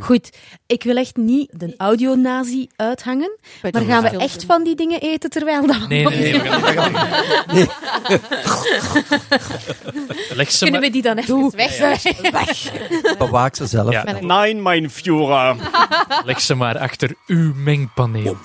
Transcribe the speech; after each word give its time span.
Goed, 0.00 0.30
ik 0.66 0.82
wil 0.82 0.96
echt 0.96 1.16
niet 1.16 1.50
de 1.58 1.74
audionazi 1.76 2.68
uithangen, 2.76 3.38
maar 3.62 3.82
gaan 3.82 4.02
we 4.02 4.08
echt 4.08 4.44
van 4.44 4.64
die 4.64 4.74
dingen 4.76 5.00
eten 5.00 5.30
terwijl 5.30 5.66
dat... 5.66 5.88
Nee, 5.88 6.04
nee, 6.04 6.32
nee. 6.32 6.42
we 6.42 6.48
gaan- 6.48 6.92
nee. 7.54 7.66
Leg 10.34 10.50
ze 10.50 10.58
Kunnen 10.64 10.80
maar... 10.80 10.88
we 10.88 10.90
die 10.90 11.02
dan 11.02 11.18
even 11.18 11.50
weg? 11.56 11.78
weg. 12.30 12.72
Bewaak 13.18 13.56
ze 13.56 13.66
zelf. 13.66 13.92
Ja. 13.92 14.04
Nein, 14.20 14.62
mijn 14.62 14.90
Führer. 14.90 15.56
Leg 16.24 16.40
ze 16.40 16.54
maar 16.54 16.78
achter 16.78 17.14
uw 17.26 17.52
mengpaneel. 17.54 18.36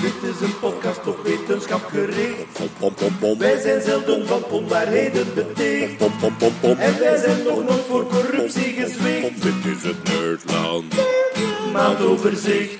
Dit 0.00 0.12
is 0.34 0.40
een 0.40 0.58
podcast 0.60 1.06
op 1.06 1.18
wetenschap 1.24 1.84
gericht. 1.86 3.38
Wij 3.38 3.60
zijn 3.60 3.82
zelden 3.82 4.26
van 4.26 4.44
onwaarheden 4.44 5.34
beticht. 5.34 6.00
En 6.62 6.98
wij 6.98 7.16
zijn 7.18 7.42
nog 7.42 7.64
nooit 7.64 7.84
voor 7.88 8.06
corruptie 8.06 8.72
gezwicht. 8.72 9.42
Dit 9.42 9.54
is 9.76 9.82
het 9.82 10.02
Nerdland. 10.04 10.65
Maandoverzicht. 11.72 12.78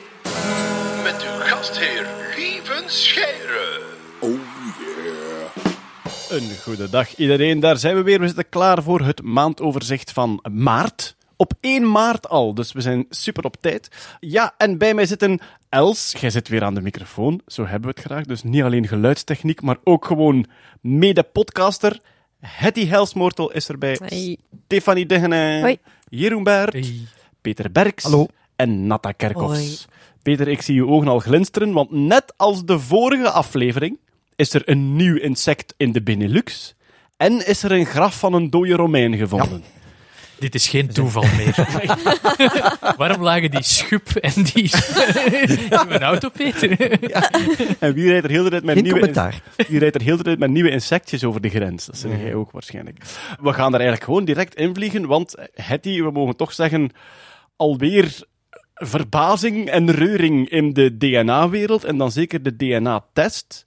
Met 1.03 1.23
uw 1.23 1.41
gastheer 1.41 2.07
Lieven 2.37 2.91
Scheire. 2.91 3.83
Oh 4.21 4.31
yeah. 4.31 6.41
Een 6.41 6.57
goede 6.63 6.91
dag 6.91 7.17
iedereen, 7.17 7.61
daar 7.61 7.77
zijn 7.77 7.97
we 7.97 8.03
weer. 8.03 8.21
We 8.21 8.27
zitten 8.27 8.49
klaar 8.49 8.83
voor 8.83 9.01
het 9.01 9.23
maandoverzicht 9.23 10.13
van 10.13 10.45
maart. 10.53 11.17
Op 11.37 11.53
1 11.61 11.91
maart 11.91 12.29
al, 12.29 12.55
dus 12.55 12.73
we 12.73 12.81
zijn 12.81 13.07
super 13.09 13.45
op 13.45 13.57
tijd. 13.61 13.89
Ja, 14.21 14.55
en 14.59 14.79
bij 14.79 14.95
mij 14.95 15.07
zitten 15.07 15.41
Els. 15.69 16.15
Jij 16.21 16.31
zit 16.31 16.49
weer 16.49 16.65
aan 16.65 16.75
de 16.75 16.83
microfoon, 16.83 17.41
zo 17.47 17.67
hebben 17.67 17.91
we 17.91 18.01
het 18.01 18.07
graag. 18.07 18.25
Dus 18.25 18.43
niet 18.43 18.63
alleen 18.63 18.89
geluidstechniek, 18.89 19.63
maar 19.63 19.77
ook 19.85 20.05
gewoon 20.05 20.47
mede-podcaster. 20.81 22.01
Hetty 22.41 22.87
Helsmoortel 22.87 23.53
is 23.53 23.69
erbij. 23.69 23.99
Hey. 24.05 24.37
Stefanie 24.65 25.07
Degene. 25.07 25.59
Hoi. 25.61 25.79
Jeroen 26.09 26.43
Baert. 26.43 26.73
Hey. 26.73 27.07
Peter 27.47 27.73
Berks. 27.73 28.05
Hallo. 28.05 28.27
En 28.57 28.87
Natta 28.87 29.13
Kerkhoffs. 29.13 29.59
Hoi. 29.59 29.77
Peter, 30.23 30.49
ik 30.49 30.63
zie 30.63 30.75
je 30.75 30.87
ogen 30.87 31.09
al 31.09 31.19
glinsteren, 31.19 31.73
want 31.73 31.91
net 31.91 32.35
als 32.37 32.65
de 32.65 32.79
vorige 32.79 33.31
aflevering 33.31 33.99
is 34.37 34.55
er 34.55 34.63
een 34.65 34.97
nieuw 34.97 35.17
insect 35.17 35.75
in 35.77 35.93
de 35.93 36.03
Benelux. 36.03 36.75
En 37.17 37.47
is 37.47 37.63
er 37.63 37.73
een 37.73 37.87
graf 37.87 38.19
van 38.19 38.33
een 38.33 38.51
dode 38.51 38.75
Romein 38.75 39.17
gevonden. 39.17 39.65
Dit 40.39 40.55
is 40.55 40.69
geen 40.69 40.89
toeval 40.93 41.25
meer. 41.37 41.69
Waarom 42.97 43.23
lagen 43.23 43.51
die 43.51 43.63
schup 43.63 44.09
en 44.09 44.43
die 44.43 44.71
in 45.81 45.89
mijn 45.89 46.03
auto, 46.03 46.29
Peter? 46.29 47.01
En 47.79 47.95
wie 47.95 48.09
rijdt 48.09 48.25
er 48.25 48.31
heel 48.31 48.43
de 48.45 48.51
tijd 48.51 48.65
met 48.65 48.75
Geen 48.75 48.83
nieuwe, 48.83 48.99
commentaar. 48.99 49.43
wie 49.69 49.79
rijdt 49.79 49.95
er 49.95 50.03
heel 50.03 50.17
de 50.17 50.23
tijd 50.23 50.39
met 50.39 50.51
nieuwe 50.51 50.71
insectjes 50.71 51.25
over 51.25 51.41
de 51.41 51.49
grens? 51.49 51.87
Dat 51.87 51.99
zeg 51.99 52.11
jij 52.21 52.35
ook 52.35 52.51
waarschijnlijk. 52.51 52.99
We 53.41 53.53
gaan 53.53 53.69
er 53.69 53.81
eigenlijk 53.81 54.05
gewoon 54.05 54.25
direct 54.25 54.55
invliegen, 54.55 55.07
want 55.07 55.35
Hetty, 55.55 56.03
we 56.03 56.11
mogen 56.11 56.37
toch 56.37 56.53
zeggen, 56.53 56.91
alweer 57.57 58.25
verbazing 58.75 59.69
en 59.69 59.91
reuring 59.91 60.49
in 60.49 60.73
de 60.73 60.97
DNA-wereld, 60.97 61.85
en 61.85 61.99
dan 61.99 62.13
zeker 62.13 62.43
de 62.43 62.57
DNA-test. 62.57 63.67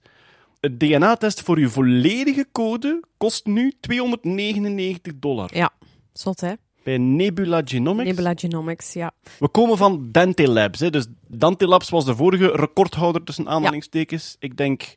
Een 0.60 0.78
DNA-test 0.78 1.42
voor 1.42 1.56
uw 1.56 1.68
volledige 1.68 2.46
code 2.52 3.02
kost 3.16 3.46
nu 3.46 3.72
299 3.80 5.12
dollar. 5.16 5.56
Ja, 5.56 5.70
zot 6.12 6.40
hè. 6.40 6.52
Bij 6.82 6.98
Nebula 6.98 7.62
Genomics. 7.64 8.08
Nebula 8.08 8.32
Genomics, 8.36 8.92
ja. 8.92 9.12
We 9.38 9.48
komen 9.48 9.76
van 9.76 10.08
Dante 10.12 10.48
Labs. 10.48 10.80
Hè. 10.80 10.90
Dus 10.90 11.06
Dante 11.28 11.66
Labs 11.66 11.90
was 11.90 12.04
de 12.04 12.16
vorige 12.16 12.46
recordhouder 12.46 13.24
tussen 13.24 13.48
aanhalingstekens. 13.48 14.36
Ik 14.38 14.56
denk 14.56 14.94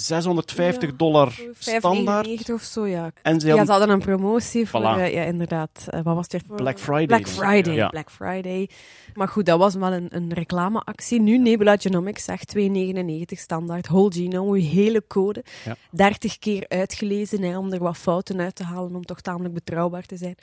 650 0.00 0.96
dollar 0.96 1.40
standaard. 1.58 2.26
5,99 2.28 2.54
of 2.54 2.62
zo, 2.62 2.86
ja. 2.86 3.10
En 3.22 3.40
ze 3.40 3.46
Ja, 3.46 3.48
hadden 3.56 3.66
ze 3.66 3.72
hadden 3.78 3.90
een 3.90 4.04
promotie 4.04 4.68
voor, 4.68 4.80
Voilà. 4.80 5.00
eh, 5.00 5.12
ja, 5.14 5.22
inderdaad. 5.22 5.86
Eh, 5.90 6.00
wat 6.02 6.14
was 6.14 6.26
het 6.30 6.42
weer? 6.48 6.56
Black 6.56 6.78
Friday. 6.78 7.06
Black. 7.06 7.28
Friday, 7.28 7.74
Ja. 7.74 7.88
Black 7.88 8.10
Friday. 8.10 8.68
Maar 9.14 9.28
goed, 9.28 9.46
dat 9.46 9.58
was 9.58 9.74
wel 9.74 9.92
een, 9.92 10.06
een 10.10 10.32
reclameactie. 10.32 11.20
Nu 11.20 11.38
Nebula 11.38 11.76
Genomics 11.76 12.24
zegt 12.24 12.48
2,99 12.56 13.38
standaard, 13.38 13.86
whole 13.88 14.12
genome, 14.12 14.48
uw 14.58 14.62
hele 14.64 15.02
code. 15.08 15.44
Ja. 15.64 15.76
30 15.90 16.38
keer 16.38 16.64
uitgelezen 16.68 17.42
hè, 17.42 17.58
om 17.58 17.72
er 17.72 17.78
wat 17.78 17.96
fouten 17.96 18.40
uit 18.40 18.54
te 18.54 18.64
halen, 18.64 18.94
om 18.94 19.04
toch 19.04 19.20
tamelijk 19.20 19.54
betrouwbaar 19.54 20.02
te 20.06 20.16
zijn. 20.16 20.34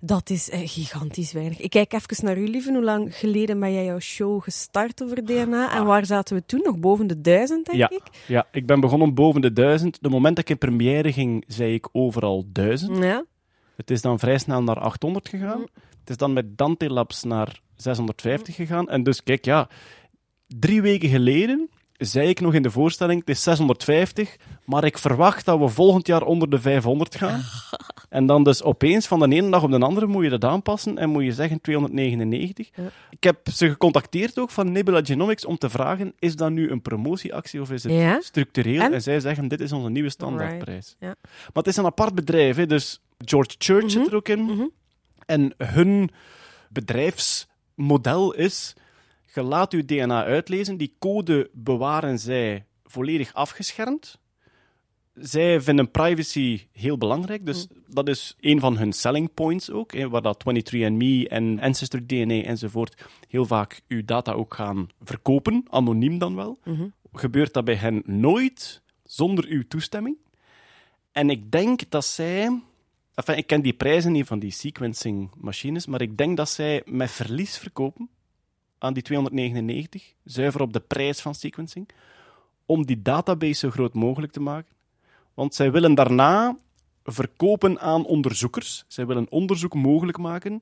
Dat 0.00 0.30
is 0.30 0.50
eh, 0.50 0.60
gigantisch 0.64 1.32
weinig. 1.32 1.60
Ik 1.60 1.70
kijk 1.70 1.92
even 1.92 2.24
naar 2.24 2.38
u, 2.38 2.48
lieve. 2.48 2.72
Hoe 2.72 2.82
lang 2.84 3.16
geleden 3.16 3.60
ben 3.60 3.72
jij 3.72 3.84
jouw 3.84 3.98
show 3.98 4.42
gestart 4.42 5.02
over 5.02 5.24
DNA? 5.24 5.72
En 5.76 5.84
waar 5.84 6.06
zaten 6.06 6.36
we 6.36 6.42
toen? 6.46 6.60
Nog 6.64 6.78
boven 6.78 7.06
de 7.06 7.20
duizend, 7.20 7.66
denk 7.66 7.78
Ja. 7.78 7.90
ik? 7.90 8.02
Ja, 8.26 8.46
ik 8.52 8.66
ben 8.66 8.80
begonnen 8.80 8.92
boven 9.14 9.40
de 9.40 9.52
1000. 9.52 9.98
De 10.00 10.08
moment 10.08 10.36
dat 10.36 10.44
ik 10.44 10.50
in 10.50 10.58
première 10.58 11.12
ging, 11.12 11.44
zei 11.46 11.74
ik 11.74 11.88
overal 11.92 12.44
1000. 12.52 12.98
Ja. 12.98 13.24
Het 13.76 13.90
is 13.90 14.02
dan 14.02 14.18
vrij 14.18 14.38
snel 14.38 14.62
naar 14.62 14.78
800 14.78 15.28
gegaan. 15.28 15.58
Mm. 15.58 15.68
Het 16.00 16.10
is 16.10 16.16
dan 16.16 16.32
met 16.32 16.58
Dante 16.58 16.90
Labs 16.90 17.22
naar 17.22 17.60
650 17.76 18.54
gegaan. 18.54 18.88
En 18.88 19.02
dus, 19.02 19.22
kijk, 19.22 19.44
ja, 19.44 19.68
drie 20.46 20.82
weken 20.82 21.08
geleden 21.08 21.70
zei 22.04 22.28
ik 22.28 22.40
nog 22.40 22.54
in 22.54 22.62
de 22.62 22.70
voorstelling, 22.70 23.20
het 23.20 23.28
is 23.28 23.42
650, 23.42 24.36
maar 24.64 24.84
ik 24.84 24.98
verwacht 24.98 25.44
dat 25.44 25.58
we 25.58 25.68
volgend 25.68 26.06
jaar 26.06 26.22
onder 26.22 26.50
de 26.50 26.60
500 26.60 27.14
gaan. 27.14 27.42
En 28.08 28.26
dan 28.26 28.44
dus 28.44 28.62
opeens, 28.62 29.06
van 29.06 29.18
de 29.18 29.36
ene 29.36 29.50
dag 29.50 29.62
op 29.62 29.70
de 29.70 29.78
andere, 29.78 30.06
moet 30.06 30.24
je 30.24 30.30
dat 30.30 30.44
aanpassen 30.44 30.98
en 30.98 31.10
moet 31.10 31.24
je 31.24 31.32
zeggen 31.32 31.60
299. 31.60 32.70
Ja. 32.74 32.82
Ik 33.10 33.24
heb 33.24 33.38
ze 33.52 33.68
gecontacteerd 33.68 34.38
ook 34.38 34.50
van 34.50 34.72
Nebula 34.72 35.00
Genomics 35.04 35.44
om 35.44 35.58
te 35.58 35.70
vragen, 35.70 36.12
is 36.18 36.36
dat 36.36 36.50
nu 36.50 36.70
een 36.70 36.82
promotieactie 36.82 37.60
of 37.60 37.70
is 37.70 37.82
het 37.82 37.92
Ja. 37.92 38.20
structureel? 38.20 38.80
En? 38.80 38.92
En? 38.92 39.02
zij 39.02 39.20
zeggen, 39.20 39.48
dit 39.48 39.60
is 39.60 39.72
onze 39.72 39.90
nieuwe 39.90 40.10
standaardprijs. 40.10 40.96
Ja. 40.98 41.14
Maar 41.26 41.52
het 41.52 41.66
is 41.66 41.76
een 41.76 41.84
apart 41.84 42.14
bedrijf, 42.14 42.56
hè, 42.56 42.66
dus 42.66 43.00
George 43.18 43.54
Church 43.58 43.90
zit 43.90 44.06
er 44.06 44.14
ook 44.14 44.28
in. 44.28 44.42
Mhm. 44.42 44.64
En 45.26 45.54
hun 45.56 46.10
bedrijfsmodel 46.68 48.34
is: 48.34 48.74
je 49.34 49.42
laat 49.42 49.72
uw 49.72 49.84
DNA 49.84 50.24
uitlezen, 50.24 50.76
die 50.76 50.94
code 50.98 51.50
bewaren 51.52 52.18
zij 52.18 52.64
volledig 52.84 53.34
afgeschermd. 53.34 54.18
Zij 55.14 55.60
vinden 55.60 55.90
privacy 55.90 56.66
heel 56.72 56.98
belangrijk, 56.98 57.46
dus 57.46 57.66
dat 57.86 58.08
is 58.08 58.36
een 58.40 58.60
van 58.60 58.78
hun 58.78 58.92
selling 58.92 59.34
points 59.34 59.70
ook, 59.70 59.92
hè, 59.92 60.08
waar 60.08 60.22
dat 60.22 60.44
23andMe 60.44 61.28
en 61.28 61.60
Ancestor 61.60 62.06
DNA 62.06 62.42
enzovoort 62.42 63.04
heel 63.28 63.44
vaak 63.44 63.80
uw 63.88 64.04
data 64.04 64.32
ook 64.32 64.54
gaan 64.54 64.88
verkopen, 65.02 65.64
anoniem 65.68 66.18
dan 66.18 66.34
wel. 66.34 66.58
Mhm. 66.64 66.86
Gebeurt 67.12 67.52
dat 67.52 67.64
bij 67.64 67.74
hen 67.74 68.02
nooit 68.06 68.82
zonder 69.04 69.46
uw 69.46 69.62
toestemming? 69.68 70.16
En 71.12 71.30
ik 71.30 71.50
denk 71.50 71.90
dat 71.90 72.04
zij 72.04 72.60
Enfin, 73.14 73.36
ik 73.36 73.46
ken 73.46 73.62
die 73.62 73.72
prijzen 73.72 74.12
niet 74.12 74.26
van 74.26 74.38
die 74.38 74.50
sequencing 74.50 75.30
machines, 75.36 75.86
maar 75.86 76.00
ik 76.00 76.16
denk 76.16 76.36
dat 76.36 76.48
zij 76.48 76.82
met 76.84 77.10
verlies 77.10 77.58
verkopen 77.58 78.08
aan 78.84 78.92
die 78.92 79.02
299, 79.02 80.14
zuiver 80.24 80.60
op 80.60 80.72
de 80.72 80.80
prijs 80.80 81.20
van 81.20 81.34
sequencing, 81.34 81.88
om 82.66 82.86
die 82.86 83.02
database 83.02 83.54
zo 83.54 83.70
groot 83.70 83.94
mogelijk 83.94 84.32
te 84.32 84.40
maken. 84.40 84.74
Want 85.34 85.54
zij 85.54 85.72
willen 85.72 85.94
daarna 85.94 86.56
verkopen 87.04 87.80
aan 87.80 88.06
onderzoekers. 88.06 88.84
Zij 88.88 89.06
willen 89.06 89.30
onderzoek 89.30 89.74
mogelijk 89.74 90.18
maken, 90.18 90.60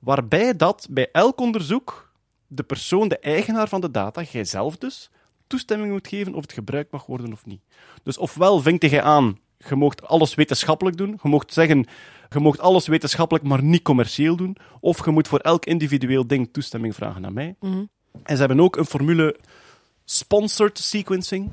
waarbij 0.00 0.56
dat 0.56 0.86
bij 0.90 1.08
elk 1.12 1.40
onderzoek 1.40 2.12
de 2.46 2.62
persoon, 2.62 3.08
de 3.08 3.18
eigenaar 3.18 3.68
van 3.68 3.80
de 3.80 3.90
data, 3.90 4.22
jijzelf 4.22 4.76
dus, 4.76 5.10
toestemming 5.46 5.92
moet 5.92 6.08
geven 6.08 6.34
of 6.34 6.42
het 6.42 6.52
gebruikt 6.52 6.92
mag 6.92 7.06
worden 7.06 7.32
of 7.32 7.46
niet. 7.46 7.62
Dus 8.02 8.18
ofwel 8.18 8.60
vinkt 8.60 8.90
jij 8.90 9.02
aan, 9.02 9.38
je 9.58 9.74
moogt 9.74 10.06
alles 10.06 10.34
wetenschappelijk 10.34 10.96
doen, 10.96 11.18
je 11.22 11.28
moogt 11.28 11.52
zeggen, 11.52 11.86
je 12.28 12.40
moogt 12.40 12.60
alles 12.60 12.86
wetenschappelijk, 12.86 13.44
maar 13.44 13.62
niet 13.62 13.82
commercieel 13.82 14.36
doen, 14.36 14.56
of 14.80 15.04
je 15.04 15.10
moet 15.10 15.28
voor 15.28 15.38
elk 15.38 15.64
individueel 15.64 16.26
ding 16.26 16.48
toestemming 16.52 16.94
vragen 16.94 17.26
aan 17.26 17.32
mij. 17.32 17.54
Mhm. 17.60 17.84
En 18.22 18.34
ze 18.34 18.38
hebben 18.38 18.60
ook 18.60 18.76
een 18.76 18.86
formule 18.86 19.36
sponsored 20.04 20.78
sequencing. 20.78 21.52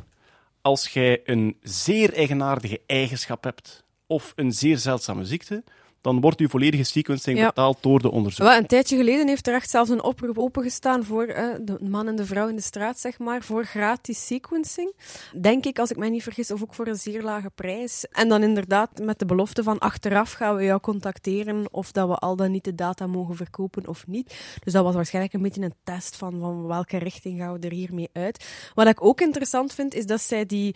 Als 0.62 0.88
jij 0.88 1.22
een 1.24 1.58
zeer 1.62 2.14
eigenaardige 2.14 2.82
eigenschap 2.86 3.44
hebt, 3.44 3.84
of 4.08 4.34
een 4.36 4.52
zeer 4.52 4.78
zeldzame 4.78 5.26
ziekte, 5.26 5.64
dan 6.02 6.22
wordt 6.22 6.40
uw 6.40 6.48
volledige 6.48 6.84
sequencing 6.84 7.38
Ja. 7.38 7.46
betaald 7.46 7.78
door 7.82 8.02
de 8.02 8.12
onderzoekers. 8.12 8.50
Wel, 8.50 8.64
een 8.64 8.68
tijdje 8.68 8.98
geleden 8.98 9.28
heeft 9.28 9.48
er 9.48 9.54
echt 9.54 9.70
zelfs 9.70 9.90
een 9.90 10.04
oproep 10.04 10.38
opengestaan 10.38 11.04
voor 11.04 11.24
eh, 11.26 11.46
de 11.62 11.78
man 11.82 12.08
en 12.08 12.16
de 12.16 12.26
vrouw 12.26 12.48
in 12.48 12.56
de 12.56 12.62
straat, 12.62 13.00
zeg 13.00 13.20
maar, 13.20 13.42
voor 13.44 13.66
gratis 13.66 14.26
sequencing. 14.26 14.94
Denk 15.42 15.66
ik, 15.66 15.80
als 15.80 15.92
ik 15.92 15.98
mij 15.98 16.10
niet 16.10 16.24
vergis, 16.24 16.52
of 16.52 16.62
ook 16.62 16.74
voor 16.74 16.88
een 16.88 16.96
zeer 16.96 17.24
lage 17.24 17.50
prijs. 17.56 18.06
En 18.12 18.30
dan 18.30 18.44
inderdaad 18.44 18.90
met 19.04 19.20
de 19.20 19.26
belofte 19.26 19.64
van 19.64 19.80
achteraf 19.80 20.32
gaan 20.32 20.56
we 20.56 20.64
jou 20.64 20.80
contacteren 20.80 21.74
of 21.74 21.92
dat 21.92 22.08
we 22.08 22.16
al 22.16 22.36
dan 22.36 22.52
niet 22.52 22.64
de 22.64 22.76
data 22.76 23.08
mogen 23.08 23.36
verkopen 23.36 23.88
of 23.88 24.08
niet. 24.08 24.36
Dus 24.64 24.74
dat 24.74 24.84
was 24.84 24.96
waarschijnlijk 24.96 25.34
een 25.34 25.42
beetje 25.42 25.62
een 25.62 25.74
test 25.84 26.16
van, 26.16 26.40
van 26.40 26.68
welke 26.68 26.98
richting 26.98 27.40
gaan 27.40 27.54
we 27.60 27.68
er 27.68 27.74
hiermee 27.74 28.10
uit. 28.14 28.46
Wat 28.74 28.88
ik 28.88 29.06
ook 29.06 29.22
interessant 29.22 29.74
vind, 29.74 29.94
is 29.94 30.06
dat 30.06 30.22
zij 30.22 30.46
die 30.46 30.76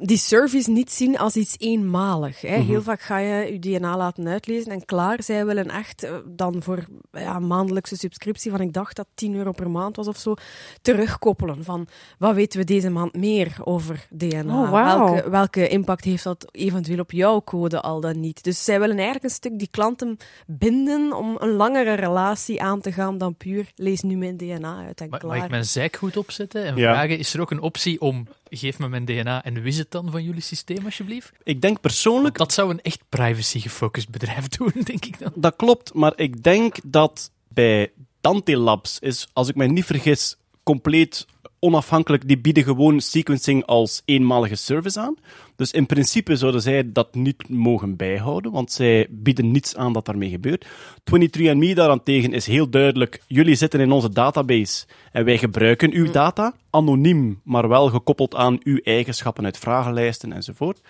die 0.00 0.16
service 0.16 0.70
niet 0.70 0.92
zien 0.92 1.18
als 1.18 1.36
iets 1.36 1.54
eenmalig. 1.58 2.40
Hè. 2.40 2.56
Heel 2.56 2.82
vaak 2.82 3.00
ga 3.00 3.18
je 3.18 3.52
je 3.52 3.58
DNA 3.58 3.96
laten 3.96 4.28
uitlezen 4.28 4.57
gelezen 4.62 4.80
en 4.80 4.84
klaar. 4.86 5.22
Zij 5.22 5.46
willen 5.46 5.70
echt 5.70 6.02
eh, 6.02 6.14
dan 6.26 6.62
voor 6.62 6.84
ja, 7.12 7.36
een 7.36 7.46
maandelijkse 7.46 7.96
subscriptie 7.96 8.50
van, 8.50 8.60
ik 8.60 8.72
dacht 8.72 8.96
dat 8.96 9.06
10 9.14 9.34
euro 9.34 9.52
per 9.52 9.70
maand 9.70 9.96
was 9.96 10.08
of 10.08 10.16
zo, 10.16 10.34
terugkoppelen 10.82 11.64
van 11.64 11.86
wat 12.18 12.34
weten 12.34 12.58
we 12.58 12.64
deze 12.64 12.90
maand 12.90 13.14
meer 13.14 13.56
over 13.64 14.06
DNA? 14.10 14.62
Oh, 14.62 14.70
welke, 14.70 15.30
welke 15.30 15.68
impact 15.68 16.04
heeft 16.04 16.24
dat 16.24 16.46
eventueel 16.50 16.98
op 16.98 17.10
jouw 17.12 17.42
code 17.42 17.80
al 17.80 18.00
dan 18.00 18.20
niet? 18.20 18.42
Dus 18.44 18.64
zij 18.64 18.80
willen 18.80 18.94
eigenlijk 18.96 19.24
een 19.24 19.30
stuk 19.30 19.58
die 19.58 19.68
klanten 19.70 20.16
binden 20.46 21.12
om 21.16 21.36
een 21.38 21.52
langere 21.52 21.94
relatie 21.94 22.62
aan 22.62 22.80
te 22.80 22.92
gaan 22.92 23.18
dan 23.18 23.36
puur 23.36 23.70
lees 23.74 24.00
nu 24.02 24.16
mijn 24.16 24.36
DNA 24.36 24.84
uit 24.86 25.00
en 25.00 25.08
Ma- 25.08 25.18
klaar. 25.18 25.34
Mag 25.36 25.44
ik 25.44 25.50
mijn 25.50 25.64
zeikgoed 25.64 26.16
opzetten 26.16 26.64
en 26.64 26.76
Ja. 26.76 26.92
vragen, 26.92 27.18
is 27.18 27.34
er 27.34 27.40
ook 27.40 27.50
een 27.50 27.60
optie 27.60 28.00
om, 28.00 28.26
geef 28.50 28.78
me 28.78 28.88
mijn 28.88 29.04
DNA 29.04 29.44
en 29.44 29.66
is 29.66 29.78
het 29.78 29.90
dan 29.90 30.10
van 30.10 30.24
jullie 30.24 30.40
systeem 30.40 30.84
alsjeblieft? 30.84 31.32
Ik 31.42 31.60
denk 31.60 31.80
persoonlijk 31.80 32.36
Dat 32.36 32.52
zou 32.52 32.70
een 32.70 32.82
echt 32.82 33.02
privacy-gefocust 33.08 34.08
bedrijf 34.08 34.48
doen, 34.56 34.72
denk 34.84 35.04
ik 35.04 35.18
dan. 35.18 35.32
Dat 35.34 35.56
klopt, 35.56 35.94
maar 35.94 36.12
ik 36.16 36.42
denk 36.42 36.76
dat 36.84 37.30
bij 37.48 37.92
Dante 38.20 38.56
Labs 38.56 38.98
is, 38.98 39.28
als 39.32 39.48
ik 39.48 39.54
mij 39.54 39.66
niet 39.66 39.84
vergis, 39.84 40.36
compleet 40.62 41.26
onafhankelijk. 41.60 42.28
Die 42.28 42.38
bieden 42.38 42.62
gewoon 42.62 43.00
sequencing 43.00 43.64
als 43.64 44.02
eenmalige 44.04 44.54
service 44.54 45.00
aan. 45.00 45.16
Dus 45.56 45.72
in 45.72 45.86
principe 45.86 46.36
zouden 46.36 46.62
zij 46.62 46.92
dat 46.92 47.14
niet 47.14 47.48
mogen 47.48 47.96
bijhouden, 47.96 48.52
want 48.52 48.72
zij 48.72 49.06
bieden 49.10 49.50
niets 49.50 49.76
aan 49.76 49.92
dat 49.92 50.06
daarmee 50.06 50.30
gebeurt. 50.30 50.66
23andMe 51.04 51.74
daarentegen 51.74 52.32
is 52.32 52.46
heel 52.46 52.70
duidelijk, 52.70 53.22
jullie 53.26 53.54
zitten 53.54 53.80
in 53.80 53.92
onze 53.92 54.10
database 54.10 54.86
en 55.12 55.24
wij 55.24 55.38
gebruiken 55.38 55.92
uw 55.92 56.10
data, 56.10 56.54
anoniem, 56.70 57.40
maar 57.44 57.68
wel 57.68 57.88
gekoppeld 57.88 58.34
aan 58.34 58.58
uw 58.62 58.78
eigenschappen 58.82 59.44
uit 59.44 59.58
vragenlijsten 59.58 60.32
enzovoort. 60.32 60.80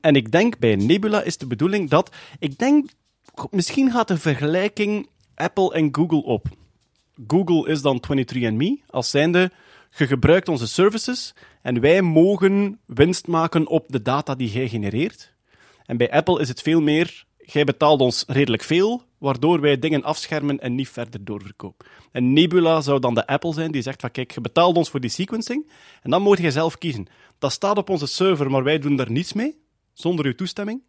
En 0.00 0.14
ik 0.14 0.30
denk 0.32 0.58
bij 0.58 0.76
Nebula 0.76 1.22
is 1.22 1.36
de 1.36 1.46
bedoeling 1.46 1.90
dat, 1.90 2.14
ik 2.38 2.58
denk 2.58 2.90
Misschien 3.50 3.90
gaat 3.90 4.08
de 4.08 4.18
vergelijking 4.18 5.08
Apple 5.34 5.74
en 5.74 5.88
Google 5.92 6.22
op. 6.22 6.48
Google 7.26 7.68
is 7.68 7.82
dan 7.82 8.02
23andMe, 8.08 8.84
als 8.86 9.10
zijnde, 9.10 9.50
je 9.96 10.06
gebruikt 10.06 10.48
onze 10.48 10.66
services 10.66 11.34
en 11.62 11.80
wij 11.80 12.02
mogen 12.02 12.80
winst 12.86 13.26
maken 13.26 13.66
op 13.66 13.84
de 13.88 14.02
data 14.02 14.34
die 14.34 14.50
jij 14.50 14.68
genereert. 14.68 15.34
En 15.84 15.96
bij 15.96 16.10
Apple 16.10 16.40
is 16.40 16.48
het 16.48 16.62
veel 16.62 16.80
meer, 16.80 17.24
jij 17.36 17.64
betaalt 17.64 18.00
ons 18.00 18.24
redelijk 18.26 18.62
veel, 18.62 19.02
waardoor 19.18 19.60
wij 19.60 19.78
dingen 19.78 20.02
afschermen 20.02 20.60
en 20.60 20.74
niet 20.74 20.88
verder 20.88 21.24
doorverkopen. 21.24 21.86
En 22.12 22.32
Nebula 22.32 22.80
zou 22.80 23.00
dan 23.00 23.14
de 23.14 23.26
Apple 23.26 23.52
zijn 23.52 23.72
die 23.72 23.82
zegt 23.82 24.00
van 24.00 24.10
kijk, 24.10 24.30
je 24.30 24.40
betaalt 24.40 24.76
ons 24.76 24.90
voor 24.90 25.00
die 25.00 25.10
sequencing 25.10 25.70
en 26.02 26.10
dan 26.10 26.22
moet 26.22 26.38
je 26.38 26.50
zelf 26.50 26.78
kiezen. 26.78 27.06
Dat 27.38 27.52
staat 27.52 27.78
op 27.78 27.90
onze 27.90 28.06
server, 28.06 28.50
maar 28.50 28.62
wij 28.62 28.78
doen 28.78 28.96
daar 28.96 29.10
niets 29.10 29.32
mee, 29.32 29.60
zonder 29.92 30.24
uw 30.24 30.34
toestemming. 30.34 30.82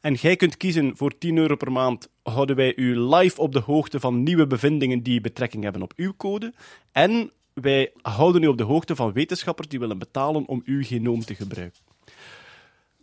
En 0.00 0.14
jij 0.14 0.36
kunt 0.36 0.56
kiezen 0.56 0.96
voor 0.96 1.18
10 1.18 1.36
euro 1.36 1.56
per 1.56 1.72
maand 1.72 2.08
houden 2.22 2.56
wij 2.56 2.76
u 2.76 2.98
live 2.98 3.40
op 3.40 3.52
de 3.52 3.58
hoogte 3.58 4.00
van 4.00 4.22
nieuwe 4.22 4.46
bevindingen 4.46 5.02
die 5.02 5.20
betrekking 5.20 5.62
hebben 5.62 5.82
op 5.82 5.92
uw 5.96 6.16
code. 6.16 6.52
En 6.92 7.32
wij 7.54 7.92
houden 8.02 8.42
u 8.42 8.46
op 8.46 8.58
de 8.58 8.64
hoogte 8.64 8.96
van 8.96 9.12
wetenschappers 9.12 9.68
die 9.68 9.78
willen 9.78 9.98
betalen 9.98 10.46
om 10.46 10.62
uw 10.64 10.84
genoom 10.84 11.24
te 11.24 11.34
gebruiken. 11.34 11.80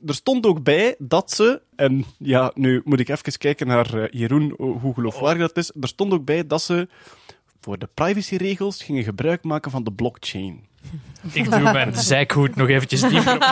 Er 0.05 0.13
stond 0.13 0.45
ook 0.45 0.63
bij 0.63 0.95
dat 0.97 1.31
ze, 1.31 1.61
en 1.75 2.05
ja, 2.17 2.51
nu 2.55 2.81
moet 2.85 2.99
ik 2.99 3.09
even 3.09 3.37
kijken 3.37 3.67
naar 3.67 3.93
eh, 3.93 4.19
Jeroen, 4.19 4.53
hoe 4.57 4.93
geloofwaardig 4.93 5.47
dat 5.47 5.57
is. 5.57 5.71
Er 5.81 5.87
stond 5.87 6.13
ook 6.13 6.25
bij 6.25 6.47
dat 6.47 6.61
ze 6.61 6.87
voor 7.61 7.77
de 7.77 7.89
privacyregels 7.93 8.83
gingen 8.83 9.03
gebruik 9.03 9.43
maken 9.43 9.71
van 9.71 9.83
de 9.83 9.91
blockchain. 9.91 10.67
Ik 11.33 11.51
doe 11.51 11.59
mijn 11.59 11.95
zeikhoed 11.95 12.55
nog 12.55 12.67
eventjes 12.67 13.01
dieper 13.01 13.35
op. 13.35 13.43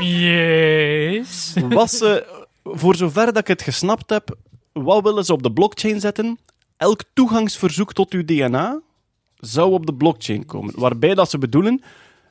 Yes. 0.00 1.54
Was 1.68 1.98
ze, 1.98 2.26
voor 2.64 2.96
zover 2.96 3.26
dat 3.26 3.38
ik 3.38 3.46
het 3.46 3.62
gesnapt 3.62 4.10
heb, 4.10 4.36
wat 4.72 5.02
willen 5.02 5.24
ze 5.24 5.32
op 5.32 5.42
de 5.42 5.52
blockchain 5.52 6.00
zetten? 6.00 6.38
Elk 6.76 7.02
toegangsverzoek 7.12 7.92
tot 7.92 8.12
uw 8.12 8.24
DNA 8.24 8.80
zou 9.40 9.72
op 9.72 9.86
de 9.86 9.94
blockchain 9.94 10.46
komen. 10.46 10.80
Waarbij 10.80 11.14
dat 11.14 11.30
ze 11.30 11.38
bedoelen, 11.38 11.82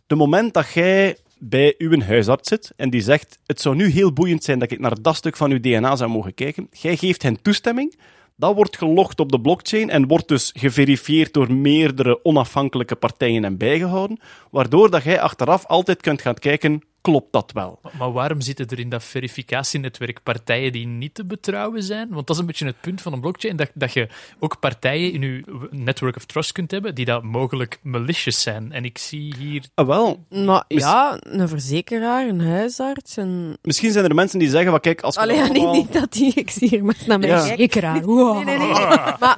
de 0.07 0.15
moment 0.15 0.53
dat 0.53 0.73
jij 0.73 1.17
bij 1.39 1.75
uw 1.77 2.01
huisarts 2.01 2.50
zit 2.50 2.71
en 2.75 2.89
die 2.89 3.01
zegt, 3.01 3.39
het 3.45 3.61
zou 3.61 3.75
nu 3.75 3.89
heel 3.89 4.13
boeiend 4.13 4.44
zijn 4.44 4.59
dat 4.59 4.71
ik 4.71 4.79
naar 4.79 5.01
dat 5.01 5.15
stuk 5.15 5.38
van 5.38 5.51
uw 5.51 5.59
DNA 5.59 5.95
zou 5.95 6.09
mogen 6.09 6.33
kijken, 6.33 6.69
jij 6.71 6.95
geeft 6.95 7.23
hen 7.23 7.41
toestemming, 7.41 7.97
dat 8.35 8.56
wordt 8.56 8.77
gelogd 8.77 9.19
op 9.19 9.31
de 9.31 9.41
blockchain 9.41 9.89
en 9.89 10.07
wordt 10.07 10.27
dus 10.27 10.51
geverifieerd 10.56 11.33
door 11.33 11.53
meerdere 11.53 12.23
onafhankelijke 12.23 12.95
partijen 12.95 13.45
en 13.45 13.57
bijgehouden, 13.57 14.19
waardoor 14.51 14.89
dat 14.89 15.03
jij 15.03 15.21
achteraf 15.21 15.65
altijd 15.65 16.01
kunt 16.01 16.21
gaan 16.21 16.33
kijken, 16.33 16.83
klopt 17.09 17.31
dat 17.31 17.51
wel? 17.51 17.79
Maar 17.97 18.11
waarom 18.11 18.41
zitten 18.41 18.67
er 18.67 18.79
in 18.79 18.89
dat 18.89 19.03
verificatienetwerk 19.03 20.23
partijen 20.23 20.71
die 20.71 20.88
niet 20.88 21.13
te 21.13 21.25
betrouwen 21.25 21.83
zijn? 21.83 22.07
Want 22.09 22.27
dat 22.27 22.35
is 22.35 22.41
een 22.41 22.47
beetje 22.47 22.65
het 22.65 22.81
punt 22.81 23.01
van 23.01 23.13
een 23.13 23.19
blockchain, 23.21 23.56
dat, 23.56 23.69
dat 23.73 23.94
je 23.94 24.07
ook 24.39 24.59
partijen 24.59 25.13
in 25.13 25.21
je 25.21 25.44
network 25.71 26.15
of 26.15 26.25
trust 26.25 26.51
kunt 26.51 26.71
hebben 26.71 26.95
die 26.95 27.06
dat 27.06 27.23
mogelijk 27.23 27.79
malicious 27.83 28.41
zijn. 28.41 28.71
En 28.71 28.85
ik 28.85 28.97
zie 28.97 29.35
hier... 29.38 29.63
Ah, 29.75 29.88
wel, 29.88 30.25
Mis- 30.29 30.63
ja, 30.67 31.17
een 31.19 31.47
verzekeraar, 31.47 32.27
een 32.27 32.41
huisarts, 32.41 33.15
een... 33.17 33.57
Misschien 33.61 33.91
zijn 33.91 34.06
er 34.06 34.15
mensen 34.15 34.39
die 34.39 34.50
zeggen, 34.50 34.71
van, 34.71 34.79
kijk, 34.79 35.01
als 35.01 35.17
Allee, 35.17 35.35
ja, 35.38 35.47
niet, 35.47 35.57
allemaal- 35.57 35.73
niet 35.73 35.94
dat 35.94 36.11
die, 36.11 36.33
ik 36.33 36.50
zie 36.50 36.69
hier 36.69 36.85
mensen 36.85 37.09
naar 37.09 37.19
mij 37.19 37.29
Ja. 37.29 37.38
kijken. 37.39 37.57
Zekeraar. 37.57 38.06
Nee, 38.06 38.44
nee, 38.44 38.57
nee. 38.57 38.67
Maar 39.19 39.38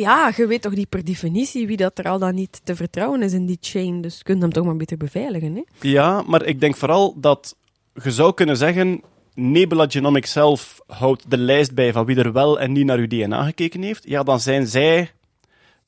ja, 0.00 0.32
je 0.36 0.46
weet 0.46 0.62
toch 0.62 0.74
niet 0.74 0.88
per 0.88 1.04
definitie 1.04 1.66
wie 1.66 1.76
dat 1.76 1.98
er 1.98 2.04
al 2.04 2.18
dan 2.18 2.34
niet 2.34 2.60
te 2.64 2.76
vertrouwen 2.76 3.22
is 3.22 3.32
in 3.32 3.46
die 3.46 3.58
chain. 3.60 4.00
Dus 4.00 4.16
je 4.16 4.24
kunt 4.24 4.42
hem 4.42 4.52
toch 4.52 4.64
maar 4.64 4.76
beter 4.76 4.96
beveiligen, 4.96 5.54
hè? 5.54 5.62
Ja, 5.80 6.22
maar 6.22 6.44
ik 6.44 6.60
denk 6.60 6.76
vooral 6.76 7.14
dat 7.20 7.56
je 8.02 8.10
zou 8.10 8.34
kunnen 8.34 8.56
zeggen, 8.56 9.02
Nebula 9.34 9.86
Genomics 9.88 10.32
zelf 10.32 10.80
houdt 10.86 11.30
de 11.30 11.38
lijst 11.38 11.74
bij 11.74 11.92
van 11.92 12.04
wie 12.04 12.16
er 12.16 12.32
wel 12.32 12.60
en 12.60 12.72
niet 12.72 12.86
naar 12.86 12.98
uw 12.98 13.06
DNA 13.06 13.44
gekeken 13.44 13.82
heeft. 13.82 14.08
Ja, 14.08 14.22
dan 14.22 14.40
zijn 14.40 14.66
zij 14.66 15.10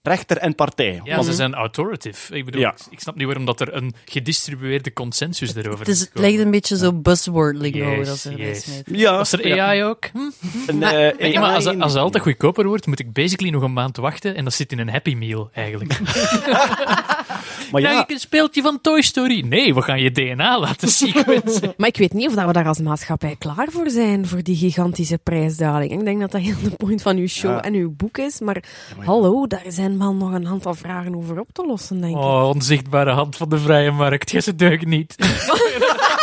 rechter 0.02 0.36
en 0.36 0.54
partij. 0.54 1.00
Ja, 1.04 1.14
Want- 1.14 1.26
ze 1.26 1.32
zijn 1.32 1.54
authoritative. 1.54 2.36
Ik 2.36 2.44
bedoel, 2.44 2.60
Ja. 2.60 2.70
ik, 2.72 2.78
ik 2.90 3.00
snap 3.00 3.14
niet 3.16 3.24
waarom 3.26 3.44
dat 3.44 3.60
er 3.60 3.74
een 3.74 3.94
gedistribueerde 4.04 4.92
consensus 4.92 5.54
erover 5.54 5.78
Het, 5.78 5.88
is, 5.88 6.00
het 6.00 6.10
lijkt 6.14 6.38
een 6.40 6.50
beetje 6.50 6.76
zo 6.76 6.92
buzzword 6.92 7.56
lingo 7.56 7.90
Yes, 7.90 8.06
dat 8.08 8.18
ze 8.18 8.30
erbij 8.30 8.46
yes. 8.46 8.62
smijten. 8.62 8.96
ja, 8.98 9.16
Was 9.16 9.32
er 9.32 9.46
ja. 9.48 9.66
AI 9.66 9.82
ook? 9.84 10.04
Hm? 10.12 10.18
En, 10.66 10.82
eh, 10.82 11.18
Nee, 11.18 11.38
maar 11.38 11.54
als, 11.54 11.66
als 11.66 11.92
het 11.92 12.02
altijd 12.02 12.22
goedkoper 12.22 12.66
wordt, 12.66 12.86
moet 12.86 12.98
ik 13.00 13.12
basically 13.12 13.52
nog 13.52 13.62
een 13.62 13.72
maand 13.72 13.96
wachten 13.96 14.34
en 14.36 14.44
dat 14.44 14.52
zit 14.52 14.72
in 14.72 14.78
een 14.78 14.90
Happy 14.90 15.14
Meal, 15.14 15.50
eigenlijk. 15.52 16.00
Maar 17.72 17.80
Krijg 17.80 17.96
ja, 17.96 18.02
ik 18.02 18.10
een 18.10 18.18
speeltje 18.18 18.62
van 18.62 18.80
Toy 18.80 19.02
Story? 19.02 19.40
Nee, 19.46 19.74
we 19.74 19.82
gaan 19.82 20.00
je 20.00 20.10
DNA 20.10 20.58
laten 20.60 20.88
sequencen. 21.00 21.74
Maar 21.76 21.88
ik 21.88 21.96
weet 21.96 22.12
niet 22.12 22.28
of 22.28 22.34
dat 22.34 22.46
we 22.46 22.52
daar 22.52 22.66
als 22.66 22.78
maatschappij 22.78 23.36
klaar 23.38 23.66
voor 23.70 23.90
zijn, 23.90 24.26
voor 24.26 24.42
die 24.42 24.56
gigantische 24.56 25.18
prijsdaling. 25.18 25.92
Ik 25.92 26.04
denk 26.04 26.20
dat 26.20 26.30
dat 26.30 26.40
heel 26.40 26.54
de 26.62 26.70
point 26.70 27.02
van 27.02 27.16
uw 27.16 27.26
show 27.26 27.50
Ja. 27.50 27.62
en 27.62 27.74
uw 27.74 27.94
boek 27.96 28.18
is. 28.18 28.40
Maar 28.40 28.62
hallo, 28.98 29.46
daar 29.46 29.62
zijn 29.68 29.91
wel 29.98 30.14
nog 30.14 30.32
een 30.32 30.46
aantal 30.48 30.74
vragen 30.74 31.16
over 31.16 31.40
op 31.40 31.48
te 31.52 31.66
lossen, 31.66 32.00
denk 32.00 32.16
ik. 32.16 32.22
Oh, 32.22 32.48
onzichtbare 32.54 33.10
hand 33.10 33.36
van 33.36 33.48
de 33.48 33.58
vrije 33.58 33.90
markt. 33.90 34.30
Ja, 34.30 34.40
ze 34.40 34.54
deugt 34.54 34.86
niet. 34.86 35.14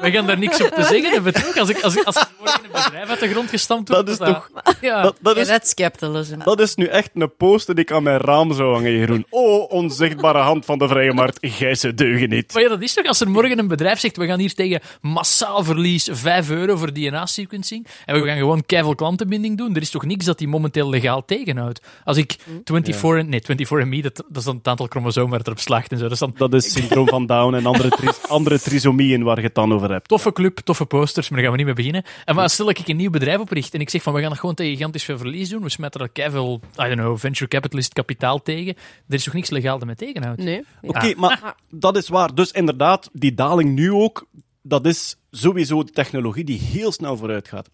We 0.00 0.10
gaan 0.10 0.26
daar 0.26 0.38
niks 0.38 0.62
op 0.62 0.68
te 0.70 0.82
zeggen 0.92 1.10
hebben, 1.12 1.32
toch? 1.32 1.56
Als 1.56 1.68
ik, 1.68 1.80
als 1.82 1.96
ik, 1.96 2.02
als 2.04 2.16
ik 2.16 2.28
morgen 2.38 2.64
een 2.64 2.70
bedrijf 2.72 3.08
uit 3.08 3.20
de 3.20 3.28
grond 3.28 3.48
gestampt 3.50 3.88
word... 3.88 4.06
dat 4.06 4.08
is 4.14 4.18
dat- 4.18 4.28
toch... 4.28 4.50
Ja. 4.80 5.02
Dat, 5.02 5.16
dat, 5.20 5.34
Ja, 5.34 5.40
is, 5.40 5.46
that's 5.48 5.74
capitalism. 5.74 6.38
dat 6.38 6.60
is 6.60 6.74
nu 6.74 6.86
echt 6.86 7.10
een 7.14 7.36
poster 7.36 7.74
die 7.74 7.84
ik 7.84 7.92
aan 7.92 8.02
mijn 8.02 8.18
raam 8.20 8.52
zou 8.52 8.72
hangen, 8.74 8.92
Jeroen. 8.92 9.26
Oh, 9.30 9.70
onzichtbare 9.72 10.38
hand 10.38 10.64
van 10.64 10.78
de 10.78 10.88
vrije 10.88 11.12
markt, 11.12 11.38
gij 11.40 11.74
ze 11.74 11.94
deugen 11.94 12.28
niet. 12.28 12.52
Maar 12.52 12.62
ja, 12.62 12.68
dat 12.68 12.82
is 12.82 12.94
toch 12.94 13.06
als 13.06 13.20
er 13.20 13.30
morgen 13.30 13.58
een 13.58 13.68
bedrijf 13.68 13.98
zegt, 14.00 14.16
we 14.16 14.26
gaan 14.26 14.38
hier 14.38 14.54
tegen 14.54 14.80
massaal 15.00 15.64
verlies 15.64 16.08
5 16.12 16.50
euro 16.50 16.76
voor 16.76 16.92
DNA-sequencing 16.92 17.86
en 18.04 18.20
we 18.20 18.26
gaan 18.26 18.36
gewoon 18.36 18.62
keiveel 18.66 18.94
klantenbinding 18.94 19.58
doen. 19.58 19.74
Er 19.76 19.82
is 19.82 19.90
toch 19.90 20.04
niks 20.04 20.24
dat 20.24 20.38
die 20.38 20.48
momenteel 20.48 20.88
legaal 20.88 21.24
tegenhoudt. 21.24 21.80
Als 22.04 22.16
ik 22.16 22.36
24, 22.64 23.26
nee, 23.26 23.40
24 23.66 24.02
dat, 24.02 24.16
dat 24.28 24.36
is 24.36 24.44
dan 24.44 24.56
het 24.56 24.68
aantal 24.68 24.86
chromosomen 24.86 25.40
erop 25.44 25.58
slaagt 25.58 25.92
en 25.92 25.96
zo. 25.98 26.02
Dat 26.02 26.12
is 26.12 26.18
dan 26.18 26.32
Dat 26.36 26.54
is 26.54 26.72
syndroom 26.72 27.08
van 27.08 27.26
Down 27.26 27.54
en 27.54 27.66
andere, 27.66 27.88
tris- 27.88 28.28
andere 28.28 28.60
trisomieën 28.60 29.22
waar 29.22 29.36
je 29.36 29.42
het 29.42 29.54
dan 29.54 29.72
over 29.74 29.83
hebt. 29.90 30.08
toffe 30.08 30.32
club, 30.32 30.58
toffe 30.58 30.84
posters, 30.84 31.28
maar 31.28 31.40
daar 31.40 31.48
gaan 31.48 31.58
we 31.58 31.64
niet 31.64 31.74
mee 31.76 31.84
beginnen. 31.84 32.12
En 32.24 32.34
maar 32.34 32.50
stel 32.50 32.66
dat 32.66 32.78
ik 32.78 32.88
een 32.88 32.96
nieuw 32.96 33.10
bedrijf 33.10 33.38
opricht 33.38 33.74
en 33.74 33.80
ik 33.80 33.90
zeg 33.90 34.02
van, 34.02 34.12
we 34.12 34.20
gaan 34.20 34.28
dat 34.28 34.38
gewoon 34.38 34.54
tegen 34.54 34.72
gigantisch 34.72 35.04
veel 35.04 35.18
verlies 35.18 35.48
doen, 35.48 35.62
we 35.62 35.68
smijten 35.68 36.00
er 36.00 36.08
keiveel, 36.08 36.60
I 36.62 36.82
don't 36.82 36.94
know, 36.94 37.18
venture 37.18 37.48
capitalist 37.48 37.92
kapitaal 37.92 38.42
tegen. 38.42 38.74
Er 39.08 39.14
is 39.14 39.24
toch 39.24 39.34
niks 39.34 39.50
legaal 39.50 39.78
dat 39.78 39.86
mij 39.86 39.94
tegenhoudt? 39.94 40.42
Nee. 40.42 40.64
Oké, 40.82 41.14
maar 41.16 41.54
dat 41.70 41.96
is 41.96 42.08
waar. 42.08 42.34
Dus 42.34 42.50
inderdaad, 42.50 43.10
die 43.12 43.34
daling 43.34 43.74
nu 43.74 43.92
ook, 43.92 44.26
dat 44.62 44.86
is 44.86 45.16
sowieso 45.30 45.82
de 45.82 45.92
technologie 45.92 46.44
die 46.44 46.58
heel 46.58 46.92
snel 46.92 47.16
vooruit 47.16 47.48
gaat. 47.48 47.70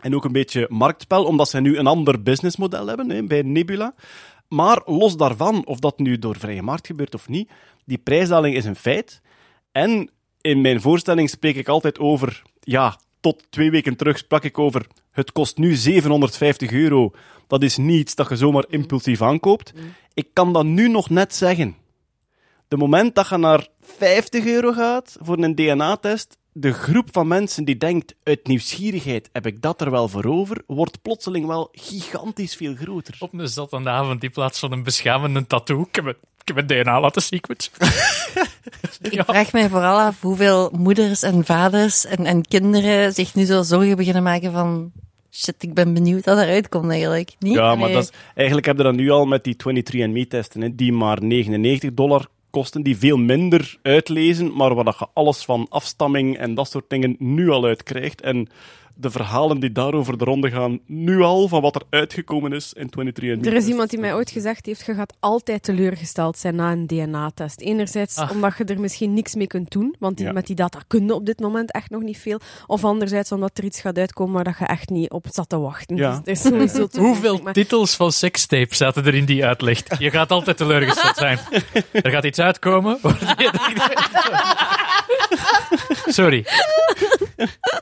En 0.00 0.14
ook 0.14 0.24
een 0.24 0.32
beetje 0.32 0.66
marktspel, 0.68 1.24
omdat 1.24 1.48
zij 1.48 1.60
nu 1.60 1.78
een 1.78 1.86
ander 1.86 2.22
businessmodel 2.22 2.86
hebben 2.86 3.10
hè, 3.10 3.22
bij 3.22 3.42
Nebula. 3.42 3.94
Maar 4.48 4.82
los 4.84 5.16
daarvan, 5.16 5.66
of 5.66 5.78
dat 5.78 5.98
nu 5.98 6.18
door 6.18 6.38
vrije 6.38 6.62
markt 6.62 6.86
gebeurt 6.86 7.14
of 7.14 7.28
niet, 7.28 7.50
die 7.84 7.98
prijsdaling 7.98 8.56
is 8.56 8.64
een 8.64 8.76
feit. 8.76 9.20
En 9.72 10.10
in 10.48 10.60
mijn 10.60 10.80
voorstelling 10.80 11.30
spreek 11.30 11.56
ik 11.56 11.68
altijd 11.68 11.98
over, 11.98 12.42
ja, 12.60 12.98
tot 13.20 13.46
twee 13.50 13.70
weken 13.70 13.96
terug 13.96 14.18
sprak 14.18 14.44
ik 14.44 14.58
over, 14.58 14.86
het 15.10 15.32
kost 15.32 15.58
nu 15.58 15.74
750 15.74 16.72
euro. 16.72 17.10
Dat 17.46 17.62
is 17.62 17.76
niets 17.76 18.14
dat 18.14 18.28
je 18.28 18.36
zomaar 18.36 18.64
impulsief 18.68 19.22
aankoopt. 19.22 19.72
Ik 20.14 20.28
kan 20.32 20.52
dat 20.52 20.64
nu 20.64 20.88
nog 20.88 21.10
net 21.10 21.34
zeggen. 21.34 21.76
De 22.68 22.76
moment 22.76 23.14
dat 23.14 23.28
je 23.28 23.36
naar 23.36 23.66
50 23.80 24.46
euro 24.46 24.72
gaat 24.72 25.16
voor 25.20 25.38
een 25.38 25.54
DNA-test, 25.54 26.36
de 26.52 26.72
groep 26.72 27.08
van 27.12 27.28
mensen 27.28 27.64
die 27.64 27.76
denkt, 27.76 28.14
uit 28.22 28.46
nieuwsgierigheid 28.46 29.28
heb 29.32 29.46
ik 29.46 29.62
dat 29.62 29.80
er 29.80 29.90
wel 29.90 30.08
voor 30.08 30.24
over, 30.24 30.62
wordt 30.66 31.02
plotseling 31.02 31.46
wel 31.46 31.68
gigantisch 31.72 32.56
veel 32.56 32.74
groter. 32.74 33.16
Op 33.18 33.32
een 33.32 33.48
zatte 33.48 33.88
avond 33.88 34.22
in 34.22 34.30
plaats 34.30 34.58
van 34.58 34.72
een 34.72 34.82
beschamende 34.82 35.46
tattoo. 35.46 35.80
Ik 35.80 35.94
heb 35.94 36.04
een, 36.04 36.16
heb 36.48 36.56
een 36.56 36.66
DNA 36.66 37.00
laten 37.00 37.22
sequencen. 37.22 37.72
Ik 39.10 39.22
vraag 39.26 39.52
mij 39.52 39.68
vooral 39.68 39.98
af 39.98 40.20
hoeveel 40.20 40.70
moeders 40.76 41.22
en 41.22 41.44
vaders 41.44 42.06
en, 42.06 42.26
en 42.26 42.42
kinderen 42.42 43.12
zich 43.12 43.34
nu 43.34 43.44
zo 43.44 43.62
zorgen 43.62 43.96
beginnen 43.96 44.22
maken 44.22 44.52
van... 44.52 44.92
Shit, 45.30 45.62
ik 45.62 45.74
ben 45.74 45.94
benieuwd 45.94 46.24
wat 46.24 46.38
eruit 46.38 46.68
komt 46.68 46.90
eigenlijk. 46.90 47.34
Niet? 47.38 47.54
Ja, 47.54 47.74
maar 47.74 47.92
dat 47.92 48.02
is, 48.02 48.10
eigenlijk 48.34 48.66
hebben 48.66 48.84
we 48.84 48.90
dat 48.90 49.00
nu 49.00 49.10
al 49.10 49.26
met 49.26 49.44
die 49.44 49.56
23andMe-testen, 49.56 50.60
hè, 50.60 50.74
die 50.74 50.92
maar 50.92 51.22
99 51.22 51.94
dollar 51.94 52.26
kosten, 52.50 52.82
die 52.82 52.98
veel 52.98 53.16
minder 53.16 53.78
uitlezen, 53.82 54.56
maar 54.56 54.74
waar 54.74 54.84
dat 54.84 54.98
je 54.98 55.06
alles 55.12 55.44
van 55.44 55.66
afstamming 55.68 56.38
en 56.38 56.54
dat 56.54 56.70
soort 56.70 56.90
dingen 56.90 57.16
nu 57.18 57.50
al 57.50 57.64
uit 57.64 57.82
krijgt. 57.82 58.20
En 58.20 58.48
de 59.00 59.10
verhalen 59.10 59.60
die 59.60 59.72
daarover 59.72 60.18
de 60.18 60.24
ronde 60.24 60.50
gaan, 60.50 60.80
nu 60.86 61.20
al, 61.20 61.48
van 61.48 61.62
wat 61.62 61.74
er 61.74 61.82
uitgekomen 61.90 62.52
is 62.52 62.72
in 62.72 62.90
23andMe. 62.98 63.46
Er 63.46 63.52
is 63.54 63.66
iemand 63.66 63.90
die 63.90 63.98
mij 63.98 64.14
ooit 64.14 64.30
gezegd 64.30 64.66
heeft, 64.66 64.86
je 64.86 64.94
gaat 64.94 65.12
altijd 65.20 65.62
teleurgesteld 65.62 66.38
zijn 66.38 66.54
na 66.54 66.72
een 66.72 66.86
DNA-test. 66.86 67.60
Enerzijds 67.60 68.16
Ah. 68.16 68.30
omdat 68.30 68.54
je 68.58 68.64
er 68.64 68.80
misschien 68.80 69.14
niks 69.14 69.34
mee 69.34 69.46
kunt 69.46 69.70
doen, 69.70 69.94
want 69.98 70.16
die, 70.16 70.26
Ja. 70.26 70.32
met 70.32 70.46
die 70.46 70.56
data 70.56 70.78
kun 70.86 71.06
je 71.06 71.14
op 71.14 71.26
dit 71.26 71.40
moment 71.40 71.72
echt 71.72 71.90
nog 71.90 72.02
niet 72.02 72.18
veel. 72.18 72.40
Of 72.66 72.84
anderzijds 72.84 73.32
omdat 73.32 73.58
er 73.58 73.64
iets 73.64 73.80
gaat 73.80 73.98
uitkomen 73.98 74.34
waar 74.34 74.44
dat 74.44 74.58
je 74.58 74.64
echt 74.66 74.88
niet 74.90 75.10
op 75.10 75.26
zat 75.30 75.48
te 75.48 75.58
wachten. 75.58 75.96
Ja. 75.96 76.10
Dus 76.10 76.20
er 76.24 76.30
is 76.32 76.40
sowieso 76.42 76.86
te- 76.92 77.00
Hoeveel 77.00 77.38
maar- 77.42 77.52
titels 77.52 77.96
van 77.96 78.12
sekstape 78.12 78.74
zaten 78.74 79.04
er 79.06 79.14
in 79.14 79.24
die 79.24 79.44
uitleg? 79.44 79.98
Je 79.98 80.10
gaat 80.10 80.30
altijd 80.30 80.56
teleurgesteld 80.56 81.16
zijn. 81.16 81.38
Er 81.92 82.10
gaat 82.10 82.24
iets 82.24 82.38
uitkomen. 82.38 82.98
Sorry. 86.06 86.46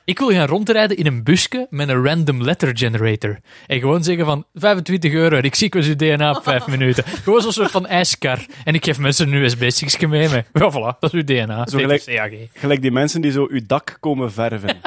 Ik 0.04 0.18
wil 0.18 0.30
gaan 0.30 0.46
rondrijden 0.46 0.96
in 0.96 1.05
een 1.06 1.24
busje 1.24 1.66
met 1.70 1.88
een 1.88 2.04
random 2.04 2.42
letter 2.42 2.78
generator. 2.78 3.38
En 3.66 3.80
gewoon 3.80 4.04
zeggen 4.04 4.24
van 4.24 4.44
25 4.54 5.12
euro 5.12 5.36
en 5.36 5.42
ik 5.42 5.54
zie 5.54 5.74
uw 5.74 5.96
DNA 5.96 6.30
op 6.30 6.42
5 6.42 6.66
minuten. 6.76 7.04
Gewoon 7.04 7.40
zo'n 7.40 7.52
soort 7.52 7.70
van 7.70 7.86
ijskar. 7.86 8.46
En 8.64 8.74
ik 8.74 8.84
geef 8.84 8.98
mensen 8.98 9.32
een 9.32 9.42
USB-stickje 9.42 10.08
mee. 10.08 10.28
Ja, 10.28 10.42
voilà, 10.72 10.98
dat 11.00 11.12
is 11.12 11.12
uw 11.12 11.24
DNA. 11.24 11.66
Zo 11.66 11.78
gelijk- 11.78 12.04
CAG. 12.04 12.30
Gelijk 12.52 12.82
die 12.82 12.90
mensen 12.90 13.20
die 13.20 13.30
zo 13.30 13.46
uw 13.50 13.60
dak 13.66 13.96
komen 14.00 14.32
verven. 14.32 14.76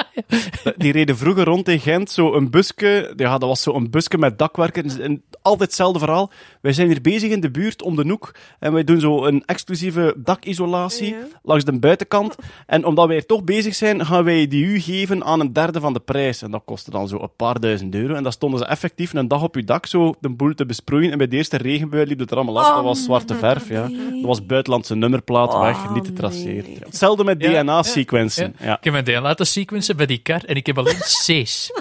Die 0.76 0.92
reden 0.92 1.16
vroeger 1.16 1.44
rond 1.44 1.68
in 1.68 1.80
Gent, 1.80 2.10
zo 2.10 2.34
een 2.34 2.50
busje. 2.50 3.12
Ja, 3.16 3.30
dat 3.38 3.48
was 3.48 3.62
zo 3.62 3.74
een 3.74 3.90
busje 3.90 4.18
met 4.18 4.38
dakwerkers. 4.38 4.98
En 4.98 5.22
altijd 5.42 5.68
hetzelfde 5.68 5.98
verhaal. 5.98 6.30
Wij 6.60 6.72
zijn 6.72 6.86
hier 6.86 7.00
bezig 7.00 7.30
in 7.30 7.40
de 7.40 7.50
buurt 7.50 7.82
om 7.82 7.96
de 7.96 8.08
hoek. 8.08 8.34
En 8.58 8.72
wij 8.72 8.84
doen 8.84 9.00
zo 9.00 9.24
een 9.24 9.42
exclusieve 9.46 10.14
dakisolatie 10.16 11.08
Ja. 11.08 11.16
langs 11.42 11.64
de 11.64 11.78
buitenkant. 11.78 12.34
En 12.66 12.84
omdat 12.84 13.06
wij 13.06 13.16
er 13.16 13.26
toch 13.26 13.44
bezig 13.44 13.74
zijn, 13.74 14.06
gaan 14.06 14.24
wij 14.24 14.48
die 14.48 14.64
u 14.64 14.80
geven 14.80 15.24
aan 15.24 15.40
een 15.40 15.52
derde 15.52 15.80
van 15.80 15.92
de 15.92 16.00
prijs. 16.12 16.42
En 16.42 16.50
dat 16.50 16.62
kostte 16.64 16.90
dan 16.90 17.08
zo 17.08 17.18
een 17.20 17.34
paar 17.36 17.60
duizend 17.60 17.94
euro. 17.94 18.14
En 18.14 18.22
dan 18.22 18.32
stonden 18.32 18.58
ze 18.58 18.66
effectief 18.66 19.14
een 19.14 19.28
dag 19.28 19.42
op 19.42 19.54
uw 19.54 19.64
dak 19.64 19.86
zo 19.86 20.14
de 20.20 20.28
boel 20.28 20.54
te 20.54 20.66
besproeien. 20.66 21.12
En 21.12 21.18
bij 21.18 21.28
de 21.28 21.36
eerste 21.36 21.56
regenbui 21.56 22.06
liep 22.06 22.18
het 22.18 22.30
er 22.30 22.36
allemaal 22.36 22.60
af. 22.60 22.74
dat 22.74 22.84
was 22.84 23.04
zwarte 23.04 23.34
verf, 23.34 23.68
ja. 23.68 23.82
Dat 23.82 24.22
was 24.22 24.46
buitenlandse 24.46 24.94
nummerplaat 24.94 25.58
weg, 25.58 25.90
niet 25.94 26.04
te 26.04 26.12
traceren. 26.12 26.64
nee. 26.64 26.72
Ja. 26.78 26.84
Hetzelfde 26.86 27.24
met 27.24 27.42
Ja, 27.42 27.62
DNA-sequencen. 27.62 28.56
Ja. 28.60 28.76
Ik 28.76 28.84
heb 28.84 28.92
mijn 28.92 29.04
DNA 29.04 29.20
laten 29.20 29.46
sequencen 29.46 29.96
bij 29.96 30.06
die 30.06 30.18
kar 30.18 30.44
en 30.44 30.54
ik 30.56 30.66
heb 30.66 30.78
alleen 30.78 30.98
C's. 31.24 31.70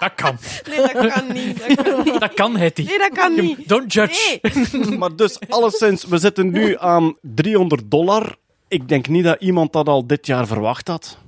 dat 0.00 0.14
kan. 0.14 0.36
Nee, 0.68 0.80
dat 0.80 0.92
kan 1.12 1.32
niet. 1.32 1.58
Dat 1.68 1.84
kan 1.84 2.02
niet. 2.04 2.20
Dat 2.20 2.34
kan, 2.34 2.56
Hetty. 2.56 2.82
Nee, 2.84 2.98
dat 2.98 3.10
kan 3.12 3.34
niet. 3.34 3.68
Don't 3.68 3.92
judge. 3.92 4.38
Nee. 4.72 4.98
Maar 4.98 5.16
dus, 5.16 5.38
alleszins, 5.48 6.04
we 6.04 6.18
zitten 6.18 6.50
nu 6.50 6.76
aan 6.78 7.16
300 7.22 7.90
dollar. 7.90 8.36
Ik 8.68 8.88
denk 8.88 9.08
niet 9.08 9.24
dat 9.24 9.40
iemand 9.40 9.72
dat 9.72 9.88
al 9.88 10.06
dit 10.06 10.26
jaar 10.26 10.46
verwacht 10.46 10.88
had. 10.88 11.18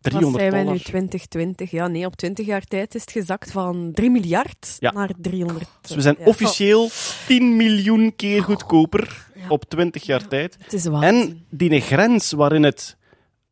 Wat 0.00 0.12
300 0.12 0.38
zijn 0.42 0.50
wij 0.52 0.60
dollar. 0.62 0.76
nu, 0.76 0.80
2020? 0.84 1.70
Ja, 1.70 1.88
nee, 1.88 2.06
op 2.06 2.16
20 2.16 2.46
jaar 2.46 2.64
tijd 2.64 2.94
is 2.94 3.00
het 3.00 3.10
gezakt 3.10 3.50
van 3.50 3.90
3 3.92 4.10
miljard 4.10 4.76
Ja. 4.78 4.90
naar 4.92 5.10
300. 5.18 5.68
Dus 5.80 5.90
we 5.94 6.00
zijn 6.00 6.16
Ja. 6.18 6.24
officieel 6.24 6.88
10 7.26 7.56
miljoen 7.56 8.16
keer 8.16 8.42
goedkoper 8.42 9.26
op 9.48 9.64
20 9.64 10.02
jaar 10.02 10.28
tijd. 10.28 10.56
Het 10.60 10.72
is. 10.72 10.86
En 10.86 11.46
die 11.50 11.80
grens 11.80 12.32
waarin 12.32 12.62
het... 12.62 12.96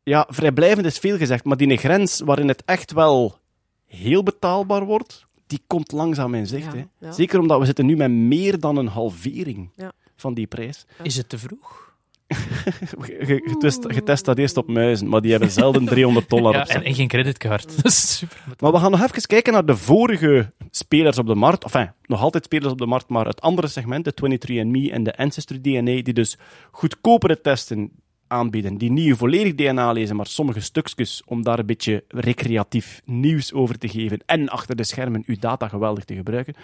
Ja, 0.03 0.27
vrijblijvend 0.29 0.85
is 0.85 0.97
veel 0.97 1.17
gezegd, 1.17 1.43
maar 1.43 1.57
die 1.57 1.77
grens 1.77 2.19
waarin 2.19 2.47
het 2.47 2.63
echt 2.65 2.91
wel 2.91 3.39
heel 3.85 4.23
betaalbaar 4.23 4.85
wordt, 4.85 5.25
die 5.47 5.61
komt 5.67 5.91
langzaam 5.91 6.33
in 6.35 6.47
zicht. 6.47 6.73
Ja, 6.73 6.77
hè. 6.99 7.07
ja. 7.07 7.11
Zeker 7.11 7.39
omdat 7.39 7.59
we 7.59 7.65
zitten 7.65 7.85
nu 7.85 7.95
met 7.95 8.11
meer 8.11 8.59
dan 8.59 8.77
een 8.77 8.87
halvering 8.87 9.71
Ja. 9.75 9.91
van 10.15 10.33
die 10.33 10.47
prijs. 10.47 10.85
Is 11.03 11.15
het 11.17 11.29
te 11.29 11.37
vroeg? 11.37 11.88
Getest, 12.29 13.85
getest 13.87 14.25
dat 14.25 14.37
eerst 14.37 14.57
op 14.57 14.67
muizen, 14.67 15.07
maar 15.07 15.21
die 15.21 15.31
hebben 15.31 15.51
zelden 15.51 15.85
300 15.85 16.29
dollar 16.29 16.53
Ja, 16.53 16.61
op 16.61 16.67
en, 16.67 16.83
en 16.83 16.93
geen 16.95 17.07
creditcard. 17.07 17.75
Dat 17.83 17.85
is 17.85 18.17
super. 18.17 18.37
Maar 18.59 18.71
we 18.71 18.77
gaan 18.77 18.91
nog 18.91 19.01
even 19.01 19.21
kijken 19.21 19.53
naar 19.53 19.65
de 19.65 19.77
vorige 19.77 20.53
spelers 20.71 21.17
op 21.17 21.27
de 21.27 21.35
markt. 21.35 21.63
Enfin, 21.63 21.91
nog 22.05 22.21
altijd 22.21 22.43
spelers 22.43 22.71
op 22.71 22.77
de 22.77 22.85
markt, 22.85 23.09
maar 23.09 23.25
het 23.25 23.41
andere 23.41 23.67
segment, 23.67 24.05
de 24.05 24.13
23andMe 24.13 24.93
en 24.93 25.03
de 25.03 25.17
Ancestry 25.17 25.61
DNA, 25.61 26.01
die 26.01 26.13
dus 26.13 26.37
goedkopere 26.71 27.41
testen 27.41 27.91
aanbieden, 28.29 28.77
die 28.77 28.91
niet 28.91 29.05
je 29.05 29.15
volledig 29.15 29.55
DNA 29.55 29.91
lezen, 29.91 30.15
maar 30.15 30.27
sommige 30.27 30.59
stukjes 30.59 31.21
om 31.25 31.43
daar 31.43 31.59
een 31.59 31.65
beetje 31.65 32.03
recreatief 32.07 33.01
nieuws 33.05 33.53
over 33.53 33.77
te 33.77 33.87
geven 33.89 34.19
en 34.25 34.49
achter 34.49 34.75
de 34.75 34.83
schermen 34.83 35.23
uw 35.25 35.35
data 35.39 35.67
geweldig 35.67 36.03
te 36.05 36.15
gebruiken. 36.15 36.55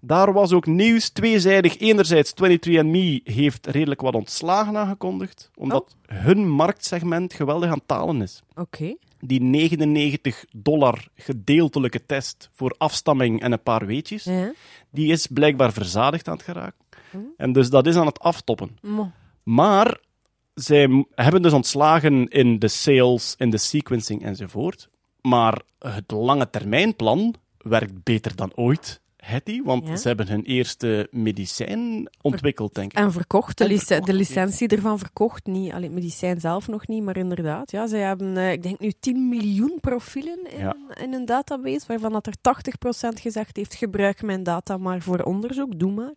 Daar 0.00 0.32
was 0.32 0.52
ook 0.52 0.66
nieuws 0.66 1.08
tweezijdig. 1.08 1.78
Enerzijds, 1.78 2.32
23andMe 2.42 3.20
heeft 3.24 3.66
redelijk 3.66 4.00
wat 4.00 4.14
ontslagen 4.14 4.76
aangekondigd, 4.76 5.50
omdat 5.56 5.96
hun 6.06 6.48
marktsegment 6.48 7.32
geweldig 7.34 7.70
aan 7.70 7.86
talen 7.86 8.22
is 8.22 8.42
Oké. 8.54 8.94
die 9.20 9.42
99 9.42 10.44
dollar 10.56 11.06
gedeeltelijke 11.14 12.06
test 12.06 12.48
voor 12.52 12.74
afstamming 12.78 13.40
en 13.40 13.52
een 13.52 13.62
paar 13.62 13.86
weetjes, 13.86 14.24
Ja. 14.24 14.52
die 14.90 15.12
is 15.12 15.26
blijkbaar 15.26 15.72
verzadigd 15.72 16.28
aan 16.28 16.34
het 16.36 16.42
geraken. 16.44 16.84
Hm. 17.10 17.18
En 17.36 17.52
dus 17.52 17.70
dat 17.70 17.86
is 17.86 17.96
aan 17.96 18.06
het 18.06 18.18
aftoppen. 18.20 18.78
Maar 19.42 19.98
zij 20.62 21.04
hebben 21.14 21.42
dus 21.42 21.52
ontslagen 21.52 22.28
in 22.28 22.58
de 22.58 22.68
sales, 22.68 23.34
in 23.38 23.50
de 23.50 23.58
sequencing 23.58 24.24
enzovoort. 24.24 24.88
Maar 25.20 25.60
het 25.78 26.10
lange 26.10 26.50
termijnplan 26.50 27.34
werkt 27.58 28.02
beter 28.02 28.36
dan 28.36 28.52
ooit. 28.54 29.00
Hetty, 29.16 29.62
want 29.62 29.88
Ja. 29.88 29.96
ze 29.96 30.08
hebben 30.08 30.28
hun 30.28 30.42
eerste 30.44 31.08
medicijn 31.10 32.08
ontwikkeld, 32.22 32.74
denk 32.74 32.92
ik. 32.92 32.98
En 32.98 33.12
verkocht, 33.12 33.58
de, 33.58 33.64
En 33.64 33.70
lic- 33.70 33.78
verkocht, 33.78 34.06
de 34.06 34.12
oké. 34.12 34.20
licentie 34.22 34.68
ervan 34.68 34.98
verkocht. 34.98 35.46
Niet 35.46 35.72
alleen 35.72 35.82
het 35.82 35.92
medicijn 35.92 36.40
zelf 36.40 36.68
nog 36.68 36.86
niet, 36.86 37.02
maar 37.02 37.16
inderdaad. 37.16 37.70
Ja, 37.70 37.86
zij 37.86 38.00
hebben, 38.00 38.36
eh, 38.36 38.52
ik 38.52 38.62
denk 38.62 38.78
nu 38.80 38.92
10 39.00 39.28
miljoen 39.28 39.78
profielen 39.80 40.38
in, 40.52 40.58
Ja. 40.58 40.76
in 41.02 41.12
een 41.12 41.24
database, 41.24 41.86
waarvan 41.86 42.12
dat 42.12 42.26
er 42.26 42.34
80% 42.40 43.20
gezegd 43.20 43.56
heeft, 43.56 43.74
gebruik 43.74 44.22
mijn 44.22 44.42
data 44.42 44.76
maar 44.76 45.00
voor 45.00 45.18
onderzoek, 45.22 45.78
doe 45.78 45.92
maar. 45.92 46.14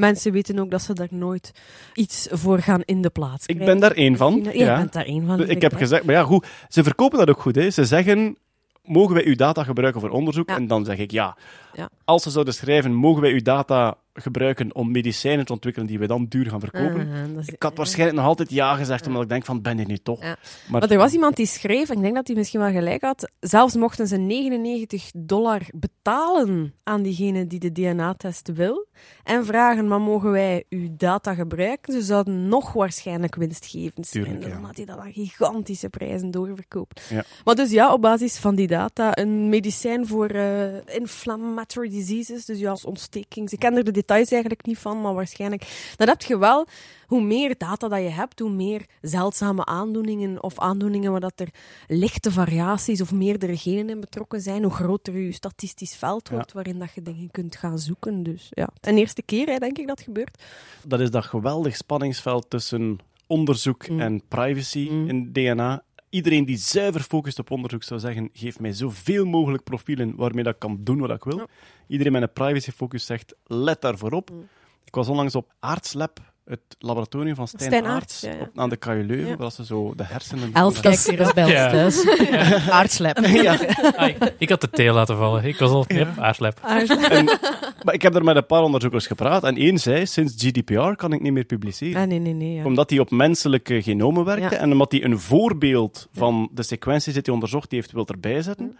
Mensen 0.00 0.32
weten 0.32 0.58
ook 0.58 0.70
dat 0.70 0.82
ze 0.82 0.92
daar 0.92 1.08
nooit 1.10 1.52
iets 1.94 2.28
voor 2.30 2.58
gaan 2.58 2.82
in 2.84 3.02
de 3.02 3.10
plaats 3.10 3.46
Ik 3.46 3.54
krijgen. 3.54 3.78
ben 3.78 3.88
daar 3.88 3.96
één 3.98 4.16
van. 4.16 4.40
Ja, 4.42 4.50
ja. 4.52 4.76
bent 4.76 4.92
daar 4.92 5.04
één 5.04 5.26
van. 5.26 5.48
Ik 5.48 5.62
heb 5.62 5.74
gezegd, 5.74 6.04
maar 6.04 6.14
ja, 6.14 6.22
goed, 6.22 6.46
ze 6.68 6.82
verkopen 6.82 7.18
dat 7.18 7.28
ook 7.28 7.40
goed. 7.40 7.54
Hè. 7.54 7.70
Ze 7.70 7.84
zeggen, 7.84 8.36
mogen 8.84 9.14
wij 9.14 9.24
uw 9.24 9.34
data 9.34 9.64
gebruiken 9.64 10.00
voor 10.00 10.10
onderzoek? 10.10 10.48
Ja. 10.48 10.56
En 10.56 10.66
dan 10.66 10.84
zeg 10.84 10.98
ik 10.98 11.10
ja. 11.10 11.36
Ja. 11.74 11.88
Als 12.04 12.22
ze 12.22 12.30
zouden 12.30 12.54
schrijven, 12.54 12.94
mogen 12.94 13.22
wij 13.22 13.32
uw 13.32 13.42
data 13.42 13.96
gebruiken 14.12 14.74
om 14.74 14.90
medicijnen 14.90 15.44
te 15.44 15.52
ontwikkelen 15.52 15.88
die 15.88 15.98
we 15.98 16.06
dan 16.06 16.26
duur 16.28 16.46
gaan 16.50 16.60
verkopen? 16.60 17.08
Ah, 17.12 17.38
is- 17.40 17.48
Ik 17.48 17.62
had 17.62 17.76
waarschijnlijk 17.76 18.18
nog 18.18 18.26
altijd 18.26 18.50
ja 18.50 18.74
gezegd, 18.74 19.06
omdat 19.06 19.22
ik 19.22 19.28
denk 19.28 19.44
van, 19.44 19.62
ben 19.62 19.78
je 19.78 19.84
nu 19.86 19.96
toch? 19.96 20.20
Ja. 20.22 20.26
Maar, 20.68 20.80
Maar 20.80 20.90
er 20.90 20.98
was 20.98 21.12
iemand 21.12 21.36
die 21.36 21.46
schreef, 21.46 21.88
en 21.90 21.96
ik 21.96 22.02
denk 22.02 22.14
dat 22.14 22.26
hij 22.26 22.36
misschien 22.36 22.60
wel 22.60 22.70
gelijk 22.70 23.02
had, 23.02 23.30
zelfs 23.40 23.74
mochten 23.76 24.06
ze 24.06 24.16
99 24.16 25.10
dollar 25.14 25.60
betalen 25.74 26.74
aan 26.82 27.02
diegene 27.02 27.46
die 27.46 27.58
de 27.58 27.72
DNA-test 27.72 28.52
wil, 28.52 28.86
en 29.24 29.44
vragen, 29.44 29.88
maar 29.88 30.00
mogen 30.00 30.30
wij 30.30 30.64
uw 30.68 30.88
data 30.96 31.34
gebruiken? 31.34 31.92
Ze 31.92 32.02
zouden 32.02 32.48
nog 32.48 32.72
waarschijnlijk 32.72 33.34
winstgevend 33.34 34.06
zijn, 34.06 34.24
Tuurlijk, 34.24 34.46
ja. 34.46 34.56
omdat 34.56 34.76
hij 34.76 34.84
dat 34.84 34.98
aan 34.98 35.12
gigantische 35.12 35.88
prijzen 35.88 36.30
doorverkoopt. 36.30 37.02
Ja. 37.10 37.24
Maar 37.44 37.54
dus 37.54 37.70
ja, 37.70 37.92
op 37.92 38.00
basis 38.02 38.38
van 38.38 38.54
die 38.54 38.66
data, 38.66 39.18
een 39.18 39.48
medicijn 39.48 40.06
voor 40.06 40.26
eh, 40.28 40.64
inflammatory 41.60 41.88
diseases, 41.88 42.44
dus 42.44 42.58
ja, 42.58 42.76
ontsteking. 42.84 43.50
Ik 43.50 43.58
ken 43.58 43.76
er 43.76 43.84
de 43.84 43.90
details 43.90 44.30
eigenlijk 44.30 44.66
niet 44.66 44.78
van, 44.78 45.00
maar 45.00 45.14
waarschijnlijk. 45.14 45.92
Dat 45.96 46.08
heb 46.08 46.22
je 46.22 46.38
wel. 46.38 46.66
Hoe 47.06 47.22
meer 47.22 47.54
data 47.58 47.88
dat 47.88 47.98
je 48.02 48.08
hebt, 48.08 48.38
hoe 48.38 48.50
meer 48.50 48.84
zeldzame 49.00 49.64
aandoeningen 49.64 50.42
of 50.42 50.58
aandoeningen 50.58 51.10
waar 51.10 51.20
dat 51.20 51.40
er 51.40 51.48
lichte 51.88 52.30
variaties 52.32 53.00
of 53.00 53.12
meerdere 53.12 53.56
genen 53.56 53.88
in 53.90 54.00
betrokken 54.00 54.40
zijn, 54.40 54.62
hoe 54.62 54.72
groter 54.72 55.18
je 55.18 55.32
statistisch 55.32 55.96
veld 55.96 56.28
Ja. 56.28 56.34
wordt 56.34 56.52
waarin 56.52 56.78
dat 56.78 56.92
je 56.94 57.02
dingen 57.02 57.30
kunt 57.30 57.56
gaan 57.56 57.78
zoeken. 57.78 58.22
Dus 58.22 58.46
ja, 58.50 58.68
een 58.80 58.98
eerste 58.98 59.22
keer 59.22 59.46
hè, 59.48 59.58
denk 59.58 59.78
ik 59.78 59.86
dat 59.86 60.00
gebeurt. 60.00 60.42
dat 60.86 61.00
is 61.00 61.10
dat 61.10 61.24
geweldig 61.24 61.76
spanningsveld 61.76 62.50
tussen 62.50 62.98
onderzoek 63.26 63.88
Mm. 63.88 64.00
en 64.00 64.22
privacy 64.28 64.88
Mm. 64.90 65.08
in 65.08 65.32
DNA. 65.32 65.82
Iedereen 66.10 66.44
die 66.44 66.56
zuiver 66.56 67.00
focust 67.00 67.38
op 67.38 67.50
onderzoek 67.50 67.82
zou 67.82 68.00
zeggen, 68.00 68.30
geef 68.32 68.58
mij 68.58 68.72
zoveel 68.72 69.24
mogelijk 69.24 69.64
profielen 69.64 70.16
waarmee 70.16 70.44
dat 70.44 70.54
ik 70.54 70.60
kan 70.60 70.80
doen 70.84 70.98
wat 70.98 71.10
ik 71.10 71.24
wil. 71.24 71.36
Ja. 71.36 71.46
Iedereen 71.86 72.12
met 72.12 72.22
een 72.22 72.32
privacy 72.32 72.70
focus 72.70 73.06
zegt, 73.06 73.34
let 73.44 73.80
daarvoor 73.80 74.12
op. 74.12 74.30
Mm. 74.30 74.48
Ik 74.84 74.94
was 74.94 75.08
onlangs 75.08 75.34
op 75.34 75.52
Aardslab 75.58 76.29
het 76.44 76.60
laboratorium 76.78 77.34
van 77.34 77.48
Stijn, 77.48 77.62
Stijn 77.70 77.84
Aarts 77.84 77.94
Aarts, 77.96 78.20
ja, 78.20 78.30
ja. 78.30 78.40
op- 78.40 78.58
aan 78.58 78.68
de 78.68 78.76
KU 78.76 79.04
Leuven, 79.06 79.28
Ja. 79.28 79.36
waar 79.36 79.50
ze 79.52 79.64
zo 79.64 79.92
de 79.96 80.04
hersenen... 80.04 80.50
Elf 80.52 80.76
er 80.84 81.34
bij 81.34 81.46
Ja. 81.46 81.84
ons 81.84 82.02
thuis. 82.02 82.04
Ah, 83.96 84.08
ik, 84.08 84.34
ik 84.38 84.48
had 84.48 84.60
de 84.60 84.70
thee 84.70 84.92
laten 84.92 85.16
vallen. 85.16 85.44
Ik 85.44 85.56
was 85.58 85.70
al... 85.70 85.86
Aarslep. 86.16 86.60
En, 87.10 87.24
maar 87.82 87.94
ik 87.94 88.02
heb 88.02 88.14
er 88.14 88.24
met 88.24 88.36
een 88.36 88.46
paar 88.46 88.62
onderzoekers 88.62 89.06
gepraat 89.06 89.44
en 89.44 89.56
één 89.56 89.78
zei, 89.78 90.06
sinds 90.06 90.34
GDPR 90.36 90.92
kan 90.94 91.12
ik 91.12 91.20
niet 91.20 91.32
meer 91.32 91.44
publiceren. 91.44 92.02
Ah, 92.02 92.08
nee, 92.08 92.18
nee, 92.18 92.32
nee. 92.34 92.54
Ja. 92.54 92.64
Omdat 92.64 92.90
hij 92.90 92.98
op 92.98 93.10
menselijke 93.10 93.82
genomen 93.82 94.24
werkte 94.24 94.54
Ja. 94.54 94.60
en 94.60 94.72
omdat 94.72 94.92
hij 94.92 95.04
een 95.04 95.18
voorbeeld 95.18 96.08
van 96.12 96.50
de 96.54 96.62
sequenties 96.62 97.12
die 97.12 97.22
hij 97.24 97.34
onderzocht 97.34 97.70
heeft 97.70 97.92
wil 97.92 98.06
erbij 98.06 98.42
zetten. 98.42 98.76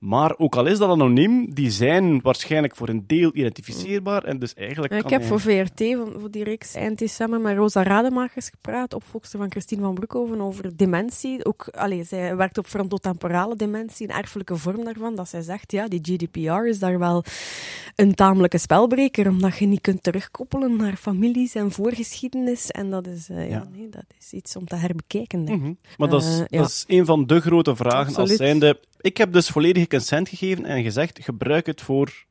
Maar 0.00 0.34
ook 0.38 0.56
al 0.56 0.66
is 0.66 0.78
dat 0.78 0.90
anoniem, 0.90 1.54
die 1.54 1.70
zijn 1.70 2.20
waarschijnlijk 2.20 2.76
voor 2.76 2.88
een 2.88 3.04
deel 3.06 3.30
identificeerbaar 3.34 4.24
en 4.24 4.38
dus 4.38 4.54
eigenlijk 4.54 4.92
ik 4.92 5.00
kan 5.02 5.10
heb 5.12 5.20
hij- 5.20 5.28
voor 5.28 5.40
VRT, 5.40 5.96
voor 6.20 6.30
die 6.30 6.44
reeks 6.44 6.74
eind 6.74 6.98
december, 6.98 7.40
met 7.40 7.56
Rosa 7.56 7.82
Rademakers 7.82 8.48
gepraat, 8.48 8.94
opvolgster 8.94 9.38
van 9.38 9.50
Christine 9.50 9.82
van 9.82 9.94
Broekhoven, 9.94 10.40
over 10.40 10.76
dementie. 10.76 11.44
Ook, 11.44 11.68
allee, 11.68 12.04
zij 12.04 12.36
werkt 12.36 12.58
op 12.58 12.66
frontotemporale 12.66 13.56
dementie, 13.56 14.08
een 14.08 14.14
erfelijke 14.16 14.56
vorm 14.56 14.84
daarvan, 14.84 15.14
dat 15.14 15.28
zij 15.28 15.42
zegt, 15.42 15.72
ja, 15.72 15.88
die 15.88 16.00
GDPR 16.02 16.66
is 16.66 16.78
daar 16.78 16.98
wel 16.98 17.24
een 17.96 18.14
tamelijke 18.14 18.58
spelbreker, 18.58 19.28
omdat 19.28 19.58
je 19.58 19.66
niet 19.66 19.80
kunt 19.80 20.02
terugkoppelen 20.02 20.76
naar 20.76 20.96
families 20.96 21.54
en 21.54 21.70
voorgeschiedenis. 21.72 22.70
En 22.70 22.90
dat 22.90 23.06
is, 23.06 23.28
eh, 23.28 23.36
ja. 23.50 23.56
Ja. 23.56 23.68
nee, 23.76 23.88
dat 23.88 24.04
is 24.20 24.32
iets 24.32 24.56
om 24.56 24.64
te 24.66 24.76
herbekijken, 24.76 25.44
denk 25.44 25.58
ik. 25.58 25.64
Mhm. 25.64 25.74
Maar 25.98 26.08
dat, 26.08 26.22
is, 26.22 26.28
Eh, 26.28 26.44
ja. 26.48 26.58
dat 26.58 26.68
is 26.68 26.84
een 26.88 27.04
van 27.06 27.26
de 27.26 27.40
grote 27.40 27.76
vragen 27.76 28.14
als 28.16 28.36
zijnde... 28.36 28.80
Ik 29.00 29.16
heb 29.16 29.32
dus 29.32 29.48
volledige 29.48 29.86
consent 29.88 30.28
gegeven 30.28 30.64
en 30.64 30.82
gezegd, 30.82 31.18
gebruik 31.22 31.66
het 31.66 31.80
voor 31.80 32.24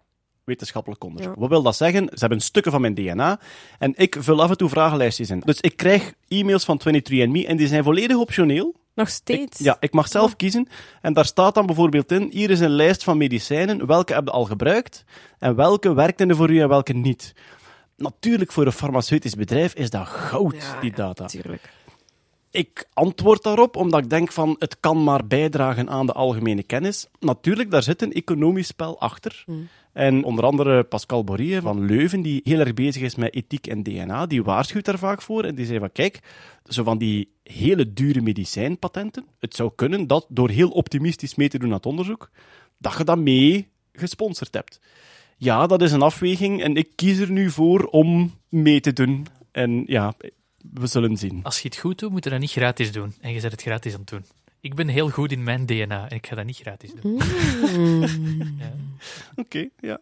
wetenschappelijk 0.44 1.04
onderzoek. 1.04 1.34
Ja. 1.34 1.40
Wat 1.40 1.50
wil 1.50 1.62
dat 1.62 1.76
zeggen? 1.76 2.06
Ze 2.08 2.20
hebben 2.20 2.40
stukken 2.42 2.72
van 2.72 2.82
mijn 2.82 2.94
DNA 2.94 3.40
en 3.80 3.94
ik 3.96 4.16
vul 4.20 4.42
af 4.42 4.50
en 4.50 4.58
toe 4.58 4.70
vragenlijstjes 4.70 5.30
in. 5.30 5.40
Dus 5.46 5.62
ik 5.62 5.78
krijg 5.78 6.14
e-mails 6.28 6.66
van 6.66 6.82
23andMe 6.90 7.46
en 7.48 7.58
die 7.58 7.68
zijn 7.68 7.84
volledig 7.84 8.18
optioneel. 8.18 8.76
Nog 8.96 9.08
Ik, 9.08 9.14
steeds. 9.14 9.60
ja, 9.60 9.78
ik 9.80 9.94
mag 9.94 10.08
zelf 10.08 10.36
kiezen. 10.36 10.68
En 11.02 11.14
daar 11.14 11.26
staat 11.26 11.56
dan 11.56 11.66
bijvoorbeeld 11.66 12.12
in, 12.12 12.30
hier 12.32 12.50
is 12.50 12.60
een 12.60 12.70
lijst 12.70 13.04
van 13.04 13.18
medicijnen, 13.18 13.86
welke 13.86 14.14
heb 14.14 14.26
je 14.26 14.32
al 14.32 14.46
gebruikt 14.46 15.04
en 15.40 15.56
welke 15.56 15.94
werkten 15.94 16.30
er 16.30 16.36
voor 16.36 16.50
u 16.50 16.60
en 16.62 16.68
welke 16.70 16.94
niet. 16.94 17.34
Natuurlijk, 17.96 18.52
voor 18.52 18.66
een 18.66 18.72
farmaceutisch 18.72 19.36
bedrijf 19.36 19.74
is 19.74 19.90
dat 19.90 20.08
goud, 20.08 20.56
Ja, 20.56 20.80
die 20.82 20.90
ja, 20.90 20.96
data. 20.96 21.24
Natuurlijk. 21.24 21.70
Ik 22.52 22.88
antwoord 22.94 23.44
daarop 23.44 23.76
omdat 23.76 24.04
ik 24.04 24.10
denk 24.10 24.32
van 24.32 24.56
het 24.60 24.80
kan 24.80 25.04
maar 25.04 25.28
bijdragen 25.28 25.90
aan 25.90 26.06
de 26.06 26.14
algemene 26.14 26.64
kennis. 26.64 27.08
Natuurlijk, 27.20 27.72
daar 27.72 27.84
zit 27.84 28.02
een 28.02 28.14
economisch 28.14 28.68
spel 28.68 29.00
achter. 29.00 29.46
En 29.94 30.24
onder 30.24 30.46
andere 30.46 30.84
Pascal 30.84 31.24
Borie 31.24 31.62
van 31.62 31.86
Leuven, 31.86 32.22
die 32.22 32.42
heel 32.44 32.60
erg 32.60 32.74
bezig 32.74 33.02
is 33.02 33.16
met 33.16 33.34
ethiek 33.34 33.68
en 33.68 33.84
DNA, 33.84 34.26
die 34.26 34.44
waarschuwt 34.44 34.86
daar 34.86 34.98
vaak 34.98 35.22
voor. 35.22 35.44
En 35.44 35.56
die 35.56 35.66
zei 35.66 35.80
van 35.80 35.92
kijk, 35.92 36.20
zo 36.66 36.84
van 36.84 36.98
die 36.98 37.32
hele 37.44 37.94
dure 37.94 38.22
medicijnpatenten, 38.22 39.26
het 39.40 39.56
zou 39.56 39.72
kunnen 39.76 40.08
dat 40.08 40.26
door 40.30 40.50
heel 40.50 40.70
optimistisch 40.70 41.36
mee 41.36 41.50
te 41.50 41.60
doen 41.60 41.70
aan 41.70 41.76
het 41.76 41.86
onderzoek, 41.86 42.30
dat 42.78 42.98
je 42.98 43.04
dat 43.04 43.18
mee 43.18 43.68
gesponsord 43.94 44.54
hebt. 44.54 44.80
Ja, 45.38 45.68
dat 45.68 45.82
is 45.82 45.92
een 45.92 46.02
afweging 46.02 46.64
en 46.64 46.76
ik 46.76 46.90
kies 46.96 47.20
er 47.20 47.32
nu 47.32 47.50
voor 47.50 47.84
om 47.84 48.34
mee 48.50 48.80
te 48.80 48.94
doen. 48.94 49.28
En 49.52 49.84
ja, 49.88 50.14
we 50.74 50.88
zullen 50.88 51.18
zien. 51.18 51.40
Als 51.44 51.60
je 51.60 51.68
het 51.68 51.78
goed 51.78 52.00
doet, 52.00 52.12
moet 52.12 52.24
je 52.24 52.30
dat 52.30 52.40
niet 52.40 52.52
gratis 52.52 52.92
doen. 52.92 53.14
En 53.22 53.32
je 53.32 53.40
zet 53.40 53.52
het 53.52 53.62
gratis 53.62 53.94
aan 53.94 54.00
het 54.00 54.10
doen. 54.10 54.26
Ik 54.62 54.76
ben 54.76 54.88
heel 54.88 55.10
goed 55.10 55.32
in 55.32 55.44
mijn 55.44 55.66
DNA 55.66 56.10
en 56.10 56.16
ik 56.16 56.28
ga 56.28 56.36
dat 56.36 56.46
niet 56.46 56.58
gratis 56.58 56.92
doen. 57.02 57.22
Ja. 58.58 58.74
Oké, 59.36 59.68
ja. 59.80 60.00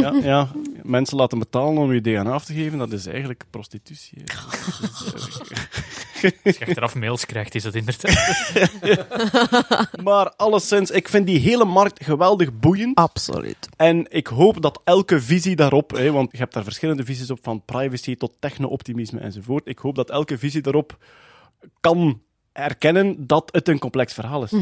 Ja, 0.00 0.12
ja. 0.22 0.48
Mensen 0.82 1.16
laten 1.16 1.38
betalen 1.38 1.82
om 1.82 1.92
je 1.92 2.00
DNA 2.00 2.32
af 2.32 2.44
te 2.44 2.54
geven, 2.54 2.78
dat 2.78 2.92
is 2.92 3.06
eigenlijk 3.06 3.44
prostitutie. 3.50 4.22
hè. 4.24 4.34
Als 6.44 6.56
je 6.58 6.66
achteraf 6.66 6.94
mails 6.94 7.26
krijgt, 7.26 7.54
is 7.54 7.62
dat 7.62 7.74
inderdaad. 7.74 8.44
Maar 10.04 10.30
alleszins, 10.36 10.90
ik 10.90 11.08
vind 11.08 11.26
die 11.26 11.38
hele 11.38 11.64
markt 11.64 12.04
geweldig 12.04 12.58
boeiend. 12.58 12.96
Absoluut. 12.96 13.68
En 13.76 14.06
ik 14.08 14.26
hoop 14.26 14.62
dat 14.62 14.80
elke 14.84 15.20
visie 15.20 15.56
daarop, 15.56 15.90
hè, 15.90 16.12
want 16.12 16.32
je 16.32 16.38
hebt 16.38 16.54
daar 16.54 16.64
verschillende 16.64 17.04
visies 17.04 17.30
op, 17.30 17.38
van 17.42 17.64
privacy 17.64 18.16
tot 18.16 18.32
techno-optimisme 18.38 19.20
enzovoort. 19.20 19.68
Ik 19.68 19.78
hoop 19.78 19.94
dat 19.94 20.10
elke 20.10 20.38
visie 20.38 20.60
daarop 20.62 20.96
kan 21.80 22.20
erkennen 22.56 23.26
dat 23.26 23.48
het 23.52 23.68
een 23.68 23.78
complex 23.78 24.12
verhaal 24.12 24.42
is. 24.42 24.52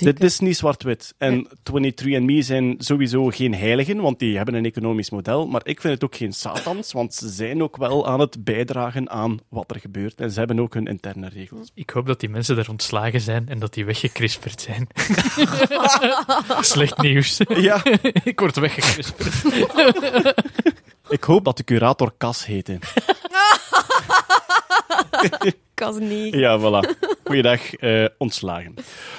Dit 0.00 0.22
is 0.22 0.38
niet 0.38 0.56
zwart-wit. 0.56 1.14
En 1.18 1.48
23andMe 1.48 2.38
zijn 2.38 2.74
sowieso 2.78 3.28
geen 3.28 3.54
heiligen, 3.54 4.00
want 4.00 4.18
die 4.18 4.36
hebben 4.36 4.54
een 4.54 4.64
economisch 4.64 5.10
model. 5.10 5.46
Maar 5.46 5.60
ik 5.64 5.80
vind 5.80 5.94
het 5.94 6.04
ook 6.04 6.16
geen 6.16 6.32
satans, 6.32 6.92
want 6.92 7.14
ze 7.14 7.28
zijn 7.28 7.62
ook 7.62 7.76
wel 7.76 8.06
aan 8.06 8.20
het 8.20 8.44
bijdragen 8.44 9.10
aan 9.10 9.38
wat 9.48 9.70
er 9.70 9.80
gebeurt. 9.80 10.20
En 10.20 10.30
ze 10.30 10.38
hebben 10.38 10.60
ook 10.60 10.74
hun 10.74 10.86
interne 10.86 11.28
regels. 11.28 11.70
Ik 11.74 11.90
hoop 11.90 12.06
dat 12.06 12.20
die 12.20 12.28
mensen 12.28 12.56
daar 12.56 12.68
ontslagen 12.68 13.20
zijn 13.20 13.48
en 13.48 13.58
dat 13.58 13.74
die 13.74 13.84
weggekrisperd 13.84 14.60
zijn. 14.60 14.86
Slecht 16.60 17.02
nieuws. 17.02 17.40
Ja, 17.48 17.82
ik 18.24 18.40
word 18.40 18.56
weggekrisperd. 18.56 19.34
ik 21.08 21.24
hoop 21.24 21.44
dat 21.44 21.56
de 21.56 21.64
curator 21.64 22.14
Cas 22.18 22.46
heette. 22.46 22.78
Kan 25.74 26.08
niet. 26.08 26.34
Ja, 26.34 26.58
voilà. 26.58 26.98
Goeiedag, 27.24 27.74
eh, 27.74 28.04
ontslagen. 28.18 28.74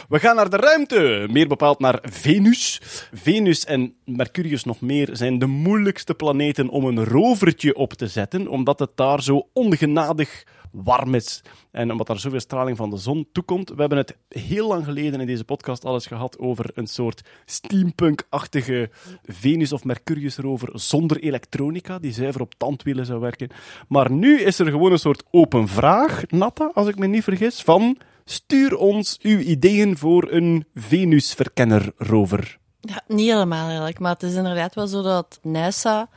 We 0.09 0.19
gaan 0.19 0.35
naar 0.35 0.49
de 0.49 0.57
ruimte, 0.57 1.27
meer 1.31 1.47
bepaald 1.47 1.79
naar 1.79 1.99
Venus. 2.01 2.81
Venus 3.13 3.65
en 3.65 3.95
Mercurius 4.05 4.63
nog 4.63 4.81
meer 4.81 5.09
zijn 5.11 5.39
de 5.39 5.45
moeilijkste 5.45 6.13
planeten 6.13 6.69
om 6.69 6.85
een 6.85 7.05
rovertje 7.05 7.75
op 7.75 7.93
te 7.93 8.07
zetten, 8.07 8.47
omdat 8.47 8.79
het 8.79 8.91
daar 8.95 9.23
zo 9.23 9.49
ongenadig 9.53 10.43
warm 10.83 11.15
is. 11.15 11.41
En 11.71 11.91
omdat 11.91 12.09
er 12.09 12.19
zoveel 12.19 12.39
straling 12.39 12.77
van 12.77 12.89
de 12.89 12.97
zon 12.97 13.27
toekomt. 13.31 13.69
We 13.69 13.79
hebben 13.79 13.97
het 13.97 14.17
heel 14.29 14.67
lang 14.67 14.85
geleden 14.85 15.19
in 15.19 15.27
deze 15.27 15.43
podcast 15.43 15.85
alles 15.85 16.05
gehad 16.05 16.39
over 16.39 16.71
een 16.73 16.87
soort 16.87 17.21
steampunk-achtige 17.45 18.89
Venus- 19.23 19.73
of 19.73 19.83
Mercurius-rover 19.83 20.69
zonder 20.73 21.19
elektronica, 21.19 21.99
die 21.99 22.13
zuiver 22.13 22.41
op 22.41 22.53
tandwielen 22.57 23.05
zou 23.05 23.19
werken. 23.19 23.49
Maar 23.87 24.11
nu 24.11 24.41
is 24.41 24.59
er 24.59 24.65
gewoon 24.65 24.91
een 24.91 24.99
soort 24.99 25.23
open 25.31 25.67
vraag, 25.67 26.23
Natta, 26.29 26.71
als 26.73 26.87
ik 26.87 26.97
me 26.97 27.07
niet 27.07 27.23
vergis, 27.23 27.61
van 27.61 27.97
stuur 28.25 28.77
ons 28.77 29.19
uw 29.21 29.39
ideeën 29.39 29.97
voor 29.97 30.31
een 30.31 30.65
Venus-verkenner-rover. 30.73 32.57
Ja, 32.81 33.01
niet 33.07 33.31
helemaal 33.31 33.65
eigenlijk, 33.65 33.99
maar 33.99 34.13
het 34.13 34.23
is 34.23 34.33
inderdaad 34.33 34.75
wel 34.75 34.87
zo 34.87 35.01
dat 35.01 35.39
NASA 35.41 36.09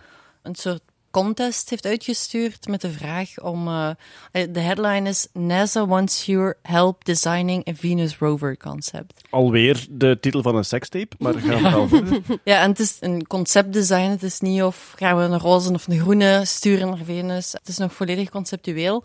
een 0.42 0.55
soort 0.55 0.83
contest 1.11 1.71
heeft 1.71 1.87
uitgestuurd 1.87 2.66
met 2.68 2.81
de 2.81 2.90
vraag 2.90 3.40
om... 3.42 3.68
eh, 3.68 3.90
eh, 4.33 4.49
de 4.53 4.61
headline 4.61 5.09
is 5.09 5.27
NASA 5.33 5.87
wants 5.87 6.25
your 6.27 6.57
help 6.62 7.05
designing 7.05 7.68
a 7.68 7.75
Venus 7.75 8.18
rover 8.18 8.57
concept. 8.57 9.23
Alweer 9.31 9.87
de 9.90 10.18
titel 10.21 10.42
van 10.42 10.57
een 10.57 10.64
sekstape, 10.64 11.16
maar 11.18 11.35
gaan 11.35 11.88
we 11.88 12.01
wel. 12.01 12.21
Ja, 12.44 12.62
en 12.62 12.71
het 12.71 12.79
is 12.81 12.97
een 13.01 13.27
conceptdesign. 13.27 14.11
Het 14.11 14.23
is 14.23 14.40
niet 14.40 14.62
of 14.62 14.92
gaan 14.97 15.16
we 15.16 15.23
een 15.23 15.38
roze 15.38 15.73
of 15.73 15.87
een 15.88 15.99
groene 16.01 16.42
sturen 16.44 16.88
naar 16.88 17.05
Venus. 17.05 17.53
Het 17.53 17.68
is 17.68 17.79
nog 17.79 17.92
volledig 17.94 18.29
conceptueel. 18.31 19.05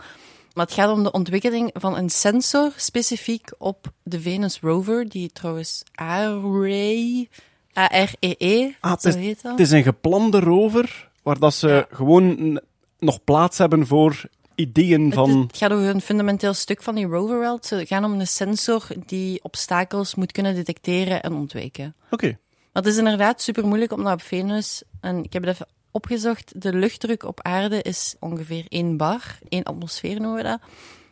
Maar 0.53 0.65
het 0.65 0.73
gaat 0.73 0.91
om 0.91 1.03
de 1.03 1.11
ontwikkeling 1.11 1.69
van 1.73 1.97
een 1.97 2.09
sensor 2.09 2.71
specifiek 2.75 3.51
op 3.57 3.91
de 4.03 4.21
Venus 4.21 4.59
rover, 4.59 5.09
die 5.09 5.31
trouwens 5.31 5.83
Array, 5.95 7.29
A-R-E-E, 7.77 8.71
Ah, 8.79 8.91
het 8.91 9.01
zo 9.01 9.07
is- 9.07 9.15
heet 9.15 9.41
dat. 9.41 9.51
Het 9.51 9.59
is 9.61 9.71
een 9.71 9.83
geplande 9.83 10.39
rover, 10.39 11.09
waar 11.23 11.39
dat 11.39 11.53
ze 11.53 11.87
gewoon 11.89 12.59
nog 12.99 13.23
plaats 13.23 13.57
hebben 13.57 13.87
voor 13.87 14.23
ideeën 14.55 15.05
Het, 15.05 15.13
van... 15.13 15.41
het 15.41 15.57
gaat 15.57 15.71
over 15.71 15.89
een 15.89 16.01
fundamenteel 16.01 16.53
stuk 16.53 16.81
van 16.81 16.95
die 16.95 17.05
rover. 17.05 17.57
Ze 17.61 17.85
gaan 17.85 18.05
om 18.05 18.19
een 18.19 18.27
sensor 18.27 18.87
die 19.05 19.43
obstakels 19.43 20.15
moet 20.15 20.31
kunnen 20.31 20.55
detecteren 20.55 21.23
en 21.23 21.33
ontwijken. 21.33 21.95
Oké. 22.09 22.37
Maar 22.73 22.83
het 22.83 22.91
is 22.91 22.97
inderdaad 22.97 23.41
super 23.41 23.65
moeilijk 23.67 23.91
omdat 23.91 24.13
op 24.13 24.21
Venus, 24.21 24.83
en 25.01 25.23
ik 25.23 25.33
heb 25.33 25.43
het 25.43 25.53
even 25.53 25.67
opgezocht, 25.91 26.61
de 26.61 26.73
luchtdruk 26.73 27.23
op 27.23 27.41
aarde 27.41 27.81
is 27.81 28.15
ongeveer 28.19 28.65
1 28.69 28.97
bar, 28.97 29.37
1 29.49 29.63
atmosfeer 29.63 30.21
noemen 30.21 30.43
we 30.43 30.49
dat. 30.49 30.59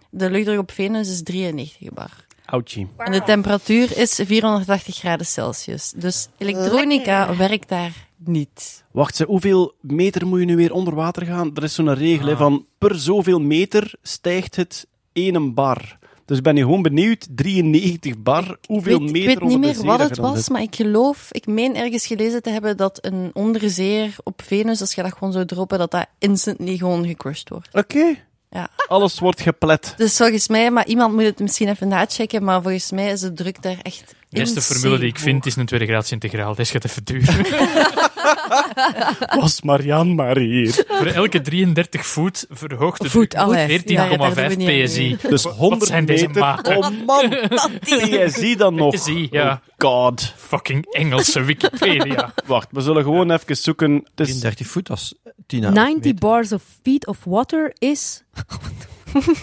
De 0.10 0.30
luchtdruk 0.30 0.60
op 0.60 0.72
Venus 0.72 1.10
is 1.10 1.24
93 1.24 1.94
bar. 1.94 2.26
Ouchie. 2.46 2.88
En 2.98 3.12
de 3.12 3.24
temperatuur 3.24 3.98
is 3.98 4.20
480 4.26 4.96
graden 4.96 5.26
Celsius. 5.26 5.94
Dus 5.96 6.28
elektronica 6.38 7.36
werkt 7.36 7.70
daar 7.70 8.10
niet. 8.24 8.84
Wacht, 8.92 9.16
ze, 9.16 9.26
hoeveel 9.26 9.74
meter 9.82 10.28
moet 10.28 10.40
je 10.40 10.46
nu 10.46 10.56
weer 10.56 10.74
onder 10.74 10.96
water 10.96 11.26
gaan? 11.26 11.52
Er 11.56 11.64
is 11.64 11.74
zo'n 11.74 11.94
regel 11.94 12.28
hè, 12.28 12.38
van 12.38 12.66
per 12.78 12.96
zoveel 12.96 13.40
meter 13.40 13.94
stijgt 14.02 14.56
het 14.56 14.88
1 15.14 15.54
bar. 15.54 16.00
Dus 16.26 16.38
ik 16.38 16.46
ben 16.46 16.56
nu 16.56 16.62
gewoon 16.62 16.82
benieuwd, 16.82 17.28
93 17.36 18.18
bar, 18.18 18.58
hoeveel 18.66 18.96
ik 18.96 19.02
weet, 19.02 19.12
meter 19.12 19.32
ik 19.32 19.40
weet 19.40 19.48
niet 19.48 19.60
meer 19.60 19.86
wat 19.86 20.00
het 20.00 20.16
je 20.16 20.22
was, 20.22 20.38
zit? 20.38 20.50
maar 20.50 20.62
ik 20.62 20.76
geloof, 20.76 21.28
ik 21.32 21.46
meen 21.46 21.76
ergens 21.76 22.06
gelezen 22.06 22.42
te 22.42 22.50
hebben 22.50 22.78
dat 22.78 22.98
een 23.02 23.30
onderzeeër 23.34 24.16
op 24.24 24.42
Venus, 24.46 24.82
als 24.82 24.94
je 24.94 25.02
dat 25.02 25.14
gewoon 25.14 25.34
zou 25.34 25.46
droppen, 25.46 25.78
dat 25.78 25.92
dat 25.92 26.08
instantly 26.20 26.78
gewoon 26.78 27.06
gecrushed 27.06 27.50
wordt. 27.50 27.70
Oké. 27.72 28.16
Ja. 28.50 28.70
Alles 28.88 29.20
wordt 29.20 29.42
geplet. 29.42 29.94
Dus 29.98 30.18
volgens 30.18 30.48
mij, 30.48 30.72
maar 30.72 30.88
iemand 30.88 31.14
moet 31.14 31.24
het 31.24 31.40
misschien 31.40 31.68
even 31.70 31.88
nachecken, 31.88 32.44
maar 32.44 32.62
volgens 32.62 32.92
mij 32.92 33.12
is 33.12 33.20
de 33.20 33.34
druk 33.34 33.62
daar 33.62 33.78
echt 33.82 34.08
De 34.08 34.40
beste 34.40 34.56
insane 34.56 34.62
formule 34.62 35.00
die 35.00 35.10
ik 35.10 35.20
vind 35.20 35.46
is 35.46 35.56
een 35.56 35.66
tweede 35.66 35.86
graads 35.86 36.12
integraal. 36.12 36.56
Dat 36.56 36.68
gaat 36.68 36.86
even 36.86 37.04
duren. 37.04 37.36
Was 39.42 39.62
Marianne 39.62 40.14
maar 40.14 40.38
hier. 40.38 40.86
Voor 40.88 41.06
elke 41.06 41.42
33 41.42 42.06
voet 42.06 42.46
verhoogt 42.50 43.02
het 43.02 43.12
Voet, 43.12 43.36
allee. 43.36 43.80
14,5 43.80 43.84
Ja, 43.86 44.04
ja, 44.04 44.18
daar 44.18 44.36
doen 44.36 44.48
we 44.48 44.56
niet 44.56 44.70
aan 44.70 44.86
PSI. 44.86 45.18
Dus 45.30 45.44
100 45.44 45.86
zijn 45.86 46.06
deze 46.06 46.28
meter. 46.28 46.78
Oh 46.78 46.90
man, 47.06 47.36
PSI 48.28 48.56
dan 48.56 48.76
nog. 48.76 48.96
PSI, 48.96 49.28
ja. 49.32 49.52
Oh 49.52 49.58
god. 49.78 50.34
Fucking 50.38 50.86
Engelse 50.86 51.44
Wikipedia. 51.44 52.34
Wacht, 52.46 52.68
we 52.72 52.82
zullen 52.82 53.04
gewoon 53.04 53.32
even 53.32 53.58
zoeken. 53.58 53.94
Het 53.94 54.28
is 54.28 54.40
33 54.40 54.68
voet, 54.68 54.88
dat 54.88 54.98
is 54.98 55.14
10 55.48 55.74
90 55.74 56.14
bars 56.14 56.52
of 56.52 56.64
feet 56.84 57.08
of 57.08 57.18
water 57.24 57.76
is... 57.78 58.24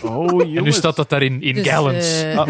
Oh, 0.03 0.41
En 0.57 0.63
nu 0.63 0.73
staat 0.73 0.97
dat 0.97 1.09
daar 1.11 1.23
in, 1.23 1.43
in 1.43 1.55
Dus, 1.55 1.69
gallons. 1.69 2.23
eh, 2.23 2.49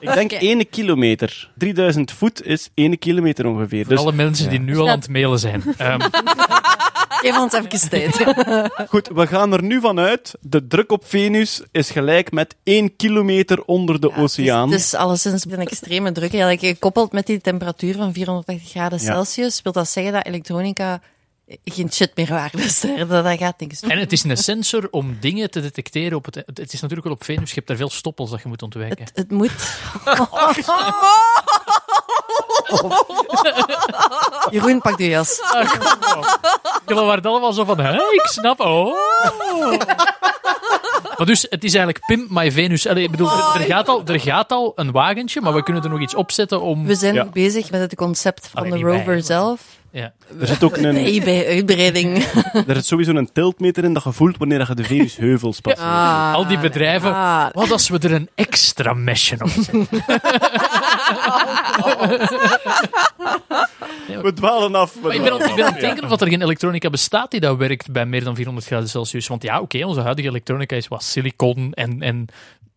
Ik 0.00 0.14
denk 0.14 0.32
1 0.32 0.68
kilometer. 0.70 1.50
3000 1.54 2.12
voet 2.12 2.46
is 2.46 2.68
1 2.74 2.98
kilometer 2.98 3.46
ongeveer. 3.46 3.84
Voor 3.84 3.92
Dus 3.94 4.02
alle 4.02 4.12
mensen 4.12 4.50
die 4.50 4.60
nu 4.60 4.78
al 4.78 4.88
aan 4.88 4.98
het 4.98 5.08
mailen 5.08 5.38
zijn. 5.38 5.62
Ehm, 5.76 6.00
Geef 7.20 7.38
ons 7.38 7.52
even 7.52 7.88
tijd. 7.90 8.24
goed, 8.90 9.08
we 9.14 9.26
gaan 9.26 9.52
er 9.52 9.62
nu 9.62 9.80
vanuit. 9.80 10.34
De 10.40 10.66
druk 10.66 10.92
op 10.92 11.02
Venus 11.06 11.62
is 11.72 11.90
gelijk 11.90 12.32
met 12.32 12.56
1 12.62 12.96
kilometer 12.96 13.62
onder 13.64 14.00
de 14.00 14.14
oceaan. 14.14 14.70
Het 14.70 14.80
is 14.80 14.94
alleszins 14.94 15.44
een 15.50 15.60
extreme 15.60 16.12
druk. 16.12 16.32
Eigenlijk 16.32 16.60
gekoppeld 16.60 17.12
met 17.12 17.26
die 17.26 17.40
temperatuur 17.40 17.94
van 17.94 18.12
480 18.12 18.70
graden 18.70 18.98
Ja. 19.02 19.04
Celsius, 19.12 19.62
wil 19.62 19.72
dat 19.72 19.88
zeggen 19.88 20.12
dat 20.12 20.26
elektronica 20.26 21.00
geen 21.64 21.92
shit 21.92 22.16
meer 22.16 22.28
waard 22.28 22.54
is. 22.54 22.80
Dat, 22.80 23.08
dat 23.08 23.38
gaat 23.38 23.60
niks 23.60 23.80
doen. 23.80 23.90
en 23.90 23.98
het 23.98 24.12
is 24.12 24.24
een 24.24 24.36
sensor 24.36 24.88
om 24.90 25.16
dingen 25.20 25.50
te 25.50 25.60
detecteren 25.60 26.16
op 26.16 26.24
het... 26.24 26.34
Het 26.34 26.72
is 26.72 26.80
natuurlijk 26.80 27.04
wel 27.04 27.12
op 27.12 27.24
Venus, 27.24 27.48
je 27.48 27.54
hebt 27.54 27.66
daar 27.66 27.76
veel 27.76 27.90
stoppels 27.90 28.30
dat 28.30 28.42
je 28.42 28.48
moet 28.48 28.62
ontwijken. 28.62 29.04
Het, 29.04 29.12
het 29.14 29.30
moet... 29.30 29.50
Jeroen, 34.50 34.80
pak 34.80 34.98
je 34.98 35.08
jas. 35.08 35.40
Jullie 36.86 37.04
waren 37.04 37.24
allemaal 37.24 37.52
zo 37.52 37.64
van, 37.64 37.78
hè, 37.78 37.94
ik 37.94 38.26
snap, 38.26 38.60
oh. 38.60 38.94
Maar 41.16 41.26
dus, 41.26 41.46
het 41.50 41.64
is 41.64 41.74
eigenlijk 41.74 42.06
Pimp 42.06 42.30
My 42.30 42.52
Venus. 42.52 42.86
Allee, 42.86 43.04
ik 43.04 43.10
bedoel, 43.10 43.30
er, 43.30 43.60
er 43.60 43.66
gaat 43.66 43.88
al, 43.88 44.02
er 44.06 44.20
gaat 44.20 44.52
al 44.52 44.72
een 44.76 44.90
wagentje, 44.90 45.40
maar 45.40 45.54
we 45.54 45.62
kunnen 45.62 45.82
er 45.82 45.90
nog 45.90 46.00
iets 46.00 46.14
opzetten 46.14 46.60
om... 46.60 46.86
We 46.86 46.94
zijn 46.94 47.14
Ja. 47.14 47.24
bezig 47.24 47.70
met 47.70 47.80
het 47.80 47.94
concept 47.94 48.48
van 48.48 48.60
Allee, 48.60 48.78
de 48.78 48.84
wij, 48.84 48.96
rover 48.98 49.22
zelf. 49.22 49.60
Ja. 49.90 50.12
Er 50.40 50.46
zit 50.46 50.62
ook 50.62 50.76
een, 50.76 50.94
Nee, 50.94 51.20
bij 51.24 51.46
uitbreiding. 51.46 52.16
er 52.66 52.74
zit 52.74 52.86
sowieso 52.86 53.10
een 53.12 53.32
tiltmeter 53.32 53.84
in 53.84 53.92
dat 53.92 54.04
je 54.04 54.12
voelt 54.12 54.36
wanneer 54.36 54.64
je 54.68 54.74
de 54.74 54.84
Venusheuvels 54.84 55.60
passeert. 55.60 56.34
Al 56.34 56.46
die 56.46 56.58
bedrijven, 56.58 57.14
Ah, 57.14 57.46
wat 57.52 57.70
als 57.70 57.88
we 57.88 57.98
er 57.98 58.12
een 58.12 58.28
extra 58.34 58.92
mesje 58.94 59.36
op 59.40 59.48
zetten? 59.48 59.88
We 64.22 64.32
dwalen 64.32 64.74
af. 64.74 64.94
we 64.94 65.00
Maar 65.02 65.14
ik 65.14 65.22
ben, 65.22 65.32
aan- 65.32 65.38
dwalen 65.38 65.50
ik 65.50 65.56
ben 65.56 65.64
aan 65.64 65.70
af. 65.70 65.76
het 65.76 65.84
denken 65.86 66.04
of 66.04 66.10
dat 66.10 66.20
er 66.20 66.28
geen 66.28 66.42
elektronica 66.42 66.90
bestaat 66.90 67.30
die 67.30 67.40
dat 67.40 67.56
werkt 67.56 67.90
bij 67.92 68.06
meer 68.06 68.24
dan 68.24 68.34
400 68.34 68.66
graden 68.66 68.88
Celsius. 68.88 69.26
Want 69.26 69.42
ja, 69.42 69.60
oké, 69.60 69.84
onze 69.84 70.00
huidige 70.00 70.28
elektronica 70.28 70.76
is 70.76 70.88
wat 70.88 71.02
silicon 71.04 71.72
en, 71.72 72.02
en 72.02 72.26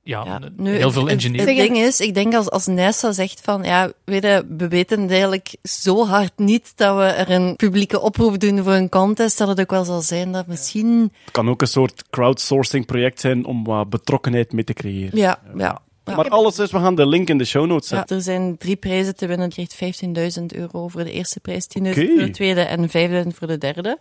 ja, 0.10 0.24
Ja, 0.26 0.40
n- 0.40 0.54
nu, 0.58 0.76
heel 0.76 0.92
veel 0.92 1.02
het- 1.02 1.12
engineering. 1.12 1.58
Het, 1.58 1.68
ding 1.68 1.78
is, 1.86 2.00
ik 2.00 2.14
denk 2.14 2.34
als, 2.34 2.50
als 2.50 2.66
NASA 2.66 3.12
zegt 3.12 3.42
van, 3.44 3.64
ja, 3.64 3.92
weet 4.06 4.24
je, 4.24 4.46
we 4.58 4.68
weten 4.68 5.02
het 5.02 5.12
eigenlijk 5.12 5.56
zo 5.64 6.06
hard 6.06 6.32
niet 6.36 6.72
dat 6.76 6.96
we 6.98 7.04
er 7.04 7.30
een 7.32 7.56
publieke 7.56 8.00
oproep 8.02 8.40
doen 8.40 8.64
voor 8.64 8.74
een 8.74 8.90
contest, 8.90 9.38
dat 9.38 9.48
het 9.48 9.60
ook 9.60 9.70
wel 9.72 9.84
zal 9.84 10.02
zijn 10.02 10.32
dat 10.32 10.48
misschien, 10.48 11.12
Het 11.24 11.32
kan 11.34 11.50
ook 11.50 11.62
een 11.62 11.68
soort 11.68 12.04
crowdsourcing 12.10 12.86
project 12.86 13.20
zijn 13.20 13.46
om 13.46 13.64
wat 13.64 13.90
betrokkenheid 13.90 14.52
mee 14.54 14.64
te 14.64 14.74
creëren. 14.74 15.18
ja, 15.20 15.40
ja. 15.58 15.82
Ja. 16.10 16.16
Maar 16.16 16.30
alles 16.30 16.60
is, 16.60 16.72
we 16.72 16.80
gaan 16.80 16.96
de 16.96 17.06
link 17.08 17.30
in 17.30 17.38
de 17.38 17.46
show 17.46 17.66
notes 17.66 17.90
Ja, 17.90 17.98
zetten. 17.98 18.18
er 18.18 18.24
zijn 18.24 18.58
drie 18.58 18.76
prijzen 18.76 19.16
te 19.16 19.28
winnen. 19.28 19.52
Je 19.56 19.68
krijgt 19.68 20.04
15.000 20.40 20.44
euro 20.46 20.88
voor 20.88 21.04
de 21.04 21.12
eerste 21.12 21.40
prijs, 21.40 21.68
10.000 21.80 21.88
Oké. 21.90 22.06
voor 22.08 22.18
de 22.26 22.32
tweede 22.32 22.62
en 22.62 22.90
5.000 23.24 23.28
voor 23.38 23.48
de 23.48 23.58
derde. 23.58 23.98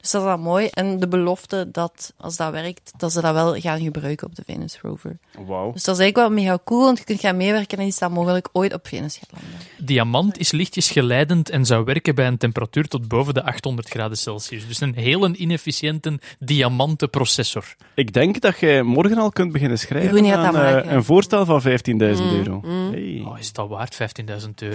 Dus 0.00 0.10
dat 0.10 0.20
is 0.20 0.26
wel 0.26 0.38
mooi. 0.38 0.68
En 0.72 0.98
de 1.00 1.08
belofte 1.08 1.68
dat, 1.72 2.12
als 2.16 2.36
dat 2.36 2.52
werkt, 2.52 2.92
dat 2.96 3.12
ze 3.12 3.20
dat 3.20 3.34
wel 3.34 3.54
gaan 3.60 3.80
gebruiken 3.80 4.26
op 4.26 4.34
de 4.34 4.42
Venus 4.46 4.78
rover. 4.80 5.18
Wauw. 5.46 5.72
Dus 5.72 5.84
dat 5.84 5.94
is 5.94 6.00
eigenlijk 6.00 6.16
wel 6.34 6.44
mega 6.44 6.58
cool, 6.64 6.84
want 6.84 6.98
je 6.98 7.04
kunt 7.04 7.20
gaan 7.20 7.36
meewerken 7.36 7.78
en 7.78 7.86
iets 7.86 7.98
dat 7.98 8.10
mogelijk 8.10 8.48
ooit 8.52 8.74
op 8.74 8.86
Venus 8.88 9.16
gaat 9.16 9.30
landen. 9.32 9.58
Diamant 9.78 10.38
is 10.38 10.50
lichtjes 10.52 10.90
geleidend 10.90 11.50
en 11.50 11.64
zou 11.66 11.84
werken 11.84 12.14
bij 12.14 12.26
een 12.26 12.38
temperatuur 12.38 12.88
tot 12.88 13.08
boven 13.08 13.34
de 13.34 13.42
800 13.44 13.88
graden 13.88 14.16
Celsius. 14.18 14.66
Dus 14.68 14.80
een 14.80 14.94
hele 14.94 15.36
inefficiënte 15.36 16.18
diamanten 16.38 17.10
processor. 17.10 17.74
Ik 17.94 18.12
denk 18.12 18.40
dat 18.40 18.58
jij 18.58 18.82
morgen 18.82 19.18
al 19.18 19.30
kunt 19.30 19.52
beginnen 19.52 19.78
schrijven 19.78 20.34
aan 20.36 20.56
eh, 20.56 20.92
een 20.92 21.04
voorstel 21.04 21.44
van 21.44 21.51
15.000 21.60 21.66
euro. 21.98 22.60
Hey. 22.90 23.22
Oh, 23.26 23.38
is 23.38 23.46
het 23.48 23.58
al 23.58 23.68
waard? 23.68 23.94
15.000 23.94 24.48
euro. 24.58 24.74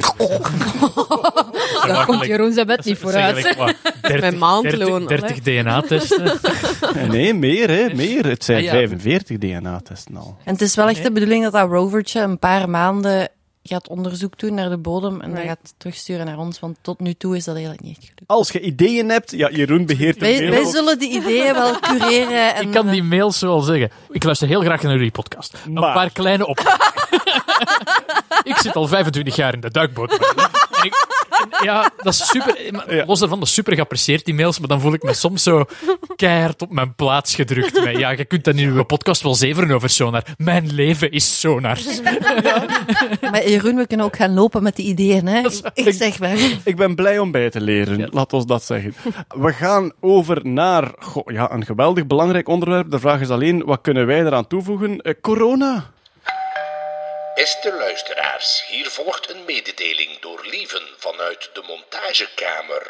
daar 1.87 2.05
komt 2.05 2.25
Jeroen 2.25 2.53
zijn 2.53 2.67
bed 2.67 2.85
niet 2.85 2.97
vooruit. 2.97 3.57
Mijn 4.19 4.37
maandloon, 4.37 5.05
30, 5.07 5.39
DNA-testen. 5.39 6.39
Nee, 7.11 7.33
meer, 7.33 7.69
hè, 7.69 7.93
meer. 7.95 8.25
Het 8.25 8.43
zijn 8.43 8.57
Ah, 8.57 8.63
ja. 8.63 8.71
45 8.71 9.37
DNA-testen 9.37 10.15
al. 10.17 10.37
En 10.43 10.53
het 10.53 10.61
is 10.61 10.75
wel 10.75 10.87
echt 10.87 11.03
de 11.03 11.11
bedoeling 11.11 11.43
dat 11.43 11.51
dat 11.51 11.69
rovertje 11.69 12.21
een 12.21 12.39
paar 12.39 12.69
maanden 12.69 13.29
gaat 13.67 13.87
onderzoek 13.87 14.39
doen 14.39 14.53
naar 14.53 14.69
de 14.69 14.77
bodem 14.77 15.21
en 15.21 15.29
dat 15.29 15.39
Right. 15.39 15.47
gaat 15.61 15.73
terugsturen 15.77 16.25
naar 16.25 16.37
ons, 16.37 16.59
want 16.59 16.77
tot 16.81 16.99
nu 16.99 17.13
toe 17.13 17.35
is 17.35 17.43
dat 17.43 17.55
eigenlijk 17.55 17.85
niet 17.85 17.97
gelukt. 17.99 18.21
Als 18.27 18.51
je 18.51 18.59
ideeën 18.61 19.09
hebt, 19.09 19.31
ja, 19.31 19.49
Jeroen 19.49 19.85
beheert 19.85 20.13
de 20.13 20.19
Wij, 20.19 20.39
mail 20.39 20.49
wij 20.49 20.59
ook. 20.61 20.71
zullen 20.71 20.99
die 20.99 21.09
ideeën 21.09 21.53
wel 21.53 21.79
cureren. 21.89 22.55
En, 22.55 22.61
Ik 22.61 22.71
kan 22.71 22.89
die 22.89 23.03
mails 23.03 23.39
zo 23.39 23.49
al 23.51 23.61
zeggen. 23.61 23.91
Ik 24.09 24.23
luister 24.23 24.47
heel 24.47 24.61
graag 24.61 24.81
naar 24.81 24.93
jullie 24.93 25.11
podcast. 25.11 25.53
Een 25.65 25.73
paar 25.73 26.09
kleine 26.09 26.47
op. 26.47 26.59
ik 28.43 28.57
zit 28.57 28.75
al 28.75 28.87
25 28.87 29.35
jaar 29.35 29.53
in 29.53 29.59
de 29.61 29.71
duikboot. 29.71 30.11
En 30.77 30.83
ik- 30.83 31.07
en 31.26 31.26
ja, 31.63 31.89
dat 31.97 32.13
is 32.13 32.27
super. 32.27 32.57
maar 32.71 32.95
Ja. 32.95 33.05
Los 33.05 33.19
daarvan, 33.19 33.39
dat 33.39 33.47
is 33.47 33.53
super 33.53 33.73
geapprecieerd, 33.75 34.25
die 34.25 34.33
mails. 34.33 34.59
Maar 34.59 34.67
dan 34.67 34.81
voel 34.81 34.93
ik 34.93 35.03
me 35.03 35.13
soms 35.13 35.43
zo 35.43 35.65
keihard 36.15 36.61
op 36.61 36.71
mijn 36.71 36.95
plaats 36.95 37.35
gedrukt. 37.35 37.83
Met, 37.83 37.97
ja, 37.97 38.09
je 38.09 38.25
kunt 38.25 38.43
dat 38.43 38.55
in 38.55 38.69
uw 38.69 38.83
podcast 38.83 39.21
wel 39.21 39.35
zeveren 39.35 39.71
over 39.71 39.89
sonar. 39.89 40.23
Mijn 40.37 40.73
leven 40.73 41.11
is 41.11 41.39
sonar. 41.39 41.77
Maar 43.31 43.49
Jeroen, 43.49 43.75
we 43.75 43.87
kunnen 43.87 44.05
ook 44.05 44.15
gaan 44.15 44.33
lopen 44.33 44.63
met 44.63 44.75
die 44.75 44.85
ideeën. 44.85 45.27
Hè? 45.27 45.47
Ik 45.73 45.93
zeg 45.93 46.19
maar. 46.19 46.37
Ik 46.63 46.75
ben 46.75 46.95
blij 46.95 47.19
om 47.19 47.31
bij 47.31 47.49
te 47.49 47.61
leren, 47.61 48.09
laat 48.11 48.33
ons 48.33 48.45
dat 48.45 48.63
zeggen. 48.63 48.93
We 49.27 49.53
gaan 49.53 49.91
over 49.99 50.39
naar 50.43 50.91
goh, 50.99 51.31
ja, 51.31 51.51
een 51.51 51.65
geweldig 51.65 52.07
belangrijk 52.07 52.47
onderwerp. 52.47 52.91
De 52.91 52.99
vraag 52.99 53.21
is 53.21 53.29
alleen, 53.29 53.63
wat 53.65 53.81
kunnen 53.81 54.05
wij 54.05 54.19
eraan 54.19 54.47
toevoegen? 54.47 55.01
Eh, 55.01 55.13
corona. 55.21 55.85
Beste 57.37 57.75
luisteraars, 57.77 58.65
hier 58.69 58.89
volgt 58.89 59.29
een 59.33 59.43
mededeling 59.45 60.19
door 60.19 60.47
Lieven 60.49 60.81
vanuit 60.97 61.49
de 61.53 61.63
montagekamer. 61.67 62.83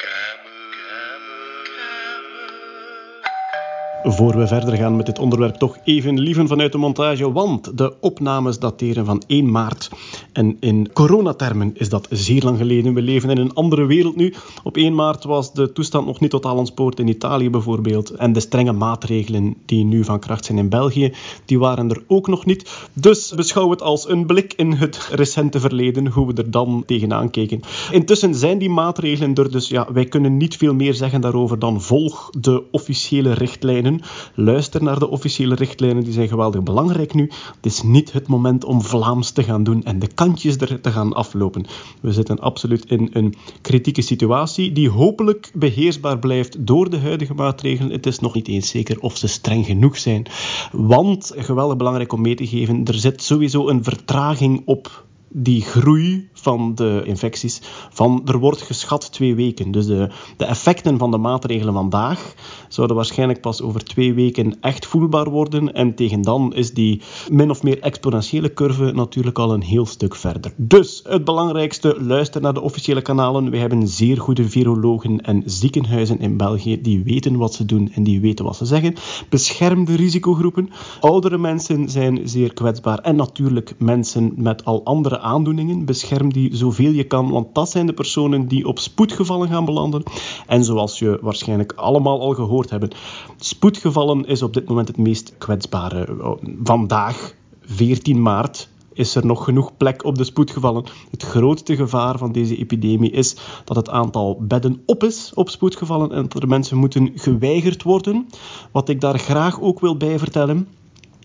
Voor 4.04 4.38
we 4.38 4.48
verder 4.48 4.78
gaan 4.78 4.96
met 4.96 5.06
dit 5.06 5.20
onderwerp, 5.20 5.56
toch 5.56 5.78
even 5.84 6.20
lieven 6.20 6.48
vanuit 6.48 6.72
de 6.72 6.78
montage, 6.78 7.32
want 7.32 7.78
de 7.78 8.00
opnames 8.00 8.60
dateren 8.60 9.06
van 9.06 9.24
1 9.28 9.52
maart. 9.52 9.90
En 10.38 10.58
in 10.60 10.90
coronatermen 10.94 11.72
is 11.74 11.90
dat 11.90 12.08
zeer 12.10 12.44
lang 12.44 12.58
geleden. 12.58 12.94
We 12.94 13.02
leven 13.02 13.30
in 13.30 13.38
een 13.38 13.54
andere 13.54 13.86
wereld 13.86 14.16
nu. 14.16 14.34
Op 14.64 14.78
1 14.78 14.96
maart 14.96 15.24
was 15.24 15.54
de 15.54 15.72
toestand 15.72 16.06
nog 16.06 16.20
niet 16.20 16.30
totaal 16.30 16.58
ontspoord 16.58 17.00
in 17.00 17.08
Italië 17.08 17.50
bijvoorbeeld. 17.50 18.10
En 18.10 18.34
de 18.34 18.40
strenge 18.40 18.72
maatregelen 18.72 19.56
die 19.66 19.86
nu 19.86 20.04
van 20.04 20.20
kracht 20.20 20.46
zijn 20.46 20.58
in 20.58 20.70
België, 20.70 21.14
die 21.46 21.60
waren 21.60 21.90
er 21.90 22.04
ook 22.08 22.28
nog 22.28 22.46
niet. 22.46 22.88
Dus 22.94 23.34
beschouw 23.36 23.70
het 23.70 23.82
als 23.82 24.10
een 24.10 24.26
blik 24.26 24.54
in 24.54 24.72
het 24.72 25.10
recente 25.12 25.60
verleden, 25.60 26.08
hoe 26.08 26.28
we 26.28 26.34
er 26.34 26.52
dan 26.52 26.84
tegenaan 26.86 27.30
keken. 27.30 27.62
Intussen 27.92 28.36
zijn 28.36 28.58
die 28.58 28.70
maatregelen 28.70 29.36
er, 29.36 29.52
dus 29.52 29.68
ja, 29.68 29.88
wij 29.94 30.06
kunnen 30.06 30.38
niet 30.38 30.58
veel 30.58 30.74
meer 30.74 30.94
zeggen 30.94 31.22
daarover 31.22 31.60
dan 31.60 31.82
volg 31.82 32.30
de 32.40 32.64
officiële 32.72 33.34
richtlijnen. 33.34 34.02
Luister 34.34 34.84
naar 34.84 35.00
de 35.00 35.10
officiële 35.10 35.56
richtlijnen, 35.56 36.04
die 36.04 36.14
zijn 36.14 36.28
geweldig 36.28 36.64
belangrijk 36.64 37.14
nu. 37.14 37.32
Het 37.56 37.66
is 37.66 37.84
niet 37.84 38.14
het 38.14 38.28
moment 38.28 38.66
om 38.66 38.82
Vlaams 38.82 39.32
te 39.32 39.44
gaan 39.44 39.64
doen 39.64 39.84
en 39.84 40.00
de 40.00 40.08
kantjes 40.28 40.58
er 40.58 40.82
te 40.82 40.92
gaan 40.92 41.14
aflopen. 41.14 41.66
We 42.02 42.12
zitten 42.12 42.40
absoluut 42.40 42.86
in 42.86 43.10
een 43.12 43.36
kritieke 43.62 44.02
situatie 44.02 44.72
die 44.72 44.90
hopelijk 44.90 45.52
beheersbaar 45.54 46.20
blijft 46.20 46.66
door 46.66 46.90
de 46.90 47.00
huidige 47.00 47.34
maatregelen. 47.34 47.92
Het 47.92 48.06
is 48.06 48.20
nog 48.20 48.34
niet 48.34 48.48
eens 48.48 48.70
zeker 48.70 49.00
of 49.00 49.18
ze 49.18 49.28
streng 49.28 49.66
genoeg 49.66 49.98
zijn. 49.98 50.26
Want, 50.72 51.34
geweldig 51.36 51.78
belangrijk 51.78 52.14
om 52.14 52.22
mee 52.22 52.36
te 52.36 52.48
geven, 52.48 52.86
er 52.86 52.94
zit 52.94 53.24
sowieso 53.24 53.68
een 53.68 53.84
vertraging 53.84 54.62
op 54.66 55.06
die 55.30 55.62
groei 55.62 56.30
van 56.34 56.76
de 56.76 57.02
infecties, 57.06 57.62
van, 57.90 58.22
er 58.26 58.38
wordt 58.38 58.62
geschat 58.62 59.12
twee 59.12 59.36
weken. 59.36 59.72
Dus 59.72 59.86
de, 59.86 60.10
de 60.38 60.46
effecten 60.46 60.98
van 60.98 61.12
de 61.12 61.18
maatregelen 61.18 61.74
vandaag 61.74 62.34
zouden 62.78 62.96
waarschijnlijk 62.96 63.42
pas 63.42 63.62
over 63.62 63.84
twee 63.84 64.14
weken 64.14 64.58
echt 64.62 64.86
voelbaar 64.86 65.30
worden. 65.30 65.74
En 65.74 65.96
tegen 65.96 66.22
dan 66.22 66.54
is 66.54 66.74
die 66.74 67.02
min 67.32 67.50
of 67.50 67.64
meer 67.64 67.80
exponentiële 67.82 68.54
curve 68.54 68.92
natuurlijk 68.92 69.40
al 69.40 69.54
een 69.54 69.62
heel 69.62 69.86
stuk 69.86 70.16
verder. 70.16 70.54
Dus 70.56 71.02
het 71.08 71.24
belangrijkste, 71.24 71.96
luister 72.00 72.42
naar 72.42 72.54
de 72.54 72.62
officiële 72.62 73.02
kanalen. 73.02 73.50
We 73.50 73.58
hebben 73.58 73.88
zeer 73.88 74.18
goede 74.18 74.50
virologen 74.50 75.22
en 75.22 75.44
ziekenhuizen 75.46 76.20
in 76.20 76.38
België 76.38 76.82
die 76.82 77.04
weten 77.04 77.38
wat 77.38 77.54
ze 77.54 77.66
doen 77.66 77.92
en 77.94 78.04
die 78.04 78.22
weten 78.22 78.46
wat 78.46 78.56
ze 78.56 78.66
zeggen. 78.66 78.96
Bescherm 79.30 79.86
de 79.86 79.96
risicogroepen. 79.96 80.70
Oudere 81.00 81.38
mensen 81.38 81.90
zijn 81.90 82.20
zeer 82.24 82.54
kwetsbaar 82.54 83.00
en 83.00 83.16
natuurlijk 83.16 83.74
mensen 83.78 84.34
met 84.36 84.66
al 84.66 84.84
andere 84.84 85.20
aandoeningen. 85.20 85.86
Bescherm 85.86 86.34
die 86.34 86.56
zoveel 86.56 86.92
je 86.92 87.04
kan, 87.04 87.30
want 87.30 87.56
dat 87.56 87.70
zijn 87.70 87.86
de 87.86 87.94
personen 87.94 88.48
die 88.48 88.68
op 88.68 88.80
spoedgevallen 88.80 89.48
gaan 89.48 89.66
belanden. 89.66 90.04
En 90.48 90.64
zoals 90.64 91.00
je 91.00 91.20
waarschijnlijk 91.22 91.74
allemaal 91.76 92.22
al 92.22 92.34
gehoord 92.34 92.67
hebben, 92.70 92.92
spoedgevallen 93.38 94.26
is 94.26 94.42
op 94.42 94.54
dit 94.54 94.68
moment 94.68 94.88
het 94.88 94.98
meest 94.98 95.34
kwetsbare. 95.38 96.36
Vandaag, 96.64 97.34
14 97.62 98.22
maart, 98.22 98.70
is 98.98 99.16
er 99.16 99.26
nog 99.26 99.44
genoeg 99.44 99.78
plek 99.78 100.04
op 100.04 100.18
de 100.18 100.24
spoedgevallen. 100.24 100.86
Het 101.12 101.24
grootste 101.24 101.76
gevaar 101.76 102.18
van 102.18 102.32
deze 102.32 102.58
epidemie 102.58 103.12
is 103.12 103.36
dat 103.66 103.76
het 103.76 103.90
aantal 103.90 104.38
bedden 104.42 104.82
op 104.86 105.04
is 105.04 105.32
op 105.34 105.50
spoedgevallen 105.50 106.12
en 106.12 106.28
dat 106.28 106.42
er 106.42 106.48
mensen 106.48 106.78
moeten 106.78 107.12
geweigerd 107.16 107.84
worden. 107.84 108.28
Wat 108.72 108.90
ik 108.90 109.02
daar 109.02 109.20
graag 109.20 109.62
ook 109.62 109.80
wil 109.80 109.98
bij 109.98 110.20
vertellen, 110.20 110.68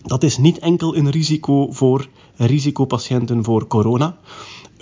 dat 0.03 0.23
is 0.23 0.37
niet 0.37 0.59
enkel 0.59 0.95
een 0.95 1.09
risico 1.09 1.71
voor 1.71 2.07
risicopatiënten 2.35 3.43
voor 3.43 3.67
corona. 3.67 4.17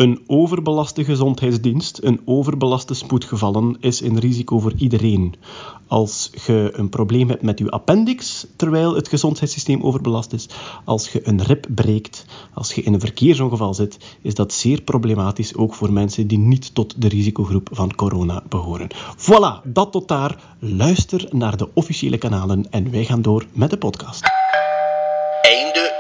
Een 0.02 0.22
overbelaste 0.28 1.04
gezondheidsdienst, 1.04 2.00
een 2.04 2.22
overbelaste 2.26 2.94
spoedgevallen, 2.94 3.78
is 3.80 4.02
een 4.02 4.20
risico 4.20 4.60
voor 4.60 4.74
iedereen. 4.78 5.36
Als 5.88 6.30
je 6.46 6.72
een 6.74 6.90
probleem 6.90 7.30
hebt 7.30 7.42
met 7.42 7.60
je 7.60 7.70
appendix 7.70 8.48
terwijl 8.56 8.96
het 8.96 9.08
gezondheidssysteem 9.08 9.82
overbelast 9.82 10.34
is, 10.34 10.50
als 10.86 11.12
je 11.12 11.28
een 11.28 11.44
rib 11.44 11.68
breekt, 11.76 12.26
als 12.54 12.74
je 12.74 12.82
in 12.82 12.94
een 12.94 13.00
verkeersongeval 13.00 13.74
zit, 13.74 13.98
is 14.22 14.34
dat 14.34 14.54
zeer 14.54 14.82
problematisch 14.82 15.56
ook 15.56 15.74
voor 15.74 15.94
mensen 15.94 16.28
die 16.28 16.40
niet 16.40 16.76
tot 16.76 17.02
de 17.02 17.08
risicogroep 17.08 17.70
van 17.72 17.96
corona 17.96 18.44
behoren. 18.50 18.90
Voilà, 19.18 19.64
dat 19.64 19.92
tot 19.92 20.08
daar. 20.08 20.56
Luister 20.60 21.28
naar 21.32 21.58
de 21.58 21.70
officiële 21.74 22.18
kanalen 22.18 22.72
en 22.72 22.92
wij 22.92 23.06
gaan 23.06 23.22
door 23.22 23.46
met 23.54 23.70
de 23.70 23.78
podcast. 23.78 24.24
Einde. 25.42 25.91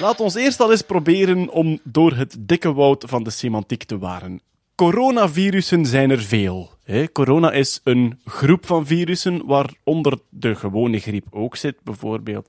Laat 0.00 0.20
ons 0.20 0.34
eerst 0.34 0.60
al 0.60 0.70
eens 0.70 0.82
proberen 0.82 1.48
om 1.48 1.80
door 1.84 2.12
het 2.12 2.36
dikke 2.38 2.72
woud 2.72 3.04
van 3.08 3.22
de 3.22 3.30
semantiek 3.30 3.84
te 3.84 3.98
waren. 3.98 4.40
Coronavirussen 4.74 5.86
zijn 5.86 6.10
er 6.10 6.22
veel. 6.22 6.70
hè. 6.84 7.12
Corona 7.12 7.52
is 7.52 7.80
een 7.84 8.20
groep 8.24 8.66
van 8.66 8.86
virussen 8.86 9.42
waaronder 9.46 10.18
de 10.28 10.54
gewone 10.54 10.98
griep 10.98 11.26
ook 11.30 11.56
zit, 11.56 11.76
bijvoorbeeld. 11.82 12.48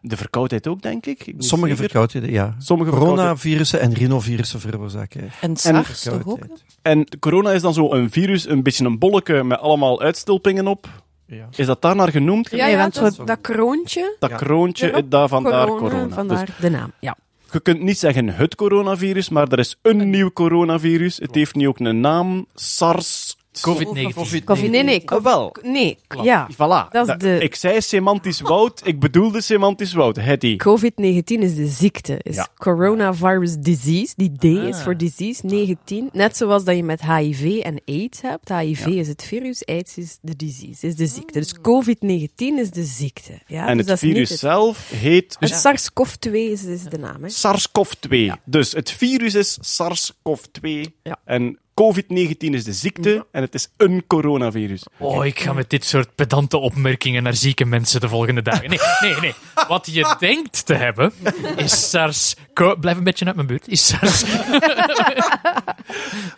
De 0.00 0.16
verkoudheid 0.16 0.66
ook, 0.66 0.82
denk 0.82 1.06
ik. 1.06 1.34
Sommige 1.38 1.76
zeker. 1.76 1.90
verkoudheden, 1.90 2.30
ja. 2.30 2.56
Sommige 2.58 2.90
Coronavirussen 2.90 3.80
en 3.80 3.94
rhinovirussen 3.94 4.60
veroorzaken. 4.60 5.30
En 5.40 5.56
SARS 5.56 6.02
toch 6.02 6.26
ook? 6.26 6.46
En 6.82 7.06
corona 7.18 7.52
is 7.52 7.62
dan 7.62 7.74
zo 7.74 7.92
een 7.92 8.10
virus, 8.10 8.48
een 8.48 8.62
beetje 8.62 8.84
een 8.84 8.98
bolletje 8.98 9.44
met 9.44 9.58
allemaal 9.58 10.00
uitstulpingen 10.00 10.66
op. 10.66 10.88
Ja. 11.30 11.48
Is 11.56 11.66
dat 11.66 11.82
daar 11.82 11.96
naar 11.96 12.10
genoemd? 12.10 12.50
Ja, 12.50 12.56
Nee, 12.64 12.70
ja 12.74 12.78
want 12.78 12.94
dat, 12.94 13.14
zo- 13.14 13.24
dat 13.24 13.40
kroontje. 13.40 14.16
Dat 14.18 14.30
Ja. 14.30 14.36
kroontje, 14.36 15.04
daar 15.08 15.28
vandaar 15.28 15.66
corona. 15.66 16.08
Vandaar 16.14 16.46
Dus 16.46 16.54
de 16.60 16.70
naam, 16.70 16.92
ja. 17.00 17.16
je 17.52 17.60
kunt 17.60 17.82
niet 17.82 17.98
zeggen 17.98 18.28
het 18.28 18.54
coronavirus, 18.54 19.28
maar 19.28 19.48
er 19.48 19.58
is 19.58 19.76
een 19.82 20.10
nieuw 20.10 20.30
coronavirus. 20.32 21.16
Het 21.16 21.34
heeft 21.34 21.54
nu 21.54 21.68
ook 21.68 21.78
een 21.78 22.00
naam, 22.00 22.46
SARS. 22.54 23.27
COVID-19. 23.60 24.44
Covid- 24.44 24.70
Nee, 24.70 24.82
nee, 24.82 25.02
Ah, 25.10 25.22
wel. 25.22 25.54
nee, 25.62 25.98
ja. 26.22 26.48
Voilà. 26.52 26.90
Dat 26.90 27.08
is 27.08 27.14
de- 27.18 27.38
Ik 27.40 27.54
zei 27.54 27.80
semantisch 27.80 28.40
woud, 28.40 28.80
ik 28.84 29.00
bedoelde 29.00 29.40
semantisch 29.40 29.92
woud. 29.92 30.16
Hetty. 30.16 30.56
COVID-19 30.56 31.42
is 31.42 31.54
de 31.54 31.66
ziekte, 31.66 32.18
is 32.22 32.36
Ja. 32.36 32.48
coronavirus 32.56 33.56
disease. 33.58 34.12
Die 34.16 34.32
D 34.38 34.44
is 34.44 34.76
Ah. 34.76 34.82
voor 34.82 34.96
disease, 34.96 35.46
19. 35.46 36.08
Net 36.12 36.36
zoals 36.36 36.64
dat 36.64 36.76
je 36.76 36.82
met 36.84 37.00
HIV 37.02 37.58
en 37.62 37.80
AIDS 37.86 38.20
hebt. 38.20 38.48
HIV 38.48 38.86
is 38.86 39.08
het 39.08 39.22
virus, 39.22 39.66
AIDS 39.66 39.96
is 39.98 40.18
de 40.22 40.36
disease, 40.36 40.86
is 40.86 40.94
de 40.96 41.06
ziekte. 41.06 41.38
Dus 41.38 41.54
COVID-19 41.60 42.58
is 42.58 42.70
de 42.70 42.84
ziekte. 42.84 43.32
Ja? 43.46 43.66
En 43.68 43.76
dus 43.76 43.86
het 43.86 43.98
virus 43.98 44.28
het- 44.30 44.38
zelf 44.38 44.90
heet 44.90 45.36
Het 45.40 45.50
SARS-CoV-2 45.54 46.32
is, 46.50 46.64
is 46.64 46.82
de 46.82 46.98
naam. 46.98 47.22
Hè? 47.22 47.28
SARS-CoV-2. 47.28 48.32
Dus 48.44 48.72
het 48.72 48.90
virus 48.90 49.34
is 49.34 49.58
SARS-CoV-2. 49.60 50.94
Ja. 51.02 51.18
En 51.24 51.58
COVID-19 51.82 52.36
is 52.38 52.64
de 52.64 52.72
ziekte 52.72 53.26
en 53.32 53.42
het 53.42 53.54
is 53.54 53.68
een 53.76 54.04
coronavirus. 54.06 54.82
Oh, 54.98 55.26
ik 55.26 55.40
ga 55.40 55.52
met 55.52 55.70
dit 55.70 55.84
soort 55.84 56.14
pedante 56.14 56.56
opmerkingen 56.56 57.22
naar 57.22 57.34
zieke 57.34 57.64
mensen 57.64 58.00
de 58.00 58.08
volgende 58.08 58.42
dagen. 58.42 58.68
Nee, 58.70 58.78
nee, 59.00 59.20
nee. 59.20 59.34
Wat 59.68 59.88
je 59.92 60.14
denkt 60.18 60.66
te 60.66 60.74
hebben, 60.74 61.12
is 61.56 61.90
SARS... 61.90 62.34
Blijf 62.80 62.96
een 62.96 63.04
beetje 63.04 63.24
uit 63.24 63.34
mijn 63.34 63.46
buurt. 63.46 63.68
Is 63.68 63.86
SARS... 63.86 64.22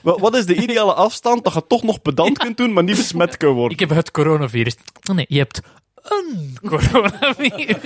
Wa- 0.03 0.19
Wat 0.19 0.37
is 0.37 0.47
de 0.47 0.55
ideale 0.55 0.95
afstand 0.95 1.45
dat 1.45 1.53
je 1.53 1.67
toch 1.67 1.83
nog 1.83 2.03
pedant 2.03 2.39
kunt 2.39 2.57
doen, 2.57 2.73
maar 2.73 2.85
niet 2.85 2.97
besmet 2.97 3.37
kunt 3.37 3.55
worden? 3.55 3.73
Ik 3.79 3.89
heb 3.89 3.91
het 3.99 4.11
coronavirus. 4.11 4.77
Oh 5.11 5.17
nee, 5.17 5.27
je 5.29 5.39
hebt 5.39 5.61
een 6.03 6.57
coronavirus. 6.67 7.77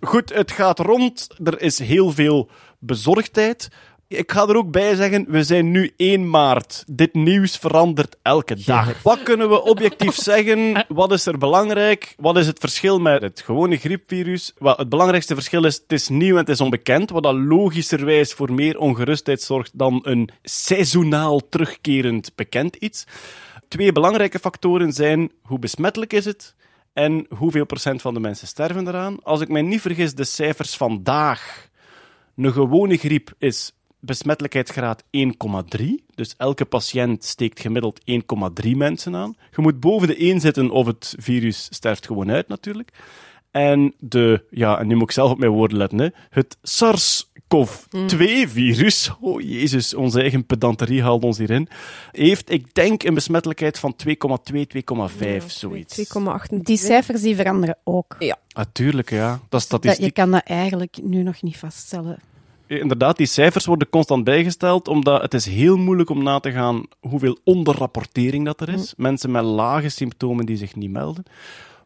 Goed, 0.00 0.34
het 0.34 0.52
gaat 0.52 0.78
rond. 0.78 1.28
Er 1.44 1.60
is 1.60 1.78
heel 1.78 2.12
veel 2.12 2.50
bezorgdheid. 2.78 3.68
Ik 4.08 4.32
ga 4.32 4.48
er 4.48 4.56
ook 4.56 4.70
bij 4.70 4.94
zeggen, 4.94 5.24
we 5.28 5.42
zijn 5.44 5.70
nu 5.70 5.92
1 5.96 6.30
maart. 6.30 6.84
Dit 6.86 7.14
nieuws 7.14 7.56
verandert 7.56 8.16
elke 8.22 8.64
dag. 8.64 9.02
Wat 9.02 9.22
kunnen 9.22 9.48
we 9.48 9.62
objectief 9.62 10.14
zeggen? 10.32 10.84
Wat 10.88 11.12
is 11.12 11.26
er 11.26 11.38
belangrijk? 11.38 12.14
Wat 12.16 12.36
is 12.36 12.46
het 12.46 12.58
verschil 12.58 12.98
met 12.98 13.22
het 13.22 13.40
gewone 13.40 13.76
griepvirus? 13.76 14.52
Wel, 14.58 14.76
het 14.76 14.88
belangrijkste 14.88 15.34
verschil 15.34 15.64
is, 15.64 15.74
het 15.74 15.92
is 15.92 16.08
nieuw 16.08 16.32
en 16.32 16.40
het 16.40 16.48
is 16.48 16.60
onbekend, 16.60 17.10
wat 17.10 17.24
logischerwijs 17.34 18.32
voor 18.32 18.52
meer 18.52 18.78
ongerustheid 18.78 19.42
zorgt 19.42 19.78
dan 19.78 20.00
een 20.02 20.30
seizoenaal 20.42 21.48
terugkerend 21.48 22.32
bekend 22.34 22.76
iets. 22.76 23.04
Twee 23.68 23.92
belangrijke 23.92 24.38
factoren 24.38 24.92
zijn, 24.92 25.32
hoe 25.42 25.58
besmettelijk 25.58 26.12
is 26.12 26.24
het? 26.24 26.54
En 26.92 27.26
hoeveel 27.36 27.66
procent 27.66 28.02
van 28.02 28.14
de 28.14 28.20
mensen 28.20 28.46
sterven 28.46 28.88
eraan? 28.88 29.16
Als 29.22 29.40
ik 29.40 29.48
mij 29.48 29.62
niet 29.62 29.80
vergis, 29.80 30.14
de 30.14 30.24
cijfers 30.24 30.76
vandaag. 30.76 31.68
Een 32.36 32.52
gewone 32.52 32.96
griep 32.96 33.32
is 33.38 33.75
besmettelijkheidsgraad 34.00 35.02
1,3. 35.02 35.08
Dus 36.14 36.34
elke 36.36 36.64
patiënt 36.64 37.24
steekt 37.24 37.60
gemiddeld 37.60 38.00
1,3 38.64 38.70
mensen 38.76 39.16
aan. 39.16 39.36
Je 39.56 39.62
moet 39.62 39.80
boven 39.80 40.08
de 40.08 40.16
1 40.16 40.40
zitten 40.40 40.70
of 40.70 40.86
het 40.86 41.14
virus 41.18 41.68
sterft 41.70 42.06
gewoon 42.06 42.30
uit 42.30 42.48
natuurlijk. 42.48 42.90
En 43.50 43.94
de, 43.98 44.44
ja, 44.50 44.78
en 44.78 44.86
nu 44.86 44.94
moet 44.94 45.02
ik 45.02 45.10
zelf 45.10 45.30
op 45.30 45.38
mijn 45.38 45.50
woorden 45.50 45.78
letten, 45.78 45.98
hè. 45.98 46.08
het 46.30 46.56
SARS-CoV-2-virus, 46.62 49.10
oh 49.20 49.40
jezus, 49.40 49.94
onze 49.94 50.20
eigen 50.20 50.46
pedanterie 50.46 51.02
haalt 51.02 51.24
ons 51.24 51.38
hierin, 51.38 51.68
heeft, 52.10 52.50
ik 52.50 52.74
denk, 52.74 53.02
een 53.02 53.14
besmettelijkheid 53.14 53.78
van 53.78 53.96
2,2, 54.06 54.12
2,5, 55.38 55.46
zoiets. 55.46 55.98
2,8. 55.98 56.04
Die 56.62 56.76
cijfers 56.76 57.22
die 57.22 57.36
veranderen 57.36 57.78
ook. 57.84 58.16
Natuurlijk, 58.54 59.10
ja. 59.10 59.40
Dat 59.48 59.60
is 59.60 59.68
Dat, 59.68 59.96
je 59.98 60.10
kan 60.10 60.30
dat 60.30 60.42
eigenlijk 60.44 60.98
nu 61.02 61.22
nog 61.22 61.42
niet 61.42 61.56
vaststellen. 61.56 62.18
Inderdaad, 62.66 63.16
die 63.16 63.26
cijfers 63.26 63.64
worden 63.64 63.88
constant 63.88 64.24
bijgesteld, 64.24 64.88
omdat 64.88 65.22
het 65.22 65.34
is 65.34 65.46
heel 65.46 65.76
moeilijk 65.76 66.10
om 66.10 66.22
na 66.22 66.38
te 66.38 66.52
gaan 66.52 66.82
hoeveel 67.00 67.38
onderrapportering 67.44 68.44
dat 68.44 68.60
er 68.60 68.68
is. 68.68 68.94
Mensen 68.96 69.30
met 69.30 69.44
lage 69.44 69.88
symptomen 69.88 70.46
die 70.46 70.56
zich 70.56 70.74
niet 70.74 70.90
melden. 70.90 71.24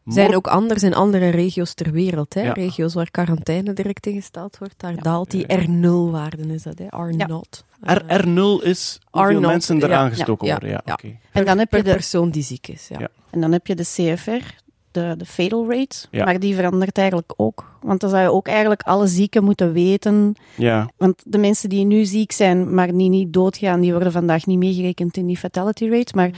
zijn 0.05 0.35
ook 0.35 0.47
anders 0.47 0.83
in 0.83 0.93
andere 0.93 1.29
regio's 1.29 1.73
ter 1.73 1.91
wereld. 1.91 2.33
Hè? 2.33 2.41
Ja. 2.41 2.53
Regio's 2.53 2.93
waar 2.93 3.11
quarantaine 3.11 3.73
direct 3.73 4.05
ingesteld 4.05 4.57
wordt, 4.57 4.73
daar 4.77 4.95
daalt 5.01 5.31
die 5.31 5.45
R0-waarde, 5.45 6.53
is 6.53 6.63
dat, 6.63 6.77
hè? 6.77 6.85
R0. 6.85 7.69
R, 7.81 8.01
R0 8.25 8.63
is 8.63 8.99
hoeveel 9.09 9.37
R0, 9.37 9.45
mensen 9.45 9.81
er 9.81 9.89
ja, 9.89 9.97
aangestoken 9.97 10.47
ja, 10.47 10.51
worden. 10.59 10.81
Ja. 10.85 10.99
En 11.31 11.45
dan 11.45 11.57
heb 11.57 11.71
je 11.71 11.83
de, 11.83 11.91
persoon 11.91 12.29
die 12.29 12.43
ziek 12.43 12.67
is. 12.67 12.87
Ja. 12.87 12.99
Ja. 12.99 13.07
en 13.29 13.41
dan 13.41 13.51
heb 13.51 13.67
je 13.67 13.75
de 13.75 13.83
CFR, 13.83 14.60
de, 14.91 15.13
de 15.17 15.25
fatal 15.25 15.69
rate. 15.69 16.05
Ja. 16.11 16.25
Maar 16.25 16.39
die 16.39 16.55
verandert 16.55 16.97
eigenlijk 16.97 17.33
ook. 17.35 17.79
Want 17.81 17.99
dan 17.99 18.09
zou 18.09 18.21
je 18.21 18.31
ook 18.31 18.47
eigenlijk 18.47 18.81
alle 18.81 19.07
zieken 19.07 19.43
moeten 19.43 19.73
weten. 19.73 20.35
Ja, 20.57 20.89
Want 20.97 21.21
de 21.25 21.37
mensen 21.37 21.69
die 21.69 21.85
nu 21.85 22.05
ziek 22.05 22.31
zijn, 22.31 22.73
maar 22.73 22.87
die 22.95 23.09
niet 23.09 23.33
doodgaan, 23.33 23.79
die 23.81 23.91
worden 23.91 24.11
vandaag 24.11 24.45
niet 24.45 24.57
meegerekend 24.57 25.17
in 25.17 25.25
die 25.25 25.37
fatality 25.37 25.89
rate. 25.89 26.11
Maar 26.15 26.29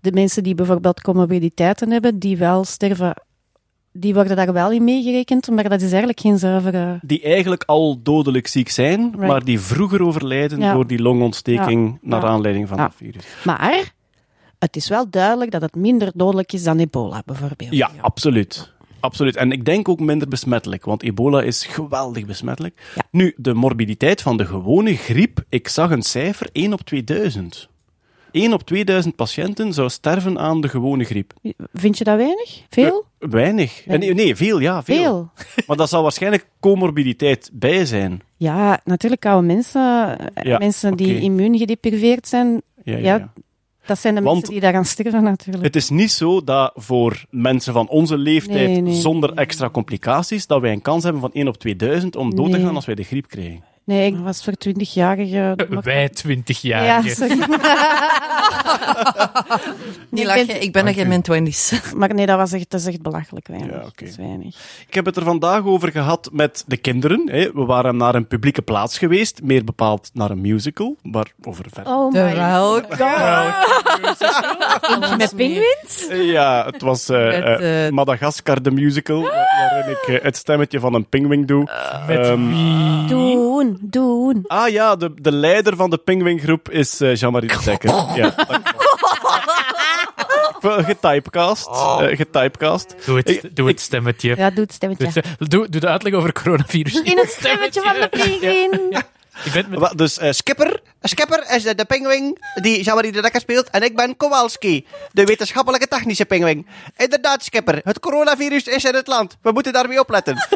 de 0.00 0.12
mensen 0.12 0.42
die 0.42 0.54
bijvoorbeeld 0.54 1.00
comorbiditeiten 1.00 1.90
hebben, 1.90 2.18
die 2.18 2.36
wel 2.36 2.64
sterven, 2.64 3.22
die 3.92 4.14
worden 4.14 4.36
daar 4.36 4.52
wel 4.52 4.70
in 4.70 4.84
meegerekend. 4.84 5.50
Maar 5.50 5.68
dat 5.68 5.80
is 5.80 5.88
eigenlijk 5.90 6.20
geen 6.20 6.38
zuivere... 6.38 6.98
die 7.02 7.22
eigenlijk 7.22 7.62
al 7.66 8.02
dodelijk 8.02 8.46
ziek 8.46 8.68
zijn, 8.68 9.00
Right. 9.00 9.16
maar 9.26 9.44
die 9.44 9.60
vroeger 9.60 10.02
overlijden 10.02 10.58
Ja. 10.60 10.72
door 10.74 10.86
die 10.86 11.02
longontsteking 11.02 11.90
Ja. 11.92 11.98
naar 12.08 12.20
Ja. 12.22 12.26
aanleiding 12.28 12.68
van 12.68 12.80
het 12.80 12.92
virus. 12.96 13.24
Maar 13.44 13.92
het 14.62 14.76
is 14.76 14.88
wel 14.88 15.10
duidelijk 15.10 15.50
dat 15.50 15.62
het 15.62 15.74
minder 15.74 16.10
dodelijk 16.14 16.52
is 16.52 16.62
dan 16.62 16.78
ebola, 16.78 17.22
bijvoorbeeld. 17.26 17.72
Ja, 17.72 17.90
absoluut. 18.00 18.72
Absoluut. 19.00 19.36
En 19.36 19.52
ik 19.52 19.64
denk 19.64 19.88
ook 19.88 20.00
minder 20.00 20.28
besmettelijk, 20.28 20.84
want 20.84 21.02
ebola 21.02 21.42
is 21.42 21.64
geweldig 21.66 22.26
besmettelijk. 22.26 22.80
Ja. 22.94 23.02
Nu, 23.10 23.34
de 23.36 23.54
morbiditeit 23.54 24.22
van 24.22 24.36
de 24.36 24.44
gewone 24.46 24.96
griep, 24.96 25.44
ik 25.48 25.68
zag 25.68 25.90
een 25.90 26.02
cijfer 26.02 26.48
1 26.52 26.72
op 26.72 26.80
2000. 26.80 27.68
1 28.30 28.52
op 28.52 28.62
2000 28.62 29.16
patiënten 29.16 29.72
zou 29.72 29.88
sterven 29.88 30.38
aan 30.38 30.60
de 30.60 30.68
gewone 30.68 31.04
griep. 31.04 31.32
Vind 31.72 31.98
je 31.98 32.04
dat 32.04 32.16
weinig? 32.16 32.62
Veel? 32.70 33.04
Weinig. 33.18 33.86
Eh, 33.86 33.98
Nee, 33.98 34.14
nee, 34.14 34.36
veel, 34.36 34.58
ja, 34.60 34.82
veel. 34.82 34.96
Veel. 34.96 35.30
Maar 35.66 35.76
dat 35.76 35.88
zal 35.88 36.02
waarschijnlijk 36.02 36.46
comorbiditeit 36.60 37.50
bij 37.52 37.84
zijn. 37.84 38.22
Ja, 38.36 38.80
natuurlijk 38.84 39.26
oude 39.26 39.46
mensen, 39.46 40.18
eh, 40.34 40.44
Ja, 40.44 40.58
mensen 40.58 40.96
die 40.96 41.14
oké. 41.14 41.24
immuungedepriveerd 41.24 42.28
zijn, 42.28 42.62
Ja, 42.82 42.92
ja, 42.96 42.98
Ja, 42.98 43.16
ja. 43.16 43.32
Dat 43.86 43.98
zijn 43.98 44.14
de 44.14 44.20
Want- 44.22 44.34
mensen 44.34 44.52
die 44.52 44.62
daaraan 44.62 44.84
sterven 44.84 45.22
natuurlijk. 45.22 45.64
Het 45.64 45.76
is 45.76 45.88
niet 45.90 46.10
zo 46.10 46.44
dat 46.44 46.72
voor 46.74 47.24
mensen 47.30 47.72
van 47.72 47.88
onze 47.88 48.16
leeftijd 48.18 48.68
Nee, 48.68 48.80
nee. 48.80 48.94
zonder 48.94 49.32
extra 49.34 49.70
complicaties, 49.70 50.46
dat 50.46 50.60
wij 50.60 50.72
een 50.72 50.82
kans 50.82 51.02
hebben 51.02 51.20
van 51.20 51.30
1 51.32 51.48
op 51.48 51.56
2000 51.56 52.16
om 52.16 52.34
dood 52.34 52.50
te 52.52 52.60
gaan 52.60 52.74
als 52.74 52.86
wij 52.86 52.94
de 52.94 53.02
griep 53.04 53.28
krijgen. 53.28 53.62
Nee, 53.84 54.06
ik 54.12 54.18
was 54.18 54.44
voor 54.44 54.52
20-jarigen. 54.68 55.68
Wij 55.82 56.08
20 56.08 56.60
jaar. 56.60 56.84
Ja, 56.84 57.02
sorry. 57.14 57.34
Niet 60.08 60.20
ik 60.20 60.26
lachen, 60.26 60.46
ben- 60.46 60.62
ik 60.62 60.72
ben 60.72 60.84
nog 60.84 60.94
in 60.94 61.08
mijn 61.08 61.22
twenties. 61.22 61.72
Maar 61.96 62.14
nee, 62.14 62.26
dat, 62.26 62.36
was 62.36 62.52
echt, 62.52 62.70
dat 62.70 62.80
is 62.80 62.86
echt 62.86 63.02
belachelijk 63.02 63.48
weinig. 63.48 63.70
Ja, 63.70 63.76
oké. 63.76 63.90
Dat 63.96 64.08
is 64.08 64.16
weinig. 64.16 64.56
Ik 64.88 64.94
heb 64.94 65.04
het 65.04 65.16
er 65.16 65.22
vandaag 65.24 65.64
over 65.64 65.90
gehad 65.90 66.28
met 66.32 66.64
de 66.66 66.76
kinderen. 66.76 67.28
Hè. 67.30 67.50
We 67.52 67.64
waren 67.64 67.96
naar 67.96 68.14
een 68.14 68.26
publieke 68.26 68.62
plaats 68.62 68.98
geweest, 68.98 69.40
meer 69.42 69.64
bepaald 69.64 70.10
naar 70.12 70.30
een 70.30 70.40
musical, 70.40 70.96
maar 71.02 71.32
over 71.42 71.64
verder. 71.72 71.92
Oh 71.92 72.12
my 72.12 72.34
welk? 72.34 72.88
Met 75.16 75.32
pinguïns? 75.36 76.06
Ja, 76.10 76.64
het 76.70 76.82
was 76.82 77.08
eh, 77.08 77.18
Met, 77.26 77.42
eh, 77.60 77.86
eh, 77.86 77.92
Madagaskar, 77.92 78.62
de 78.62 78.70
musical, 78.70 79.22
wa- 79.22 79.30
waarin 79.30 79.90
ik 79.90 79.98
eh, 80.18 80.22
het 80.24 80.36
stemmetje 80.36 80.80
van 80.80 80.94
een 80.94 81.06
pinguïn 81.08 81.46
doe. 81.46 81.68
Met 82.06 82.18
Ehm, 82.18 82.48
wie? 82.48 83.06
Doen, 83.06 83.71
doen. 83.80 84.44
Ah 84.46 84.68
ja, 84.68 84.96
de, 84.96 85.14
de 85.16 85.32
leider 85.32 85.76
van 85.76 85.90
de 85.90 85.98
pinguïngroep 85.98 86.70
is 86.70 87.00
eh, 87.00 87.14
Jean-Marie 87.14 87.48
de 87.48 87.58
Dekker. 87.64 87.90
Ja. 88.14 88.34
Getypecast. 90.60 91.66
eh, 91.66 92.16
getypecast. 92.16 92.94
Doe 93.04 93.16
het, 93.16 93.28
Ik- 93.28 93.56
doe 93.56 93.68
het 93.68 93.80
stemmetje. 93.80 94.34
Ja, 94.36 94.50
doe 94.50 94.64
het 94.64 94.72
stemmetje. 94.72 95.04
Doe, 95.12 95.22
het- 95.38 95.50
doe, 95.50 95.68
doe 95.68 95.80
de 95.80 95.88
uitleg 95.88 96.12
over 96.14 96.32
coronavirus. 96.32 97.00
In 97.02 97.18
het 97.18 97.30
stemmetje 97.30 97.80
van 97.80 97.92
de 97.94 98.08
pinguïn. 98.08 98.94
Met 99.78 99.98
Dus 99.98 100.18
eh, 100.18 100.30
Skipper, 100.32 100.80
Skipper 101.02 101.44
is 101.54 101.62
de, 101.62 101.74
de 101.74 101.84
pinguïn 101.84 102.38
die 102.54 102.82
Jean-Marie 102.82 103.12
de 103.12 103.22
Dekker 103.22 103.40
speelt. 103.40 103.70
En 103.70 103.82
ik 103.82 103.96
ben 103.96 104.16
Kowalski, 104.16 104.86
de 105.12 105.24
wetenschappelijke 105.24 105.86
technische 105.88 106.24
pinguïn. 106.24 106.66
Inderdaad, 106.96 107.44
Skipper, 107.44 107.80
het 107.84 108.00
coronavirus 108.00 108.64
is 108.66 108.84
in 108.84 108.94
het 108.94 109.06
land. 109.06 109.36
We 109.42 109.52
moeten 109.52 109.72
daarmee 109.72 110.00
opletten. 110.00 110.48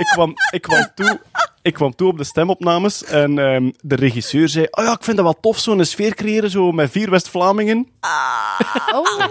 Ik 0.00 0.06
kwam, 0.06 0.34
ik, 0.50 0.62
kwam 0.62 0.86
toe, 0.94 1.20
ik 1.62 1.74
kwam 1.74 1.94
toe 1.94 2.08
op 2.08 2.18
de 2.18 2.24
stemopnames 2.24 3.04
en 3.04 3.38
ehm, 3.38 3.70
de 3.80 3.94
regisseur 3.94 4.48
zei: 4.48 4.66
Oh 4.70 4.84
ja, 4.84 4.92
ik 4.92 5.04
vind 5.04 5.16
dat 5.16 5.26
wel 5.26 5.40
tof, 5.40 5.58
zo'n 5.58 5.84
sfeer 5.84 6.14
creëren, 6.14 6.50
zo 6.50 6.72
met 6.72 6.90
vier 6.90 7.10
West-Vlamingen. 7.10 7.78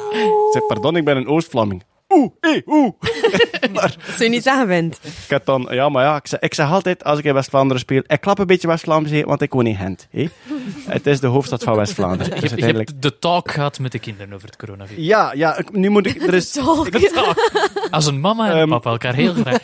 Ik 0.10 0.51
zei: 0.51 0.65
Pardon, 0.67 0.95
ik 0.95 1.05
ben 1.05 1.17
een 1.17 1.27
Oost-Vlaming. 1.27 1.84
Oeh, 2.13 2.32
hé, 2.39 2.62
oeh. 2.65 2.91
maar 3.74 3.95
Ze 4.17 4.24
je 4.24 4.30
niet 4.30 4.48
aangewend. 4.48 5.00
ik 5.04 5.30
had 5.32 5.45
dan, 5.45 5.67
ja, 5.72 5.89
maar 5.89 6.04
ja, 6.04 6.15
ik 6.15 6.28
zeg, 6.28 6.39
ik 6.39 6.54
zeg 6.54 6.72
altijd 6.72 7.04
als 7.04 7.19
ik 7.19 7.26
in 7.26 7.34
West-Vlaanderen 7.34 7.80
speel: 7.80 8.02
Ik 8.08 8.22
klap 8.22 8.39
een 8.39 8.45
beetje 8.48 8.67
West-Vlaams, 8.67 9.10
hè, 9.10 9.22
want 9.24 9.41
ik 9.41 9.54
woon 9.54 9.65
in 9.65 9.76
Gent. 9.76 10.08
Hè. 10.12 10.26
Het 10.95 11.08
is 11.08 11.19
de 11.19 11.28
hoofdstad 11.28 11.63
van 11.63 11.76
West-Vlaanderen. 11.76 12.26
Je 12.26 12.30
Dus 12.30 12.39
hebt, 12.39 12.43
je 12.60 12.65
uiteindelijk. 12.65 12.89
hebt 12.89 13.02
de 13.02 13.19
talk 13.19 13.52
gehad 13.52 13.80
met 13.80 13.91
de 13.91 14.00
kinderen 14.00 14.34
over 14.34 14.48
het 14.48 14.58
coronavirus. 14.58 15.06
Ja, 15.06 15.32
ja, 15.36 15.58
ik- 15.58 15.72
nu 15.72 15.89
moet 15.89 16.06
ik. 16.06 16.22
Er 16.28 16.34
is, 16.34 16.52
De 16.52 17.12
talk. 17.13 17.52
Als 17.91 18.06
een 18.06 18.19
mama 18.19 18.50
en 18.52 18.58
Ehm. 18.58 18.69
papa 18.69 18.89
elkaar 18.91 19.13
heel 19.13 19.34
graag. 19.34 19.62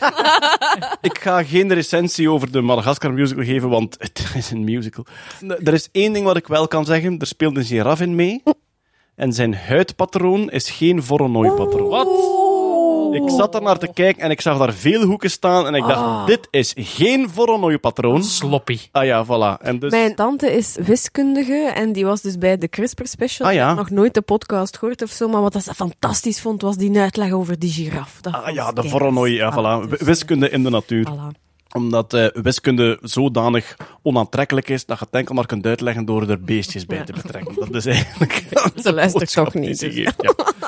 Ik 1.00 1.18
ga 1.18 1.42
geen 1.44 1.72
recensie 1.74 2.30
over 2.30 2.52
de 2.52 2.60
Madagaskar 2.60 3.12
musical 3.12 3.44
geven, 3.44 3.68
want 3.68 3.96
het 3.98 4.24
is 4.34 4.50
een 4.50 4.64
musical. 4.64 5.06
Er 5.64 5.72
is 5.72 5.88
één 5.92 6.12
ding 6.12 6.24
wat 6.24 6.36
ik 6.36 6.46
wel 6.46 6.68
kan 6.68 6.84
zeggen. 6.84 7.18
Er 7.18 7.26
speelt 7.26 7.56
een 7.56 7.64
giraf 7.64 8.00
in 8.00 8.14
mee. 8.14 8.42
En 9.14 9.32
zijn 9.32 9.54
huidpatroon 9.54 10.50
is 10.50 10.70
geen 10.70 11.02
Voronoi-patroon. 11.02 11.88
Wat? 11.88 12.08
Ik 13.16 13.30
zat 13.30 13.54
er 13.54 13.62
naar 13.62 13.78
te 13.78 13.92
kijken 13.92 14.22
en 14.22 14.30
ik 14.30 14.40
zag 14.40 14.58
daar 14.58 14.72
veel 14.72 15.02
hoeken 15.02 15.30
staan. 15.30 15.66
En 15.66 15.74
ik 15.74 15.86
dacht, 15.86 16.26
dit 16.26 16.48
is 16.50 16.72
geen 16.76 17.30
Voronoi-patroon. 17.30 18.24
Sloppy. 18.24 18.78
Ah 18.92 19.04
ja, 19.04 19.24
voilà. 19.24 19.62
En 19.62 19.78
dus... 19.78 19.90
Mijn 19.90 20.14
tante 20.14 20.52
is 20.52 20.76
wiskundige 20.80 21.72
en 21.74 21.92
die 21.92 22.04
was 22.04 22.20
dus 22.20 22.38
bij 22.38 22.58
de 22.58 22.68
CRISPR 22.68 23.06
Special. 23.06 23.48
Ah, 23.48 23.54
ja. 23.54 23.62
Ik 23.62 23.68
heb 23.68 23.76
nog 23.76 23.90
nooit 23.90 24.14
de 24.14 24.22
podcast 24.22 24.78
gehoord 24.78 25.02
of 25.02 25.10
zo, 25.10 25.28
maar 25.28 25.40
wat 25.40 25.54
ze 25.62 25.74
fantastisch 25.74 26.40
vond, 26.40 26.62
was 26.62 26.76
die 26.76 26.98
uitleg 26.98 27.32
over 27.32 27.58
die 27.58 27.70
giraf. 27.70 28.18
Dat 28.20 28.32
Ah 28.32 28.42
vond 28.44 28.54
ja, 28.54 28.66
ze 28.68 28.74
de 28.74 28.80
kei 28.80 28.92
Voronoi, 28.92 29.34
ja, 29.34 29.52
voilà. 29.52 29.88
W- 29.88 30.02
Wiskunde 30.02 30.50
in 30.50 30.62
de 30.62 30.70
natuur. 30.70 31.06
Voilà. 31.10 31.45
Omdat 31.76 32.14
eh, 32.14 32.26
wiskunde 32.32 32.98
zodanig 33.02 33.76
onaantrekkelijk 34.02 34.68
is 34.68 34.86
dat 34.86 34.98
je 34.98 35.04
het 35.04 35.14
enkel 35.14 35.34
maar 35.34 35.46
kunt 35.46 35.66
uitleggen 35.66 36.04
door 36.04 36.28
er 36.28 36.40
beestjes 36.40 36.86
bij 36.86 37.04
te 37.04 37.12
betrekken. 37.12 37.54
Dat 37.54 37.74
is 37.74 37.86
eigenlijk... 37.86 38.44
Ze 38.82 38.92
luistert 38.92 39.32
toch 39.32 39.54
niet, 39.54 39.80
dus. 39.80 39.94
ja. 39.94 40.12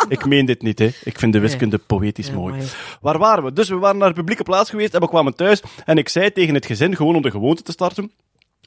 Ik 0.08 0.26
meen 0.26 0.46
dit 0.46 0.62
niet, 0.62 0.78
hè. 0.78 0.90
Ik 1.04 1.18
vind 1.18 1.32
de 1.32 1.38
wiskunde 1.38 1.78
poëtisch 1.78 2.26
Ja, 2.26 2.34
mooi. 2.34 2.54
Waar 3.00 3.18
waren 3.18 3.44
we? 3.44 3.52
Dus 3.52 3.68
we 3.68 3.76
waren 3.76 3.98
naar 3.98 4.08
de 4.08 4.14
publieke 4.14 4.42
plaats 4.42 4.70
geweest 4.70 4.94
en 4.94 5.00
we 5.00 5.08
kwamen 5.08 5.34
thuis. 5.34 5.62
En 5.84 5.98
ik 5.98 6.08
zei 6.08 6.32
tegen 6.32 6.54
het 6.54 6.66
gezin, 6.66 6.96
gewoon 6.96 7.16
om 7.16 7.22
de 7.22 7.30
gewoonte 7.30 7.62
te 7.62 7.72
starten... 7.72 8.10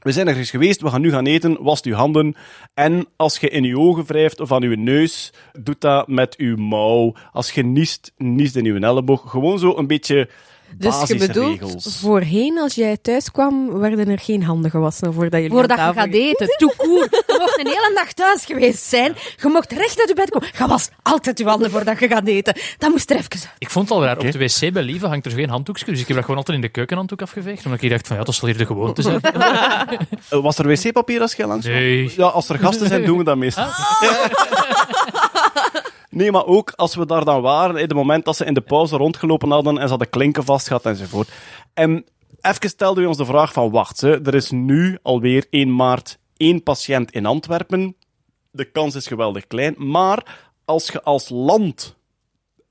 We 0.01 0.12
zijn 0.12 0.27
er 0.27 0.38
eens 0.38 0.49
geweest, 0.49 0.82
we 0.82 0.89
gaan 0.89 1.01
nu 1.01 1.12
gaan 1.12 1.25
eten, 1.25 1.63
wast 1.63 1.86
uw 1.86 1.93
handen. 1.93 2.36
En 2.73 3.08
als 3.15 3.38
je 3.38 3.49
in 3.49 3.63
je 3.63 3.77
ogen 3.77 4.06
wrijft 4.06 4.39
of 4.39 4.51
aan 4.51 4.63
uw 4.63 4.75
neus, 4.75 5.34
doe 5.60 5.75
dat 5.80 6.08
met 6.08 6.38
uw 6.38 6.58
mouw. 6.58 7.13
Als 7.32 7.51
je 7.51 7.63
niest, 7.63 8.13
niest 8.17 8.56
in 8.56 8.65
uw 8.65 8.80
elleboog. 8.80 9.30
Gewoon 9.30 9.60
zo 9.60 9.77
een 9.77 9.88
beetje 9.88 10.30
Dus 10.77 11.07
je 11.07 11.15
bedoelt, 11.15 11.97
voorheen 11.99 12.60
als 12.60 12.75
jij 12.75 12.97
thuis 12.97 13.31
kwam, 13.31 13.79
werden 13.79 14.07
er 14.10 14.19
geen 14.19 14.43
handen 14.43 14.71
gewassen 14.71 15.13
voordat 15.13 15.41
jullie 15.41 15.49
Voordat 15.49 15.77
je 15.77 15.93
gaat 15.93 16.13
eten, 16.13 16.47
court. 16.77 17.23
Je 17.27 17.36
mocht 17.39 17.60
een 17.60 17.67
hele 17.67 17.91
dag 17.95 18.13
thuis 18.13 18.45
geweest 18.45 18.84
zijn. 18.84 19.15
Je 19.41 19.47
mocht 19.47 19.71
recht 19.71 19.99
uit 19.99 20.07
je 20.07 20.15
bed 20.15 20.29
komen. 20.29 20.49
Ga 20.53 20.67
was 20.67 20.89
altijd 21.03 21.38
je 21.38 21.45
handen 21.45 21.71
voordat 21.71 21.99
je 21.99 22.07
gaat 22.07 22.27
eten. 22.27 22.55
Dat 22.77 22.89
moest 22.89 23.10
er 23.10 23.15
even 23.15 23.29
uit. 23.31 23.49
Ik 23.57 23.69
vond 23.69 23.89
het 23.89 23.97
al 23.97 24.03
raar. 24.03 24.17
Op 24.17 24.31
de 24.31 24.38
wc 24.38 24.73
bij 24.73 24.84
Lieve 24.84 25.07
hangt 25.07 25.25
er 25.25 25.31
geen 25.31 25.49
handdoekje. 25.49 25.86
Dus 25.86 25.99
ik 25.99 26.07
heb 26.07 26.15
dat 26.15 26.25
gewoon 26.25 26.39
altijd 26.39 26.55
in 26.57 26.63
de 26.63 26.69
keukenhanddoek 26.69 27.21
afgeveegd. 27.21 27.65
Omdat 27.65 27.81
ik 27.81 27.89
dacht 27.89 28.07
van 28.07 28.17
ja, 28.17 28.23
dat 28.23 28.36
zal 28.36 28.47
hier 28.47 28.57
de 28.57 28.65
gewoonte 28.65 29.01
zijn. 29.01 29.19
Eh, 30.29 30.41
Was 30.41 30.57
er 30.57 30.67
wc-papier 30.67 31.21
als 31.21 31.34
je 31.34 31.47
langs 31.47 31.65
kwam? 31.65 31.77
Nee. 31.77 32.13
Ja, 32.17 32.25
als 32.25 32.49
er 32.49 32.60
gasten 32.60 32.88
zijn, 32.88 33.05
doen 33.05 33.17
we 33.17 33.23
dat 33.23 33.38
meestal. 33.38 33.65
Nee, 36.12 36.32
maar 36.32 36.45
ook 36.45 36.74
als 36.76 36.95
we 36.95 37.06
daar 37.06 37.26
dan 37.26 37.41
waren, 37.41 37.76
in 37.76 37.82
het 37.82 37.93
moment 37.93 38.26
dat 38.26 38.36
ze 38.36 38.45
in 38.45 38.54
de 38.54 38.62
pauze 38.62 38.97
rondgelopen 38.97 39.52
hadden 39.52 39.78
en 39.78 39.84
ze 39.84 39.89
hadden 39.89 40.10
klinken 40.10 40.43
vast 40.43 40.67
gehad 40.67 40.86
enzovoort. 40.86 41.32
En 41.74 42.06
even 42.41 42.69
stelden 42.69 43.04
we 43.04 43.10
ons 43.10 43.17
de 43.17 43.26
vraag 43.26 43.54
van, 43.54 43.71
wacht, 43.71 44.02
er 44.02 44.36
is 44.36 44.52
nu 44.52 44.97
alweer 45.02 45.45
1 45.50 45.76
maart 45.76 46.19
één 46.38 46.63
patiënt 46.63 47.12
in 47.12 47.26
Antwerpen. 47.26 47.95
De 48.52 48.65
kans 48.71 48.95
is 48.95 49.08
geweldig 49.08 49.47
klein, 49.47 49.76
maar 49.78 50.50
als 50.65 50.88
je 50.88 51.04
als 51.04 51.30
land, 51.30 51.95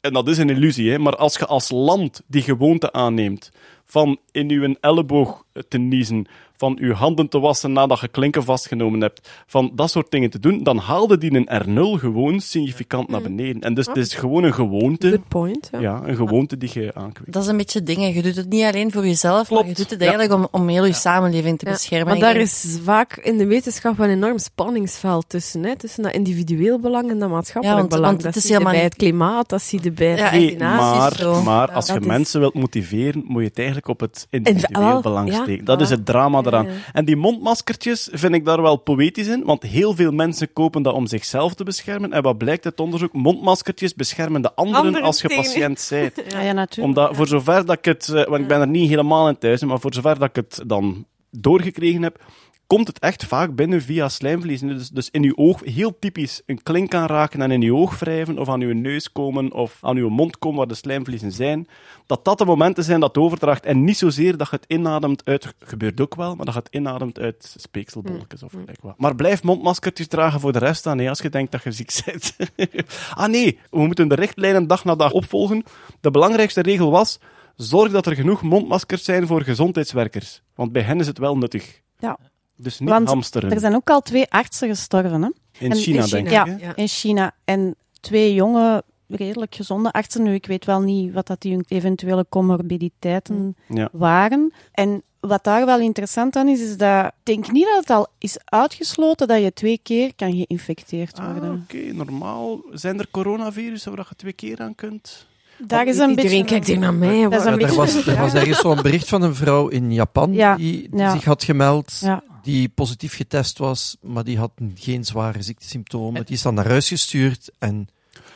en 0.01 0.13
dat 0.13 0.29
is 0.29 0.39
een 0.39 0.51
illusie, 0.51 0.91
hè, 0.91 0.99
maar 0.99 1.17
als 1.17 1.37
je 1.37 1.47
als 1.47 1.71
land 1.71 2.23
die 2.27 2.43
gewoonte 2.43 2.93
aanneemt 2.93 3.51
van 3.85 4.19
in 4.31 4.51
uw 4.51 4.75
elleboog 4.81 5.45
te 5.69 5.79
niezen, 5.79 6.27
van 6.61 6.77
uw 6.81 6.93
handen 6.93 7.29
te 7.29 7.39
wassen 7.41 7.73
nadat 7.73 8.01
je 8.01 8.09
klinken 8.09 8.45
vastgenomen 8.45 9.01
hebt, 9.01 9.29
van 9.47 9.71
dat 9.75 9.91
soort 9.91 10.11
dingen 10.11 10.31
te 10.31 10.39
doen, 10.39 10.63
dan 10.63 10.79
haalde 10.79 11.19
die 11.19 11.35
een 11.35 11.49
R0 11.63 12.01
gewoon 12.01 12.41
significant 12.41 13.09
naar 13.09 13.23
beneden. 13.23 13.63
En 13.63 13.75
dus 13.75 13.87
het 13.87 13.97
is 13.97 14.15
gewoon 14.15 14.45
een 14.45 14.55
gewoonte. 14.55 15.09
Good 15.09 15.29
point. 15.29 15.69
Ja. 15.73 15.81
Ja, 15.81 16.01
een 16.05 16.17
gewoonte 16.17 16.57
die 16.59 16.71
je 16.73 16.91
aankweekt. 16.95 17.33
Dat 17.33 17.43
is 17.43 17.49
een 17.49 17.57
beetje 17.57 17.83
dingen. 17.83 18.15
Je 18.15 18.23
doet 18.23 18.37
het 18.37 18.49
niet 18.49 18.65
alleen 18.65 18.93
voor 18.93 19.07
jezelf, 19.07 19.47
Klopt. 19.47 19.61
maar 19.63 19.71
je 19.71 19.77
doet 19.77 19.91
het 19.91 20.01
Ja. 20.01 20.07
eigenlijk 20.09 20.39
om, 20.41 20.61
om 20.61 20.69
heel 20.69 20.85
je 20.85 20.93
samenleving 20.93 21.59
te 21.59 21.65
Ja, 21.67 21.73
beschermen. 21.73 22.07
Maar 22.07 22.19
daar 22.19 22.37
is 22.37 22.79
vaak 22.85 23.17
in 23.17 23.39
de 23.39 23.47
wetenschap 23.47 23.99
een 23.99 24.11
enorm 24.11 24.39
spanningsveld 24.39 25.25
tussen. 25.29 25.65
Hè? 25.65 25.77
Tussen 25.77 26.03
dat 26.03 26.13
individueel 26.13 26.79
belang 26.81 27.11
en 27.11 27.19
dat 27.19 27.29
maatschappelijk 27.31 27.73
Ja, 27.73 27.77
want- 27.89 27.89
belang. 27.89 28.11
want 28.13 28.23
dat 28.25 28.35
het 28.35 28.45
is 28.45 28.51
helemaal 28.51 28.73
bij 28.73 28.83
niet- 28.83 28.93
het 28.93 29.01
klimaat, 29.03 29.49
dat 29.49 29.63
zie 29.63 29.81
je 29.83 29.93
bij 29.93 30.07
Nee, 30.15 30.19
vaccinaties. 30.19 30.99
maar, 30.99 31.17
zo. 31.17 31.43
maar 31.43 31.69
Ja, 31.69 31.75
als 31.75 31.87
je 31.87 32.01
mensen 32.01 32.41
wilt 32.41 32.55
motiveren, 32.55 33.23
moet 33.27 33.43
je 33.43 33.49
het 33.49 33.57
eigenlijk 33.59 33.89
op 33.89 34.01
het 34.01 34.27
individueel 34.31 34.87
wel, 34.89 35.01
belang 35.01 35.29
ja, 35.33 35.43
steken. 35.43 35.65
Dat 35.65 35.81
is 35.81 35.91
het 35.91 36.07
drama 36.07 36.43
eraan. 36.51 36.65
Ja, 36.67 36.71
ja. 36.73 36.79
En 36.93 37.05
die 37.05 37.17
mondmaskertjes 37.17 38.09
vind 38.13 38.35
ik 38.35 38.45
daar 38.45 38.63
wel 38.63 38.77
poëtisch 38.77 39.27
in, 39.27 39.45
want 39.45 39.63
heel 39.63 39.95
veel 39.95 40.13
mensen 40.13 40.53
kopen 40.53 40.83
dat 40.83 40.95
om 40.95 41.07
zichzelf 41.07 41.55
te 41.55 41.65
beschermen. 41.65 42.13
En 42.13 42.23
wat 42.23 42.39
blijkt 42.39 42.65
uit 42.65 42.81
onderzoek? 42.81 43.13
Mondmaskertjes 43.13 43.95
beschermen 43.95 44.43
de 44.43 44.55
anderen 44.55 44.81
Anderen 44.81 45.03
als 45.07 45.21
je 45.21 45.29
tegen- 45.29 45.43
patiënt 45.45 45.87
bent. 45.91 46.33
Ja, 46.33 46.41
ja, 46.41 46.53
natuurlijk. 46.53 46.87
Omdat 46.99 47.17
voor 47.17 47.27
zover 47.27 47.65
dat 47.67 47.77
ik 47.79 47.85
het, 47.85 48.09
eh, 48.09 48.25
want 48.27 48.41
ik 48.43 48.49
ben 48.49 48.61
er 48.61 48.69
niet 48.69 48.89
helemaal 48.89 49.29
in 49.29 49.39
thuis, 49.39 49.63
maar 49.65 49.81
voor 49.81 49.95
zover 49.95 50.19
dat 50.19 50.29
ik 50.29 50.37
het 50.37 50.63
dan 50.67 51.07
doorgekregen 51.31 52.03
heb, 52.03 52.25
komt 52.71 52.87
het 52.87 52.99
echt 52.99 53.25
vaak 53.25 53.55
binnen 53.55 53.83
via 53.83 54.09
slijmvlies. 54.09 54.61
Dus, 54.61 54.89
dus 54.89 55.11
in 55.11 55.23
uw 55.23 55.37
oog, 55.37 55.65
heel 55.65 55.99
typisch, 55.99 56.43
een 56.47 56.63
klink 56.63 56.95
aanraken 56.95 57.43
en 57.43 57.51
in 57.51 57.63
uw 57.63 57.77
oog 57.77 57.99
wrijven, 57.99 58.39
of 58.39 58.49
aan 58.49 58.61
uw 58.61 58.75
neus 58.75 59.13
komen, 59.13 59.53
of 59.53 59.79
aan 59.81 59.97
uw 59.97 60.09
mond 60.09 60.39
komen 60.39 60.59
waar 60.59 60.67
de 60.67 60.75
slijmvliezen 60.75 61.33
zijn. 61.33 61.69
Dat 62.07 62.25
dat 62.25 62.39
de 62.39 62.45
momenten 62.45 62.85
zijn 62.85 63.01
dat 63.01 63.17
overdraagt. 63.17 63.65
En 63.65 63.85
niet 63.85 63.97
zozeer 63.97 64.37
dat 64.37 64.51
je 64.51 64.57
het 64.57 64.65
inademt 64.69 65.25
uit, 65.25 65.55
gebeurt 65.59 66.01
ook 66.01 66.15
wel, 66.15 66.37
maar 66.37 66.45
dat 66.45 66.55
je 66.55 66.61
het 66.61 66.75
inademt 66.75 67.19
uit 67.19 67.55
speekselbolletjes 67.59 68.43
of 68.43 68.51
gelijk 68.51 68.83
wat. 68.83 68.99
Maar 68.99 69.15
blijf 69.15 69.43
mondmaskertjes 69.43 70.07
dragen 70.07 70.41
voor 70.41 70.53
de 70.53 70.59
rest 70.59 70.85
dan, 70.85 70.99
hè, 70.99 71.09
als 71.09 71.21
je 71.21 71.29
denkt 71.29 71.53
dat 71.53 71.63
je 71.63 71.73
ziek 71.73 72.03
bent. 72.05 72.37
ah 73.15 73.29
nee, 73.29 73.59
we 73.71 73.79
moeten 73.87 74.09
de 74.09 74.15
richtlijnen 74.15 74.67
dag 74.67 74.85
na 74.85 74.95
dag 74.95 75.13
opvolgen. 75.13 75.65
De 76.01 76.11
belangrijkste 76.11 76.63
regel 76.63 76.91
was, 76.91 77.19
zorg 77.57 77.93
dat 77.93 78.07
er 78.07 78.15
genoeg 78.15 78.43
mondmaskers 78.43 79.05
zijn 79.05 79.27
voor 79.27 79.43
gezondheidswerkers. 79.43 80.43
Want 80.55 80.73
bij 80.73 80.83
hen 80.83 81.01
is 81.01 81.07
het 81.07 81.19
wel 81.19 81.39
nuttig. 81.39 81.81
Ja. 81.99 82.19
Dus 82.63 82.79
niet 82.79 82.89
Want 82.89 83.09
hamsteren. 83.09 83.51
Er 83.51 83.61
zijn 83.61 83.75
ook 83.75 83.91
al 83.91 84.01
twee 84.01 84.31
artsen 84.31 84.69
gestorven. 84.69 85.23
Hè? 85.23 85.29
In 85.59 85.71
En 85.71 85.77
China, 85.77 86.03
in 86.03 86.09
denk 86.11 86.27
ik. 86.27 86.33
Ja, 86.33 86.47
in 86.77 86.89
China. 86.89 87.33
En 87.45 87.75
twee 88.01 88.35
jonge, 88.35 88.83
redelijk 89.09 89.55
gezonde 89.55 89.93
artsen. 89.93 90.23
Nu, 90.23 90.35
ik 90.35 90.47
weet 90.47 90.65
wel 90.65 90.81
niet 90.81 91.13
wat 91.13 91.27
dat 91.27 91.41
die 91.41 91.53
hun 91.53 91.65
eventuele 91.69 92.27
comorbiditeiten 92.29 93.57
Ja. 93.69 93.89
waren. 93.93 94.53
En 94.73 95.03
wat 95.21 95.45
daar 95.45 95.67
wel 95.67 95.81
interessant 95.81 96.37
aan 96.37 96.49
is, 96.49 96.61
is 96.61 96.77
dat 96.77 97.05
ik 97.07 97.13
denk 97.23 97.51
niet 97.53 97.65
dat 97.67 97.79
het 97.81 97.91
al 97.91 98.07
is 98.19 98.37
uitgesloten 98.45 99.29
dat 99.29 99.43
je 99.43 99.53
twee 99.53 99.81
keer 99.83 100.15
kan 100.15 100.33
geïnfecteerd 100.33 101.19
Ah, 101.19 101.33
worden. 101.33 101.63
oké. 101.69 101.93
Normaal 101.93 102.61
zijn 102.73 102.99
er 102.99 103.07
coronavirussen 103.11 103.97
waar 103.97 104.07
je 104.09 104.17
twee 104.17 104.33
keer 104.33 104.59
aan 104.61 104.75
kunt. 104.75 105.29
Daar 105.67 105.87
is 105.87 105.99
een 105.99 106.09
Iedereen 106.11 106.31
beetje... 106.31 106.45
kijkt 106.45 106.67
hier 106.67 106.79
naar 106.79 106.95
mij. 106.95 107.23
Dat 107.29 107.41
is 107.41 107.47
een 107.47 107.59
Ja, 107.59 107.67
er, 107.69 107.75
was, 107.75 107.95
een 108.07 108.13
er 108.15 108.21
was 108.21 108.35
ergens 108.35 108.59
zo'n 108.59 108.83
bericht 108.83 109.09
van 109.09 109.23
een 109.23 109.35
vrouw 109.35 109.69
in 109.69 109.93
Japan 109.93 110.33
Ja, 110.33 110.57
die, 110.57 110.89
die 110.91 110.99
ja. 111.01 111.11
zich 111.13 111.25
had 111.25 111.45
gemeld, 111.45 111.99
Ja. 112.01 112.23
Die 112.43 112.69
positief 112.69 113.17
getest 113.17 113.59
was, 113.59 113.97
maar 114.03 114.25
die 114.25 114.39
had 114.39 114.53
geen 114.75 115.05
zware 115.05 115.43
ziektesymptomen. 115.43 116.25
Die 116.25 116.35
is 116.35 116.43
dan 116.43 116.55
naar 116.55 116.69
huis 116.69 116.89
gestuurd 116.89 117.51
en 117.59 117.89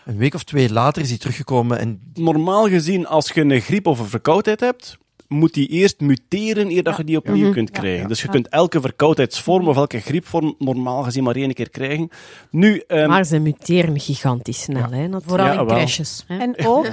een 0.04 0.16
week 0.16 0.34
of 0.34 0.44
twee 0.44 0.72
later 0.72 1.02
is 1.02 1.08
hij 1.08 1.18
teruggekomen 1.18 1.78
en 1.78 2.00
Normaal 2.14 2.68
gezien, 2.68 3.06
als 3.06 3.30
je 3.30 3.40
een 3.40 3.60
griep 3.60 3.86
of 3.86 3.98
een 3.98 4.08
verkoudheid 4.08 4.60
hebt, 4.60 4.98
moet 5.28 5.54
die 5.54 5.68
eerst 5.68 6.00
muteren 6.00 6.70
eer 6.70 6.82
dat 6.82 6.96
je 6.96 7.04
die 7.04 7.16
opnieuw 7.16 7.44
Mhm. 7.44 7.52
kunt 7.52 7.68
Ja. 7.72 7.80
krijgen. 7.80 8.08
Dus 8.08 8.20
je 8.20 8.26
Ja. 8.26 8.32
kunt 8.32 8.48
elke 8.48 8.80
verkoudheidsvorm 8.80 9.68
of 9.68 9.76
elke 9.76 10.00
griepvorm 10.00 10.54
normaal 10.58 11.02
gezien 11.02 11.22
maar 11.24 11.36
één 11.36 11.54
keer 11.54 11.70
krijgen. 11.70 12.08
Nu, 12.50 12.78
ehm, 12.86 13.08
Maar 13.08 13.24
ze 13.24 13.38
muteren 13.38 14.00
gigantisch 14.00 14.62
snel, 14.62 14.90
hè. 14.90 15.08
Vooral 15.20 15.46
Ja, 15.46 15.52
in 15.52 15.66
wel. 15.66 15.76
crashes. 15.76 16.24
Hè? 16.26 16.38
En 16.38 16.54
ook 16.66 16.86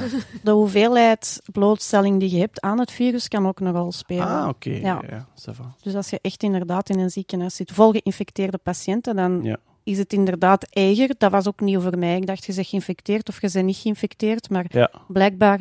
de 0.44 0.52
hoeveelheid 0.52 1.42
blootstelling 1.52 2.20
die 2.20 2.32
je 2.32 2.40
hebt 2.40 2.62
aan 2.62 2.80
het 2.80 2.92
virus 2.92 3.28
kan 3.28 3.48
ook 3.48 3.60
een 3.60 3.72
rol 3.72 3.92
spelen. 3.92 4.28
ah, 4.28 4.48
oké. 4.48 4.70
Ja. 4.70 5.02
Ja. 5.10 5.28
Dus 5.82 5.96
als 5.96 6.10
je 6.10 6.20
echt 6.22 6.44
inderdaad 6.44 6.90
in 6.90 7.00
een 7.00 7.10
ziekenhuis 7.10 7.56
zit 7.56 7.72
vol 7.72 7.92
geïnfecteerde 7.92 8.58
patiënten, 8.58 9.16
dan 9.16 9.40
Ja. 9.44 9.58
is 9.84 9.98
het 9.98 10.14
inderdaad 10.14 10.68
eiger. 10.70 11.16
Dat 11.18 11.32
was 11.32 11.48
ook 11.48 11.60
nieuw 11.60 11.82
voor 11.82 11.98
mij. 11.98 12.16
Ik 12.18 12.26
dacht, 12.28 12.46
je 12.46 12.54
bent 12.54 12.68
geïnfecteerd 12.68 13.30
of 13.30 13.42
je 13.42 13.50
bent 13.54 13.66
niet 13.66 13.78
geïnfecteerd. 13.78 14.50
Maar 14.50 14.66
Ja. 14.70 14.92
blijkbaar 15.08 15.60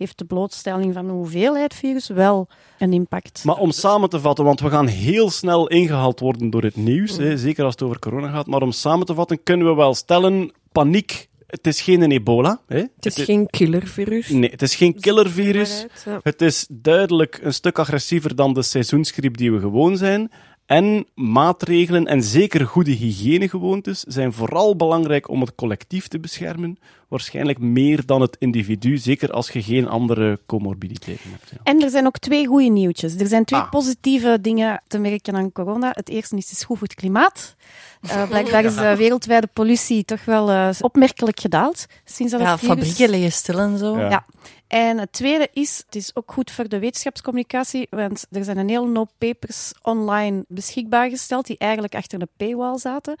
heeft 0.00 0.18
de 0.18 0.24
blootstelling 0.24 0.94
van 0.94 1.06
de 1.06 1.12
hoeveelheid 1.12 1.74
virus 1.74 2.08
wel 2.08 2.48
een 2.78 2.92
impact. 2.92 3.44
Maar 3.44 3.56
om 3.56 3.70
samen 3.70 4.08
te 4.08 4.20
vatten, 4.20 4.44
want 4.44 4.60
we 4.60 4.70
gaan 4.70 4.86
heel 4.86 5.30
snel 5.30 5.68
ingehaald 5.68 6.20
worden 6.20 6.50
door 6.50 6.62
het 6.62 6.76
nieuws, 6.76 7.16
hè, 7.16 7.38
zeker 7.38 7.64
als 7.64 7.72
het 7.72 7.82
over 7.82 7.98
corona 7.98 8.30
gaat. 8.30 8.46
Maar 8.46 8.62
om 8.62 8.72
samen 8.72 9.06
te 9.06 9.14
vatten 9.14 9.42
kunnen 9.42 9.66
we 9.66 9.74
wel 9.74 9.94
stellen, 9.94 10.52
paniek, 10.72 11.28
het 11.46 11.66
is 11.66 11.80
geen 11.80 12.00
een 12.00 12.10
ebola. 12.10 12.60
Hè? 12.66 12.84
Het 12.96 13.06
is 13.06 13.24
geen 13.24 13.46
killervirus. 13.46 14.28
Nee, 14.28 14.50
het 14.50 14.62
is 14.62 14.74
geen 14.74 15.00
killervirus. 15.00 15.86
Ja. 16.04 16.20
Het 16.22 16.42
is 16.42 16.66
duidelijk 16.70 17.40
een 17.42 17.54
stuk 17.54 17.78
agressiever 17.78 18.34
dan 18.34 18.54
de 18.54 18.62
seizoensgriep 18.62 19.36
die 19.36 19.52
we 19.52 19.60
gewoon 19.60 19.96
zijn. 19.96 20.30
En 20.70 21.06
maatregelen 21.14 22.06
en 22.06 22.22
zeker 22.22 22.66
goede 22.66 22.90
hygiënegewoontes 22.90 24.00
zijn 24.00 24.32
vooral 24.32 24.76
belangrijk 24.76 25.28
om 25.28 25.40
het 25.40 25.54
collectief 25.54 26.08
te 26.08 26.18
beschermen. 26.18 26.78
Waarschijnlijk 27.08 27.58
meer 27.58 28.06
dan 28.06 28.20
het 28.20 28.36
individu, 28.38 28.96
zeker 28.98 29.30
als 29.32 29.50
je 29.50 29.62
geen 29.62 29.88
andere 29.88 30.40
comorbiditeiten 30.46 31.30
hebt. 31.30 31.50
Ja. 31.50 31.56
En 31.62 31.82
er 31.82 31.90
zijn 31.90 32.06
ook 32.06 32.18
twee 32.18 32.46
goede 32.46 32.68
nieuwtjes. 32.68 33.16
Er 33.16 33.26
zijn 33.26 33.44
twee 33.44 33.60
Ah. 33.60 33.70
positieve 33.70 34.38
dingen 34.40 34.82
te 34.86 34.98
merken 34.98 35.34
aan 35.36 35.52
corona. 35.52 35.90
Het 35.94 36.08
eerste 36.08 36.36
is, 36.36 36.48
het 36.48 36.52
is 36.58 36.64
goed 36.64 36.78
voor 36.78 36.86
het 36.86 36.96
klimaat. 36.96 37.54
Eh, 38.00 38.28
blijkbaar 38.28 38.64
is 38.64 38.74
de 38.74 38.96
wereldwijde 38.96 39.48
pollutie 39.52 40.04
toch 40.04 40.24
wel 40.24 40.50
eh, 40.50 40.68
opmerkelijk 40.80 41.40
gedaald 41.40 41.86
sinds 42.04 42.32
dat 42.32 42.40
Ja, 42.40 42.50
het 42.50 42.60
virus... 42.60 42.74
fabrieken 42.76 43.10
liggen 43.10 43.32
stil 43.32 43.58
en 43.58 43.78
zo. 43.78 43.98
Ja. 43.98 44.08
Ja. 44.10 44.24
En 44.70 44.98
het 44.98 45.12
tweede 45.12 45.48
is, 45.52 45.82
het 45.86 45.94
is 45.94 46.16
ook 46.16 46.32
goed 46.32 46.50
voor 46.50 46.68
de 46.68 46.78
wetenschapscommunicatie, 46.78 47.86
want 47.90 48.26
er 48.30 48.44
zijn 48.44 48.58
een 48.58 48.68
hele 48.68 48.98
hoop 48.98 49.10
papers 49.18 49.72
online 49.82 50.44
beschikbaar 50.48 51.10
gesteld 51.10 51.46
die 51.46 51.58
eigenlijk 51.58 51.94
achter 51.94 52.18
de 52.18 52.28
paywall 52.36 52.78
zaten. 52.78 53.16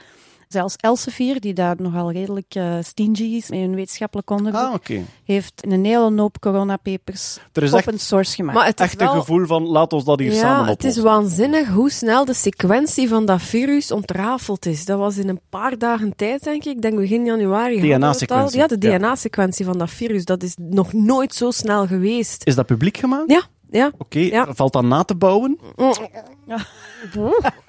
Zelfs 0.52 0.76
Elsevier, 0.76 1.40
die 1.40 1.52
daar 1.54 1.74
nogal 1.78 2.12
redelijk 2.12 2.54
eh, 2.54 2.74
stingy 2.82 3.22
is 3.36 3.48
met 3.50 3.58
hun 3.58 3.74
wetenschappelijk 3.74 4.30
onderzoek, 4.30 4.88
Ah, 4.88 4.98
heeft 5.24 5.52
een 5.66 5.84
hele 5.84 6.20
hoop 6.20 6.40
coronapapers 6.40 7.38
Er 7.52 7.74
open 7.74 7.98
source 7.98 8.34
gemaakt. 8.34 8.58
Maar 8.58 8.66
het 8.66 8.80
is 8.80 8.86
echt 8.86 9.00
een 9.00 9.08
gevoel 9.08 9.46
van, 9.46 9.62
laat 9.66 9.92
ons 9.92 10.04
dat 10.04 10.18
hier 10.18 10.32
Ja, 10.32 10.38
samen 10.38 10.66
het 10.68 10.84
is 10.84 10.98
oplossen. 10.98 11.04
waanzinnig 11.04 11.68
hoe 11.68 11.90
snel 11.90 12.24
de 12.24 12.34
sequentie 12.34 13.08
van 13.08 13.24
dat 13.26 13.42
virus 13.42 13.90
ontrafeld 13.90 14.66
is. 14.66 14.84
Dat 14.84 14.98
was 14.98 15.16
in 15.16 15.28
een 15.28 15.40
paar 15.50 15.78
dagen 15.78 16.16
tijd, 16.16 16.42
denk 16.44 16.64
ik. 16.64 16.74
Ik 16.74 16.82
denk 16.82 16.96
begin 16.96 17.24
januari. 17.24 17.80
DNA-sequentie. 17.80 18.58
Ja, 18.58 18.66
de 18.66 18.76
Ja. 18.80 18.98
DNA-sequentie 18.98 19.64
van 19.64 19.78
dat 19.78 19.90
virus. 19.90 20.24
Dat 20.24 20.42
is 20.42 20.54
nog 20.58 20.92
nooit 20.92 21.34
zo 21.34 21.50
snel 21.50 21.86
geweest. 21.86 22.46
Is 22.46 22.54
dat 22.54 22.66
publiek 22.66 22.96
gemaakt? 22.96 23.30
Ja, 23.30 23.42
ja. 23.70 23.90
Oké, 23.98 24.18
Ja. 24.18 24.54
valt 24.54 24.72
dat 24.72 24.82
na 24.84 25.02
te 25.04 25.14
bouwen? 25.14 25.58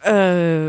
Eh, 0.02 0.68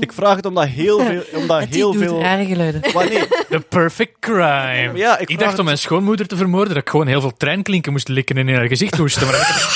Ik 0.00 0.12
vraag 0.12 0.36
het 0.36 0.46
omdat 0.46 0.66
heel 0.66 0.98
veel... 1.00 1.22
Omdat 1.40 1.60
Het 1.60 1.74
heel 1.74 1.92
doet 1.92 2.02
veel... 2.02 2.20
geluiden. 2.46 2.82
Wanneer? 2.92 3.28
The 3.50 3.60
perfect 3.68 4.12
crime. 4.20 4.90
Ja, 4.94 5.18
ik 5.18 5.38
dacht 5.38 5.50
het- 5.50 5.58
om 5.58 5.64
mijn 5.64 5.78
schoonmoeder 5.78 6.26
te 6.26 6.36
vermoorden 6.36 6.74
dat 6.74 6.82
ik 6.82 6.88
gewoon 6.90 7.06
heel 7.06 7.20
veel 7.20 7.36
treinklinken 7.36 7.92
moest 7.92 8.08
likken 8.08 8.36
en 8.36 8.48
in 8.48 8.54
haar 8.54 8.66
gezicht 8.68 8.96
hoesten. 8.96 9.26
Maar 9.26 9.34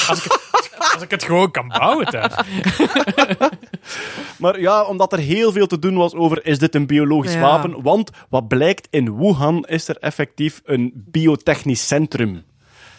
als 0.08 0.24
ik, 0.24 0.32
als, 0.52 0.64
ik, 0.66 0.72
als 0.94 1.02
ik 1.02 1.10
het 1.10 1.24
gewoon 1.24 1.50
kan 1.50 1.68
bouwen 1.68 2.06
thuis. 2.06 2.32
Maar 4.38 4.60
ja, 4.60 4.82
omdat 4.84 5.12
er 5.12 5.18
heel 5.18 5.52
veel 5.52 5.66
te 5.66 5.78
doen 5.78 5.96
was 5.96 6.14
over 6.14 6.46
is 6.46 6.58
dit 6.58 6.74
een 6.74 6.86
biologisch 6.86 7.32
Ja. 7.32 7.40
wapen. 7.40 7.82
Want 7.82 8.10
wat 8.28 8.48
blijkt, 8.48 8.86
in 8.90 9.16
Wuhan 9.16 9.64
is 9.66 9.88
er 9.88 9.96
effectief 10.00 10.60
een 10.64 10.92
biotechnisch 10.94 11.86
centrum. 11.86 12.44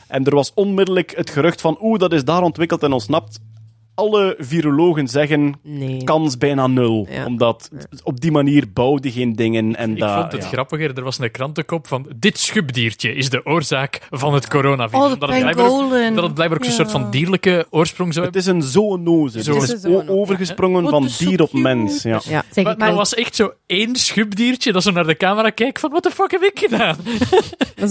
En 0.09 0.25
er 0.25 0.35
was 0.35 0.53
onmiddellijk 0.53 1.15
het 1.15 1.29
gerucht 1.29 1.61
van 1.61 1.77
oeh, 1.81 1.99
dat 1.99 2.13
is 2.13 2.23
daar 2.23 2.41
ontwikkeld 2.41 2.83
en 2.83 2.91
ontsnapt. 2.91 3.39
Alle 3.99 4.35
virologen 4.39 5.07
zeggen 5.07 5.53
nee. 5.63 6.03
kans 6.03 6.37
bijna 6.37 6.67
nul. 6.67 7.07
Ja. 7.09 7.25
Omdat 7.25 7.69
op 8.03 8.19
die 8.21 8.31
manier 8.31 8.63
bouwde 8.73 9.11
geen 9.11 9.33
dingen. 9.35 9.75
En 9.75 9.91
Ik 9.91 9.99
dat, 9.99 10.13
vond 10.19 10.31
het 10.31 10.41
ja. 10.43 10.47
grappiger. 10.47 10.97
Er 10.97 11.03
was 11.03 11.19
een 11.19 11.31
krantenkop 11.31 11.87
van 11.87 12.05
dit 12.15 12.37
schubdiertje 12.39 13.13
is 13.13 13.29
de 13.29 13.45
oorzaak 13.45 13.99
van 14.09 14.33
het 14.33 14.47
coronavirus. 14.47 15.05
Oh, 15.05 15.11
Omdat 15.13 15.29
het 15.29 15.39
blijkbaar 15.39 15.69
omdat 15.69 16.23
het 16.23 16.33
blijkbaar 16.33 16.57
ook 16.59 16.63
een 16.65 16.69
Ja. 16.69 16.75
soort 16.75 16.91
van 16.91 17.11
dierlijke 17.11 17.65
oorsprong 17.69 18.13
zou 18.13 18.25
Het 18.25 18.35
hebben. 18.35 18.53
is 18.55 18.63
een 18.63 18.69
zoonose. 18.71 19.43
Zo 19.43 19.53
Het 19.61 19.73
is 19.73 19.83
een 19.83 20.09
overgesprongen 20.09 20.89
van 20.89 21.09
dier 21.17 21.41
op 21.41 21.53
mens. 21.53 22.03
Ja. 22.03 22.19
Ja. 22.23 22.43
Zeg, 22.51 22.63
Maar, 22.63 22.77
maar, 22.77 22.89
er 22.89 22.95
was 22.95 23.13
echt 23.13 23.35
zo 23.35 23.51
één 23.65 23.95
schubdiertje 23.95 24.71
dat 24.71 24.83
zo 24.83 24.91
naar 24.91 25.07
de 25.07 25.17
camera 25.17 25.49
kijkt 25.49 25.79
van 25.79 25.91
wat 25.91 26.03
de 26.03 26.11
fuck 26.11 26.31
heb 26.31 26.41
ik 26.41 26.59
gedaan? 26.59 26.97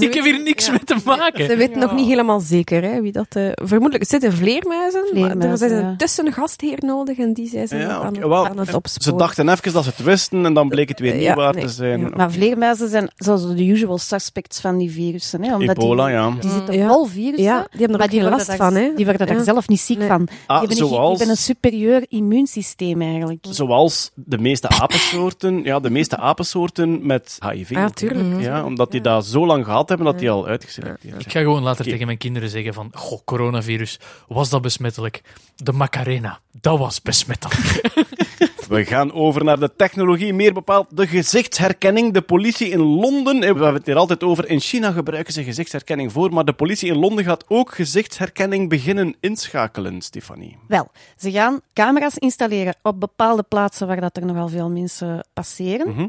Ik 0.00 0.14
heb 0.14 0.24
hier 0.24 0.42
niks 0.42 0.66
ja. 0.66 0.70
mee 0.72 0.84
te 0.84 0.96
maken. 1.04 1.46
Ze 1.46 1.56
weten 1.56 1.78
nog 1.78 1.94
niet 1.94 2.06
helemaal 2.08 2.40
zeker 2.40 2.82
hè, 2.82 3.00
wie 3.00 3.12
dat... 3.12 3.26
eh, 3.36 3.44
vermoedelijk, 3.54 3.98
het 4.00 4.08
zitten 4.08 4.32
vleermuizen, 4.32 5.00
maar 5.00 5.22
er 5.22 5.30
Vleermuizen, 5.36 5.94
is 6.02 6.16
een 6.18 6.24
ja. 6.24 6.30
tussengastheer 6.30 6.78
nodig 6.84 7.18
en 7.18 7.32
die 7.32 7.48
zijn 7.48 7.68
ze 7.68 7.76
Ja, 7.76 7.88
aan, 7.88 8.22
aan 8.32 8.58
het 8.58 8.68
Ze 8.68 8.76
opsporen. 8.76 9.18
dachten 9.18 9.48
even 9.48 9.72
dat 9.72 9.84
ze 9.84 9.90
het 9.90 10.02
wisten 10.02 10.44
en 10.44 10.54
dan 10.54 10.68
bleek 10.68 10.88
het 10.88 10.98
weer 11.00 11.12
niet 11.14 11.22
Ja, 11.22 11.34
waar 11.34 11.54
nee. 11.54 11.64
te 11.64 11.68
zijn. 11.70 12.00
Ja. 12.00 12.08
Maar 12.16 12.32
vleermuizen 12.32 12.88
zijn 12.88 13.10
zoals 13.16 13.46
de 13.54 13.64
usual 13.66 13.98
suspects 13.98 14.60
van 14.60 14.78
die 14.78 14.90
virussen. 14.90 15.44
Hè, 15.44 15.54
omdat 15.56 15.76
Ebola, 15.76 16.04
die, 16.06 16.14
ja. 16.14 16.30
die 16.40 16.50
zitten 16.50 16.74
Ja. 16.74 16.88
vol 16.88 17.04
virussen. 17.06 17.42
Ja, 17.44 17.58
die 17.70 17.80
hebben 17.80 17.88
er 17.88 17.90
maar 17.96 18.02
ook 18.02 18.10
die 18.10 18.20
geen 18.20 18.30
last 18.30 18.54
van, 18.54 18.74
hè. 18.74 18.92
Die 18.96 19.04
worden 19.06 19.26
daar 19.26 19.36
Ja. 19.36 19.42
zelf 19.42 19.68
niet 19.68 19.80
ziek 19.80 19.98
Nee. 19.98 20.08
van. 20.08 20.20
Ah, 20.20 20.28
die, 20.28 20.68
hebben 20.68 20.70
een, 20.70 20.76
zoals- 20.76 21.08
die 21.08 21.16
hebben 21.18 21.28
een 21.28 21.36
superieur 21.42 22.04
immuunsysteem 22.08 23.02
eigenlijk. 23.02 23.44
Zoals 23.50 24.10
de 24.14 24.38
meeste 24.38 24.68
apensoorten, 24.68 25.64
ja, 25.64 25.80
de 25.80 25.90
meeste 25.90 26.16
apensoorten 26.16 27.06
met 27.06 27.38
HIV. 27.50 27.70
Ja, 27.70 27.90
tuurlijk. 27.90 28.40
Ja, 28.40 28.64
omdat 28.64 28.90
die 28.90 29.00
dat 29.00 29.26
zo 29.26 29.46
lang 29.46 29.64
gehad 29.64 29.88
hebben 29.88 30.06
dat 30.06 30.18
die 30.18 30.30
al 30.30 30.46
uitgeselecteerd 30.46 31.14
Ik 31.14 31.20
zijn. 31.20 31.30
ga 31.30 31.40
gewoon 31.40 31.62
later 31.62 31.84
tegen 31.84 32.06
mijn 32.06 32.18
kinderen 32.18 32.48
zeggen 32.48 32.74
van, 32.74 32.90
goh, 32.92 33.18
coronavirus, 33.24 33.98
was 34.28 34.50
dat 34.50 34.62
besmettelijk? 34.62 35.22
De 35.56 35.72
Macarena, 35.78 36.40
dat 36.60 36.78
was 36.78 37.02
besmettelijk. 37.02 37.80
We 38.68 38.84
gaan 38.84 39.12
over 39.12 39.44
naar 39.44 39.58
de 39.58 39.76
technologie, 39.76 40.34
meer 40.34 40.52
bepaald 40.52 40.96
de 40.96 41.06
gezichtsherkenning. 41.06 42.12
De 42.12 42.22
politie 42.22 42.68
in 42.68 42.80
Londen, 42.80 43.34
eh, 43.34 43.40
we 43.40 43.46
hebben 43.46 43.74
het 43.74 43.86
hier 43.86 43.96
altijd 43.96 44.22
over, 44.22 44.48
in 44.48 44.60
China 44.60 44.90
gebruiken 44.90 45.32
ze 45.32 45.44
gezichtsherkenning 45.44 46.12
voor, 46.12 46.32
maar 46.32 46.44
de 46.44 46.52
politie 46.52 46.90
in 46.90 46.98
Londen 46.98 47.24
gaat 47.24 47.44
ook 47.48 47.74
gezichtsherkenning 47.74 48.68
beginnen 48.68 49.16
inschakelen, 49.20 50.00
Stefanie. 50.00 50.58
Wel, 50.66 50.88
ze 51.16 51.30
gaan 51.30 51.60
camera's 51.72 52.14
installeren 52.14 52.76
op 52.82 53.00
bepaalde 53.00 53.42
plaatsen 53.42 53.86
waar 53.86 54.00
dat 54.00 54.16
er 54.16 54.26
nogal 54.26 54.48
veel 54.48 54.70
mensen 54.70 55.26
passeren. 55.32 55.88
Mhm. 55.88 56.06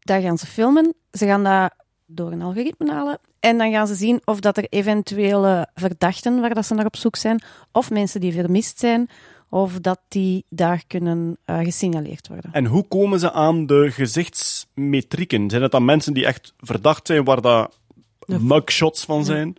Daar 0.00 0.20
gaan 0.20 0.38
ze 0.38 0.46
filmen. 0.46 0.94
Ze 1.12 1.26
gaan 1.26 1.44
dat 1.44 1.72
door 2.06 2.32
een 2.32 2.42
algoritme 2.42 2.92
halen. 2.92 3.18
En 3.40 3.58
dan 3.58 3.70
gaan 3.72 3.86
ze 3.86 3.94
zien 3.94 4.20
of 4.24 4.40
dat 4.40 4.56
er 4.56 4.66
eventuele 4.68 5.68
verdachten 5.74 6.40
waar 6.40 6.54
dat 6.54 6.66
ze 6.66 6.74
naar 6.74 6.86
op 6.86 6.96
zoek 6.96 7.16
zijn, 7.16 7.42
of 7.72 7.90
mensen 7.90 8.20
die 8.20 8.32
vermist 8.32 8.78
zijn, 8.78 9.08
of 9.48 9.80
dat 9.80 10.00
die 10.08 10.44
daar 10.48 10.82
kunnen 10.86 11.38
eh, 11.44 11.58
gesignaleerd 11.58 12.28
worden. 12.28 12.52
En 12.52 12.66
hoe 12.66 12.88
komen 12.88 13.18
ze 13.18 13.32
aan 13.32 13.66
de 13.66 13.90
gezichtsmetrieken? 13.90 15.50
Zijn 15.50 15.62
het 15.62 15.72
dan 15.72 15.84
mensen 15.84 16.12
die 16.12 16.26
echt 16.26 16.54
verdacht 16.58 17.06
zijn, 17.06 17.24
waar 17.24 17.40
dat 17.40 17.78
mugshots 18.26 19.04
van 19.04 19.24
zijn? 19.24 19.56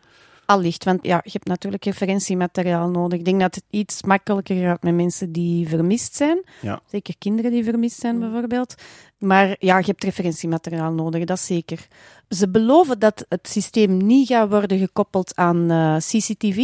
Allicht, 0.52 0.84
want 0.84 1.06
ja, 1.06 1.22
je 1.24 1.32
hebt 1.32 1.48
natuurlijk 1.48 1.86
referentiemateriaal 1.86 2.90
nodig. 2.90 3.20
Ik 3.20 3.26
denk 3.26 3.40
dat 3.40 3.56
het 3.56 3.64
iets 3.70 4.04
makkelijker 4.04 4.56
gaat 4.56 4.84
met 4.84 4.96
mensen 4.96 5.32
die 5.32 5.68
vermist 5.68 6.16
zijn. 6.16 6.44
Ja. 6.62 6.82
Zeker 6.90 7.16
kinderen 7.18 7.52
die 7.52 7.64
vermist 7.64 8.00
zijn, 8.00 8.20
bijvoorbeeld. 8.20 8.76
Maar 9.18 9.56
ja, 9.60 9.78
je 9.78 9.86
hebt 9.86 10.04
referentiemateriaal 10.04 10.92
nodig, 10.92 11.24
dat 11.26 11.40
zeker. 11.40 11.88
Ze 12.30 12.50
beloven 12.50 13.00
dat 13.00 13.26
het 13.30 13.48
systeem 13.48 13.98
niet 13.98 14.28
gaat 14.28 14.50
worden 14.50 14.78
gekoppeld 14.80 15.36
aan 15.36 15.72
eh, 15.72 15.96
CCTV. 15.98 16.58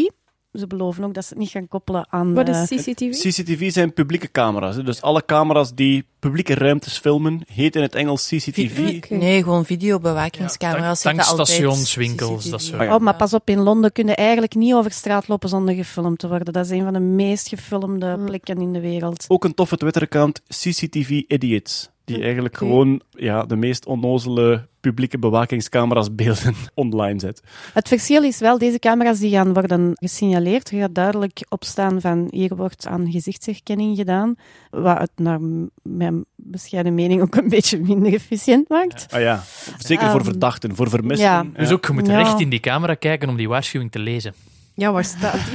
Ze 0.60 0.68
beloven 0.68 1.04
ook 1.04 1.14
dat 1.14 1.24
ze 1.24 1.30
het 1.30 1.40
niet 1.40 1.50
gaan 1.50 1.68
koppelen 1.68 2.08
aan... 2.10 2.34
Wat 2.34 2.50
eh, 2.50 2.62
is 2.62 2.84
CCTV? 2.84 3.10
CCTV 3.10 3.72
zijn 3.72 3.94
publieke 3.94 4.32
camera's. 4.32 4.76
Dus 4.76 5.02
alle 5.02 5.26
camera's 5.26 5.74
die 5.74 6.06
publieke 6.20 6.54
ruimtes 6.54 6.98
filmen, 6.98 7.42
heet 7.48 7.76
in 7.76 7.82
het 7.82 7.96
Engels 7.96 8.28
CCTV. 8.28 9.10
Nee, 9.10 9.44
gewoon 9.44 9.66
videobewakingscamera's. 9.66 11.02
Tank- 11.02 11.16
zitten 11.16 11.38
altijd 11.38 11.60
tankstations, 11.62 11.96
winkels, 11.96 12.40
CCTV. 12.40 12.52
dat 12.52 12.62
soort. 12.62 12.82
Ja. 12.82 12.96
Oh, 12.96 13.02
maar 13.02 13.16
pas 13.16 13.34
op, 13.34 13.50
in 13.50 13.60
Londen 13.60 13.92
kun 13.92 14.08
je 14.08 14.16
eigenlijk 14.16 14.56
niet 14.56 14.74
over 14.74 14.92
straat 14.92 15.28
lopen 15.28 15.50
zonder 15.50 15.76
gefilmd 15.76 16.20
te 16.20 16.28
worden. 16.28 16.54
Dat 16.54 16.66
is 16.66 16.72
een 16.72 16.84
van 16.84 16.94
de 16.94 17.00
meest 17.00 17.48
gefilmde 17.48 18.20
plekken 18.26 18.62
in 18.62 18.74
de 18.74 18.80
wereld. 18.80 19.26
Ook 19.28 19.44
een 19.44 19.54
toffe 19.54 19.78
Twitter-account, 19.78 20.42
CCTV 20.48 21.10
Idiots. 21.28 21.90
Die 22.06 22.22
eigenlijk 22.22 22.58
gewoon 22.58 23.02
ja, 23.10 23.44
de 23.46 23.56
meest 23.56 23.86
onnozele 23.86 24.68
publieke 24.88 25.18
bewakingscamera's 25.20 26.16
beelden 26.16 26.56
online 26.84 27.20
zet. 27.20 27.42
Het 27.74 27.88
verschil 27.88 28.24
is 28.24 28.40
wel, 28.40 28.58
deze 28.58 28.80
camera's 28.80 29.20
die 29.20 29.32
gaan 29.32 29.54
worden 29.54 29.92
gesignaleerd. 29.96 30.72
Er 30.72 30.80
gaat 30.80 30.96
duidelijk 30.96 31.46
opstaan 31.50 32.02
van 32.02 32.28
hier 32.32 32.56
wordt 32.56 32.88
aan 32.88 33.12
gezichtsherkenning 33.12 33.98
gedaan. 33.98 34.36
Wat 34.70 34.98
het 35.00 35.12
naar 35.16 35.40
mijn 35.82 36.26
bescheiden 36.36 36.94
mening 36.96 37.22
ook 37.22 37.36
een 37.36 37.50
beetje 37.50 37.80
minder 37.80 38.14
efficiënt 38.14 38.70
maakt. 38.70 39.06
Ah 39.14 39.22
ja, 39.22 39.44
zeker 39.78 40.06
voor 40.10 40.20
Ehm, 40.20 40.30
verdachten, 40.30 40.76
voor 40.76 40.90
vermisten. 40.90 41.28
ja. 41.28 41.46
Dus 41.58 41.72
ook, 41.72 41.86
je 41.86 41.94
moet 41.94 42.08
Ja. 42.08 42.18
recht 42.18 42.40
in 42.40 42.50
die 42.50 42.60
camera 42.60 42.94
kijken 42.94 43.30
om 43.30 43.36
die 43.38 43.48
waarschuwing 43.50 43.92
te 43.92 44.00
lezen. 44.00 44.34
Ja, 44.74 44.92
waar 44.92 45.04
staat 45.06 45.40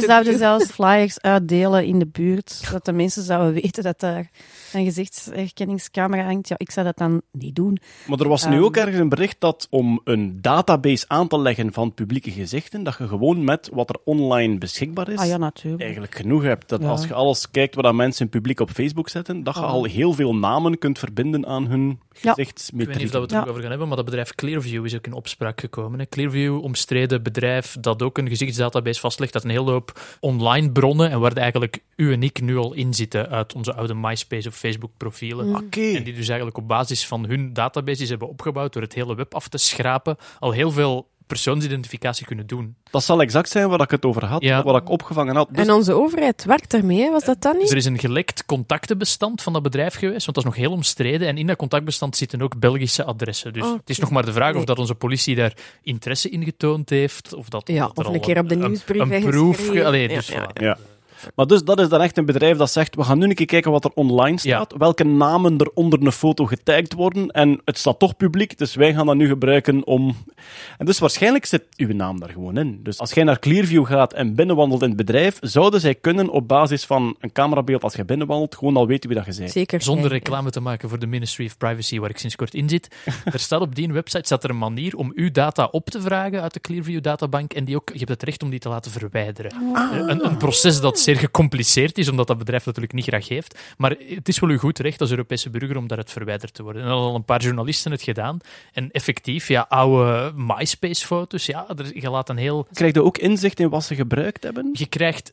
ze 0.00 0.02
zouden 0.06 0.38
zelfs 0.38 0.64
flyers 0.70 1.20
uitdelen 1.20 1.84
in 1.84 1.98
de 1.98 2.06
buurt, 2.06 2.50
zodat 2.50 2.84
de 2.84 2.92
mensen 2.92 3.22
zouden 3.22 3.62
weten 3.62 3.82
dat 3.82 4.00
daar 4.00 4.30
een 4.74 4.84
gezichtsherkenningscamera 4.84 6.24
hangt. 6.24 6.48
Ja, 6.48 6.54
ik 6.58 6.70
zou 6.70 6.86
dat 6.86 6.96
dan 6.96 7.22
niet 7.32 7.54
doen. 7.56 7.78
Maar 8.06 8.18
er 8.20 8.28
was 8.28 8.46
nu 8.46 8.54
Ehm. 8.54 8.62
ook 8.64 8.76
ergens 8.76 8.98
een 8.98 9.08
bericht 9.08 9.36
dat 9.38 9.66
om 9.70 10.00
een 10.04 10.38
database 10.40 11.04
aan 11.08 11.28
te 11.28 11.38
leggen 11.40 11.72
van 11.72 11.94
publieke 11.94 12.30
gezichten, 12.30 12.82
dat 12.82 12.96
je 12.98 13.08
gewoon 13.08 13.44
met 13.44 13.68
wat 13.72 13.88
er 13.88 13.96
online 14.04 14.58
beschikbaar 14.58 15.08
is, 15.08 15.18
Ah 15.18 15.26
ja, 15.26 15.36
natuurlijk. 15.36 15.82
eigenlijk 15.82 16.14
genoeg 16.14 16.42
hebt. 16.42 16.68
Dat 16.68 16.80
Ja. 16.82 16.88
als 16.88 17.06
je 17.06 17.14
alles 17.14 17.50
kijkt 17.50 17.74
wat 17.74 17.84
dat 17.84 17.94
mensen 17.94 18.28
publiek 18.28 18.60
op 18.60 18.70
Facebook 18.70 19.08
zetten, 19.08 19.42
dat 19.42 19.54
je 19.54 19.60
Oh. 19.60 19.66
al 19.70 19.84
heel 19.84 20.12
veel 20.12 20.34
namen 20.34 20.78
kunt 20.78 20.98
verbinden 20.98 21.46
aan 21.46 21.66
hun 21.66 21.98
Ja. 22.22 22.30
Ik 22.30 22.36
weet 22.36 22.46
niet 22.46 22.48
of 22.48 22.54
gezichtsmetriek. 22.54 23.12
dat 23.12 23.12
we 23.12 23.20
het 23.20 23.32
er 23.32 23.40
ook 23.40 23.48
over 23.48 23.60
gaan 23.60 23.70
hebben, 23.70 23.88
maar 23.88 23.96
dat 23.96 24.06
bedrijf 24.06 24.34
Clearview 24.34 24.84
is 24.84 24.94
ook 24.94 25.06
in 25.06 25.12
opspraak 25.12 25.60
gekomen. 25.60 25.98
Hè. 25.98 26.06
Clearview, 26.06 26.62
omstreden 26.62 27.22
bedrijf 27.22 27.76
dat 27.80 28.02
ook 28.02 28.18
een 28.18 28.28
gezichtsdatabase 28.28 29.00
vastlegt, 29.00 29.32
dat 29.32 29.44
een 29.44 29.50
hele 29.50 29.70
hoop 29.70 30.16
online 30.20 30.72
bronnen 30.72 31.10
en 31.10 31.20
waar 31.20 31.32
eigenlijk 31.32 31.82
u 31.96 32.12
en 32.12 32.22
ik 32.22 32.40
nu 32.40 32.56
al 32.56 32.72
in 32.72 32.94
zitten 32.94 33.28
uit 33.28 33.54
onze 33.54 33.74
oude 33.74 33.94
MySpace 33.94 34.48
of 34.48 34.54
Facebook 34.60 34.90
profielen. 34.96 35.56
Oké. 35.56 35.80
En 35.80 36.04
die 36.04 36.14
dus 36.14 36.28
eigenlijk 36.28 36.58
op 36.58 36.68
basis 36.68 37.06
van 37.06 37.26
hun 37.26 37.52
database 37.52 37.96
die 37.96 38.04
ze 38.06 38.10
hebben 38.10 38.28
opgebouwd 38.28 38.72
door 38.72 38.82
het 38.82 38.94
hele 38.94 39.14
web 39.14 39.34
af 39.34 39.48
te 39.48 39.58
schrapen, 39.58 40.16
al 40.38 40.50
heel 40.52 40.70
veel 40.70 41.08
persoonsidentificatie 41.26 42.26
kunnen 42.26 42.46
doen. 42.46 42.76
Dat 42.90 43.02
zal 43.04 43.20
exact 43.20 43.48
zijn 43.48 43.68
waar 43.68 43.80
ik 43.80 43.90
het 43.90 44.04
over 44.04 44.24
had, 44.24 44.42
Ja. 44.42 44.62
wat 44.62 44.76
ik 44.82 44.88
opgevangen 44.88 45.36
had. 45.36 45.48
Dus 45.52 45.66
En 45.66 45.72
onze 45.72 45.92
overheid 45.92 46.44
werkt 46.44 46.74
ermee, 46.74 47.00
hè? 47.00 47.10
was 47.10 47.24
dat 47.24 47.42
dan 47.42 47.52
Dus 47.52 47.60
niet? 47.62 47.70
er 47.70 47.76
is 47.76 47.84
een 47.84 47.98
gelekt 47.98 48.44
contactenbestand 48.46 49.42
van 49.42 49.52
dat 49.52 49.62
bedrijf 49.62 49.94
geweest, 49.94 50.24
want 50.24 50.36
dat 50.36 50.44
is 50.44 50.44
nog 50.44 50.54
heel 50.58 50.70
omstreden. 50.72 51.28
En 51.28 51.38
in 51.38 51.46
dat 51.46 51.56
contactbestand 51.56 52.16
zitten 52.16 52.42
ook 52.42 52.58
Belgische 52.58 53.04
adressen. 53.04 53.52
Dus 53.52 53.62
Oh, 53.64 53.72
het 53.76 53.90
is 53.90 53.98
nog 53.98 54.10
maar 54.10 54.24
de 54.24 54.32
vraag 54.32 54.54
of 54.54 54.64
dat 54.64 54.78
onze 54.78 54.94
politie 54.94 55.34
daar 55.34 55.52
interesse 55.82 56.28
in 56.30 56.44
getoond 56.44 56.90
heeft. 56.90 57.34
Of 57.34 57.48
dat, 57.48 57.68
Ja, 57.68 57.86
dat 57.94 58.06
of 58.06 58.14
een 58.14 58.20
keer 58.20 58.38
op 58.38 58.48
de 58.48 58.56
nieuwsbrief 58.56 59.00
Een, 59.10 59.22
proef. 59.22 59.56
geschreven. 59.56 59.80
ge- 59.80 59.86
Allee, 59.86 60.08
Ja, 60.08 60.14
dus 60.14 60.26
ja, 60.28 60.50
voilà. 60.50 60.62
Ja. 60.62 60.78
Maar 61.34 61.46
dus 61.46 61.64
dat 61.64 61.80
is 61.80 61.88
dan 61.88 62.00
echt 62.00 62.18
een 62.18 62.26
bedrijf 62.26 62.56
dat 62.56 62.70
zegt, 62.70 62.94
we 62.94 63.04
gaan 63.04 63.18
nu 63.18 63.28
een 63.28 63.34
keer 63.34 63.46
kijken 63.46 63.70
wat 63.70 63.84
er 63.84 63.90
online 63.94 64.38
staat, 64.38 64.74
welke 64.78 65.04
namen 65.04 65.58
er 65.58 65.70
onder 65.74 66.02
een 66.02 66.12
foto 66.12 66.46
getagd 66.46 66.92
worden, 66.92 67.28
en 67.28 67.60
het 67.64 67.78
staat 67.78 67.98
toch 67.98 68.16
publiek, 68.16 68.58
dus 68.58 68.74
wij 68.74 68.94
gaan 68.94 69.06
dat 69.06 69.16
nu 69.16 69.26
gebruiken 69.28 69.86
om... 69.86 70.16
En 70.78 70.86
dus 70.86 70.98
waarschijnlijk 70.98 71.44
zit 71.44 71.64
uw 71.76 71.94
naam 71.94 72.20
daar 72.20 72.28
gewoon 72.28 72.58
in. 72.58 72.80
Dus 72.82 72.98
als 72.98 73.12
jij 73.12 73.24
naar 73.24 73.38
Clearview 73.38 73.86
gaat 73.86 74.12
en 74.12 74.34
binnenwandelt 74.34 74.82
in 74.82 74.88
het 74.88 74.96
bedrijf, 74.96 75.38
zouden 75.40 75.80
zij 75.80 75.94
kunnen 75.94 76.28
op 76.28 76.48
basis 76.48 76.84
van 76.84 77.16
een 77.20 77.32
camerabeeld 77.32 77.82
als 77.82 77.94
je 77.94 78.04
binnenwandelt, 78.04 78.54
gewoon 78.54 78.76
al 78.76 78.86
weten 78.86 79.10
wie 79.10 79.18
dat 79.18 79.34
je 79.34 79.40
bent. 79.40 79.52
Zeker. 79.52 79.82
Zonder 79.82 80.10
reclame 80.10 80.50
te 80.50 80.60
maken 80.60 80.88
voor 80.88 80.98
de 80.98 81.06
Ministry 81.06 81.46
of 81.46 81.56
Privacy, 81.56 81.98
waar 81.98 82.10
ik 82.10 82.18
sinds 82.18 82.36
kort 82.36 82.54
in 82.54 82.68
zit. 82.68 82.88
Er 83.24 83.38
staat 83.38 83.60
op 83.60 83.74
die 83.74 83.92
website 83.92 84.24
staat 84.24 84.44
er 84.44 84.50
een 84.50 84.58
manier 84.58 84.96
om 84.96 85.12
uw 85.14 85.30
data 85.30 85.68
op 85.70 85.90
te 85.90 86.00
vragen 86.00 86.42
uit 86.42 86.52
de 86.52 86.60
Clearview 86.60 87.02
databank. 87.02 87.52
En 87.52 87.64
die 87.64 87.76
ook, 87.76 87.90
je 87.92 87.98
hebt 87.98 88.10
het 88.10 88.22
recht 88.22 88.42
om 88.42 88.50
die 88.50 88.58
te 88.58 88.68
laten 88.68 88.90
verwijderen. 88.90 89.52
Een, 90.08 90.24
een 90.24 90.36
proces 90.36 90.80
dat 90.80 90.98
zeer 91.10 91.18
gecompliceerd 91.18 91.98
is, 91.98 92.08
omdat 92.08 92.26
dat 92.26 92.38
bedrijf 92.38 92.66
natuurlijk 92.66 92.92
niet 92.92 93.04
graag 93.04 93.28
heeft. 93.28 93.58
Maar 93.76 93.96
het 94.08 94.28
is 94.28 94.38
wel 94.38 94.50
uw 94.50 94.58
goed 94.58 94.78
recht 94.78 95.00
als 95.00 95.10
Europese 95.10 95.50
burger 95.50 95.76
om 95.76 95.86
daaruit 95.86 96.10
verwijderd 96.10 96.54
te 96.54 96.62
worden. 96.62 96.82
En 96.82 96.88
al 96.88 97.14
een 97.14 97.24
paar 97.24 97.42
journalisten 97.42 97.90
het 97.90 98.02
gedaan. 98.02 98.38
En 98.72 98.90
effectief, 98.90 99.48
ja, 99.48 99.66
oude 99.68 100.32
MySpace-foto's, 100.36 101.46
ja, 101.46 101.68
er, 101.76 102.00
je 102.00 102.10
laat 102.10 102.28
een 102.28 102.36
heel... 102.36 102.66
Krijg 102.72 102.94
je 102.94 103.02
ook 103.02 103.18
inzicht 103.18 103.60
in 103.60 103.68
wat 103.68 103.84
ze 103.84 103.94
gebruikt 103.94 104.42
hebben? 104.42 104.70
Je 104.72 104.86
krijgt 104.86 105.32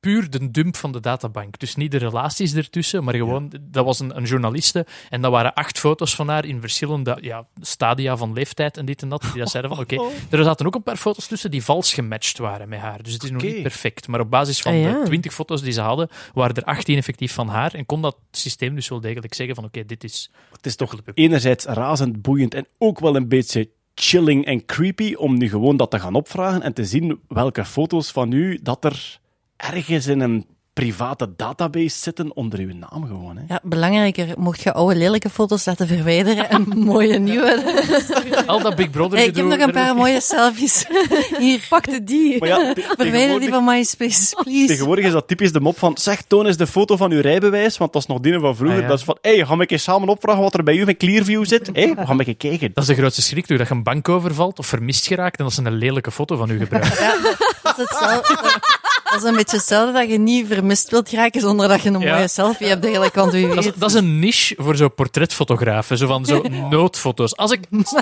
puur 0.00 0.30
de 0.30 0.50
dump 0.50 0.76
van 0.76 0.92
de 0.92 1.00
databank. 1.00 1.58
Dus 1.58 1.76
niet 1.76 1.90
de 1.90 1.98
relaties 1.98 2.54
ertussen, 2.54 3.04
maar 3.04 3.14
gewoon, 3.14 3.52
dat 3.60 3.84
was 3.84 4.00
een, 4.00 4.16
een 4.16 4.24
journaliste 4.24 4.86
en 5.08 5.20
dat 5.20 5.30
waren 5.30 5.54
acht 5.54 5.78
foto's 5.78 6.14
van 6.14 6.28
haar 6.28 6.44
in 6.44 6.60
verschillende 6.60 7.18
ja, 7.20 7.46
stadia 7.60 8.16
van 8.16 8.32
leeftijd 8.32 8.76
en 8.76 8.84
dit 8.84 9.02
en 9.02 9.08
dat. 9.08 9.22
Die 9.22 9.38
dat 9.38 9.50
zeiden 9.50 9.74
van, 9.74 9.80
oké, 9.84 9.96
er 10.30 10.44
zaten 10.44 10.66
ook 10.66 10.74
een 10.74 10.82
paar 10.82 10.96
foto's 10.96 11.26
tussen 11.26 11.50
die 11.50 11.64
vals 11.64 11.92
gematcht 11.92 12.38
waren 12.38 12.68
met 12.68 12.78
haar. 12.80 13.02
Dus 13.02 13.12
het 13.12 13.22
is 13.22 13.30
nog 13.30 13.42
niet 13.42 13.62
perfect. 13.62 14.08
Maar 14.08 14.20
op 14.20 14.30
basis 14.30 14.60
van 14.60 14.72
Ah, 14.72 14.80
ja. 14.80 15.00
de 15.00 15.04
twintig 15.04 15.34
foto's 15.34 15.62
die 15.62 15.72
ze 15.72 15.80
hadden, 15.80 16.08
waren 16.34 16.56
er 16.56 16.64
18 16.64 16.96
effectief 16.96 17.32
van 17.32 17.48
haar 17.48 17.74
en 17.74 17.86
kon 17.86 18.02
dat 18.02 18.16
systeem 18.30 18.74
dus 18.74 18.88
wel 18.88 19.00
degelijk 19.00 19.34
zeggen 19.34 19.54
van, 19.54 19.64
oké, 19.64 19.84
dit 19.84 20.04
is... 20.04 20.30
Het 20.52 20.66
is 20.66 20.76
toch 20.76 20.94
enerzijds 21.14 21.64
razend 21.64 22.22
boeiend 22.22 22.54
en 22.54 22.66
ook 22.78 23.00
wel 23.00 23.16
een 23.16 23.28
beetje 23.28 23.68
chilling 23.94 24.44
en 24.44 24.64
creepy 24.64 25.14
om 25.14 25.38
nu 25.38 25.48
gewoon 25.48 25.76
dat 25.76 25.90
te 25.90 25.98
gaan 25.98 26.14
opvragen 26.14 26.62
en 26.62 26.72
te 26.72 26.84
zien 26.84 27.20
welke 27.28 27.64
foto's 27.64 28.10
van 28.10 28.32
u 28.32 28.58
dat 28.62 28.84
er 28.84 29.18
ergens 29.58 30.06
in 30.06 30.20
een 30.20 30.46
private 30.78 31.28
database 31.36 31.98
zitten 31.98 32.36
onder 32.36 32.58
uw 32.58 32.74
naam 32.74 33.06
gewoon. 33.06 33.36
Hè. 33.36 33.42
Ja, 33.48 33.60
belangrijker, 33.62 34.34
mocht 34.36 34.62
je 34.62 34.72
oude 34.72 34.96
lelijke 34.96 35.30
foto's 35.30 35.64
laten 35.64 35.86
verwijderen 35.86 36.50
en 36.50 36.68
mooie 36.92 37.18
nieuwe. 37.18 37.62
Al 38.46 38.60
dat 38.60 38.76
Big 38.76 38.90
Brother 38.90 39.18
Hey, 39.18 39.26
ik 39.26 39.36
heb 39.36 39.46
nog 39.46 39.58
een 39.58 39.72
paar 39.72 39.94
mooie 39.94 40.20
selfies. 40.20 40.84
Hier, 41.38 41.66
Pakte 41.68 42.04
die. 42.04 42.38
Maar 42.38 42.48
ja, 42.48 42.74
verwijder 42.96 43.40
die 43.40 43.48
van 43.48 43.64
MySpace, 43.64 44.36
please. 44.42 44.66
tegenwoordig 44.66 45.04
is 45.04 45.12
dat 45.12 45.28
typisch 45.28 45.52
de 45.52 45.60
mop 45.60 45.78
van 45.78 45.96
zeg, 45.96 46.22
toon 46.22 46.46
eens 46.46 46.56
de 46.56 46.66
foto 46.66 46.96
van 46.96 47.10
uw 47.10 47.20
rijbewijs, 47.20 47.78
want 47.78 47.92
dat 47.92 48.02
is 48.02 48.08
nog 48.08 48.20
die 48.20 48.38
van 48.38 48.56
vroeger. 48.56 48.76
Ah, 48.76 48.82
ja. 48.82 48.88
Dat 48.88 48.98
is 48.98 49.04
van, 49.04 49.18
hé, 49.20 49.36
hey, 49.36 49.46
gaan 49.46 49.58
we 49.58 49.66
eens 49.66 49.82
samen 49.82 50.08
opvragen 50.08 50.42
wat 50.42 50.54
er 50.54 50.62
bij 50.62 50.74
u 50.74 50.84
van 50.84 50.96
Clearview 50.96 51.44
zit? 51.44 51.70
Hé, 51.72 51.94
we 51.94 52.06
gaan 52.06 52.18
een 52.18 52.24
keer 52.24 52.36
kijken. 52.36 52.70
Dat 52.74 52.82
is 52.82 52.90
de 52.90 52.96
grootste 52.96 53.22
schrik, 53.22 53.46
toen 53.46 53.56
dat 53.56 53.68
je 53.68 53.74
een 53.74 53.82
bank 53.82 54.08
overvalt 54.08 54.58
of 54.58 54.66
vermist 54.66 55.06
geraakt 55.06 55.38
en 55.38 55.44
dat 55.44 55.52
ze 55.52 55.64
een 55.64 55.72
lelijke 55.72 56.10
foto 56.10 56.36
van 56.36 56.50
u 56.50 56.58
gebruiken. 56.58 56.92
Is, 56.92 57.47
hetzelfde, 57.78 58.60
dat 59.04 59.16
is 59.16 59.22
een 59.22 59.36
beetje 59.36 59.56
hetzelfde 59.56 59.92
dat 59.92 60.08
je 60.10 60.18
niet 60.18 60.46
vermist 60.46 60.90
wilt 60.90 61.10
raken 61.10 61.40
zonder 61.40 61.68
dat 61.68 61.82
je 61.82 61.88
een 61.90 62.00
Ja. 62.00 62.14
mooie 62.14 62.28
selfie 62.28 62.66
hebt, 62.66 62.82
eigenlijk, 62.84 63.14
want 63.14 63.32
wie 63.32 63.48
Dat 63.48 63.56
is, 63.58 63.64
weet. 63.64 63.80
dat 63.80 63.88
is 63.90 63.94
een 63.96 64.18
niche 64.18 64.54
voor 64.58 64.76
zo 64.76 64.88
portretfotografen, 64.88 65.98
zo 65.98 66.06
van 66.06 66.24
zo 66.24 66.42
noodfoto's. 66.70 67.36
Als 67.36 67.50
ik 67.50 67.60
stel 67.82 68.00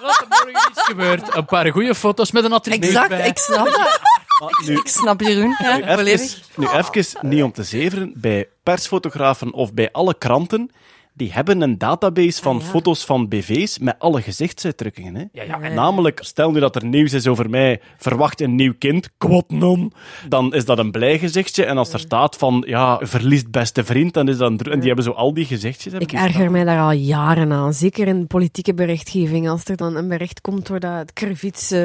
dat 0.00 0.18
er 0.20 0.26
morgen 0.28 0.70
iets 0.70 0.82
gebeurt, 0.82 1.34
een 1.36 1.44
paar 1.44 1.70
goede 1.72 1.94
foto's 1.94 2.30
met 2.30 2.44
een 2.44 2.52
attribuut 2.52 2.84
Exact, 2.88 3.08
bij. 3.08 3.26
ik 3.26 3.38
snap 3.38 3.64
dat. 3.66 4.00
Maar 4.40 4.62
nu, 4.66 4.74
Ik 4.76 4.88
snap 4.88 5.20
Jeroen, 5.20 5.56
ja, 5.58 5.76
nu, 5.76 5.82
even, 5.82 6.28
nu 6.56 6.66
even, 6.66 7.04
niet 7.20 7.42
om 7.42 7.52
te 7.52 7.62
zeveren, 7.62 8.12
bij 8.16 8.48
persfotografen 8.62 9.52
of 9.52 9.72
bij 9.74 9.88
alle 9.92 10.14
kranten, 10.18 10.70
die 11.16 11.32
hebben 11.32 11.60
een 11.60 11.78
database 11.78 12.42
van 12.42 12.62
foto's 12.62 13.04
van 13.04 13.28
BV's 13.28 13.78
met 13.78 13.94
alle 13.98 14.22
gezichtsuitdrukkingen. 14.22 15.14
Hè? 15.14 15.24
Ja, 15.32 15.42
ja, 15.42 15.60
en- 15.60 15.74
Namelijk, 15.74 16.18
stel 16.22 16.50
nu 16.50 16.60
dat 16.60 16.76
er 16.76 16.84
nieuws 16.84 17.12
is 17.12 17.26
over 17.26 17.50
mij, 17.50 17.80
verwacht 17.98 18.40
een 18.40 18.54
nieuw 18.54 18.74
kind, 18.78 19.08
kwot 19.18 19.50
non, 19.50 19.92
dan 20.28 20.54
is 20.54 20.64
dat 20.64 20.78
een 20.78 20.90
blij 20.90 21.18
gezichtje. 21.18 21.64
En 21.64 21.78
als 21.78 21.92
er 21.92 21.98
staat 21.98 22.36
van, 22.36 22.64
ja, 22.66 23.00
verliest 23.02 23.50
beste 23.50 23.84
vriend, 23.84 24.14
dan 24.14 24.28
is 24.28 24.36
dat 24.36 24.50
een... 24.50 24.58
En 24.58 24.78
die 24.78 24.86
hebben 24.86 25.04
zo 25.04 25.10
al 25.10 25.34
die 25.34 25.44
gezichtjes. 25.44 25.92
Ik 25.92 26.12
erger 26.12 26.50
mij 26.50 26.64
daar 26.64 26.80
al 26.80 26.92
jaren 26.92 27.52
aan. 27.52 27.72
Zeker 27.74 28.06
in 28.06 28.26
politieke 28.26 28.74
berichtgeving. 28.74 29.48
Als 29.48 29.64
er 29.64 29.76
dan 29.76 29.96
een 29.96 30.08
bericht 30.08 30.40
komt 30.40 30.68
waar 30.68 30.80
dat 30.80 31.12
Krivits 31.12 31.70
eh, 31.70 31.80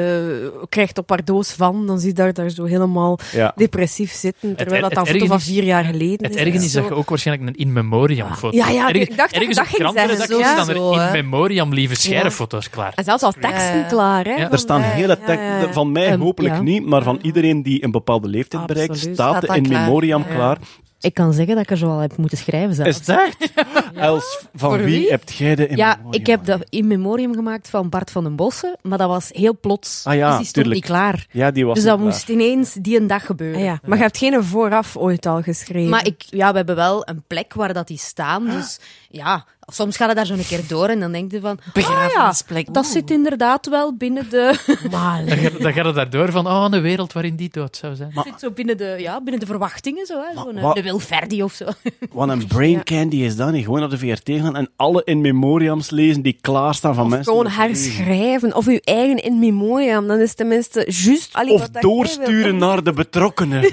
krijgt 0.68 0.98
op 0.98 1.08
haar 1.10 1.24
doos 1.24 1.52
van, 1.52 1.86
dan 1.86 1.98
zie 1.98 2.08
je 2.08 2.14
daar, 2.14 2.32
daar 2.32 2.50
zo 2.50 2.64
helemaal 2.64 3.18
Ja. 3.32 3.52
depressief 3.56 4.12
zitten. 4.12 4.56
Terwijl 4.56 4.82
het 4.84 4.94
dat 4.94 5.04
dan 5.04 5.14
foto 5.14 5.26
van 5.26 5.36
is- 5.36 5.44
vier 5.44 5.62
jaar 5.64 5.84
geleden 5.84 6.24
Het 6.26 6.34
is. 6.34 6.40
erge 6.40 6.56
is 6.56 6.70
Zo- 6.72 6.80
dat 6.80 6.88
je 6.88 6.94
ook 6.94 7.08
waarschijnlijk 7.08 7.48
een 7.48 7.54
in 7.54 7.72
memoriam 7.72 8.34
foto 8.34 8.56
Ja, 8.56 8.68
ja, 8.70 8.88
Ergens, 9.30 9.56
dacht 9.56 9.78
dat 9.78 9.78
je 9.94 10.06
dat 10.16 10.26
ging 10.26 10.44
staan 10.46 10.68
er 10.68 11.06
in 11.06 11.12
memoriam 11.12 11.72
lieve 11.74 11.94
scherenfoto's 11.94 12.70
klaar. 12.70 12.92
En 12.94 13.04
zelfs 13.04 13.22
als 13.22 13.34
teksten 13.40 13.74
Ja, 13.76 13.80
ja. 13.82 13.86
klaar, 13.88 14.24
hè. 14.24 14.34
Ja. 14.34 14.50
Er 14.50 14.58
staan 14.58 14.80
hele 14.82 15.16
ja, 15.20 15.26
teksten, 15.26 15.46
ja, 15.56 15.60
ja. 15.60 15.72
van 15.72 15.92
mij 15.92 16.06
Ehm, 16.06 16.20
hopelijk 16.20 16.54
ja. 16.54 16.60
niet, 16.62 16.86
maar 16.86 17.02
van 17.02 17.18
iedereen 17.22 17.62
die 17.62 17.84
een 17.84 17.90
bepaalde 17.90 18.28
leeftijd 18.28 18.66
bereikt, 18.66 18.90
Absoluut. 18.90 19.14
staat 19.14 19.36
Staat 19.36 19.46
dat 19.46 19.56
in 19.56 19.68
memoriam 19.68 20.22
Ja. 20.28 20.34
klaar. 20.34 20.58
Ik 21.02 21.14
kan 21.14 21.32
zeggen 21.32 21.54
dat 21.54 21.64
ik 21.64 21.70
er 21.70 21.76
zo 21.76 21.86
al 21.86 21.98
heb 21.98 22.16
moeten 22.16 22.38
schrijven 22.38 22.74
zelfs. 22.74 22.90
Is 23.00 23.06
het 23.06 23.18
echt? 23.18 23.52
Els, 23.94 24.44
van 24.54 24.76
wie, 24.76 24.84
wie? 24.84 25.08
hebt 25.10 25.34
jij 25.34 25.54
de 25.54 25.66
in 25.66 25.76
Ja, 25.76 25.98
ik 26.10 26.26
heb 26.26 26.44
dat 26.44 26.60
in 26.68 26.86
memoriam 26.86 27.34
gemaakt 27.34 27.68
van 27.70 27.88
Bart 27.88 28.10
van 28.10 28.24
den 28.24 28.36
Bossen, 28.36 28.76
maar 28.82 28.98
dat 28.98 29.08
was 29.08 29.28
heel 29.32 29.58
plots. 29.60 30.02
Ah 30.06 30.14
ja, 30.14 30.28
dus 30.28 30.36
die 30.38 30.46
stond 30.46 30.64
tuurlijk. 30.66 30.74
niet 30.74 30.84
klaar. 30.96 31.26
Ja, 31.30 31.50
die 31.50 31.66
was 31.66 31.74
Dus 31.74 31.84
dat 31.84 31.94
klaar. 31.94 32.06
moest 32.06 32.28
ineens 32.28 32.72
die 32.74 33.00
een 33.00 33.06
dag 33.06 33.26
gebeuren. 33.26 33.58
Ah, 33.58 33.64
ja. 33.64 33.80
Maar 33.84 33.96
je 33.96 34.02
hebt 34.02 34.18
geen 34.18 34.44
vooraf 34.44 34.96
ooit 34.96 35.26
al 35.26 35.42
geschreven. 35.42 35.90
Maar 35.90 36.06
ik, 36.06 36.22
ja, 36.30 36.50
we 36.50 36.56
hebben 36.56 36.76
wel 36.76 37.08
een 37.08 37.22
plek 37.26 37.54
waar 37.54 37.72
dat 37.72 37.86
die 37.86 37.98
staan. 37.98 38.44
Dus 38.46 38.80
Ja, 39.12 39.44
soms 39.66 39.96
gaat 39.96 40.06
het 40.08 40.16
daar 40.16 40.26
zo 40.26 40.32
een 40.34 40.46
keer 40.46 40.60
door 40.68 40.86
en 40.88 41.00
dan 41.00 41.12
denk 41.12 41.32
je 41.32 41.40
van... 41.40 41.58
Ah 41.74 41.82
ja, 42.12 42.32
dat 42.72 42.86
zit 42.86 43.10
inderdaad 43.10 43.66
wel 43.68 43.94
binnen 43.96 44.30
de... 44.30 44.58
Maar 44.90 45.24
Dan 45.26 45.36
gaat, 45.38 45.60
dan 45.62 45.72
gaat 45.72 45.84
het 45.84 45.94
daardoor 45.94 46.30
van, 46.30 46.46
oh, 46.46 46.66
een 46.70 46.80
wereld 46.82 47.12
waarin 47.12 47.36
die 47.36 47.48
dood 47.52 47.76
zou 47.76 47.94
zijn. 47.94 48.12
zit 48.24 48.40
zo 48.40 48.50
binnen 48.50 48.76
de, 48.76 48.96
ja, 48.98 49.20
binnen 49.20 49.40
de 49.40 49.46
verwachtingen, 49.46 50.06
zo, 50.06 50.20
hè. 50.20 50.40
Zo'n, 50.42 50.56
eh, 50.56 50.62
wat- 50.62 50.74
de 50.74 50.82
Wilferdi 50.82 51.42
of 51.42 51.52
zo. 51.52 51.64
Wat 52.12 52.28
een 52.28 52.46
brain 52.46 52.84
candy 52.84 53.16
is 53.16 53.36
dat 53.36 53.52
niet? 53.52 53.64
Gewoon 53.64 53.80
naar 53.80 53.88
de 53.88 53.98
VRT 53.98 54.30
gaan 54.30 54.56
en 54.56 54.70
alle 54.76 55.02
in 55.04 55.20
memoriams 55.20 55.90
lezen 55.90 56.22
die 56.22 56.38
klaarstaan 56.40 56.94
van 56.94 57.04
Of 57.04 57.10
mensen. 57.10 57.32
gewoon 57.32 57.48
herschrijven. 57.50 58.54
Of 58.54 58.66
uw 58.66 58.78
eigen 58.84 59.16
in 59.22 59.38
memoriam. 59.38 60.06
Dan 60.06 60.18
is 60.20 60.28
het 60.28 60.36
tenminste 60.36 60.84
juist... 61.04 61.34
allee, 61.34 61.52
Of 61.52 61.68
doorsturen 61.68 62.56
naar 62.56 62.82
de 62.82 62.92
betrokkenen. 62.92 63.72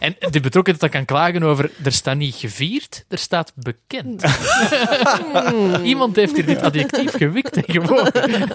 En 0.00 0.16
de 0.30 0.40
betrokkenheid 0.40 0.80
dat 0.80 0.90
kan 0.90 1.04
klagen 1.04 1.42
over, 1.42 1.70
er 1.84 1.92
staat 1.92 2.16
niet 2.16 2.34
gevierd, 2.34 3.04
er 3.08 3.18
staat 3.18 3.52
bekend. 3.54 4.24
Iemand 5.82 6.16
heeft 6.16 6.34
hier 6.34 6.46
dit 6.46 6.62
adjectief 6.62 7.12
gewikt 7.16 7.52
tegenwoordig. 7.52 8.48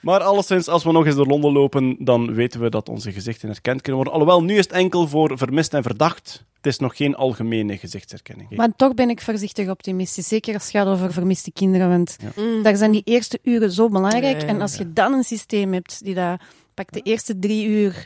Maar 0.00 0.20
alleszins, 0.20 0.68
als 0.68 0.84
we 0.84 0.92
nog 0.92 1.06
eens 1.06 1.14
door 1.14 1.26
Londen 1.26 1.52
lopen, 1.52 1.96
dan 1.98 2.34
weten 2.34 2.60
we 2.60 2.70
dat 2.70 2.88
onze 2.88 3.12
gezichten 3.12 3.48
herkend 3.48 3.82
kunnen 3.82 3.94
worden. 4.02 4.12
Alhoewel, 4.12 4.42
nu 4.42 4.56
is 4.56 4.64
het 4.64 4.72
enkel 4.72 5.08
voor 5.08 5.38
vermist 5.38 5.74
en 5.74 5.82
verdacht. 5.82 6.44
Het 6.56 6.66
is 6.66 6.78
nog 6.78 6.96
geen 6.96 7.16
algemene 7.16 7.78
gezichtsherkenning. 7.78 8.50
Maar 8.50 8.72
toch 8.76 8.94
ben 8.94 9.10
ik 9.10 9.20
voorzichtig 9.20 9.68
optimistisch. 9.68 10.28
Zeker 10.28 10.54
als 10.54 10.62
het 10.62 10.72
gaat 10.72 10.86
over 10.86 11.12
vermiste 11.12 11.52
kinderen. 11.52 11.88
Want 11.88 12.16
daar 12.62 12.76
zijn 12.76 12.90
die 12.90 13.02
eerste 13.04 13.38
uren 13.42 13.70
zo 13.70 13.88
belangrijk. 13.88 14.40
Ja, 14.40 14.46
en 14.46 14.60
als 14.60 14.76
je 14.76 14.92
dan 14.92 15.12
een 15.12 15.24
systeem 15.24 15.72
hebt 15.72 16.04
die 16.04 16.14
dat 16.14 16.40
pak 16.74 16.92
de 16.92 17.00
eerste 17.00 17.38
drie 17.38 17.66
uur 17.66 18.04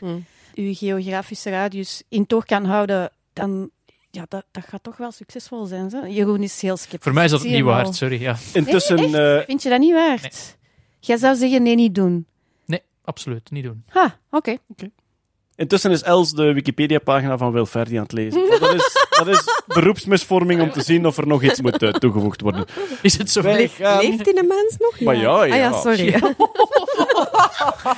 je 0.53 0.75
geografische 0.75 1.49
radius 1.49 2.03
in 2.09 2.25
toog 2.25 2.45
kan 2.45 2.65
houden, 2.65 3.11
dan 3.33 3.69
ja, 4.11 4.25
dat, 4.27 4.45
dat 4.51 4.63
gaat 4.65 4.83
toch 4.83 4.97
wel 4.97 5.11
succesvol 5.11 5.65
zijn. 5.65 5.89
Zo. 5.89 6.07
Jeroen 6.07 6.43
is 6.43 6.61
heel 6.61 6.77
sceptisch. 6.77 6.99
Voor 7.01 7.13
mij 7.13 7.25
is 7.25 7.31
dat 7.31 7.43
niet 7.43 7.63
waard, 7.63 7.95
sorry. 7.95 8.21
Ja. 8.21 8.35
Intussen, 8.53 8.95
Nee, 8.95 9.37
eh, 9.37 9.45
Vind 9.45 9.63
je 9.63 9.69
dat 9.69 9.79
niet 9.79 9.93
waard? 9.93 10.57
Jij 10.99 11.17
zou 11.17 11.35
zeggen 11.35 11.63
nee, 11.63 11.75
niet 11.75 11.95
doen. 11.95 12.25
Nee, 12.65 12.81
absoluut, 13.03 13.51
niet 13.51 13.63
doen. 13.63 13.83
Ha, 13.87 14.19
oké. 14.29 14.57
Intussen 15.55 15.91
is 15.91 16.01
Els 16.01 16.31
de 16.31 16.53
Wikipedia-pagina 16.53 17.37
van 17.37 17.51
Wilferdi 17.51 17.95
aan 17.95 18.03
het 18.03 18.11
lezen. 18.11 18.49
Dat, 18.59 18.73
is, 18.73 19.07
dat 19.09 19.27
is 19.27 19.43
beroepsmisvorming 19.67 20.61
om 20.61 20.71
te 20.71 20.81
zien 20.81 21.05
of 21.05 21.17
er 21.17 21.27
nog 21.27 21.43
iets 21.43 21.61
moet 21.61 21.81
eh, 21.81 21.89
toegevoegd 21.89 22.41
worden. 22.41 22.65
Is 23.01 23.17
het 23.17 23.31
zo? 23.31 23.41
Gaan... 23.41 23.99
Leeft 23.99 24.25
die 24.25 24.33
de 24.33 24.43
mens 24.47 24.75
nog? 24.79 24.99
Maar 24.99 25.15
ja, 25.15 25.29
Ah 25.29 25.47
ja. 25.47 25.55
ja, 25.55 25.81
sorry. 25.81 26.15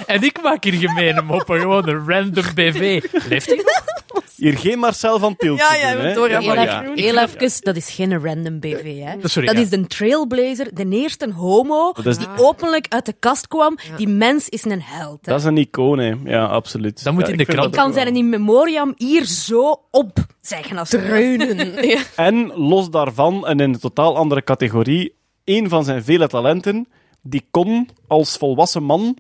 En 0.06 0.24
ik 0.24 0.42
maak 0.42 0.64
hier 0.64 0.74
gemene 0.74 1.22
moppen, 1.22 1.60
gewoon 1.60 1.90
een 1.90 2.08
random 2.08 2.54
BV. 2.56 3.04
Leeft 3.30 3.46
hij 3.46 3.56
nog? 3.56 3.84
Hier 4.36 4.58
geen 4.58 4.80
Marcel 4.80 5.20
van 5.20 5.36
Tilt 5.36 5.58
Ja, 5.60 5.76
ja, 5.76 5.92
doen, 5.94 6.02
Heel, 6.02 6.28
even, 6.28 6.44
ja. 6.64 6.82
heel 6.96 7.18
even, 7.18 7.52
dat 7.64 7.76
is 7.76 7.90
geen 7.92 8.24
random 8.24 8.60
BV. 8.60 9.00
Hè. 9.04 9.28
Sorry, 9.28 9.48
dat 9.48 9.56
ja. 9.56 9.62
is 9.62 9.70
de 9.70 9.88
trailblazer, 9.88 10.74
de 10.76 10.90
eerste 10.90 11.32
homo 11.32 11.92
is- 12.04 12.18
die 12.18 12.28
openlijk 12.38 12.86
uit 12.90 13.06
de 13.06 13.14
kast 13.20 13.48
kwam. 13.48 13.78
Die 13.98 14.08
mens 14.08 14.50
is 14.50 14.66
een 14.66 14.82
held. 14.82 15.26
hè. 15.26 15.32
Dat 15.32 15.40
is 15.40 15.46
een 15.46 15.58
icoon, 15.58 16.00
hè. 16.00 16.14
Ja, 16.24 16.46
absoluut. 16.46 17.04
Dat 17.04 17.14
moet 17.14 17.26
Ja, 17.26 17.32
in 17.32 17.38
de 17.38 17.46
krant. 17.46 17.68
Ik 17.68 17.72
kan 17.72 17.94
zijn 17.94 18.16
in 18.16 18.30
memoriam 18.30 18.94
hier 18.98 19.26
zo 19.26 19.82
op 19.92 20.18
zeggen 20.42 20.78
als 20.78 20.90
Dreunen. 20.90 21.74
Ja. 21.88 22.02
En 22.16 22.52
los 22.56 22.90
daarvan, 22.90 23.48
en 23.48 23.60
in 23.60 23.74
een 23.74 23.80
totaal 23.80 24.16
andere 24.18 24.44
categorie, 24.44 25.16
een 25.44 25.70
van 25.70 25.84
zijn 25.84 26.04
vele 26.04 26.28
talenten, 26.28 26.88
die 27.22 27.48
kon 27.52 27.90
als 28.08 28.38
volwassen 28.38 28.84
man. 28.84 29.18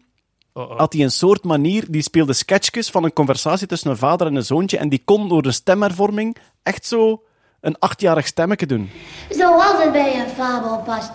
Had 0.64 0.93
hij 0.93 1.01
een 1.03 1.12
soort 1.12 1.43
manier, 1.43 1.86
die 1.89 2.01
speelde 2.01 2.34
sketchjes 2.34 2.89
van 2.89 3.03
een 3.03 3.14
conversatie 3.14 3.68
tussen 3.68 3.89
een 3.89 3.97
vader 3.97 4.28
en 4.28 4.36
een 4.36 4.45
zoontje, 4.45 4.78
en 4.78 4.89
die 4.89 5.01
kon 5.06 5.30
door 5.30 5.41
de 5.41 5.51
stemhervorming 5.51 6.38
echt 6.64 6.86
zo 6.86 7.24
een 7.62 7.80
achtjarig 7.80 8.28
stemmetje 8.28 8.66
doen. 8.66 8.89
Zoals 9.30 9.84
het 9.84 9.91
bij 9.91 10.20
een 10.20 10.30
fabel 10.30 10.78
past, 10.78 11.12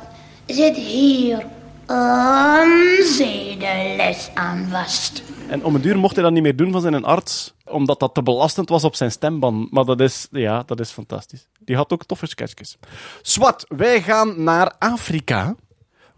zit 0.47 0.76
hier 0.76 1.47
een 1.86 3.05
zedenles 3.05 4.30
aan 4.34 4.68
vast. 4.70 5.22
En 5.49 5.64
om 5.64 5.74
een 5.74 5.80
duur 5.80 5.99
mocht 5.99 6.14
hij 6.14 6.24
dat 6.24 6.32
niet 6.32 6.43
meer 6.43 6.57
doen 6.57 6.72
van 6.72 6.80
zijn 6.80 7.05
arts, 7.05 7.55
omdat 7.64 8.01
dat 8.01 8.14
te 8.14 8.22
belastend 8.22 8.68
was 8.68 8.84
op 8.84 8.95
zijn 8.95 9.11
stemband. 9.11 9.70
Maar 9.72 9.84
dat 9.84 10.01
is, 10.01 10.28
ja, 10.30 10.62
dat 10.66 10.80
is 10.80 10.91
fantastisch. 10.91 11.49
Die 11.59 11.76
had 11.76 11.93
ook 11.93 12.05
toffe 12.05 12.26
sketchjes. 12.26 12.76
Swat, 13.22 13.64
wij 13.68 14.03
gaan 14.03 14.45
naar 14.45 14.74
Afrika, 14.78 15.55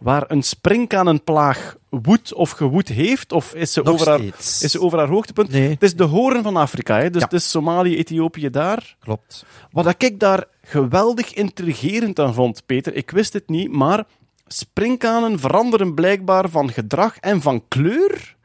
waar 0.03 0.25
een 0.31 0.43
springkanenplaag 0.43 1.77
woedt 1.89 2.35
of 2.35 2.51
gewoed 2.51 2.89
heeft, 2.89 3.33
of 3.33 3.55
is 3.55 3.73
ze, 3.73 3.83
Nog 3.83 3.93
over 3.95 4.09
haar, 4.09 4.19
steeds. 4.19 4.63
is 4.63 4.71
ze 4.71 4.81
over 4.81 4.99
haar 4.99 5.09
hoogtepunt? 5.09 5.51
Nee. 5.51 5.69
Het 5.69 5.83
is 5.83 5.95
de 5.97 6.05
horen 6.05 6.43
van 6.43 6.57
Afrika, 6.57 6.99
hè? 6.99 7.11
dus 7.11 7.21
Ja. 7.21 7.27
het 7.29 7.37
is 7.41 7.51
Somalië, 7.51 7.97
Ethiopië 7.97 8.51
daar. 8.51 8.97
Klopt. 9.01 9.45
Wat 9.71 9.95
ik 10.03 10.21
daar 10.21 10.45
geweldig 10.63 11.35
intrigerend 11.35 12.19
aan 12.19 12.35
vond, 12.35 12.67
Peter, 12.67 12.95
ik 12.95 13.11
wist 13.11 13.33
het 13.33 13.49
niet, 13.49 13.73
maar 13.73 14.05
springkanen 14.47 15.39
veranderen 15.39 15.95
blijkbaar 15.95 16.49
van 16.49 16.73
gedrag 16.73 17.17
en 17.19 17.41
van 17.43 17.65
kleur 17.69 18.37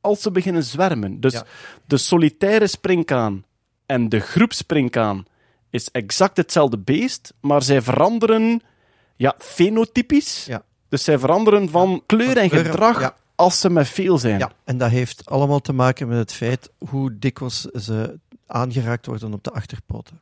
als 0.00 0.22
ze 0.22 0.30
beginnen 0.30 0.62
zwermen. 0.64 1.20
Dus 1.20 1.32
Ja. 1.32 1.44
de 1.86 1.96
solitaire 1.96 2.66
springkaan 2.66 3.44
en 3.86 4.08
de 4.08 4.20
groepspringkaan 4.20 5.24
is 5.70 5.88
exact 5.90 6.36
hetzelfde 6.36 6.78
beest, 6.78 7.32
maar 7.40 7.62
zij 7.62 7.82
veranderen 7.82 8.60
ja, 9.16 9.34
fenotypisch. 9.38 10.44
Ja. 10.46 10.62
Dus 10.88 11.04
zij 11.04 11.18
veranderen 11.18 11.68
van 11.70 12.02
kleur 12.06 12.36
en 12.36 12.48
kleur, 12.48 12.64
gedrag 12.64 13.00
ja. 13.00 13.14
als 13.34 13.60
ze 13.60 13.70
met 13.70 13.88
veel 13.88 14.18
zijn. 14.18 14.38
Ja, 14.38 14.50
en 14.64 14.78
dat 14.78 14.90
heeft 14.90 15.22
allemaal 15.30 15.60
te 15.60 15.72
maken 15.72 16.08
met 16.08 16.18
het 16.18 16.32
feit 16.32 16.70
hoe 16.88 17.18
dikwijls 17.18 17.60
ze 17.60 18.18
aangeraakt 18.46 19.06
worden 19.06 19.32
op 19.32 19.44
de 19.44 19.50
achterpoten. 19.50 20.20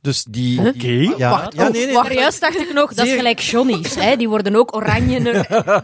Dus 0.00 0.24
die... 0.28 0.60
Oké. 0.60 0.70
die- 0.72 1.14
ja, 1.16 1.30
Wacht, 1.30 1.54
ja, 1.54 1.66
oh, 1.66 1.72
nee, 1.72 1.84
nee, 1.84 1.94
wacht, 1.94 2.08
nee. 2.08 2.18
juist 2.18 2.40
dacht 2.40 2.58
ik 2.58 2.72
nog, 2.72 2.94
dat 2.94 3.06
is 3.06 3.12
gelijk 3.14 3.40
Johnny's. 3.40 3.94
Hè? 3.94 4.16
Die 4.16 4.28
worden 4.28 4.56
ook 4.56 4.76
oranjener 4.76 5.34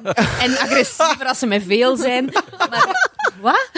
en 0.44 0.58
agressiever 0.58 1.26
als 1.26 1.38
ze 1.38 1.46
met 1.46 1.62
veel 1.62 1.96
zijn. 1.96 2.24
Maar, 2.58 3.10
wat? 3.40 3.70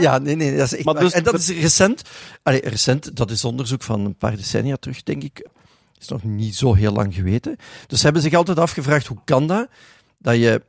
Ja, 0.00 0.18
nee, 0.18 0.34
nee, 0.36 0.56
dat 0.56 0.66
is 0.66 0.74
echt 0.74 0.84
Maar 0.84 0.94
waar. 0.94 1.02
dus- 1.02 1.12
en 1.12 1.22
dat 1.22 1.34
is 1.34 1.48
recent. 1.48 2.02
Allee, 2.42 2.60
recent, 2.68 3.16
dat 3.16 3.30
is 3.30 3.44
onderzoek 3.44 3.82
van 3.82 4.04
een 4.04 4.16
paar 4.16 4.36
decennia 4.36 4.76
terug, 4.76 5.02
denk 5.02 5.22
ik. 5.22 5.46
Is 6.00 6.08
nog 6.08 6.24
niet 6.24 6.56
zo 6.56 6.74
heel 6.74 6.92
lang 6.92 7.14
geweten. 7.14 7.56
Dus 7.86 7.98
ze 7.98 8.04
hebben 8.04 8.22
zich 8.22 8.34
altijd 8.34 8.58
afgevraagd, 8.58 9.06
hoe 9.06 9.20
kan 9.24 9.46
dat? 9.46 9.68
Dat 10.18 10.36
je 10.36 10.62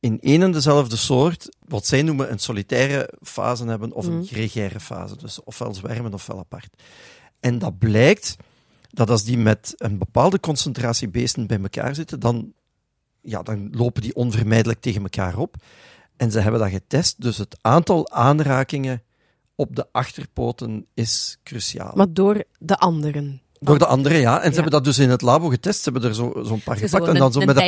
in 0.00 0.20
één 0.20 0.42
en 0.42 0.52
dezelfde 0.52 0.96
soort, 0.96 1.56
wat 1.68 1.86
zij 1.86 2.02
noemen 2.02 2.30
een 2.30 2.38
solitaire 2.38 3.12
fase 3.22 3.64
hebben, 3.64 3.92
of 3.92 4.06
een 4.06 4.24
gregaire 4.24 4.80
fase. 4.80 5.16
Dus 5.16 5.42
ofwel 5.42 5.74
zwermen 5.74 6.14
ofwel 6.14 6.38
apart. 6.38 6.82
En 7.40 7.58
dat 7.58 7.78
blijkt 7.78 8.36
dat 8.90 9.10
als 9.10 9.24
die 9.24 9.38
met 9.38 9.74
een 9.76 9.98
bepaalde 9.98 10.40
concentratie 10.40 11.08
beesten 11.08 11.46
bij 11.46 11.60
elkaar 11.60 11.94
zitten, 11.94 12.20
dan, 12.20 12.52
ja, 13.20 13.42
dan 13.42 13.68
lopen 13.70 14.02
die 14.02 14.14
onvermijdelijk 14.14 14.80
tegen 14.80 15.02
elkaar 15.02 15.38
op. 15.38 15.56
En 16.16 16.30
ze 16.30 16.40
hebben 16.40 16.60
dat 16.60 16.70
getest, 16.70 17.20
dus 17.20 17.38
het 17.38 17.56
aantal 17.60 18.10
aanrakingen 18.10 19.02
op 19.54 19.76
de 19.76 19.86
achterpoten 19.92 20.86
is 20.94 21.38
cruciaal. 21.42 21.92
Maar 21.94 22.12
door 22.12 22.44
de 22.58 22.76
anderen. 22.76 23.42
Door 23.64 23.78
de 23.78 23.86
andere, 23.86 24.18
ja. 24.18 24.34
En 24.36 24.40
ze 24.42 24.48
Ja. 24.48 24.52
hebben 24.54 24.70
dat 24.72 24.84
dus 24.84 24.98
in 24.98 25.10
het 25.10 25.22
labo 25.22 25.48
getest. 25.48 25.82
Ze 25.82 25.90
hebben 25.90 26.08
er 26.10 26.14
zo- 26.14 26.32
zo'n 26.42 26.60
paar 26.60 26.78
Je 26.78 26.82
gepakt 26.88 27.04
zo 27.04 27.10
en 27.10 27.16
dan 27.18 27.26
een- 27.26 27.32
zo 27.32 27.40
een 27.40 27.46
met 27.54 27.56
een 27.56 27.62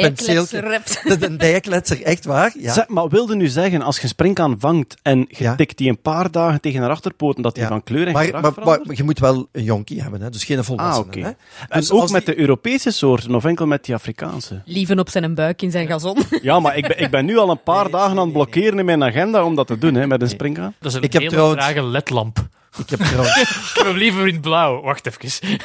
hebt. 0.70 1.22
Een 1.22 1.38
dijenkletser, 1.38 2.02
echt 2.02 2.24
waar. 2.24 2.52
Ja. 2.58 2.72
Zeg, 2.72 2.88
maar 2.88 3.08
wilde 3.08 3.36
nu 3.36 3.46
zeggen, 3.48 3.82
als 3.82 3.96
je 3.96 4.02
een 4.02 4.08
springkaan 4.08 4.56
vangt 4.58 4.96
en 5.02 5.18
je 5.28 5.44
Ja. 5.44 5.54
tikt 5.54 5.76
die 5.78 5.88
een 5.88 6.00
paar 6.00 6.30
dagen 6.30 6.60
tegen 6.60 6.80
haar 6.80 6.90
achterpoten, 6.90 7.42
dat 7.42 7.54
die 7.54 7.62
Ja. 7.62 7.68
van 7.68 7.82
kleur 7.82 8.06
en 8.06 8.12
Maar, 8.12 8.24
gedrag 8.24 8.42
maar, 8.42 8.52
verandert? 8.52 8.86
maar 8.86 8.96
je 8.96 9.02
moet 9.02 9.18
wel 9.18 9.48
een 9.52 9.62
jonkie 9.64 10.02
hebben, 10.02 10.20
hè? 10.20 10.30
dus 10.30 10.44
geen 10.44 10.64
volwassene. 10.64 11.06
Ah, 11.16 11.22
hè. 11.22 11.28
En 11.68 11.80
Dus 11.80 11.90
ook 11.90 12.00
als 12.00 12.10
met 12.12 12.26
die- 12.26 12.34
de 12.34 12.40
Europese 12.40 12.90
soorten, 12.90 13.34
of 13.34 13.44
enkel 13.44 13.66
met 13.66 13.84
die 13.84 13.94
Afrikaanse? 13.94 14.62
Lieven 14.64 14.98
op 14.98 15.08
zijn 15.08 15.34
buik 15.34 15.62
in 15.62 15.70
zijn 15.70 15.86
gazon. 15.86 16.16
Ja, 16.42 16.60
maar 16.60 16.76
ik 16.76 16.88
ben, 16.88 16.98
ik 17.00 17.10
ben 17.10 17.24
nu 17.24 17.36
al 17.38 17.50
een 17.50 17.62
paar 17.62 17.90
dagen 17.90 18.10
aan 18.18 18.24
het 18.24 18.32
blokkeren 18.32 18.78
in 18.78 18.84
mijn 18.84 19.04
agenda 19.04 19.44
om 19.44 19.54
dat 19.54 19.66
te 19.66 19.78
doen, 19.78 19.94
hè, 19.94 20.06
met 20.06 20.22
een 20.22 20.28
springkaan. 20.28 20.74
Dat 20.80 20.90
is 20.90 20.96
een 20.98 21.02
Ik 21.04 21.12
heb 21.12 21.22
trouwens- 21.28 21.64
trage 21.64 21.82
ledlamp. 21.84 22.48
Ik 22.78 22.90
heb, 22.90 23.00
trouwens, 23.00 23.40
Ik 23.70 23.70
heb 23.74 23.86
hem 23.86 23.96
liever 23.96 24.26
in 24.26 24.32
het 24.32 24.42
blauw. 24.42 24.80
Wacht 24.80 25.06
even. 25.06 25.58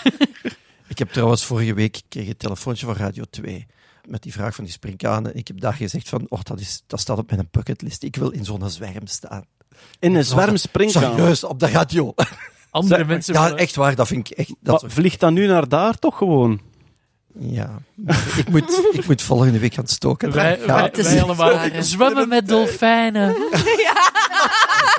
ik 0.88 0.97
heb 0.97 1.12
trouwens 1.12 1.45
vorige 1.45 1.74
week 1.74 1.97
ik 1.97 2.03
kreeg 2.09 2.28
een 2.28 2.38
telefoontje 2.38 2.86
van 2.86 2.95
Radio 2.95 3.24
2 3.30 3.68
met 4.05 4.24
die 4.24 4.32
vraag 4.32 4.55
van 4.55 4.64
die 4.64 4.74
springkanen. 4.74 5.36
Ik 5.36 5.47
heb 5.47 5.59
daar 5.59 5.74
gezegd 5.74 6.09
van, 6.09 6.26
oh, 6.30 6.39
dat, 6.43 6.59
is, 6.59 6.84
dat 6.88 6.99
staat 6.99 7.18
op 7.18 7.32
mijn 7.32 7.47
bucketlist. 7.51 8.03
Ik 8.03 8.16
wil 8.16 8.30
in 8.30 8.45
zo'n 8.45 8.70
zwerm 8.70 9.07
staan. 9.07 9.45
In 9.99 10.16
een 10.16 10.26
zwerm 10.26 10.57
springkaan. 10.57 11.16
Serieus, 11.16 11.43
op 11.43 11.59
de 11.59 11.68
radio. 11.68 12.14
Andere 12.72 12.95
Zeg, 12.95 13.07
mensen... 13.07 13.34
Ja, 13.34 13.55
echt 13.55 13.76
waar, 13.76 13.95
dat 13.95 14.07
vind 14.07 14.30
ik 14.30 14.38
echt... 14.38 14.53
Dat 14.59 14.82
Maar 14.82 14.91
vliegt 14.91 15.20
dan 15.20 15.34
nu 15.34 15.47
naar 15.47 15.68
daar 15.68 15.99
toch 15.99 16.18
gewoon? 16.18 16.62
ja, 17.39 17.82
ik 18.36 18.49
moet, 18.49 18.89
ik 18.91 19.07
moet 19.07 19.22
volgende 19.22 19.59
week 19.59 19.74
gaan 19.74 19.88
stoken. 19.88 20.32
Wij, 20.32 20.59
Ja, 20.59 20.66
wij, 20.66 20.91
wij 21.03 21.22
allemaal 21.22 21.70
zwemmen 21.80 22.28
met 22.28 22.47
dolfijnen. 22.55 23.36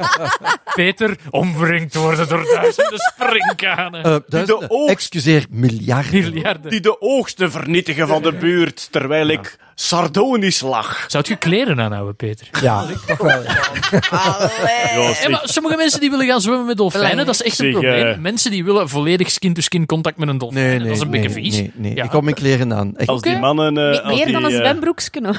Peter, 0.74 1.16
omringd 1.30 1.94
worden 1.94 2.28
door 2.28 2.44
duizenden 2.44 2.98
springkanen. 2.98 4.04
Eh, 4.04 4.16
duizenden, 4.26 4.70
oogst- 4.70 4.90
excuseer, 4.90 5.46
miljarden. 5.50 6.20
Miljarden. 6.32 6.70
Die 6.70 6.80
de 6.80 7.00
oogsten 7.00 7.50
vernietigen 7.50 8.08
van 8.08 8.22
de 8.22 8.32
buurt, 8.32 8.88
terwijl 8.92 9.28
ik 9.28 9.58
sardonisch 9.74 10.60
lag. 10.60 11.04
Zou 11.08 11.24
je 11.28 11.36
kleren 11.36 11.80
aanhouden, 11.80 12.16
Peter? 12.16 12.48
Ja, 12.60 12.84
toch 13.06 13.18
wel. 13.18 13.42
ja. 13.42 14.50
Ja, 14.94 15.14
Ja, 15.22 15.28
maar 15.28 15.40
sommige 15.44 15.76
mensen 15.76 16.00
die 16.00 16.10
willen 16.10 16.26
gaan 16.26 16.40
zwemmen 16.40 16.66
met 16.66 16.76
dolfijnen, 16.76 17.26
dat 17.26 17.34
is 17.34 17.42
echt 17.42 17.58
een 17.58 17.64
Zeg, 17.64 17.72
probleem. 17.72 18.06
eh, 18.06 18.18
Mensen 18.18 18.50
die 18.50 18.64
willen 18.64 18.88
volledig 18.88 19.30
skin-to-skin 19.30 19.86
contact 19.86 20.16
met 20.16 20.28
een 20.28 20.38
dolfijn. 20.38 20.64
Nee, 20.64 20.78
nee, 20.78 20.86
dat 20.86 20.96
is 20.96 21.02
een 21.02 21.10
nee, 21.10 21.20
beetje 21.20 21.34
vies. 21.42 21.54
Nee, 21.56 21.70
nee. 21.74 21.94
Ja. 21.94 22.04
ik 22.04 22.10
kom 22.10 22.24
mijn 22.24 22.36
kleren 22.36 22.74
aan. 22.74 22.96
Echt. 22.96 23.08
Als 23.08 23.22
die 23.22 23.38
mannen, 23.38 23.78
eh, 23.78 24.00
als 24.04 24.14
Meer 24.14 24.24
die, 24.24 24.32
dan 24.34 24.44
een 24.44 24.50
eh, 24.50 24.56
zwembroekje. 24.56 24.90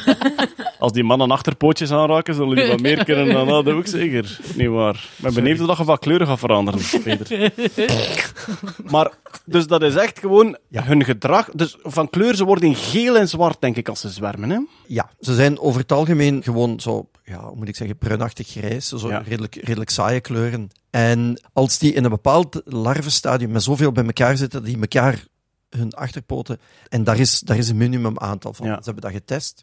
als 0.80 0.92
die 0.92 1.04
mannen 1.04 1.32
achterpootjes 1.32 1.92
aanraken, 1.92 2.34
zullen 2.36 2.56
die 2.56 2.68
wat 2.68 2.80
meer 2.80 3.04
kunnen 3.06 3.34
dan 3.34 3.48
dat 3.48 3.68
ook 3.68 3.88
zeker. 3.88 4.40
Niet 4.56 4.68
waar. 4.70 4.94
Ik 4.96 5.24
ben 5.24 5.34
benieuwd 5.34 5.60
of 5.60 5.68
dat 5.68 5.78
je 5.78 5.84
van 5.84 6.00
kleuren 6.00 6.28
gaat 6.28 6.40
veranderen, 6.40 6.82
Peter. 7.04 7.52
maar, 8.92 9.12
dus 9.46 9.68
dat 9.68 9.82
is 9.82 9.96
echt 9.96 10.20
gewoon 10.20 10.58
hun 10.74 11.04
gedrag. 11.04 11.50
Dus 11.54 11.76
van 11.84 12.10
kleur, 12.10 12.36
ze 12.36 12.46
worden 12.46 12.68
in 12.70 12.76
geel 12.76 13.18
en 13.18 13.28
zwart, 13.28 13.58
denk 13.60 13.76
ik, 13.78 13.90
als 13.90 14.00
ze 14.02 14.10
Hè? 14.32 14.60
Ja, 14.88 15.10
ze 15.20 15.36
zijn 15.36 15.60
over 15.60 15.82
het 15.82 15.92
algemeen 15.92 16.44
gewoon 16.44 16.80
zo, 16.80 17.10
ja, 17.24 17.44
hoe 17.48 17.56
moet 17.56 17.68
ik 17.68 17.76
zeggen, 17.76 17.98
bruinachtig 17.98 18.48
grijs, 18.48 18.88
zo 18.88 19.08
Ja. 19.10 19.18
redelijk, 19.18 19.56
redelijk 19.56 19.90
saaie 19.90 20.20
kleuren. 20.22 20.70
En 20.90 21.42
als 21.54 21.78
die 21.78 21.94
in 21.94 22.04
een 22.04 22.10
bepaald 22.10 22.62
larvenstadium 22.66 23.52
met 23.52 23.64
zoveel 23.64 23.92
bij 23.92 24.06
elkaar 24.06 24.38
zitten, 24.38 24.64
die 24.64 24.80
elkaar 24.80 25.26
hun 25.70 25.94
achterpoten, 25.94 26.60
en 26.90 27.04
daar 27.04 27.20
is, 27.20 27.40
daar 27.40 27.58
is 27.58 27.70
een 27.70 27.78
minimum 27.78 28.20
aantal 28.20 28.54
van, 28.54 28.66
Ja. 28.68 28.76
ze 28.78 28.84
hebben 28.84 29.04
dat 29.04 29.12
getest, 29.12 29.62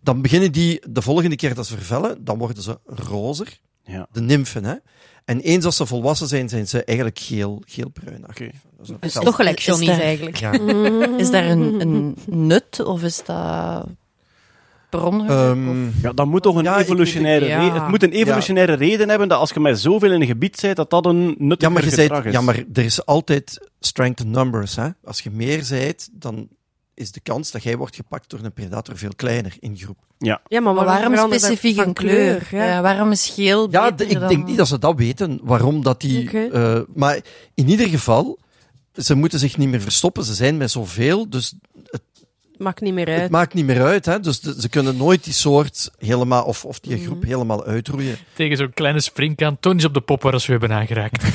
dan 0.00 0.22
beginnen 0.22 0.52
die 0.52 0.82
de 0.90 1.02
volgende 1.02 1.36
keer 1.36 1.54
dat 1.54 1.66
ze 1.66 1.76
vervellen, 1.76 2.24
dan 2.24 2.38
worden 2.38 2.62
ze 2.62 2.78
rozer, 2.84 3.58
Ja. 3.84 4.06
de 4.12 4.20
nymfen, 4.20 4.64
hè. 4.64 4.74
En 5.24 5.40
eens 5.40 5.64
als 5.64 5.76
ze 5.76 5.86
volwassen 5.86 6.28
zijn, 6.28 6.48
zijn 6.48 6.68
ze 6.68 6.84
eigenlijk 6.84 7.18
geel, 7.18 7.62
geelbruinachtig. 7.66 8.46
Oké. 8.46 8.56
Dat 8.76 8.96
is 9.00 9.12
Dus 9.12 9.24
Toch 9.24 9.34
gelijk 9.36 9.58
Is 9.58 9.64
Johnny's 9.64 9.88
daar- 9.88 10.00
eigenlijk. 10.00 10.36
Ja. 10.36 10.52
Is 11.22 11.30
daar 11.30 11.44
een, 11.46 11.80
een 11.80 12.16
nut 12.26 12.84
of 12.84 13.02
is 13.02 13.24
dat 13.24 13.86
bron? 14.90 15.28
Ehm, 15.28 15.84
Ja, 16.02 16.12
dat 16.14 16.26
moet 16.26 16.42
toch 16.42 16.56
een 16.56 16.64
Ja, 16.64 16.78
evolutionaire 16.80 17.44
reden... 17.46 17.64
ja. 17.64 17.74
Het 17.74 17.88
moet 17.88 18.02
een 18.02 18.12
evolutionaire 18.12 18.72
reden 18.74 19.08
hebben 19.08 19.28
dat 19.28 19.38
als 19.38 19.50
je 19.50 19.60
met 19.60 19.80
zoveel 19.80 20.12
in 20.12 20.20
een 20.20 20.26
gebied 20.26 20.58
bent, 20.60 20.76
dat 20.76 20.90
dat 20.90 21.06
een 21.06 21.34
nuttiger 21.38 21.56
Ja, 21.58 21.68
maar, 21.68 21.84
je 21.84 21.90
gedrag 21.90 22.08
zijt, 22.22 22.26
is. 22.26 22.32
ja, 22.32 22.40
maar 22.40 22.64
er 22.72 22.84
is 22.84 23.06
altijd 23.06 23.68
strength 23.80 24.20
in 24.20 24.30
numbers. 24.30 24.76
Hè? 24.76 24.88
Als 25.04 25.20
je 25.20 25.30
meer 25.30 25.62
zijt, 25.64 26.08
dan 26.12 26.48
is 26.94 27.12
de 27.12 27.20
kans 27.20 27.50
dat 27.50 27.62
jij 27.62 27.76
wordt 27.76 27.96
gepakt 27.96 28.30
door 28.30 28.40
een 28.42 28.52
predator 28.52 28.96
veel 28.96 29.12
kleiner 29.16 29.54
in 29.60 29.76
groep. 29.76 29.96
Ja, 30.18 30.40
maar, 30.48 30.62
Maar 30.62 30.74
waarom 30.84 31.14
specifiek 31.28 31.76
een 31.76 31.92
kleur? 31.92 32.48
Ja. 32.50 32.64
Ja, 32.64 32.82
waarom 32.82 33.10
is 33.10 33.28
geel 33.28 33.70
Ja, 33.70 33.86
ik 33.96 34.18
dan- 34.18 34.28
denk 34.28 34.46
niet 34.46 34.56
dat 34.56 34.68
ze 34.68 34.78
dat 34.78 34.96
weten, 34.96 35.40
waarom 35.42 35.82
dat 35.82 36.00
die... 36.00 36.26
Oké. 36.26 36.44
eh, 36.46 36.80
maar 36.94 37.20
in 37.54 37.68
ieder 37.68 37.88
geval, 37.88 38.38
ze 38.94 39.14
moeten 39.14 39.38
zich 39.38 39.56
niet 39.56 39.68
meer 39.68 39.80
verstoppen. 39.80 40.24
Ze 40.24 40.34
zijn 40.34 40.56
met 40.56 40.70
zoveel, 40.70 41.28
dus 41.30 41.54
Maakt 42.56 42.80
niet 42.80 42.94
meer 42.94 43.08
het 43.08 43.20
uit. 43.20 43.30
maakt 43.30 43.54
niet 43.54 43.64
meer 43.66 43.82
uit. 43.82 44.06
Hè? 44.06 44.20
Dus 44.20 44.40
de- 44.40 44.60
ze 44.60 44.68
kunnen 44.68 44.96
nooit 44.96 45.24
die 45.24 45.32
soort 45.32 45.90
helemaal, 45.98 46.44
of, 46.44 46.64
of 46.64 46.80
die 46.80 46.96
Mhm. 46.96 47.04
groep 47.04 47.22
helemaal 47.22 47.64
uitroeien. 47.64 48.16
Tegen 48.32 48.56
zo'n 48.56 48.72
kleine 48.74 49.00
springkaan. 49.00 49.56
Toon 49.60 49.72
eens 49.74 49.84
op 49.84 49.94
de 49.94 50.00
popper 50.00 50.32
als 50.32 50.46
we 50.46 50.52
hebben 50.52 50.72
aangeraakt. 50.72 51.24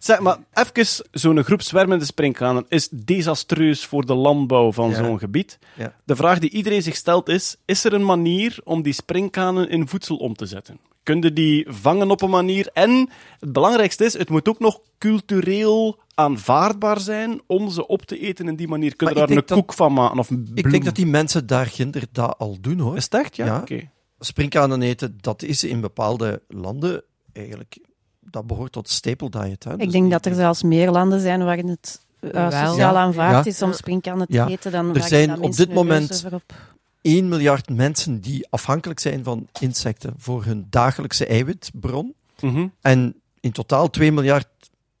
Zeg, 0.00 0.20
maar 0.20 0.38
even, 0.52 1.04
zo'n 1.12 1.44
groep 1.44 1.62
zwermende 1.62 2.04
sprinkhanen 2.04 2.64
is 2.68 2.88
desastreus 2.88 3.84
voor 3.86 4.06
de 4.06 4.14
landbouw 4.14 4.72
van 4.72 4.88
Ja. 4.90 4.94
zo'n 4.96 5.18
gebied. 5.18 5.58
Ja. 5.76 5.94
De 6.04 6.16
vraag 6.16 6.38
die 6.38 6.50
iedereen 6.50 6.82
zich 6.82 6.96
stelt 6.96 7.28
is, 7.28 7.56
is 7.64 7.84
er 7.84 7.92
een 7.92 8.04
manier 8.04 8.58
om 8.64 8.82
die 8.82 8.92
sprinkhanen 8.92 9.68
in 9.70 9.88
voedsel 9.88 10.16
om 10.16 10.34
te 10.34 10.46
zetten? 10.46 10.78
Kun 11.02 11.20
je 11.20 11.32
die 11.32 11.66
vangen 11.68 12.10
op 12.10 12.22
een 12.22 12.30
manier? 12.30 12.68
En 12.72 13.08
het 13.40 13.52
belangrijkste 13.52 14.04
is, 14.04 14.12
het 14.12 14.28
moet 14.30 14.48
ook 14.48 14.58
nog 14.58 14.80
cultureel 14.98 15.98
aanvaardbaar 16.14 17.00
zijn 17.00 17.40
om 17.46 17.70
ze 17.70 17.86
op 17.86 18.02
te 18.02 18.18
eten 18.18 18.48
in 18.48 18.56
die 18.56 18.68
manier. 18.68 18.96
Kun 18.96 19.08
je 19.08 19.14
Maar 19.14 19.22
ik 19.22 19.28
daar 19.28 19.38
een 19.38 19.44
dat- 19.46 19.58
koek 19.58 19.72
van 19.72 19.92
maken 19.92 20.18
of 20.18 20.30
een 20.30 20.50
Ik 20.54 20.70
denk 20.70 20.84
dat 20.84 20.94
die 20.94 21.06
mensen 21.06 21.46
daar 21.46 21.66
ginder 21.66 22.02
dat 22.12 22.34
al 22.38 22.56
doen, 22.60 22.78
hoor. 22.78 22.96
Is 22.96 23.04
het 23.04 23.14
echt? 23.14 23.36
Ja, 23.36 23.44
Ja. 23.46 23.58
oké. 23.60 23.90
Sprinkhanen 24.18 24.82
eten, 24.82 25.18
dat 25.20 25.42
is 25.42 25.64
in 25.64 25.80
bepaalde 25.80 26.42
landen 26.48 27.02
eigenlijk... 27.32 27.76
Dat 28.20 28.46
behoort 28.46 28.72
tot 28.72 28.88
staple 28.88 29.30
diet. 29.30 29.64
Hè? 29.64 29.72
Ik 29.72 29.78
Dus 29.78 29.92
denk 29.92 30.10
dat 30.10 30.26
er 30.26 30.34
zelfs 30.34 30.62
meer 30.62 30.90
landen 30.90 31.20
zijn 31.20 31.44
waarin 31.44 31.68
het 31.68 32.00
Wel. 32.18 32.50
sociaal 32.50 32.76
Ja. 32.76 33.00
aanvaard 33.00 33.44
Ja. 33.44 33.50
is 33.50 33.62
om 33.62 33.72
springkannen 33.72 34.26
te 34.26 34.32
Ja. 34.32 34.48
eten. 34.48 34.72
Dan 34.72 34.94
Er 34.94 35.02
zijn 35.02 35.40
op 35.40 35.56
dit 35.56 35.72
moment- 35.74 36.12
over 36.12 36.34
op. 36.34 36.54
1 37.02 37.28
miljard 37.28 37.68
mensen 37.70 38.20
die 38.20 38.46
afhankelijk 38.50 39.00
zijn 39.00 39.24
van 39.24 39.46
insecten 39.60 40.14
voor 40.16 40.44
hun 40.44 40.66
dagelijkse 40.70 41.26
eiwitbron. 41.26 42.14
Mhm. 42.40 42.66
En 42.80 43.14
in 43.40 43.52
totaal 43.52 43.90
2 43.90 44.12
miljard 44.12 44.46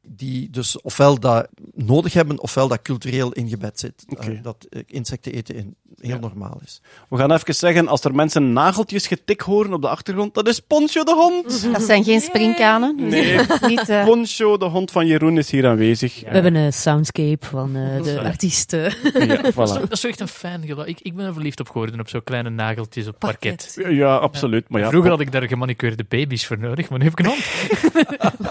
die 0.02 0.50
dus 0.50 0.80
ofwel 0.80 1.18
dat 1.20 1.48
nodig 1.74 2.12
hebben, 2.12 2.40
ofwel 2.40 2.68
dat 2.68 2.82
cultureel 2.82 3.32
ingebed 3.32 3.80
zit. 3.80 4.04
Eh, 4.18 4.42
dat 4.42 4.66
eh, 4.68 4.82
insecten 4.86 5.32
eten 5.32 5.54
in, 5.54 5.76
heel 6.00 6.10
Ja. 6.10 6.18
normaal 6.20 6.60
is. 6.64 6.80
We 7.08 7.16
gaan 7.16 7.32
even 7.32 7.54
zeggen, 7.54 7.88
als 7.88 8.04
er 8.04 8.14
mensen 8.14 8.52
nageltjes 8.52 9.06
getik 9.06 9.40
horen 9.40 9.72
op 9.72 9.82
de 9.82 9.88
achtergrond, 9.88 10.34
dat 10.34 10.48
is 10.48 10.60
Poncho 10.60 11.04
de 11.04 11.14
hond. 11.14 11.62
Dat 11.72 11.82
zijn 11.82 12.04
geen 12.04 12.20
springkanen. 12.20 12.96
Dus 12.96 13.10
Nee. 13.12 13.32
is 13.34 13.46
Niet, 13.68 13.88
eh, 13.88 14.04
Poncho, 14.04 14.56
de 14.56 14.64
hond 14.64 14.90
van 14.90 15.06
Jeroen, 15.06 15.38
is 15.38 15.50
hier 15.50 15.66
aanwezig. 15.66 16.20
We 16.20 16.28
hebben 16.30 16.54
een 16.54 16.72
soundscape 16.72 17.46
van 17.46 17.76
eh, 17.76 18.02
de 18.02 18.20
artiest. 18.20 18.72
eh. 18.72 18.92
Ja, 19.28 19.40
voilà. 19.52 19.54
Dat 19.54 19.92
is 19.92 20.04
echt 20.04 20.20
een 20.20 20.28
fijn 20.28 20.62
geluid. 20.66 20.88
Ik, 20.88 21.00
ik 21.00 21.16
ben 21.16 21.26
er 21.26 21.32
verliefd 21.32 21.60
op 21.60 21.68
geworden 21.68 22.00
op 22.00 22.08
zo'n 22.08 22.24
kleine 22.24 22.50
nageltjes 22.50 23.06
op 23.06 23.18
parket. 23.18 23.78
Ja, 23.88 24.16
absoluut. 24.16 24.68
Maar 24.68 24.80
ja, 24.80 24.88
Vroeger 24.88 25.10
had 25.10 25.20
ik 25.20 25.32
daar 25.32 25.42
gemanicureerde 25.48 26.04
baby's 26.08 26.46
voor 26.46 26.58
nodig, 26.58 26.88
maar 26.88 26.98
nu 26.98 27.04
heb 27.04 27.18
ik 27.18 27.26
een 27.26 27.30
hond. 27.32 27.44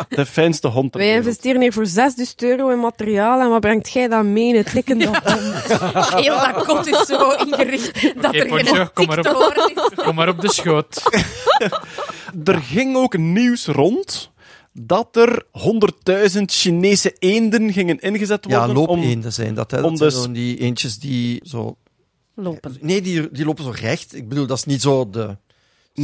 de 0.09 0.25
fijnste 0.25 0.67
hond 0.67 0.91
ter 0.91 0.99
Wij 0.99 1.09
wereld. 1.09 1.25
investeren 1.27 1.61
hier 1.61 1.73
voor 1.73 1.85
6000 1.85 2.43
euro 2.43 2.69
in 2.69 2.79
materiaal 2.79 3.41
en 3.41 3.49
wat 3.49 3.59
brengt 3.59 3.89
jij 3.89 4.07
dan 4.07 4.33
mee 4.33 4.47
in 4.47 4.55
het 4.55 4.71
tikken 4.71 4.99
dat 4.99 5.17
Heel 6.15 6.35
dat 6.35 6.65
kot 6.65 6.87
is 6.87 7.05
zo 7.05 7.28
ingericht 7.38 8.21
dat 8.21 8.36
er 8.36 8.47
Poncho, 8.47 8.73
geen 8.73 8.93
kom 8.93 9.05
maar 9.07 9.17
op. 9.17 9.23
tik 9.23 9.34
te 9.34 9.38
horen 9.39 9.91
is. 9.97 10.03
Kom 10.03 10.15
maar 10.15 10.30
op 10.30 10.41
de 10.41 10.51
schoot. 10.53 11.01
Er 12.43 12.59
ging 12.61 12.95
ook 12.95 13.17
nieuws 13.17 13.65
rond 13.65 14.32
dat 14.73 15.15
er 15.15 15.43
100.000 16.32 16.41
Chinese 16.45 17.15
eenden 17.19 17.73
gingen 17.73 17.99
ingezet 17.99 18.45
Ja, 18.47 18.57
worden. 18.67 18.75
om... 18.88 18.88
loopeenden 18.99 19.34
zijn 19.34 19.53
dat. 19.55 19.71
Hè. 19.71 19.82
om 19.82 19.84
Dat 19.84 19.97
zijn 19.97 20.09
dus- 20.09 20.21
zo 20.23 20.32
die 20.32 20.57
eentjes 20.57 20.97
die 20.99 21.39
zo... 21.43 21.77
lopen. 22.36 22.77
Nee, 22.82 23.01
die, 23.01 23.32
die 23.32 23.45
lopen 23.45 23.63
zo 23.63 23.69
recht. 23.75 24.15
Ik 24.15 24.30
bedoel, 24.30 24.45
dat 24.45 24.57
is 24.57 24.63
niet 24.65 24.82
zo 24.82 25.09
de... 25.09 25.38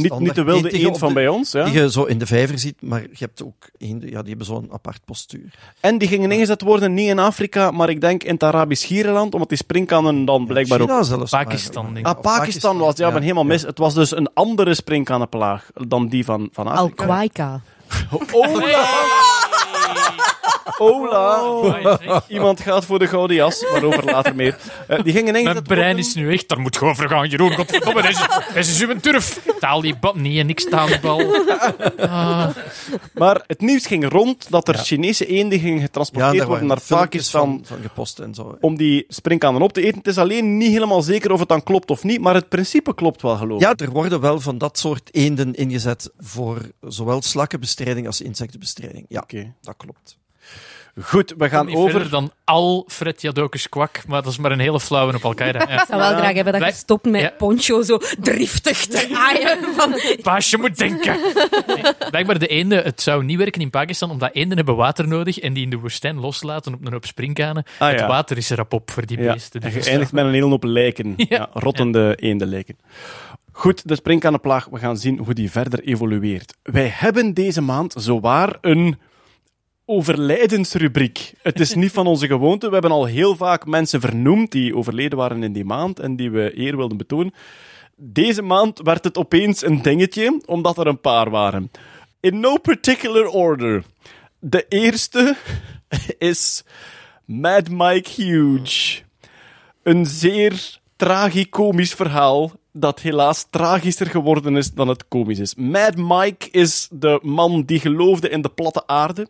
Niet, 0.02 0.18
niet 0.18 0.34
de 0.34 0.42
wilde 0.42 0.70
eend 0.70 0.98
van 0.98 1.08
de- 1.08 1.14
bij 1.14 1.28
ons. 1.28 1.52
Ja. 1.52 1.64
Die 1.64 1.72
je 1.74 1.90
zo 1.90 2.02
in 2.04 2.18
de 2.18 2.26
vijver 2.26 2.58
ziet, 2.58 2.76
maar 2.80 3.00
je 3.00 3.08
hebt 3.18 3.42
ook 3.44 3.68
eenden, 3.78 4.10
ja, 4.10 4.18
die 4.20 4.28
hebben 4.28 4.46
zo'n 4.46 4.68
apart 4.72 5.00
postuur. 5.04 5.54
En 5.80 5.98
die 5.98 6.08
gingen 6.08 6.32
ingezet 6.32 6.62
worden 6.62 6.94
niet 6.94 7.08
in 7.08 7.18
Afrika, 7.18 7.70
maar 7.70 7.88
ik 7.88 8.00
denk 8.00 8.22
in 8.24 8.32
het 8.32 8.42
Arabisch 8.42 8.86
Gierenland, 8.86 9.34
omdat 9.34 9.48
die 9.48 9.58
springkanen 9.58 10.24
dan 10.24 10.46
blijkbaar 10.46 10.80
ook... 10.80 10.88
China 10.88 11.02
zelfs. 11.02 11.30
Pakistan, 11.30 11.84
maar- 11.84 11.94
denk 11.94 12.06
ik. 12.06 12.14
Ah, 12.14 12.20
Pakistan 12.20 12.78
was, 12.78 12.96
ja, 12.96 13.06
ik 13.06 13.12
ben 13.12 13.22
helemaal 13.22 13.44
mis. 13.44 13.62
Het 13.62 13.78
was 13.78 13.94
dus 13.94 14.16
een 14.16 14.28
andere 14.34 14.74
springkanenplaag 14.74 15.70
dan 15.74 16.08
die 16.08 16.24
van, 16.24 16.48
van 16.52 16.66
Afrika. 16.66 17.02
Al-Kwaika. 17.02 17.60
Ola! 20.78 21.40
Ola! 21.40 22.22
Iemand 22.28 22.60
gaat 22.60 22.84
voor 22.84 22.98
de 22.98 23.06
gouden 23.06 23.36
jas, 23.36 23.66
waarover 23.70 24.04
later 24.04 24.34
meer. 24.34 24.58
Eh, 24.88 25.02
die 25.02 25.12
gingen 25.12 25.42
Mijn 25.42 25.62
brein 25.62 25.98
is 25.98 26.14
nu 26.14 26.32
echt, 26.32 26.48
daar 26.48 26.60
moet 26.60 26.76
gewoon 26.76 26.96
voor 26.96 27.08
gaan, 27.08 27.28
Jeroen. 27.28 27.52
Godverdomme, 27.54 28.02
deze, 28.02 28.28
deze 28.54 28.70
is 28.70 28.80
uw 28.82 29.00
turf. 29.00 29.40
Taal 29.58 29.80
die 29.80 29.96
bal. 29.96 30.14
Nee, 30.14 30.42
niks 30.42 30.68
taal 30.68 30.86
die 30.86 31.00
bal. 31.00 31.34
Ah, 31.98 32.48
Maar 33.14 33.44
het 33.46 33.60
nieuws 33.60 33.86
ging 33.86 34.08
rond 34.08 34.50
dat 34.50 34.68
er 34.68 34.74
Chinese 34.78 35.26
eenden 35.26 35.58
gingen 35.58 35.80
getransporteerd 35.80 36.44
worden 36.46 36.66
naar 36.66 36.78
filmpjes 36.80 37.10
Pakistan 37.30 37.48
van, 37.48 37.60
van 37.64 37.78
gepost 37.82 38.18
en 38.18 38.34
zo. 38.34 38.56
om 38.60 38.76
die 38.76 39.04
springkanen 39.08 39.62
op 39.62 39.72
te 39.72 39.82
eten. 39.82 39.98
Het 39.98 40.06
is 40.06 40.18
alleen 40.18 40.56
niet 40.56 40.70
helemaal 40.72 41.02
zeker 41.02 41.32
of 41.32 41.38
het 41.38 41.48
dan 41.48 41.62
klopt 41.62 41.90
of 41.90 42.02
niet, 42.04 42.20
maar 42.20 42.34
het 42.34 42.48
principe 42.48 42.94
klopt 42.94 43.22
wel, 43.22 43.36
geloof 43.36 43.60
ik. 43.60 43.66
Ja, 43.66 43.74
er 43.84 43.90
worden 43.92 44.20
wel 44.20 44.40
van 44.40 44.58
dat 44.58 44.78
soort 44.78 45.08
eenden 45.14 45.54
ingezet 45.54 46.10
voor 46.18 46.58
zowel 46.80 47.22
slakkenbestrijding 47.22 48.06
als 48.06 48.20
insectenbestrijding. 48.20 49.06
Ja, 49.08 49.20
Oké. 49.20 49.52
dat 49.60 49.74
klopt. 49.76 50.16
Goed, 51.02 51.34
we 51.38 51.48
gaan 51.48 51.66
niet 51.66 51.76
over... 51.76 51.90
verder 51.90 52.10
dan 52.10 52.30
al 52.44 52.84
Fred 52.88 53.22
Jadokus 53.22 53.68
kwak, 53.68 54.02
maar 54.06 54.22
dat 54.22 54.32
is 54.32 54.38
maar 54.38 54.52
een 54.52 54.58
hele 54.58 54.80
flauwe 54.80 55.14
op 55.14 55.24
Al-Qaeda. 55.24 55.58
Ja. 55.68 55.80
Ik 55.80 55.84
zou 55.88 56.00
wel 56.00 56.16
graag 56.16 56.32
hebben 56.34 56.52
dat 56.52 56.60
Wij- 56.62 56.70
je 56.70 56.76
stopt 56.76 57.04
met 57.10 57.20
Ja. 57.20 57.32
poncho 57.38 57.82
zo 57.82 57.98
driftig 58.20 58.86
te 58.86 59.08
aaien. 59.28 59.58
Van, 59.76 59.94
Paas, 60.22 60.50
je 60.50 60.58
moet 60.58 60.78
denken. 60.78 61.16
Nee, 61.66 61.82
blijkbaar 62.10 62.38
de 62.38 62.46
eenden, 62.46 62.82
het 62.84 63.02
zou 63.02 63.24
niet 63.24 63.38
werken 63.38 63.60
in 63.60 63.70
Pakistan, 63.70 64.10
omdat 64.10 64.30
eenden 64.34 64.56
hebben 64.56 64.76
water 64.76 65.08
nodig 65.08 65.38
en 65.38 65.52
die 65.52 65.64
in 65.64 65.70
de 65.70 65.78
woestijn 65.78 66.20
loslaten 66.20 66.74
op 66.74 66.86
een 66.86 66.92
hoop 66.92 67.04
springkanen. 67.06 67.64
Ah, 67.78 67.90
Het 67.90 68.00
water 68.00 68.36
is 68.36 68.50
erop 68.50 68.72
op 68.72 68.90
voor 68.90 69.06
die 69.06 69.20
Ja, 69.20 69.32
beesten. 69.32 69.60
en 69.60 69.70
Dus 69.72 69.84
je 69.84 69.90
eindigt 69.90 70.12
met 70.12 70.24
een 70.24 70.32
hele 70.32 70.46
hoop 70.46 70.64
lijken. 70.64 71.14
Ja, 71.16 71.26
Ja. 71.28 71.48
rottende 71.52 72.14
eendenlijken. 72.20 72.76
Goed, 73.52 73.88
de 73.88 73.94
springkanenplaag. 73.94 74.66
We 74.70 74.78
gaan 74.78 74.96
zien 74.96 75.18
hoe 75.18 75.34
die 75.34 75.50
verder 75.50 75.80
evolueert. 75.84 76.54
Wij 76.62 76.90
hebben 76.94 77.34
deze 77.34 77.60
maand 77.60 77.94
zowaar 77.98 78.56
een 78.60 78.98
overlijdensrubriek. 79.86 81.32
Het 81.42 81.60
is 81.60 81.74
niet 81.74 81.92
van 81.92 82.06
onze 82.06 82.26
gewoonte. 82.26 82.66
We 82.66 82.72
hebben 82.72 82.90
al 82.90 83.04
heel 83.04 83.36
vaak 83.36 83.66
mensen 83.66 84.00
vernoemd 84.00 84.52
die 84.52 84.76
overleden 84.76 85.18
waren 85.18 85.42
in 85.42 85.52
die 85.52 85.64
maand 85.64 86.00
en 86.00 86.16
die 86.16 86.30
we 86.30 86.58
eer 86.58 86.76
wilden 86.76 86.96
betonen. 86.96 87.34
Deze 87.96 88.42
maand 88.42 88.80
werd 88.82 89.04
het 89.04 89.16
opeens 89.16 89.64
een 89.64 89.82
dingetje, 89.82 90.40
omdat 90.46 90.78
er 90.78 90.86
een 90.86 91.00
paar 91.00 91.30
waren. 91.30 91.70
In 92.20 92.40
no 92.40 92.56
particular 92.56 93.26
order. 93.26 93.84
De 94.38 94.66
eerste 94.68 95.36
is 96.18 96.64
Mad 97.24 97.68
Mike 97.68 98.10
Huge. 98.22 99.02
een 99.82 100.06
zeer 100.06 100.78
tragicomisch 100.96 101.94
verhaal 101.94 102.52
dat 102.72 103.00
helaas 103.00 103.46
tragischer 103.50 104.06
geworden 104.06 104.56
is 104.56 104.72
dan 104.72 104.88
het 104.88 105.08
komisch 105.08 105.38
is. 105.38 105.54
Mad 105.54 105.96
Mike 105.96 106.50
is 106.50 106.88
de 106.90 107.18
man 107.22 107.62
die 107.62 107.80
geloofde 107.80 108.28
in 108.28 108.42
de 108.42 108.48
platte 108.48 108.86
aarde, 108.86 109.28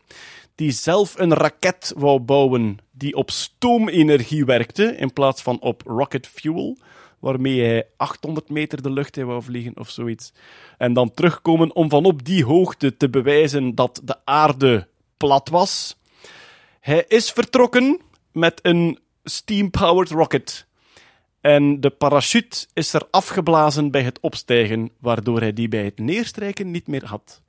die 0.56 0.70
zelf 0.70 1.18
een 1.18 1.34
raket 1.34 1.92
wou 1.96 2.20
bouwen 2.20 2.78
die 2.90 3.14
op 3.14 3.30
stoomenergie 3.30 4.44
werkte 4.44 4.96
in 4.96 5.12
plaats 5.12 5.42
van 5.42 5.60
op 5.60 5.82
rocket 5.86 6.26
fuel, 6.26 6.78
waarmee 7.18 7.60
hij 7.60 7.86
800 7.96 8.48
meter 8.48 8.82
de 8.82 8.90
lucht 8.90 9.16
in 9.16 9.26
wou 9.26 9.42
vliegen 9.42 9.76
of 9.78 9.90
zoiets. 9.90 10.32
En 10.78 10.92
dan 10.92 11.10
terugkomen 11.14 11.74
om 11.74 11.90
van 11.90 12.04
op 12.04 12.24
die 12.24 12.44
hoogte 12.44 12.96
te 12.96 13.10
bewijzen 13.10 13.74
dat 13.74 14.00
de 14.04 14.16
aarde 14.24 14.88
plat 15.16 15.48
was. 15.48 15.96
Hij 16.80 17.04
is 17.08 17.30
vertrokken 17.30 18.00
met 18.32 18.58
een 18.62 18.98
steam-powered 19.24 20.10
rocket. 20.10 20.66
En 21.40 21.80
de 21.80 21.90
parachute 21.90 22.66
is 22.72 22.92
er 22.92 23.02
afgeblazen 23.10 23.90
bij 23.90 24.02
het 24.02 24.20
opstijgen, 24.20 24.90
waardoor 25.00 25.40
hij 25.40 25.52
die 25.52 25.68
bij 25.68 25.84
het 25.84 25.98
neerstrijken 25.98 26.70
niet 26.70 26.86
meer 26.86 27.04
had. 27.04 27.42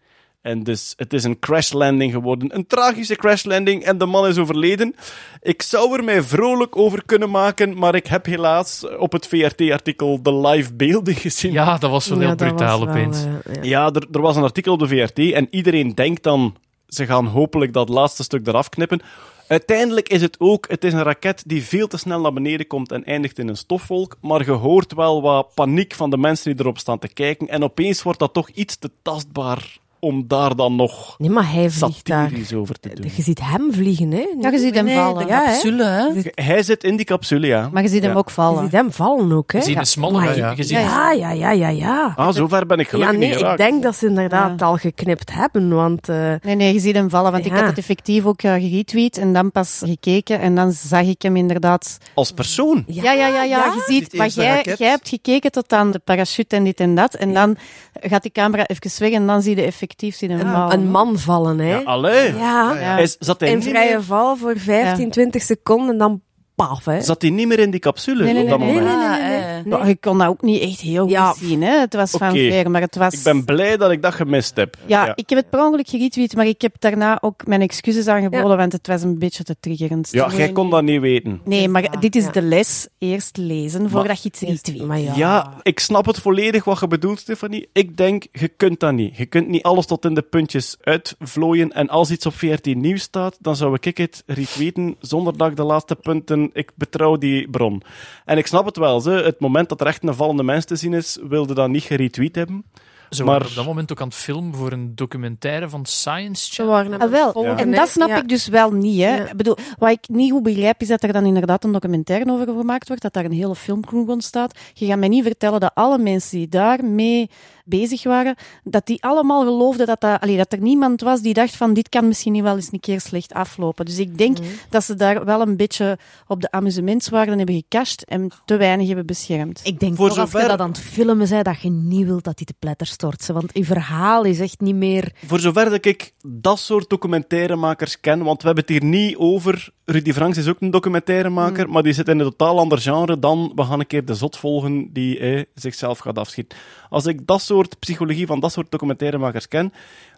En 0.48 0.64
dus 0.64 0.94
het 0.98 1.14
is 1.14 1.24
een 1.24 1.40
crash 1.40 1.72
landing 1.72 2.12
geworden. 2.12 2.56
Een 2.56 2.68
tragische 2.68 3.16
crash 3.16 3.44
landing 3.44 3.84
en 3.84 3.98
de 3.98 4.06
man 4.06 4.28
is 4.28 4.38
overleden. 4.38 4.96
Ik 5.42 5.62
zou 5.62 5.98
er 5.98 6.04
mij 6.04 6.22
vrolijk 6.24 6.78
over 6.78 7.06
kunnen 7.06 7.30
maken, 7.30 7.78
maar 7.78 7.96
ik 7.96 8.08
heb 8.08 8.26
helaas 8.26 8.86
op 8.98 9.12
het 9.12 9.28
VRT-artikel 9.28 10.22
de 10.22 10.36
live 10.36 10.74
beelden 10.74 11.16
gezien. 11.16 11.52
Ja, 11.52 11.78
dat 11.78 11.92
was 11.92 12.08
wel 12.08 12.20
heel 12.20 12.28
Ja, 12.28 12.36
brutaal 12.36 12.80
wel, 12.80 12.90
opeens. 12.90 13.24
ja. 13.24 13.62
Ja, 13.62 13.86
er, 13.94 14.08
er 14.12 14.22
was 14.22 14.36
een 14.36 14.44
artikel 14.44 14.74
op 14.74 14.80
de 14.80 14.88
VRT 14.88 15.20
en 15.20 15.48
iedereen 15.50 15.96
denkt 15.96 16.24
dan, 16.24 16.56
ze 16.88 17.06
gaan 17.06 17.26
hopelijk 17.26 17.74
dat 17.74 17.90
laatste 17.90 18.24
stuk 18.24 18.48
eraf 18.48 18.70
knippen. 18.70 19.02
Uiteindelijk 19.48 20.10
is 20.10 20.22
het 20.22 20.36
ook, 20.40 20.70
het 20.70 20.84
is 20.84 20.94
een 20.94 21.04
raket 21.04 21.44
die 21.46 21.64
veel 21.64 21.88
te 21.88 21.98
snel 21.98 22.20
naar 22.22 22.34
beneden 22.34 22.68
komt 22.68 22.92
en 22.92 23.04
eindigt 23.04 23.40
in 23.40 23.48
een 23.48 23.58
stofwolk, 23.58 24.18
maar 24.22 24.46
je 24.46 24.52
hoort 24.52 24.94
wel 24.94 25.22
wat 25.22 25.54
paniek 25.54 25.94
van 25.94 26.10
de 26.10 26.18
mensen 26.18 26.52
die 26.52 26.60
erop 26.64 26.78
staan 26.78 27.00
te 27.00 27.08
kijken 27.14 27.48
en 27.48 27.64
opeens 27.64 28.04
wordt 28.04 28.20
dat 28.20 28.34
toch 28.34 28.50
iets 28.50 28.78
te 28.78 28.92
tastbaar 29.02 29.78
om 30.00 30.28
daar 30.28 30.56
dan 30.56 30.76
nog 30.76 31.16
Nee, 31.18 31.30
maar 31.30 31.52
hij 31.54 31.70
vliegt 31.70 32.06
daar. 32.08 32.32
over 32.56 32.80
te 32.80 32.90
doen. 32.94 33.12
Je 33.16 33.22
ziet 33.22 33.40
hem 33.44 33.74
vliegen, 33.74 34.12
hè? 34.12 34.26
Ja, 34.40 34.50
je 34.50 34.60
ziet 34.60 34.76
hem 34.76 34.86
Nee, 34.86 34.96
vallen. 34.96 35.24
de 35.26 35.32
Ja, 35.34 35.44
capsule, 35.46 35.84
hè. 35.84 36.22
Hij 36.44 36.64
zit 36.64 36.84
in 36.84 36.96
die 36.96 37.06
capsule, 37.06 37.48
ja. 37.48 37.70
Maar 37.72 37.84
je 37.84 37.90
ziet 37.90 38.02
hem 38.02 38.12
Ja. 38.12 38.18
ook 38.18 38.28
Je 38.28 38.34
vallen. 38.34 38.64
ziet 38.64 38.72
hem 38.72 38.92
vallen 38.92 39.32
ook, 39.32 39.52
hè? 39.52 39.58
Je 39.58 39.64
ziet 39.64 39.74
Ja. 39.74 39.80
een 39.80 39.86
smalle... 39.86 40.22
Je 40.56 40.64
ziet- 40.64 40.70
Ja, 40.70 41.12
ja, 41.12 41.32
ja, 41.32 41.52
ja, 41.52 41.70
ja. 41.70 42.14
Ah, 42.16 42.34
zover 42.34 42.66
ben 42.66 42.78
ik 42.80 42.86
Ja, 42.86 42.90
gelukkig 42.92 43.18
nee, 43.18 43.30
niet 43.30 43.42
ik 43.42 43.58
denk 43.58 43.84
dat 43.84 43.96
ze 43.96 44.08
inderdaad 44.08 44.62
al 44.62 44.76
geknipt 44.76 45.34
hebben, 45.34 45.70
want... 45.70 46.10
eh, 46.10 46.16
Nee, 46.42 46.56
nee, 46.56 46.74
je 46.74 46.80
ziet 46.80 46.96
hem 46.96 47.10
vallen, 47.10 47.32
want 47.32 47.46
ik 47.46 47.52
Ja. 47.52 47.58
had 47.58 47.68
het 47.68 47.78
effectief 47.78 48.26
ook 48.26 48.44
uh, 48.44 48.54
geretweet 48.54 49.18
en 49.18 49.34
dan 49.34 49.52
pas 49.52 49.82
gekeken 49.86 50.40
en 50.40 50.56
dan 50.56 50.72
zag 50.72 51.02
ik 51.02 51.22
hem 51.22 51.36
inderdaad. 51.36 51.98
Als 52.14 52.32
persoon. 52.32 52.84
Ja, 52.88 53.12
ja, 53.12 53.28
ja, 53.28 53.44
ja, 53.44 53.66
je 53.66 53.84
ziet, 53.86 54.14
maar 54.14 54.28
jij, 54.30 54.64
jij 54.78 54.90
hebt 54.90 55.10
gekeken 55.10 55.52
tot 55.52 55.74
aan 55.74 55.92
de 55.92 56.00
parachute 56.00 56.56
en 56.56 56.64
dit 56.64 56.80
en 56.80 56.96
dat 56.96 57.14
en 57.14 57.34
dan 57.34 57.58
gaat 58.02 58.22
die 58.22 58.32
camera 58.32 58.66
even 58.68 58.92
weg 59.00 59.12
en 59.12 59.28
dan 59.28 59.42
zie 59.42 59.56
je 59.56 59.62
effectief 59.62 59.86
zien 59.96 60.32
hem 60.32 60.40
vallen. 60.40 60.74
een 60.74 60.90
man 60.90 61.20
vallen, 61.20 61.60
hè? 61.60 61.76
Ja, 61.76 61.82
allee. 61.84 62.34
Ja, 62.36 62.74
Ja. 62.74 62.96
Hij, 62.96 63.16
zat, 63.20 63.40
hij 63.40 63.50
in 63.50 63.64
vrije 63.64 64.02
val 64.02 64.36
voor 64.36 64.58
15, 64.58 65.10
20 65.12 65.42
seconden 65.42 65.90
en 65.90 65.98
dan 65.98 66.22
paf, 66.58 66.86
hè? 66.86 67.02
zat 67.02 67.22
hij 67.22 67.32
niet 67.32 67.48
meer 67.48 67.60
in 67.60 67.72
die 67.72 67.80
capsule 67.80 68.24
Nee, 68.24 68.34
nee, 68.34 68.44
op 68.44 68.50
dat 68.50 68.60
nee, 68.60 68.68
nee, 68.68 68.80
moment? 68.80 68.98
nee, 69.00 69.08
Ah, 69.08 69.20
nee, 69.20 69.30
nee, 69.42 69.64
nee. 69.64 69.78
Maar 69.78 69.88
je 69.88 69.96
kon 69.98 70.18
dat 70.18 70.28
ook 70.28 70.42
niet 70.42 70.62
echt 70.62 70.80
heel 70.82 71.08
Ja. 71.08 71.28
goed 71.30 71.38
zien, 71.48 71.62
hè? 71.62 71.80
Het 71.80 71.94
was 71.94 72.12
van 72.12 72.32
ver, 72.32 72.72
maar 72.72 72.82
het 72.82 72.96
was... 72.96 73.14
Ik 73.14 73.24
ben 73.24 73.46
blij 73.46 73.78
dat 73.78 73.92
ik 73.92 74.02
dat 74.02 74.14
gemist 74.14 74.56
heb. 74.56 74.78
Ja, 74.86 75.16
ik 75.16 75.30
heb 75.30 75.38
het 75.40 75.50
per 75.50 75.60
ongeluk 75.66 75.88
geretweet, 75.90 76.36
maar 76.36 76.46
ik 76.48 76.62
heb 76.62 76.76
daarna 76.80 77.18
ook 77.22 77.46
mijn 77.48 77.62
excuses 77.62 78.08
aangeboden, 78.08 78.58
want 78.58 78.72
het 78.74 78.88
was 78.88 79.02
een 79.04 79.20
beetje 79.20 79.44
te 79.44 79.56
triggerend. 79.60 80.10
Ja, 80.12 80.30
jij 80.36 80.52
kon 80.52 80.70
dat 80.70 80.84
niet 80.84 81.02
weten. 81.02 81.42
Nee, 81.46 81.68
maar 81.70 82.00
dit 82.00 82.16
is 82.16 82.24
Ja. 82.26 82.32
de 82.32 82.42
les. 82.42 82.88
Eerst 82.98 83.38
lezen 83.38 83.90
voordat 83.90 84.22
je 84.24 84.30
iets 84.30 84.42
retweet. 84.42 84.86
Maar 84.86 85.00
ja. 85.00 85.14
Ja, 85.16 85.54
ik 85.62 85.80
snap 85.80 86.06
het 86.06 86.20
volledig 86.20 86.64
wat 86.64 86.80
je 86.80 86.88
bedoelt, 86.88 87.20
Stefanie. 87.20 87.70
Ik 87.74 87.98
denk, 87.98 88.26
je 88.32 88.48
kunt 88.48 88.80
dat 88.80 88.94
niet. 88.94 89.18
Je 89.18 89.26
kunt 89.26 89.48
niet 89.48 89.64
alles 89.64 89.86
tot 89.86 90.06
in 90.06 90.14
de 90.14 90.22
puntjes 90.22 90.78
uitvlooien. 90.82 91.72
En 91.72 91.90
als 91.90 92.12
iets 92.12 92.26
op 92.26 92.34
VRT 92.34 92.66
Nieuws 92.76 93.02
staat, 93.02 93.38
dan 93.40 93.56
zou 93.56 93.78
ik 93.82 93.98
het 93.98 94.24
retweeten 94.26 94.96
zonder 95.00 95.38
dat 95.38 95.50
ik 95.50 95.56
de 95.56 95.64
laatste 95.64 95.96
punten... 95.96 96.47
Ik 96.54 96.72
betrouw 96.76 97.18
die 97.18 97.50
bron. 97.50 97.82
En 98.26 98.38
ik 98.38 98.48
snap 98.48 98.66
het 98.66 98.78
wel. 98.78 99.00
Ze. 99.00 99.10
Het 99.12 99.40
moment 99.40 99.70
dat 99.70 99.82
er 99.82 99.88
echt 99.88 100.04
een 100.04 100.14
vallende 100.14 100.44
mens 100.44 100.66
te 100.66 100.76
zien 100.76 100.94
is, 100.94 101.18
wilde 101.28 101.54
dat 101.54 101.70
niet 101.70 101.84
geretweet 101.84 102.36
hebben. 102.36 102.64
Ze 103.10 103.24
Maar- 103.24 103.34
waren 103.34 103.48
op 103.48 103.56
dat 103.56 103.66
moment 103.66 103.92
ook 103.92 104.02
aan 104.02 104.08
het 104.08 104.18
filmen 104.18 104.56
voor 104.56 104.72
een 104.72 104.96
documentaire 104.96 105.70
van 105.70 105.86
Science 105.86 106.52
Channel. 106.54 107.00
Ah, 107.00 107.10
wel. 107.12 107.46
En 107.46 107.72
dat 107.72 107.90
snap 107.90 108.08
Ja. 108.08 108.18
ik 108.18 108.30
dus 108.30 108.48
wel 108.48 108.72
niet. 108.72 109.02
Hè. 109.02 109.16
Ja. 109.16 109.26
Ik 109.30 109.38
bedoel, 109.38 109.58
wat 109.78 109.90
ik 109.90 110.08
niet 110.08 110.32
goed 110.32 110.44
begrijp, 110.44 110.82
is 110.82 110.88
dat 110.88 111.04
er 111.04 111.14
dan 111.14 111.26
inderdaad 111.26 111.64
een 111.64 111.72
documentaire 111.72 112.32
over 112.32 112.48
gemaakt 112.48 112.88
wordt, 112.88 113.02
dat 113.02 113.14
daar 113.14 113.26
een 113.26 113.32
hele 113.32 113.56
filmcrew 113.56 114.10
ontstaat. 114.10 114.60
Je 114.74 114.86
gaat 114.86 114.98
mij 115.00 115.08
niet 115.08 115.24
vertellen 115.24 115.60
dat 115.60 115.72
alle 115.74 115.98
mensen 115.98 116.38
die 116.38 116.48
daarmee 116.48 117.30
bezig 117.68 118.04
waren, 118.04 118.36
dat 118.64 118.86
die 118.86 119.04
allemaal 119.04 119.44
geloofden 119.44 119.86
dat, 119.86 120.02
dat, 120.02 120.22
allee, 120.22 120.38
dat 120.38 120.54
er 120.54 120.62
niemand 120.62 121.02
was 121.02 121.22
die 121.22 121.34
dacht 121.34 121.56
van 121.56 121.74
dit 121.74 121.90
kan 121.90 122.08
misschien 122.08 122.34
niet 122.34 122.42
wel 122.44 122.56
eens 122.56 122.70
een 122.72 122.80
keer 122.80 123.02
slecht 123.02 123.34
aflopen. 123.34 123.86
Dus 123.86 123.98
ik 124.00 124.18
denk 124.18 124.40
Mhm. 124.40 124.48
dat 124.70 124.84
ze 124.84 124.96
daar 124.96 125.26
wel 125.26 125.42
een 125.42 125.58
beetje 125.58 125.98
op 126.28 126.42
de 126.42 126.52
amusementswaarde 126.52 127.36
hebben 127.36 127.56
gecasht 127.56 128.02
en 128.02 128.32
te 128.46 128.58
weinig 128.58 128.88
hebben 128.88 129.06
beschermd. 129.06 129.62
Ik 129.64 129.80
denk 129.80 129.96
Voor 129.96 130.06
als 130.06 130.16
je 130.16 130.20
zover- 130.22 130.48
dat 130.48 130.60
aan 130.60 130.70
het 130.70 130.80
filmen 130.80 131.30
bent, 131.30 131.46
dat 131.46 131.62
je 131.62 131.70
niet 131.70 132.06
wilt 132.06 132.24
dat 132.24 132.38
die 132.38 132.46
te 132.46 132.54
pletter 132.60 132.88
stort. 132.88 133.22
ze, 133.22 133.34
Want 133.34 133.50
je 133.54 133.66
verhaal 133.66 134.24
is 134.24 134.40
echt 134.40 134.60
niet 134.62 134.76
meer... 134.76 135.12
Voor 135.26 135.40
zover 135.40 135.70
dat 135.70 135.86
ik 135.86 136.14
dat 136.26 136.60
soort 136.60 136.90
documentairemakers 136.90 138.00
ken, 138.00 138.24
want 138.24 138.42
we 138.42 138.46
hebben 138.48 138.64
het 138.68 138.74
hier 138.82 138.90
niet 138.90 139.16
over... 139.18 139.70
Rudy 139.86 140.14
Franks 140.14 140.38
is 140.38 140.48
ook 140.48 140.58
een 140.62 140.72
documentairemaker, 140.72 141.70
maar 141.70 141.84
die 141.84 141.94
zit 141.94 142.08
in 142.08 142.20
een 142.20 142.30
totaal 142.30 142.60
ander 142.60 142.78
genre 142.80 143.20
dan 143.20 143.52
we 143.56 143.64
gaan 143.64 143.80
een 143.80 143.88
keer 143.88 144.06
de 144.06 144.14
zot 144.16 144.38
volgen 144.38 144.90
die 144.94 145.20
eh, 145.20 145.44
zichzelf 145.56 146.00
gaat 146.00 146.18
afschieten. 146.18 146.58
Als 146.90 147.06
ik 147.06 147.28
dat 147.28 147.42
soort 147.42 147.57
psychologie 147.80 148.26
van 148.26 148.40
dat 148.40 148.52
soort 148.52 148.72
documentairemakers 148.72 149.48
ken, 149.48 149.74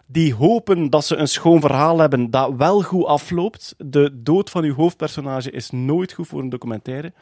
die 0.06 0.34
hopen 0.34 0.90
dat 0.90 1.04
ze 1.04 1.16
een 1.16 1.28
schoon 1.28 1.60
verhaal 1.60 1.98
hebben 1.98 2.30
dat 2.30 2.54
wel 2.56 2.82
goed 2.82 3.04
afloopt. 3.04 3.74
De 3.78 4.20
dood 4.22 4.50
van 4.50 4.64
uw 4.64 4.74
hoofdpersonage 4.74 5.50
is 5.50 5.70
nooit 5.70 6.12
goed 6.12 6.28
voor 6.28 6.40
een 6.40 6.48
documentaire. 6.48 7.12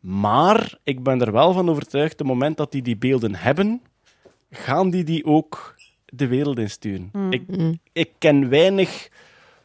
Maar 0.00 0.78
ik 0.82 1.02
ben 1.02 1.20
er 1.20 1.32
wel 1.32 1.52
van 1.52 1.70
overtuigd, 1.70 2.18
het 2.18 2.28
moment 2.28 2.56
dat 2.56 2.72
die 2.72 2.82
die 2.82 2.96
beelden 2.96 3.34
hebben, 3.34 3.82
gaan 4.50 4.90
die 4.90 5.04
die 5.04 5.24
ook 5.24 5.74
de 6.04 6.26
wereld 6.26 6.58
insturen. 6.58 7.10
Ik, 7.30 7.42
ik 7.92 8.10
ken 8.18 8.48
weinig 8.48 9.08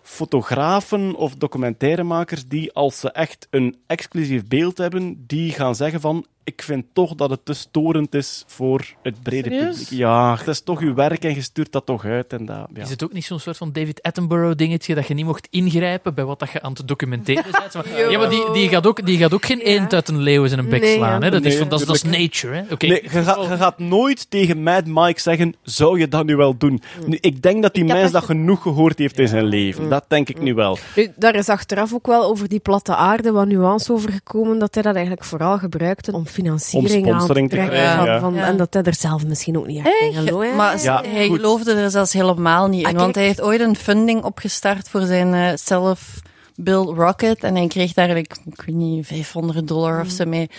fotografen 0.01 1.15
of 1.15 1.35
documentairemakers 1.35 2.47
die, 2.47 2.73
als 2.73 2.99
ze 2.99 3.11
echt 3.11 3.47
een 3.49 3.75
exclusief 3.87 4.47
beeld 4.47 4.77
hebben, 4.77 5.23
die 5.27 5.51
gaan 5.51 5.75
zeggen 5.75 6.01
van 6.01 6.25
ik 6.49 6.61
vind 6.61 6.85
toch 6.93 7.15
dat 7.15 7.29
het 7.29 7.45
te 7.45 7.53
storend 7.53 8.15
is 8.15 8.43
voor 8.47 8.85
het 9.03 9.23
brede 9.23 9.49
Serieus? 9.49 9.77
publiek. 9.79 9.99
Ja, 9.99 10.35
het 10.37 10.47
is 10.47 10.61
toch 10.61 10.79
uw 10.79 10.93
werk 10.93 11.23
en 11.23 11.35
je 11.35 11.41
stuurt 11.41 11.71
dat 11.71 11.85
toch 11.85 12.05
uit. 12.05 12.33
En 12.33 12.45
dat, 12.45 12.67
ja. 12.73 12.81
Is 12.81 12.89
het 12.89 13.03
ook 13.03 13.13
niet 13.13 13.25
zo'n 13.25 13.39
soort 13.39 13.57
van 13.57 13.71
David 13.71 14.01
Attenborough 14.01 14.55
dingetje 14.57 14.95
dat 14.95 15.07
je 15.07 15.13
niet 15.13 15.25
mocht 15.25 15.47
ingrijpen 15.51 16.13
bij 16.13 16.25
wat 16.25 16.39
dat 16.39 16.51
je 16.51 16.61
aan 16.61 16.73
het 16.73 16.87
documenteren 16.87 17.43
bent? 17.59 17.73
Maar- 17.73 18.11
Ja, 18.11 18.17
maar 18.19 18.29
die, 18.29 18.51
die, 18.53 18.69
gaat 18.69 18.87
ook, 18.87 19.05
die 19.05 19.17
gaat 19.17 19.33
ook 19.33 19.45
geen 19.45 19.59
eend 19.59 19.93
uit 19.93 20.07
een 20.07 20.19
leeuw 20.19 20.43
in 20.43 20.49
zijn 20.49 20.69
bek 20.69 20.81
Nee, 20.81 20.95
slaan. 20.95 21.23
Hè? 21.23 21.29
Dat, 21.29 21.45
is 21.45 21.57
van, 21.57 21.69
dat, 21.69 21.79
is, 21.79 21.85
dat 21.85 21.95
is 21.95 22.01
tuurlijk. 22.01 22.21
nature. 22.21 22.53
Hè? 22.55 22.73
Oké. 22.73 22.87
Nee, 22.87 23.01
je, 23.03 23.09
gaat, 23.09 23.41
je 23.49 23.57
gaat 23.57 23.79
nooit 23.79 24.29
tegen 24.29 24.63
Mad 24.63 24.85
Mike 24.85 25.21
zeggen, 25.21 25.55
zou 25.63 25.99
je 25.99 26.07
dat 26.07 26.25
nu 26.25 26.35
wel 26.35 26.57
doen? 26.57 26.81
Nu, 27.05 27.17
ik 27.21 27.41
denk 27.41 27.61
dat 27.61 27.73
die 27.73 27.83
mens 27.85 28.01
dat 28.01 28.11
dat 28.11 28.23
genoeg 28.23 28.61
gehoord 28.61 28.97
heeft 28.99 29.19
in 29.19 29.27
zijn 29.27 29.45
leven. 29.45 29.89
Dat 29.89 30.05
denk 30.07 30.29
ik 30.29 30.41
nu 30.41 30.53
wel. 30.53 30.77
Nu, 30.95 31.11
daar 31.15 31.35
is 31.35 31.49
achteraf 31.49 31.93
ook 31.93 32.07
wel 32.07 32.23
over 32.23 32.47
die 32.49 32.59
platte 32.59 32.95
aarde 32.95 33.31
wat 33.31 33.47
nuance 33.47 33.93
over 33.93 34.11
gekomen, 34.11 34.59
dat 34.59 34.73
hij 34.73 34.83
dat 34.83 34.93
eigenlijk 34.95 35.25
vooral 35.25 35.57
gebruikte 35.57 36.11
om 36.11 36.27
financiering 36.39 37.05
Om 37.05 37.11
sponsoring 37.13 37.49
te 37.49 37.55
krijgen, 37.55 37.95
van, 37.97 38.05
ja. 38.05 38.19
van- 38.19 38.33
Ja. 38.33 38.45
En 38.45 38.57
dat 38.57 38.73
hij 38.73 38.83
er 38.83 38.95
zelf 38.95 39.25
misschien 39.25 39.57
ook 39.57 39.67
niet 39.67 39.85
echt 39.85 40.01
in 40.01 40.13
geloofde. 40.13 40.53
Maar 40.55 40.81
Ja, 40.81 41.03
hij 41.07 41.27
goed. 41.27 41.35
geloofde 41.35 41.73
er 41.73 41.89
zelfs 41.91 42.13
helemaal 42.13 42.67
niet 42.67 42.87
in. 42.87 42.93
Ah, 42.95 43.01
want 43.01 43.15
hij 43.15 43.23
heeft 43.23 43.41
ooit 43.41 43.59
een 43.59 43.75
funding 43.75 44.23
opgestart 44.23 44.89
voor 44.89 45.01
zijn 45.01 45.33
eh, 45.33 45.51
self-built 45.55 46.97
rocket. 46.97 47.43
En 47.43 47.55
hij 47.55 47.67
kreeg 47.67 47.93
daar, 47.93 48.07
like, 48.13 48.35
ik 48.45 48.61
weet 48.65 48.75
niet, 48.75 49.07
500 49.07 49.67
dollar 49.67 50.01
of 50.01 50.09
zo 50.09 50.25
mee. 50.25 50.49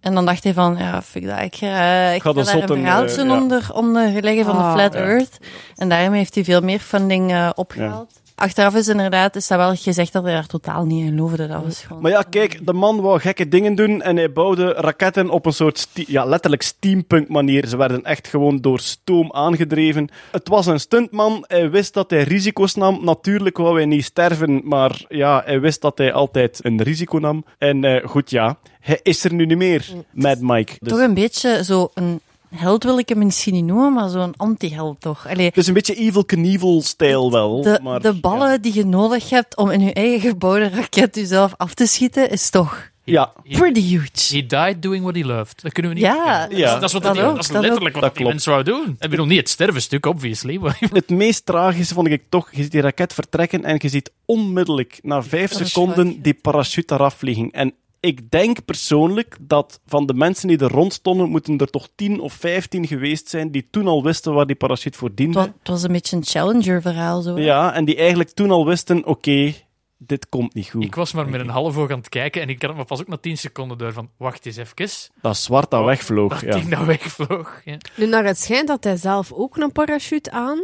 En 0.00 0.14
dan 0.14 0.24
dacht 0.24 0.44
hij 0.44 0.52
van, 0.52 0.76
ja, 0.78 1.02
fuck 1.02 1.26
dat, 1.26 1.38
ik 1.40 1.54
ga, 1.56 2.08
ik 2.08 2.22
ga 2.22 2.32
daar 2.32 2.54
een 2.54 2.66
verhaaltje 2.66 3.20
eh, 3.22 3.26
ja. 3.28 3.40
onder, 3.40 3.70
onder 3.72 4.20
leggen 4.22 4.44
van 4.44 4.56
de 4.56 4.62
Ah, 4.62 4.72
Flat 4.72 4.92
ja. 4.92 4.98
Earth. 5.00 5.38
En 5.76 5.88
daarmee 5.88 6.18
heeft 6.18 6.34
hij 6.34 6.44
veel 6.44 6.60
meer 6.60 6.78
funding 6.78 7.30
eh, 7.32 7.50
opgehaald. 7.54 8.20
Achteraf 8.42 8.74
is 8.74 8.88
inderdaad, 8.88 9.36
is 9.36 9.46
dat 9.46 9.58
wel 9.58 9.74
gezegd 9.74 10.12
dat 10.12 10.22
hij 10.22 10.32
daar 10.32 10.46
totaal 10.46 10.84
niet 10.84 11.04
in 11.04 11.10
geloofde. 11.10 11.46
Dat 11.46 11.62
was 11.64 11.82
gewoon... 11.82 12.02
Maar 12.02 12.10
ja, 12.10 12.22
kijk, 12.22 12.66
de 12.66 12.72
man 12.72 13.00
wou 13.00 13.20
gekke 13.20 13.48
dingen 13.48 13.74
doen 13.74 14.02
en 14.02 14.16
hij 14.16 14.32
bouwde 14.32 14.72
raketten 14.72 15.30
op 15.30 15.46
een 15.46 15.52
soort, 15.52 15.88
ja, 15.92 16.24
letterlijk 16.24 16.62
steampunk 16.62 17.28
manier. 17.28 17.66
Ze 17.66 17.76
werden 17.76 18.04
echt 18.04 18.28
gewoon 18.28 18.60
door 18.60 18.80
stoom 18.80 19.32
aangedreven. 19.32 20.08
Het 20.30 20.48
was 20.48 20.66
een 20.66 20.80
stuntman, 20.80 21.44
hij 21.46 21.70
wist 21.70 21.94
dat 21.94 22.10
hij 22.10 22.22
risico's 22.22 22.74
nam. 22.74 23.04
Natuurlijk 23.04 23.56
wou 23.56 23.76
hij 23.76 23.86
niet 23.86 24.04
sterven, 24.04 24.60
maar 24.64 25.04
ja, 25.08 25.42
hij 25.44 25.60
wist 25.60 25.80
dat 25.80 25.98
hij 25.98 26.12
altijd 26.12 26.58
een 26.62 26.82
risico 26.82 27.18
nam. 27.18 27.44
En 27.58 27.84
eh, 27.84 28.08
goed, 28.08 28.30
ja, 28.30 28.56
hij 28.80 29.00
is 29.02 29.24
er 29.24 29.34
nu 29.34 29.46
niet 29.46 29.58
meer, 29.58 29.86
Mad 30.12 30.40
Mike. 30.40 30.72
Dus 30.78 30.88
Toch 30.88 31.00
een 31.00 31.14
beetje 31.14 31.64
zo 31.64 31.90
een 31.94 32.20
held 32.54 32.84
wil 32.84 32.98
ik 32.98 33.08
hem 33.08 33.18
misschien 33.18 33.52
niet 33.54 33.64
noemen, 33.64 33.92
maar 33.92 34.08
zo'n 34.08 34.36
anti-held 34.36 35.00
toch. 35.00 35.28
Allee, 35.28 35.46
het 35.46 35.56
is 35.56 35.66
een 35.66 35.74
beetje 35.74 35.94
Evil 35.94 36.24
Knievel-stijl 36.24 37.30
wel. 37.32 37.62
de, 37.62 37.80
maar, 37.82 38.00
de 38.00 38.12
ballen 38.20 38.50
ja. 38.50 38.58
die 38.58 38.74
je 38.74 38.84
nodig 38.84 39.30
hebt 39.30 39.56
om 39.56 39.70
in 39.70 39.80
je 39.80 39.92
eigen 39.92 40.20
gebouwde 40.20 40.68
raket 40.68 41.14
jezelf 41.14 41.54
af 41.56 41.74
te 41.74 41.86
schieten, 41.86 42.30
is 42.30 42.50
toch 42.50 42.90
Ja, 43.04 43.32
Pretty 43.50 43.80
huge. 43.80 44.10
He 44.36 44.46
died 44.46 44.82
doing 44.82 45.02
what 45.02 45.14
he 45.14 45.24
loved. 45.24 45.62
Dat 45.62 45.72
kunnen 45.72 45.92
we 45.92 45.98
niet 45.98 46.06
Ja, 46.06 46.34
vergeten. 46.40 46.56
Ja. 46.58 46.74
dat 46.74 46.82
is, 46.82 46.92
wat 46.92 47.02
dat 47.02 47.14
dat 47.14 47.24
ook, 47.24 47.34
dat 47.34 47.44
is 47.44 47.50
dat 47.50 47.62
letterlijk 47.62 47.94
ook. 47.96 48.00
wat 48.02 48.10
Dat 48.10 48.18
die 48.18 48.26
mens 48.28 48.44
wou 48.46 48.62
doen. 48.62 48.96
Ik 48.98 49.10
bedoel, 49.10 49.26
niet 49.26 49.38
het 49.38 49.48
stervenstuk, 49.48 50.06
obviously. 50.06 50.56
maar- 50.56 50.78
het 50.92 51.08
meest 51.10 51.46
tragische 51.46 51.94
vond 51.94 52.08
ik 52.08 52.22
toch, 52.28 52.48
je 52.52 52.62
ziet 52.62 52.72
die 52.72 52.80
raket 52.80 53.14
vertrekken 53.14 53.64
en 53.64 53.76
je 53.78 53.88
ziet 53.88 54.10
onmiddellijk, 54.24 54.98
na 55.02 55.22
vijf 55.22 55.50
Dat 55.52 55.66
seconden, 55.68 56.22
die 56.22 56.34
parachute 56.34 56.94
eraf 56.94 57.14
vliegen. 57.14 57.50
En 57.50 57.74
ik 58.02 58.30
denk 58.30 58.64
persoonlijk 58.64 59.36
dat 59.40 59.80
van 59.86 60.06
de 60.06 60.14
mensen 60.14 60.48
die 60.48 60.58
er 60.58 60.70
rond 60.70 60.92
stonden, 60.92 61.28
moeten 61.28 61.58
er 61.58 61.70
toch 61.70 61.88
tien 61.94 62.20
of 62.20 62.32
vijftien 62.32 62.86
geweest 62.86 63.28
zijn 63.28 63.50
die 63.50 63.68
toen 63.70 63.86
al 63.86 64.02
wisten 64.02 64.34
waar 64.34 64.46
die 64.46 64.56
parachute 64.56 64.98
voor 64.98 65.14
diende. 65.14 65.38
was, 65.38 65.46
het 65.58 65.68
was 65.68 65.82
een 65.82 65.92
beetje 65.92 66.16
een 66.16 66.24
Challenger-verhaal. 66.24 67.22
Zo. 67.22 67.38
Ja, 67.38 67.74
en 67.74 67.84
die 67.84 67.96
eigenlijk 67.96 68.30
toen 68.30 68.50
al 68.50 68.66
wisten, 68.66 69.04
oké, 69.06 69.52
dit 69.98 70.28
komt 70.28 70.54
niet 70.54 70.70
goed. 70.70 70.84
Ik 70.84 70.94
was 70.94 71.12
maar 71.12 71.28
met 71.28 71.40
een 71.40 71.48
half 71.48 71.76
oog 71.76 71.90
aan 71.90 71.98
het 71.98 72.08
kijken 72.08 72.42
en 72.42 72.48
ik 72.48 72.62
had 72.62 72.76
me 72.76 72.84
pas 72.84 73.00
ook 73.00 73.08
na 73.08 73.16
10 73.16 73.38
seconden 73.38 73.78
door 73.78 73.92
van 73.92 74.10
wacht 74.16 74.46
eens 74.46 74.56
even. 74.56 74.88
Dat 75.20 75.36
zwart 75.36 75.70
dat 75.70 75.80
Oh, 75.80 75.86
wegvloog, 75.86 76.30
Dat 76.32 76.40
ja. 76.40 76.50
ding 76.60 76.68
dat 76.76 76.84
wegvloog. 76.84 77.60
Ja. 77.64 77.76
Nu, 77.96 78.06
naar 78.06 78.24
het 78.24 78.38
schijnt 78.38 78.68
dat 78.68 78.84
hij 78.84 78.96
zelf 78.96 79.32
ook 79.32 79.56
een 79.56 79.72
parachute 79.72 80.30
aan. 80.30 80.60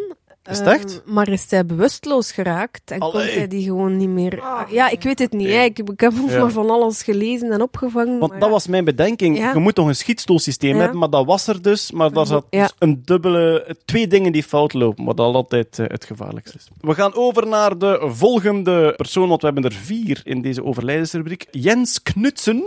Is 0.51 0.59
het 0.59 1.01
Ehm, 1.05 1.13
maar 1.15 1.29
is 1.29 1.51
hij 1.51 1.67
bewusteloos 1.67 2.33
geraakt 2.33 2.91
en 2.91 2.99
kon 2.99 3.13
hij 3.21 3.49
die 3.49 3.63
gewoon 3.65 3.97
niet 3.97 4.09
meer... 4.09 4.43
ja, 4.71 4.91
ik 4.91 5.03
weet 5.03 5.19
het 5.19 5.33
niet. 5.33 5.49
hè. 5.49 5.63
Ik, 5.63 5.79
ik 5.79 6.01
heb 6.01 6.13
ook 6.23 6.31
Ja. 6.31 6.41
maar 6.41 6.51
van 6.51 6.71
alles 6.71 7.03
gelezen 7.03 7.51
en 7.53 7.63
opgevangen. 7.63 8.19
Want 8.19 8.31
maar 8.31 8.41
dat 8.41 8.51
was 8.51 8.67
mijn 8.67 8.85
bedenking. 8.85 9.39
Ja. 9.39 9.53
Je 9.53 9.59
moet 9.59 9.75
toch 9.75 9.87
een 9.87 9.97
schietstoelsysteem 9.97 10.75
Ja. 10.75 10.81
hebben, 10.81 10.99
maar 10.99 11.11
dat 11.11 11.27
was 11.27 11.47
er 11.47 11.63
dus. 11.63 11.91
Maar 11.93 12.13
daar 12.13 12.27
zat 12.27 12.47
Ja. 12.51 12.63
dus 12.63 12.73
een 12.79 13.03
dubbele... 13.05 13.77
Twee 13.85 14.07
dingen 14.07 14.33
die 14.33 14.43
fout 14.43 14.73
lopen, 14.73 15.05
wat 15.05 15.21
al 15.21 15.35
altijd 15.35 15.79
eh, 15.79 15.87
het 15.89 16.05
gevaarlijkste 16.05 16.57
is. 16.59 16.69
We 16.81 16.95
gaan 16.95 17.15
over 17.15 17.47
naar 17.47 17.79
de 17.79 18.07
volgende 18.13 18.93
persoon, 18.97 19.29
want 19.29 19.41
we 19.41 19.47
hebben 19.47 19.65
er 19.65 19.73
vier 19.77 20.21
in 20.25 20.43
deze 20.43 20.65
overlijdensrubriek. 20.65 21.47
Jens 21.51 22.03
Knutsen. 22.03 22.65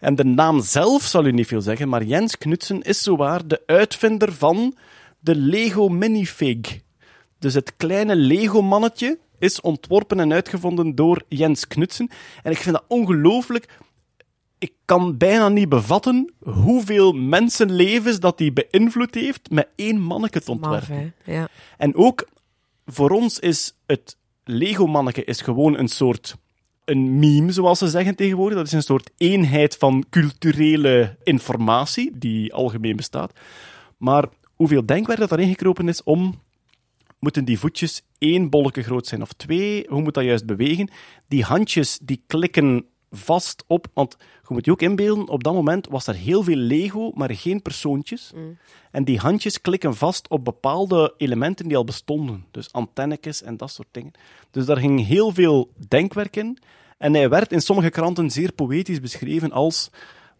En 0.00 0.14
de 0.14 0.24
naam 0.24 0.62
zelf 0.62 1.02
zal 1.02 1.24
u 1.26 1.32
niet 1.32 1.46
veel 1.46 1.60
zeggen, 1.60 1.88
maar 1.88 2.02
Jens 2.04 2.38
Knutsen 2.38 2.82
is 2.82 3.02
zowaar 3.02 3.46
de 3.46 3.62
uitvinder 3.66 4.32
van 4.32 4.74
de 5.18 5.34
Lego 5.36 5.88
Minifig. 5.88 6.84
Dus 7.38 7.54
het 7.54 7.76
kleine 7.76 8.16
Lego-mannetje 8.16 9.18
is 9.38 9.60
ontworpen 9.60 10.20
en 10.20 10.32
uitgevonden 10.32 10.94
door 10.94 11.22
Jens 11.28 11.66
Knutsen. 11.66 12.10
En 12.42 12.50
ik 12.52 12.58
vind 12.58 12.74
dat 12.74 12.84
ongelooflijk 12.88 13.68
ik 14.58 14.72
kan 14.84 15.16
bijna 15.16 15.48
niet 15.48 15.68
bevatten 15.68 16.32
hoeveel 16.42 17.12
mensenlevens 17.12 18.20
dat 18.20 18.38
die 18.38 18.52
beïnvloed 18.52 19.14
heeft 19.14 19.50
met 19.50 19.68
één 19.76 20.00
manneke 20.00 20.40
te 20.40 20.50
ontwerpen. 20.50 21.14
Ja. 21.24 21.48
En 21.76 21.94
ook 21.94 22.28
voor 22.86 23.10
ons 23.10 23.38
is 23.38 23.74
het 23.86 24.16
Lego-manneke 24.44 25.24
is 25.24 25.40
gewoon 25.40 25.78
een 25.78 25.88
soort 25.88 26.36
een 26.84 27.18
meme, 27.18 27.52
zoals 27.52 27.78
ze 27.78 27.88
zeggen 27.88 28.14
tegenwoordig. 28.14 28.56
Dat 28.58 28.66
is 28.66 28.72
een 28.72 28.82
soort 28.82 29.10
eenheid 29.16 29.76
van 29.76 30.04
culturele 30.10 31.16
informatie 31.22 32.18
die 32.18 32.54
algemeen 32.54 32.96
bestaat. 32.96 33.32
Maar 33.96 34.28
hoeveel 34.54 34.86
denkwerk 34.86 35.18
dat 35.18 35.32
erin 35.32 35.48
gekropen 35.48 35.88
is 35.88 36.02
om 36.02 36.40
moeten 37.26 37.44
die 37.44 37.58
voetjes 37.58 38.02
één 38.18 38.50
bolletje 38.50 38.82
groot 38.82 39.06
zijn 39.06 39.22
of 39.22 39.32
twee? 39.32 39.86
Hoe 39.88 40.02
moet 40.02 40.14
dat 40.14 40.24
juist 40.24 40.46
bewegen? 40.46 40.88
Die 41.28 41.42
handjes 41.42 41.98
die 42.02 42.22
klikken 42.26 42.84
vast 43.10 43.64
op, 43.66 43.86
want 43.94 44.16
je 44.18 44.54
moet 44.54 44.64
je 44.64 44.70
ook 44.70 44.82
inbeelden, 44.82 45.28
op 45.28 45.44
dat 45.44 45.54
moment 45.54 45.88
was 45.88 46.06
er 46.06 46.14
heel 46.14 46.42
veel 46.42 46.56
Lego, 46.56 47.10
maar 47.14 47.34
geen 47.34 47.62
persoontjes. 47.62 48.32
En 48.90 49.04
die 49.04 49.18
handjes 49.18 49.60
klikken 49.60 49.94
vast 49.94 50.28
op 50.28 50.44
bepaalde 50.44 51.14
elementen 51.16 51.68
die 51.68 51.76
al 51.76 51.84
bestonden. 51.84 52.44
Dus 52.50 52.72
antennetjes 52.72 53.42
en 53.42 53.56
dat 53.56 53.70
soort 53.70 53.88
dingen. 53.90 54.12
Dus 54.50 54.64
daar 54.64 54.76
ging 54.76 55.06
heel 55.06 55.32
veel 55.32 55.70
denkwerk 55.88 56.36
in. 56.36 56.58
En 56.98 57.14
hij 57.14 57.28
werd 57.28 57.52
in 57.52 57.60
sommige 57.60 57.90
kranten 57.90 58.30
zeer 58.30 58.52
poëtisch 58.52 59.00
beschreven 59.00 59.52
als 59.52 59.90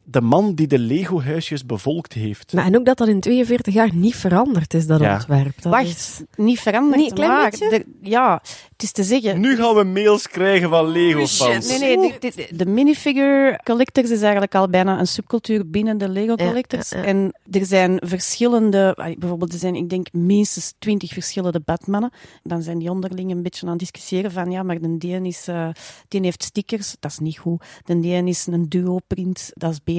de 0.08 0.20
man 0.20 0.54
die 0.54 0.66
de 0.66 0.78
Lego-huisjes 0.78 1.66
bevolkt 1.66 2.12
heeft. 2.12 2.52
Maar 2.52 2.64
en 2.64 2.76
ook 2.76 2.84
dat 2.84 2.98
dat 2.98 3.08
in 3.08 3.20
42 3.20 3.74
jaar 3.74 3.94
niet 3.94 4.14
veranderd 4.16 4.74
is, 4.74 4.86
dat 4.86 5.00
Ja. 5.00 5.14
ontwerp. 5.14 5.62
Dat 5.62 5.72
Wacht, 5.72 5.86
is- 5.86 6.20
niet 6.36 6.60
veranderd. 6.60 7.00
Niet, 7.02 7.12
klein 7.12 7.30
maar 7.30 7.52
ja, 8.02 8.42
het 8.72 8.82
is 8.82 8.92
te 8.92 9.02
zeggen. 9.04 9.40
Nu 9.40 9.56
gaan 9.56 9.74
we 9.74 9.84
mails 9.84 10.28
krijgen 10.28 10.68
van 10.68 10.86
Lego-fans. 10.88 11.78
Nee, 11.78 11.96
nee, 11.98 12.16
de, 12.20 12.32
de, 12.34 12.56
de 12.56 12.66
minifigure 12.66 13.60
collectors 13.64 14.10
is 14.10 14.20
eigenlijk 14.22 14.54
al 14.54 14.68
bijna 14.68 14.98
een 14.98 15.06
subcultuur 15.06 15.70
binnen 15.70 15.98
de 15.98 16.08
Lego 16.08 16.32
Ja, 16.36 16.46
collectors. 16.46 16.90
ja, 16.90 16.98
ja. 16.98 17.04
En 17.04 17.38
er 17.50 17.66
zijn 17.66 18.00
verschillende, 18.04 19.14
bijvoorbeeld 19.18 19.52
er 19.52 19.58
zijn, 19.58 19.74
ik 19.74 19.88
denk, 19.88 20.12
minstens 20.12 20.74
twintig 20.78 21.12
verschillende 21.12 21.60
Batmannen. 21.64 22.10
Dan 22.42 22.62
zijn 22.62 22.78
die 22.78 22.90
onderling 22.90 23.30
een 23.30 23.42
beetje 23.42 23.62
aan 23.66 23.70
het 23.72 23.78
discussiëren 23.80 24.30
van, 24.32 24.50
ja, 24.50 24.62
maar 24.62 24.80
de 24.80 24.96
die, 24.98 25.20
is, 25.22 25.48
eh, 25.48 25.68
die 26.08 26.20
heeft 26.20 26.42
stickers, 26.42 26.96
dat 27.00 27.10
is 27.10 27.18
niet 27.18 27.38
goed. 27.38 27.62
De 27.84 28.00
die 28.00 28.24
is 28.24 28.46
een 28.46 28.68
duo-print, 28.68 29.50
dat 29.54 29.70
is 29.70 29.82
beter. 29.84 29.94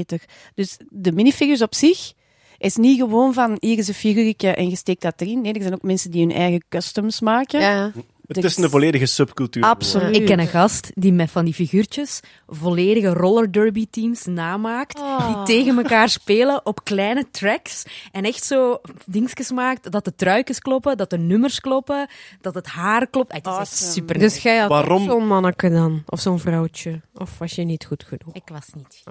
Dus 0.56 0.78
de 0.90 1.12
minifigures 1.12 1.62
op 1.62 1.76
zich 1.76 2.14
is 2.58 2.76
niet 2.76 3.00
gewoon 3.00 3.34
van, 3.34 3.58
hier 3.60 3.78
is 3.78 3.88
een 3.88 3.94
figuurtje 3.94 4.50
en 4.50 4.70
je 4.70 4.76
steekt 4.76 5.02
dat 5.02 5.22
erin. 5.22 5.42
Nee, 5.42 5.54
er 5.54 5.62
zijn 5.62 5.74
ook 5.74 5.82
mensen 5.82 6.12
die 6.12 6.26
hun 6.26 6.36
eigen 6.36 6.64
customs 6.70 7.20
maken. 7.22 7.60
ja. 7.60 7.92
Het 8.28 8.44
is 8.44 8.58
een 8.58 8.70
volledige 8.70 9.06
subcultuur. 9.06 9.64
Absoluut. 9.64 10.16
Ik 10.16 10.26
ken 10.26 10.40
een 10.40 10.48
gast 10.48 10.92
die 10.94 11.14
met 11.14 11.32
van 11.32 11.46
die 11.46 11.54
figuurtjes 11.54 12.20
volledige 12.48 13.08
roller 13.14 13.52
derby 13.52 13.88
teams 13.90 14.26
namaakt. 14.26 14.98
Die 15.28 15.44
tegen 15.44 15.78
elkaar 15.78 16.10
spelen 16.10 16.66
op 16.66 16.84
kleine 16.84 17.26
tracks. 17.32 17.84
En 18.12 18.24
echt 18.24 18.44
zo 18.44 18.82
dingetjes 19.06 19.52
maakt 19.52 19.92
dat 19.92 20.06
de 20.06 20.16
truikens 20.16 20.60
kloppen, 20.60 20.98
dat 20.98 21.10
de 21.10 21.18
nummers 21.18 21.60
kloppen, 21.60 22.08
dat 22.42 22.54
het 22.54 22.66
haar 22.68 23.08
klopt. 23.08 23.34
Het 23.34 23.46
is 23.48 23.58
echt 23.58 23.78
super. 23.94 24.20
Dus 24.20 24.38
jij 24.38 24.58
had 24.58 24.70
Waarom- 24.70 25.06
zo'n 25.06 25.28
manneke 25.28 25.70
dan? 25.70 26.04
Of 26.06 26.20
zo'n 26.20 26.40
vrouwtje? 26.40 27.02
Of 27.14 27.38
was 27.38 27.54
je 27.54 27.64
niet 27.64 27.86
goed 27.86 28.04
genoeg? 28.04 28.36
Ik 28.36 28.50
was 28.52 28.66
niet. 28.76 29.04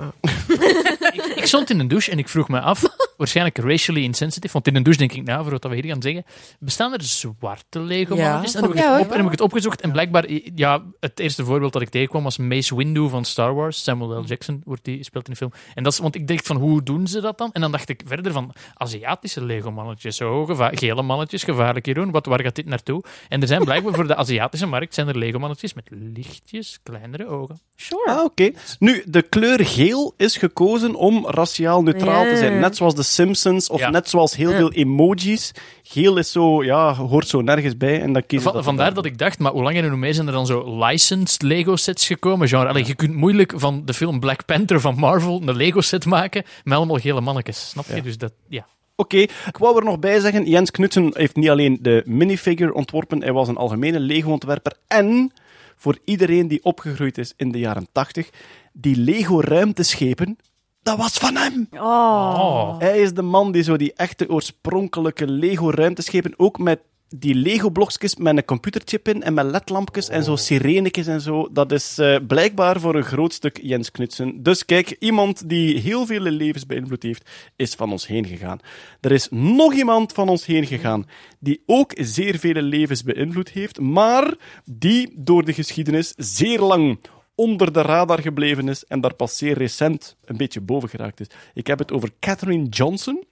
ik, 1.12 1.24
ik 1.40 1.46
stond 1.46 1.70
in 1.70 1.80
een 1.80 1.88
douche 1.88 2.10
en 2.10 2.18
ik 2.18 2.28
vroeg 2.28 2.48
me 2.48 2.60
af, 2.60 2.82
waarschijnlijk 3.16 3.58
racially 3.58 4.02
insensitive, 4.02 4.52
want 4.52 4.66
in 4.66 4.76
een 4.76 4.82
douche 4.82 4.98
denk 4.98 5.12
ik, 5.12 5.22
nou, 5.24 5.42
voor 5.42 5.52
wat 5.52 5.64
we 5.64 5.74
hier 5.74 5.84
gaan 5.84 6.02
zeggen, 6.02 6.24
bestaan 6.58 6.92
er 6.92 7.02
zwarte 7.02 7.80
Lego-mannetjes? 7.80 8.52
Ja. 8.52 8.58
En 8.60 8.66
dan 8.66 8.76
heb 8.76 8.84
Ja, 8.84 9.00
op, 9.00 9.10
en 9.10 9.16
heb 9.16 9.24
ik 9.24 9.30
het 9.30 9.40
opgezocht 9.40 9.80
en 9.80 9.92
blijkbaar, 9.92 10.24
ja, 10.54 10.82
het 11.00 11.18
eerste 11.18 11.44
voorbeeld 11.44 11.72
dat 11.72 11.82
ik 11.82 11.88
tegenkwam 11.88 12.22
was 12.22 12.36
Mace 12.36 12.76
Windu 12.76 13.08
van 13.08 13.24
Star 13.24 13.54
Wars. 13.54 13.82
Samuel 13.82 14.20
L. 14.20 14.24
Jackson 14.24 14.60
wordt 14.64 14.84
die, 14.84 15.04
speelt 15.04 15.24
in 15.26 15.30
de 15.30 15.38
film. 15.38 15.52
En 15.74 15.82
dat 15.82 15.92
is, 15.92 15.98
want 15.98 16.14
ik 16.14 16.28
dacht 16.28 16.46
van, 16.46 16.56
hoe 16.56 16.82
doen 16.82 17.06
ze 17.06 17.20
dat 17.20 17.38
dan? 17.38 17.50
En 17.52 17.60
dan 17.60 17.72
dacht 17.72 17.88
ik 17.88 18.02
verder 18.06 18.32
van, 18.32 18.52
Aziatische 18.74 19.44
Lego-mannetjes, 19.44 20.16
zo, 20.16 20.44
geva- 20.46 20.70
gele 20.74 21.02
mannetjes, 21.02 21.42
gevaarlijk 21.44 21.86
hieroen, 21.86 22.10
wat, 22.10 22.26
waar 22.26 22.42
gaat 22.42 22.54
dit 22.54 22.66
naartoe? 22.66 23.02
En 23.28 23.40
er 23.40 23.46
zijn 23.46 23.64
blijkbaar 23.64 23.94
voor 23.94 24.06
de 24.06 24.16
Aziatische 24.16 24.66
markt 24.66 24.94
zijn 24.94 25.08
er 25.08 25.18
Lego-mannetjes 25.18 25.74
met 25.74 25.88
lichtjes, 25.90 26.78
kleinere 26.82 27.26
ogen. 27.26 27.60
Sure. 27.76 28.10
Ah, 28.10 28.24
oké. 28.24 28.50
Nu, 28.78 29.02
de 29.06 29.22
kleur 29.22 29.64
geel 29.64 30.14
is 30.16 30.36
gekozen 30.36 30.94
om 30.94 31.26
raciaal 31.26 31.82
neutraal 31.82 32.24
te 32.24 32.36
zijn. 32.36 32.60
Net 32.60 32.76
zoals 32.76 32.94
de 32.94 33.02
Simpsons 33.14 33.68
of 33.70 33.80
Ja. 33.80 33.90
net 33.90 34.08
zoals 34.08 34.36
heel 34.36 34.50
veel 34.52 34.72
emojis. 34.72 35.52
Geel 35.82 36.16
is 36.16 36.32
zo, 36.32 36.64
ja, 36.64 36.94
hoort 36.94 37.28
zo 37.28 37.40
nergens 37.40 37.76
bij 37.76 38.00
en 38.02 38.24
Va- 38.40 38.62
vandaar 38.62 38.94
dat 38.94 39.04
ik 39.04 39.18
dacht, 39.18 39.38
maar 39.38 39.52
hoe 39.52 39.62
langer 39.62 39.82
en 39.82 39.88
hoe 39.88 39.98
meer 39.98 40.14
zijn 40.14 40.26
er 40.26 40.32
dan 40.32 40.46
zo 40.46 40.84
licensed 40.86 41.42
Lego-sets 41.42 42.06
gekomen. 42.06 42.48
Genre, 42.48 42.68
allee, 42.68 42.86
je 42.86 42.94
kunt 42.94 43.14
moeilijk 43.14 43.52
van 43.56 43.82
de 43.84 43.94
film 43.94 44.20
Black 44.20 44.44
Panther 44.44 44.80
van 44.80 44.94
Marvel 44.98 45.42
een 45.46 45.56
Lego-set 45.56 46.04
maken 46.06 46.44
met 46.64 46.76
allemaal 46.76 46.96
gele 46.98 47.20
mannetjes. 47.20 47.68
Snap 47.68 47.84
je? 47.94 48.02
Dus 48.02 48.18
dat, 48.18 48.32
ja. 48.48 48.66
Oké, 48.98 49.16
ik 49.16 49.56
wou 49.58 49.76
er 49.78 49.84
nog 49.84 49.98
bij 49.98 50.20
zeggen, 50.20 50.48
Jens 50.48 50.70
Knutsen 50.70 51.10
heeft 51.14 51.36
niet 51.36 51.48
alleen 51.48 51.78
de 51.80 52.02
minifigure 52.06 52.74
ontworpen, 52.74 53.22
hij 53.22 53.32
was 53.32 53.48
een 53.48 53.56
algemene 53.56 54.00
Lego-ontwerper 54.00 54.72
en 54.86 55.32
voor 55.76 55.98
iedereen 56.04 56.48
die 56.48 56.64
opgegroeid 56.64 57.18
is 57.18 57.32
in 57.36 57.52
de 57.52 57.58
jaren 57.58 57.86
80, 57.92 58.30
die 58.72 58.96
Lego-ruimteschepen, 58.96 60.38
dat 60.86 60.96
was 60.96 61.12
van 61.12 61.36
hem! 61.36 61.68
Oh. 61.72 62.78
Hij 62.78 62.98
is 62.98 63.14
de 63.14 63.22
man 63.22 63.52
die 63.52 63.62
zo 63.62 63.76
die 63.76 63.92
echte 63.92 64.30
oorspronkelijke 64.30 65.26
Lego-ruimteschepen, 65.28 66.34
ook 66.36 66.58
met 66.58 66.80
die 67.08 67.34
Lego-blokjes 67.34 68.16
met 68.16 68.36
een 68.36 68.44
computerchip 68.44 69.08
in 69.08 69.22
en 69.22 69.34
met 69.34 69.44
ledlampjes 69.44 70.08
en 70.08 70.22
zo 70.22 70.36
sirenetjes 70.36 71.06
en 71.06 71.20
zo. 71.20 71.48
Dat 71.52 71.72
is 71.72 71.98
eh, 71.98 72.16
blijkbaar 72.26 72.80
voor 72.80 72.94
een 72.94 73.04
groot 73.04 73.32
stuk 73.32 73.58
Jens 73.62 73.90
Knutsen. 73.90 74.42
Dus 74.42 74.64
kijk, 74.64 74.96
iemand 74.98 75.48
die 75.48 75.78
heel 75.78 76.06
vele 76.06 76.30
levens 76.30 76.66
beïnvloed 76.66 77.02
heeft, 77.02 77.30
is 77.56 77.74
van 77.74 77.90
ons 77.90 78.06
heen 78.06 78.26
gegaan. 78.26 78.58
Er 79.00 79.12
is 79.12 79.28
nog 79.30 79.74
iemand 79.74 80.12
van 80.12 80.28
ons 80.28 80.46
heen 80.46 80.66
gegaan 80.66 81.06
die 81.38 81.62
ook 81.66 81.92
zeer 81.94 82.38
vele 82.38 82.62
levens 82.62 83.02
beïnvloed 83.02 83.48
heeft, 83.48 83.80
maar 83.80 84.34
die 84.64 85.12
door 85.16 85.44
de 85.44 85.52
geschiedenis 85.52 86.12
zeer 86.16 86.60
lang 86.60 86.98
onder 87.36 87.72
de 87.72 87.82
radar 87.82 88.20
gebleven 88.20 88.68
is 88.68 88.84
en 88.84 89.00
daar 89.00 89.14
pas 89.14 89.36
zeer 89.36 89.58
recent 89.58 90.16
een 90.24 90.36
beetje 90.36 90.60
boven 90.60 90.88
geraakt 90.88 91.20
is. 91.20 91.26
Ik 91.54 91.66
heb 91.66 91.78
het 91.78 91.92
over 91.92 92.10
Katherine 92.18 92.68
Johnson. 92.68 93.24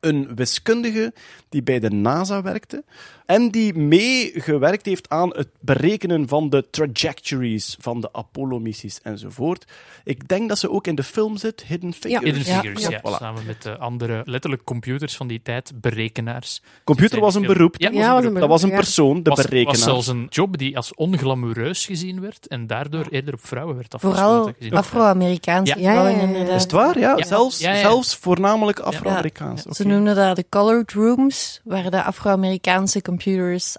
een 0.00 0.34
wiskundige 0.34 1.12
die 1.48 1.62
bij 1.62 1.78
de 1.78 1.90
NASA 1.90 2.42
werkte 2.42 2.84
en 3.30 3.50
die 3.50 3.74
meegewerkt 3.74 4.86
heeft 4.86 5.08
aan 5.08 5.28
het 5.36 5.48
berekenen 5.60 6.28
van 6.28 6.50
de 6.50 6.66
trajectories 6.70 7.76
van 7.80 8.00
de 8.00 8.08
Apollo-missies 8.12 9.00
enzovoort. 9.02 9.64
Ik 10.04 10.28
denk 10.28 10.48
dat 10.48 10.58
ze 10.58 10.70
ook 10.70 10.86
in 10.86 10.94
de 10.94 11.02
film 11.02 11.36
zit, 11.36 11.64
Hidden 11.66 11.92
Figures. 11.92 12.24
Hidden 12.24 12.52
Ja. 12.54 12.60
Figures, 12.60 12.86
ja. 12.86 12.98
Voilà. 13.00 13.16
Samen 13.18 13.46
met 13.46 13.62
de 13.62 13.78
andere, 13.78 14.22
letterlijk 14.24 14.64
computers 14.64 15.16
van 15.16 15.26
die 15.26 15.40
tijd, 15.42 15.72
berekenaars. 15.74 16.62
Computer 16.84 17.20
was 17.20 17.34
een 17.34 17.42
beroep. 17.46 17.74
Ja, 17.78 17.88
dat 17.90 17.96
Ja, 17.98 18.14
was 18.14 18.24
een 18.24 18.34
Dat 18.34 18.48
was 18.48 18.62
een 18.62 18.68
beroep, 18.68 18.84
ja. 18.84 18.90
persoon, 18.90 19.22
de 19.22 19.30
was, 19.30 19.42
berekenaar. 19.44 19.74
was 19.74 19.82
zelfs 19.84 20.06
een 20.06 20.26
job 20.30 20.58
die 20.58 20.76
als 20.76 20.94
onglamoureus 20.94 21.86
gezien 21.86 22.20
werd 22.20 22.46
en 22.46 22.66
daardoor 22.66 23.06
eerder 23.10 23.34
op 23.34 23.46
vrouwen 23.46 23.76
werd 23.76 23.94
afgesloten. 23.94 24.54
Vooral. 24.58 24.78
Afro-Amerikaanse 24.78 25.78
Ja. 25.78 25.90
vrouwen, 25.92 26.10
Ja, 26.12 26.16
ja, 26.16 26.16
ja, 26.16 26.22
ja. 26.22 26.26
inderdaad. 26.32 26.56
Is 26.56 26.62
het 26.62 26.72
waar? 26.72 26.98
Ja, 26.98 27.16
Ja. 27.16 27.24
Zelfs, 27.24 27.58
Ja, 27.58 27.72
ja. 27.72 27.80
zelfs 27.80 28.16
voornamelijk 28.16 28.78
Afro-Amerikaans. 28.80 29.62
Ze 29.62 29.86
noemden 29.86 30.14
dat 30.14 30.36
de 30.36 30.44
colored 30.48 30.92
rooms, 30.92 31.60
waar 31.64 31.90
de 31.90 32.02
Afro-Amerikaanse 32.02 33.02
computers 33.02 33.18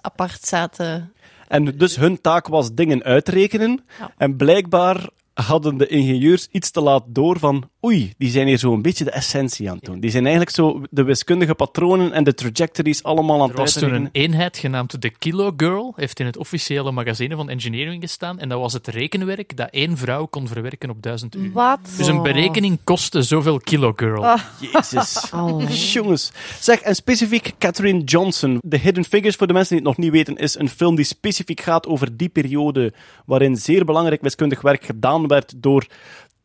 apart 0.00 0.44
zaten. 0.44 1.12
En 1.48 1.64
dus 1.64 1.96
hun 1.96 2.20
taak 2.20 2.46
was 2.46 2.74
dingen 2.74 3.02
uitrekenen. 3.02 3.84
Ja. 3.98 4.12
En 4.16 4.36
blijkbaar 4.36 5.08
hadden 5.34 5.76
de 5.76 5.86
ingenieurs 5.86 6.48
iets 6.50 6.70
te 6.70 6.80
laat 6.80 7.02
door 7.06 7.38
van 7.38 7.70
oei, 7.84 8.12
die 8.18 8.30
zijn 8.30 8.46
hier 8.46 8.58
zo 8.58 8.72
een 8.72 8.82
beetje 8.82 9.04
de 9.04 9.10
essentie 9.10 9.70
aan 9.70 9.76
het 9.76 9.84
doen. 9.84 10.00
Die 10.00 10.10
zijn 10.10 10.22
eigenlijk 10.22 10.54
zo 10.54 10.82
de 10.90 11.02
wiskundige 11.02 11.54
patronen 11.54 12.12
en 12.12 12.24
de 12.24 12.34
trajectories 12.34 13.02
allemaal 13.02 13.36
aan 13.36 13.42
Er 13.42 13.48
het 13.48 13.58
was 13.58 13.72
toen 13.72 13.94
een 13.94 14.08
eenheid 14.12 14.56
genaamd 14.56 15.02
de 15.02 15.10
Kilo 15.10 15.52
Girl, 15.56 15.92
heeft 15.96 16.20
in 16.20 16.26
het 16.26 16.36
officiële 16.36 16.92
magazine 16.92 17.36
van 17.36 17.48
engineering 17.48 18.02
gestaan. 18.02 18.38
En 18.38 18.48
dat 18.48 18.60
was 18.60 18.72
het 18.72 18.86
rekenwerk 18.86 19.56
dat 19.56 19.68
één 19.70 19.96
vrouw 19.96 20.26
kon 20.26 20.48
verwerken 20.48 20.90
op 20.90 21.02
duizend 21.02 21.36
uur. 21.36 21.52
Wat? 21.52 21.78
Dus 21.96 22.06
een 22.06 22.22
berekening 22.22 22.78
kostte 22.84 23.22
zoveel 23.22 23.58
Kilo 23.58 23.92
Girl. 23.96 24.26
Ah. 24.26 24.40
Jezus. 24.60 25.30
Jongens. 25.92 26.32
Zeg, 26.60 26.80
en 26.80 26.94
specifiek 26.94 27.52
Catherine 27.58 28.04
Johnson. 28.04 28.60
The 28.68 28.76
Hidden 28.76 29.04
Figures, 29.04 29.36
voor 29.36 29.46
de 29.46 29.52
mensen 29.52 29.76
die 29.76 29.86
het 29.86 29.96
nog 29.96 30.04
niet 30.04 30.14
weten, 30.14 30.36
is 30.36 30.58
een 30.58 30.68
film 30.68 30.94
die 30.94 31.04
specifiek 31.04 31.60
gaat 31.60 31.86
over 31.86 32.16
die 32.16 32.28
periode 32.28 32.92
waarin 33.26 33.56
zeer 33.56 33.84
belangrijk 33.84 34.22
wiskundig 34.22 34.60
werk 34.60 34.84
gedaan 34.84 35.26
werd 35.26 35.52
door 35.56 35.86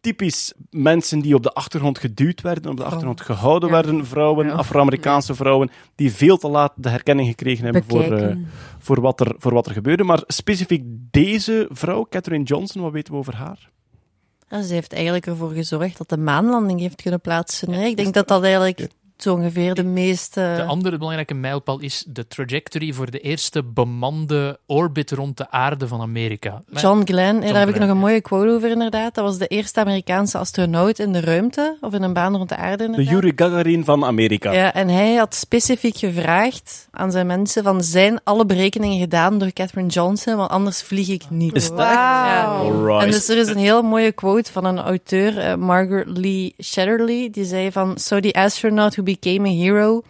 typisch 0.01 0.53
mensen 0.69 1.19
die 1.19 1.35
op 1.35 1.43
de 1.43 1.53
achtergrond 1.53 1.99
geduwd 1.99 2.41
werden, 2.41 2.71
op 2.71 2.77
de 2.77 2.83
achtergrond 2.83 3.21
gehouden 3.21 3.69
werden, 3.71 4.05
vrouwen, 4.05 4.51
Afro-Amerikaanse 4.51 5.35
vrouwen, 5.35 5.69
die 5.95 6.13
veel 6.13 6.37
te 6.37 6.47
laat 6.47 6.73
de 6.75 6.89
herkenning 6.89 7.27
gekregen 7.27 7.63
hebben 7.63 7.83
voor, 7.87 8.11
eh, 8.11 8.35
voor, 8.79 9.01
wat 9.01 9.19
er, 9.19 9.35
voor 9.37 9.53
wat 9.53 9.65
er 9.65 9.73
gebeurde. 9.73 10.03
Maar 10.03 10.23
specifiek 10.27 10.83
deze 11.11 11.67
vrouw, 11.71 12.05
Catherine 12.09 12.43
Johnson, 12.43 12.81
wat 12.81 12.91
weten 12.91 13.13
we 13.13 13.19
over 13.19 13.35
haar? 13.35 13.69
Ja, 14.49 14.61
ze 14.61 14.73
heeft 14.73 14.93
eigenlijk 14.93 15.25
ervoor 15.25 15.51
gezorgd 15.51 15.97
dat 15.97 16.09
de 16.09 16.17
maanlanding 16.17 16.79
heeft 16.79 17.01
kunnen 17.01 17.21
plaatsvinden. 17.21 17.79
hè. 17.79 17.85
Ik 17.85 17.97
denk 17.97 18.13
dat 18.13 18.27
dat 18.27 18.43
eigenlijk 18.43 18.89
zo 19.17 19.33
ongeveer 19.33 19.73
de 19.73 19.83
meeste... 19.83 20.53
De 20.55 20.63
andere 20.63 20.97
belangrijke 20.97 21.33
mijlpaal 21.33 21.79
is 21.79 22.03
de 22.07 22.27
trajectory 22.27 22.93
voor 22.93 23.11
de 23.11 23.19
eerste 23.19 23.63
bemande 23.63 24.59
orbit 24.65 25.11
rond 25.11 25.37
de 25.37 25.51
aarde 25.51 25.87
van 25.87 26.01
Amerika. 26.01 26.61
John 26.71 27.01
Glenn, 27.05 27.41
daar 27.41 27.59
heb 27.59 27.69
ik 27.69 27.79
nog 27.79 27.89
een 27.89 27.97
mooie 27.97 28.21
quote 28.21 28.51
over 28.51 28.69
inderdaad. 28.69 29.15
Dat 29.15 29.23
was 29.23 29.37
de 29.37 29.47
eerste 29.47 29.79
Amerikaanse 29.79 30.37
astronaut 30.37 30.99
in 30.99 31.13
de 31.13 31.19
ruimte, 31.19 31.77
of 31.81 31.93
in 31.93 32.03
een 32.03 32.13
baan 32.13 32.35
rond 32.35 32.49
de 32.49 32.55
aarde 32.55 32.77
De 32.77 32.83
inderdaad. 32.83 33.13
Yuri 33.13 33.31
Gagarin 33.35 33.85
van 33.85 34.05
Amerika. 34.05 34.51
Ja, 34.51 34.73
en 34.73 34.87
hij 34.87 35.15
had 35.15 35.35
specifiek 35.35 35.97
gevraagd 35.97 36.87
aan 36.91 37.11
zijn 37.11 37.27
mensen 37.27 37.63
van 37.63 37.83
zijn 37.83 38.19
alle 38.23 38.45
berekeningen 38.45 38.99
gedaan 38.99 39.37
door 39.37 39.53
Catherine 39.53 39.89
Johnson, 39.89 40.35
want 40.35 40.49
anders 40.49 40.81
vlieg 40.81 41.09
ik 41.09 41.23
niet. 41.29 41.55
Is 41.55 41.69
dat 41.69 41.77
Ja. 41.79 42.45
Alright. 42.45 43.03
En 43.03 43.11
dus 43.11 43.29
er 43.29 43.37
is 43.37 43.47
een 43.47 43.57
heel 43.57 43.81
mooie 43.81 44.11
quote 44.11 44.51
van 44.51 44.65
een 44.65 44.79
auteur, 44.79 45.37
eh, 45.37 45.55
Margaret 45.55 46.17
Lee 46.17 46.55
Shetterly, 46.63 47.29
die 47.31 47.45
zei 47.45 47.71
van, 47.71 47.97
So 47.97 48.19
the 48.19 48.33
astronaut 48.33 48.95
who 48.95 49.03
became 49.07 49.47
a 49.47 49.55
hero 49.55 50.03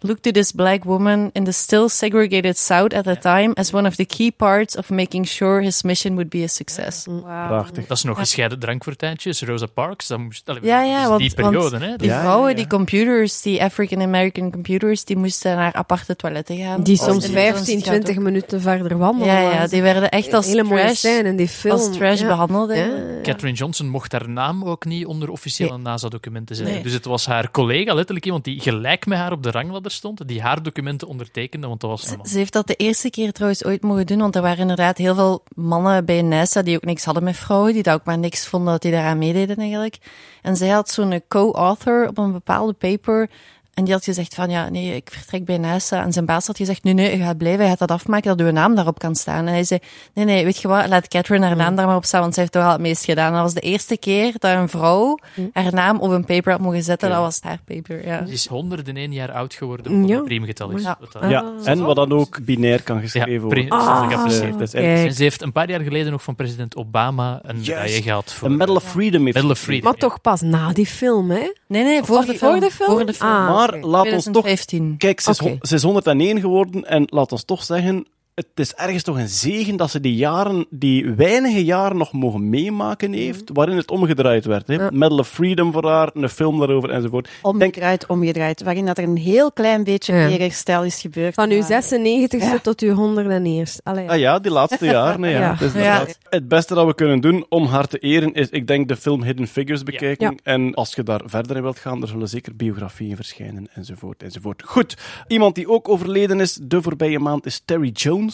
looked 0.00 0.22
to 0.22 0.30
this 0.30 0.52
black 0.52 0.84
woman 0.84 1.30
in 1.32 1.44
the 1.44 1.52
still 1.52 1.88
segregated 1.88 2.58
South 2.58 2.94
at 2.94 3.04
the 3.04 3.18
time 3.18 3.52
as 3.54 3.72
one 3.74 3.88
of 3.88 3.94
the 3.96 4.04
key 4.06 4.30
parts 4.30 4.76
of 4.76 4.90
making 4.90 5.26
sure 5.28 5.62
his 5.62 5.82
mission 5.82 6.12
would 6.14 6.28
be 6.30 6.42
a 6.42 6.46
success. 6.48 7.06
Prachtig. 7.24 7.86
Dat 7.86 7.96
is 7.96 8.02
nog 8.02 8.18
gescheiden 8.18 8.58
drankfortuintjes, 8.58 9.42
Rosa 9.42 9.66
Parks. 9.66 10.06
Dat 10.06 10.18
moest, 10.18 10.48
allee, 10.48 10.64
Ja, 10.64 10.82
ja, 10.82 11.08
want, 11.08 11.20
die 11.20 11.34
periode. 11.34 11.70
want 11.78 11.82
hè. 11.82 11.96
die 11.96 12.08
Ja, 12.08 12.20
vrouwen, 12.20 12.42
ja, 12.44 12.50
ja. 12.50 12.56
die 12.56 12.66
computers, 12.66 13.42
die 13.42 13.62
African-American 13.62 14.50
computers, 14.50 15.04
die 15.04 15.16
moesten 15.16 15.56
naar 15.56 15.72
aparte 15.72 16.16
toiletten 16.16 16.56
gaan. 16.56 16.82
Die 16.82 16.96
soms 16.96 17.24
in- 17.24 17.32
15, 17.32 17.82
20 17.82 18.16
minuten 18.18 18.60
verder 18.60 18.98
wandelen. 18.98 19.34
Ja, 19.34 19.40
ja, 19.50 19.66
die 19.66 19.82
werden 19.82 20.08
echt 20.10 20.32
als 20.32 20.46
hele 20.46 20.64
trash, 20.64 20.96
scène 20.98 21.28
in 21.28 21.36
die 21.36 21.48
film. 21.48 21.74
als 21.74 21.92
trash 21.92 22.20
ja. 22.20 22.26
behandeld. 22.26 22.74
Ja. 22.76 22.88
Catherine 23.22 23.56
Johnson 23.56 23.88
mocht 23.88 24.12
haar 24.12 24.28
naam 24.28 24.64
ook 24.64 24.84
niet 24.84 25.06
onder 25.06 25.30
officiële 25.30 25.78
NASA-documenten 25.78 26.56
zetten. 26.56 26.74
Nee. 26.74 26.82
Dus 26.82 26.92
het 26.92 27.04
was 27.04 27.26
haar 27.26 27.50
collega, 27.50 27.94
letterlijk 27.94 28.26
iemand 28.26 28.44
die 28.44 28.60
gelijk 28.60 29.06
met 29.06 29.18
haar 29.18 29.32
op 29.32 29.42
de 29.42 29.50
stond, 29.92 30.28
die 30.28 30.42
haar 30.42 30.62
documenten 30.62 31.08
ondertekende, 31.08 31.66
want 31.66 31.80
dat 31.80 31.90
was 31.90 32.30
Ze, 32.30 32.38
heeft 32.38 32.52
dat 32.52 32.66
de 32.66 32.74
eerste 32.74 33.10
keer 33.10 33.32
trouwens 33.32 33.64
ooit 33.64 33.82
mogen 33.82 34.06
doen, 34.06 34.18
want 34.18 34.36
er 34.36 34.42
waren 34.42 34.58
inderdaad 34.58 34.98
heel 34.98 35.14
veel 35.14 35.42
mannen 35.54 36.04
bij 36.04 36.22
NASA 36.22 36.62
die 36.62 36.76
ook 36.76 36.84
niks 36.84 37.04
hadden 37.04 37.24
met 37.24 37.36
vrouwen, 37.36 37.72
die 37.72 37.82
dat 37.82 37.94
ook 37.94 38.04
maar 38.04 38.18
niks 38.18 38.46
vonden 38.46 38.72
dat 38.72 38.82
die 38.82 38.92
daaraan 38.92 39.18
meededen 39.18 39.56
eigenlijk. 39.56 39.98
En 40.42 40.56
zij 40.56 40.68
had 40.68 40.90
zo'n 40.90 41.22
co-author 41.28 42.08
op 42.08 42.18
een 42.18 42.32
bepaalde 42.32 42.72
paper 42.72 43.30
en 43.78 43.84
die 43.84 43.92
had 43.92 44.04
gezegd 44.04 44.34
van, 44.34 44.50
ja, 44.50 44.68
nee, 44.68 44.94
ik 44.96 45.08
vertrek 45.12 45.44
bij 45.44 45.58
NASA. 45.58 46.02
En 46.02 46.12
zijn 46.12 46.24
baas 46.26 46.46
had 46.46 46.56
gezegd, 46.56 46.84
nee, 46.84 46.94
nee, 46.94 47.16
je 47.18 47.24
gaat 47.24 47.36
blijven, 47.38 47.62
je 47.64 47.68
gaat 47.70 47.78
dat 47.78 47.90
afmaken, 47.90 48.36
dat 48.36 48.46
uw 48.46 48.52
naam 48.52 48.74
daarop 48.74 48.98
kan 48.98 49.14
staan. 49.14 49.46
En 49.46 49.52
hij 49.52 49.64
zei, 49.64 49.80
nee, 50.14 50.24
nee, 50.24 50.44
weet 50.44 50.60
je 50.60 50.68
wat, 50.68 50.88
laat 50.88 51.08
Catherine 51.08 51.46
haar 51.46 51.56
naam 51.56 51.76
daar 51.76 51.86
maar 51.86 51.96
op 51.96 52.04
staan, 52.04 52.20
want 52.20 52.34
zij 52.34 52.42
heeft 52.42 52.54
toch 52.54 52.64
al 52.64 52.72
het 52.72 52.80
meest 52.80 53.04
gedaan. 53.04 53.32
Dat 53.32 53.42
was 53.42 53.54
de 53.54 53.60
eerste 53.60 53.96
keer 53.98 54.32
dat 54.38 54.56
een 54.56 54.68
vrouw 54.68 55.18
haar 55.52 55.72
naam 55.74 55.98
op 55.98 56.10
een 56.10 56.24
paper 56.24 56.52
had 56.52 56.60
mogen 56.60 56.82
zetten, 56.82 57.10
dat 57.10 57.18
was 57.18 57.40
haar 57.42 57.58
paper, 57.64 58.06
ja. 58.06 58.26
Ze 58.26 58.32
is 58.32 58.46
101 58.46 59.12
jaar 59.12 59.32
oud 59.32 59.54
geworden, 59.54 60.00
wat 60.00 60.08
Ja. 60.08 60.16
een 60.16 60.24
priemgetal 60.24 60.70
is. 60.70 60.82
Ja. 60.82 60.98
Dat- 61.12 61.30
Ja, 61.30 61.44
en 61.64 61.82
wat 61.84 61.96
dan 61.96 62.12
ook 62.12 62.44
binair 62.44 62.82
kan 62.82 63.00
geschreven 63.00 63.32
Ja, 63.32 63.40
worden. 63.40 63.66
pri- 63.68 63.76
Ah, 63.76 64.08
geapprecieerd. 64.08 64.52
Dat 64.58 64.68
is 64.68 64.74
eigenlijk- 64.74 65.08
En 65.10 65.14
ze 65.16 65.22
heeft 65.22 65.42
een 65.42 65.52
paar 65.52 65.70
jaar 65.70 65.80
geleden 65.80 66.12
nog 66.12 66.22
van 66.22 66.34
president 66.34 66.76
Obama 66.76 67.38
een 67.42 67.56
medaille 67.58 68.02
gehad 68.02 68.32
voor 68.32 68.48
Een 68.48 68.56
Medal 68.56 68.74
of 68.74 68.84
Freedom 68.84 69.22
heeft 69.24 69.34
Medal 69.36 69.50
of 69.50 69.58
ze 69.58 69.64
Freedom. 69.64 69.84
Maar 69.84 69.94
toch 69.98 70.20
pas 70.20 70.40
na 70.40 70.72
die 70.72 70.86
film, 70.86 71.30
hè? 71.30 71.52
Nee, 71.66 71.82
nee, 71.84 72.02
voor, 72.02 72.20
de, 72.20 72.26
voor 72.26 72.34
film. 72.34 72.60
de 72.60 72.70
film? 72.70 72.90
Voor 72.90 73.06
de 73.06 73.12
film. 73.14 73.30
Ah, 73.30 73.46
Maar 73.70 73.80
laat 73.80 74.12
ons 74.12 74.24
toch... 74.24 74.42
2015. 74.42 74.96
Kijk, 74.98 75.20
ze 75.20 75.58
is, 75.60 75.72
is 75.72 75.82
101 75.82 76.40
geworden 76.40 76.84
en 76.84 77.04
laat 77.06 77.32
ons 77.32 77.44
toch 77.44 77.64
zeggen... 77.64 78.06
Het 78.38 78.46
is 78.54 78.74
ergens 78.74 79.02
toch 79.02 79.18
een 79.18 79.28
zegen 79.28 79.76
dat 79.76 79.90
ze 79.90 80.00
die 80.00 80.14
jaren, 80.14 80.66
die 80.70 81.10
weinige 81.10 81.64
jaren 81.64 81.96
nog 81.96 82.12
mogen 82.12 82.48
meemaken 82.48 83.12
heeft, 83.12 83.50
waarin 83.52 83.76
het 83.76 83.90
omgedraaid 83.90 84.44
werd. 84.44 84.66
Hè? 84.66 84.74
Ja. 84.74 84.90
Medal 84.92 85.18
of 85.18 85.28
Freedom 85.28 85.72
voor 85.72 85.86
haar, 85.88 86.10
een 86.14 86.28
film 86.28 86.58
daarover 86.58 86.90
enzovoort. 86.90 87.28
Omgedraaid, 87.42 88.06
omgedraaid. 88.06 88.62
Waarin 88.62 88.86
dat 88.86 88.98
er 88.98 89.04
een 89.04 89.16
heel 89.16 89.52
klein 89.52 89.84
beetje 89.84 90.14
Ja. 90.14 90.26
weerherstel 90.26 90.84
is 90.84 91.00
gebeurd. 91.00 91.34
Van 91.34 91.50
uw 91.50 91.58
Maar- 91.58 91.82
96ste 91.82 92.60
tot 92.62 92.80
uw 92.80 92.94
101ste. 92.94 93.80
Allee, 93.82 94.04
ja. 94.04 94.10
Ah 94.10 94.18
ja, 94.18 94.38
die 94.38 94.50
laatste 94.52 94.84
jaren. 94.96 95.30
ja. 95.30 95.38
Ja. 95.38 95.50
Het, 95.50 95.60
is 95.60 95.72
Ja. 95.72 95.78
inderdaad- 95.92 96.18
het 96.30 96.48
beste 96.48 96.74
dat 96.74 96.86
we 96.86 96.94
kunnen 96.94 97.20
doen 97.20 97.46
om 97.48 97.66
haar 97.66 97.86
te 97.88 97.98
eren 97.98 98.32
is, 98.34 98.48
ik 98.50 98.66
denk, 98.66 98.88
de 98.88 98.96
film 98.96 99.22
Hidden 99.22 99.46
Figures 99.46 99.82
bekijken. 99.82 100.30
Ja. 100.30 100.52
En 100.52 100.74
als 100.74 100.94
je 100.94 101.02
daar 101.02 101.20
verder 101.24 101.56
in 101.56 101.62
wilt 101.62 101.78
gaan, 101.78 102.02
er 102.02 102.08
zullen 102.08 102.28
zeker 102.28 102.56
biografieën 102.56 103.16
verschijnen, 103.16 103.68
enzovoort, 103.74 104.22
enzovoort. 104.22 104.62
Goed, 104.66 104.96
iemand 105.28 105.54
die 105.54 105.68
ook 105.68 105.88
overleden 105.88 106.40
is 106.40 106.58
de 106.62 106.82
voorbije 106.82 107.18
maand 107.18 107.46
is 107.46 107.62
Terry 107.64 107.88
Jones 107.88 108.26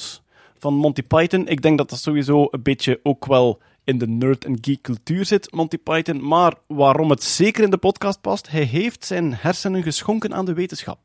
van 0.58 0.74
Monty 0.74 1.02
Python. 1.02 1.48
Ik 1.48 1.62
denk 1.62 1.78
dat 1.78 1.90
dat 1.90 1.98
sowieso 1.98 2.46
een 2.50 2.62
beetje 2.62 3.00
ook 3.02 3.26
wel 3.26 3.60
in 3.84 3.98
de 3.98 4.08
nerd- 4.08 4.44
en 4.44 4.58
geek-cultuur 4.60 5.24
zit, 5.24 5.52
Monty 5.52 5.78
Python. 5.78 6.26
Maar 6.28 6.54
waarom 6.66 7.10
het 7.10 7.22
zeker 7.22 7.64
in 7.64 7.70
de 7.70 7.76
podcast 7.76 8.20
past, 8.20 8.50
hij 8.50 8.62
heeft 8.62 9.04
zijn 9.04 9.34
hersenen 9.34 9.82
geschonken 9.82 10.34
aan 10.34 10.44
de 10.44 10.54
wetenschap. 10.54 10.98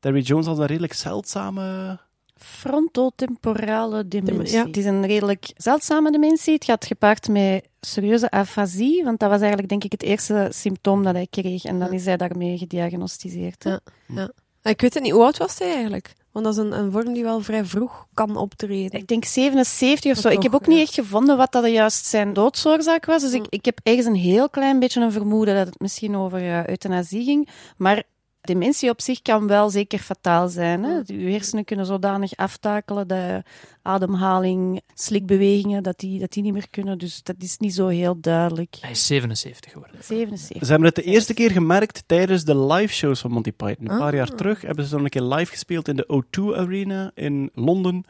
Terry 0.00 0.20
Jones 0.20 0.46
had 0.46 0.58
een 0.58 0.66
redelijk 0.66 0.92
zeldzame 0.92 1.98
Frontotemporale 2.36 4.08
dementie. 4.08 4.56
Ja. 4.56 4.66
Het 4.66 4.76
is 4.76 4.84
een 4.84 5.06
redelijk 5.06 5.52
zeldzame 5.56 6.10
dementie. 6.10 6.54
Het 6.54 6.64
gaat 6.64 6.84
gepaard 6.86 7.28
met 7.28 7.68
serieuze 7.80 8.30
afasie, 8.30 9.04
want 9.04 9.18
dat 9.20 9.30
was 9.30 9.38
eigenlijk 9.38 9.68
denk 9.68 9.84
ik 9.84 9.92
het 9.92 10.02
eerste 10.02 10.48
symptoom 10.50 11.02
dat 11.02 11.14
hij 11.14 11.26
kreeg. 11.30 11.64
En 11.64 11.78
dan 11.78 11.92
is 11.92 12.04
hij 12.04 12.16
daarmee 12.16 12.58
gediagnosticeerd. 12.58 13.64
hè. 13.64 13.76
Ja. 14.06 14.30
Ik 14.62 14.80
weet 14.80 14.94
het 14.94 15.02
niet, 15.02 15.12
hoe 15.12 15.22
oud 15.22 15.38
was 15.38 15.58
hij 15.58 15.72
eigenlijk? 15.72 16.14
Want 16.34 16.46
dat 16.46 16.54
is 16.54 16.60
een, 16.60 16.78
een 16.78 16.92
vorm 16.92 17.12
die 17.12 17.22
wel 17.22 17.40
vrij 17.40 17.64
vroeg 17.64 18.06
kan 18.14 18.36
optreden. 18.36 19.00
Ik 19.00 19.06
denk 19.06 19.24
77 19.24 20.12
of 20.12 20.18
zo. 20.18 20.28
Ik 20.28 20.42
heb 20.42 20.54
ook 20.54 20.66
niet 20.66 20.80
echt 20.80 20.94
gevonden 20.94 21.36
wat 21.36 21.52
dat 21.52 21.66
juist 21.68 22.06
zijn 22.06 22.32
doodsoorzaak 22.32 23.06
was. 23.06 23.22
Dus 23.22 23.32
ik, 23.32 23.40
Mm. 23.40 23.46
ik 23.48 23.64
heb 23.64 23.80
ergens 23.82 24.06
een 24.06 24.14
heel 24.14 24.50
klein 24.50 24.78
beetje 24.78 25.00
een 25.00 25.12
vermoeden 25.12 25.54
dat 25.54 25.66
het 25.66 25.80
misschien 25.80 26.16
over 26.16 26.38
eh, 26.38 26.66
euthanasie 26.66 27.24
ging. 27.24 27.48
Maar 27.76 28.02
dementie 28.46 28.90
op 28.90 29.00
zich 29.00 29.22
kan 29.22 29.46
wel 29.46 29.70
zeker 29.70 29.98
fataal 29.98 30.48
zijn. 30.48 30.82
Hè? 30.84 31.00
Je 31.06 31.30
hersenen 31.30 31.64
kunnen 31.64 31.86
zodanig 31.86 32.36
aftakelen 32.36 33.08
dat 33.08 33.42
ademhaling, 33.82 34.80
slikbewegingen, 34.94 35.82
dat 35.82 35.98
die, 35.98 36.18
dat 36.20 36.32
die 36.32 36.42
niet 36.42 36.52
meer 36.52 36.70
kunnen. 36.70 36.98
Dus 36.98 37.22
dat 37.22 37.36
is 37.38 37.58
niet 37.58 37.74
zo 37.74 37.86
heel 37.86 38.20
duidelijk. 38.20 38.76
Hij 38.80 38.90
is 38.90 39.06
77 39.06 39.72
geworden. 39.72 39.96
77. 40.02 40.64
Ze 40.66 40.70
hebben 40.70 40.88
het 40.88 40.96
de 40.96 41.02
eerste 41.02 41.34
keer 41.34 41.50
gemerkt 41.50 42.02
tijdens 42.06 42.44
de 42.44 42.58
live 42.58 42.92
shows 42.94 43.20
van 43.20 43.30
Monty 43.30 43.52
Python. 43.52 43.90
Een 43.90 43.98
paar 43.98 44.06
Ah. 44.08 44.14
jaar 44.14 44.34
terug 44.34 44.60
hebben 44.60 44.84
ze 44.84 44.90
dan 44.90 45.04
een 45.04 45.10
keer 45.10 45.22
live 45.22 45.50
gespeeld 45.50 45.88
in 45.88 45.96
de 45.96 46.06
O2 46.08 46.56
Arena 46.58 47.10
in 47.14 47.50
Londen. 47.54 48.04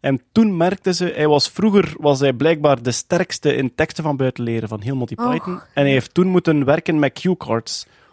En 0.00 0.22
toen 0.32 0.56
merkten 0.56 0.94
ze, 0.94 1.12
hij 1.14 1.28
was 1.28 1.48
vroeger 1.48 1.94
was 1.98 2.20
hij 2.20 2.32
blijkbaar 2.32 2.82
de 2.82 2.90
sterkste 2.92 3.54
in 3.54 3.74
teksten 3.74 4.04
van 4.04 4.16
buiten 4.16 4.44
leren 4.44 4.68
van 4.68 4.80
heel 4.80 4.96
Monty 4.96 5.14
Python. 5.14 5.54
En 5.54 5.82
hij 5.82 5.90
heeft 5.90 6.14
toen 6.14 6.26
moeten 6.26 6.64
werken 6.64 6.98
met 6.98 7.12
cue 7.20 7.36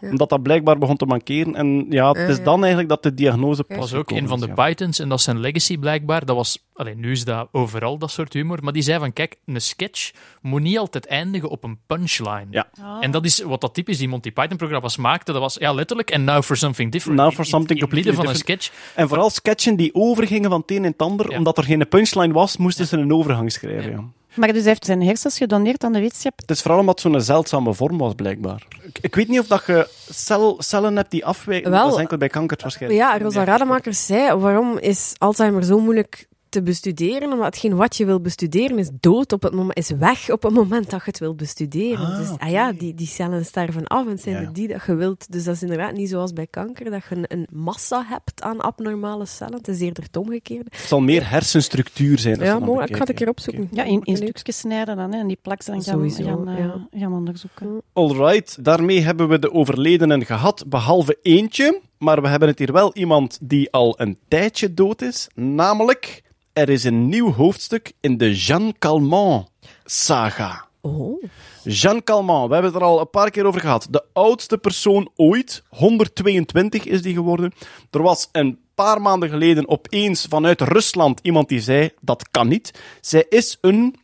Omdat 0.00 0.28
dat 0.28 0.42
blijkbaar 0.42 0.78
begon 0.78 0.96
te 0.96 1.06
mankeren. 1.06 1.54
En 1.54 1.86
ja, 1.90 2.12
het 2.12 2.28
is 2.28 2.36
ja. 2.36 2.42
dan 2.44 2.58
eigenlijk 2.60 2.88
dat 2.88 3.02
de 3.02 3.14
diagnose 3.14 3.64
pas 3.64 3.76
was 3.76 3.94
ook 3.94 4.10
een 4.10 4.28
van 4.28 4.40
is, 4.40 4.46
de. 4.46 4.52
Pythons 4.52 4.98
en 4.98 5.08
dat 5.08 5.18
is 5.18 5.24
zijn 5.24 5.40
legacy 5.40 5.78
blijkbaar. 5.78 6.24
Dat 6.24 6.36
was, 6.36 6.66
alleen 6.74 7.00
nu 7.00 7.10
is 7.10 7.24
dat 7.24 7.48
overal 7.52 7.98
dat 7.98 8.10
soort 8.10 8.32
humor, 8.32 8.58
maar 8.62 8.72
die 8.72 8.82
zei 8.82 8.98
van 8.98 9.12
kijk, 9.12 9.36
een 9.46 9.60
sketch 9.60 10.10
moet 10.42 10.62
niet 10.62 10.78
altijd 10.78 11.06
eindigen 11.06 11.48
op 11.48 11.64
een 11.64 11.78
punchline. 11.86 12.46
Ja. 12.50 12.68
En 13.00 13.10
dat 13.10 13.24
is 13.24 13.42
wat 13.42 13.60
dat 13.60 13.74
typisch 13.74 13.98
die 13.98 14.08
Monty 14.08 14.32
Python 14.32 14.56
programma's 14.56 14.96
maakte. 14.96 15.32
Dat 15.32 15.40
was 15.40 15.54
ja 15.54 15.72
letterlijk 15.72 16.10
en 16.10 16.24
now 16.24 16.42
for 16.42 16.56
something 16.56 16.92
different. 16.92 17.18
Now 17.20 17.30
for 17.30 17.44
in- 17.44 17.50
something 17.50 17.80
completely 17.80 18.12
van 18.14 18.26
een 18.26 18.32
different. 18.32 18.62
sketch. 18.62 18.94
En 18.94 19.08
vooral 19.08 19.30
sketchen 19.30 19.76
die 19.76 19.94
overgingen 19.94 20.50
van 20.50 20.60
het 20.60 20.70
een 20.70 20.76
in 20.76 20.82
het 20.84 21.02
ander, 21.02 21.30
Ja. 21.30 21.36
omdat 21.36 21.58
er 21.58 21.64
geen 21.64 21.88
punchline 21.88 22.32
was, 22.32 22.56
moesten 22.56 22.86
ze 22.86 22.96
een 22.96 23.12
overgang 23.12 23.52
schrijven. 23.52 24.12
Maar 24.38 24.52
dus 24.52 24.62
hij 24.62 24.70
heeft 24.70 24.84
zijn 24.84 25.02
hersens 25.02 25.36
gedoneerd 25.36 25.84
aan 25.84 25.92
de 25.92 26.00
wetenschap. 26.00 26.38
Het 26.40 26.50
is 26.50 26.60
vooral 26.60 26.80
omdat 26.80 27.02
het 27.02 27.12
zo'n 27.12 27.20
zeldzame 27.20 27.74
vorm 27.74 27.98
was, 27.98 28.14
blijkbaar. 28.14 28.66
Ik, 28.82 28.98
ik 29.00 29.14
weet 29.14 29.28
niet 29.28 29.40
of 29.40 29.46
dat 29.46 29.66
je 29.66 29.88
cel, 30.10 30.56
cellen 30.58 30.96
hebt 30.96 31.10
die 31.10 31.24
afwijken. 31.24 31.70
Wel, 31.70 31.84
dat 31.84 31.94
is 31.94 32.00
enkel 32.00 32.16
bij 32.16 32.28
kanker 32.28 32.58
waarschijnlijk. 32.62 33.02
Ja, 33.02 33.18
Rosa 33.18 33.44
Rademacher 33.44 33.94
zei, 33.94 34.34
waarom 34.34 34.78
is 34.78 35.14
Alzheimer 35.18 35.64
zo 35.64 35.78
moeilijk 35.78 36.28
te 36.58 36.64
bestuderen? 36.64 37.32
Omdat 37.32 37.44
hetgeen 37.46 37.76
wat 37.76 37.96
je 37.96 38.04
wil 38.04 38.20
bestuderen 38.20 38.78
is 38.78 38.90
dood 39.00 39.32
op 39.32 39.42
het 39.42 39.52
moment, 39.54 39.78
is 39.78 39.90
weg 39.90 40.30
op 40.30 40.42
het 40.42 40.52
moment 40.52 40.90
dat 40.90 41.00
je 41.00 41.10
het 41.10 41.18
wil 41.18 41.34
bestuderen. 41.34 42.06
Ah, 42.06 42.18
dus 42.18 42.38
ah 42.38 42.50
ja, 42.50 42.72
die, 42.72 42.94
die 42.94 43.06
cellen 43.06 43.44
sterven 43.44 43.86
af 43.86 44.04
en 44.04 44.10
het 44.10 44.20
zijn 44.20 44.34
Ja. 44.34 44.40
er 44.40 44.52
die 44.52 44.68
dat 44.68 44.82
je 44.86 44.94
wilt. 44.94 45.32
Dus 45.32 45.44
dat 45.44 45.54
is 45.54 45.62
inderdaad 45.62 45.92
niet 45.92 46.08
zoals 46.08 46.32
bij 46.32 46.46
kanker, 46.46 46.90
dat 46.90 47.02
je 47.08 47.14
een, 47.14 47.24
een 47.28 47.46
massa 47.52 48.04
hebt 48.06 48.42
aan 48.42 48.60
abnormale 48.60 49.26
cellen. 49.26 49.56
Het 49.56 49.68
is 49.68 49.80
eerder 49.80 50.02
het 50.02 50.16
omgekeerde. 50.16 50.70
Het 50.70 50.80
zal 50.88 51.00
meer 51.00 51.30
hersenstructuur 51.30 52.18
zijn. 52.18 52.40
Ja, 52.40 52.58
mooi, 52.58 52.84
ik 52.86 52.92
ga 52.92 52.98
het 53.00 53.08
een 53.08 53.14
keer 53.14 53.28
opzoeken. 53.28 53.68
Ja, 53.72 53.84
in, 53.84 54.00
in 54.04 54.16
stukjes 54.16 54.58
snijden 54.58 54.96
dan, 54.96 55.12
hè, 55.12 55.18
en 55.18 55.26
die 55.26 55.38
plaks 55.42 55.66
dan 55.66 55.82
gaan, 55.82 55.94
Sowieso, 55.94 56.22
gaan, 56.22 56.48
eh, 56.48 56.58
ja. 56.58 56.86
gaan 57.00 57.12
onderzoeken. 57.12 57.82
Alright, 57.92 58.64
daarmee 58.64 59.00
hebben 59.00 59.28
we 59.28 59.38
de 59.38 59.52
overledenen 59.52 60.24
gehad, 60.24 60.64
behalve 60.66 61.18
eentje. 61.22 61.80
Maar 61.98 62.22
we 62.22 62.28
hebben 62.28 62.48
het 62.48 62.58
hier 62.58 62.72
wel 62.72 62.90
iemand 62.94 63.38
die 63.40 63.72
al 63.72 63.94
een 64.00 64.18
tijdje 64.28 64.74
dood 64.74 65.02
is. 65.02 65.28
Namelijk, 65.34 66.22
er 66.58 66.68
is 66.68 66.84
een 66.84 67.08
nieuw 67.08 67.32
hoofdstuk 67.32 67.92
in 68.00 68.16
de 68.16 68.34
Jeanne 68.34 68.74
Calment 68.78 69.48
saga. 69.84 70.66
Oh. 70.80 71.22
Jeanne 71.64 72.02
Calment, 72.04 72.46
we 72.46 72.52
hebben 72.52 72.72
het 72.72 72.80
er 72.80 72.86
al 72.86 73.00
een 73.00 73.10
paar 73.10 73.30
keer 73.30 73.44
over 73.44 73.60
gehad. 73.60 73.86
De 73.90 74.04
oudste 74.12 74.58
persoon 74.58 75.10
ooit, 75.16 75.62
122 75.68 76.84
is 76.84 77.02
die 77.02 77.14
geworden. 77.14 77.52
Er 77.90 78.02
was 78.02 78.28
een 78.32 78.58
paar 78.74 79.00
maanden 79.00 79.28
geleden 79.28 79.68
opeens 79.68 80.26
vanuit 80.28 80.60
Rusland 80.60 81.20
iemand 81.22 81.48
die 81.48 81.60
zei, 81.60 81.90
dat 82.00 82.28
kan 82.30 82.48
niet. 82.48 82.80
Zij 83.00 83.26
is 83.28 83.58
een 83.60 83.96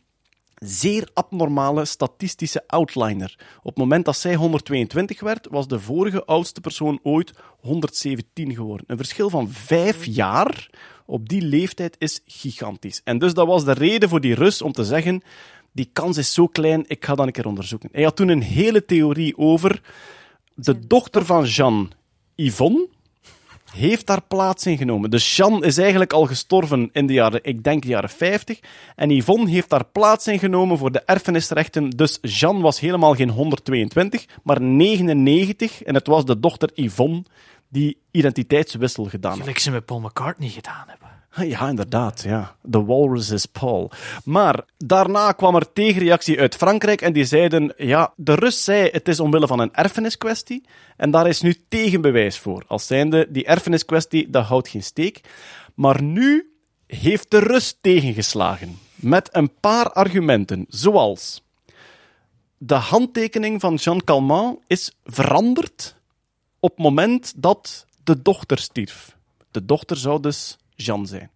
zeer 0.55 1.09
abnormale 1.13 1.85
statistische 1.85 2.63
outliner. 2.67 3.35
Op 3.57 3.65
het 3.65 3.77
moment 3.77 4.05
dat 4.05 4.17
zij 4.17 4.35
122 4.35 5.19
werd, 5.19 5.47
was 5.49 5.67
de 5.67 5.79
vorige 5.79 6.25
oudste 6.25 6.61
persoon 6.61 6.99
ooit 7.03 7.31
117 7.61 8.55
geworden. 8.55 8.85
Een 8.87 8.97
verschil 8.97 9.29
van 9.29 9.49
vijf 9.49 10.05
jaar 10.05 10.69
op 11.05 11.29
die 11.29 11.41
leeftijd 11.41 11.95
is 11.99 12.21
gigantisch. 12.25 13.01
En 13.03 13.17
dus 13.17 13.33
dat 13.33 13.47
was 13.47 13.65
de 13.65 13.73
reden 13.73 14.09
voor 14.09 14.21
die 14.21 14.35
Rus 14.35 14.61
om 14.61 14.71
te 14.71 14.83
zeggen, 14.83 15.23
die 15.71 15.89
kans 15.93 16.17
is 16.17 16.33
zo 16.33 16.47
klein, 16.47 16.83
ik 16.87 17.05
ga 17.05 17.15
dat 17.15 17.25
een 17.25 17.31
keer 17.31 17.47
onderzoeken. 17.47 17.89
Hij 17.91 18.03
had 18.03 18.15
toen 18.15 18.29
een 18.29 18.41
hele 18.41 18.85
theorie 18.85 19.37
over 19.37 19.81
de 20.53 20.87
dochter 20.87 21.25
van 21.25 21.43
Jeanne, 21.43 21.87
Yvonne, 22.35 22.87
heeft 23.75 24.07
daar 24.07 24.21
plaats 24.21 24.65
ingenomen. 24.65 25.09
Dus 25.09 25.35
Jeanne 25.35 25.65
is 25.65 25.77
eigenlijk 25.77 26.13
al 26.13 26.25
gestorven 26.25 26.89
in 26.91 27.07
de 27.07 27.13
jaren, 27.13 27.39
ik 27.43 27.63
denk 27.63 27.81
de 27.81 27.87
jaren 27.87 28.09
50. 28.09 28.59
En 28.95 29.09
Yvonne 29.09 29.49
heeft 29.49 29.69
daar 29.69 29.85
plaats 29.85 30.27
ingenomen 30.27 30.77
voor 30.77 30.91
de 30.91 31.01
erfenisrechten. 31.05 31.89
Dus 31.89 32.17
Jeanne 32.21 32.61
was 32.61 32.79
helemaal 32.79 33.15
geen 33.15 33.29
122, 33.29 34.25
maar 34.43 34.61
99. 34.61 35.83
En 35.83 35.93
het 35.93 36.07
was 36.07 36.25
de 36.25 36.39
dochter 36.39 36.69
Yvonne 36.73 37.23
die 37.75 37.97
identiteitswissel 38.11 39.05
gedaan. 39.05 39.37
Gelijk 39.37 39.59
ze 39.59 39.71
met 39.71 39.85
Paul 39.85 39.99
McCartney 39.99 40.49
gedaan 40.49 40.85
hebben. 40.87 41.49
Ja, 41.49 41.69
inderdaad. 41.69 42.21
Ja. 42.21 42.55
The 42.71 42.85
Walrus 42.85 43.29
is 43.29 43.45
Paul. 43.45 43.91
Maar 44.23 44.63
daarna 44.77 45.31
kwam 45.31 45.55
er 45.55 45.73
tegenreactie 45.73 46.39
uit 46.39 46.55
Frankrijk 46.55 47.01
en 47.01 47.13
die 47.13 47.25
zeiden, 47.25 47.73
ja, 47.77 48.13
de 48.15 48.33
Rus 48.33 48.63
zei 48.63 48.89
het 48.91 49.07
is 49.07 49.19
omwille 49.19 49.47
van 49.47 49.59
een 49.59 49.73
erfeniskwestie 49.73 50.63
en 50.97 51.11
daar 51.11 51.27
is 51.27 51.41
nu 51.41 51.55
tegenbewijs 51.67 52.39
voor. 52.39 52.63
Als 52.67 52.87
zijnde, 52.87 53.27
die 53.29 53.45
erfeniskwestie, 53.45 54.29
dat 54.29 54.45
houdt 54.45 54.67
geen 54.67 54.83
steek. 54.83 55.21
Maar 55.73 56.01
nu 56.01 56.53
heeft 56.87 57.31
de 57.31 57.39
Rus 57.39 57.77
tegengeslagen 57.81 58.79
met 58.95 59.29
een 59.31 59.51
paar 59.59 59.91
argumenten, 59.91 60.65
zoals 60.69 61.43
de 62.57 62.75
handtekening 62.75 63.61
van 63.61 63.75
Jean 63.75 64.03
Calment 64.03 64.59
is 64.67 64.91
veranderd 65.03 65.95
op 66.65 66.71
het 66.71 66.85
moment 66.85 67.33
dat 67.35 67.85
de 68.03 68.21
dochter 68.21 68.57
stierf. 68.57 69.17
De 69.51 69.65
dochter 69.65 69.97
zou 69.97 70.21
dus 70.21 70.57
Jeanne 70.75 71.05
zijn. 71.05 71.29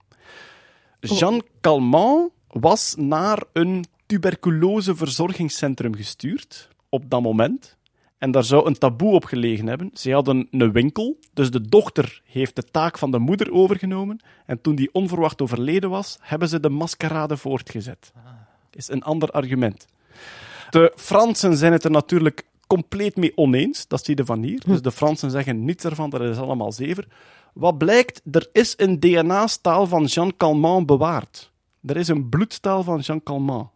Jean 1.00 1.44
Calment 1.62 2.32
was 2.48 2.96
naar 2.98 3.44
een 3.54 3.86
tuberculoseverzorgingscentrum 4.06 5.96
gestuurd 5.96 6.70
op 6.90 7.10
dat 7.10 7.22
moment. 7.22 7.78
En 8.18 8.32
daar 8.32 8.44
zou 8.44 8.68
een 8.68 8.78
taboe 8.78 9.14
op 9.14 9.26
gelegen 9.26 9.68
hebben. 9.68 9.90
Ze 9.94 10.12
hadden 10.12 10.48
een 10.52 10.72
winkel, 10.72 11.18
dus 11.34 11.52
de 11.52 11.62
dochter 11.62 12.22
heeft 12.26 12.56
de 12.56 12.64
taak 12.64 12.98
van 12.98 13.12
de 13.12 13.20
moeder 13.20 13.52
overgenomen. 13.52 14.20
En 14.46 14.62
toen 14.62 14.76
die 14.76 14.90
onverwacht 14.94 15.42
overleden 15.42 15.90
was, 15.90 16.18
hebben 16.22 16.50
ze 16.50 16.60
de 16.60 16.70
maskerade 16.70 17.38
voortgezet. 17.38 18.12
Is 18.72 18.90
een 18.90 19.04
ander 19.04 19.30
argument. 19.30 19.88
De 20.70 20.94
Fransen 20.96 21.58
zijn 21.58 21.72
het 21.72 21.84
er 21.84 21.92
natuurlijk 21.92 22.46
compleet 22.70 23.16
mee 23.16 23.38
oneens. 23.38 23.88
Dat 23.88 24.06
zie 24.06 24.18
je 24.18 24.26
van 24.26 24.44
hier. 24.44 24.62
Dus 24.66 24.82
de 24.82 24.92
Fransen 24.92 25.32
zeggen 25.32 25.66
niets 25.66 25.84
ervan, 25.84 26.10
dat 26.10 26.22
is 26.22 26.38
allemaal 26.38 26.72
zever. 26.72 27.08
Wat 27.54 27.78
blijkt, 27.78 28.22
er 28.32 28.50
is 28.52 28.74
een 28.78 29.00
DNA-staal 29.00 29.88
van 29.88 30.06
Jean 30.06 30.36
Calment 30.38 30.86
bewaard. 30.86 31.52
Er 31.86 31.98
is 31.98 32.08
een 32.08 32.30
bloedstaal 32.30 32.84
van 32.84 33.00
Jean 33.00 33.24
Calment. 33.24 33.68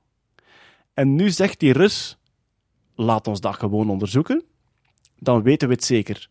En 0.93 1.15
nu 1.15 1.29
zegt 1.29 1.59
die 1.59 1.73
Rus, 1.73 2.17
laat 2.95 3.27
ons 3.27 3.39
dat 3.41 3.55
gewoon 3.55 3.89
onderzoeken. 3.89 4.43
Dan 5.19 5.41
weten 5.41 5.67
we 5.67 5.73
het 5.73 5.83
zeker. 5.83 6.29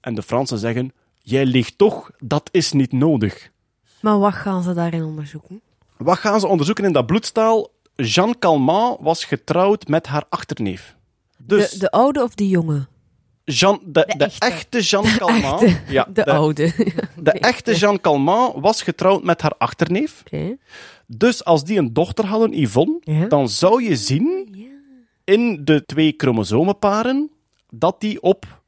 En 0.00 0.14
de 0.14 0.22
Fransen 0.22 0.58
zeggen, 0.58 0.92
jij 1.20 1.46
liegt 1.46 1.78
toch, 1.78 2.10
dat 2.18 2.48
is 2.52 2.72
niet 2.72 2.92
nodig. 2.92 3.50
Maar 4.00 4.18
wat 4.18 4.34
gaan 4.34 4.62
ze 4.62 4.74
daarin 4.74 5.04
onderzoeken? 5.04 5.60
Wat 5.96 6.18
gaan 6.18 6.40
ze 6.40 6.46
onderzoeken 6.46 6.84
in 6.84 6.92
dat 6.92 7.06
bloedstaal? 7.06 7.70
Jean 7.94 8.38
Calment 8.38 8.96
was 9.00 9.24
getrouwd 9.24 9.88
met 9.88 10.06
haar 10.06 10.24
achterneef. 10.28 10.93
Dus 11.46 11.70
De, 11.70 11.78
de 11.78 11.90
oude 11.90 12.22
of 12.22 12.34
de 12.34 12.48
jonge? 12.48 12.86
Jean, 13.44 13.80
de, 13.84 14.14
de, 14.16 14.24
echte. 14.24 14.46
echte. 14.46 14.80
Jean 14.80 15.04
Calment, 15.18 15.62
echte. 15.62 15.92
ja, 15.92 16.06
De, 16.12 16.24
oude. 16.26 16.72
de 17.22 17.30
echte 17.32 17.74
Jean 17.74 18.00
Calment 18.00 18.52
was 18.56 18.82
getrouwd 18.82 19.22
met 19.24 19.42
haar 19.42 19.54
achterneef. 19.58 20.20
Oké. 20.26 20.56
Dus 21.06 21.44
als 21.44 21.64
die 21.64 21.78
een 21.78 21.92
dochter 21.92 22.26
hadden, 22.26 22.60
Yvonne, 22.60 22.98
Ja. 23.00 23.26
dan 23.26 23.48
zou 23.48 23.82
je 23.82 23.96
zien 23.96 24.56
in 25.24 25.64
de 25.64 25.84
twee 25.86 26.14
chromosomenparen 26.16 27.30
dat 27.70 28.00
die 28.00 28.22
op 28.22 28.62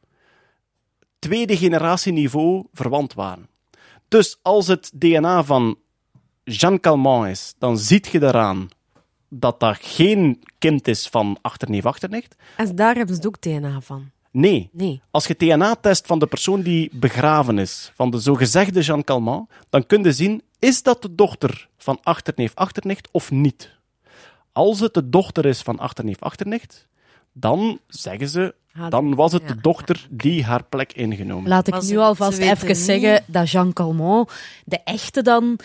tweede 1.19 1.57
generatie 1.57 2.13
niveau 2.13 2.65
verwant 2.73 3.15
waren. 3.15 3.49
Dus 4.09 4.39
als 4.43 4.67
het 4.67 4.91
DNA 4.95 5.45
van 5.45 5.79
Jean 6.45 6.81
Calment 6.81 7.27
is, 7.27 7.55
dan 7.59 7.79
ziet 7.79 8.07
je 8.07 8.19
daaraan 8.19 8.69
dat 9.39 9.61
dat 9.61 9.77
geen 9.81 10.43
kind 10.59 10.89
is 10.89 11.07
van 11.09 11.39
achterneef-achternicht. 11.43 12.37
En 12.57 12.75
daar 12.77 12.95
hebben 12.95 13.17
ze 13.17 13.27
ook 13.27 13.41
DNA 13.41 13.81
van. 13.81 14.11
Nee, 14.31 14.69
Nee. 14.73 15.01
als 15.11 15.27
je 15.27 15.35
DNA 15.37 15.75
test 15.75 16.07
van 16.07 16.19
de 16.19 16.27
persoon 16.27 16.63
die 16.63 16.91
begraven 16.93 17.59
is, 17.59 17.93
van 17.95 18.11
de 18.11 18.19
zogezegde 18.21 18.81
Jean 18.81 19.05
Calment, 19.05 19.49
dan 19.71 19.87
kun 19.87 20.03
je 20.03 20.13
zien, 20.13 20.43
is 20.59 20.83
dat 20.83 21.03
de 21.03 21.15
dochter 21.15 21.69
van 21.79 21.99
achterneef-achternicht 22.03 23.09
of 23.11 23.31
niet? 23.31 23.75
Als 24.53 24.81
het 24.81 24.95
de 24.95 25.09
dochter 25.09 25.45
is 25.47 25.63
van 25.63 25.79
achterneef-achternicht, 25.79 26.87
dan 27.33 27.79
zeggen 27.87 28.29
ze, 28.29 28.55
Ah, 28.79 28.91
dan 28.91 29.15
was 29.15 29.33
het 29.33 29.49
de 29.49 29.61
dochter 29.61 30.07
die 30.11 30.45
haar 30.45 30.65
plek 30.65 30.93
ingenomen. 30.93 31.49
Laat 31.49 31.67
ik 31.67 31.83
nu 31.83 31.97
alvast 31.97 32.39
even 32.39 32.67
niet- 32.67 32.77
zeggen 32.77 33.25
dat 33.27 33.51
Jean 33.51 33.73
Calment, 33.73 34.31
de 34.65 34.79
echte 34.85 35.23
dan, 35.23 35.59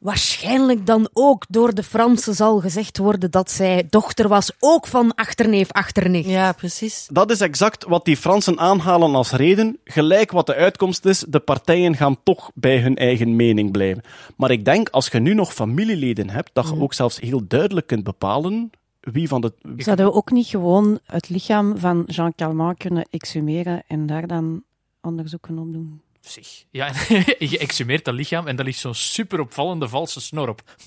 waarschijnlijk 0.00 0.86
dan 0.86 1.08
ook 1.12 1.44
door 1.48 1.74
de 1.74 1.82
Fransen 1.82 2.34
zal 2.34 2.60
gezegd 2.60 2.98
worden 2.98 3.30
dat 3.30 3.50
zij 3.50 3.86
dochter 3.90 4.28
was, 4.28 4.52
ook 4.58 4.86
van 4.86 5.14
achterneef, 5.14 5.72
achternicht. 5.72 6.28
Ja, 6.28 6.52
precies. 6.52 7.08
Dat 7.12 7.30
is 7.30 7.40
exact 7.40 7.84
wat 7.84 8.04
die 8.04 8.16
Fransen 8.16 8.58
aanhalen 8.58 9.14
als 9.14 9.30
reden. 9.30 9.78
Gelijk 9.84 10.30
wat 10.30 10.46
de 10.46 10.54
uitkomst 10.54 11.04
is, 11.04 11.24
de 11.28 11.40
partijen 11.40 11.96
gaan 11.96 12.16
toch 12.22 12.50
bij 12.54 12.80
hun 12.80 12.96
eigen 12.96 13.36
mening 13.36 13.70
blijven. 13.70 14.02
Maar 14.36 14.50
ik 14.50 14.64
denk, 14.64 14.88
als 14.88 15.08
je 15.08 15.18
nu 15.18 15.34
nog 15.34 15.54
familieleden 15.54 16.30
hebt, 16.30 16.50
dat 16.52 16.68
je 16.68 16.80
ook 16.80 16.94
zelfs 16.94 17.20
heel 17.20 17.46
duidelijk 17.46 17.86
kunt 17.86 18.04
bepalen 18.04 18.70
wie 19.00 19.28
van 19.28 19.40
de... 19.40 19.52
Zouden 19.76 20.06
we 20.06 20.12
ook 20.12 20.30
niet 20.30 20.46
gewoon 20.46 20.98
het 21.04 21.28
lichaam 21.28 21.78
van 21.78 22.04
Jean 22.06 22.34
Calment 22.34 22.78
kunnen 22.78 23.06
exhumeren 23.10 23.82
en 23.86 24.06
daar 24.06 24.26
dan 24.26 24.62
onderzoeken 25.00 25.58
op 25.58 25.72
doen? 25.72 26.00
Zeg. 26.20 26.46
Ja, 26.70 26.90
je 27.38 27.58
exhumeert 27.58 28.04
dat 28.04 28.14
lichaam 28.14 28.46
en 28.46 28.56
daar 28.56 28.64
ligt 28.64 28.78
zo'n 28.78 28.94
super 28.94 29.40
opvallende 29.40 29.88
valse 29.88 30.20
snor 30.20 30.48
op. 30.48 30.62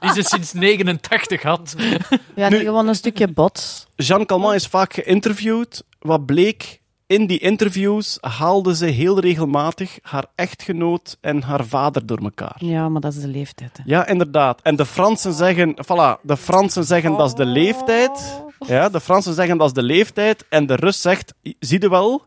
die 0.00 0.12
ze 0.12 0.22
sinds 0.22 0.52
89 0.52 1.42
had. 1.42 1.74
Ja, 2.34 2.48
nee, 2.48 2.60
gewoon 2.60 2.88
een 2.88 2.94
stukje 2.94 3.28
bot. 3.28 3.86
Jean 3.96 4.26
Calment 4.26 4.54
is 4.54 4.66
vaak 4.66 4.94
geïnterviewd. 4.94 5.84
Wat 5.98 6.26
bleek, 6.26 6.80
in 7.08 7.26
die 7.26 7.38
interviews 7.38 8.18
haalde 8.20 8.76
ze 8.76 8.86
heel 8.86 9.20
regelmatig 9.20 9.98
haar 10.02 10.24
echtgenoot 10.34 11.16
en 11.20 11.42
haar 11.42 11.64
vader 11.64 12.06
door 12.06 12.18
elkaar. 12.18 12.56
Ja, 12.58 12.88
maar 12.88 13.00
dat 13.00 13.14
is 13.14 13.20
de 13.20 13.28
leeftijd. 13.28 13.76
Hè. 13.76 13.82
Ja, 13.86 14.06
inderdaad. 14.06 14.60
En 14.62 14.76
de 14.76 14.86
Fransen 14.86 15.32
zeggen, 15.32 15.74
voilà, 15.74 16.20
de 16.22 16.36
Fransen 16.36 16.84
zeggen 16.84 17.16
dat 17.16 17.26
is 17.26 17.34
de 17.34 17.44
leeftijd. 17.44 18.42
Ja, 18.66 18.88
de 18.88 19.00
Fransen 19.00 19.34
zeggen 19.34 19.58
dat 19.58 19.66
is 19.66 19.72
de 19.72 19.82
leeftijd. 19.82 20.44
En 20.48 20.66
de 20.66 20.74
Rus 20.74 21.00
zegt, 21.00 21.34
zie 21.58 21.80
je 21.80 21.88
wel, 21.88 22.22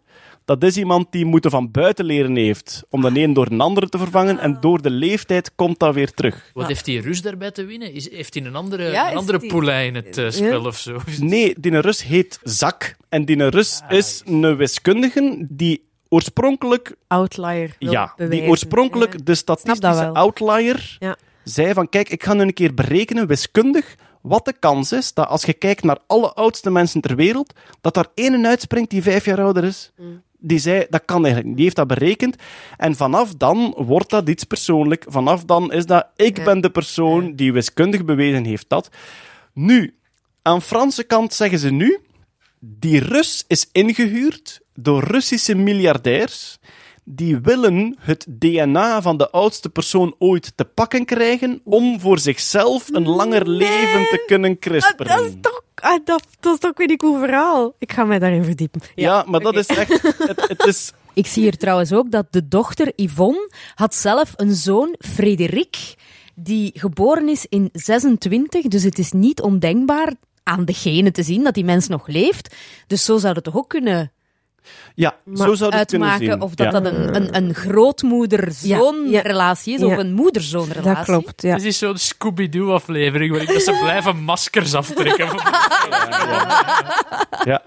dat 0.60 0.70
is 0.70 0.78
iemand 0.78 1.12
die 1.12 1.26
moeten 1.26 1.52
van 1.52 1.72
buiten 1.72 2.06
leren 2.06 2.36
heeft. 2.36 2.84
Om 2.90 3.02
de 3.02 3.20
een 3.22 3.34
door 3.34 3.48
een 3.52 3.62
andere 3.62 3.90
te 3.90 3.98
vervangen. 3.98 4.40
En 4.40 4.58
door 4.62 4.82
de 4.82 4.90
leeftijd 4.90 5.52
komt 5.56 5.80
dat 5.80 5.94
weer 5.94 6.12
terug. 6.14 6.52
Wat 6.54 6.68
heeft 6.68 6.86
die 6.86 7.02
Rus 7.02 7.22
daarbij 7.22 7.52
te 7.52 7.66
winnen? 7.66 7.94
Is, 7.94 8.12
heeft 8.12 8.34
hij 8.34 8.46
een 8.46 8.56
andere, 8.56 8.92
Ja, 8.92 9.12
een 9.12 9.18
andere 9.18 9.40
die- 9.40 9.50
poelij 9.50 9.86
in 9.88 9.96
het 9.96 10.18
eh, 10.18 10.30
spel 10.30 10.66
of 10.66 10.78
zo? 10.78 10.98
Nee, 11.20 11.56
die 11.60 11.80
Rus 11.80 12.04
heet 12.04 12.40
Zak. 12.44 12.96
En 13.10 13.26
die 13.26 13.50
Rus 13.50 13.82
is 13.90 14.22
een 14.26 14.56
wiskundige 14.56 15.46
die 15.50 15.90
oorspronkelijk 16.10 16.96
Outlier. 17.08 17.76
wil 17.80 17.92
Ja, 17.92 18.14
die 18.30 18.42
oorspronkelijk 18.44 19.14
Ja. 19.14 19.20
de 19.24 19.36
statistische 19.36 20.10
outlier 20.14 20.96
Ja. 21.00 21.16
zei 21.44 21.74
van 21.74 21.90
kijk, 21.90 22.10
ik 22.10 22.24
ga 22.24 22.34
nu 22.34 22.42
een 22.42 22.54
keer 22.54 22.74
berekenen, 22.74 23.28
wiskundig, 23.28 23.96
wat 24.22 24.46
de 24.46 24.54
kans 24.60 24.92
is 24.92 25.14
dat 25.14 25.28
als 25.28 25.44
je 25.44 25.54
kijkt 25.54 25.84
naar 25.84 25.98
alle 26.08 26.34
oudste 26.34 26.72
mensen 26.72 27.02
ter 27.02 27.16
wereld, 27.16 27.54
dat 27.82 27.94
daar 27.94 28.08
één 28.16 28.46
uitspringt 28.46 28.90
die 28.90 29.02
vijf 29.02 29.26
jaar 29.26 29.42
ouder 29.42 29.64
is. 29.64 29.92
Die 30.44 30.60
zei, 30.60 30.86
dat 30.90 31.06
kan 31.06 31.18
eigenlijk 31.18 31.46
niet. 31.46 31.56
Die 31.56 31.64
heeft 31.64 31.76
dat 31.76 31.88
berekend. 31.88 32.36
En 32.78 32.96
vanaf 32.96 33.36
dan 33.36 33.74
wordt 33.78 34.10
dat 34.10 34.30
iets 34.30 34.44
persoonlijk. 34.44 35.06
Vanaf 35.08 35.44
dan 35.44 35.72
is 35.72 35.86
dat, 35.86 36.08
ik 36.16 36.44
ben 36.44 36.62
de 36.62 36.70
persoon 36.70 37.36
die 37.36 37.54
wiskundig 37.54 38.06
bewezen 38.06 38.46
heeft 38.46 38.70
dat. 38.70 38.90
Nu, 39.54 39.96
aan 40.42 40.62
Franse 40.62 41.04
kant 41.04 41.34
zeggen 41.34 41.60
ze 41.60 41.70
nu, 41.70 42.00
die 42.60 43.00
Rus 43.00 43.44
is 43.48 43.70
ingehuurd 43.72 44.62
door 44.74 45.04
Russische 45.04 45.56
miljardairs. 45.56 46.60
Die 47.04 47.38
willen 47.38 47.98
het 48.00 48.26
DNA 48.30 49.02
van 49.02 49.18
de 49.18 49.30
oudste 49.30 49.70
persoon 49.70 50.16
ooit 50.18 50.58
te 50.58 50.66
pakken 50.66 51.06
krijgen 51.06 51.62
om 51.64 52.00
voor 52.00 52.20
zichzelf 52.20 52.90
een 52.92 53.08
langer 53.08 53.48
leven 53.48 54.04
te 54.10 54.24
kunnen 54.28 54.60
crisperen. 54.60 55.18
dat 55.18 55.26
is 55.26 55.34
toch... 55.42 55.61
ah, 55.82 56.06
dat, 56.06 56.28
dat 56.40 56.54
is 56.54 56.60
toch 56.60 56.78
weer 56.78 56.90
een 56.90 56.98
cool 56.98 57.20
verhaal. 57.20 57.74
Ik 57.78 57.92
ga 57.92 58.04
mij 58.04 58.20
daarin 58.20 58.44
verdiepen. 58.44 58.82
ja, 58.96 59.24
maar 59.28 59.40
dat 59.40 59.56
is 59.56 59.66
echt... 59.66 60.02
Het, 60.02 60.48
het 60.48 60.66
is... 60.66 60.92
Ik 61.14 61.28
zie 61.28 61.44
hier 61.44 61.58
trouwens 61.58 61.94
ook 61.94 62.12
dat 62.12 62.26
de 62.30 62.48
dochter 62.48 62.94
Yvonne 62.96 63.52
had 63.76 63.96
zelf 63.96 64.34
een 64.36 64.56
zoon, 64.56 64.96
Frederik, 65.00 65.96
die 66.36 66.72
geboren 66.74 67.30
is 67.30 67.46
in 67.46 67.70
26. 67.74 68.64
Dus 68.64 68.84
het 68.84 69.00
is 69.00 69.12
niet 69.12 69.42
ondenkbaar 69.42 70.14
aan 70.44 70.66
de 70.66 70.74
genen 70.74 71.14
te 71.14 71.24
zien 71.24 71.44
dat 71.44 71.54
die 71.54 71.64
mens 71.66 71.88
nog 71.88 72.08
leeft. 72.08 72.56
Dus 72.88 73.06
zo 73.06 73.18
zou 73.18 73.34
het 73.34 73.44
toch 73.44 73.58
ook 73.58 73.70
kunnen 73.70 74.12
Ja, 74.96 75.16
zo 75.34 75.54
zou 75.54 75.76
het 75.76 75.90
kunnen 75.90 76.10
uitmaken 76.10 76.34
zien. 76.34 76.42
of 76.42 76.56
dat 76.56 76.72
Ja. 76.72 76.80
dat 76.80 76.94
een, 76.94 77.16
een, 77.16 77.36
een 77.36 77.54
grootmoeder-zoon 77.54 79.04
Ja, 79.06 79.12
ja. 79.12 79.22
relatie 79.22 79.74
is 79.74 79.80
Ja. 79.80 79.86
of 79.86 79.98
een 79.98 80.14
moeder-zoon-relatie. 80.14 80.96
Dat 80.96 81.04
klopt, 81.06 81.42
ja. 81.42 81.56
Dit 81.56 81.66
is 81.66 81.78
zo'n 81.78 81.98
Scooby-Doo-aflevering 81.98 83.32
waarin 83.32 83.54
dat 83.54 83.62
ze 83.62 83.78
blijven 83.82 84.18
maskers 84.32 84.74
aftrekken. 84.74 85.30
Ja. 87.44 87.62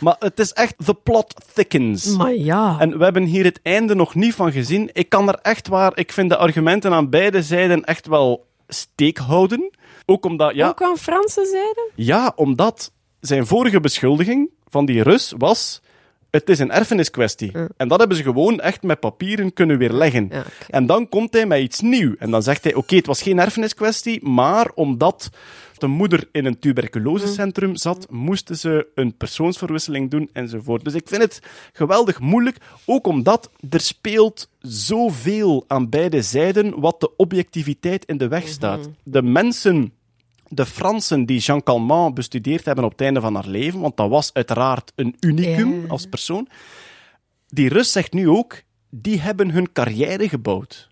Maar 0.00 0.16
het 0.18 0.38
is 0.38 0.52
echt... 0.52 0.74
The 0.84 0.94
plot 0.94 1.34
thickens. 1.54 2.16
Maar 2.16 2.34
ja. 2.34 2.76
En 2.78 2.98
we 2.98 3.04
hebben 3.04 3.24
hier 3.24 3.44
het 3.44 3.60
einde 3.62 3.94
nog 3.94 4.14
niet 4.14 4.34
van 4.34 4.52
gezien. 4.52 4.90
Ik 4.92 5.08
kan 5.08 5.28
er 5.28 5.38
echt 5.42 5.68
waar... 5.68 5.92
Ik 5.94 6.12
vind 6.12 6.30
de 6.30 6.36
argumenten 6.36 6.92
aan 6.92 7.10
beide 7.10 7.42
zijden 7.42 7.84
echt 7.84 8.06
wel 8.06 8.46
steek 8.68 9.18
houden. 9.18 9.70
Ook 10.06 10.24
omdat... 10.24 10.54
Ja, 10.54 10.68
Ook 10.68 10.82
aan 10.82 10.96
Franse 10.98 11.46
zijde? 11.50 11.90
Ja, 11.94 12.32
omdat 12.36 12.92
zijn 13.20 13.46
vorige 13.46 13.80
beschuldiging 13.80 14.50
van 14.68 14.84
die 14.84 15.02
Rus 15.02 15.32
was... 15.38 15.80
Het 16.32 16.48
is 16.48 16.58
een 16.58 16.70
erfeniskwestie. 16.70 17.52
En 17.76 17.88
dat 17.88 17.98
hebben 17.98 18.16
ze 18.16 18.22
gewoon 18.22 18.60
echt 18.60 18.82
met 18.82 19.00
papieren 19.00 19.52
kunnen 19.52 19.78
weerleggen. 19.78 20.28
Ja. 20.30 20.44
En 20.68 20.86
dan 20.86 21.08
komt 21.08 21.32
hij 21.32 21.46
met 21.46 21.60
iets 21.60 21.80
nieuws. 21.80 22.16
En 22.18 22.30
dan 22.30 22.42
zegt 22.42 22.64
hij, 22.64 22.74
oké, 22.74 22.96
het 22.96 23.06
was 23.06 23.22
geen 23.22 23.38
erfeniskwestie, 23.38 24.28
maar 24.28 24.70
omdat 24.74 25.30
de 25.78 25.86
moeder 25.86 26.28
in 26.32 26.44
een 26.44 26.58
tuberculosecentrum 26.58 27.76
zat, 27.76 28.06
moesten 28.10 28.56
ze 28.56 28.86
een 28.94 29.16
persoonsverwisseling 29.16 30.10
doen 30.10 30.30
enzovoort. 30.32 30.84
Dus 30.84 30.94
ik 30.94 31.08
vind 31.08 31.22
het 31.22 31.40
geweldig 31.72 32.20
moeilijk, 32.20 32.56
ook 32.84 33.06
omdat 33.06 33.50
er 33.70 33.80
speelt 33.80 34.48
zoveel 34.60 35.64
aan 35.66 35.88
beide 35.88 36.22
zijden 36.22 36.80
wat 36.80 37.00
de 37.00 37.16
objectiviteit 37.16 38.04
in 38.04 38.16
de 38.18 38.28
weg 38.28 38.48
staat. 38.48 38.88
De 39.02 39.22
mensen 39.22 39.92
de 40.54 40.66
Fransen 40.66 41.26
die 41.26 41.40
Jean 41.40 41.62
Calment 41.62 42.14
bestudeerd 42.14 42.64
hebben 42.64 42.84
op 42.84 42.90
het 42.90 43.00
einde 43.00 43.20
van 43.20 43.34
haar 43.34 43.46
leven, 43.46 43.80
want 43.80 43.96
dat 43.96 44.08
was 44.08 44.32
uiteraard 44.32 44.92
een 44.94 45.16
unicum 45.20 45.90
als 45.90 46.06
persoon. 46.06 46.48
Die 47.48 47.68
Rus 47.68 47.92
zegt 47.92 48.12
nu 48.12 48.28
ook, 48.28 48.62
die 48.90 49.20
hebben 49.20 49.50
hun 49.50 49.72
carrière 49.72 50.28
gebouwd 50.28 50.90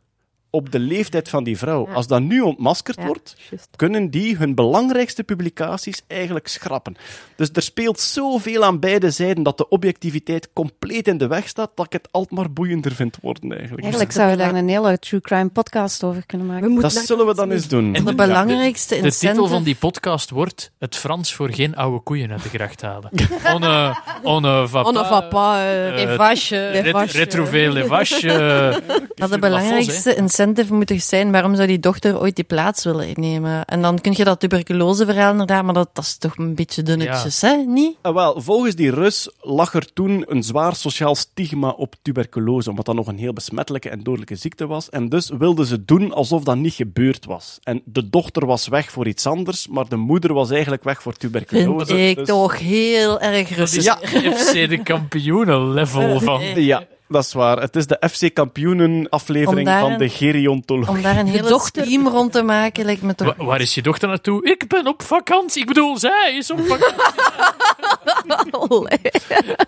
op 0.51 0.73
de 0.73 0.79
leeftijd 0.79 1.29
van 1.29 1.45
die 1.45 1.59
vrouw. 1.59 1.89
Als 1.95 2.07
dat 2.07 2.21
nu 2.21 2.41
ontmaskerd 2.41 2.97
Ja, 3.01 3.07
wordt, 3.07 3.37
kunnen 3.77 4.11
die 4.11 4.37
hun 4.37 4.55
belangrijkste 4.55 5.25
publicaties 5.25 6.03
eigenlijk 6.07 6.49
schrappen. 6.49 6.97
Dus 7.37 7.49
er 7.53 7.63
speelt 7.63 8.01
zoveel 8.01 8.65
aan 8.65 8.79
beide 8.81 9.11
zijden 9.11 9.43
dat 9.43 9.59
de 9.59 9.69
objectiviteit 9.69 10.49
compleet 10.53 11.09
in 11.09 11.19
de 11.19 11.27
weg 11.27 11.49
staat, 11.49 11.71
dat 11.75 11.87
ik 11.87 11.93
het 11.93 12.09
altijd 12.11 12.39
maar 12.41 12.53
boeiender 12.53 12.93
vind 12.95 13.19
worden 13.23 13.51
eigenlijk. 13.53 13.81
Eigenlijk 13.83 14.13
zou 14.13 14.31
je 14.31 14.37
daar 14.37 14.55
een 14.55 14.69
hele 14.69 14.99
true 14.99 15.21
crime 15.21 15.49
podcast 15.49 16.05
over 16.05 16.27
kunnen 16.27 16.47
maken. 16.47 16.75
dat 16.81 16.93
zullen 16.93 17.27
we 17.27 17.35
dan 17.35 17.51
eens 17.51 17.69
doen. 17.69 17.95
En 17.95 18.05
De 18.05 18.11
Ja, 18.11 18.17
belangrijkste 18.17 19.01
De 19.01 19.13
titel 19.13 19.47
van 19.47 19.63
die 19.63 19.75
podcast 19.75 20.31
wordt 20.31 20.71
Het 20.79 20.97
Frans 20.97 21.35
voor 21.35 21.53
geen 21.53 21.77
oude 21.77 22.01
koeien 22.01 22.31
uit 22.31 22.43
de 22.43 22.49
gracht 22.49 22.83
halen. 22.83 23.11
On 23.55 23.61
ne, 23.61 23.95
on 24.23 24.69
va 24.69 24.83
On 24.83 24.93
ne 24.95 25.01
pas, 25.01 25.09
va 25.09 25.21
pas, 25.21 25.57
eh, 25.61 26.05
Les 26.05 26.17
vaches. 26.17 27.13
retrouver 27.13 27.73
les 27.73 27.87
vaches. 27.87 28.23
eh, 28.23 28.77
Dat 29.15 29.31
de 29.31 29.39
belangrijkste 29.39 30.15
incentive 30.41 30.99
zijn, 30.99 31.31
waarom 31.33 31.55
zou 31.55 31.67
die 31.67 31.79
dochter 31.79 32.21
ooit 32.21 32.37
die 32.37 32.45
plaats 32.45 32.85
willen 32.85 33.09
innemen? 33.09 33.65
En 33.65 33.83
dan 33.83 34.01
kun 34.01 34.13
je 34.17 34.25
dat 34.25 34.41
tuberculoseverhaal 34.41 35.31
inderdaad, 35.31 35.65
maar 35.65 35.75
dat, 35.75 35.91
dat 35.93 36.05
is 36.05 36.17
toch 36.19 36.37
een 36.37 36.55
beetje 36.55 36.83
dunnetjes, 36.83 37.41
hè? 37.41 37.57
Niet? 37.57 37.97
Ah, 38.03 38.15
wel, 38.15 38.41
volgens 38.41 38.75
die 38.75 38.91
Rus 38.91 39.31
lag 39.41 39.75
er 39.75 39.93
toen 39.93 40.25
een 40.29 40.43
zwaar 40.43 40.75
sociaal 40.77 41.15
stigma 41.15 41.69
op 41.69 41.95
tuberculose, 42.03 42.71
omdat 42.71 42.85
dat 42.87 42.95
nog 42.95 43.07
een 43.07 43.19
heel 43.19 43.33
besmettelijke 43.33 43.89
en 43.89 44.03
dodelijke 44.03 44.37
ziekte 44.37 44.67
was. 44.67 44.89
En 44.89 45.09
dus 45.09 45.31
wilden 45.39 45.67
ze 45.67 45.85
doen 45.85 46.13
alsof 46.13 46.45
dat 46.45 46.57
niet 46.57 46.75
gebeurd 46.75 47.25
was. 47.25 47.59
En 47.63 47.83
de 47.85 48.09
dochter 48.11 48.47
was 48.47 48.69
weg 48.69 48.91
voor 48.91 49.07
iets 49.07 49.27
anders, 49.27 49.69
maar 49.69 49.89
de 49.89 49.97
moeder 49.97 50.33
was 50.33 50.51
eigenlijk 50.51 50.85
weg 50.85 51.03
voor 51.03 51.13
tuberculose. 51.13 51.87
Vind 51.95 52.11
ik 52.11 52.17
Dus- 52.17 52.27
toch 52.29 52.59
heel 52.59 53.21
erg 53.21 53.57
is 53.57 53.85
Ja. 53.85 53.97
FC 53.97 54.53
de 54.53 54.81
kampioenen-level 54.83 56.21
van... 56.29 56.41
Ja, 56.55 56.83
dat 57.11 57.25
is 57.25 57.33
waar. 57.33 57.61
Het 57.61 57.77
is 57.77 57.87
de 57.87 58.09
FC 58.11 58.35
Kampioenen 58.35 59.09
aflevering 59.09 59.69
van 59.69 59.93
een- 59.93 59.99
de 59.99 60.09
geriantologie. 60.09 60.95
Om 60.97 61.03
daar 61.03 61.17
een 61.19 61.27
hele 61.27 61.49
dochter- 61.49 61.85
team 61.85 62.09
rond 62.09 62.33
te 62.33 62.43
maken, 62.43 62.85
lijkt 62.85 63.03
me 63.03 63.15
toch... 63.15 63.37
Wa- 63.37 63.45
waar 63.45 63.61
is 63.61 63.75
je 63.75 63.83
dochter 63.83 64.09
naartoe? 64.09 64.45
Ik 64.45 64.69
ben 64.69 64.87
op 64.87 65.03
vakantie. 65.03 65.61
Ik 65.61 65.67
bedoel, 65.69 65.99
zij 65.99 66.35
is 66.39 66.51
op 66.51 66.61
vakantie. 66.61 67.03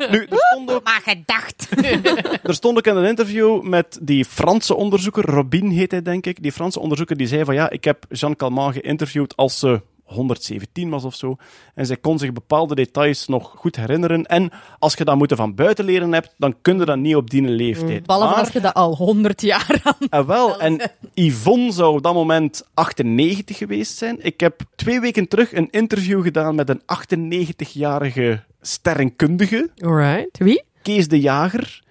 Nu, 0.10 0.26
er 0.30 0.36
stond 0.50 0.70
ook... 0.72 0.84
Maar 0.84 1.00
gedacht. 1.04 1.68
Er 2.48 2.54
stond 2.54 2.78
ook 2.78 2.86
in 2.86 2.96
een 2.96 3.04
interview 3.08 3.62
met 3.62 3.98
die 4.02 4.24
Franse 4.24 4.74
onderzoeker, 4.74 5.24
Robin 5.24 5.68
heet 5.70 5.90
hij 5.90 6.02
denk 6.02 6.26
ik, 6.26 6.42
die 6.42 6.52
Franse 6.52 6.80
onderzoeker 6.80 7.16
die 7.16 7.26
zei 7.26 7.44
van 7.44 7.54
ja, 7.54 7.70
ik 7.70 7.84
heb 7.84 8.04
Jean 8.08 8.36
Calment 8.36 8.74
geïnterviewd 8.74 9.36
als 9.36 9.58
ze 9.58 9.80
117 10.12 10.90
was 10.90 11.04
of 11.04 11.14
zo. 11.14 11.36
En 11.74 11.86
zij 11.86 11.96
kon 11.96 12.18
zich 12.18 12.32
bepaalde 12.32 12.74
details 12.74 13.26
nog 13.26 13.52
goed 13.56 13.76
herinneren. 13.76 14.26
En 14.26 14.50
als 14.78 14.94
je 14.94 15.04
dat 15.04 15.16
moeten 15.16 15.36
van 15.36 15.54
buiten 15.54 15.84
leren 15.84 16.12
hebt, 16.12 16.34
dan 16.38 16.54
kun 16.62 16.78
je 16.78 16.84
dat 16.84 16.98
niet 16.98 17.16
op 17.16 17.30
die 17.30 17.42
leeftijd. 17.42 18.06
Behalve 18.06 18.28
Maar- 18.28 18.38
als 18.38 18.48
je 18.52 18.60
dat 18.60 18.74
al 18.74 18.96
100 18.96 19.40
jaar 19.42 19.80
aan. 19.82 20.08
en 20.10 20.26
wel, 20.26 20.60
en 20.60 20.80
Yvonne 21.14 21.72
zou 21.72 21.96
op 21.96 22.02
dat 22.02 22.14
moment 22.14 22.68
98 22.74 23.58
geweest 23.58 23.96
zijn. 23.96 24.16
Ik 24.24 24.40
heb 24.40 24.60
twee 24.76 25.00
weken 25.00 25.28
terug 25.28 25.52
een 25.52 25.68
interview 25.70 26.22
gedaan 26.22 26.54
met 26.54 26.68
een 26.68 26.82
98-jarige 26.86 28.42
sterrenkundige, 28.60 29.70
Alright. 29.78 30.38
Wie? 30.38 30.62
Kees 30.82 31.08
de 31.08 31.20
Jager. 31.20 31.82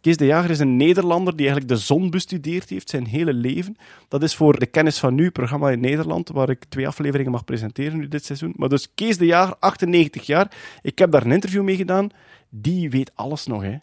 Kees 0.00 0.16
de 0.16 0.26
Jager 0.26 0.50
is 0.50 0.58
een 0.58 0.76
Nederlander 0.76 1.36
die 1.36 1.46
eigenlijk 1.46 1.78
de 1.78 1.84
zon 1.84 2.10
bestudeerd 2.10 2.68
heeft 2.68 2.90
zijn 2.90 3.06
hele 3.06 3.32
leven. 3.32 3.76
Dat 4.08 4.22
is 4.22 4.34
voor 4.34 4.58
de 4.58 4.66
Kennis 4.66 4.98
van 4.98 5.14
Nu, 5.14 5.30
programma 5.30 5.70
in 5.70 5.80
Nederland, 5.80 6.28
waar 6.28 6.50
ik 6.50 6.64
twee 6.68 6.86
afleveringen 6.86 7.32
mag 7.32 7.44
presenteren 7.44 7.98
nu 7.98 8.08
dit 8.08 8.24
seizoen. 8.24 8.52
Maar 8.56 8.68
dus 8.68 8.88
Kees 8.94 9.18
de 9.18 9.26
Jager, 9.26 9.56
98 9.58 10.26
jaar. 10.26 10.50
Ik 10.82 10.98
heb 10.98 11.10
daar 11.10 11.24
een 11.24 11.32
interview 11.32 11.62
mee 11.62 11.76
gedaan. 11.76 12.08
Die 12.48 12.90
weet 12.90 13.12
alles 13.14 13.46
nog, 13.46 13.62
hè. 13.62 13.76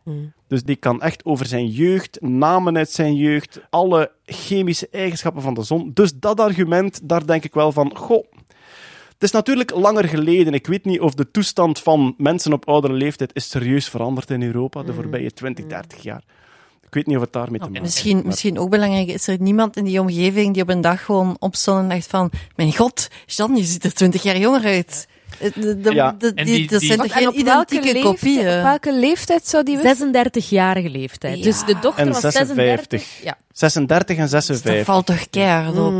Dus 0.47 0.63
die 0.63 0.75
kan 0.75 1.01
echt 1.01 1.25
over 1.25 1.45
zijn 1.45 1.67
jeugd, 1.67 2.21
namen 2.21 2.77
uit 2.77 2.89
zijn 2.89 3.15
jeugd, 3.15 3.61
alle 3.69 4.11
chemische 4.25 4.87
eigenschappen 4.91 5.41
van 5.41 5.53
de 5.53 5.63
zon. 5.63 5.91
Dus 5.93 6.13
dat 6.15 6.39
argument, 6.39 6.99
daar 7.03 7.25
denk 7.25 7.43
ik 7.43 7.53
wel 7.53 7.71
van, 7.71 7.95
goh, 7.97 8.25
het 9.23 9.31
is 9.31 9.37
natuurlijk 9.37 9.71
langer 9.75 10.07
geleden. 10.07 10.53
Ik 10.53 10.67
weet 10.67 10.85
niet 10.85 10.99
of 10.99 11.13
de 11.13 11.31
toestand 11.31 11.79
van 11.79 12.13
mensen 12.17 12.53
op 12.53 12.67
oudere 12.67 12.93
leeftijd 12.93 13.31
is 13.33 13.49
serieus 13.49 13.89
veranderd 13.89 14.29
in 14.29 14.43
Europa 14.43 14.83
de 14.83 14.93
voorbije 14.93 15.31
20, 15.31 15.65
30 15.65 16.03
jaar. 16.03 16.21
Ik 16.87 16.93
weet 16.93 17.07
niet 17.07 17.15
of 17.15 17.21
het 17.23 17.33
daarmee 17.33 17.59
te 17.59 17.65
Oh, 17.65 17.71
maken 17.71 17.81
Misschien, 17.85 18.15
heeft. 18.15 18.27
misschien 18.27 18.59
ook 18.59 18.69
belangrijk, 18.69 19.07
is 19.07 19.27
er 19.27 19.37
niemand 19.39 19.77
in 19.77 19.83
die 19.83 19.99
omgeving 19.99 20.53
die 20.53 20.63
op 20.63 20.69
een 20.69 20.81
dag 20.81 21.05
gewoon 21.05 21.35
opstond 21.39 21.79
en 21.81 21.89
dacht 21.89 22.07
van, 22.07 22.31
mijn 22.55 22.75
god, 22.75 23.07
Jan, 23.25 23.55
je 23.55 23.63
ziet 23.63 23.83
er 23.83 23.93
twintig 23.93 24.23
jaar 24.23 24.37
jonger 24.37 24.63
uit. 24.63 25.07
De, 25.39 25.51
de, 25.55 25.79
de- 25.79 25.93
Ja. 25.93 26.15
de- 26.19 26.33
die, 26.33 26.45
die- 26.45 26.67
dat 26.67 26.81
zijn 26.81 26.97
toch 26.97 27.07
en 27.07 27.11
geen 27.17 27.27
op 27.27 27.33
welke, 27.35 27.49
identieke 27.49 27.83
leeftijd, 27.83 28.05
op 28.05 28.11
kopieën? 28.19 28.43
welke 28.63 28.93
leeftijd 28.93 29.47
zou 29.47 29.63
die 29.63 29.77
wissen? 29.77 30.11
36-jarige 30.13 30.89
leeftijd. 30.89 31.43
Dus 31.43 31.65
de 31.65 31.75
dochter 31.81 32.05
En 32.05 32.11
was 32.11 32.21
56. 32.21 33.01
36. 33.01 33.23
Ja. 33.23 33.37
36 33.51 34.15
en 34.15 34.21
Dat 34.21 34.29
56. 34.31 34.85
valt 34.85 35.05
toch 35.05 35.29
keihard 35.29 35.77
op. 35.77 35.93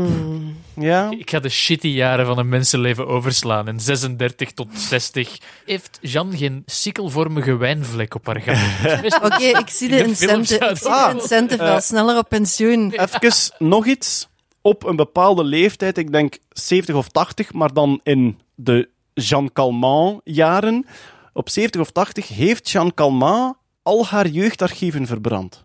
Ja. 0.76 1.10
Ik 1.10 1.30
ga 1.30 1.40
de 1.40 1.48
shitty 1.48 1.88
jaren 1.88 2.26
van 2.26 2.38
een 2.38 2.48
mensenleven 2.48 3.06
overslaan. 3.06 3.68
En 3.68 3.80
36 3.80 4.52
tot 4.52 4.68
60 4.78 5.38
heeft 5.64 5.98
Jean 6.00 6.36
geen 6.36 6.62
sikkelvormige 6.66 7.56
wijnvlek 7.56 8.14
op 8.14 8.26
haar 8.26 8.40
gang. 8.40 8.58
Oké, 9.32 9.58
ik 9.58 9.68
zie 9.68 9.88
de, 9.88 9.96
In 9.96 10.06
incentive, 10.06 10.68
ik 10.70 10.76
zie 10.76 10.90
Ah, 10.90 11.08
de 11.10 11.20
incentive 11.20 11.62
wel 11.62 11.74
eh, 11.74 11.80
sneller 11.80 12.18
op 12.18 12.28
pensioen. 12.28 12.92
Even 12.92 13.54
nog 13.58 13.86
iets. 13.86 14.28
Op 14.60 14.84
een 14.84 14.96
bepaalde 14.96 15.44
leeftijd, 15.44 15.98
ik 15.98 16.12
denk 16.12 16.38
70 16.48 16.94
of 16.94 17.08
80, 17.08 17.52
maar 17.52 17.72
dan 17.72 18.00
in 18.02 18.40
de 18.54 18.88
Jean 19.14 19.52
Calment 19.52 20.20
jaren. 20.24 20.86
Op 21.32 21.48
70 21.48 21.80
of 21.80 21.90
80 21.90 22.28
heeft 22.28 22.70
Jean 22.70 22.94
Calment 22.94 23.54
al 23.82 24.06
haar 24.06 24.26
jeugdarchieven 24.26 25.06
verbrand. 25.06 25.64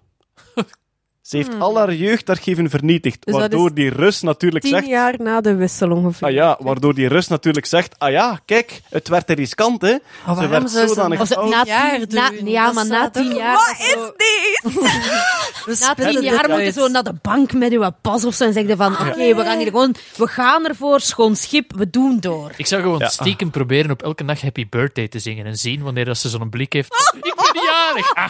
Ze 1.29 1.37
heeft 1.37 1.59
al 1.59 1.77
haar 1.77 1.93
jeugdarchieven 1.93 2.69
vernietigd, 2.69 3.25
Dus 3.25 3.35
waardoor 3.35 3.73
die 3.73 3.89
Rus 3.89 4.21
natuurlijk 4.21 4.63
Tien 4.63 4.73
zegt... 4.73 4.87
jaar 4.87 5.13
na 5.17 5.41
de 5.41 5.55
wissel 5.55 5.91
ongeveer. 5.91 6.27
Ah 6.27 6.33
ja, 6.33 6.57
waardoor 6.59 6.93
die 6.93 7.07
Rus 7.07 7.27
natuurlijk 7.27 7.65
zegt, 7.65 7.95
ah 7.97 8.11
ja, 8.11 8.39
kijk, 8.45 8.81
het 8.89 9.07
werd 9.07 9.27
te 9.27 9.33
riskant, 9.33 9.81
hè. 9.81 9.95
Maar 10.25 10.35
Ze 10.35 10.47
werd 10.47 10.69
ze 10.71 10.87
zodanig 10.87 11.31
oud. 11.35 11.49
na 11.49 11.63
jaar 11.65 11.99
tien, 11.99 12.15
na, 12.15 12.31
ja, 12.51 12.71
maar 12.71 12.87
na 12.87 13.09
tien 13.09 13.33
jaar... 13.35 13.53
Wat 13.55 13.75
is 13.79 14.11
dit? 14.17 14.81
Na 15.79 15.93
tien 15.93 16.21
jaar 16.21 16.49
moet 16.49 16.59
je 16.59 16.71
zo 16.71 16.87
naar 16.87 17.03
de 17.03 17.13
bank 17.21 17.53
met 17.53 17.71
uw 17.71 17.89
pas 18.01 18.25
of 18.25 18.33
zo 18.33 18.43
en 18.45 18.53
zeg 18.53 18.67
je 18.67 18.75
van, 18.75 18.93
oké, 18.93 19.35
we 19.35 19.43
gaan 19.43 19.57
hier 19.57 19.67
gewoon, 19.67 19.95
we 20.15 20.27
gaan 20.27 20.67
ervoor, 20.67 20.99
schoon 21.01 21.35
schip, 21.35 21.73
we 21.75 21.89
doen 21.89 22.19
door. 22.19 22.51
Ik 22.57 22.65
zou 22.67 22.81
gewoon 22.81 22.99
Ja. 22.99 23.07
stiekem 23.07 23.49
proberen 23.51 23.91
op 23.91 24.01
elke 24.03 24.23
nacht 24.23 24.41
Happy 24.41 24.67
Birthday 24.69 25.07
te 25.07 25.19
zingen 25.19 25.45
en 25.45 25.57
zien 25.57 25.81
wanneer 25.83 26.05
dat 26.05 26.17
ze 26.17 26.29
zo'n 26.29 26.49
blik 26.49 26.73
heeft. 26.73 27.11
Ik 27.21 27.33
ben 27.53 27.63
jarig! 27.63 28.13
Ah, 28.15 28.29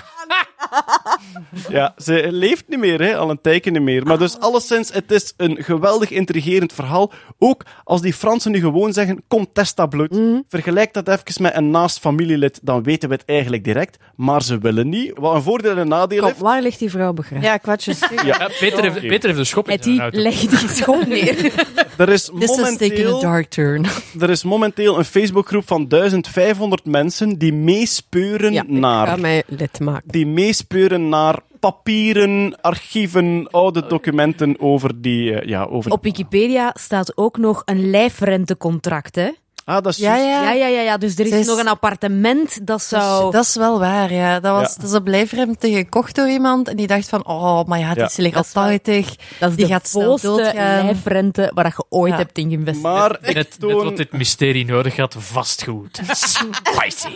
Ja, 1.70 1.94
ze 1.98 2.28
leeft 2.32 2.64
niet 2.68 2.80
meer, 2.80 2.89
hè, 2.98 3.18
al 3.18 3.30
een 3.30 3.42
tijdje 3.42 3.72
niet 3.72 3.82
meer. 3.82 4.06
Maar 4.06 4.18
dus 4.18 4.40
alleszins, 4.40 4.94
het 4.94 5.12
is 5.12 5.34
een 5.38 5.64
geweldig 5.64 6.10
intrigerend 6.10 6.74
verhaal. 6.74 7.12
Ook 7.38 7.66
als 7.84 8.02
die 8.02 8.14
Fransen 8.14 8.52
nu 8.52 8.60
gewoon 8.60 8.94
zeggen, 8.94 9.24
kom, 9.28 9.48
test 9.54 9.76
dat 9.76 9.90
bloed. 9.90 10.12
Mhm. 10.12 10.40
Vergelijk 10.50 10.94
dat 10.94 11.08
even 11.08 11.42
met 11.42 11.56
een 11.56 11.70
naast 11.70 12.00
familielid, 12.00 12.60
dan 12.62 12.84
weten 12.84 13.10
we 13.10 13.16
het 13.16 13.24
eigenlijk 13.26 13.64
direct. 13.64 13.98
Maar 14.16 14.44
ze 14.44 14.58
willen 14.58 14.90
niet. 14.90 15.12
Wat 15.16 15.36
een 15.36 15.42
voordeel 15.42 15.72
en 15.72 15.78
een 15.78 15.88
nadeel 15.88 16.20
Kom, 16.20 16.28
heeft. 16.28 16.40
waar 16.40 16.62
ligt 16.62 16.80
die 16.80 16.90
vrouw 16.90 17.14
begraven? 17.14 17.42
Ja, 17.42 17.58
kwartjes. 17.58 18.00
Ja, 18.26 18.50
Peter, 18.60 18.84
heeft, 18.84 19.00
Peter 19.00 19.26
heeft 19.26 19.38
de 19.38 19.44
schop 19.44 19.70
in 19.70 19.78
die 19.82 20.02
legt 20.12 20.50
die 20.50 20.70
schop 20.70 21.08
neer. 21.08 21.38
Er 21.98 22.10
is 22.10 22.32
This 22.40 22.50
is 22.50 22.56
taking 22.56 22.60
a 22.60 22.66
momenteel... 22.66 23.20
dark 23.20 23.50
turn. 23.50 23.86
Er 24.20 24.30
is 24.30 24.44
momenteel 24.44 24.98
een 24.98 25.06
Facebookgroep 25.06 25.68
van 25.68 25.88
1500 25.88 26.86
mensen 26.86 27.38
die 27.38 27.54
meespeuren 27.54 28.54
Ja, 28.54 28.62
ik 28.62 28.70
naar... 28.70 29.08
ga 29.08 29.16
mij 29.16 29.44
lid 29.48 29.80
maken. 29.80 30.12
Die 30.12 30.28
meespeuren 30.28 31.10
naar 31.10 31.40
papieren, 31.60 32.62
archieven, 32.62 33.48
oude 33.52 33.88
documenten 33.88 34.60
over 34.60 35.02
die... 35.02 35.34
eh, 35.34 35.48
ja, 35.50 35.64
over... 35.64 35.92
Op 35.92 36.04
Wikipedia 36.04 36.72
staat 36.80 37.18
ook 37.18 37.38
nog 37.38 37.62
een 37.66 37.90
lijfrentecontract, 37.90 39.16
hè? 39.16 39.30
Ah, 39.66 39.76
dat 39.84 39.94
is 39.94 39.98
Ja, 39.98 40.18
juist. 40.18 40.26
ja. 40.26 40.44
Ja, 40.44 40.52
ja, 40.52 40.68
ja, 40.68 40.82
ja. 40.82 40.98
Dus 40.98 41.18
er 41.20 41.26
is 41.26 41.48
nog 41.48 41.60
een 41.60 41.68
appartement 41.68 42.68
dat 42.68 42.82
zou... 42.82 43.32
Dat 43.32 43.44
is 43.46 43.56
wel 43.56 43.80
waar, 43.80 44.14
ja. 44.14 44.40
Dat, 44.40 44.52
was, 44.62 44.70
Ja. 44.76 44.82
dat 44.82 44.90
is 44.90 44.96
op 44.96 45.08
lijfremte 45.08 45.72
gekocht 45.72 46.16
door 46.16 46.28
iemand 46.30 46.68
en 46.68 46.76
die 46.76 46.88
dacht 46.88 47.10
van, 47.10 47.26
oh, 47.28 47.64
maar 47.64 47.80
ja, 47.80 47.92
Ja. 47.96 48.06
is 48.06 48.16
legal 48.16 48.32
Dat 48.42 48.46
is 48.46 48.54
wel- 48.54 48.64
80. 48.64 49.16
Dat 49.40 49.50
is 49.50 49.56
die 49.56 49.66
de 49.66 49.72
gaat 49.72 49.88
snel 49.88 50.04
volste 50.04 50.28
doodgaan. 50.28 50.86
lijfrente 50.86 51.52
waar 51.54 51.66
je 51.78 51.84
ooit 51.90 52.12
Ja. 52.12 52.18
hebt 52.18 52.38
in 52.38 52.50
geïnvesteerd. 52.50 52.84
Maar 52.94 53.18
net 53.22 53.60
toon, 53.60 53.84
wat 53.84 53.98
dit 53.98 54.12
mysterie 54.12 54.66
nodig 54.66 54.98
had, 54.98 55.16
vastgoed. 55.18 56.00
Spicy. 56.14 57.16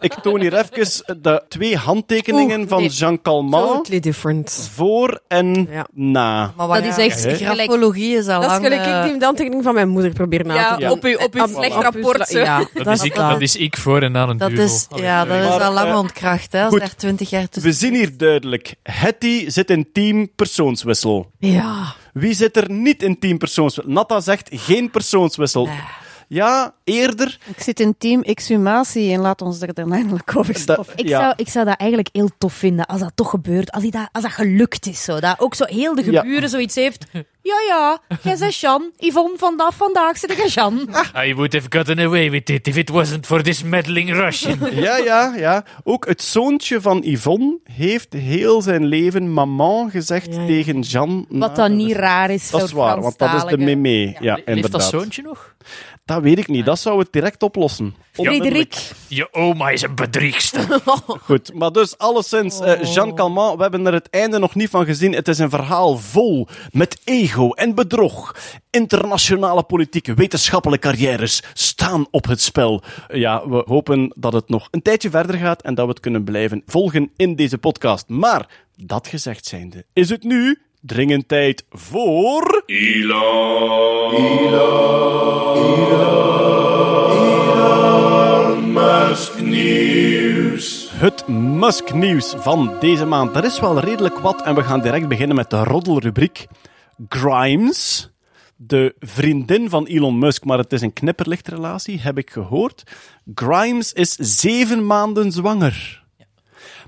Ik 0.00 0.12
toon 0.14 0.40
hier 0.40 0.54
even 0.54 1.22
de 1.22 1.42
twee 1.48 1.76
handtekeningen 1.76 2.60
Oeh, 2.60 2.68
van 2.68 2.78
nee. 2.80 2.88
Jean 2.88 3.22
Calment 3.22 3.74
Totally 3.74 4.00
different. 4.00 4.70
voor 4.74 5.20
en 5.28 5.66
Ja. 5.70 5.86
na. 5.92 6.52
Maar 6.56 6.68
Dat 6.68 6.84
is 6.84 6.96
echt 6.96 7.22
ja, 7.22 7.30
gelijk- 7.34 7.60
grafologie 7.70 8.16
is 8.16 8.26
al 8.26 8.40
Dat 8.40 8.42
is 8.42 8.46
lang... 8.48 8.62
gelijk 8.62 8.80
eh, 8.86 9.04
ik 9.06 9.12
die 9.12 9.24
handtekening 9.24 9.62
van 9.62 9.74
mijn 9.74 9.88
moeder 9.88 10.12
probeer 10.12 10.46
na 10.46 10.54
Ja, 10.54 10.74
te 10.74 10.80
doen. 10.80 10.90
op 10.90 11.04
uw, 11.04 11.16
op 11.18 11.34
uw 11.34 11.46
slecht 11.46 11.74
rapport. 11.76 12.30
Ja, 12.30 12.58
Dat, 12.58 12.84
dat 12.84 12.96
is 12.96 13.02
ik, 13.02 13.14
dat 13.14 13.40
is 13.40 13.56
ik 13.56 13.76
voor 13.76 14.02
en 14.02 14.12
na 14.12 14.28
een 14.28 14.36
Dat 14.36 14.48
duvel. 14.50 14.64
is, 14.64 14.86
Allee, 14.90 15.04
ja, 15.04 15.24
dat 15.24 15.36
is 15.42 15.60
al 15.66 15.72
lang 15.72 15.88
eh, 15.90 15.98
ontkracht, 15.98 16.52
hè, 16.52 16.62
als 16.64 16.72
goed. 16.72 16.82
er 16.82 16.96
20 16.96 17.30
jaar 17.30 17.48
tussen... 17.48 17.70
We 17.70 17.76
zien 17.76 17.94
hier 17.94 18.16
duidelijk. 18.16 18.74
Hetty 18.82 19.50
zit 19.50 19.70
in 19.70 19.88
team 19.92 20.34
persoonswissel. 20.34 21.30
Ja. 21.38 21.94
Wie 22.12 22.34
zit 22.34 22.56
er 22.56 22.70
niet 22.70 23.02
in 23.02 23.18
team 23.18 23.38
persoonswissel? 23.38 23.92
Natta 23.92 24.20
zegt 24.20 24.48
geen 24.52 24.90
persoonswissel. 24.90 25.68
Ja, 26.32 26.74
eerder. 26.84 27.38
Ik 27.56 27.62
zit 27.62 27.80
in 27.80 27.94
team 27.98 28.22
exhumatie 28.22 29.12
en 29.12 29.20
laat 29.20 29.42
ons 29.42 29.60
er 29.60 29.74
dan 29.74 29.92
eindelijk 29.92 30.36
over 30.36 30.52
Dat, 30.52 30.62
stoppen. 30.62 30.92
Ik, 30.96 31.08
ja. 31.08 31.20
zou, 31.20 31.32
ik 31.36 31.48
zou 31.48 31.64
dat 31.64 31.76
eigenlijk 31.76 32.08
heel 32.12 32.30
tof 32.38 32.52
vinden 32.54 32.86
als 32.86 33.00
dat 33.00 33.12
toch 33.14 33.30
gebeurt. 33.30 33.70
Als, 33.72 33.82
die 33.82 33.90
dat, 33.92 34.08
als 34.12 34.22
dat 34.22 34.32
gelukt 34.32 34.86
is. 34.86 35.04
Zo. 35.04 35.20
Dat 35.20 35.40
ook 35.40 35.54
zo 35.54 35.64
heel 35.64 35.94
de 35.94 36.10
Ja. 36.12 36.20
geburen 36.20 36.48
zoiets 36.48 36.74
heeft. 36.74 37.06
Ja, 37.42 37.54
ja, 37.68 37.98
jij 38.22 38.36
bent 38.38 38.56
Jan. 38.56 38.90
Yvonne, 38.96 39.38
vanaf 39.38 39.76
vandaag 39.76 40.18
zit 40.18 40.30
ik 40.30 40.46
Jan. 40.46 40.88
I 41.26 41.34
would 41.34 41.52
have 41.52 41.66
gotten 41.68 41.98
away 41.98 42.30
with 42.30 42.48
it 42.50 42.66
if 42.68 42.76
it 42.76 42.88
wasn't 42.90 43.26
for 43.26 43.42
this 43.42 43.62
meddling 43.62 44.10
Russian. 44.12 44.58
Ja, 44.72 44.96
ja, 44.96 45.34
ja. 45.36 45.64
Ook 45.84 46.06
het 46.06 46.22
zoontje 46.22 46.80
van 46.80 47.02
Yvonne 47.04 47.58
heeft 47.64 48.12
heel 48.12 48.62
zijn 48.62 48.84
leven 48.84 49.32
maman 49.32 49.90
gezegd 49.90 50.34
Ja, 50.34 50.40
ja. 50.40 50.46
tegen 50.46 50.80
Jean. 50.80 51.26
Wat 51.28 51.56
dan 51.56 51.76
niet 51.76 51.92
raar 51.92 52.30
is 52.30 52.50
Dat 52.50 52.62
is 52.62 52.72
waar, 52.72 53.00
want 53.00 53.18
dat 53.18 53.34
is 53.34 53.44
de 53.44 53.56
meme. 53.58 54.16
Ja, 54.20 54.34
Leeft 54.34 54.46
dat 54.46 54.54
inderdaad. 54.56 54.82
zoontje 54.82 55.22
nog? 55.22 55.54
Dat 56.04 56.22
weet 56.22 56.38
ik 56.38 56.48
niet. 56.48 56.64
Dat 56.64 56.78
zou 56.78 56.98
het 56.98 57.12
direct 57.12 57.42
oplossen. 57.42 57.94
Frederik. 58.12 58.90
Je 59.08 59.32
oma 59.32 59.70
is 59.70 59.82
een 59.82 59.94
bedriegster. 59.94 60.80
Goed, 61.26 61.54
maar 61.54 61.72
dus 61.72 61.98
alleszins, 61.98 62.60
eh, 62.60 62.94
Jean 62.94 63.14
Calment, 63.14 63.56
we 63.56 63.62
hebben 63.62 63.86
er 63.86 63.92
het 63.92 64.10
einde 64.10 64.38
nog 64.38 64.54
niet 64.54 64.70
van 64.70 64.84
gezien. 64.84 65.12
Het 65.12 65.28
is 65.28 65.38
een 65.38 65.50
verhaal 65.50 65.98
vol 65.98 66.48
met 66.70 67.00
ego 67.04 67.50
en 67.50 67.74
bedrog. 67.74 68.36
Internationale 68.70 69.62
politiek, 69.62 70.06
wetenschappelijke 70.06 70.88
carrières 70.88 71.42
staan 71.52 72.06
op 72.10 72.26
het 72.26 72.40
spel. 72.40 72.82
Ja, 73.08 73.48
we 73.48 73.62
hopen 73.66 74.12
dat 74.16 74.32
het 74.32 74.48
nog 74.48 74.68
een 74.70 74.82
tijdje 74.82 75.10
verder 75.10 75.36
gaat 75.36 75.62
en 75.62 75.74
dat 75.74 75.84
we 75.84 75.90
het 75.90 76.00
kunnen 76.00 76.24
blijven 76.24 76.62
volgen 76.66 77.10
in 77.16 77.36
deze 77.36 77.58
podcast. 77.58 78.08
Maar, 78.08 78.48
dat 78.76 79.06
gezegd 79.06 79.46
zijnde, 79.46 79.84
is 79.92 80.08
het 80.08 80.22
nu 80.22 80.58
dringend 80.82 81.28
tijd 81.28 81.64
voor... 81.68 82.62
Het 90.90 91.28
Musk-nieuws 91.28 92.34
van 92.36 92.76
deze 92.80 93.04
maand. 93.04 93.36
Er 93.36 93.44
is 93.44 93.60
wel 93.60 93.80
redelijk 93.80 94.18
wat 94.18 94.42
en 94.42 94.54
we 94.54 94.62
gaan 94.62 94.80
direct 94.80 95.08
beginnen 95.08 95.36
met 95.36 95.50
de 95.50 95.64
roddelrubriek. 95.64 96.46
Grimes, 97.08 98.10
de 98.56 98.94
vriendin 98.98 99.68
van 99.68 99.86
Elon 99.86 100.18
Musk, 100.18 100.44
maar 100.44 100.58
het 100.58 100.72
is 100.72 100.80
een 100.80 100.92
knipperlichtrelatie, 100.92 102.00
heb 102.00 102.18
ik 102.18 102.30
gehoord. 102.30 102.82
Grimes 103.34 103.92
is 103.92 104.14
zeven 104.14 104.86
maanden 104.86 105.32
zwanger. 105.32 106.04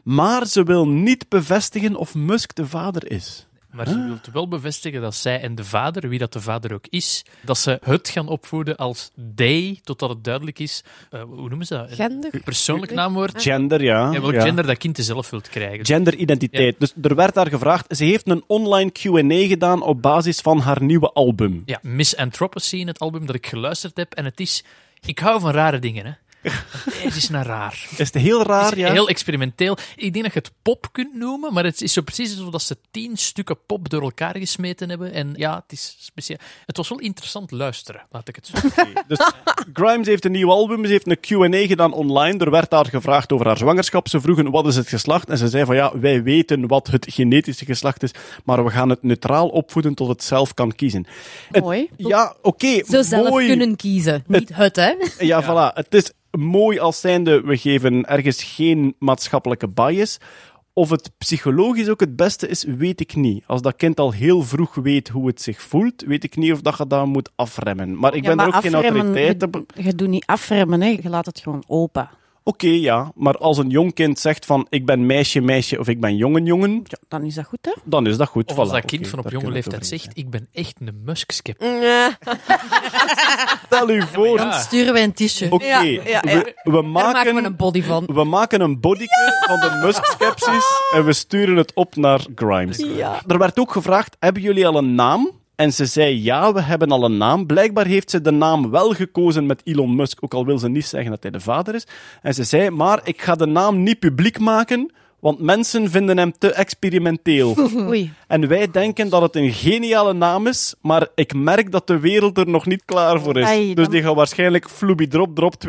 Maar 0.02 0.46
ze 0.46 0.62
wil 0.62 0.88
niet 0.88 1.28
bevestigen 1.28 1.96
of 1.96 2.14
Musk 2.14 2.54
de 2.54 2.66
vader 2.66 3.10
is. 3.10 3.46
Maar 3.74 3.88
ze 3.88 4.06
wil 4.06 4.18
wel 4.32 4.48
bevestigen 4.48 5.00
dat 5.00 5.14
zij 5.14 5.40
en 5.40 5.54
de 5.54 5.64
vader, 5.64 6.08
wie 6.08 6.18
dat 6.18 6.32
de 6.32 6.40
vader 6.40 6.72
ook 6.74 6.86
is, 6.90 7.24
dat 7.40 7.58
ze 7.58 7.78
het 7.84 8.08
gaan 8.08 8.28
opvoeden 8.28 8.76
als 8.76 9.10
they, 9.34 9.78
totdat 9.82 10.08
het 10.08 10.24
duidelijk 10.24 10.58
is. 10.58 10.84
eh, 11.10 11.22
hoe 11.22 11.48
noemen 11.48 11.66
ze 11.66 11.74
dat? 11.74 11.92
Gender. 11.92 12.40
Persoonlijk 12.44 12.92
naamwoord. 12.94 13.42
Gender, 13.42 13.82
ja. 13.82 14.12
Ja, 14.12 14.20
welk 14.20 14.32
ja. 14.32 14.40
gender 14.42 14.66
dat 14.66 14.78
kind 14.78 14.98
zelf 15.00 15.30
wilt 15.30 15.48
krijgen. 15.48 15.86
Genderidentiteit. 15.86 16.76
Dus 16.78 16.92
er 17.02 17.14
werd 17.14 17.34
daar 17.34 17.48
gevraagd. 17.48 17.96
Ze 17.96 18.04
heeft 18.04 18.28
een 18.28 18.44
online 18.46 18.90
Q&A 18.90 19.46
gedaan 19.46 19.82
op 19.82 20.02
basis 20.02 20.40
van 20.40 20.58
haar 20.58 20.82
nieuwe 20.82 21.12
album. 21.12 21.62
Ja, 21.66 21.78
Miss 21.82 22.16
Anthropocene, 22.16 22.90
het 22.90 22.98
album 22.98 23.26
dat 23.26 23.34
ik 23.34 23.46
geluisterd 23.46 23.96
heb. 23.96 24.12
En 24.12 24.24
het 24.24 24.40
is... 24.40 24.64
Ik 25.04 25.18
hou 25.18 25.40
van 25.40 25.50
rare 25.50 25.78
dingen, 25.78 26.06
hè. 26.06 26.12
Het 27.04 27.16
is 27.16 27.28
naar 27.28 27.46
raar. 27.46 27.86
Is 27.90 27.98
het 27.98 28.14
heel 28.14 28.42
raar, 28.42 28.64
Het 28.64 28.72
is 28.76 28.78
ja? 28.78 28.92
heel 28.92 29.08
experimenteel. 29.08 29.76
Ik 29.96 30.12
denk 30.12 30.24
dat 30.24 30.32
je 30.34 30.38
het 30.38 30.50
pop 30.62 30.88
kunt 30.92 31.14
noemen, 31.14 31.52
maar 31.52 31.64
het 31.64 31.82
is 31.82 31.92
zo 31.92 32.02
precies 32.02 32.30
alsof 32.36 32.50
dat 32.52 32.62
ze 32.62 32.76
tien 32.90 33.16
stukken 33.16 33.56
pop 33.66 33.88
door 33.88 34.02
elkaar 34.02 34.36
gesmeten 34.38 34.88
hebben. 34.88 35.12
En 35.12 35.32
ja, 35.36 35.54
het 35.54 35.72
is 35.72 35.96
speciaal. 36.00 36.38
Het 36.66 36.76
was 36.76 36.88
wel 36.88 36.98
interessant 36.98 37.50
luisteren, 37.50 38.02
laat 38.10 38.28
ik 38.28 38.36
het 38.36 38.46
zo 38.46 38.52
zeggen. 38.60 38.92
Dus 39.08 39.30
Grimes 39.72 40.06
heeft 40.06 40.24
een 40.24 40.32
nieuw 40.32 40.50
album, 40.50 40.84
ze 40.84 40.90
heeft 40.90 41.08
een 41.10 41.20
Q&A 41.20 41.66
gedaan 41.66 41.92
online. 41.92 42.38
Er 42.44 42.50
werd 42.50 42.70
daar 42.70 42.86
gevraagd 42.86 43.32
over 43.32 43.46
haar 43.46 43.56
zwangerschap. 43.56 44.08
Ze 44.08 44.20
vroegen 44.20 44.50
wat 44.50 44.66
is 44.66 44.76
het 44.76 44.88
geslacht 44.88 45.28
en 45.28 45.38
ze 45.38 45.48
zei 45.48 45.64
van 45.64 45.74
ja, 45.76 45.98
wij 45.98 46.22
weten 46.22 46.66
wat 46.66 46.86
het 46.86 47.06
genetische 47.10 47.64
geslacht 47.64 48.02
is, 48.02 48.10
maar 48.44 48.64
we 48.64 48.70
gaan 48.70 48.88
het 48.88 49.02
neutraal 49.02 49.48
opvoeden 49.48 49.94
tot 49.94 50.08
het 50.08 50.22
zelf 50.24 50.54
kan 50.54 50.74
kiezen. 50.74 51.06
Het- 51.50 51.62
Mooi. 51.62 51.88
ja, 51.96 52.34
oké, 52.42 52.84
Zo 52.88 53.02
zelf 53.02 53.28
kunnen 53.36 53.76
kiezen. 53.76 54.24
Niet 54.26 54.50
het, 54.54 54.76
hè. 54.76 54.92
Ja, 55.18 55.42
voilà. 55.42 55.74
Het 55.74 55.94
is 55.94 56.10
mooi 56.38 56.78
als 56.78 57.00
zijnde, 57.00 57.40
we 57.40 57.56
geven 57.56 58.04
ergens 58.04 58.42
geen 58.42 58.94
maatschappelijke 58.98 59.68
bias. 59.68 60.18
Of 60.72 60.90
het 60.90 61.10
psychologisch 61.18 61.88
ook 61.88 62.00
het 62.00 62.16
beste 62.16 62.48
is, 62.48 62.64
weet 62.64 63.00
ik 63.00 63.14
niet. 63.14 63.44
Als 63.46 63.62
dat 63.62 63.76
kind 63.76 64.00
al 64.00 64.12
heel 64.12 64.42
vroeg 64.42 64.74
weet 64.74 65.08
hoe 65.08 65.26
het 65.26 65.42
zich 65.42 65.62
voelt, 65.62 66.02
weet 66.06 66.24
ik 66.24 66.36
niet 66.36 66.52
of 66.52 66.60
dat 66.60 66.78
je 66.78 66.86
dat 66.86 67.06
moet 67.06 67.30
afremmen. 67.34 67.98
Maar 67.98 68.14
ik 68.14 68.22
Ja, 68.22 68.28
ben 68.28 68.36
maar 68.36 68.48
er 68.48 68.54
ook 68.54 68.62
geen 68.62 68.74
autoriteit 68.74 69.42
op. 69.42 69.62
Je, 69.74 69.84
je 69.84 69.94
doet 69.94 70.08
niet 70.08 70.26
afremmen, 70.26 70.80
hè. 70.80 70.98
je 71.02 71.08
laat 71.08 71.26
het 71.26 71.40
gewoon 71.40 71.64
open. 71.66 72.08
Oké, 72.46 72.66
ja. 72.68 73.12
Maar 73.14 73.36
als 73.36 73.58
een 73.58 73.68
jong 73.68 73.94
kind 73.94 74.18
zegt 74.18 74.46
van 74.46 74.66
ik 74.68 74.86
ben 74.86 75.06
meisje, 75.06 75.40
meisje 75.40 75.78
of 75.78 75.88
ik 75.88 76.00
ben 76.00 76.16
jongen, 76.16 76.44
jongen, 76.44 76.82
Ja, 76.84 76.98
dan 77.08 77.24
is 77.24 77.34
dat 77.34 77.44
goed, 77.44 77.58
hè? 77.62 77.72
dan 77.84 78.06
is 78.06 78.16
dat 78.16 78.28
goed. 78.28 78.50
Of 78.50 78.58
als 78.58 78.70
dat 78.70 78.84
kind 78.84 79.08
van 79.08 79.18
op 79.18 79.30
jonge 79.30 79.50
leeftijd 79.50 79.86
zegt, 79.86 80.10
ik 80.14 80.30
ben 80.30 80.48
echt 80.52 80.76
een 80.80 81.02
Musk-skep. 81.04 81.56
zijn. 81.58 82.16
Stel 83.66 83.90
u 83.90 84.02
voor. 84.02 84.38
Ja. 84.38 84.52
Sturen 84.52 84.92
wij 84.92 85.02
een 85.02 85.12
t-shirt. 85.12 85.52
Oké, 85.52 85.64
Ja, 85.64 85.80
ja, 85.82 86.02
ja. 86.04 86.20
We, 86.20 86.54
we 86.62 86.82
maken 86.82 87.12
maken 87.12 87.34
we 87.34 87.42
een 87.42 87.56
body 87.56 87.82
van. 87.82 88.04
We 88.06 88.24
maken 88.24 88.60
een 88.60 88.80
bodyke 88.80 89.44
van 89.46 89.60
de 89.60 89.80
Musk-skepsis 89.86 90.64
en 90.94 91.04
we 91.04 91.12
sturen 91.12 91.56
het 91.56 91.74
op 91.74 91.96
naar 91.96 92.20
Grimes. 92.34 92.78
Er 93.26 93.38
werd 93.38 93.58
ook 93.58 93.72
gevraagd, 93.72 94.16
hebben 94.18 94.42
jullie 94.42 94.66
al 94.66 94.76
een 94.76 94.94
naam? 94.94 95.30
En 95.56 95.72
ze 95.72 95.86
zei, 95.86 96.22
ja, 96.22 96.52
we 96.52 96.62
hebben 96.62 96.90
al 96.90 97.04
een 97.04 97.16
naam. 97.16 97.46
Blijkbaar 97.46 97.86
heeft 97.86 98.10
ze 98.10 98.20
de 98.20 98.30
naam 98.30 98.70
wel 98.70 98.92
gekozen 98.92 99.46
met 99.46 99.60
Elon 99.64 99.96
Musk, 99.96 100.18
ook 100.20 100.34
al 100.34 100.46
wil 100.46 100.58
ze 100.58 100.68
niet 100.68 100.86
zeggen 100.86 101.10
dat 101.10 101.22
hij 101.22 101.30
de 101.30 101.40
vader 101.40 101.74
is. 101.74 101.86
En 102.22 102.34
ze 102.34 102.44
zei, 102.44 102.70
maar 102.70 103.00
ik 103.04 103.22
ga 103.22 103.34
de 103.34 103.46
naam 103.46 103.82
niet 103.82 103.98
publiek 103.98 104.38
maken, 104.38 104.92
want 105.24 105.40
mensen 105.40 105.90
vinden 105.90 106.18
hem 106.18 106.32
te 106.38 106.52
experimenteel. 106.52 107.56
Oei. 107.88 108.12
En 108.26 108.48
wij 108.48 108.70
denken 108.70 109.08
dat 109.08 109.22
het 109.22 109.36
een 109.36 109.52
geniale 109.52 110.12
naam 110.12 110.46
is, 110.46 110.74
maar 110.80 111.08
ik 111.14 111.34
merk 111.34 111.72
dat 111.72 111.86
de 111.86 111.98
wereld 111.98 112.38
er 112.38 112.48
nog 112.48 112.66
niet 112.66 112.82
klaar 112.84 113.20
voor 113.20 113.38
is. 113.38 113.44
Ai, 113.44 113.74
Dus 113.74 113.88
die 113.88 114.02
gaat 114.02 114.14
waarschijnlijk 114.14 114.70
Floopy 114.70 115.06
Drop 115.06 115.34
Drop 115.34 115.54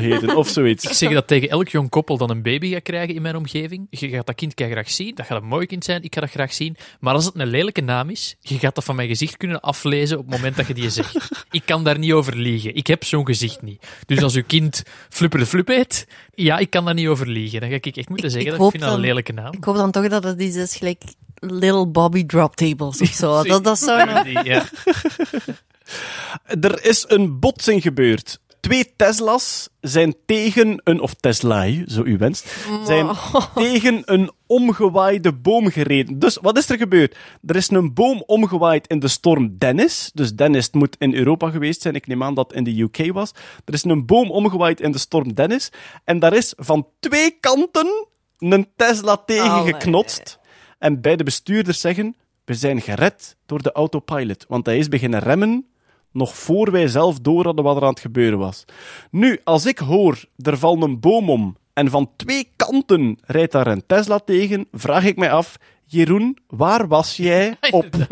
heten, 0.00 0.36
of 0.36 0.48
zoiets. 0.48 0.84
Ik 0.84 0.92
zeg 0.92 1.12
dat 1.12 1.26
tegen 1.26 1.48
elk 1.48 1.68
jong 1.68 1.88
koppel 1.88 2.16
dat 2.16 2.30
een 2.30 2.42
baby 2.42 2.72
gaat 2.72 2.82
krijgen 2.82 3.14
in 3.14 3.22
mijn 3.22 3.36
omgeving. 3.36 3.86
Je 3.90 4.08
gaat 4.08 4.26
dat 4.26 4.34
kind 4.34 4.52
graag 4.54 4.90
zien. 4.90 5.14
Dat 5.14 5.26
gaat 5.26 5.42
een 5.42 5.48
mooi 5.48 5.66
kind 5.66 5.84
zijn. 5.84 6.02
Ik 6.02 6.14
ga 6.14 6.20
dat 6.20 6.30
graag 6.30 6.52
zien. 6.52 6.76
Maar 7.00 7.14
als 7.14 7.24
het 7.24 7.34
een 7.34 7.46
lelijke 7.46 7.80
naam 7.80 8.10
is, 8.10 8.36
je 8.40 8.58
gaat 8.58 8.74
dat 8.74 8.84
van 8.84 8.96
mijn 8.96 9.08
gezicht 9.08 9.36
kunnen 9.36 9.60
aflezen 9.60 10.18
op 10.18 10.24
het 10.24 10.34
moment 10.34 10.56
dat 10.56 10.66
je 10.66 10.74
die 10.74 10.90
zegt. 10.90 11.44
Ik 11.50 11.62
kan 11.64 11.84
daar 11.84 11.98
niet 11.98 12.12
over 12.12 12.36
liegen. 12.36 12.74
Ik 12.74 12.86
heb 12.86 13.04
zo'n 13.04 13.26
gezicht 13.26 13.62
niet. 13.62 13.86
Dus 14.06 14.22
als 14.22 14.34
uw 14.34 14.44
kind 14.46 14.82
Flupper 15.08 15.38
de 15.38 15.46
Flup 15.46 15.68
heet, 15.68 16.06
ja, 16.34 16.58
ik 16.58 16.70
kan 16.70 16.84
daar 16.84 16.94
niet 16.94 17.06
over 17.06 17.28
liegen. 17.28 17.60
Dan 17.60 17.68
ga 17.68 17.74
ik 17.74 17.96
echt 17.96 18.08
moeten 18.08 18.30
zeggen 18.30 18.52
ik 18.52 18.58
dat 18.58 18.66
ik 18.66 18.80
vind 18.80 18.85
dat 18.86 18.94
een 18.94 19.00
lelijke 19.00 19.32
naam. 19.32 19.52
Ik 19.52 19.64
hoop 19.64 19.76
dan 19.76 19.90
toch 19.90 20.08
dat 20.08 20.24
het 20.24 20.40
iets 20.40 20.56
is 20.56 20.76
gelijk 20.76 21.02
Little 21.40 21.86
Bobby 21.86 22.26
Drop 22.26 22.56
Tables 22.56 23.00
of 23.00 23.08
zo. 23.08 23.42
Dat, 23.42 23.64
dat 23.64 23.78
zou. 23.78 24.24
Die, 24.24 24.44
ja. 24.44 24.64
Er 26.60 26.84
is 26.84 27.04
een 27.08 27.38
botsing 27.38 27.82
gebeurd. 27.82 28.40
Twee 28.60 28.92
Tesla's 28.96 29.68
zijn 29.80 30.14
tegen 30.26 30.80
een, 30.84 31.00
of 31.00 31.14
Tesla, 31.14 31.66
zo 31.86 32.02
u 32.04 32.16
wenst, 32.16 32.56
zijn 32.84 33.08
tegen 33.54 34.02
een 34.04 34.30
omgewaaide 34.46 35.32
boom 35.32 35.70
gereden. 35.70 36.18
Dus 36.18 36.38
wat 36.42 36.58
is 36.58 36.68
er 36.68 36.76
gebeurd? 36.76 37.16
Er 37.46 37.56
is 37.56 37.70
een 37.70 37.94
boom 37.94 38.22
omgewaaid 38.26 38.86
in 38.86 38.98
de 38.98 39.08
storm 39.08 39.58
Dennis. 39.58 40.10
Dus 40.14 40.34
Dennis 40.34 40.70
moet 40.72 40.96
in 40.98 41.14
Europa 41.14 41.50
geweest 41.50 41.82
zijn. 41.82 41.94
Ik 41.94 42.06
neem 42.06 42.22
aan 42.22 42.34
dat 42.34 42.46
het 42.46 42.56
in 42.56 42.64
de 42.64 42.80
UK 42.82 43.12
was. 43.12 43.32
Er 43.64 43.74
is 43.74 43.84
een 43.84 44.06
boom 44.06 44.30
omgewaaid 44.30 44.80
in 44.80 44.92
de 44.92 44.98
storm 44.98 45.34
Dennis. 45.34 45.70
En 46.04 46.18
daar 46.18 46.34
is 46.34 46.52
van 46.56 46.86
twee 47.00 47.36
kanten 47.40 48.06
een 48.38 48.68
Tesla 48.76 49.16
tegen 49.16 49.50
Allee. 49.50 49.72
geknotst. 49.72 50.38
En 50.78 51.00
beide 51.00 51.24
bestuurders 51.24 51.80
zeggen, 51.80 52.16
we 52.44 52.54
zijn 52.54 52.80
gered 52.80 53.36
door 53.46 53.62
de 53.62 53.72
autopilot. 53.72 54.44
Want 54.48 54.66
hij 54.66 54.78
is 54.78 54.88
beginnen 54.88 55.20
remmen 55.20 55.66
nog 56.16 56.36
voor 56.36 56.70
wij 56.70 56.88
zelf 56.88 57.18
door 57.18 57.44
hadden 57.44 57.64
wat 57.64 57.76
er 57.76 57.82
aan 57.82 57.88
het 57.88 58.00
gebeuren 58.00 58.38
was. 58.38 58.64
Nu, 59.10 59.40
als 59.44 59.66
ik 59.66 59.78
hoor, 59.78 60.24
er 60.36 60.58
valt 60.58 60.82
een 60.82 61.00
boom 61.00 61.30
om 61.30 61.56
en 61.72 61.90
van 61.90 62.10
twee 62.16 62.52
kanten 62.56 63.18
rijdt 63.22 63.52
daar 63.52 63.66
een 63.66 63.86
Tesla 63.86 64.18
tegen, 64.18 64.68
vraag 64.72 65.04
ik 65.04 65.16
mij 65.16 65.32
af, 65.32 65.56
Jeroen, 65.96 66.38
waar 66.46 66.88
was 66.88 67.16
jij 67.16 67.56
op? 67.70 67.86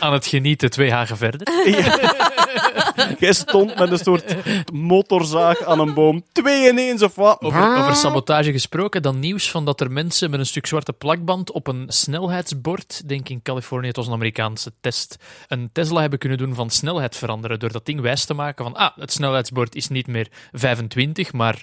Aan 0.00 0.12
het 0.12 0.26
genieten, 0.26 0.70
twee 0.70 0.92
hagen 0.92 1.16
verder. 1.16 1.46
Jij 3.18 3.32
stond 3.32 3.78
met 3.78 3.90
een 3.90 3.98
soort 3.98 4.34
motorzaag 4.72 5.64
aan 5.64 5.80
een 5.80 5.94
boom. 5.94 6.24
Twee 6.32 6.70
ineens 6.70 7.02
of 7.02 7.14
wat? 7.14 7.40
Over, 7.40 7.76
over 7.76 7.94
sabotage 7.94 8.52
gesproken, 8.52 9.02
dan 9.02 9.18
nieuws 9.18 9.50
van 9.50 9.64
dat 9.64 9.80
er 9.80 9.90
mensen 9.90 10.30
met 10.30 10.40
een 10.40 10.46
stuk 10.46 10.66
zwarte 10.66 10.92
plakband 10.92 11.50
op 11.50 11.66
een 11.66 11.84
snelheidsbord, 11.88 13.08
denk 13.08 13.28
in 13.28 13.42
Californië, 13.42 13.86
het 13.86 13.96
was 13.96 14.06
een 14.06 14.12
Amerikaanse 14.12 14.72
test, 14.80 15.16
een 15.48 15.70
Tesla 15.72 16.00
hebben 16.00 16.18
kunnen 16.18 16.38
doen 16.38 16.54
van 16.54 16.70
snelheid 16.70 17.16
veranderen. 17.16 17.58
Door 17.58 17.72
dat 17.72 17.86
ding 17.86 18.00
wijs 18.00 18.24
te 18.24 18.34
maken 18.34 18.64
van, 18.64 18.74
ah, 18.74 18.96
het 18.96 19.12
snelheidsbord 19.12 19.74
is 19.74 19.88
niet 19.88 20.06
meer 20.06 20.28
25, 20.52 21.32
maar 21.32 21.62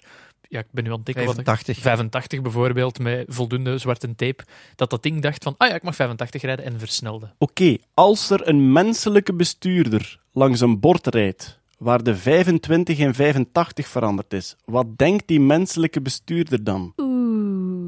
ja, 0.54 0.60
ik 0.60 0.66
ben 0.72 0.84
nu 0.84 0.90
aan 0.90 0.96
het 0.96 1.06
denken 1.06 1.26
wat 1.26 1.38
ik- 1.38 1.46
85. 1.46 1.78
85 1.84 2.42
bijvoorbeeld, 2.42 3.00
met 3.00 3.26
voldoende 3.28 3.78
zwarte 3.78 4.16
tape, 4.16 4.44
dat 4.76 4.90
dat 4.90 5.04
ding 5.04 5.22
dacht 5.22 5.44
van, 5.44 5.56
ah 5.58 5.68
ja, 5.70 5.76
ik 5.76 5.84
mag 5.84 5.96
85 5.96 6.42
rijden 6.42 6.66
en 6.66 6.80
versnelde. 6.80 7.30
Oké, 7.38 7.78
als 7.94 8.30
er 8.30 8.48
een 8.48 8.72
menselijke 8.72 9.34
bestuurder 9.34 10.20
langs 10.32 10.60
een 10.62 10.80
bord 10.80 11.08
rijdt 11.08 11.60
waar 11.78 12.04
de 12.04 12.16
25 12.16 13.00
en 13.00 13.14
85 13.16 13.88
veranderd 13.88 14.34
is, 14.34 14.56
wat 14.66 14.98
denkt 14.98 15.28
die 15.28 15.40
menselijke 15.40 16.02
bestuurder 16.02 16.64
dan? 16.64 16.94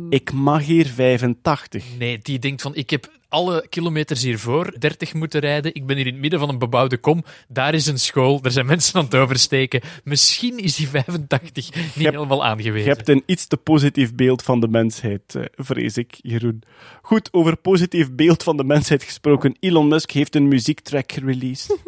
Ik 0.09 0.31
mag 0.33 0.65
hier 0.65 0.85
85. 0.85 1.85
Nee, 1.97 2.17
die 2.17 2.39
denkt 2.39 2.61
van, 2.61 2.75
ik 2.75 2.89
heb 2.89 3.09
alle 3.35 3.65
kilometers 3.69 4.23
hiervoor 4.23 4.73
30 4.79 5.13
moeten 5.13 5.39
rijden. 5.39 5.73
Ik 5.75 5.85
ben 5.85 5.95
hier 5.95 6.05
in 6.05 6.11
het 6.11 6.21
midden 6.21 6.39
van 6.39 6.49
een 6.49 6.57
bebouwde 6.59 6.97
kom. 6.97 7.23
Daar 7.47 7.73
is 7.73 7.85
een 7.87 7.99
school. 7.99 8.39
Er 8.43 8.51
zijn 8.51 8.65
mensen 8.65 8.95
aan 8.99 9.03
het 9.05 9.15
oversteken. 9.15 9.81
Misschien 10.03 10.57
is 10.57 10.75
die 10.75 10.87
85 10.89 11.73
niet 11.75 11.83
hebt- 11.95 12.15
helemaal 12.15 12.37
Je 12.37 12.43
aangewezen. 12.43 12.89
hebt 12.89 13.09
een 13.09 13.23
iets 13.25 13.47
te 13.47 13.57
positief 13.57 14.15
beeld 14.15 14.41
van 14.41 14.59
de 14.59 14.67
mensheid, 14.67 15.35
eh, 15.35 15.43
vrees 15.55 15.97
ik, 15.97 16.19
Jeroen. 16.21 16.61
Goed, 17.01 17.29
over 17.31 17.57
positief 17.57 18.11
beeld 18.11 18.43
van 18.43 18.57
de 18.57 18.63
mensheid 18.63 19.03
gesproken. 19.03 19.55
Elon 19.59 19.87
Musk 19.87 20.11
heeft 20.11 20.35
een 20.35 20.47
muziektrack 20.47 21.11
gereleased. 21.11 21.77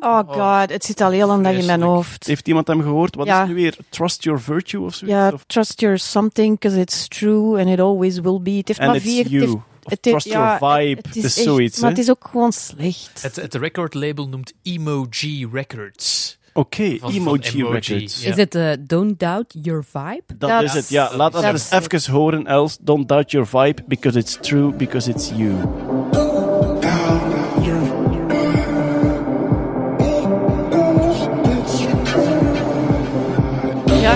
Oh 0.00 0.18
god, 0.26 0.70
het 0.70 0.84
zit 0.84 1.00
al 1.00 1.10
heel 1.10 1.26
lang 1.26 1.44
dag 1.44 1.52
in 1.52 1.66
mijn 1.66 1.82
hoofd. 1.82 2.26
Heeft 2.26 2.48
iemand 2.48 2.66
hem 2.66 2.82
gehoord? 2.82 3.14
Wat 3.14 3.26
is 3.26 3.32
Ja. 3.32 3.44
nu 3.46 3.54
weer? 3.54 3.76
Trust 3.88 4.24
Your 4.24 4.40
Virtue 4.40 4.80
of 4.80 4.94
zoiets? 4.94 5.16
Ja, 5.16 5.30
Of- 5.32 5.44
trust 5.46 5.80
your 5.80 5.98
something, 5.98 6.58
because 6.58 6.80
it's 6.80 7.08
true 7.08 7.60
and 7.60 7.68
it 7.68 7.80
always 7.80 8.20
will 8.20 8.40
be. 8.42 8.50
Het 8.50 8.68
heeft 8.68 8.80
And 8.80 8.90
maar 8.90 9.00
vier... 9.00 9.60
Of 9.84 9.90
het 9.90 10.02
trust 10.02 10.26
ja, 10.26 10.58
your 10.58 10.78
vibe. 10.78 10.96
Het 10.96 11.06
Het 11.06 11.16
is 11.16 11.24
is 11.24 11.36
echt- 11.36 11.46
zoiets, 11.46 11.80
Maar 11.80 11.90
het 11.90 11.98
is 11.98 12.10
ook 12.10 12.28
gewoon 12.30 12.52
slecht. 12.52 13.22
Het, 13.22 13.36
het 13.36 13.54
recordlabel 13.54 14.28
noemt 14.28 14.52
Emoji 14.62 15.48
Records. 15.52 16.38
Oké, 16.54 16.96
van 16.98 17.12
emoji, 17.12 17.40
emoji, 17.54 17.80
records. 17.80 18.22
ja. 18.22 18.30
Is 18.30 18.36
het 18.36 18.54
eh, 18.54 18.70
Don't 18.80 19.18
Doubt 19.20 19.54
Your 19.62 19.84
Vibe? 19.92 20.22
Dat 20.38 20.62
is 20.62 20.72
het, 20.72 20.88
ja. 20.88 21.16
Laat 21.16 21.32
dat 21.32 21.44
eens 21.44 21.70
is 21.70 21.98
even 21.98 22.12
horen, 22.12 22.46
Els. 22.46 22.78
Don't 22.80 23.08
doubt 23.08 23.30
your 23.30 23.48
vibe, 23.48 23.82
because 23.86 24.18
it's 24.18 24.38
true, 24.40 24.72
because 24.74 25.10
it's 25.10 25.30
you. 25.36 25.52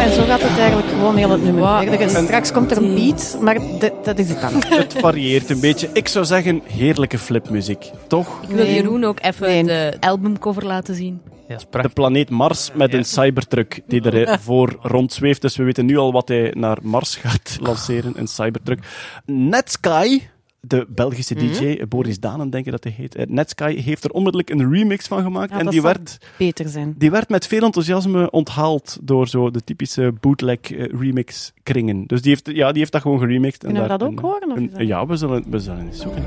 En 0.07 0.12
zo 0.12 0.24
gaat 0.24 0.43
het 0.43 0.59
eigenlijk 0.59 0.89
gewoon 0.89 1.16
heel 1.16 1.31
het 1.31 1.43
nummer 1.43 1.78
verder. 1.83 2.01
En 2.01 2.24
straks 2.24 2.53
komt 2.53 2.70
er 2.70 2.77
een 2.77 2.95
beat, 2.95 3.39
maar 3.41 3.59
dat 4.03 4.19
is 4.19 4.28
het 4.28 4.41
dan. 4.41 4.62
Het 4.78 4.93
varieert 4.93 5.51
een 5.51 5.61
beetje. 5.61 5.89
Ik 5.93 6.09
zou 6.09 6.24
zeggen, 6.24 6.62
heerlijke 6.65 7.19
flipmuziek. 7.19 7.91
Toch? 8.09 8.43
Ik 8.43 8.49
wil 8.49 8.65
Nee. 8.65 8.74
Jeroen 8.74 9.05
ook 9.05 9.19
even 9.23 9.49
Nee. 9.49 9.65
de 9.65 9.97
albumcover 10.01 10.65
laten 10.66 10.95
zien. 10.95 11.20
Ja, 11.49 11.81
De 11.83 11.89
planeet 11.89 12.31
Mars 12.31 12.70
met 12.74 12.95
een 12.95 13.05
cybertruck 13.05 13.81
die 13.87 14.11
er 14.11 14.39
voor 14.41 14.77
rondzweeft. 14.83 15.41
Dus 15.43 15.57
we 15.57 15.65
weten 15.65 15.87
nu 15.87 15.97
al 15.97 16.12
wat 16.12 16.28
hij 16.28 16.53
naar 16.57 16.78
Mars 16.83 17.16
gaat 17.16 17.57
lanceren, 17.69 18.12
een 18.16 18.27
cybertruck. 18.27 18.78
Netsky, 19.24 20.20
de 20.68 20.86
Belgische 20.88 21.34
DJ, 21.34 21.84
Boris 21.88 22.20
Danen 22.20 22.51
denk 22.51 22.64
ik 22.66 22.70
dat 22.72 22.84
hij 22.84 22.93
heet. 22.97 23.14
Eh, 23.14 23.26
Netsky 23.28 23.76
heeft 23.80 24.05
er 24.05 24.10
onmiddellijk 24.10 24.51
een 24.51 24.72
remix 24.72 25.06
van 25.06 25.22
gemaakt. 25.22 25.51
Ja, 25.51 25.59
en 25.59 25.64
dat 25.64 25.72
die 25.72 25.82
werd, 25.82 26.18
beter 26.38 26.68
zijn. 26.68 26.94
die 26.98 27.10
werd 27.10 27.28
met 27.28 27.47
veel 27.47 27.62
enthousiasme 27.62 28.30
onthaald 28.30 28.98
door 29.02 29.28
zo 29.28 29.51
de 29.51 29.64
typische 29.64 30.12
bootleg 30.20 30.59
eh, 30.62 30.84
remix 31.01 31.52
kringen. 31.62 32.05
Dus 32.06 32.22
die 32.22 32.30
heeft, 32.30 32.56
ja, 32.56 32.68
die 32.70 32.78
heeft 32.78 32.93
dat 32.93 33.01
gewoon 33.02 33.18
geremixed. 33.18 33.64
en 33.64 33.72
Kunnen 33.72 33.82
we 33.82 33.88
daar 33.88 33.98
dat 33.98 34.09
ook 34.09 34.16
een- 34.18 34.24
horen, 34.24 34.51
of 34.51 34.56
een- 34.78 34.86
ja, 34.86 35.06
we 35.06 35.16
zullen, 35.16 35.44
we 35.51 35.59
zullen 35.59 35.86
eens 35.86 36.01
zoeken. 36.01 36.22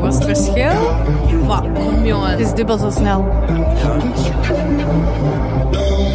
Wat 0.00 0.12
is 0.12 0.18
het 0.26 0.38
verschil? 0.38 0.92
Maar 1.46 1.62
kom 1.72 2.04
jongen. 2.06 2.30
Het 2.30 2.40
is 2.40 2.52
dubbel 2.54 2.78
zo 2.78 2.90
snel. 2.90 3.28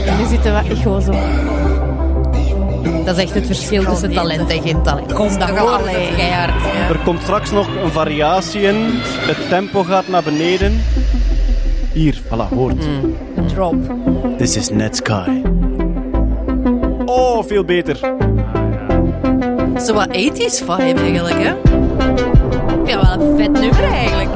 En 0.05 0.17
nu 0.17 0.25
zitten 0.27 0.53
we 0.53 0.69
echo's 0.69 1.07
op. 1.07 1.15
Dat 3.05 3.17
is 3.17 3.23
echt 3.23 3.33
het 3.33 3.45
verschil 3.45 3.83
tussen 3.83 4.13
talent 4.13 4.49
en 4.49 4.61
geen 4.61 4.81
talent. 4.81 5.13
Kom, 5.13 5.39
dat 5.39 5.57
altijd 5.57 6.15
keihard. 6.15 6.63
Er 6.89 6.99
komt 7.03 7.21
straks 7.21 7.51
nog 7.51 7.67
een 7.83 7.91
variatie 7.91 8.61
in. 8.61 8.75
Het 9.01 9.49
tempo 9.49 9.83
gaat 9.83 10.07
naar 10.07 10.23
beneden. 10.23 10.81
Hier, 11.93 12.21
voilà, 12.23 12.53
hoort. 12.53 12.85
Een 13.35 13.47
drop. 13.47 13.75
This 14.37 14.55
is 14.55 14.69
Netsky. 14.69 15.41
Oh, 17.05 17.43
veel 17.43 17.63
beter. 17.63 17.99
Zo 19.85 19.93
wat 19.93 20.07
80s 20.07 20.63
vibe 20.65 20.99
eigenlijk, 21.01 21.43
hè? 21.43 21.53
Ja, 22.85 23.01
wel 23.01 23.27
een 23.27 23.37
vet 23.37 23.51
nummer 23.51 23.83
eigenlijk. 23.83 24.29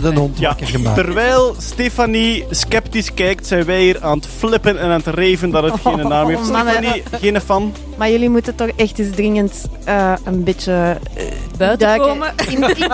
De 0.00 0.12
hond 0.14 0.38
Ja, 0.38 0.48
wakker 0.48 0.66
gemaakt. 0.66 0.96
terwijl 0.96 1.54
Stefanie 1.58 2.44
sceptisch 2.50 3.14
kijkt, 3.14 3.46
zijn 3.46 3.64
wij 3.64 3.80
hier 3.82 3.98
aan 4.02 4.16
het 4.16 4.28
flippen 4.38 4.78
en 4.78 4.84
aan 4.90 5.02
het 5.04 5.06
reven 5.06 5.50
dat 5.50 5.62
het 5.64 5.74
geen 5.84 6.08
naam 6.08 6.28
heeft. 6.28 6.40
Oh, 6.40 6.50
mannen. 6.50 6.74
Stefanie, 6.74 7.02
geen 7.20 7.40
fan? 7.40 7.74
Maar 7.96 8.10
jullie 8.10 8.30
moeten 8.30 8.54
toch 8.54 8.68
echt 8.76 8.98
eens 8.98 9.14
dringend 9.16 9.64
eh, 9.84 10.12
een 10.24 10.44
beetje 10.44 10.98
eh, 11.14 11.24
Buiten 11.58 11.78
duiken 11.86 12.08
komen. 12.08 12.32
In, 12.46 12.52
in, 12.52 12.60
nee, 12.66 12.74
nee. 12.78 12.88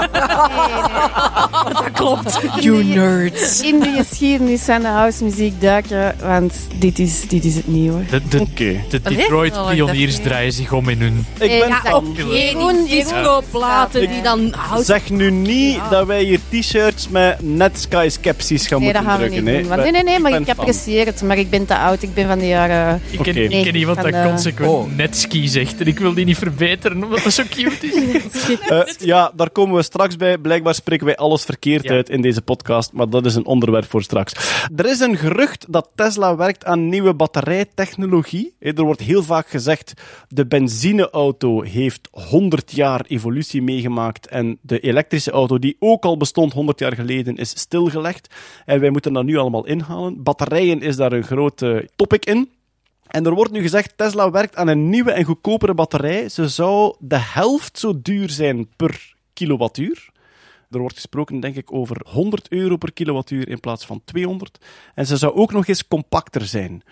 Dat 1.73 1.91
klopt. 1.93 2.41
You 2.61 2.85
nerds. 2.85 3.61
in 3.61 3.81
de 3.81 3.95
geschiedenis 3.97 4.62
van 4.62 4.81
de 4.81 4.87
housemuziek 4.89 5.61
duiken, 5.61 6.15
want 6.23 6.55
dit 6.79 6.99
is, 6.99 7.29
dit 7.29 7.45
is 7.45 7.55
het 7.55 7.65
hoor. 7.66 8.03
De, 8.11 8.20
de, 8.29 8.41
Oké. 8.41 8.81
de? 8.89 9.01
Detroit 9.03 9.57
Oh, 9.57 9.70
pioniers 9.70 10.15
dat- 10.15 10.24
draaien 10.24 10.53
zich 10.53 10.73
om 10.73 10.89
in 10.89 11.01
hun... 11.01 11.27
Ik 11.39 11.49
ben 11.59 11.69
Ja. 11.69 11.81
Geen 12.16 12.85
discoplaten 12.89 14.09
die 14.09 14.23
dan 14.23 14.53
hout... 14.57 14.85
Zeg 14.85 15.11
nu 15.11 15.31
niet 15.31 15.81
dat 15.91 16.07
wij 16.07 16.23
hier 16.23 16.41
t-shirts 16.49 16.91
met 17.10 17.36
net 17.43 17.78
Sky 17.78 18.06
Skepsis 18.10 18.66
gaan 18.66 18.78
Nee, 18.81 18.93
moeten 18.93 19.09
gaan 19.09 19.20
we 19.20 19.24
niet 19.28 19.32
drukken. 19.32 19.60
doen. 19.60 19.69
Want, 19.69 19.82
nee, 19.82 19.90
nee, 19.93 20.02
nee, 20.02 20.19
maar 20.19 20.40
ik 20.40 20.48
apprecieer 20.48 21.06
het, 21.06 21.23
maar 21.23 21.39
ik 21.39 21.51
ben 21.51 21.66
te 21.66 21.77
oud. 21.78 22.02
Ik 22.02 22.14
ben 22.14 22.27
van 22.27 22.39
de 22.39 22.47
jaren... 22.47 23.01
Ik 23.10 23.19
ken, 23.19 23.19
Oké. 23.19 23.28
ik 23.40 23.51
ken 23.51 23.62
Nee, 23.62 23.73
iemand 23.73 23.97
dat 24.02 24.12
de- 24.12 24.23
consequent 24.24 24.70
Oh. 24.70 24.94
netski 24.97 25.48
zegt. 25.48 25.81
En 25.81 25.86
ik 25.86 25.98
wil 25.98 26.14
die 26.14 26.24
niet 26.24 26.39
verbeteren, 26.39 27.05
omdat 27.05 27.23
dat 27.23 27.32
zo 27.32 27.43
cute 27.51 27.86
is. 27.86 27.94
Eh, 28.69 28.81
ja, 28.98 29.32
daar 29.36 29.51
komen 29.51 29.77
we 29.77 29.82
straks 29.82 30.16
bij. 30.16 30.39
Blijkbaar 30.39 30.74
spreken 30.74 31.06
wij 31.06 31.16
alles 31.16 31.44
verkeerd 31.44 31.82
Ja. 31.85 31.90
uit 31.93 32.09
in 32.09 32.20
deze 32.23 32.43
podcast, 32.43 32.93
maar 32.93 33.09
dat 33.09 33.27
is 33.27 33.35
een 33.35 33.47
onderwerp 33.47 33.90
voor 33.90 34.02
straks. 34.02 34.32
Er 34.77 34.86
is 34.86 35.01
een 35.01 35.16
gerucht 35.16 35.66
dat 35.69 35.89
Tesla 35.94 36.36
werkt 36.36 36.64
aan 36.64 36.89
nieuwe 36.89 37.14
batterijtechnologie. 37.14 38.55
Eh, 38.59 38.78
Er 38.78 38.85
wordt 38.85 39.01
heel 39.01 39.23
vaak 39.23 39.48
gezegd, 39.48 39.93
de 40.28 40.47
benzineauto 40.47 41.62
heeft 41.62 42.09
100 42.10 42.73
jaar 42.73 43.05
evolutie 43.09 43.62
meegemaakt 43.62 44.27
en 44.27 44.59
de 44.60 44.81
elektrische 44.81 45.31
auto, 45.31 45.59
die 45.59 45.77
ook 45.78 46.05
al 46.05 46.16
bestond 46.16 46.52
100 46.52 46.81
jaar 46.83 46.95
geleden, 46.95 47.37
is 47.37 47.59
stilgelegd. 47.59 48.35
En 48.65 48.81
wij 48.81 48.91
moeten 48.91 49.13
dat 49.13 49.25
nu 49.25 49.37
allemaal 49.37 49.67
inhalen. 49.67 50.23
Batterijen 50.23 50.81
is 50.81 50.97
daar 50.97 51.13
een 51.13 51.25
groot 51.25 51.63
eh, 51.63 51.77
topic 51.97 52.25
in. 52.25 52.51
En 53.07 53.27
er 53.27 53.35
wordt 53.35 53.53
nu 53.53 53.61
gezegd, 53.61 53.97
Tesla 53.97 54.31
werkt 54.31 54.57
aan 54.57 54.69
een 54.69 54.89
nieuwe 54.89 55.13
en 55.13 55.25
goedkopere 55.25 55.75
batterij. 55.75 56.29
Ze 56.29 56.49
zou 56.49 56.95
de 56.99 57.19
helft 57.19 57.79
zo 57.79 58.03
duur 58.03 58.31
zijn 58.31 58.69
per 58.77 59.15
kilowattuur. 59.33 60.11
Er 60.71 60.79
wordt 60.79 60.95
gesproken, 60.95 61.41
denk 61.41 61.57
ik, 61.57 61.73
over 61.73 61.97
100 62.09 62.49
euro 62.49 62.77
per 62.77 62.93
kilowattuur 62.93 63.49
in 63.49 63.61
plaats 63.61 63.87
van 63.87 64.01
200. 64.05 64.59
En 64.95 65.07
ze 65.07 65.17
zou 65.17 65.35
ook 65.35 65.53
nog 65.53 65.67
eens 65.67 65.89
compacter 65.89 66.47
zijn. 66.47 66.83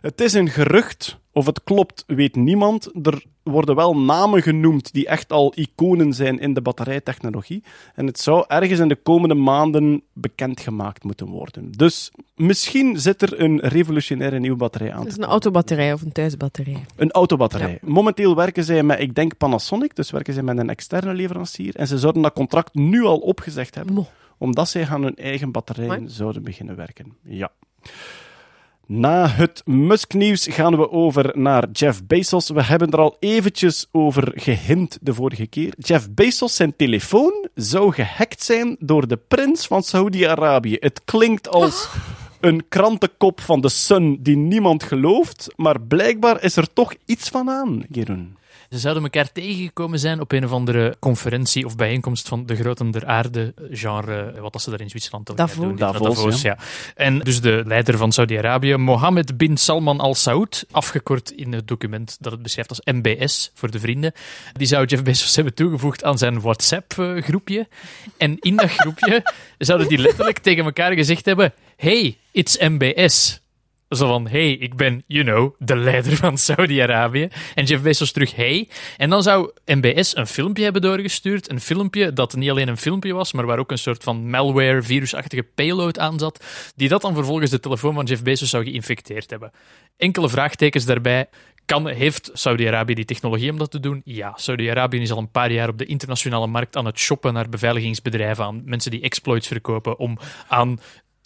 Het 0.00 0.20
is 0.20 0.32
een 0.32 0.48
gerucht. 0.48 1.18
Of 1.32 1.46
het 1.46 1.62
klopt, 1.64 2.04
weet 2.06 2.36
niemand. 2.36 3.06
Er 3.06 3.22
worden 3.50 3.74
wel 3.74 3.98
namen 3.98 4.42
genoemd 4.42 4.92
die 4.92 5.06
echt 5.06 5.32
al 5.32 5.52
iconen 5.54 6.12
zijn 6.12 6.38
in 6.38 6.54
de 6.54 6.60
batterijtechnologie. 6.60 7.62
En 7.94 8.06
het 8.06 8.18
zou 8.18 8.44
ergens 8.48 8.80
in 8.80 8.88
de 8.88 8.96
komende 8.96 9.34
maanden 9.34 10.02
bekendgemaakt 10.12 11.04
moeten 11.04 11.26
worden. 11.26 11.70
Dus 11.70 12.10
misschien 12.36 13.00
zit 13.00 13.22
er 13.22 13.40
een 13.40 13.60
revolutionaire 13.60 14.38
nieuwe 14.38 14.56
batterij 14.56 14.92
aan. 14.92 15.00
Het 15.00 15.08
is 15.08 15.16
een 15.16 15.24
autobatterij 15.24 15.92
of 15.92 16.02
een 16.02 16.12
thuisbatterij. 16.12 16.84
een 16.96 17.10
autobatterij. 17.10 17.78
Momenteel 17.82 18.34
werken 18.34 18.64
zij 18.64 18.82
met, 18.82 19.00
ik 19.00 19.14
denk, 19.14 19.36
Panasonic, 19.36 19.96
dus 19.96 20.10
werken 20.10 20.34
zij 20.34 20.42
met 20.42 20.58
een 20.58 20.70
externe 20.70 21.14
leverancier. 21.14 21.76
En 21.76 21.86
ze 21.86 21.98
zouden 21.98 22.22
dat 22.22 22.32
contract 22.32 22.74
nu 22.74 23.02
al 23.04 23.18
opgezegd 23.18 23.74
hebben, 23.74 24.06
omdat 24.38 24.68
zij 24.68 24.86
aan 24.86 25.02
hun 25.02 25.16
eigen 25.16 25.52
batterijen 25.52 26.10
zouden 26.10 26.42
beginnen 26.42 26.76
werken. 26.76 27.16
Ja. 27.22 27.50
Na 28.88 29.26
het 29.26 29.62
Musk-nieuws 29.64 30.46
gaan 30.50 30.76
we 30.76 30.90
over 30.90 31.38
naar 31.38 31.68
Jeff 31.72 32.04
Bezos. 32.06 32.48
We 32.48 32.62
hebben 32.62 32.90
er 32.90 32.98
al 32.98 33.16
eventjes 33.20 33.86
over 33.92 34.32
gehint 34.34 34.98
de 35.00 35.14
vorige 35.14 35.46
keer. 35.46 35.74
Jeff 35.78 36.10
Bezos, 36.10 36.56
zijn 36.56 36.76
telefoon 36.76 37.46
zou 37.54 37.92
gehackt 37.92 38.42
zijn 38.42 38.76
door 38.78 39.08
de 39.08 39.16
prins 39.16 39.66
van 39.66 39.82
Saudi-Arabië. 39.82 40.76
Het 40.80 41.04
klinkt 41.04 41.48
als 41.48 41.88
een 42.40 42.68
krantenkop 42.68 43.40
van 43.40 43.60
de 43.60 43.68
Sun 43.68 44.18
die 44.22 44.36
niemand 44.36 44.82
gelooft, 44.82 45.52
maar 45.56 45.80
blijkbaar 45.80 46.42
is 46.42 46.56
er 46.56 46.72
toch 46.72 46.94
iets 47.04 47.28
van 47.28 47.50
aan, 47.50 47.82
Jeroen. 47.90 48.36
Ze 48.70 48.78
zouden 48.78 49.02
elkaar 49.02 49.32
tegengekomen 49.32 49.98
zijn 49.98 50.20
op 50.20 50.32
een 50.32 50.44
of 50.44 50.52
andere 50.52 50.96
conferentie 50.98 51.64
of 51.64 51.76
bijeenkomst 51.76 52.28
van 52.28 52.46
de 52.46 52.56
groten 52.56 52.90
der 52.90 53.06
aarde, 53.06 53.54
genre, 53.70 54.40
wat 54.40 54.52
dat 54.52 54.62
ze 54.62 54.70
daar 54.70 54.80
in 54.80 54.90
Zwitserland 54.90 55.28
elk 55.28 55.38
jaar 55.38 55.46
Davos. 55.46 55.64
doen. 55.64 55.76
Davos, 55.76 56.42
ja. 56.42 56.58
En 56.94 57.18
dus 57.18 57.40
de 57.40 57.62
leider 57.66 57.96
van 57.96 58.12
Saudi-Arabië, 58.12 58.76
Mohammed 58.76 59.36
bin 59.36 59.56
Salman 59.56 60.00
al 60.00 60.14
Saud, 60.14 60.66
afgekort 60.70 61.30
in 61.30 61.52
het 61.52 61.68
document 61.68 62.16
dat 62.20 62.32
het 62.32 62.42
beschrijft 62.42 62.70
als 62.70 62.80
MBS 62.84 63.50
voor 63.54 63.70
de 63.70 63.80
vrienden, 63.80 64.12
die 64.52 64.66
zou 64.66 64.86
Jeff 64.86 65.02
Bezos 65.02 65.34
hebben 65.36 65.54
toegevoegd 65.54 66.04
aan 66.04 66.18
zijn 66.18 66.40
WhatsApp-groepje. 66.40 67.68
En 68.16 68.36
in 68.38 68.56
dat 68.56 68.70
groepje 68.70 69.22
zouden 69.58 69.88
die 69.88 69.98
letterlijk 69.98 70.38
tegen 70.38 70.64
elkaar 70.64 70.92
gezegd 70.92 71.24
hebben: 71.24 71.52
Hey, 71.76 72.18
it's 72.32 72.58
MBS. 72.58 73.40
Zo 73.88 74.06
van, 74.06 74.28
hey, 74.28 74.52
ik 74.52 74.74
ben, 74.74 75.02
you 75.06 75.24
know, 75.24 75.54
de 75.58 75.76
leider 75.76 76.16
van 76.16 76.38
Saudi-Arabië. 76.38 77.28
En 77.54 77.64
Jeff 77.64 77.82
Bezos 77.82 78.12
terug, 78.12 78.34
hey. 78.34 78.68
En 78.96 79.10
dan 79.10 79.22
zou 79.22 79.50
MBS 79.64 80.16
een 80.16 80.26
filmpje 80.26 80.62
hebben 80.62 80.82
doorgestuurd. 80.82 81.50
Een 81.50 81.60
filmpje 81.60 82.12
dat 82.12 82.34
niet 82.34 82.50
alleen 82.50 82.68
een 82.68 82.76
filmpje 82.76 83.12
was, 83.12 83.32
maar 83.32 83.46
waar 83.46 83.58
ook 83.58 83.70
een 83.70 83.78
soort 83.78 84.02
van 84.02 84.30
malware, 84.30 84.82
virusachtige 84.82 85.42
payload 85.42 85.98
aan 85.98 86.18
zat. 86.18 86.44
Die 86.76 86.88
dat 86.88 87.02
dan 87.02 87.14
vervolgens 87.14 87.50
de 87.50 87.60
telefoon 87.60 87.94
van 87.94 88.04
Jeff 88.04 88.22
Bezos 88.22 88.50
zou 88.50 88.64
geïnfecteerd 88.64 89.30
hebben. 89.30 89.50
Enkele 89.96 90.28
vraagtekens 90.28 90.84
daarbij. 90.84 91.28
Kan, 91.64 91.88
heeft 91.88 92.30
Saudi-Arabië 92.32 92.94
die 92.94 93.04
technologie 93.04 93.50
om 93.50 93.58
dat 93.58 93.70
te 93.70 93.80
doen? 93.80 94.00
Ja. 94.04 94.32
Saudi-Arabië 94.36 95.00
is 95.00 95.10
al 95.10 95.18
een 95.18 95.30
paar 95.30 95.52
jaar 95.52 95.68
op 95.68 95.78
de 95.78 95.84
internationale 95.84 96.46
markt 96.46 96.76
aan 96.76 96.86
het 96.86 96.98
shoppen 96.98 97.32
naar 97.32 97.48
beveiligingsbedrijven, 97.48 98.44
aan 98.44 98.62
mensen 98.64 98.90
die 98.90 99.00
exploits 99.00 99.46
verkopen 99.46 99.98
om 99.98 100.18
aan 100.48 100.78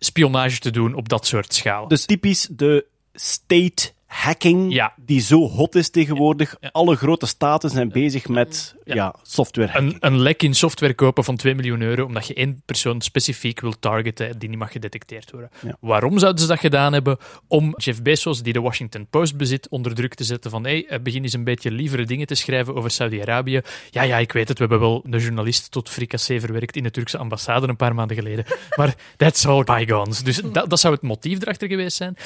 spionage 0.05 0.59
te 0.59 0.71
doen 0.71 0.95
op 0.95 1.09
dat 1.09 1.27
soort 1.27 1.55
schaal. 1.55 1.89
Dus 1.89 2.05
typisch 2.05 2.49
de 2.51 2.87
state 3.13 3.93
hacking 4.13 4.73
Ja. 4.73 4.93
die 4.97 5.21
zo 5.21 5.49
hot 5.49 5.75
is 5.75 5.91
tegenwoordig. 5.91 6.57
Ja. 6.61 6.69
Alle 6.73 6.97
grote 6.97 7.27
staten 7.27 7.71
zijn 7.71 7.89
bezig 7.89 8.29
met 8.29 8.75
ja. 8.85 8.95
Ja. 8.95 9.15
software 9.23 9.69
hacking. 9.71 9.93
een, 9.93 10.13
een 10.13 10.19
lek 10.19 10.43
in 10.43 10.55
software 10.55 10.95
kopen 10.95 11.25
van 11.25 11.37
2 11.37 11.55
miljoen 11.55 11.81
euro 11.83 12.05
omdat 12.05 12.27
je 12.27 12.35
één 12.35 12.63
persoon 12.65 13.01
specifiek 13.01 13.61
wil 13.61 13.79
targeten 13.79 14.39
die 14.39 14.49
niet 14.49 14.59
mag 14.59 14.73
gedetecteerd 14.73 15.31
worden. 15.31 15.51
Ja. 15.63 15.77
Waarom 15.81 16.19
zouden 16.19 16.43
ze 16.43 16.49
dat 16.49 16.59
gedaan 16.59 16.93
hebben? 16.93 17.17
Om 17.49 17.75
Jeff 17.77 18.03
Bezos, 18.03 18.43
die 18.43 18.53
de 18.53 18.61
Washington 18.61 19.07
Post 19.11 19.37
bezit, 19.37 19.69
onder 19.69 19.95
druk 19.95 20.15
te 20.15 20.25
zetten 20.25 20.51
van 20.51 20.65
hey, 20.65 20.87
eh, 20.87 21.01
begin 21.01 21.23
eens 21.23 21.33
een 21.33 21.45
beetje 21.45 21.71
lievere 21.71 22.05
dingen 22.05 22.27
te 22.27 22.35
schrijven 22.35 22.75
over 22.75 22.91
Saudi-Arabië. 22.91 23.61
Ja, 23.91 24.03
ja, 24.03 24.19
ik 24.19 24.33
weet 24.33 24.49
het, 24.49 24.59
we 24.59 24.65
hebben 24.67 24.89
wel 24.89 25.03
een 25.11 25.21
journalist 25.21 25.71
tot 25.71 25.89
fricassee 25.89 26.41
verwerkt 26.41 26.77
in 26.77 26.83
de 26.83 26.91
Turkse 26.91 27.19
ambassade 27.19 27.69
een 27.69 27.77
paar 27.77 27.95
maanden 27.95 28.17
geleden. 28.17 28.45
Maar 28.77 28.95
that's 29.17 29.47
all 29.47 29.65
bygones. 29.65 30.23
Dus 30.23 30.41
dat, 30.53 30.71
dat 30.71 30.81
zou 30.81 30.95
het 30.95 31.03
motief 31.03 31.41
erachter 31.43 31.69
geweest 31.69 31.97
zijn. 31.97 32.17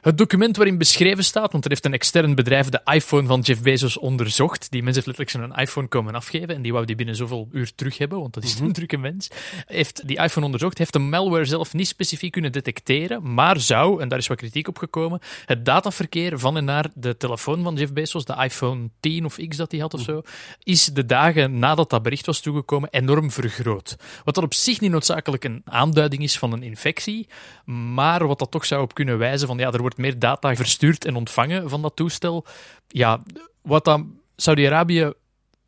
Het 0.00 0.18
document 0.18 0.56
waarin 0.56 0.78
beschreven 0.78 1.24
staat, 1.24 1.52
want 1.52 1.64
er 1.64 1.70
heeft 1.70 1.84
een 1.84 1.92
extern 1.92 2.34
bedrijf 2.34 2.68
de 2.68 2.80
iPhone 2.84 3.26
van 3.26 3.40
Jeff 3.40 3.62
Bezos 3.62 3.98
onderzocht. 3.98 4.70
Die 4.70 4.82
mens 4.82 4.94
heeft 4.94 5.06
letterlijk 5.06 5.36
zijn 5.36 5.66
iPhone 5.66 5.86
komen 5.86 6.14
afgeven 6.14 6.48
en 6.48 6.62
die 6.62 6.72
wou 6.72 6.84
die 6.84 6.96
binnen 6.96 7.16
zoveel 7.16 7.48
uur 7.52 7.74
terug 7.74 7.98
hebben, 7.98 8.20
want 8.20 8.34
dat 8.34 8.44
is 8.44 8.58
een 8.58 8.72
drukke 8.72 8.96
mens. 8.96 9.28
Heeft 9.66 10.06
die 10.06 10.18
iPhone 10.18 10.46
onderzocht, 10.46 10.78
heeft 10.78 10.92
de 10.92 10.98
malware 10.98 11.44
zelf 11.44 11.72
niet 11.72 11.86
specifiek 11.86 12.32
kunnen 12.32 12.52
detecteren, 12.52 13.34
maar 13.34 13.60
zou, 13.60 14.00
en 14.00 14.08
daar 14.08 14.18
is 14.18 14.26
wat 14.26 14.36
kritiek 14.36 14.68
op 14.68 14.78
gekomen, 14.78 15.20
het 15.44 15.64
dataverkeer 15.64 16.38
van 16.38 16.56
en 16.56 16.64
naar 16.64 16.90
de 16.94 17.16
telefoon 17.16 17.62
van 17.62 17.74
Jeff 17.74 17.92
Bezos, 17.92 18.24
de 18.24 18.42
iPhone 18.42 18.88
10 19.00 19.24
of 19.24 19.36
X 19.48 19.56
dat 19.56 19.70
hij 19.70 19.80
had 19.80 19.94
of 19.94 20.00
zo, 20.00 20.22
is 20.62 20.84
de 20.84 21.06
dagen 21.06 21.58
nadat 21.58 21.90
dat 21.90 22.02
bericht 22.02 22.26
was 22.26 22.40
toegekomen 22.40 22.88
enorm 22.90 23.30
vergroot. 23.30 23.96
Wat 24.24 24.34
dat 24.34 24.44
op 24.44 24.54
zich 24.54 24.80
niet 24.80 24.90
noodzakelijk 24.90 25.44
een 25.44 25.62
aanduiding 25.64 26.22
is 26.22 26.38
van 26.38 26.52
een 26.52 26.62
infectie, 26.62 27.28
maar 27.64 28.26
wat 28.26 28.38
dat 28.38 28.50
toch 28.50 28.64
zou 28.64 28.82
op 28.82 28.94
kunnen 28.94 29.18
wijzen 29.18 29.46
van 29.46 29.58
ja, 29.58 29.72
er 29.72 29.80
wordt 29.80 29.87
meer 29.96 30.18
data 30.18 30.54
verstuurd 30.56 31.04
en 31.04 31.16
ontvangen 31.16 31.68
van 31.70 31.82
dat 31.82 31.96
toestel. 31.96 32.44
Ja, 32.88 33.22
wat 33.62 33.84
dan 33.84 34.20
Saudi-Arabië 34.36 35.12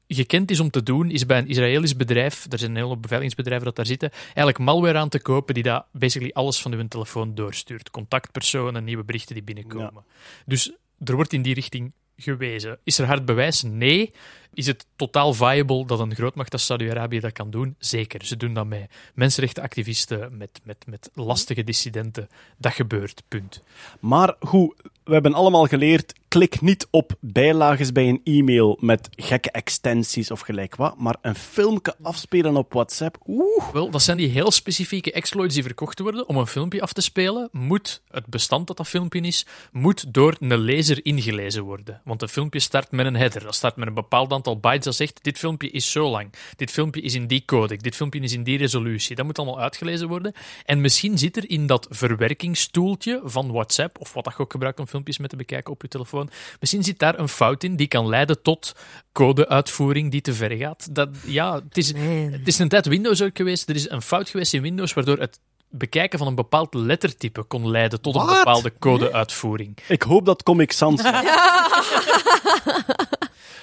gekend 0.07 0.51
is 0.51 0.61
om 0.61 0.71
te 0.71 0.83
doen, 0.83 1.11
is 1.11 1.27
bij 1.27 1.39
een 1.39 1.49
Israëlisch 1.49 1.97
bedrijf, 1.97 2.47
er 2.49 2.59
zijn 2.59 2.71
een 2.71 2.77
hele 2.77 2.89
hoop 2.89 3.03
beveiligingsbedrijven 3.03 3.67
dat 3.67 3.77
daar 3.77 3.87
zitten, 3.87 4.11
eigenlijk 4.25 4.59
malware 4.59 4.99
aan 4.99 5.09
te 5.09 5.21
kopen 5.21 5.55
die 5.55 5.63
dat 5.63 5.85
basically 5.93 6.33
alles 6.33 6.61
van 6.61 6.73
uw 6.73 6.89
telefoon 6.89 7.35
doorstuurt. 7.35 7.91
Contactpersonen, 7.91 8.85
nieuwe 8.85 9.05
berichten 9.05 9.35
die 9.35 9.45
binnenkomen. 9.45 10.05
Dus 10.47 10.73
er 11.05 11.15
wordt 11.15 11.33
in 11.33 11.43
die 11.43 11.55
richting 11.55 11.93
gewezen. 12.21 12.79
Is 12.85 12.99
er 12.99 13.07
hard 13.07 13.25
bewijs? 13.25 13.63
Nee. 13.63 14.13
Is 14.55 14.67
het 14.67 14.87
totaal 14.97 15.35
viable 15.35 15.87
dat 15.87 16.01
een 16.01 16.15
grootmacht 16.15 16.53
als 16.53 16.65
Saudi-Arabië 16.65 17.21
dat 17.21 17.33
kan 17.33 17.51
doen? 17.51 17.75
Zeker. 17.79 18.25
Ze 18.25 18.37
doen 18.37 18.55
dat 18.55 18.67
met 18.67 18.91
mensenrechtenactivisten, 19.15 20.37
met, 20.37 20.61
met, 20.65 20.77
met 20.87 21.11
lastige 21.15 21.65
dissidenten. 21.65 22.29
Dat 22.57 22.73
gebeurt, 22.73 23.23
punt. 23.29 23.63
Maar 24.01 24.35
goed, 24.41 24.75
we 25.11 25.17
hebben 25.17 25.35
allemaal 25.35 25.67
geleerd, 25.67 26.13
klik 26.29 26.61
niet 26.61 26.87
op 26.91 27.13
bijlages 27.21 27.93
bij 27.93 28.09
een 28.09 28.21
e-mail 28.25 28.79
met 28.81 29.09
gekke 29.11 29.51
extensies 29.51 30.31
of 30.31 30.41
gelijk 30.41 30.77
wat, 30.77 30.99
maar 30.99 31.17
een 31.23 31.35
filmpje 31.35 31.95
afspelen 32.03 32.57
op 32.57 32.73
WhatsApp, 32.73 33.19
oeh. 33.27 33.73
Wel, 33.73 33.91
dat 33.91 34.03
zijn 34.03 34.17
die 34.17 34.29
heel 34.29 34.51
specifieke 34.51 35.13
exploits 35.13 35.55
die 35.55 35.63
verkocht 35.63 35.99
worden. 35.99 36.29
Om 36.29 36.37
een 36.37 36.47
filmpje 36.47 36.83
af 36.83 36.93
te 36.93 37.01
spelen, 37.01 37.49
moet 37.53 38.03
het 38.11 38.27
bestand 38.27 38.67
dat 38.67 38.77
dat 38.77 38.89
filmpje 38.89 39.21
is, 39.21 39.47
moet 39.73 40.15
door 40.15 40.37
een 40.39 40.59
lezer 40.59 41.05
ingelezen 41.05 41.63
worden. 41.63 42.01
Want 42.05 42.23
een 42.23 42.29
filmpje 42.29 42.61
start 42.61 42.91
met 42.91 43.07
een 43.07 43.17
header. 43.17 43.43
Dat 43.43 43.55
start 43.55 43.77
met 43.77 43.89
een 43.89 43.95
bepaald 43.95 44.33
aantal 44.33 44.59
bytes 44.59 44.85
dat 44.85 44.95
zegt, 44.95 45.25
dit 45.25 45.39
filmpje 45.39 45.71
is 45.71 45.91
zo 45.91 46.11
lang, 46.11 46.33
dit 46.57 46.71
filmpje 46.71 47.01
is 47.01 47.15
in 47.15 47.27
die 47.27 47.45
codec, 47.45 47.83
dit 47.83 47.97
filmpje 47.97 48.21
is 48.21 48.33
in 48.33 48.43
die 48.43 48.59
resolutie. 48.59 49.17
Dat 49.17 49.25
moet 49.25 49.39
allemaal 49.39 49.61
uitgelezen 49.61 50.09
worden. 50.09 50.33
En 50.65 50.81
misschien 50.81 51.19
zit 51.19 51.37
er 51.37 51.51
in 51.51 51.67
dat 51.67 51.87
verwerkingstoeltje 51.91 53.21
van 53.25 53.53
WhatsApp, 53.53 54.01
of 54.01 54.13
wat 54.13 54.25
dat 54.25 54.39
ook 54.39 54.53
gebruikt 54.53 54.79
om 54.79 54.87
filmpjes 54.87 54.99
mee 55.05 55.29
te 55.29 55.37
bekijken 55.37 55.73
op 55.73 55.83
je 55.83 55.89
telefoon, 55.89 56.31
misschien 56.61 56.83
zit 56.83 56.99
daar 56.99 57.19
een 57.19 57.29
fout 57.29 57.65
in 57.65 57.77
die 57.77 57.89
kan 57.89 58.09
leiden 58.09 58.43
tot 58.43 58.77
codeuitvoering 59.13 60.11
die 60.11 60.21
te 60.21 60.35
ver 60.35 60.51
gaat. 60.51 60.95
Dat, 60.95 61.09
ja, 61.25 61.55
het 61.55 61.77
is, 61.77 61.93
het 62.31 62.49
is 62.49 62.59
een 62.59 62.69
tijd 62.69 62.87
Windows 62.87 63.23
ook 63.23 63.37
geweest. 63.37 63.69
Er 63.69 63.75
is 63.75 63.91
een 63.91 64.03
fout 64.03 64.29
geweest 64.29 64.55
in 64.55 64.63
Windows 64.63 64.95
waardoor 64.95 65.19
het 65.19 65.39
bekijken 65.71 66.19
van 66.19 66.29
een 66.29 66.35
bepaald 66.35 66.75
lettertype 66.75 67.43
kon 67.43 67.71
leiden 67.71 68.01
tot 68.01 68.15
een 68.15 68.27
bepaalde 68.27 68.73
codeuitvoering. 68.79 69.79
Ik 69.89 70.03
hoop 70.03 70.25
dat 70.25 70.43
Comic 70.43 70.73
Sans... 70.73 71.03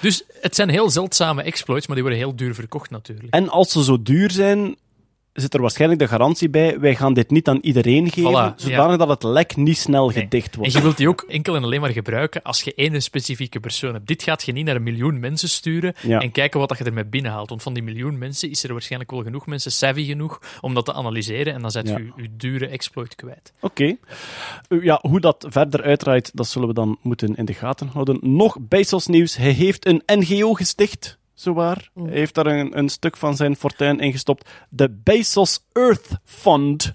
Dus 0.02 0.24
het 0.42 0.56
zijn 0.56 0.70
heel 0.70 0.90
zeldzame 0.90 1.44
exploits, 1.44 1.88
maar 1.88 1.96
die 1.96 2.06
worden 2.06 2.24
heel 2.24 2.36
duur 2.36 2.56
verkocht 2.56 2.90
natuurlijk. 2.90 3.34
En 3.34 3.50
als 3.50 3.72
ze 3.72 3.84
zo 3.84 4.02
duur 4.02 4.32
zijn, 4.32 4.76
zit 5.42 5.54
er 5.54 5.62
waarschijnlijk 5.62 6.00
de 6.02 6.08
garantie 6.08 6.50
bij, 6.50 6.80
wij 6.80 6.96
gaan 6.96 7.14
dit 7.14 7.30
niet 7.30 7.48
aan 7.48 7.60
iedereen 7.62 8.12
geven, 8.12 8.54
Voilà, 8.54 8.56
zodanig 8.56 8.98
dat 8.98 9.08
het 9.10 9.24
lek 9.24 9.56
niet 9.56 9.78
snel 9.78 10.10
gedicht 10.12 10.54
En 10.54 10.58
wordt. 10.60 10.74
je 10.74 10.82
wilt 10.82 10.98
die 10.98 11.08
ook 11.10 11.26
enkel 11.28 11.56
en 11.56 11.64
alleen 11.64 11.82
maar 11.82 11.92
gebruiken 11.92 12.42
als 12.44 12.62
je 12.62 12.74
één 12.76 13.02
specifieke 13.02 13.60
persoon 13.60 13.94
hebt. 13.94 14.08
Dit 14.08 14.24
gaat 14.24 14.44
je 14.44 14.52
niet 14.52 14.66
naar 14.66 14.76
een 14.76 14.84
miljoen 14.84 15.20
mensen 15.20 15.50
sturen 15.50 15.94
Ja. 16.02 16.20
en 16.20 16.32
kijken 16.32 16.60
wat 16.60 16.70
dat 16.70 16.78
je 16.78 16.84
ermee 16.84 17.06
binnenhaalt. 17.06 17.50
Want 17.50 17.64
van 17.64 17.74
die 17.74 17.84
miljoen 17.84 18.18
mensen 18.18 18.50
is 18.50 18.64
er 18.64 18.72
waarschijnlijk 18.72 19.12
wel 19.12 19.24
genoeg 19.24 19.46
mensen 19.46 19.72
savvy 19.72 20.06
genoeg 20.06 20.42
om 20.62 20.74
dat 20.74 20.86
te 20.86 20.94
analyseren 20.94 21.54
en 21.54 21.62
dan 21.62 21.72
zet 21.72 21.88
je 21.88 21.94
Ja. 21.94 22.00
je, 22.16 22.28
dure 22.38 22.68
exploit 22.68 23.16
kwijt. 23.16 23.54
Oké. 23.60 23.96
Uh, 24.70 24.84
Ja, 24.84 25.00
hoe 25.02 25.20
dat 25.20 25.46
verder 25.50 25.82
uitdraait, 25.84 26.32
dat 26.34 26.48
zullen 26.48 26.68
we 26.68 26.74
dan 26.74 26.98
moeten 27.02 27.36
in 27.36 27.46
de 27.46 27.54
gaten 27.54 27.88
houden. 27.88 28.18
Nog 28.22 28.58
Bezos 28.62 29.08
nieuws. 29.08 29.36
Hij 29.36 29.52
heeft 29.52 29.86
een 29.86 30.02
NGO 30.06 30.54
gesticht, 30.54 31.17
zowaar. 31.40 31.90
Hij 31.94 32.18
heeft 32.18 32.34
daar 32.34 32.46
een, 32.46 32.78
een 32.78 32.90
stuk 32.90 33.18
van 33.18 33.36
zijn 33.36 33.56
fortuin 33.56 34.00
in 34.00 34.12
gestopt. 34.12 34.50
De 34.70 34.90
Bezos 35.04 35.60
Earth 35.74 36.08
Fund. 36.24 36.94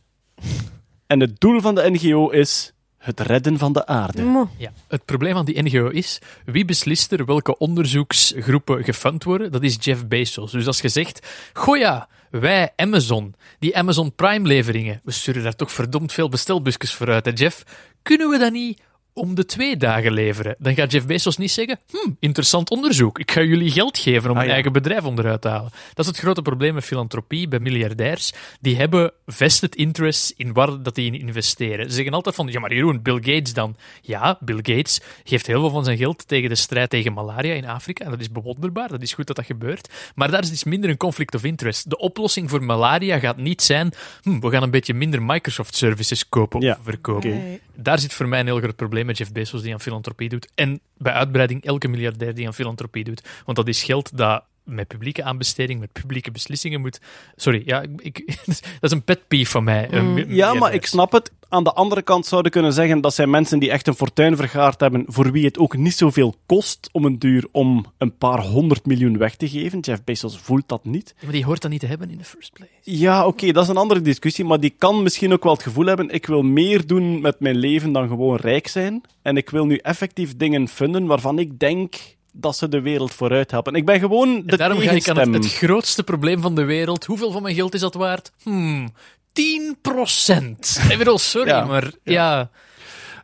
En 1.07 1.21
het 1.21 1.41
doel 1.41 1.61
van 1.61 1.75
de 1.75 1.91
NGO 1.91 2.29
is 2.29 2.73
het 2.99 3.21
redden 3.21 3.59
van 3.59 3.73
de 3.73 3.87
aarde. 3.87 4.47
Ja. 4.57 4.73
Het 4.89 5.05
probleem 5.05 5.37
aan 5.37 5.45
die 5.45 5.63
NGO 5.63 5.89
is, 5.89 6.19
wie 6.45 6.65
beslist 6.65 7.13
er 7.13 7.25
welke 7.25 7.59
onderzoeksgroepen 7.59 8.85
gefund 8.85 9.25
worden? 9.25 9.53
Dat 9.53 9.63
is 9.63 9.77
Jeff 9.81 10.07
Bezos. 10.07 10.53
Dus 10.53 10.67
als 10.67 10.81
je 10.81 10.89
zegt, 10.89 11.27
goh 11.53 11.77
ja, 11.77 12.09
wij 12.31 12.73
Amazon, 12.77 13.35
die 13.59 13.77
Amazon 13.77 14.15
Prime-leveringen, 14.15 15.01
we 15.05 15.11
sturen 15.11 15.43
daar 15.43 15.57
toch 15.57 15.73
verdomd 15.73 16.13
veel 16.13 16.29
bestelbusjes 16.29 16.95
voor 16.95 17.09
uit, 17.09 17.25
hè 17.25 17.33
Jeff? 17.35 17.63
Kunnen 18.03 18.29
we 18.29 18.39
dat 18.39 18.53
niet 18.53 18.81
om 19.15 19.35
de 19.35 19.45
twee 19.45 19.77
dagen 19.77 20.13
leveren? 20.13 20.55
Dan 20.59 20.75
gaat 20.75 20.93
Jeff 20.93 21.07
Bezos 21.07 21.37
niet 21.37 21.51
zeggen, 21.51 21.79
hm, 21.91 22.11
interessant 22.21 22.71
onderzoek, 22.71 23.19
ik 23.19 23.31
ga 23.31 23.43
jullie 23.43 23.71
geld 23.71 23.99
geven 23.99 24.31
om 24.31 24.37
Ah, 24.37 24.43
een 24.43 24.49
ja. 24.49 24.55
eigen 24.55 24.73
bedrijf 24.73 25.05
onderuit 25.05 25.41
te 25.41 25.49
halen. 25.49 25.71
Dat 25.95 26.05
is 26.05 26.07
het 26.07 26.19
grote 26.19 26.43
probleem 26.43 26.75
met 26.75 26.85
filantropie 26.85 27.49
bij 27.49 27.59
miljardairs. 27.59 28.33
Die 28.61 28.77
hebben 28.77 29.13
vested 29.27 29.75
interests 29.77 30.33
in 30.37 30.53
waar 30.53 30.83
dat 30.83 30.95
die 30.95 31.13
in 31.13 31.21
investeren. 31.21 31.89
Ze 31.89 31.95
zeggen 31.95 32.15
altijd 32.15 32.35
van, 32.35 32.47
ja 32.47 32.61
maar 32.61 32.75
Jeroen, 32.75 33.03
Bill 33.03 33.15
Gates 33.23 33.53
dan. 33.55 33.77
Ja, 34.03 34.37
Bill 34.41 34.57
Gates 34.63 35.01
geeft 35.25 35.47
heel 35.47 35.61
veel 35.61 35.71
van 35.71 35.85
zijn 35.85 35.97
geld 35.97 36.29
tegen 36.29 36.49
de 36.49 36.55
strijd 36.55 36.91
tegen 36.91 37.13
malaria 37.13 37.55
in 37.55 37.67
Afrika. 37.67 38.05
En 38.05 38.11
dat 38.11 38.21
is 38.21 38.31
bewonderbaar, 38.31 38.89
dat 38.89 39.03
is 39.03 39.13
goed 39.13 39.27
dat 39.27 39.37
dat 39.37 39.45
gebeurt. 39.47 39.89
Maar 40.15 40.31
daar 40.31 40.43
is 40.43 40.51
dus 40.51 40.65
minder 40.65 40.91
een 40.91 40.97
conflict 40.97 41.35
of 41.35 41.45
interest. 41.45 41.91
De 41.91 41.99
oplossing 41.99 42.51
voor 42.51 42.63
malaria 42.63 43.19
gaat 43.19 43.37
niet 43.37 43.63
zijn, 43.63 43.93
hm, 44.23 44.41
we 44.41 44.51
gaan 44.51 44.63
een 44.63 44.71
beetje 44.71 44.95
minder 44.95 45.23
Microsoft 45.23 45.75
services 45.77 46.29
kopen 46.29 46.59
of 46.59 46.65
Ja, 46.65 46.79
verkopen. 46.83 47.61
Daar 47.75 47.99
zit 47.99 48.13
voor 48.13 48.29
mij 48.29 48.41
een 48.41 48.47
heel 48.47 48.59
groot 48.59 48.77
probleem 48.77 49.02
met 49.05 49.19
Jeff 49.19 49.33
Bezos 49.33 49.63
die 49.63 49.73
aan 49.73 49.81
filantropie 49.81 50.29
doet. 50.29 50.51
En 50.55 50.81
bij 50.97 51.13
uitbreiding 51.13 51.65
elke 51.65 51.89
miljardair 51.89 52.35
die 52.35 52.47
aan 52.47 52.55
filantropie 52.55 53.05
doet. 53.05 53.29
Want 53.45 53.57
dat 53.57 53.69
is 53.69 53.83
geld 53.83 54.17
dat 54.17 54.45
met 54.65 54.89
publieke 54.89 55.23
aanbesteding, 55.23 55.81
met 55.81 55.93
publieke 55.93 56.31
beslissingen 56.31 56.81
moet... 56.81 57.01
Sorry, 57.37 57.63
ja, 57.65 57.83
ik, 57.83 58.19
ik- 58.19 58.37
dat 58.81 58.81
is 58.81 58.91
een 58.91 59.05
pet 59.05 59.29
peeve 59.29 59.51
van 59.51 59.65
mij. 59.65 59.89
mi- 60.03 60.35
Ja, 60.35 60.55
maar 60.55 60.75
ik 60.75 60.87
snap 60.87 61.13
het. 61.13 61.33
Aan 61.49 61.65
de 61.65 61.73
andere 61.73 62.03
kant 62.03 62.27
zouden 62.27 62.51
kunnen 62.53 62.73
zeggen 62.73 63.01
dat 63.01 63.15
zijn 63.15 63.31
mensen 63.31 63.59
die 63.59 63.71
echt 63.71 63.87
een 63.87 63.95
fortuin 63.95 64.37
vergaard 64.37 64.81
hebben, 64.81 65.05
voor 65.07 65.33
wie 65.33 65.45
het 65.45 65.59
ook 65.59 65.77
niet 65.77 65.95
zoveel 65.95 66.35
kost 66.47 66.89
om 66.93 67.05
een 67.05 67.19
duur 67.19 67.47
om 67.51 67.87
een 67.99 68.17
paar 68.17 68.41
honderd 68.43 68.87
miljoen 68.87 69.19
weg 69.19 69.37
te 69.37 69.49
geven. 69.49 69.81
Jeff 69.81 70.05
Bezos 70.05 70.39
voelt 70.39 70.69
dat 70.69 70.85
niet. 70.85 71.15
Ja, 71.17 71.23
maar 71.25 71.33
die 71.33 71.45
hoort 71.45 71.63
dat 71.63 71.71
niet 71.71 71.81
te 71.81 71.87
hebben 71.87 72.11
in 72.11 72.19
de 72.19 72.25
first 72.25 72.53
place. 72.53 72.71
Ja, 72.83 73.27
oké, 73.27 73.53
dat 73.53 73.63
is 73.63 73.69
een 73.69 73.77
andere 73.77 74.01
discussie, 74.01 74.45
maar 74.45 74.61
die 74.61 74.75
kan 74.79 75.03
misschien 75.03 75.33
ook 75.33 75.43
wel 75.45 75.53
het 75.53 75.63
gevoel 75.63 75.87
hebben, 75.87 76.09
ik 76.11 76.27
wil 76.27 76.43
meer 76.43 76.87
doen 76.87 77.21
met 77.21 77.41
mijn 77.41 77.57
leven 77.57 77.93
dan 77.93 78.09
gewoon 78.09 78.37
rijk 78.37 78.67
zijn. 78.69 79.01
En 79.23 79.37
ik 79.37 79.51
wil 79.51 79.67
nu 79.67 79.77
effectief 79.77 80.37
dingen 80.37 80.69
vinden 80.69 81.07
waarvan 81.07 81.39
ik 81.39 81.59
denk 81.59 81.95
dat 82.33 82.57
ze 82.57 82.69
de 82.69 82.81
wereld 82.81 83.15
vooruit 83.15 83.51
helpen. 83.51 83.75
Ik 83.75 83.85
ben 83.85 83.99
gewoon 83.99 84.43
de 84.47 84.57
daarom 84.57 84.79
ga 84.79 84.91
ik 84.91 85.09
aan 85.09 85.33
het, 85.33 85.53
grootste 85.53 86.03
probleem 86.03 86.41
van 86.41 86.55
de 86.55 86.65
wereld. 86.65 87.05
Hoeveel 87.05 87.31
van 87.31 87.43
mijn 87.43 87.55
geld 87.55 87.75
is 87.75 87.81
dat 87.81 87.95
waard? 87.95 88.33
Hmm, 88.43 88.93
10 89.33 89.77
procent. 89.83 90.81
Ik 90.91 90.99
bedoel, 90.99 91.19
sorry, 91.19 91.49
Ja, 91.49 91.65
maar 91.65 91.93
ja. 92.03 92.51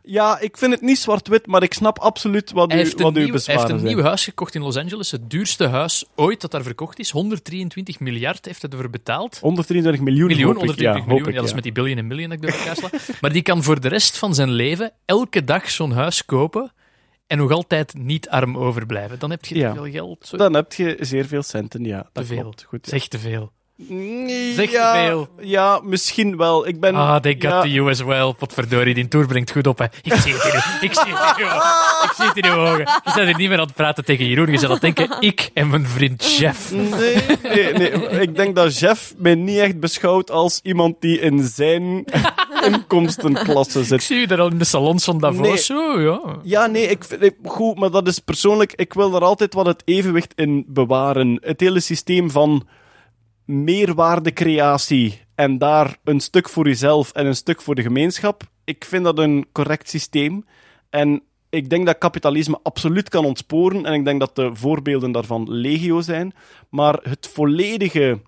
Ja, 0.03 0.39
ik 0.39 0.57
vind 0.57 0.71
het 0.71 0.81
niet 0.81 0.99
zwart-wit, 0.99 1.47
maar 1.47 1.63
ik 1.63 1.73
snap 1.73 1.99
absoluut 1.99 2.51
wat, 2.51 2.71
Hij 2.71 2.81
u, 2.81 2.83
wat 2.83 2.99
uw 2.99 3.09
nieuw, 3.09 3.21
hij 3.21 3.31
bezwaren 3.31 3.61
heeft 3.61 3.73
een 3.73 3.79
zijn. 3.79 3.95
nieuw 3.95 4.03
huis 4.03 4.23
gekocht 4.23 4.55
in 4.55 4.61
Los 4.61 4.77
Angeles. 4.77 5.11
Het 5.11 5.29
duurste 5.29 5.67
huis 5.67 6.05
ooit 6.15 6.41
dat 6.41 6.51
daar 6.51 6.63
verkocht 6.63 6.99
is. 6.99 7.11
123 7.11 7.99
miljard 7.99 8.45
heeft 8.45 8.61
hij 8.61 8.71
ervoor 8.71 8.89
betaald. 8.89 9.39
123 9.39 10.03
miljoen, 10.03 10.27
miljoen, 10.27 10.45
hoop 10.45 10.55
ik. 10.55 10.65
120 10.65 10.85
ja, 10.85 10.91
miljoen. 10.91 11.17
hoop 11.17 11.27
ik, 11.27 11.33
ja, 11.33 11.39
dat 11.39 11.49
is 11.49 11.55
met 11.55 11.63
die 11.63 11.71
billion 11.71 11.97
en 11.97 12.07
million 12.07 12.29
dat 12.29 12.37
ik 12.37 12.49
door 12.49 12.59
elkaar 12.59 12.75
sla. 12.75 12.89
Maar 13.21 13.31
die 13.31 13.41
kan 13.41 13.63
voor 13.63 13.81
de 13.81 13.87
rest 13.87 14.17
van 14.17 14.35
zijn 14.35 14.51
leven 14.51 14.91
elke 15.05 15.43
dag 15.43 15.69
zo'n 15.69 15.91
huis 15.91 16.25
kopen 16.25 16.71
en 17.29 17.37
nog 17.37 17.51
altijd 17.51 17.93
niet 17.97 18.29
arm 18.29 18.57
overblijven. 18.57 19.19
Dan 19.19 19.29
heb 19.29 19.45
je 19.45 19.55
Ja. 19.55 19.73
te 19.73 19.81
veel 19.81 19.91
geld. 19.91 20.37
Dan 20.37 20.53
heb 20.53 20.73
je 20.73 20.97
zeer 20.99 21.25
veel 21.25 21.43
centen, 21.43 21.83
ja. 21.83 21.97
Dat 21.97 22.09
Te 22.13 22.25
veel. 22.25 22.41
klopt. 22.41 22.63
Goed, 22.63 22.85
ja. 22.85 22.91
Zeg 22.97 23.07
te 23.07 23.19
veel. 23.19 23.51
Nee, 23.87 24.53
Zeg 24.53 24.65
te 24.65 24.71
ja, 24.71 25.05
veel. 25.05 25.27
Ja, 25.41 25.79
misschien 25.83 26.37
wel. 26.37 26.67
Ik 26.67 26.79
ben... 26.79 26.95
Ah, 26.95 27.15
they 27.21 27.31
got 27.33 27.41
ja, 27.41 27.61
to 27.61 27.67
you 27.67 27.89
as 27.89 28.01
well. 28.01 28.33
Potverdorie, 28.37 28.93
die 28.93 29.07
tour 29.07 29.27
brengt 29.27 29.51
goed 29.51 29.67
op, 29.67 29.77
hè. 29.77 29.85
Ik 30.01 30.13
zie 30.13 30.33
het 30.33 30.43
in 30.45 30.51
uw, 30.53 30.87
ik 30.87 30.93
zie 30.93 31.13
het 31.13 31.17
in 31.37 31.45
uw 31.45 31.51
ogen. 31.51 32.01
Ik 32.03 32.11
zie 32.15 32.25
het 32.25 32.37
in 32.37 32.45
uw 32.45 32.57
ogen. 32.57 32.79
Je 32.79 33.11
bent 33.15 33.17
er 33.29 33.37
niet 33.37 33.49
meer 33.49 33.59
aan 33.59 33.65
het 33.65 33.75
praten 33.75 34.05
tegen 34.05 34.25
Jeroen. 34.25 34.51
Je 34.51 34.57
zou 34.57 34.71
dat 34.71 34.81
denken, 34.81 35.17
ik 35.19 35.49
en 35.53 35.69
mijn 35.69 35.85
vriend 35.87 36.37
Jeff. 36.37 36.71
Nee, 36.71 37.15
nee, 37.43 37.73
nee. 37.73 37.91
Ik 38.21 38.35
denk 38.35 38.55
dat 38.55 38.79
Jeff 38.79 39.13
mij 39.17 39.35
niet 39.35 39.57
echt 39.57 39.79
beschouwt 39.79 40.31
als 40.31 40.59
iemand 40.63 40.95
die 40.99 41.19
in 41.19 41.43
zijn 41.43 42.05
inkomstenklasse 42.63 43.79
Ik 43.79 43.85
zit. 43.85 44.03
zie 44.03 44.17
u 44.17 44.25
daar 44.25 44.39
al 44.39 44.49
in 44.51 44.57
de 44.57 44.65
salons 44.65 45.03
van 45.03 45.17
Davos. 45.17 45.47
Nee. 45.47 45.57
Zo, 45.57 46.01
ja. 46.01 46.19
Ja, 46.43 46.65
nee, 46.65 46.87
ik 46.87 47.03
ik- 47.19 47.35
goed, 47.45 47.79
maar 47.79 47.91
dat 47.91 48.07
is 48.07 48.19
persoonlijk. 48.19 48.73
Ik 48.75 48.93
wil 48.93 49.15
er 49.15 49.21
altijd 49.23 49.53
wat 49.53 49.65
het 49.65 49.81
evenwicht 49.85 50.33
in 50.35 50.63
bewaren. 50.67 51.39
Het 51.41 51.59
hele 51.59 51.79
systeem 51.79 52.31
van 52.31 52.67
meerwaardecreatie 53.49 55.21
en 55.35 55.57
daar 55.57 55.97
een 56.03 56.19
stuk 56.19 56.49
voor 56.49 56.67
jezelf 56.67 57.11
en 57.11 57.25
een 57.25 57.35
stuk 57.35 57.61
voor 57.61 57.75
de 57.75 57.81
gemeenschap. 57.81 58.43
Ik 58.63 58.85
vind 58.85 59.03
dat 59.03 59.19
een 59.19 59.45
correct 59.51 59.89
systeem. 59.89 60.45
En 60.89 61.23
ik 61.49 61.69
denk 61.69 61.85
dat 61.85 61.97
kapitalisme 61.97 62.59
absoluut 62.63 63.09
kan 63.09 63.25
ontsporen. 63.25 63.85
En 63.85 63.93
ik 63.93 64.05
denk 64.05 64.19
dat 64.19 64.35
de 64.35 64.55
voorbeelden 64.55 65.11
daarvan 65.11 65.51
legio 65.51 66.01
zijn. 66.01 66.33
Maar 66.69 66.99
het 67.01 67.27
volledige 67.27 68.21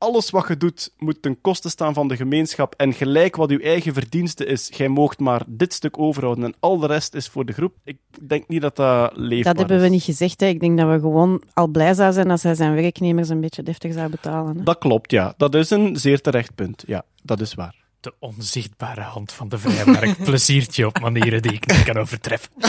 alles 0.00 0.30
wat 0.30 0.48
je 0.48 0.56
doet 0.56 0.92
moet 0.98 1.22
ten 1.22 1.40
koste 1.40 1.68
staan 1.68 1.94
van 1.94 2.08
de 2.08 2.16
gemeenschap 2.16 2.74
en 2.76 2.92
gelijk 2.92 3.36
wat 3.36 3.50
uw 3.50 3.58
eigen 3.58 3.94
verdienste 3.94 4.44
is, 4.44 4.68
jij 4.76 4.88
moogt 4.88 5.18
maar 5.18 5.42
dit 5.46 5.72
stuk 5.72 5.98
overhouden 5.98 6.44
en 6.44 6.54
al 6.60 6.78
de 6.78 6.86
rest 6.86 7.14
is 7.14 7.28
voor 7.28 7.44
de 7.44 7.52
groep. 7.52 7.74
Ik 7.84 7.98
denk 8.20 8.48
niet 8.48 8.60
dat 8.60 8.76
dat 8.76 9.12
leefbaar 9.14 9.54
Dat 9.54 9.68
hebben 9.68 9.80
we 9.80 9.88
niet 9.88 10.02
gezegd. 10.02 10.40
Hè. 10.40 10.46
Ik 10.46 10.60
denk 10.60 10.78
dat 10.78 10.88
we 10.88 11.00
gewoon 11.00 11.42
al 11.52 11.66
blij 11.66 11.94
zouden 11.94 12.14
zijn 12.14 12.30
als 12.30 12.42
hij 12.42 12.54
zijn 12.54 12.74
werknemers 12.74 13.28
een 13.28 13.40
beetje 13.40 13.62
deftig 13.62 13.92
zou 13.92 14.10
betalen. 14.10 14.56
Hè. 14.56 14.62
Dat 14.62 14.78
klopt, 14.78 15.10
ja. 15.10 15.34
Dat 15.36 15.54
is 15.54 15.70
een 15.70 15.96
zeer 15.96 16.20
terecht 16.20 16.54
punt. 16.54 16.82
Ja, 16.86 17.04
dat 17.22 17.40
is 17.40 17.54
waar. 17.54 17.79
De 18.00 18.14
onzichtbare 18.18 19.00
hand 19.00 19.32
van 19.32 19.48
de 19.48 19.58
vrijmarkt 19.58 20.22
pleziert 20.28 20.76
je 20.76 20.86
op 20.86 21.00
manieren 21.00 21.42
die 21.42 21.52
ik 21.52 21.66
niet 21.66 21.82
kan 21.82 21.98
overtreffen. 21.98 22.50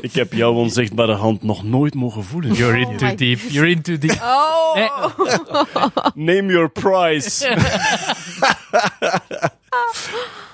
Ik 0.00 0.12
heb 0.12 0.32
jouw 0.32 0.52
onzichtbare 0.52 1.14
hand 1.14 1.42
nog 1.42 1.62
nooit 1.62 1.94
mogen 1.94 2.24
voelen. 2.24 2.52
You're 2.52 2.78
in 2.78 2.96
too 2.96 3.14
deep. 3.14 3.38
You're 3.48 3.70
in 3.70 3.82
too 3.82 3.98
deep. 3.98 4.20
Oh! 4.22 4.74
Nee. 4.74 4.88
Name 6.34 6.52
your 6.52 6.70
price. 6.70 7.46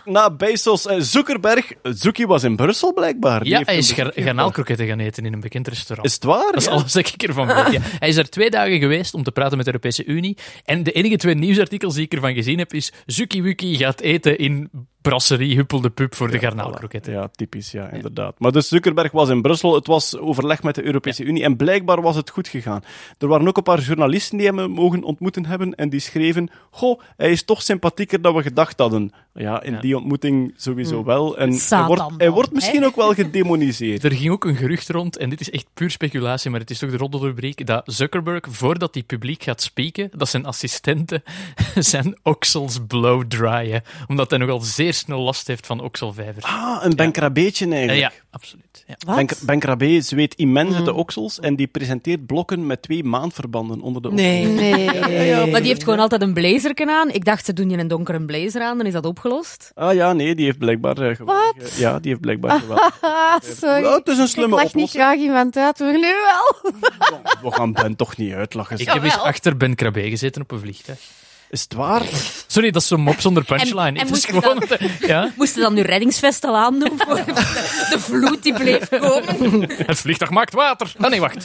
Na 0.04 0.30
Bezos, 0.30 0.86
eh, 0.86 1.00
Zuckerberg. 1.00 1.72
Zuki 1.82 2.26
was 2.26 2.42
in 2.44 2.56
Brussel 2.56 2.92
blijkbaar. 2.92 3.42
Die 3.42 3.50
Ja, 3.52 3.62
hij 3.64 3.76
is 3.76 3.92
garnaalkroketten 4.14 4.86
gaan 4.86 4.98
eten 4.98 5.24
in 5.24 5.32
een 5.32 5.40
bekend 5.40 5.68
restaurant. 5.68 6.08
Is 6.08 6.14
het 6.14 6.24
waar? 6.24 6.52
Dat 6.52 6.56
is 6.56 6.64
Ja. 6.64 6.70
alles 6.70 6.92
dat 6.92 7.08
ik 7.08 7.22
ervan 7.22 7.46
weet. 7.46 7.72
Ja. 7.72 7.80
Hij 7.82 8.08
is 8.08 8.16
er 8.16 8.30
twee 8.30 8.50
dagen 8.50 8.78
geweest 8.78 9.14
om 9.14 9.22
te 9.22 9.32
praten 9.32 9.56
met 9.56 9.66
de 9.66 9.72
Europese 9.72 10.04
Unie. 10.04 10.36
En 10.64 10.82
de 10.82 10.92
enige 10.92 11.16
twee 11.16 11.34
nieuwsartikels 11.34 11.94
die 11.94 12.04
ik 12.04 12.12
ervan 12.12 12.34
gezien 12.34 12.58
heb, 12.58 12.72
is 12.72 12.92
Zuki 13.06 13.42
Wuki 13.42 13.76
gaat 13.76 14.00
eten 14.00 14.38
in 14.38 14.70
brasserie 15.02 15.56
Huppelde 15.56 15.90
Pup 15.90 16.14
voor 16.14 16.30
de 16.30 16.38
garnaalkroketten. 16.38 17.12
Ja, 17.12 17.28
typisch, 17.28 17.70
ja, 17.70 17.88
inderdaad. 17.90 18.34
Maar 18.38 18.52
dus 18.52 18.68
Zuckerberg 18.68 19.12
was 19.12 19.28
in 19.28 19.42
Brussel, 19.42 19.74
het 19.74 19.86
was 19.86 20.16
overleg 20.18 20.62
met 20.62 20.74
de 20.74 20.84
Europese 20.84 21.24
Unie 21.24 21.42
en 21.42 21.56
blijkbaar 21.56 22.02
was 22.02 22.16
het 22.16 22.30
goed 22.30 22.48
gegaan. 22.48 22.84
Er 23.18 23.28
waren 23.28 23.48
ook 23.48 23.56
een 23.56 23.62
paar 23.62 23.80
journalisten 23.80 24.38
die 24.38 24.46
hem 24.46 24.70
mogen 24.70 25.02
ontmoeten 25.02 25.46
hebben 25.46 25.74
en 25.74 25.88
die 25.88 26.00
schreven, 26.00 26.50
goh, 26.70 27.00
hij 27.16 27.30
is 27.30 27.42
toch 27.44 27.62
sympathieker 27.62 28.22
dan 28.22 28.34
we 28.34 28.42
gedacht 28.42 28.78
hadden. 28.78 29.05
Ja, 29.34 29.62
in 29.62 29.72
Ja. 29.72 29.80
die 29.80 29.96
ontmoeting 29.96 30.54
sowieso 30.56 31.04
wel. 31.04 31.38
En 31.38 31.58
hij 31.68 31.84
wordt, 31.84 32.02
hij 32.16 32.30
wordt 32.30 32.52
misschien 32.52 32.80
hè? 32.80 32.86
ook 32.86 32.96
wel 32.96 33.14
gedemoniseerd. 33.14 34.04
Er 34.04 34.12
ging 34.12 34.30
ook 34.30 34.44
een 34.44 34.56
gerucht 34.56 34.88
rond, 34.88 35.16
en 35.16 35.30
dit 35.30 35.40
is 35.40 35.50
echt 35.50 35.66
puur 35.74 35.90
speculatie, 35.90 36.50
maar 36.50 36.60
het 36.60 36.70
is 36.70 36.78
toch 36.78 36.90
de 36.90 36.96
roddelrubriek, 36.96 37.66
dat 37.66 37.82
Zuckerberg, 37.84 38.40
voordat 38.48 38.94
hij 38.94 39.02
publiek 39.02 39.42
gaat 39.42 39.62
spreken, 39.62 40.10
dat 40.16 40.28
zijn 40.28 40.46
assistenten 40.46 41.22
zijn 41.74 42.16
oksels 42.22 42.78
blow 42.86 43.22
dryen. 43.28 43.82
Omdat 44.06 44.30
hij 44.30 44.38
nogal 44.38 44.60
zeer 44.60 44.94
snel 44.94 45.20
last 45.20 45.46
heeft 45.46 45.66
van 45.66 45.80
okselvijvers. 45.80 46.44
Ah, 46.44 46.78
een 46.84 46.96
benkrabeetje 46.96 47.66
Eh, 47.66 47.72
eigenlijk. 47.72 48.00
ja, 48.12 48.20
absoluut. 48.30 48.84
Ja. 48.86 48.94
Wat? 49.06 49.16
Ben, 49.16 49.26
ben 49.46 49.58
Krabbe 49.58 50.00
zweet 50.00 50.34
immens 50.34 50.74
uit 50.74 50.84
de 50.84 50.90
Mm. 50.92 50.98
oksels 50.98 51.40
en 51.40 51.56
die 51.56 51.66
presenteert 51.66 52.26
blokken 52.26 52.66
met 52.66 52.82
twee 52.82 53.04
maandverbanden 53.04 53.80
onder 53.80 54.02
de 54.02 54.12
Nee. 54.12 54.46
Nee. 54.46 54.84
Maar 55.50 55.60
die 55.60 55.70
heeft 55.70 55.84
gewoon 55.84 55.98
altijd 55.98 56.22
een 56.22 56.34
blazerken 56.34 56.88
aan. 56.90 57.10
Ik 57.10 57.24
dacht, 57.24 57.44
ze 57.44 57.52
doen 57.52 57.70
je 57.70 57.78
een 57.78 57.88
donkere 57.88 58.24
blazer 58.24 58.62
aan, 58.62 58.76
dan 58.76 58.86
is 58.86 58.92
dat 59.02 59.10
opgelost. 59.10 59.70
Ah 59.74 59.94
ja, 59.94 60.12
nee, 60.12 60.34
die 60.34 60.44
heeft 60.44 60.58
blijkbaar... 60.58 60.96
geweldig, 60.96 61.54
Wat? 61.56 61.76
Ja, 61.76 61.98
die 61.98 62.08
heeft 62.10 62.20
blijkbaar 62.20 62.60
geweldig. 62.60 62.98
Ah, 63.00 63.34
sorry. 63.60 63.82
Ja, 63.82 63.94
het 63.94 64.08
is 64.08 64.18
een 64.18 64.24
ik 64.24 64.30
slimme 64.30 64.56
niet 64.56 64.66
oplossing. 64.66 65.02
graag 65.02 65.16
iemand 65.16 65.56
uit, 65.56 65.78
maar 65.78 65.92
nu 65.92 66.00
wel. 66.12 66.72
We 67.50 67.50
gaan 67.56 67.72
Ben 67.72 67.96
toch 67.96 68.16
niet 68.16 68.32
uitlachen. 68.32 68.78
Ik 68.78 68.88
heb 68.88 69.02
eens 69.04 69.18
achter 69.18 69.56
Ben 69.56 69.74
Krabbe 69.74 70.08
gezeten 70.10 70.42
op 70.42 70.50
een 70.50 70.60
vliegtuig. 70.60 70.98
Is 71.50 71.62
het 71.62 71.74
waar? 71.74 72.02
Sorry, 72.46 72.70
dat 72.70 72.82
is 72.82 72.88
zo'n 72.88 73.00
mop 73.00 73.20
zonder 73.20 73.44
punchline. 73.44 73.98
En- 74.00 74.08
en. 74.78 74.90
Ja? 75.00 75.30
Moesten 75.36 75.62
dan 75.62 75.74
nu 75.74 75.80
reddingsvest 75.80 76.44
al 76.44 76.56
aandoen 76.56 76.92
voor 76.98 77.14
de, 77.14 77.32
de 77.90 77.96
vloed 77.98 78.42
die 78.42 78.52
bleef 78.54 78.88
komen? 78.88 79.70
Het 79.86 79.98
vliegtuig 79.98 80.30
maakt 80.30 80.54
water. 80.54 80.92
Ah 80.98 81.10
nee, 81.10 81.20
wacht. 81.20 81.44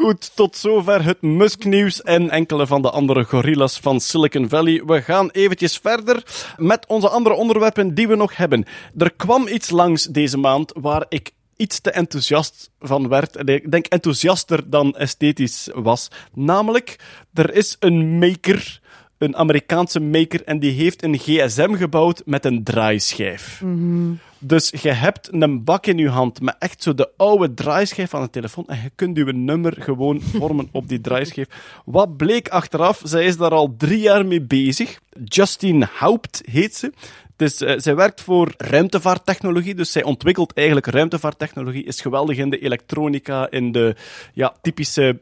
Goed, 0.00 0.30
tot 0.34 0.56
zover 0.56 1.04
het 1.04 1.22
Musk-nieuws 1.22 2.02
en 2.02 2.30
enkele 2.30 2.66
van 2.66 2.82
de 2.82 2.90
andere 2.90 3.24
gorillas 3.24 3.78
van 3.80 4.00
Silicon 4.00 4.48
Valley. 4.48 4.82
We 4.86 5.02
gaan 5.02 5.30
eventjes 5.30 5.78
verder 5.78 6.22
met 6.56 6.86
onze 6.86 7.08
andere 7.08 7.34
onderwerpen 7.34 7.94
die 7.94 8.08
we 8.08 8.16
nog 8.16 8.36
hebben. 8.36 8.64
Er 8.98 9.12
kwam 9.12 9.48
iets 9.48 9.70
langs 9.70 10.04
deze 10.04 10.38
maand 10.38 10.72
waar 10.80 11.06
ik 11.08 11.30
iets 11.56 11.80
te 11.80 11.90
enthousiast 11.90 12.70
van 12.78 13.08
werd. 13.08 13.36
En 13.36 13.46
ik 13.46 13.70
denk 13.70 13.86
enthousiaster 13.86 14.70
dan 14.70 14.96
esthetisch 14.96 15.68
was. 15.74 16.08
Namelijk, 16.34 16.96
er 17.34 17.54
is 17.54 17.76
een 17.78 18.18
maker, 18.18 18.80
een 19.18 19.36
Amerikaanse 19.36 20.00
maker, 20.00 20.44
en 20.44 20.58
die 20.58 20.72
heeft 20.72 21.02
een 21.02 21.18
gsm 21.18 21.74
gebouwd 21.74 22.22
met 22.24 22.44
een 22.44 22.64
draaischijf. 22.64 23.62
Dus 24.42 24.72
je 24.82 24.92
hebt 24.92 25.28
een 25.32 25.64
bak 25.64 25.86
in 25.86 25.98
je 25.98 26.08
hand 26.08 26.40
met 26.40 26.56
echt 26.58 26.82
zo 26.82 26.94
de 26.94 27.10
oude 27.16 27.54
draaischijf 27.54 28.10
van 28.10 28.22
de 28.22 28.30
telefoon 28.30 28.66
en 28.66 28.82
je 28.82 28.90
kunt 28.94 29.16
je 29.16 29.32
nummer 29.32 29.76
gewoon 29.78 30.20
vormen 30.38 30.68
op 30.72 30.88
die 30.88 31.00
draaischijf. 31.00 31.48
Wat 31.84 32.16
bleek 32.16 32.48
achteraf? 32.48 33.00
Zij 33.04 33.24
is 33.24 33.36
daar 33.36 33.50
al 33.50 33.74
drie 33.76 34.00
jaar 34.00 34.26
mee 34.26 34.42
bezig. 34.42 35.00
Justine 35.24 35.88
Haupt 35.92 36.42
heet 36.44 36.76
ze. 36.76 36.92
Dus 37.36 37.60
eh, 37.60 37.74
zij 37.76 37.96
werkt 37.96 38.20
voor 38.20 38.54
ruimtevaarttechnologie, 38.56 39.74
dus 39.74 39.92
zij 39.92 40.02
ontwikkelt 40.02 40.52
eigenlijk 40.52 40.86
ruimtevaarttechnologie, 40.86 41.84
is 41.84 42.00
geweldig 42.00 42.36
in 42.36 42.50
de 42.50 42.58
elektronica, 42.58 43.50
in 43.50 43.72
de 43.72 43.96
ja, 44.34 44.54
typische 44.62 45.20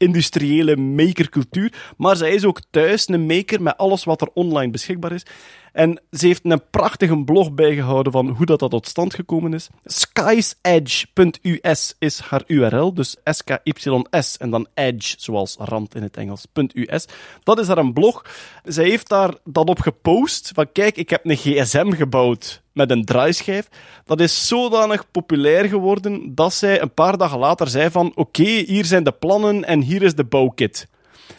industriële 0.00 0.76
makercultuur. 0.76 1.72
Maar 1.96 2.16
zij 2.16 2.30
is 2.30 2.44
ook 2.44 2.60
thuis 2.70 3.08
een 3.08 3.26
maker 3.26 3.62
met 3.62 3.76
alles 3.76 4.04
wat 4.04 4.20
er 4.20 4.28
online 4.34 4.70
beschikbaar 4.70 5.12
is. 5.12 5.26
En 5.72 6.00
ze 6.12 6.26
heeft 6.26 6.40
een 6.44 6.62
prachtige 6.70 7.24
blog 7.24 7.52
bijgehouden 7.52 8.12
van 8.12 8.28
hoe 8.28 8.46
dat, 8.46 8.58
dat 8.58 8.70
tot 8.70 8.86
stand 8.86 9.14
gekomen 9.14 9.54
is. 9.54 9.68
Skiesedge.us 9.84 11.94
is 11.98 12.18
haar 12.18 12.42
URL, 12.46 12.94
dus 12.94 13.16
S-K-Y-S 13.24 14.36
en 14.36 14.50
dan 14.50 14.66
edge, 14.74 15.14
zoals 15.18 15.56
rand 15.58 15.94
in 15.94 16.02
het 16.02 16.16
Engels, 16.16 16.46
.us. 16.72 17.04
Dat 17.42 17.58
is 17.58 17.66
haar 17.66 17.78
een 17.78 17.92
blog. 17.92 18.24
Zij 18.64 18.84
heeft 18.84 19.08
daar 19.08 19.34
dat 19.44 19.68
op 19.68 19.80
gepost, 19.80 20.50
van 20.54 20.72
kijk, 20.72 20.96
ik 20.96 21.10
heb 21.10 21.24
een 21.24 21.36
gsm 21.36 21.92
gebouwd 21.92 22.62
met 22.72 22.90
een 22.90 23.04
draaischijf. 23.04 23.68
Dat 24.04 24.20
is 24.20 24.46
zodanig 24.46 25.10
populair 25.10 25.64
geworden 25.64 26.34
dat 26.34 26.54
zij 26.54 26.82
een 26.82 26.94
paar 26.94 27.18
dagen 27.18 27.38
later 27.38 27.68
zei 27.68 27.90
van 27.90 28.12
oké, 28.14 28.42
hier 28.42 28.84
zijn 28.84 29.04
de 29.04 29.12
plannen 29.12 29.64
en 29.64 29.80
hier 29.80 30.02
is 30.02 30.14
de 30.14 30.24
bouwkit. 30.24 30.88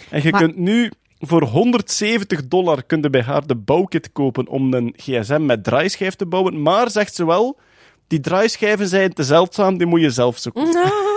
En 0.09 0.23
je 0.23 0.31
Maar- 0.31 0.41
kunt 0.41 0.57
nu 0.57 0.91
voor 1.21 1.43
170 1.43 2.47
dollar 2.47 2.83
kun 2.83 3.01
je 3.01 3.09
bij 3.09 3.21
haar 3.21 3.47
de 3.47 3.55
bouwkit 3.55 4.11
kopen 4.11 4.47
om 4.47 4.73
een 4.73 4.93
gsm 4.97 5.45
met 5.45 5.63
draaischijf 5.63 6.15
te 6.15 6.25
bouwen. 6.25 6.61
Maar, 6.61 6.91
zegt 6.91 7.15
ze 7.15 7.25
wel, 7.25 7.59
die 8.07 8.19
draaischijven 8.19 8.87
zijn 8.87 9.13
te 9.13 9.23
zeldzaam, 9.23 9.77
die 9.77 9.87
moet 9.87 10.01
je 10.01 10.09
zelf 10.09 10.37
zoeken. 10.37 10.63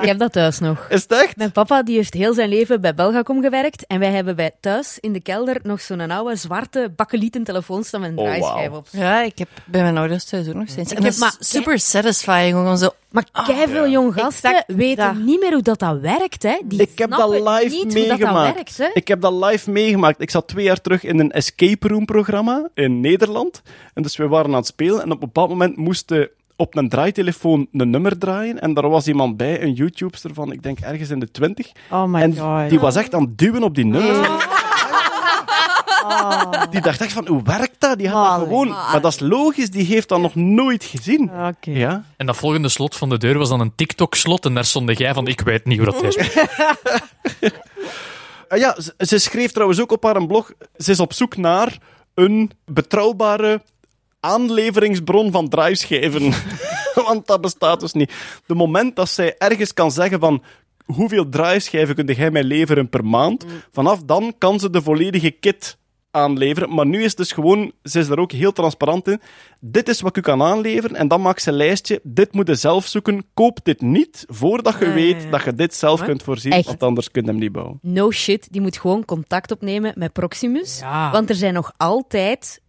Ik 0.00 0.06
heb 0.08 0.18
dat 0.18 0.32
thuis 0.32 0.58
nog. 0.58 0.86
Is 0.88 1.02
het 1.02 1.12
echt? 1.12 1.36
Mijn 1.36 1.52
papa 1.52 1.82
die 1.82 1.96
heeft 1.96 2.14
heel 2.14 2.34
zijn 2.34 2.48
leven 2.48 2.80
bij 2.80 2.94
Belgacom 2.94 3.42
gewerkt. 3.42 3.86
En 3.86 3.98
wij 3.98 4.10
hebben 4.10 4.36
bij 4.36 4.50
thuis 4.60 4.98
in 5.00 5.12
de 5.12 5.20
kelder 5.22 5.56
nog 5.62 5.80
zo'n 5.80 6.10
oude 6.10 6.36
zwarte 6.36 6.92
bakkelieten 6.96 7.44
telefoon 7.44 7.84
staan 7.84 8.00
met 8.00 8.10
een 8.10 8.18
Oh, 8.18 8.24
draaischijf 8.24 8.70
op. 8.70 8.86
Ja, 8.90 9.22
ik 9.22 9.38
heb 9.38 9.48
bij 9.64 9.82
mijn 9.82 9.96
ouders 9.98 10.24
thuis 10.24 10.48
ook 10.48 10.54
nog 10.54 10.68
steeds. 10.68 10.90
En 10.90 10.94
heb 10.94 11.04
dat 11.04 11.12
is 11.12 11.18
maar- 11.18 11.36
super 11.38 11.78
satisfying. 11.78 12.50
Gewoon 12.54 12.78
zo, 12.78 12.90
Maar 13.10 13.26
keiveel 13.46 13.88
jong 13.88 14.14
gasten 14.14 14.50
Exact 14.50 14.72
weten 14.76 15.04
dat. 15.14 15.24
niet 15.24 15.40
meer 15.40 15.52
hoe 15.52 15.62
dat, 15.62 15.78
dat 15.78 15.98
werkt. 16.00 16.42
Hè. 16.42 16.58
Die 16.64 16.80
Ik 16.80 16.98
heb 16.98 17.10
dat 17.10 17.30
live 17.30 17.62
niet 17.68 17.72
hoe 17.72 17.84
dat, 17.84 18.08
dat 18.08 18.18
meegemaakt. 18.18 18.54
werkt. 18.54 18.76
Hè. 18.78 18.88
Ik 18.94 19.08
heb 19.08 19.20
dat 19.20 19.32
live 19.32 19.70
meegemaakt. 19.70 20.20
Ik 20.20 20.30
zat 20.30 20.48
twee 20.48 20.64
jaar 20.64 20.80
terug 20.80 21.04
in 21.04 21.18
een 21.18 21.30
escape 21.32 21.88
room 21.88 22.04
programma 22.04 22.68
in 22.74 23.00
Nederland. 23.00 23.62
En 23.94 24.02
dus 24.02 24.16
we 24.16 24.28
waren 24.28 24.50
aan 24.50 24.56
het 24.56 24.66
spelen. 24.66 24.96
En 25.02 25.06
op 25.10 25.12
een 25.12 25.18
bepaald 25.18 25.48
moment 25.48 25.76
moesten 25.76 26.28
op 26.56 26.76
een 26.76 26.88
draaitelefoon 26.88 27.66
een 27.72 27.90
nummer 27.90 28.18
draaien. 28.18 28.60
En 28.60 28.74
daar 28.74 28.88
was 28.88 29.06
iemand 29.06 29.36
bij, 29.36 29.62
een 29.62 29.72
YouTuber 29.72 30.18
van, 30.32 30.52
ik 30.52 30.62
denk 30.62 30.80
ergens 30.80 31.10
in 31.10 31.18
de 31.18 31.30
twintig. 31.30 31.72
Oh 31.90 32.04
my 32.04 32.20
En 32.20 32.38
god. 32.38 32.70
die 32.70 32.80
was 32.80 32.96
echt 32.96 33.14
aan 33.14 33.22
het 33.22 33.38
duwen 33.38 33.62
op 33.62 33.74
die 33.74 33.84
nummers. 33.84 34.28
Oh. 36.04 36.50
Die 36.70 36.80
dacht 36.80 37.00
echt 37.00 37.12
van, 37.12 37.26
hoe 37.26 37.42
werkt 37.42 37.76
dat? 37.78 37.98
Die 37.98 38.08
had 38.08 38.38
dat 38.38 38.48
gewoon... 38.48 38.68
Maar 38.68 39.00
dat 39.00 39.12
is 39.12 39.20
logisch, 39.20 39.70
die 39.70 39.84
heeft 39.84 40.08
dat 40.08 40.20
nog 40.20 40.34
nooit 40.34 40.84
gezien. 40.84 41.30
Ja? 41.60 42.04
En 42.16 42.26
dat 42.26 42.36
volgende 42.36 42.68
slot 42.68 42.96
van 42.96 43.08
de 43.08 43.18
deur 43.18 43.38
was 43.38 43.48
dan 43.48 43.60
een 43.60 43.74
TikTok-slot. 43.74 44.44
En 44.44 44.54
daar 44.54 44.64
stond 44.64 44.98
jij 44.98 45.14
van, 45.14 45.26
ik 45.26 45.40
weet 45.40 45.64
niet 45.64 45.78
hoe 45.78 45.86
dat 45.92 46.02
is. 46.02 46.16
Ah 48.52 48.58
ja, 48.58 48.80
ze, 48.80 48.94
ze 48.98 49.18
schreef 49.18 49.52
trouwens 49.52 49.80
ook 49.80 49.92
op 49.92 50.02
haar 50.04 50.26
blog, 50.26 50.52
ze 50.76 50.90
is 50.90 51.00
op 51.00 51.12
zoek 51.12 51.36
naar 51.36 51.78
een 52.14 52.50
betrouwbare 52.64 53.62
aanleveringsbron 54.22 55.32
van 55.32 55.48
draaischijven. 55.48 56.32
Want 57.06 57.26
dat 57.26 57.40
bestaat 57.40 57.80
dus 57.80 57.92
niet. 57.92 58.12
De 58.46 58.54
moment 58.54 58.96
dat 58.96 59.08
zij 59.08 59.34
ergens 59.38 59.74
kan 59.74 59.90
zeggen 59.90 60.20
van 60.20 60.42
hoeveel 60.84 61.28
draaischijven 61.28 61.94
kun 61.94 62.06
jij 62.06 62.30
mij 62.30 62.44
leveren 62.44 62.88
per 62.88 63.04
maand, 63.04 63.44
vanaf 63.72 64.02
dan 64.02 64.34
kan 64.38 64.60
ze 64.60 64.70
de 64.70 64.82
volledige 64.82 65.30
kit 65.30 65.78
aanleveren. 66.12 66.74
Maar 66.74 66.86
nu 66.86 66.98
is 66.98 67.08
het 67.08 67.16
dus 67.16 67.32
gewoon, 67.32 67.72
ze 67.82 67.98
is 67.98 68.08
daar 68.08 68.18
ook 68.18 68.32
heel 68.32 68.52
transparant 68.52 69.08
in. 69.08 69.20
Dit 69.60 69.88
is 69.88 70.00
wat 70.00 70.16
ik 70.16 70.16
u 70.16 70.26
kan 70.26 70.42
aanleveren 70.42 70.96
en 70.96 71.08
dan 71.08 71.20
maakt 71.20 71.42
ze 71.42 71.48
een 71.50 71.56
lijstje. 71.56 72.00
Dit 72.02 72.32
moet 72.32 72.48
je 72.48 72.54
zelf 72.54 72.86
zoeken. 72.86 73.24
Koop 73.34 73.58
dit 73.62 73.80
niet 73.80 74.24
voordat 74.28 74.78
je 74.78 74.86
ja, 74.86 74.92
weet 74.92 75.30
dat 75.30 75.42
je 75.42 75.54
dit 75.54 75.74
zelf 75.74 76.02
kunt 76.02 76.22
voorzien, 76.22 76.52
Echt? 76.52 76.66
want 76.66 76.82
anders 76.82 77.10
kun 77.10 77.22
je 77.22 77.28
hem 77.30 77.38
niet 77.38 77.52
bouwen. 77.52 77.78
No 77.82 78.10
shit, 78.10 78.48
die 78.50 78.60
moet 78.60 78.78
gewoon 78.78 79.04
contact 79.04 79.50
opnemen 79.50 79.92
met 79.96 80.12
Proximus. 80.12 80.78
Ja. 80.78 81.10
Want 81.10 81.28
er 81.28 81.34
zijn 81.34 81.54
nog 81.54 81.72
altijd 81.76 82.61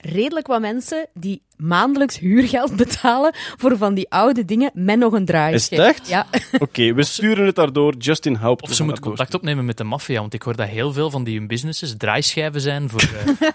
redelijk 0.00 0.46
wat 0.46 0.60
mensen 0.60 1.06
die 1.14 1.42
maandelijks 1.56 2.18
huurgeld 2.18 2.76
betalen 2.76 3.34
voor 3.34 3.76
van 3.76 3.94
die 3.94 4.10
oude 4.10 4.44
dingen 4.44 4.70
met 4.74 4.98
nog 4.98 5.12
een 5.12 5.24
draaischijf. 5.24 5.80
Is 5.80 5.86
het 5.86 5.96
echt? 5.96 6.08
Ja. 6.08 6.26
Oké, 6.58 6.94
we 6.94 7.02
sturen 7.02 7.46
het 7.46 7.54
daardoor. 7.54 7.94
Justin 7.96 8.34
Haupt. 8.34 8.62
Of 8.62 8.74
ze 8.74 8.84
moet 8.84 9.00
contact 9.00 9.34
opnemen 9.34 9.64
met 9.64 9.76
de 9.76 9.84
maffia, 9.84 10.20
want 10.20 10.34
ik 10.34 10.42
hoor 10.42 10.56
dat 10.56 10.68
heel 10.68 10.92
veel 10.92 11.10
van 11.10 11.24
die 11.24 11.38
hun 11.38 11.46
businesses 11.46 11.96
draaischijven 11.96 12.60
zijn 12.60 12.88
voor, 12.88 13.00
eh, 13.00 13.50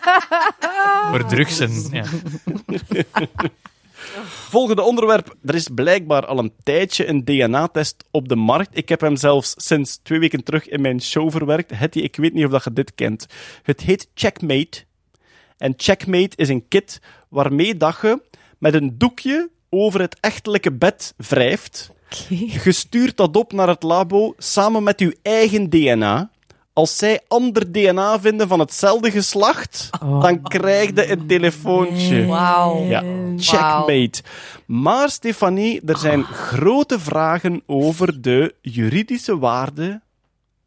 voor 1.11 1.25
drugs. 1.25 1.59
En, 1.59 1.87
ja. 1.91 2.03
Volgende 4.49 4.81
onderwerp. 4.81 5.35
Er 5.45 5.55
is 5.55 5.67
blijkbaar 5.75 6.25
al 6.25 6.39
een 6.39 6.53
tijdje 6.63 7.07
een 7.07 7.25
DNA-test 7.25 8.03
op 8.11 8.29
de 8.29 8.35
markt. 8.35 8.77
Ik 8.77 8.89
heb 8.89 9.01
hem 9.01 9.15
zelfs 9.15 9.53
sinds 9.57 9.99
twee 10.03 10.19
weken 10.19 10.43
terug 10.43 10.67
in 10.67 10.81
mijn 10.81 11.01
show 11.01 11.31
verwerkt. 11.31 11.71
Hetty, 11.75 11.99
ik 11.99 12.15
weet 12.15 12.33
niet 12.33 12.45
of 12.45 12.51
dat 12.51 12.63
je 12.63 12.73
dit 12.73 12.95
kent. 12.95 13.25
Het 13.63 13.81
heet 13.81 14.07
Checkmate. 14.13 14.83
En 15.57 15.73
Checkmate 15.77 16.35
is 16.35 16.49
een 16.49 16.67
kit 16.67 17.01
waarmee 17.29 17.77
dat 17.77 17.97
je 18.01 18.21
met 18.57 18.73
een 18.73 18.97
doekje 18.97 19.49
over 19.69 20.01
het 20.01 20.17
echtelijke 20.19 20.71
bed 20.71 21.13
wrijft. 21.17 21.91
Je 22.63 22.71
stuurt 22.71 23.17
dat 23.17 23.35
op 23.35 23.53
naar 23.53 23.67
het 23.67 23.83
labo 23.83 24.33
samen 24.37 24.83
met 24.83 24.99
je 24.99 25.17
eigen 25.21 25.69
DNA. 25.69 26.31
Als 26.73 26.97
zij 26.97 27.21
ander 27.27 27.71
DNA 27.71 28.19
vinden 28.19 28.47
van 28.47 28.59
hetzelfde 28.59 29.11
geslacht, 29.11 29.89
dan 29.99 30.41
krijg 30.41 30.89
je 30.95 31.11
een 31.11 31.27
telefoontje. 31.27 32.25
Wauw. 32.25 32.83
Ja, 32.83 33.03
checkmate. 33.37 34.21
Maar 34.65 35.09
Stefanie, 35.09 35.81
er 35.85 35.97
zijn 35.97 36.23
grote 36.23 36.99
vragen 36.99 37.63
over 37.65 38.21
de 38.21 38.55
juridische 38.61 39.37
waarde 39.37 40.01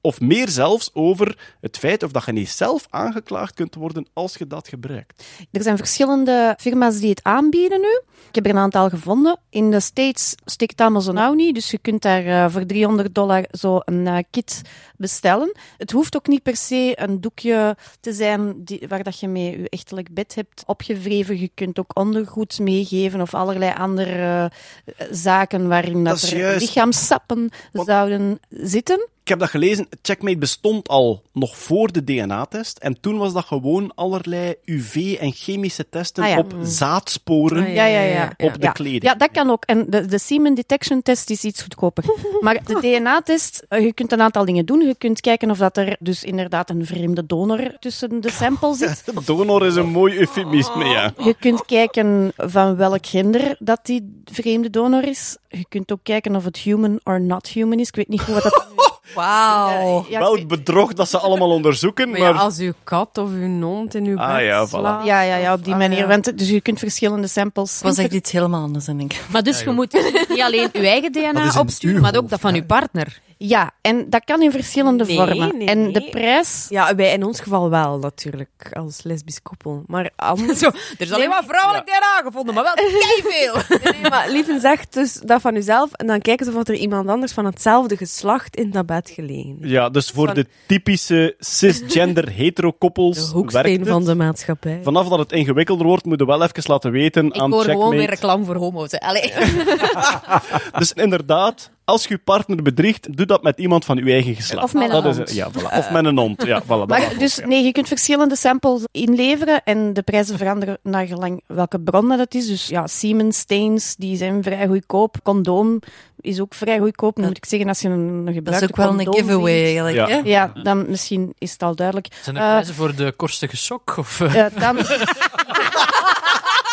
of 0.06 0.20
meer 0.20 0.48
zelfs 0.48 0.90
over 0.92 1.38
het 1.60 1.78
feit 1.78 2.02
of 2.02 2.10
dat 2.10 2.24
je 2.24 2.32
niet 2.32 2.48
zelf 2.48 2.86
aangeklaagd 2.90 3.54
kunt 3.54 3.74
worden 3.74 4.06
als 4.12 4.36
je 4.36 4.46
dat 4.46 4.68
gebruikt. 4.68 5.24
Er 5.52 5.62
zijn 5.62 5.76
verschillende 5.76 6.54
firma's 6.58 6.98
die 6.98 7.10
het 7.10 7.22
aanbieden 7.22 7.80
nu. 7.80 8.00
Ik 8.28 8.34
heb 8.34 8.44
er 8.44 8.50
een 8.50 8.58
aantal 8.58 8.88
gevonden. 8.88 9.38
In 9.50 9.70
de 9.70 9.80
States 9.80 10.34
stikt 10.44 10.80
Amazon 10.80 11.14
nou 11.14 11.36
niet, 11.36 11.54
dus 11.54 11.70
je 11.70 11.78
kunt 11.78 12.02
daar 12.02 12.26
eh, 12.26 12.50
voor 12.52 12.66
300 12.66 13.14
dollar 13.14 13.44
zo 13.50 13.80
een 13.84 14.06
eh, 14.06 14.18
kit 14.30 14.62
bestellen. 14.96 15.52
Het 15.76 15.90
hoeft 15.90 16.16
ook 16.16 16.26
niet 16.26 16.42
per 16.42 16.56
se 16.56 16.92
een 16.94 17.20
doekje 17.20 17.76
te 18.00 18.12
zijn 18.12 18.64
die, 18.64 18.84
waar 18.88 19.02
dat 19.02 19.20
je 19.20 19.28
mee 19.28 19.60
je 19.60 19.68
echtelijk 19.68 20.14
bed 20.14 20.34
hebt 20.34 20.62
opgewreven. 20.66 21.40
Je 21.40 21.50
kunt 21.54 21.78
ook 21.78 21.98
ondergoed 21.98 22.58
meegeven 22.58 23.20
of 23.20 23.34
allerlei 23.34 23.74
andere 23.78 24.50
eh, 24.84 25.06
zaken 25.10 25.68
waarin 25.68 26.04
Dat 26.04 26.22
er 26.22 26.38
juist. 26.38 26.60
lichaamsappen 26.60 27.50
zouden 27.72 28.40
zitten. 28.48 29.08
Ik 29.26 29.32
heb 29.32 29.40
dat 29.40 29.50
gelezen. 29.50 29.88
Checkmate 30.02 30.38
bestond 30.38 30.88
al 30.88 31.22
nog 31.32 31.58
voor 31.58 31.92
de 31.92 32.04
DNA-test. 32.04 32.78
En 32.78 33.00
toen 33.00 33.18
was 33.18 33.32
dat 33.32 33.44
gewoon 33.44 33.92
allerlei 33.94 34.54
UV- 34.64 35.16
en 35.20 35.32
chemische 35.32 35.88
testen 35.88 36.24
Ah 36.24 36.30
ja. 36.30 36.38
op 36.38 36.54
zaadsporen 36.62 37.64
Ah, 37.66 37.74
Ja, 37.74 37.84
ja, 37.86 38.00
ja. 38.00 38.32
op 38.38 38.60
de 38.60 38.72
kleding. 38.72 39.02
Ja, 39.02 39.14
dat 39.14 39.30
kan 39.30 39.50
ook. 39.50 39.64
En 39.64 39.86
de, 39.90 40.06
de 40.06 40.18
semen 40.18 40.54
detection 40.54 41.02
test 41.02 41.30
is 41.30 41.44
iets 41.44 41.62
goedkoper. 41.62 42.04
Maar 42.40 42.64
de 42.64 42.74
DNA-test, 42.80 43.64
eh, 43.68 43.84
je 43.84 43.92
kunt 43.92 44.12
een 44.12 44.20
aantal 44.20 44.44
dingen 44.44 44.66
doen. 44.66 44.80
Je 44.80 44.94
kunt 44.98 45.20
kijken 45.20 45.50
of 45.50 45.58
dat 45.58 45.76
er 45.76 45.96
dus 46.00 46.24
inderdaad 46.24 46.70
een 46.70 46.86
vreemde 46.86 47.26
donor 47.26 47.76
tussen 47.80 48.20
de 48.20 48.30
sample 48.30 48.74
zit. 48.86 49.04
Donor 49.24 49.66
is 49.66 49.74
een 49.74 49.90
mooi 49.90 50.18
eufemisme, 50.18 50.84
ja. 50.84 51.12
Je 51.18 51.34
kunt 51.40 51.64
kijken 51.64 52.32
van 52.36 52.76
welk 52.76 53.06
gender 53.06 53.56
dat 53.58 53.80
die 53.82 54.20
vreemde 54.24 54.70
donor 54.70 55.08
is. 55.08 55.36
Je 55.48 55.66
kunt 55.68 55.92
ook 55.92 56.00
kijken 56.02 56.36
of 56.36 56.44
het 56.44 56.56
human 56.56 57.00
or 57.04 57.20
not 57.20 57.48
human 57.48 57.78
is. 57.78 57.88
Ik 57.88 57.96
weet 57.96 58.08
niet 58.08 58.20
hoe 58.22 58.34
wat 58.34 58.42
dat 58.42 58.64
Wauw. 59.14 60.06
ja, 60.08 60.18
Wel 60.18 60.32
ik 60.32 60.38
het 60.38 60.48
bedrog 60.48 60.92
dat 60.92 61.08
ze 61.08 61.18
allemaal 61.18 61.50
onderzoeken, 61.50 62.10
Maar 62.10 62.20
maar... 62.20 62.34
ja, 62.34 62.38
als 62.40 62.58
uw 62.58 62.72
kat 62.84 63.18
of 63.18 63.28
uw 63.30 63.60
hond 63.62 63.94
in 63.94 64.04
uw 64.04 64.18
Ah, 64.18 64.34
bed 64.36 64.44
ja, 64.44 64.66
voilà. 64.68 64.70
weet- 64.70 65.06
ja, 65.06 65.20
ja, 65.20 65.36
ja, 65.36 65.52
op 65.52 65.64
die 65.64 65.72
Ah, 65.72 65.78
manier. 65.78 65.98
ja. 65.98 66.06
Want, 66.06 66.38
dus 66.38 66.48
je 66.48 66.60
kunt 66.60 66.78
verschillende 66.78 67.26
samples... 67.28 67.80
was 67.82 67.98
echt 67.98 68.12
iets 68.12 68.30
helemaal 68.32 68.62
anders, 68.62 68.84
denk 68.84 69.00
ik. 69.00 69.20
Maar 69.30 69.42
dus 69.42 69.62
je 69.62 69.70
moet 69.70 69.92
niet 70.28 70.40
alleen 70.42 70.68
je 70.72 70.86
eigen 70.88 71.12
DNA 71.12 71.52
opsturen, 71.58 71.96
uw 71.96 72.02
maar 72.02 72.16
ook 72.16 72.28
dat 72.28 72.40
van 72.40 72.54
je 72.54 72.64
partner. 72.64 73.20
Ja, 73.38 73.70
en 73.80 74.10
dat 74.10 74.24
kan 74.24 74.42
in 74.42 74.50
verschillende 74.50 75.04
Nee, 75.04 75.16
vormen. 75.16 75.56
nee, 75.58 75.66
en 75.68 75.92
de 75.92 76.08
prijs... 76.10 76.66
Ja, 76.68 76.94
wij 76.94 77.12
in 77.12 77.24
ons 77.24 77.40
geval 77.40 77.70
wel, 77.70 77.98
natuurlijk, 77.98 78.70
als 78.72 79.02
lesbisch 79.02 79.42
koppel. 79.42 79.82
Maar 79.86 80.10
anders... 80.16 80.58
Zo, 80.66 80.66
er 80.66 80.72
is 80.98 81.12
alleen 81.12 81.28
maar 81.28 81.44
vrouwelijk 81.46 81.86
DNA 81.86 82.20
gevonden, 82.24 82.54
maar 82.54 82.62
wel 82.64 82.74
veel. 83.32 83.78
Nee, 83.92 84.10
maar 84.10 84.30
Lieven 84.30 84.60
zegt 84.60 84.94
dus 84.94 85.12
dat 85.12 85.40
van 85.40 85.54
uzelf 85.56 85.92
en 85.92 86.06
dan 86.06 86.20
kijken 86.20 86.46
ze 86.46 86.56
of 86.56 86.68
er 86.68 86.74
iemand 86.74 87.08
anders 87.08 87.32
van 87.32 87.44
hetzelfde 87.44 87.96
geslacht 87.96 88.56
in 88.56 88.70
dat 88.70 88.86
bed 88.86 89.10
gelegen 89.10 89.56
is. 89.60 89.70
Ja, 89.70 89.88
dus 89.90 90.10
voor 90.10 90.26
Van- 90.26 90.34
de 90.34 90.46
typische 90.66 91.34
cisgender 91.38 92.24
De 92.26 92.32
hetero-koppels 92.32 93.16
werkt 93.18 93.32
hoeksteen 93.32 93.80
het. 93.80 93.88
van 93.88 94.04
de 94.04 94.14
maatschappij. 94.14 94.80
Vanaf 94.82 95.08
dat 95.08 95.18
het 95.18 95.32
ingewikkelder 95.32 95.86
wordt, 95.86 96.04
moet 96.04 96.18
je 96.18 96.26
wel 96.26 96.42
even 96.42 96.62
laten 96.66 96.90
weten 96.90 97.26
Ik 97.26 97.36
aan 97.36 97.52
hoor 97.52 97.64
gewoon 97.64 97.90
weer 97.96 98.08
reclame 98.08 98.44
voor 98.44 98.56
homo's. 98.56 98.90
Allee. 98.92 99.32
Dus 100.78 100.92
inderdaad, 100.92 101.70
als 101.86 102.02
je 102.02 102.08
je 102.14 102.18
partner 102.18 102.62
bedriegt, 102.62 103.16
doe 103.16 103.26
dat 103.26 103.42
met 103.42 103.58
iemand 103.58 103.84
van 103.84 103.96
je 103.96 104.12
eigen 104.12 104.34
geslacht. 104.34 104.64
Of 104.64 104.74
met 104.74 104.82
een 104.82 105.02
dat 105.02 105.16
hond. 105.16 105.28
Is, 105.28 105.34
ja, 105.34 105.50
voilà. 105.50 105.76
Of 105.76 105.90
met 105.90 106.04
een 106.04 106.18
hond. 106.18 106.42
Ja, 106.44 106.62
voilà, 106.62 106.66
dat 106.66 106.88
Maar 106.88 107.02
ook, 107.12 107.18
dus 107.18 107.36
ja. 107.36 107.46
nee, 107.46 107.64
je 107.64 107.72
kunt 107.72 107.88
verschillende 107.88 108.36
samples 108.36 108.82
inleveren 108.90 109.62
en 109.64 109.92
de 109.92 110.02
prijzen 110.02 110.38
veranderen 110.38 110.78
naar 110.82 111.06
gelang 111.06 111.42
welke 111.46 111.80
bron 111.80 112.08
dat 112.08 112.34
is. 112.34 112.46
Dus 112.46 112.66
ja, 112.66 112.86
semen 112.86 113.32
stains, 113.32 113.96
die 113.96 114.16
zijn 114.16 114.42
vrij 114.42 114.66
goedkoop. 114.66 115.16
Condoom 115.22 115.78
is 116.20 116.40
ook 116.40 116.54
vrij 116.54 116.78
goedkoop. 116.78 117.16
Nu 117.16 117.26
moet 117.26 117.36
ik 117.36 117.44
zeggen, 117.46 117.68
als 117.68 117.80
je 117.80 117.88
een, 117.88 117.98
een 118.00 118.24
Dat 118.24 118.34
gebruikte 118.34 118.64
is 118.64 118.70
ook 118.70 118.76
wel 118.76 119.00
een 119.00 119.14
giveaway, 119.14 119.64
vindt, 119.64 119.80
eigenlijk. 119.80 120.26
Ja. 120.26 120.52
Ja, 120.54 120.62
dan 120.62 120.90
misschien 120.90 121.34
is 121.38 121.52
het 121.52 121.62
al 121.62 121.74
duidelijk. 121.74 122.08
Zijn 122.22 122.36
er 122.36 122.42
Eh, 122.42 122.48
prijzen 122.48 122.74
voor 122.74 122.94
de 122.94 123.12
korstige 123.16 123.56
sok? 123.56 123.94
Of? 123.96 124.20
Eh, 124.20 124.44
dan, 124.58 124.76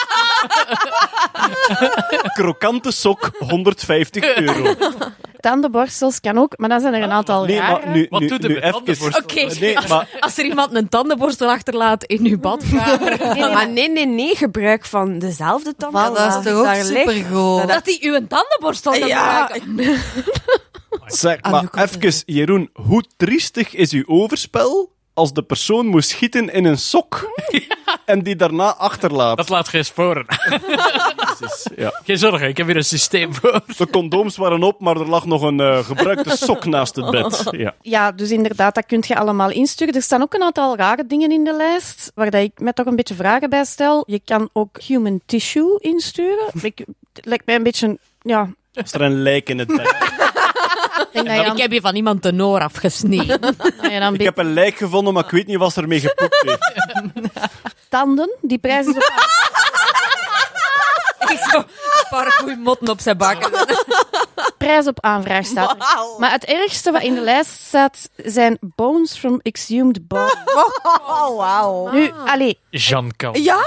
Krokante 2.38 2.92
sok, 2.92 3.30
150 3.40 4.36
euro. 4.38 4.76
tandenborstels 5.40 6.20
kan 6.20 6.38
ook, 6.38 6.58
maar 6.58 6.70
dan 6.70 6.80
zijn 6.80 6.94
er 6.94 7.04
een 7.04 7.12
aantal 7.12 7.46
Nee, 7.46 7.58
rare. 7.60 7.86
maar 7.86 7.96
nu, 7.96 8.08
Wat 8.10 8.22
nu, 8.22 8.28
doet 8.28 8.42
nu 8.42 8.56
even... 8.56 8.72
tandenborstel? 8.72 9.22
Oké, 9.24 9.60
Nee, 9.60 9.78
maar 9.88 10.10
als 10.20 10.38
er 10.38 10.46
iemand 10.46 10.76
een 10.76 10.90
tandenborstel 10.90 11.50
achterlaat 11.50 12.04
in 12.04 12.26
uw 12.26 12.40
badkamer, 12.40 13.18
Maar 13.54 13.70
nee, 13.70 13.90
nee, 13.90 14.06
nee, 14.06 14.36
gebruik 14.36 14.86
van 14.86 15.20
dezelfde 15.20 15.76
tanden. 15.78 16.02
Ja, 16.02 16.10
dat 16.10 16.46
is 16.46 16.52
toch 16.52 16.68
ook 16.68 16.76
supergoed. 16.76 17.68
dat 17.68 17.82
hij 17.86 17.98
uw 18.02 18.28
tandenborstel 18.28 18.92
kan 18.92 19.08
Ja. 19.08 19.46
gebruiken. 19.52 20.00
zeg 21.06 21.38
Ah, 21.42 21.52
maar 21.52 21.84
even, 21.84 22.14
Jeroen, 22.26 22.70
hoe 22.74 23.04
triestig 23.18 23.74
is 23.76 23.92
uw 23.92 24.04
overspel 24.08 24.92
als 25.14 25.34
de 25.34 25.44
persoon 25.44 25.86
moest 25.86 26.10
schieten 26.10 26.50
in 26.54 26.66
een 26.66 26.78
sok 26.78 27.30
en 28.06 28.22
die 28.22 28.36
daarna 28.36 28.76
achterlaat? 28.76 29.38
Dat 29.38 29.50
laat 29.50 29.68
geen 29.68 29.86
sporen. 29.86 30.26
Jezus, 31.40 31.68
ja. 31.76 32.00
Geen 32.06 32.18
zorgen, 32.18 32.48
ik 32.48 32.58
heb 32.58 32.68
hier 32.68 32.76
een 32.76 32.84
systeem 32.84 33.34
voor. 33.34 33.62
De 33.78 33.88
condooms 33.88 34.38
waren 34.38 34.64
op, 34.64 34.80
maar 34.80 34.98
er 34.98 35.10
lag 35.10 35.26
nog 35.26 35.42
een 35.42 35.60
eh, 35.60 35.86
gebruikte 35.86 36.38
sok 36.38 36.66
naast 36.66 36.96
het 36.96 37.12
bed. 37.12 37.44
Ja. 37.64 37.74
Ja, 37.82 38.12
dus 38.12 38.32
inderdaad, 38.32 38.76
dat 38.76 38.86
kun 38.86 39.04
je 39.08 39.16
allemaal 39.16 39.52
insturen. 39.52 39.94
Er 39.94 40.02
staan 40.02 40.22
ook 40.22 40.34
een 40.34 40.44
aantal 40.44 40.76
rare 40.76 41.08
dingen 41.08 41.32
in 41.32 41.44
de 41.44 41.54
lijst, 41.56 42.12
waar 42.16 42.32
dat 42.32 42.42
ik 42.42 42.60
me 42.60 42.74
toch 42.74 42.86
een 42.86 42.96
beetje 42.96 43.16
vragen 43.16 43.50
bij 43.50 43.66
stel. 43.66 44.04
Je 44.08 44.22
kan 44.26 44.50
ook 44.54 44.82
human 44.82 45.22
tissue 45.26 45.80
insturen. 45.80 46.48
Ik, 46.62 46.84
het 47.14 47.26
lijkt 47.26 47.46
mij 47.46 47.56
een 47.56 47.64
beetje, 47.64 47.98
ja... 48.22 48.50
Als 48.74 48.92
er 48.92 49.02
een 49.02 49.22
lijk 49.22 49.50
in 49.50 49.60
het 49.60 49.68
bed. 49.68 49.96
Ik 51.14 51.24
denk 51.24 51.38
dat 51.38 51.46
je 51.46 51.52
Ik 51.52 51.58
heb 51.58 51.72
je 51.72 51.82
van 51.82 51.96
iemand 51.96 52.24
de 52.24 52.32
noor 52.32 52.60
afgesneden. 52.60 53.40
dan, 54.00 54.14
Ik 54.14 54.22
heb 54.22 54.38
een 54.38 54.54
lijk 54.54 54.76
gevonden, 54.76 55.14
maar 55.14 55.24
ik 55.24 55.30
weet 55.30 55.48
niet 55.48 55.58
wat 55.58 55.76
er 55.76 55.88
mee 55.88 56.00
gepoept 56.00 56.44
heeft. 56.46 57.50
tanden, 57.90 58.36
die 58.42 58.58
prijs 58.58 58.86
Ik 61.30 61.40
zo, 61.52 61.58
een 61.58 61.66
paar 62.10 62.32
goeie 62.32 62.58
motten 62.58 62.90
op 62.90 63.00
zijn 63.00 63.18
bakken. 63.18 63.52
prijs 64.58 64.88
op 64.88 65.02
aanvraag 65.02 65.46
staat. 65.46 65.72
er. 65.72 66.20
Maar 66.20 66.32
het 66.32 66.46
ergste 66.46 66.92
wat 66.92 67.02
in 67.02 67.14
de 67.14 67.22
lijst 67.22 67.50
staat 67.50 68.10
zijn 68.16 68.58
bones 68.62 69.18
from 69.18 69.40
exhumed 69.42 70.08
bodies. 70.08 70.34
Oh, 71.08 71.38
wauw. 71.38 71.92
Nu, 71.92 72.12
allee, 72.26 72.60
Jean 72.70 73.12
Cal. 73.16 73.38
Ja, 73.38 73.62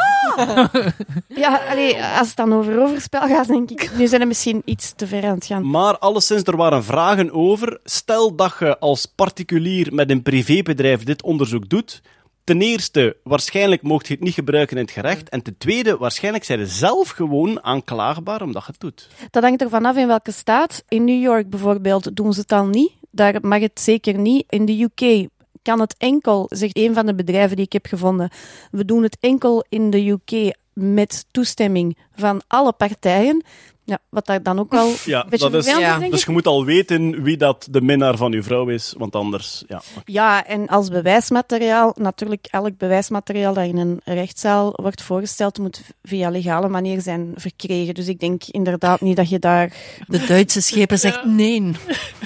ja, 1.29 1.61
allee, 1.71 2.03
als 2.03 2.27
het 2.29 2.37
dan 2.37 2.55
over 2.55 2.83
overspel 2.83 3.21
gaat, 3.21 3.47
denk 3.47 3.71
ik, 3.71 3.91
nu 3.97 4.07
zijn 4.07 4.21
we 4.21 4.27
misschien 4.27 4.63
iets 4.65 4.93
te 4.97 5.07
ver 5.07 5.25
aan 5.25 5.35
het 5.35 5.47
gaan. 5.47 5.71
Maar 5.71 5.99
alleszins, 5.99 6.43
er 6.43 6.57
waren 6.57 6.85
vragen 6.85 7.33
over. 7.33 7.81
Stel 7.85 8.37
dat 8.37 8.57
je 8.59 8.79
als 8.79 9.07
particulier 9.07 9.95
met 9.95 10.11
een 10.11 10.23
privébedrijf 10.23 11.05
dit 11.05 11.23
onderzoek 11.23 11.69
doet. 11.69 12.03
Ten 12.47 12.61
eerste, 12.61 13.17
waarschijnlijk 13.23 13.83
mocht 13.83 14.07
je 14.07 14.15
het 14.15 14.23
niet 14.23 14.35
gebruiken 14.35 14.77
in 14.77 14.83
het 14.83 14.93
gerecht. 14.93 15.29
En 15.29 15.43
ten 15.43 15.59
tweede, 15.59 15.97
waarschijnlijk 15.97 16.45
zijn 16.45 16.59
je 16.59 16.67
zelf 16.67 17.09
gewoon 17.09 17.65
aanklaagbaar 17.65 18.43
omdat 18.43 18.65
je 18.65 18.71
het 18.71 18.81
doet. 18.81 19.09
Dat 19.31 19.43
hangt 19.43 19.63
er 19.63 19.69
vanaf 19.69 19.97
in 19.97 20.07
welke 20.07 20.33
staat. 20.33 20.85
In 20.89 21.05
New 21.05 21.23
York 21.23 21.51
bijvoorbeeld 21.51 22.17
doen 22.17 22.33
ze 22.33 22.41
het 22.41 22.53
al 22.53 22.67
niet. 22.67 22.93
Daar 23.11 23.39
mag 23.41 23.61
het 23.61 23.81
zeker 23.81 24.19
niet. 24.19 24.45
In 24.49 24.65
de 24.65 24.83
UK 24.83 25.29
kan 25.63 25.81
het 25.81 25.95
enkel, 25.99 26.47
zegt 26.49 26.77
een 26.77 26.95
van 26.95 27.07
de 27.07 27.15
bedrijven 27.15 27.57
die 27.57 27.65
ik 27.65 27.73
heb 27.73 27.87
gevonden. 27.87 28.31
We 28.71 28.85
doen 28.85 29.03
het 29.03 29.17
enkel 29.21 29.65
in 29.69 29.91
de 29.91 30.09
UK 30.09 30.55
met 30.73 31.27
toestemming 31.31 31.99
van 32.15 32.43
alle 32.47 32.73
partijen. 32.73 33.45
Ja, 33.87 33.99
wat 34.09 34.27
daar 34.27 34.43
dan 34.43 34.59
ook 34.59 34.75
al 34.75 34.93
Ja, 35.05 35.23
een 35.23 35.31
beetje 35.31 35.51
dat 35.51 35.67
is, 35.67 35.79
ja. 35.79 35.99
denk 35.99 36.13
dus 36.13 36.25
je 36.25 36.31
moet 36.31 36.47
al 36.47 36.65
weten 36.65 37.23
wie 37.23 37.37
dat 37.37 37.67
de 37.71 37.81
minnaar 37.81 38.17
van 38.17 38.33
uw 38.33 38.43
vrouw 38.43 38.69
is, 38.69 38.95
want 38.99 39.15
anders... 39.15 39.65
Ja. 39.69 39.83
Ja, 40.05 40.47
en 40.47 40.67
als 40.67 40.89
bewijsmateriaal, 40.89 41.95
natuurlijk 41.97 42.47
elk 42.51 42.77
bewijsmateriaal 42.77 43.55
dat 43.55 43.65
in 43.65 43.77
een 43.77 44.01
rechtszaal 44.05 44.73
wordt 44.75 45.03
voorgesteld, 45.03 45.59
moet 45.59 45.83
via 46.03 46.31
legale 46.31 46.69
manier 46.69 47.01
zijn 47.01 47.33
verkregen. 47.37 47.95
Dus 47.95 48.09
ik 48.09 48.21
denk 48.21 48.45
inderdaad 48.45 49.01
niet 49.01 49.17
dat 49.17 49.29
je 49.29 49.39
daar... 49.39 49.73
De 50.07 50.27
Duitse 50.27 50.61
schepen 50.61 50.99
zegt 50.99 51.25
nee. 51.25 51.55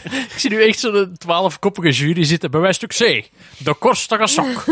Ik 0.04 0.34
zie 0.36 0.50
nu 0.50 0.62
echt 0.62 0.78
zo'n 0.78 1.14
twaalfkoppige 1.18 1.90
jury 1.90 2.24
zitten. 2.24 2.50
Bewijsstuk 2.50 2.90
C. 2.90 3.30
De 3.58 3.74
korstige 3.74 4.26
sok. 4.26 4.64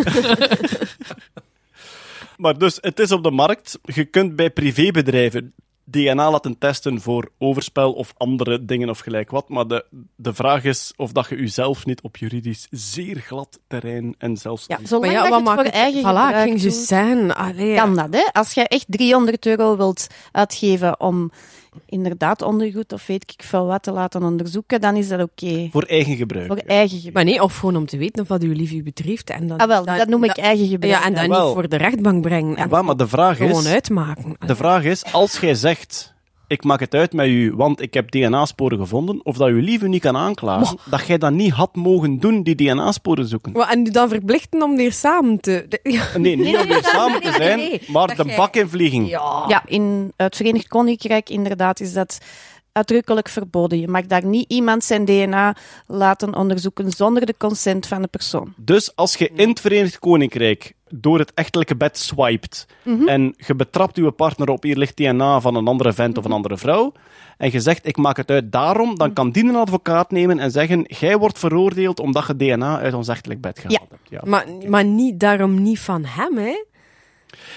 Maar 2.36 2.58
dus, 2.58 2.78
het 2.80 2.98
is 2.98 3.12
op 3.12 3.22
de 3.22 3.30
markt. 3.30 3.78
Je 3.82 4.04
kunt 4.04 4.36
bij 4.36 4.50
privébedrijven 4.50 5.54
DNA 5.90 6.30
laten 6.30 6.58
testen 6.58 7.00
voor 7.00 7.30
overspel 7.38 7.92
of 7.92 8.14
andere 8.16 8.64
dingen 8.64 8.88
of 8.90 8.98
gelijk 8.98 9.30
wat. 9.30 9.48
Maar 9.48 9.66
de, 9.66 9.84
de 10.16 10.34
vraag 10.34 10.64
is 10.64 10.92
of 10.96 11.12
dat 11.12 11.28
je 11.28 11.36
jezelf 11.36 11.86
niet 11.86 12.02
op 12.02 12.16
juridisch 12.16 12.66
zeer 12.70 13.16
glad 13.16 13.58
terrein 13.66 14.14
en 14.18 14.36
zelfs... 14.36 14.64
Ja, 14.66 14.76
maar 14.78 14.86
zolang 14.86 15.12
ja, 15.12 15.28
dat 15.28 15.42
wat 15.42 15.42
je 15.42 15.48
het 15.48 15.60
voor 15.60 15.80
eigen 15.80 16.02
Voilà, 16.02 16.42
ging 16.42 16.72
zeggen. 16.74 17.36
Allee, 17.36 17.76
kan 17.76 17.96
dat, 17.96 18.14
hè? 18.14 18.24
Als 18.32 18.52
je 18.52 18.68
echt 18.68 18.84
300 18.88 19.46
euro 19.46 19.76
wilt 19.76 20.06
uitgeven 20.32 21.00
om 21.00 21.30
inderdaad 21.86 22.42
ondergoed 22.42 22.92
of 22.92 23.06
weet 23.06 23.22
ik 23.36 23.42
veel 23.44 23.66
wat 23.66 23.82
te 23.82 23.90
laten 23.90 24.22
onderzoeken, 24.22 24.80
dan 24.80 24.96
is 24.96 25.08
dat 25.08 25.20
oké. 25.22 25.68
Voor 25.72 25.82
eigen 25.82 26.16
gebruik. 26.16 26.46
Voor 26.46 26.56
eigen 26.56 26.96
gebruik. 26.96 27.14
Maar 27.14 27.24
nee, 27.24 27.42
of 27.42 27.56
gewoon 27.56 27.76
om 27.76 27.86
te 27.86 27.96
weten 27.96 28.22
of 28.22 28.28
wat 28.28 28.42
uw 28.42 28.52
lief 28.52 28.72
u 28.72 28.82
betreft. 28.82 29.30
En 29.30 29.46
dan, 29.46 29.58
Ah, 29.58 29.68
wel, 29.68 29.84
dat 29.84 30.08
noem 30.08 30.24
ik 30.24 30.36
eigen 30.36 30.66
gebruik. 30.68 30.94
Ja, 30.94 31.04
en 31.04 31.14
dan 31.14 31.28
niet 31.28 31.52
voor 31.52 31.68
de 31.68 31.76
rechtbank 31.76 32.22
brengen. 32.22 32.56
En 32.56 32.68
Ja, 32.70 32.82
maar 32.82 32.96
de 32.96 33.08
vraag 33.08 33.36
gewoon 33.36 33.62
is... 33.62 33.68
uitmaken. 33.68 34.36
De 34.46 34.56
vraag 34.56 34.84
is, 34.84 35.12
als 35.12 35.38
jij 35.40 35.54
zegt, 35.54 36.14
ik 36.48 36.64
maak 36.64 36.80
het 36.80 36.94
uit 36.94 37.12
met 37.12 37.26
u, 37.26 37.52
want 37.54 37.80
ik 37.80 37.94
heb 37.94 38.10
DNA-sporen 38.10 38.78
gevonden, 38.78 39.20
of 39.22 39.36
dat 39.36 39.48
je 39.48 39.54
liever 39.54 39.88
niet 39.88 40.00
kan 40.02 40.16
aanklagen, 40.16 40.78
dat 40.84 41.06
jij 41.06 41.18
dat 41.18 41.32
niet 41.32 41.52
had 41.52 41.76
mogen 41.76 42.18
doen, 42.20 42.42
die 42.42 42.54
DNA-sporen 42.54 43.26
zoeken. 43.26 43.52
Wat, 43.52 43.68
En 43.70 43.86
u 43.86 43.90
dan 43.90 44.08
verplichten 44.08 44.62
om 44.62 44.76
weer 44.76 44.92
samen 44.92 45.40
te... 45.40 45.64
de- 45.68 45.80
Ja. 45.82 46.04
Nee, 46.18 46.36
niet 46.36 46.56
om 46.58 46.66
weer 46.66 46.84
samen 46.84 47.20
te 47.20 47.32
zijn, 47.32 47.58
nee, 47.58 47.68
nee. 47.68 47.80
maar 47.86 48.06
Dat 48.06 48.16
de 48.16 48.24
jij- 48.24 48.36
bak 48.36 48.56
in 48.56 48.68
vliegen. 48.68 49.06
Ja, 49.06 49.62
in 49.66 50.12
het 50.16 50.36
Verenigd 50.36 50.68
Koninkrijk 50.68 51.30
inderdaad 51.30 51.80
is 51.80 51.92
dat 51.92 52.18
uitdrukkelijk 52.78 53.28
verboden. 53.28 53.80
Je 53.80 53.88
mag 53.88 54.06
daar 54.06 54.24
niet 54.24 54.50
iemand 54.50 54.84
zijn 54.84 55.04
DNA 55.04 55.56
laten 55.86 56.34
onderzoeken 56.34 56.90
zonder 56.90 57.26
de 57.26 57.34
consent 57.38 57.86
van 57.86 58.02
de 58.02 58.08
persoon. 58.08 58.52
Dus 58.56 58.96
als 58.96 59.16
je 59.16 59.30
in 59.34 59.48
het 59.48 59.60
Verenigd 59.60 59.98
Koninkrijk 59.98 60.72
door 60.90 61.18
het 61.18 61.32
echtelijke 61.34 61.76
bed 61.76 61.98
swipet 61.98 62.66
en 63.06 63.34
je 63.46 63.54
betrapt 63.54 63.96
je 63.96 64.10
partner 64.10 64.48
op 64.48 64.62
hier 64.62 64.76
ligt 64.76 64.96
DNA 64.96 65.40
van 65.40 65.54
een 65.54 65.66
andere 65.66 65.92
vent 65.92 66.18
of 66.18 66.24
een 66.24 66.32
andere 66.32 66.56
vrouw 66.58 66.92
en 67.38 67.52
je 67.52 67.60
zegt 67.60 67.86
ik 67.86 67.96
maak 67.96 68.16
het 68.16 68.30
uit 68.30 68.52
daarom, 68.52 68.98
dan 68.98 69.12
kan 69.12 69.30
die 69.30 69.44
een 69.44 69.56
advocaat 69.56 70.10
nemen 70.10 70.38
en 70.38 70.50
zeggen 70.50 70.84
jij 70.86 71.16
wordt 71.16 71.38
veroordeeld 71.38 72.00
omdat 72.00 72.26
je 72.26 72.36
DNA 72.36 72.78
uit 72.78 72.94
ons 72.94 73.08
echtelijk 73.08 73.40
bed 73.40 73.58
gehaald 73.58 73.90
hebt. 73.90 74.08
Ja. 74.10 74.20
Maar, 74.24 74.46
maar 74.68 74.84
niet, 74.84 75.20
daarom 75.20 75.62
niet 75.62 75.80
van 75.80 76.04
hem, 76.04 76.36
hè? 76.36 76.64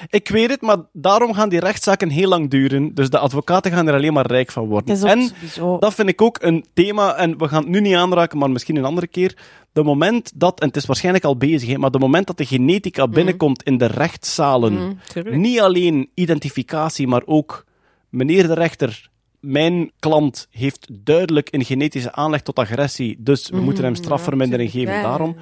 Ik 0.10 0.30
weet 0.30 0.50
het, 0.50 0.62
maar 0.62 0.78
daarom 0.94 1.34
gaan 1.34 1.50
die 1.50 1.60
rechtszaken 1.60 2.10
heel 2.10 2.30
lang 2.30 2.50
duren. 2.50 2.94
Dus 2.94 3.10
de 3.10 3.18
advocaten 3.18 3.72
gaan 3.72 3.88
er 3.88 3.94
alleen 3.94 4.14
maar 4.14 4.26
rijk 4.28 4.52
van 4.52 4.66
worden. 4.68 5.08
En 5.08 5.22
sowieso... 5.28 5.78
dat 5.80 5.94
vind 5.94 6.10
ik 6.10 6.22
ook 6.22 6.38
een 6.42 6.66
thema, 6.74 7.16
en 7.16 7.38
we 7.38 7.48
gaan 7.48 7.62
het 7.62 7.72
nu 7.72 7.82
niet 7.82 7.96
aanraken, 7.96 8.38
maar 8.38 8.50
misschien 8.52 8.76
een 8.76 8.86
andere 8.86 9.08
keer. 9.08 9.38
De 9.74 9.84
moment 9.84 10.32
dat, 10.36 10.60
en 10.60 10.68
het 10.68 10.76
is 10.76 10.86
waarschijnlijk 10.86 11.26
al 11.26 11.38
bezig, 11.38 11.70
hè, 11.70 11.78
maar 11.78 11.92
de 11.92 12.00
moment 12.00 12.28
dat 12.28 12.38
de 12.38 12.46
genetica 12.46 13.08
binnenkomt 13.08 13.64
in 13.64 13.78
de 13.78 13.86
rechtszalen, 13.86 15.00
tuurlijk. 15.14 15.36
niet 15.36 15.60
alleen 15.60 16.10
identificatie, 16.14 17.08
maar 17.08 17.22
ook, 17.26 17.66
meneer 18.10 18.48
de 18.48 18.54
rechter, 18.54 19.10
mijn 19.40 19.92
klant 20.00 20.48
heeft 20.52 20.88
duidelijk 21.04 21.48
een 21.52 21.66
genetische 21.66 22.12
aanleg 22.14 22.42
tot 22.42 22.60
agressie, 22.60 23.16
dus 23.20 23.50
we 23.50 23.60
moeten 23.62 23.84
hem 23.84 23.96
strafvermindering 23.96 24.72
tuurlijk. 24.72 24.92
geven 24.94 25.10
daarom. 25.10 25.36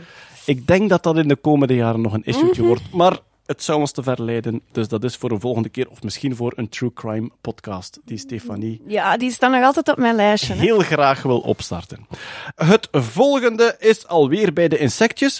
Ik 0.45 0.67
denk 0.67 0.89
dat 0.89 1.03
dat 1.03 1.17
in 1.17 1.27
de 1.27 1.35
komende 1.35 1.75
jaren 1.75 2.01
nog 2.01 2.13
een 2.13 2.23
issue 2.25 2.49
Mhm. 2.51 2.61
wordt, 2.61 2.81
maar 2.93 3.19
het 3.49 3.63
zou 3.63 3.79
ons 3.79 3.91
te 3.91 4.03
ver 4.03 4.23
leiden, 4.23 4.61
dus 4.71 4.87
dat 4.87 5.03
is 5.03 5.15
voor 5.15 5.31
een 5.31 5.39
volgende 5.39 5.69
keer, 5.69 5.89
of 5.89 6.03
misschien 6.03 6.35
voor 6.35 6.53
een 6.55 6.69
true 6.69 6.93
crime 6.93 7.29
podcast, 7.41 7.99
die 8.05 8.17
Stefanie 8.17 8.81
Ja, 8.87 9.17
die 9.17 9.31
staan 9.31 9.51
nog 9.51 9.63
altijd 9.63 9.89
op 9.89 9.97
mijn 9.97 10.15
lijstje. 10.15 10.53
hè. 10.53 10.59
heel 10.59 10.79
graag 10.79 11.21
wil 11.21 11.39
opstarten. 11.39 12.07
Het 12.55 12.87
volgende 12.91 13.75
is 13.79 14.07
alweer 14.07 14.53
bij 14.53 14.67
de 14.67 14.77
insectjes. 14.77 15.39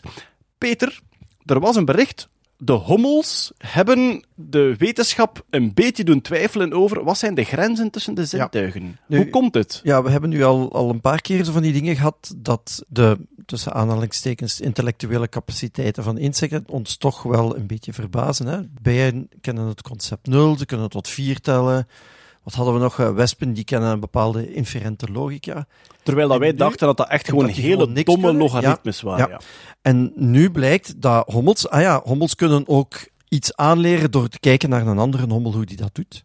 Peter, 0.58 1.00
er 1.46 1.60
was 1.60 1.76
een 1.76 1.86
bericht. 1.86 2.28
De 2.62 2.72
hommels 2.74 3.52
hebben 3.58 4.24
de 4.36 4.76
wetenschap 4.78 5.46
een 5.50 5.74
beetje 5.74 6.04
doen 6.04 6.22
twijfelen 6.22 6.74
over 6.74 7.04
wat 7.04 7.18
zijn 7.18 7.34
de 7.36 7.44
grenzen 7.44 7.90
tussen 7.90 8.14
de 8.14 8.26
zintuigen. 8.26 8.98
Nu- 9.08 9.18
Hoe 9.18 9.30
komt 9.30 9.54
het? 9.54 9.80
Ja, 9.84 10.04
we 10.04 10.10
hebben 10.10 10.30
nu 10.30 10.44
al, 10.44 10.72
al 10.74 10.90
een 10.90 11.02
paar 11.02 11.22
keer 11.22 11.44
zo 11.44 11.52
van 11.52 11.62
die 11.62 11.74
dingen 11.74 11.96
gehad 11.96 12.34
dat 12.38 12.84
de, 12.88 13.18
tussen 13.46 13.74
aanhalingstekens, 13.74 14.60
intellectuele 14.60 15.30
capaciteiten 15.30 16.04
van 16.04 16.18
insecten 16.18 16.64
ons 16.68 16.98
toch 16.98 17.24
wel 17.24 17.56
een 17.56 17.68
beetje 17.68 17.94
verbazen. 17.94 18.46
Hè? 18.48 18.60
Bijen 18.82 19.30
kennen 19.42 19.68
het 19.68 19.82
concept 19.82 20.28
nul, 20.28 20.58
ze 20.58 20.66
kunnen 20.66 20.90
tot 20.90 21.08
vier 21.08 21.40
tellen. 21.40 21.88
Wat 22.44 22.54
hadden 22.54 22.74
we 22.74 22.80
nog? 22.80 23.00
Eh, 23.00 23.12
Wespen, 23.14 23.54
die 23.54 23.64
kennen 23.64 23.90
een 23.92 24.00
bepaalde 24.00 24.54
inferente 24.54 25.12
logica. 25.12 25.68
Terwijl 26.04 26.28
dat 26.28 26.36
En 26.36 26.42
wij 26.44 26.52
nu- 26.52 26.58
dachten 26.58 26.88
dat 26.88 26.98
dat 26.98 27.10
echt 27.10 27.28
gewoon 27.30 27.46
dat 27.46 27.56
hele 27.56 27.78
gewoon 27.78 27.94
domme 28.04 28.22
kunnen. 28.24 28.36
logaritmes 28.42 29.00
Ja, 29.02 29.08
waren. 29.08 29.30
ja. 29.30 29.40
En 29.82 30.12
nu 30.16 30.52
blijkt 30.52 31.02
dat 31.02 31.28
hommels, 31.28 31.70
ah 31.70 31.82
ja, 31.82 32.02
hommels 32.04 32.36
kunnen 32.36 32.64
ook 32.68 32.96
iets 33.30 33.56
aanleren 33.56 34.12
door 34.12 34.28
te 34.28 34.40
kijken 34.40 34.70
naar 34.70 34.88
een 34.88 35.00
andere 35.00 35.28
hommel 35.28 35.54
hoe 35.54 35.66
die 35.66 35.78
dat 35.78 35.96
doet. 35.96 36.24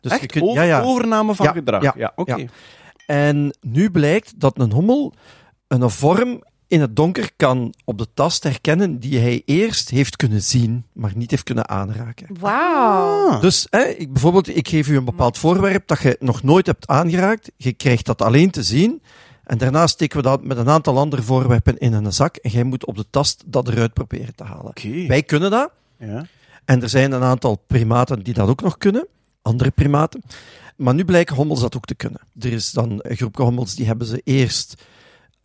Dus 0.00 0.12
echt? 0.12 0.20
je 0.20 0.26
kunt, 0.26 0.44
over- 0.44 0.56
ja, 0.56 0.62
ja. 0.62 0.82
Overname 0.82 1.34
van 1.34 1.46
gedrag. 1.48 1.94
ja, 1.96 2.12
oké. 2.16 2.46
En 3.06 3.56
nu 3.60 3.90
blijkt 3.90 4.40
dat 4.40 4.58
een 4.58 4.72
hommel 4.72 5.12
een 5.68 5.90
vorm 5.90 6.42
in 6.68 6.80
het 6.80 6.96
donker 6.96 7.30
kan 7.36 7.74
op 7.84 7.98
de 7.98 8.06
tast 8.14 8.42
herkennen 8.42 8.98
die 8.98 9.18
hij 9.18 9.42
eerst 9.44 9.90
heeft 9.90 10.16
kunnen 10.16 10.42
zien, 10.42 10.84
maar 10.92 11.12
niet 11.14 11.30
heeft 11.30 11.42
kunnen 11.42 11.68
aanraken. 11.68 12.26
Wauw. 12.40 13.28
Ah. 13.30 13.40
Dus 13.40 13.66
hè, 13.70 13.82
ik, 13.82 14.12
bijvoorbeeld, 14.12 14.56
ik 14.56 14.68
geef 14.68 14.88
u 14.88 14.96
een 14.96 15.04
bepaald 15.04 15.38
voorwerp 15.38 15.86
dat 15.86 16.00
je 16.00 16.16
nog 16.20 16.42
nooit 16.42 16.66
hebt 16.66 16.86
aangeraakt. 16.86 17.50
Je 17.56 17.72
krijgt 17.72 18.06
dat 18.06 18.22
alleen 18.22 18.50
te 18.50 18.62
zien. 18.62 19.02
En 19.44 19.58
daarna 19.58 19.86
steken 19.86 20.16
we 20.16 20.22
dat 20.22 20.44
met 20.44 20.56
een 20.56 20.68
aantal 20.68 20.98
andere 20.98 21.22
voorwerpen 21.22 21.78
in 21.78 21.92
een 21.92 22.12
zak. 22.12 22.36
En 22.36 22.50
jij 22.50 22.64
moet 22.64 22.84
op 22.84 22.96
de 22.96 23.06
tast 23.10 23.42
dat 23.46 23.68
eruit 23.68 23.92
proberen 23.92 24.34
te 24.34 24.44
halen. 24.44 24.66
Oké. 24.66 25.06
Wij 25.06 25.22
kunnen 25.22 25.50
dat. 25.50 25.70
Ja. 25.98 26.26
En 26.64 26.82
er 26.82 26.88
zijn 26.88 27.12
een 27.12 27.22
aantal 27.22 27.62
primaten 27.66 28.22
die 28.22 28.34
dat 28.34 28.48
ook 28.48 28.62
nog 28.62 28.78
kunnen. 28.78 29.06
Andere 29.42 29.70
primaten. 29.70 30.22
Maar 30.76 30.94
nu 30.94 31.04
blijken 31.04 31.36
hommels 31.36 31.60
dat 31.60 31.76
ook 31.76 31.84
te 31.84 31.94
kunnen. 31.94 32.20
Er 32.40 32.52
is 32.52 32.70
dan 32.70 33.00
een 33.02 33.16
groep 33.16 33.36
hommels 33.36 33.74
die 33.74 33.86
hebben 33.86 34.06
ze 34.06 34.20
eerst 34.24 34.82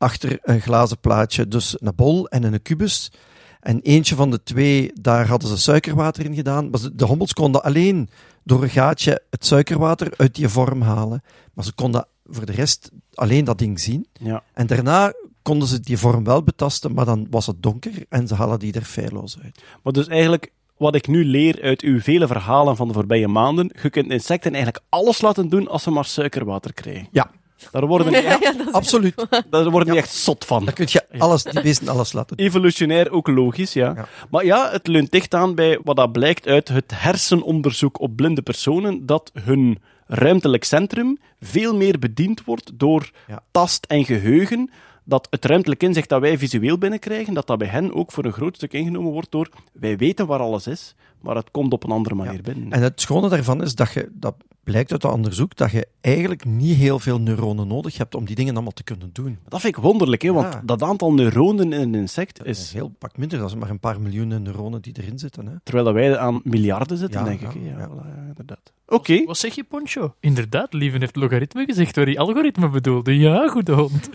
achter 0.03 0.39
een 0.41 0.61
glazen 0.61 0.99
plaatje, 0.99 1.47
dus 1.47 1.75
een 1.79 1.95
bol 1.95 2.27
en 2.27 2.43
een 2.43 2.61
kubus. 2.61 3.11
En 3.59 3.79
eentje 3.81 4.15
van 4.15 4.31
de 4.31 4.43
twee, 4.43 4.91
daar 5.01 5.27
hadden 5.27 5.49
ze 5.49 5.57
suikerwater 5.57 6.25
in 6.25 6.35
gedaan. 6.35 6.69
Maar 6.69 6.79
de 6.93 7.05
hommels 7.05 7.33
konden 7.33 7.63
alleen 7.63 8.09
door 8.43 8.63
een 8.63 8.69
gaatje 8.69 9.21
het 9.29 9.45
suikerwater 9.45 10.13
uit 10.17 10.35
die 10.35 10.47
vorm 10.47 10.81
halen. 10.81 11.23
Maar 11.53 11.65
ze 11.65 11.73
konden 11.73 12.07
voor 12.25 12.45
de 12.45 12.51
rest 12.51 12.91
alleen 13.13 13.45
dat 13.45 13.57
ding 13.57 13.79
zien. 13.79 14.07
Ja. 14.13 14.43
En 14.53 14.67
daarna 14.67 15.13
konden 15.41 15.67
ze 15.67 15.79
die 15.79 15.97
vorm 15.97 16.23
wel 16.23 16.43
betasten, 16.43 16.93
maar 16.93 17.05
dan 17.05 17.27
was 17.29 17.47
het 17.47 17.63
donker 17.63 18.05
en 18.09 18.27
ze 18.27 18.35
halen 18.35 18.59
die 18.59 18.73
er 18.73 18.81
feilloos 18.81 19.37
uit. 19.43 19.63
Maar 19.83 19.93
dus 19.93 20.07
eigenlijk, 20.07 20.51
wat 20.77 20.95
ik 20.95 21.07
nu 21.07 21.25
leer 21.25 21.61
uit 21.61 21.81
uw 21.81 21.99
vele 21.99 22.27
verhalen 22.27 22.75
van 22.75 22.87
de 22.87 22.93
voorbije 22.93 23.27
maanden, 23.27 23.71
je 23.81 23.89
kunt 23.89 24.11
insecten 24.11 24.53
eigenlijk 24.53 24.83
alles 24.89 25.21
laten 25.21 25.49
doen 25.49 25.67
als 25.67 25.83
ze 25.83 25.91
maar 25.91 26.05
suikerwater 26.05 26.73
krijgen. 26.73 27.07
Ja. 27.11 27.31
Daar 27.71 27.85
worden 27.85 28.07
die 28.07 28.21
echt, 28.21 28.71
Absoluut. 28.71 29.25
daar 29.49 29.69
worden 29.69 29.89
die 29.93 30.01
echt 30.01 30.13
zot 30.13 30.45
van. 30.45 30.65
Dan 30.65 30.73
kun 30.73 30.87
je 30.89 31.03
alles, 31.17 31.43
die 31.43 31.61
beesten 31.61 31.87
alles 31.87 32.13
laten 32.13 32.37
doen. 32.37 32.45
Evolutionair 32.45 33.11
ook 33.11 33.27
logisch, 33.27 33.73
ja. 33.73 33.93
Ja. 33.95 34.07
Maar 34.29 34.45
ja, 34.45 34.71
het 34.71 34.87
leunt 34.87 35.11
dicht 35.11 35.33
aan 35.33 35.55
bij 35.55 35.79
wat 35.83 35.95
dat 35.95 36.11
blijkt 36.11 36.47
uit 36.47 36.67
het 36.67 36.91
hersenonderzoek 36.95 37.99
op 37.99 38.15
blinde 38.15 38.41
personen, 38.41 39.05
dat 39.05 39.31
hun 39.43 39.81
ruimtelijk 40.07 40.63
centrum 40.63 41.17
veel 41.41 41.75
meer 41.75 41.99
bediend 41.99 42.43
wordt 42.43 42.71
door 42.73 43.09
Ja. 43.27 43.43
tast 43.51 43.85
en 43.85 44.05
geheugen, 44.05 44.71
dat 45.05 45.27
het 45.29 45.45
ruimtelijk 45.45 45.83
inzicht 45.83 46.09
dat 46.09 46.21
wij 46.21 46.37
visueel 46.37 46.77
binnenkrijgen, 46.77 47.33
dat 47.33 47.47
dat 47.47 47.57
bij 47.57 47.67
hen 47.67 47.93
ook 47.93 48.11
voor 48.11 48.25
een 48.25 48.33
groot 48.33 48.55
stuk 48.55 48.73
ingenomen 48.73 49.11
wordt 49.11 49.31
door 49.31 49.49
wij 49.73 49.97
weten 49.97 50.27
waar 50.27 50.39
alles 50.39 50.67
is, 50.67 50.95
maar 51.21 51.35
het 51.35 51.51
komt 51.51 51.73
op 51.73 51.83
een 51.83 51.91
andere 51.91 52.15
manier 52.15 52.41
binnen. 52.41 52.71
En 52.71 52.81
het 52.81 53.01
schone 53.01 53.29
daarvan 53.29 53.61
is 53.63 53.75
dat 53.75 53.93
je, 53.93 54.09
dat 54.13 54.35
blijkt 54.63 54.91
uit 54.91 55.03
het 55.03 55.11
onderzoek, 55.11 55.55
dat 55.55 55.71
je 55.71 55.87
eigenlijk 56.01 56.45
niet 56.45 56.75
heel 56.77 56.99
veel 56.99 57.19
neuronen 57.19 57.67
nodig 57.67 57.97
hebt 57.97 58.15
om 58.15 58.25
die 58.25 58.35
dingen 58.35 58.53
allemaal 58.53 58.71
te 58.71 58.83
kunnen 58.83 59.09
doen. 59.13 59.37
Dat 59.47 59.61
vind 59.61 59.77
ik 59.77 59.83
wonderlijk, 59.83 60.21
hè, 60.21 60.31
want 60.33 60.53
Ja. 60.53 60.61
dat 60.65 60.81
aantal 60.81 61.13
neuronen 61.13 61.73
in 61.73 61.81
een 61.81 61.95
insect 61.95 62.37
Dat 62.37 62.47
is 62.47 62.73
heel 62.73 62.89
pak 62.99 63.17
minder, 63.17 63.39
dat 63.39 63.49
is 63.49 63.55
maar 63.55 63.69
een 63.69 63.79
paar 63.79 64.01
miljoenen 64.01 64.41
neuronen 64.41 64.81
die 64.81 64.93
erin 65.01 65.19
zitten. 65.19 65.45
Hè. 65.47 65.53
Terwijl 65.63 65.85
dat 65.85 65.93
wij 65.93 66.17
aan 66.17 66.41
miljarden 66.43 66.97
zitten, 66.97 67.19
Ja, 67.19 67.25
denk 67.25 67.41
ja, 67.41 67.47
ik. 67.47 67.53
hè. 67.53 67.59
Ja, 67.69 67.77
ja. 67.77 67.87
voilà, 67.89 68.07
ja, 68.17 68.25
inderdaad. 68.27 68.71
Oké. 68.87 69.23
Wat 69.25 69.37
zeg 69.37 69.55
je, 69.55 69.63
Poncho? 69.63 70.15
Inderdaad, 70.19 70.73
Lieven 70.73 70.99
heeft 70.99 71.15
logaritme 71.15 71.65
gezegd 71.65 71.95
waar 71.95 72.05
hij 72.05 72.17
algoritme 72.17 72.69
bedoelde. 72.69 73.17
Ja, 73.17 73.47
goede 73.47 73.71
hond. 73.71 74.09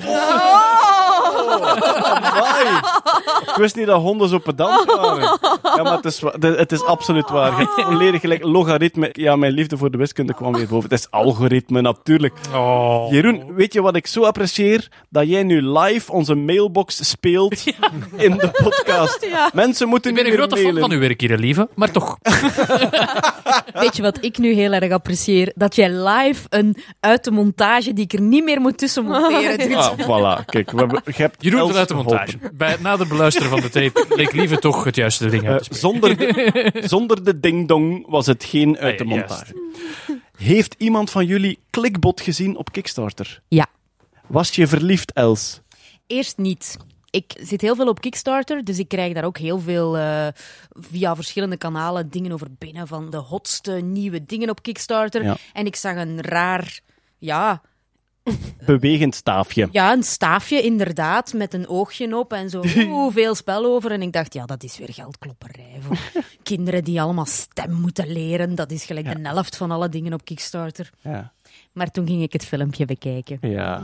Amai. 1.51 2.77
Ik 3.47 3.55
wist 3.57 3.77
niet 3.77 3.87
dat 3.87 4.01
honden 4.01 4.29
zo 4.29 4.39
pedant 4.39 4.85
waren. 4.85 5.39
Ja, 5.63 5.83
maar 5.83 5.97
het 5.97 6.05
is, 6.05 6.23
het 6.41 6.73
is 6.73 6.85
absoluut 6.85 7.31
waar. 7.31 7.51
Je 7.51 7.57
hebt 7.57 7.87
volledig 7.89 8.21
gelijk. 8.21 8.45
Logaritme. 8.45 9.09
Ja, 9.13 9.37
mijn 9.37 9.53
liefde 9.53 9.77
voor 9.77 9.91
de 9.91 9.99
wiskunde 9.99 10.35
kwam 10.35 10.53
weer 10.53 10.67
boven. 10.69 10.91
Het 10.91 10.99
is 10.99 11.11
algoritme, 11.11 11.81
natuurlijk. 11.81 12.35
Oh. 12.55 13.11
Jeroen, 13.11 13.55
weet 13.55 13.73
je 13.73 13.83
wat 13.83 13.97
ik 13.97 14.07
zo 14.07 14.23
apprecieer? 14.23 14.89
Dat 15.09 15.29
jij 15.29 15.43
nu 15.43 15.63
live 15.63 16.13
onze 16.13 16.35
mailbox 16.35 17.09
speelt 17.09 17.65
in 18.17 18.37
de 18.37 18.51
podcast. 18.63 19.27
Mensen 19.53 19.89
moeten 19.89 20.11
Ik 20.11 20.17
ben 20.17 20.27
een 20.27 20.33
grote 20.33 20.57
fan 20.57 20.79
van 20.79 20.91
uw 20.91 20.99
werk 20.99 21.21
hier, 21.21 21.39
lieve. 21.39 21.69
Maar 21.75 21.91
toch. 21.91 22.19
Weet 23.75 23.97
je 23.97 24.03
wat 24.03 24.19
ik 24.21 24.39
nu 24.39 24.53
heel 24.53 24.73
erg 24.73 24.93
apprecieer? 24.93 25.53
Dat 25.55 25.75
jij 25.75 25.91
live 25.91 26.47
een 26.49 26.77
uit 27.01 27.25
de 27.25 27.31
montage 27.31 27.93
die 27.93 28.05
ik 28.05 28.13
er 28.13 28.21
niet 28.21 28.45
meer 28.45 28.61
moet 28.61 28.79
tussen 28.79 29.05
monteren 29.05 29.59
doet. 29.59 29.77
Ah, 29.77 29.99
voilà. 29.99 30.45
Kijk, 30.45 30.71
we 30.71 30.79
hebben, 30.79 31.03
je 31.05 31.23
hebt 31.23 31.38
Jeroen 31.39 31.61
Els 31.61 31.69
vanuit 31.71 31.89
de 31.89 31.95
geholpen. 31.95 32.27
montage. 32.27 32.55
Bij 32.57 32.71
het 32.71 32.81
nader 32.81 33.09
beluisteren 33.09 33.51
van 33.51 33.61
de 33.61 33.69
tape 33.69 34.07
leek 34.09 34.33
Lieve 34.33 34.59
toch 34.59 34.85
het 34.85 34.97
juiste 34.97 35.29
ding 35.29 35.47
uit 35.49 35.63
te 35.65 35.71
Eh, 35.71 35.77
zonder, 35.77 36.17
de, 36.17 36.83
zonder 36.95 37.25
de 37.25 37.41
ding-dong 37.41 38.07
was 38.09 38.27
het 38.27 38.45
geen 38.45 38.79
uit 38.79 38.99
de 38.99 39.05
juist. 39.05 39.29
montage. 39.29 39.67
Heeft 40.37 40.75
iemand 40.79 41.11
van 41.11 41.27
jullie 41.27 41.59
Clickbot 41.71 42.21
gezien 42.21 42.57
op 42.57 42.73
Kickstarter? 42.73 43.43
Ja. 43.49 43.67
Was 44.27 44.51
je 44.55 44.67
verliefd, 44.67 45.13
Els? 45.13 45.61
Eerst 46.07 46.37
niet. 46.39 46.77
Ik 47.11 47.37
zit 47.41 47.61
heel 47.61 47.77
veel 47.77 47.89
op 47.89 48.01
Kickstarter, 48.01 48.65
dus 48.65 48.79
ik 48.79 48.89
krijg 48.89 49.15
daar 49.15 49.25
ook 49.25 49.39
heel 49.39 49.59
veel 49.61 49.97
eh, 49.99 50.27
via 50.71 51.15
verschillende 51.15 51.57
kanalen 51.57 52.09
dingen 52.11 52.33
over 52.33 52.47
binnen 52.59 52.87
van 52.87 53.11
de 53.11 53.17
hotste 53.17 53.73
nieuwe 53.73 54.25
dingen 54.25 54.51
op 54.51 54.63
Kickstarter. 54.63 55.23
Ja. 55.25 55.37
En 55.53 55.67
ik 55.67 55.77
zag 55.77 55.97
een 55.97 56.21
raar, 56.21 56.81
ja, 57.19 57.63
Bewegend 58.67 59.15
staafje. 59.15 59.69
ja, 59.73 59.93
een 59.93 60.03
staafje 60.03 60.63
inderdaad, 60.63 61.33
met 61.33 61.55
een 61.55 61.69
oogje 61.69 62.17
op 62.17 62.33
en 62.33 62.51
zo 62.51 62.63
oeh, 62.77 63.13
veel 63.13 63.35
spel 63.35 63.65
over. 63.65 63.91
En 63.91 64.03
ik 64.03 64.13
dacht, 64.13 64.35
ja, 64.35 64.47
dat 64.47 64.63
is 64.63 64.79
weer 64.79 64.93
geldklopperij 64.93 65.79
voor 65.81 65.99
kinderen 66.43 66.85
die 66.85 67.01
allemaal 67.01 67.27
stem 67.27 67.73
moeten 67.73 68.13
leren. 68.13 68.55
Dat 68.55 68.71
is 68.71 68.85
gelijk 68.85 69.23
de 69.23 69.29
helft 69.29 69.57
van 69.57 69.71
alle 69.71 69.89
dingen 69.89 70.13
op 70.13 70.25
Kickstarter. 70.25 70.91
Ja. 71.03 71.33
Maar 71.73 71.91
toen 71.91 72.07
ging 72.07 72.23
ik 72.23 72.33
het 72.33 72.45
filmpje 72.45 72.85
bekijken. 72.85 73.39
Ja. 73.41 73.83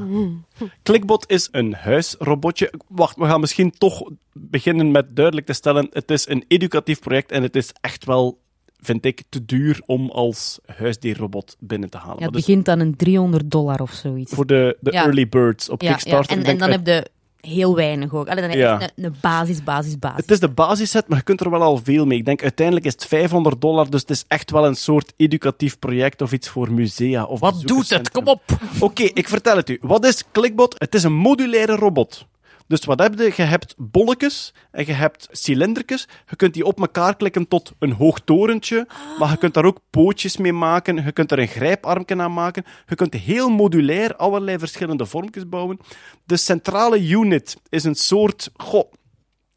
Clickbot 0.82 1.30
is 1.30 1.48
een 1.50 1.74
huisrobotje. 1.74 2.72
Wacht, 2.88 3.16
we 3.16 3.24
gaan 3.24 3.40
misschien 3.40 3.70
toch 3.70 4.10
beginnen 4.32 4.90
met 4.90 5.16
duidelijk 5.16 5.46
te 5.46 5.52
stellen: 5.52 5.88
het 5.92 6.10
is 6.10 6.28
een 6.28 6.44
educatief 6.48 7.00
project 7.00 7.30
en 7.30 7.42
het 7.42 7.56
is 7.56 7.72
echt 7.80 8.04
wel, 8.04 8.38
vind 8.85 9.05
ik, 9.05 9.23
te 9.28 9.44
duur 9.44 9.82
om 9.86 10.11
als 10.11 10.59
huisdierrobot 10.66 11.56
binnen 11.59 11.90
te 11.90 11.98
halen. 11.98 12.16
Ja, 12.19 12.24
het 12.24 12.32
dus 12.32 12.44
begint 12.47 12.69
aan 12.69 12.81
een 12.81 12.97
300 12.97 13.51
dollar 13.51 13.81
of 13.81 13.90
zoiets. 13.93 14.32
voor 14.35 14.47
de, 14.47 14.77
de 14.81 14.93
Ja. 14.93 15.05
early 15.05 15.28
birds 15.28 15.69
op 15.69 15.82
ja, 15.82 15.89
ja. 15.89 15.94
Kickstarter. 15.94 16.44
En, 16.44 16.59
dan 16.59 16.70
heb 16.70 16.86
je 16.86 17.06
heel 17.40 17.74
weinig 17.77 18.15
ook. 18.15 18.28
Allee, 18.28 18.40
dan 18.40 18.51
heb 18.51 18.52
je 18.52 18.65
Ja. 18.65 18.81
echt 18.81 18.93
een, 18.97 19.05
een 19.05 19.15
basis, 19.20 19.65
basis, 19.65 19.98
basis. 19.98 20.16
Het 20.20 20.31
is 20.31 20.40
de 20.40 20.48
basisset, 20.48 21.09
maar 21.09 21.19
je 21.19 21.24
kunt 21.24 21.40
er 21.40 21.51
wel 21.51 21.62
al 21.62 21.81
veel 21.85 22.06
mee. 22.06 22.19
Ik 22.19 22.24
denk 22.24 22.43
uiteindelijk 22.43 22.86
is 22.86 22.93
het 22.93 23.05
500 23.06 23.61
dollar, 23.61 23.90
dus 23.90 24.01
het 24.01 24.11
is 24.11 24.24
echt 24.28 24.51
wel 24.51 24.66
een 24.66 24.74
soort 24.77 25.12
educatief 25.16 25.78
project 25.78 26.23
of 26.23 26.32
iets 26.32 26.48
voor 26.48 26.73
musea. 26.73 27.24
Of 27.24 27.40
Wat 27.40 27.62
doet 27.62 27.90
het? 27.90 28.11
Kom 28.11 28.27
op! 28.27 28.43
Oké, 28.81 29.02
ik 29.02 29.28
vertel 29.28 29.56
het 29.56 29.69
u. 29.70 29.78
Wat 29.81 30.05
is 30.05 30.24
Clickbot? 30.32 30.74
Het 30.78 30.94
is 30.94 31.02
een 31.02 31.15
modulaire 31.15 31.74
robot. 31.77 32.27
Dus 32.66 32.84
wat 32.84 32.98
heb 32.98 33.18
je? 33.18 33.32
Je 33.36 33.42
hebt 33.42 33.74
bolletjes 33.78 34.54
en 34.70 34.86
je 34.86 34.92
hebt 34.92 35.28
cilindertjes. 35.30 36.08
Je 36.30 36.36
kunt 36.36 36.54
die 36.54 36.64
op 36.64 36.80
elkaar 36.80 37.16
klikken 37.16 37.48
tot 37.48 37.72
een 37.78 37.92
hoog 37.92 38.20
torentje. 38.20 38.86
Maar 39.18 39.30
je 39.30 39.36
kunt 39.36 39.54
daar 39.54 39.64
ook 39.64 39.80
pootjes 39.90 40.36
mee 40.36 40.52
maken. 40.52 41.04
Je 41.04 41.12
kunt 41.12 41.32
er 41.32 41.38
een 41.38 41.48
grijparmje 41.48 42.16
aan 42.16 42.32
maken. 42.32 42.64
Je 42.86 42.94
kunt 42.94 43.14
heel 43.14 43.48
modulair 43.48 44.16
allerlei 44.16 44.58
verschillende 44.58 45.06
vormpjes 45.06 45.48
bouwen. 45.48 45.78
De 46.24 46.36
centrale 46.36 47.08
unit 47.08 47.56
is 47.68 47.84
een 47.84 47.94
soort... 47.94 48.50
Goh, 48.56 48.92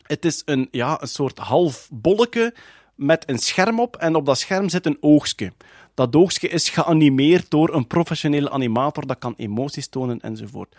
het 0.01 0.25
is 0.25 0.41
een, 0.45 0.67
ja, 0.71 1.01
een 1.01 1.07
soort 1.07 1.38
half 1.38 1.89
bolletje 1.91 2.53
met 2.95 3.29
een 3.29 3.39
scherm 3.39 3.79
op. 3.79 3.95
En 3.95 4.15
op 4.15 4.25
dat 4.25 4.39
scherm 4.39 4.69
zit 4.69 4.85
een 4.85 4.97
oogstje. 4.99 5.51
Dat 5.93 6.15
oogstje 6.15 6.47
is 6.47 6.69
geanimeerd 6.69 7.49
door 7.49 7.73
een 7.73 7.88
professionele 7.88 8.49
animator. 8.49 9.07
Dat 9.07 9.17
kan 9.19 9.34
emoties 9.38 9.88
tonen 9.88 10.19
enzovoort. 10.19 10.75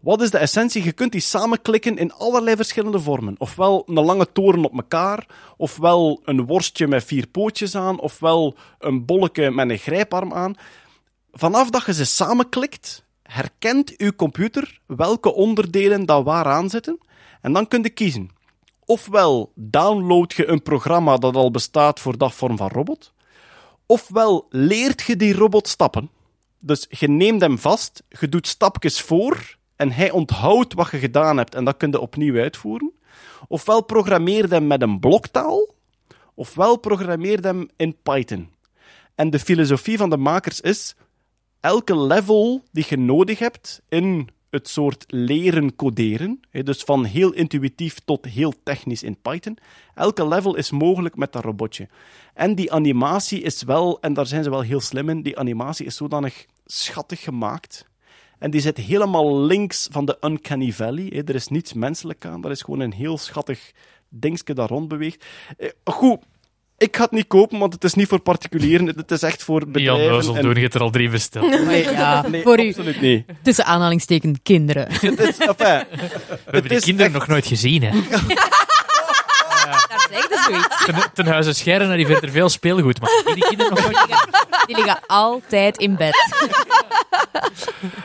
Wat 0.00 0.22
is 0.22 0.30
de 0.30 0.38
essentie? 0.38 0.84
Je 0.84 0.92
kunt 0.92 1.12
die 1.12 1.20
samenklikken 1.20 1.96
in 1.96 2.12
allerlei 2.12 2.56
verschillende 2.56 3.00
vormen. 3.00 3.34
Ofwel 3.38 3.82
een 3.86 4.04
lange 4.04 4.32
toren 4.32 4.64
op 4.64 4.74
elkaar, 4.74 5.26
ofwel 5.56 6.20
een 6.24 6.46
worstje 6.46 6.86
met 6.86 7.04
vier 7.04 7.26
pootjes 7.26 7.74
aan, 7.74 8.00
ofwel 8.00 8.54
een 8.78 9.04
bolletje 9.04 9.50
met 9.50 9.70
een 9.70 9.78
grijparm 9.78 10.32
aan. 10.32 10.54
Vanaf 11.32 11.70
dat 11.70 11.84
je 11.86 11.94
ze 11.94 12.04
samenklikt, 12.04 13.04
herkent 13.22 13.96
uw 13.96 14.12
computer 14.12 14.80
welke 14.86 15.34
onderdelen 15.34 16.06
daar 16.06 16.22
waar 16.22 16.46
aan 16.46 16.70
zitten. 16.70 16.98
En 17.40 17.52
dan 17.52 17.68
kun 17.68 17.82
je 17.82 17.90
kiezen. 17.90 18.30
Ofwel 18.84 19.52
download 19.54 20.32
je 20.32 20.46
een 20.46 20.62
programma 20.62 21.16
dat 21.16 21.36
al 21.36 21.50
bestaat 21.50 22.00
voor 22.00 22.18
dat 22.18 22.34
vorm 22.34 22.56
van 22.56 22.68
robot. 22.68 23.12
Ofwel 23.86 24.46
leert 24.50 25.02
je 25.02 25.16
die 25.16 25.34
robot 25.34 25.68
stappen. 25.68 26.10
Dus 26.58 26.86
je 26.88 27.08
neemt 27.08 27.40
hem 27.40 27.58
vast, 27.58 28.02
je 28.08 28.28
doet 28.28 28.46
stapjes 28.46 29.00
voor 29.00 29.58
en 29.80 29.92
hij 29.92 30.10
onthoudt 30.10 30.74
wat 30.74 30.90
je 30.90 30.98
gedaan 30.98 31.36
hebt 31.36 31.54
en 31.54 31.64
dat 31.64 31.76
kun 31.76 31.90
je 31.90 32.00
opnieuw 32.00 32.40
uitvoeren. 32.40 32.92
Ofwel 33.48 33.84
programmeer 33.84 34.50
hem 34.50 34.66
met 34.66 34.82
een 34.82 35.00
bloktaal, 35.00 35.74
ofwel 36.34 36.76
programmeer 36.76 37.40
hem 37.40 37.68
in 37.76 37.96
Python. 38.02 38.48
En 39.14 39.30
de 39.30 39.38
filosofie 39.38 39.98
van 39.98 40.10
de 40.10 40.16
makers 40.16 40.60
is, 40.60 40.94
elke 41.60 41.98
level 41.98 42.62
die 42.72 42.84
je 42.88 42.96
nodig 42.96 43.38
hebt 43.38 43.82
in 43.88 44.28
het 44.50 44.68
soort 44.68 45.04
leren 45.06 45.76
coderen, 45.76 46.40
dus 46.50 46.82
van 46.82 47.04
heel 47.04 47.32
intuïtief 47.32 47.98
tot 48.04 48.24
heel 48.24 48.52
technisch 48.62 49.02
in 49.02 49.20
Python, 49.22 49.58
elke 49.94 50.28
level 50.28 50.56
is 50.56 50.70
mogelijk 50.70 51.16
met 51.16 51.32
dat 51.32 51.44
robotje. 51.44 51.88
En 52.34 52.54
die 52.54 52.72
animatie 52.72 53.42
is 53.42 53.62
wel, 53.62 54.00
en 54.00 54.12
daar 54.14 54.26
zijn 54.26 54.44
ze 54.44 54.50
wel 54.50 54.60
heel 54.60 54.80
slim 54.80 55.08
in, 55.08 55.22
die 55.22 55.38
animatie 55.38 55.86
is 55.86 55.96
zodanig 55.96 56.46
schattig 56.66 57.20
gemaakt. 57.20 57.88
En 58.40 58.50
die 58.50 58.60
zit 58.60 58.76
helemaal 58.76 59.40
links 59.40 59.88
van 59.90 60.04
de 60.04 60.16
Uncanny 60.20 60.72
Valley. 60.72 61.10
hè. 61.14 61.20
Er 61.24 61.34
is 61.34 61.48
niets 61.48 61.72
menselijk 61.72 62.24
aan, 62.24 62.44
er 62.44 62.50
is 62.50 62.62
gewoon 62.62 62.80
een 62.80 62.92
heel 62.92 63.18
schattig 63.18 63.70
dingetje 64.08 64.54
dat 64.54 64.68
rondbeweegt. 64.70 65.24
Eh, 65.58 65.68
Goed, 65.84 66.18
ik 66.78 66.96
ga 66.96 67.02
het 67.02 67.10
niet 67.12 67.26
kopen, 67.26 67.58
want 67.58 67.72
het 67.72 67.84
is 67.84 67.94
niet 67.94 68.08
voor 68.08 68.20
particulieren. 68.20 68.86
Het 68.86 69.10
is 69.10 69.22
echt 69.22 69.42
voor 69.44 69.60
Jan 69.60 69.72
bedrijven. 69.72 70.10
Neuzel 70.10 70.36
en- 70.36 70.42
doen, 70.42 70.54
je 70.54 70.60
hebt 70.60 70.74
er 70.74 70.80
al 70.80 70.90
drie 70.90 71.08
besteld. 71.10 71.64
Nee, 71.64 71.82
Ja, 71.90 72.28
nee 72.28 72.42
voor 72.42 72.60
u. 72.60 72.68
absoluut 72.68 73.00
niet. 73.00 73.24
Tussen 73.42 73.64
aanhalingsteken 73.64 74.42
kinderen. 74.42 74.86
Het 74.92 75.20
is, 75.20 75.38
enfin, 75.38 75.54
We 75.56 75.86
hebben 76.44 76.68
die 76.70 76.80
kinderen 76.80 77.10
echt- 77.10 77.18
nog 77.18 77.26
nooit 77.26 77.46
gezien, 77.46 77.82
hè. 77.82 77.90
Ten, 80.84 80.94
ten 81.14 81.26
huize 81.26 81.52
Scheren 81.52 81.90
arriveert 81.90 82.22
er 82.22 82.30
veel 82.30 82.48
speelgoed, 82.48 83.00
maar 83.00 83.34
die 83.34 83.44
kinderen 83.48 83.74
nog 83.74 83.82
nooit 83.82 83.96
gezien. 83.98 84.16
Die 84.66 84.76
liggen 84.76 85.00
altijd 85.06 85.76
in 85.78 85.96
bed. 85.96 86.14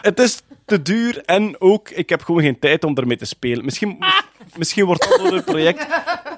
het 0.02 0.20
is 0.20 0.42
te 0.66 0.82
duur 0.82 1.22
en 1.26 1.56
ook, 1.62 1.90
ik 1.90 2.10
heb 2.10 2.24
gewoon 2.24 2.42
geen 2.42 2.60
tijd 2.60 2.84
om 2.84 2.98
ermee 2.98 3.18
te 3.18 3.26
spelen. 3.26 3.66
Misschien, 3.66 3.98
misschien 4.58 4.86
wordt 4.86 5.10
dat 5.10 5.20
door 5.20 5.34
het 5.34 5.46
project. 5.46 5.88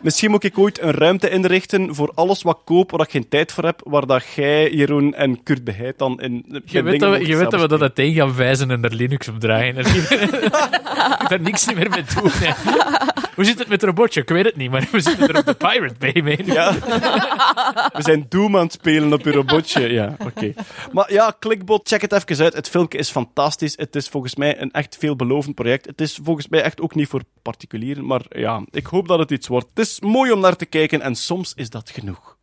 Misschien 0.02 0.32
moet 0.32 0.44
ik 0.44 0.58
ooit 0.58 0.82
een 0.82 0.92
ruimte 0.92 1.30
inrichten 1.30 1.96
voor 1.96 2.12
alles 2.16 2.42
wat 2.42 2.58
ik 2.58 2.66
koop, 2.66 2.92
waar 2.92 3.02
ik 3.02 3.12
geen 3.12 3.30
tijd 3.30 3.52
voor 3.52 3.64
heb, 3.64 3.82
waar 3.84 4.06
dat 4.06 4.24
jij, 4.36 4.72
Jeroen 4.72 5.14
en 5.14 5.44
Kurt 5.44 5.64
Beheid 5.64 5.98
dan 5.98 6.22
in. 6.22 6.62
Je 6.66 6.84
weet, 6.84 7.00
dat 7.00 7.18
we, 7.18 7.28
je 7.28 7.36
weet 7.36 7.52
dat 7.52 7.62
we 7.62 7.68
dat 7.68 7.82
uiteen 7.82 8.14
gaan 8.14 8.36
wijzen 8.36 8.72
en 8.72 8.84
er 8.84 8.94
Linux 8.94 9.28
op 9.28 9.40
draaien. 9.40 9.78
En 9.78 9.94
je 9.94 10.06
kunt 11.18 11.30
daar 11.30 11.42
niks 11.42 11.74
meer 11.74 11.90
mee 11.90 12.04
doen. 12.16 12.32
hè. 12.34 12.52
Hoe 13.38 13.46
zit 13.46 13.60
het 13.60 13.68
met 13.68 13.82
het 13.82 13.90
robotje? 13.90 14.22
Ik 14.22 14.30
weet 14.30 14.46
het 14.46 14.56
niet, 14.56 14.72
maar 14.72 14.88
we 14.92 15.00
zitten 15.00 15.28
er 15.28 15.38
op 15.38 15.46
de 15.46 15.54
Pirate 15.54 15.96
Bay 16.00 16.22
mee. 16.24 16.46
Ja. 16.46 16.74
We 17.94 18.02
zijn 18.02 18.26
Doom 18.30 18.56
aan 18.56 18.64
het 18.64 18.72
spelen 18.72 19.14
op 19.14 19.24
je 19.24 19.32
robotje. 19.32 19.88
Ja, 19.88 20.16
oké. 20.20 20.54
Maar 20.92 21.14
ja, 21.14 21.36
Clickbot, 21.40 21.88
check 21.88 22.02
het 22.02 22.12
even 22.12 22.44
uit. 22.44 22.54
Het 22.54 22.70
filmpje 22.70 22.98
is 22.98 23.10
fantastisch. 23.10 23.74
Het 23.76 23.96
is 23.96 24.08
volgens 24.08 24.36
mij 24.36 24.62
een 24.62 24.72
echt 24.72 24.98
veelbelovend 25.00 25.56
project. 25.56 25.86
Het 25.86 26.02
is 26.02 26.20
volgens 26.24 26.48
mij 26.48 26.62
echt 26.62 26.82
ook 26.82 26.96
niet 26.96 27.08
voor 27.08 27.22
particulieren, 27.42 28.06
maar 28.06 28.22
ja, 28.30 28.64
ik 28.72 28.86
hoop 28.86 29.08
dat 29.08 29.20
het 29.20 29.32
iets 29.32 29.48
wordt. 29.48 29.68
Het 29.74 29.86
is 29.86 30.00
mooi 30.00 30.32
om 30.32 30.40
naar 30.40 30.56
te 30.56 30.66
kijken 30.66 31.02
en 31.02 31.16
soms 31.16 31.54
is 31.56 31.70
dat 31.70 31.90
genoeg. 31.90 32.38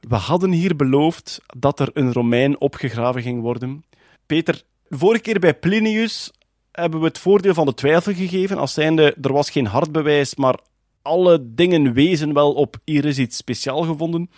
We 0.00 0.16
hadden 0.16 0.50
hier 0.50 0.76
beloofd 0.76 1.40
dat 1.58 1.80
er 1.80 1.90
een 1.92 2.12
Romein 2.12 2.60
opgegraven 2.60 3.22
ging 3.22 3.40
worden. 3.40 3.84
Peter, 4.26 4.62
vorige 4.88 5.22
keer 5.22 5.38
bij 5.38 5.54
Plinius 5.54 6.30
hebben 6.74 7.00
we 7.00 7.06
het 7.06 7.18
voordeel 7.18 7.54
van 7.54 7.66
de 7.66 7.74
twijfel 7.74 8.12
gegeven, 8.12 8.58
als 8.58 8.72
zijnde 8.72 9.16
er 9.22 9.32
was 9.32 9.50
geen 9.50 9.66
hard 9.66 9.92
bewijs, 9.92 10.34
maar 10.34 10.58
alle 11.02 11.54
dingen 11.54 11.92
wezen 11.92 12.32
wel 12.32 12.52
op 12.52 12.76
hier 12.84 13.04
is 13.04 13.18
iets 13.18 13.36
speciaal 13.36 13.82
gevonden. 13.82 14.30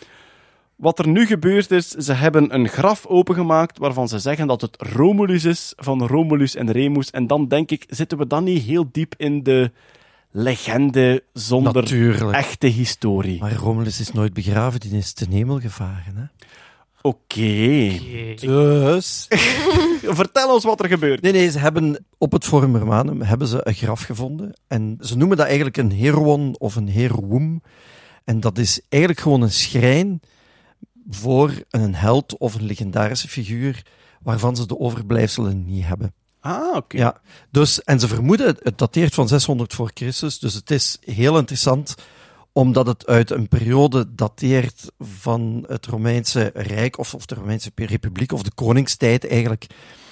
Wat 0.77 0.99
er 0.99 1.09
nu 1.09 1.27
gebeurd 1.27 1.71
is, 1.71 1.89
ze 1.89 2.13
hebben 2.13 2.55
een 2.55 2.69
graf 2.69 3.07
opengemaakt 3.07 3.79
waarvan 3.79 4.09
ze 4.09 4.19
zeggen 4.19 4.47
dat 4.47 4.61
het 4.61 4.77
Romulus 4.83 5.45
is, 5.45 5.73
van 5.77 6.07
Romulus 6.07 6.55
en 6.55 6.73
Remus. 6.73 7.11
En 7.11 7.27
dan 7.27 7.49
denk 7.49 7.71
ik, 7.71 7.85
zitten 7.89 8.19
we 8.19 8.27
dan 8.27 8.45
niet 8.45 8.63
heel 8.63 8.89
diep 8.93 9.15
in 9.17 9.43
de 9.43 9.71
legende 10.31 11.23
zonder 11.33 11.75
Natuurlijk. 11.75 12.37
echte 12.37 12.67
historie. 12.67 13.41
Maar 13.41 13.55
Romulus 13.55 14.01
is 14.01 14.13
nooit 14.13 14.33
begraven, 14.33 14.81
die 14.81 14.97
is 14.97 15.13
ten 15.13 15.31
hemel 15.31 15.61
gevaren. 15.61 16.17
Hè? 16.17 16.47
Oké. 17.03 17.99
Dus... 18.41 19.27
Vertel 20.03 20.55
ons 20.55 20.65
wat 20.65 20.83
er 20.83 20.89
gebeurt. 20.89 21.23
Nee, 21.23 21.33
nee, 21.33 21.51
ze 21.51 21.59
hebben 21.59 22.05
op 22.19 22.33
het 22.33 22.45
Forum 22.45 22.77
Romanum 22.77 23.23
hebben 23.23 23.49
ze 23.49 23.61
een 23.63 23.75
graf 23.75 24.03
gevonden. 24.03 24.57
En 24.67 24.97
ze 25.01 25.17
noemen 25.17 25.37
dat 25.37 25.47
eigenlijk 25.47 25.77
een 25.77 25.93
heroon 25.93 26.55
of 26.59 26.77
een 26.77 26.89
heroum. 26.89 27.63
En 28.25 28.41
dat 28.41 28.59
is 28.59 28.81
eigenlijk 28.89 29.23
gewoon 29.23 29.43
een 29.43 29.53
schrijn 29.53 30.21
voor 31.11 31.53
een 31.71 31.95
held 31.95 32.39
of 32.39 32.55
een 32.55 32.65
legendarische 32.65 33.29
figuur 33.29 33.83
waarvan 34.23 34.57
ze 34.57 34.67
de 34.67 34.79
overblijfselen 34.79 35.65
niet 35.65 35.85
hebben. 35.85 36.15
Ah, 36.41 36.77
oké. 36.77 36.97
Ja, 36.97 37.21
dus, 37.51 37.83
en 37.83 38.01
ze 38.01 38.09
vermoeden, 38.09 38.57
het 38.63 38.79
dateert 38.79 39.15
van 39.15 39.29
600 39.29 39.75
voor 39.75 39.91
Christus, 39.95 40.39
dus 40.39 40.55
het 40.55 40.71
is 40.71 40.99
heel 41.01 41.39
interessant 41.39 41.95
omdat 42.57 42.87
het 42.87 43.07
uit 43.07 43.31
een 43.31 43.49
periode 43.49 44.15
dateert 44.15 44.93
van 44.99 45.65
het 45.69 45.87
Romeinse 45.87 46.51
Rijk, 46.55 46.99
of, 46.99 47.15
of 47.15 47.27
de 47.27 47.35
Romeinse 47.35 47.71
Republiek, 47.75 48.33
of 48.33 48.43
de 48.43 48.51
Koningstijd 48.55 49.29
eigenlijk, 49.29 49.67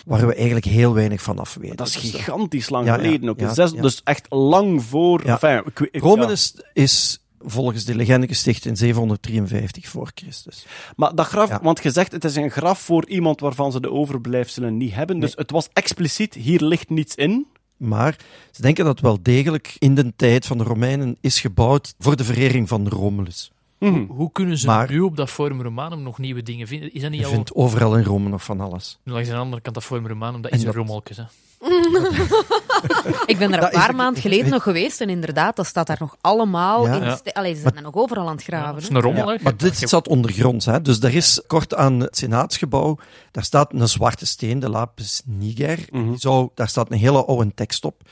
waar 0.06 0.26
we 0.26 0.34
eigenlijk 0.34 0.64
heel 0.66 0.94
weinig 0.94 1.22
van 1.22 1.38
af 1.38 1.54
weten. 1.60 1.76
Dat 1.76 1.86
is 1.86 1.92
Dus, 1.92 2.10
gigantisch 2.10 2.68
lang 2.68 2.86
Ja, 2.86 2.94
ja, 2.94 3.00
geleden 3.02 3.28
ook. 3.28 3.40
ja, 3.40 3.54
Zes- 3.54 3.70
ja. 3.70 3.82
Dus 3.82 4.00
echt 4.04 4.26
lang 4.30 4.82
voor... 4.82 5.20
Enfin, 5.20 5.62
ik 5.66 5.78
weet- 5.78 5.88
ik- 5.92 6.02
Romulus 6.02 6.54
is 6.72 7.24
volgens 7.40 7.84
de 7.84 7.94
legende 7.94 8.26
gesticht 8.26 8.64
in 8.66 8.76
753 8.76 9.88
voor 9.88 10.10
Christus. 10.14 10.66
Maar 10.96 11.14
dat 11.14 11.26
graf, 11.26 11.48
Ja. 11.48 11.60
want 11.62 11.82
je 11.82 11.90
zegt 11.90 12.12
het 12.12 12.24
is 12.24 12.36
een 12.36 12.50
graf 12.50 12.80
voor 12.80 13.08
iemand 13.08 13.40
waarvan 13.40 13.72
ze 13.72 13.80
de 13.80 13.90
overblijfselen 13.90 14.76
niet 14.76 14.94
hebben. 14.94 15.20
Dus 15.20 15.32
het 15.36 15.50
was 15.50 15.68
expliciet, 15.72 16.34
hier 16.34 16.60
ligt 16.62 16.90
niets 16.90 17.14
in. 17.14 17.46
Maar 17.76 18.16
ze 18.50 18.62
denken 18.62 18.84
dat 18.84 18.92
het 18.94 19.02
wel 19.04 19.18
degelijk 19.22 19.76
in 19.78 19.94
de 19.94 20.12
tijd 20.16 20.46
van 20.46 20.58
de 20.58 20.64
Romeinen 20.64 21.16
is 21.20 21.40
gebouwd 21.40 21.94
voor 21.98 22.16
de 22.16 22.24
verering 22.24 22.68
van 22.68 22.88
Romulus. 22.88 23.50
Mhm. 23.78 24.04
Hoe 24.08 24.32
kunnen 24.32 24.58
ze 24.58 24.66
Maar- 24.66 24.90
nu 24.90 25.00
op 25.00 25.16
dat 25.16 25.30
Forum 25.30 25.62
Romanum 25.62 26.02
nog 26.02 26.18
nieuwe 26.18 26.42
dingen 26.42 26.66
vinden? 26.66 26.94
Is 26.94 27.00
dat 27.02 27.10
niet 27.10 27.20
Je 27.20 27.26
al... 27.26 27.32
vindt 27.32 27.54
overal 27.54 27.96
in 27.96 28.04
Rome 28.04 28.28
nog 28.28 28.44
van 28.44 28.60
alles. 28.60 28.98
Langs 29.04 29.28
de 29.28 29.34
andere 29.34 29.62
kant 29.62 29.74
dat 29.74 29.84
Forum 29.84 30.06
Romanum, 30.06 30.42
dat 30.42 30.50
En 30.50 30.58
is 30.58 30.64
een 30.64 30.72
rommeltje. 30.72 31.26
Ik 33.26 33.38
ben 33.38 33.52
er 33.52 33.62
een 33.62 33.70
paar 33.70 33.94
maanden 33.94 34.22
geleden 34.22 34.50
nog 34.50 34.62
geweest 34.62 35.00
en 35.00 35.08
inderdaad, 35.08 35.56
dat 35.56 35.66
staat 35.66 35.86
daar 35.86 35.96
nog 36.00 36.16
allemaal 36.20 36.86
Ja. 36.86 36.94
in. 36.94 37.02
Ja. 37.02 37.18
Allee, 37.32 37.54
ze 37.54 37.60
zijn 37.60 37.76
er 37.76 37.82
nog 37.82 37.94
overal 37.94 38.28
aan 38.28 38.36
het 38.36 38.44
Ja, 38.44 38.56
graven. 38.56 38.72
dat 38.74 38.82
is 38.82 38.88
hè. 38.88 38.94
een 38.94 39.00
rommel, 39.00 39.30
Ja, 39.30 39.36
hè. 39.36 39.42
maar 39.42 39.56
dit 39.56 39.76
zat 39.78 40.08
ondergronds. 40.08 40.66
Hè? 40.66 40.82
Dus 40.82 41.00
daar 41.00 41.14
is 41.14 41.42
kort 41.46 41.74
aan 41.74 42.00
het 42.00 42.16
Senaatsgebouw, 42.16 42.98
daar 43.30 43.44
staat 43.44 43.72
een 43.72 43.88
zwarte 43.88 44.26
steen, 44.26 44.58
de 44.58 44.68
lapis 44.70 45.22
niger. 45.24 45.78
Mhm. 45.90 46.16
Zou, 46.16 46.48
daar 46.54 46.68
staat 46.68 46.90
een 46.90 46.98
hele 46.98 47.24
oude 47.24 47.54
tekst 47.54 47.84
op. 47.84 48.02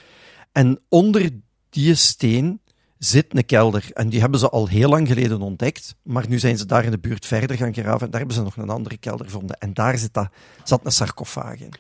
En 0.53 0.81
onder 0.89 1.31
die 1.71 1.95
steen 1.95 2.61
zit 2.99 3.27
een 3.37 3.47
kelder. 3.47 3.85
En 3.93 4.09
die 4.09 4.21
hebben 4.21 4.39
ze 4.41 4.49
al 4.49 4.67
heel 4.69 4.89
lang 4.89 5.09
geleden 5.09 5.41
ontdekt. 5.41 5.95
Maar 6.03 6.25
nu 6.29 6.39
zijn 6.39 6.59
ze 6.59 6.67
daar 6.67 6.85
in 6.85 6.91
de 6.91 6.99
buurt 6.99 7.27
verder 7.27 7.57
gaan 7.57 7.73
graven. 7.73 8.01
En 8.01 8.11
daar 8.11 8.19
hebben 8.21 8.37
ze 8.37 8.43
nog 8.43 8.57
een 8.57 8.71
andere 8.71 8.97
kelder 8.97 9.27
gevonden. 9.27 9.59
En 9.59 9.75
daar 9.75 9.99
zit 9.99 10.15
dat, 10.15 10.29
zat 10.65 10.81
een 10.85 10.93
sarcofaag 10.93 11.61
in. 11.61 11.73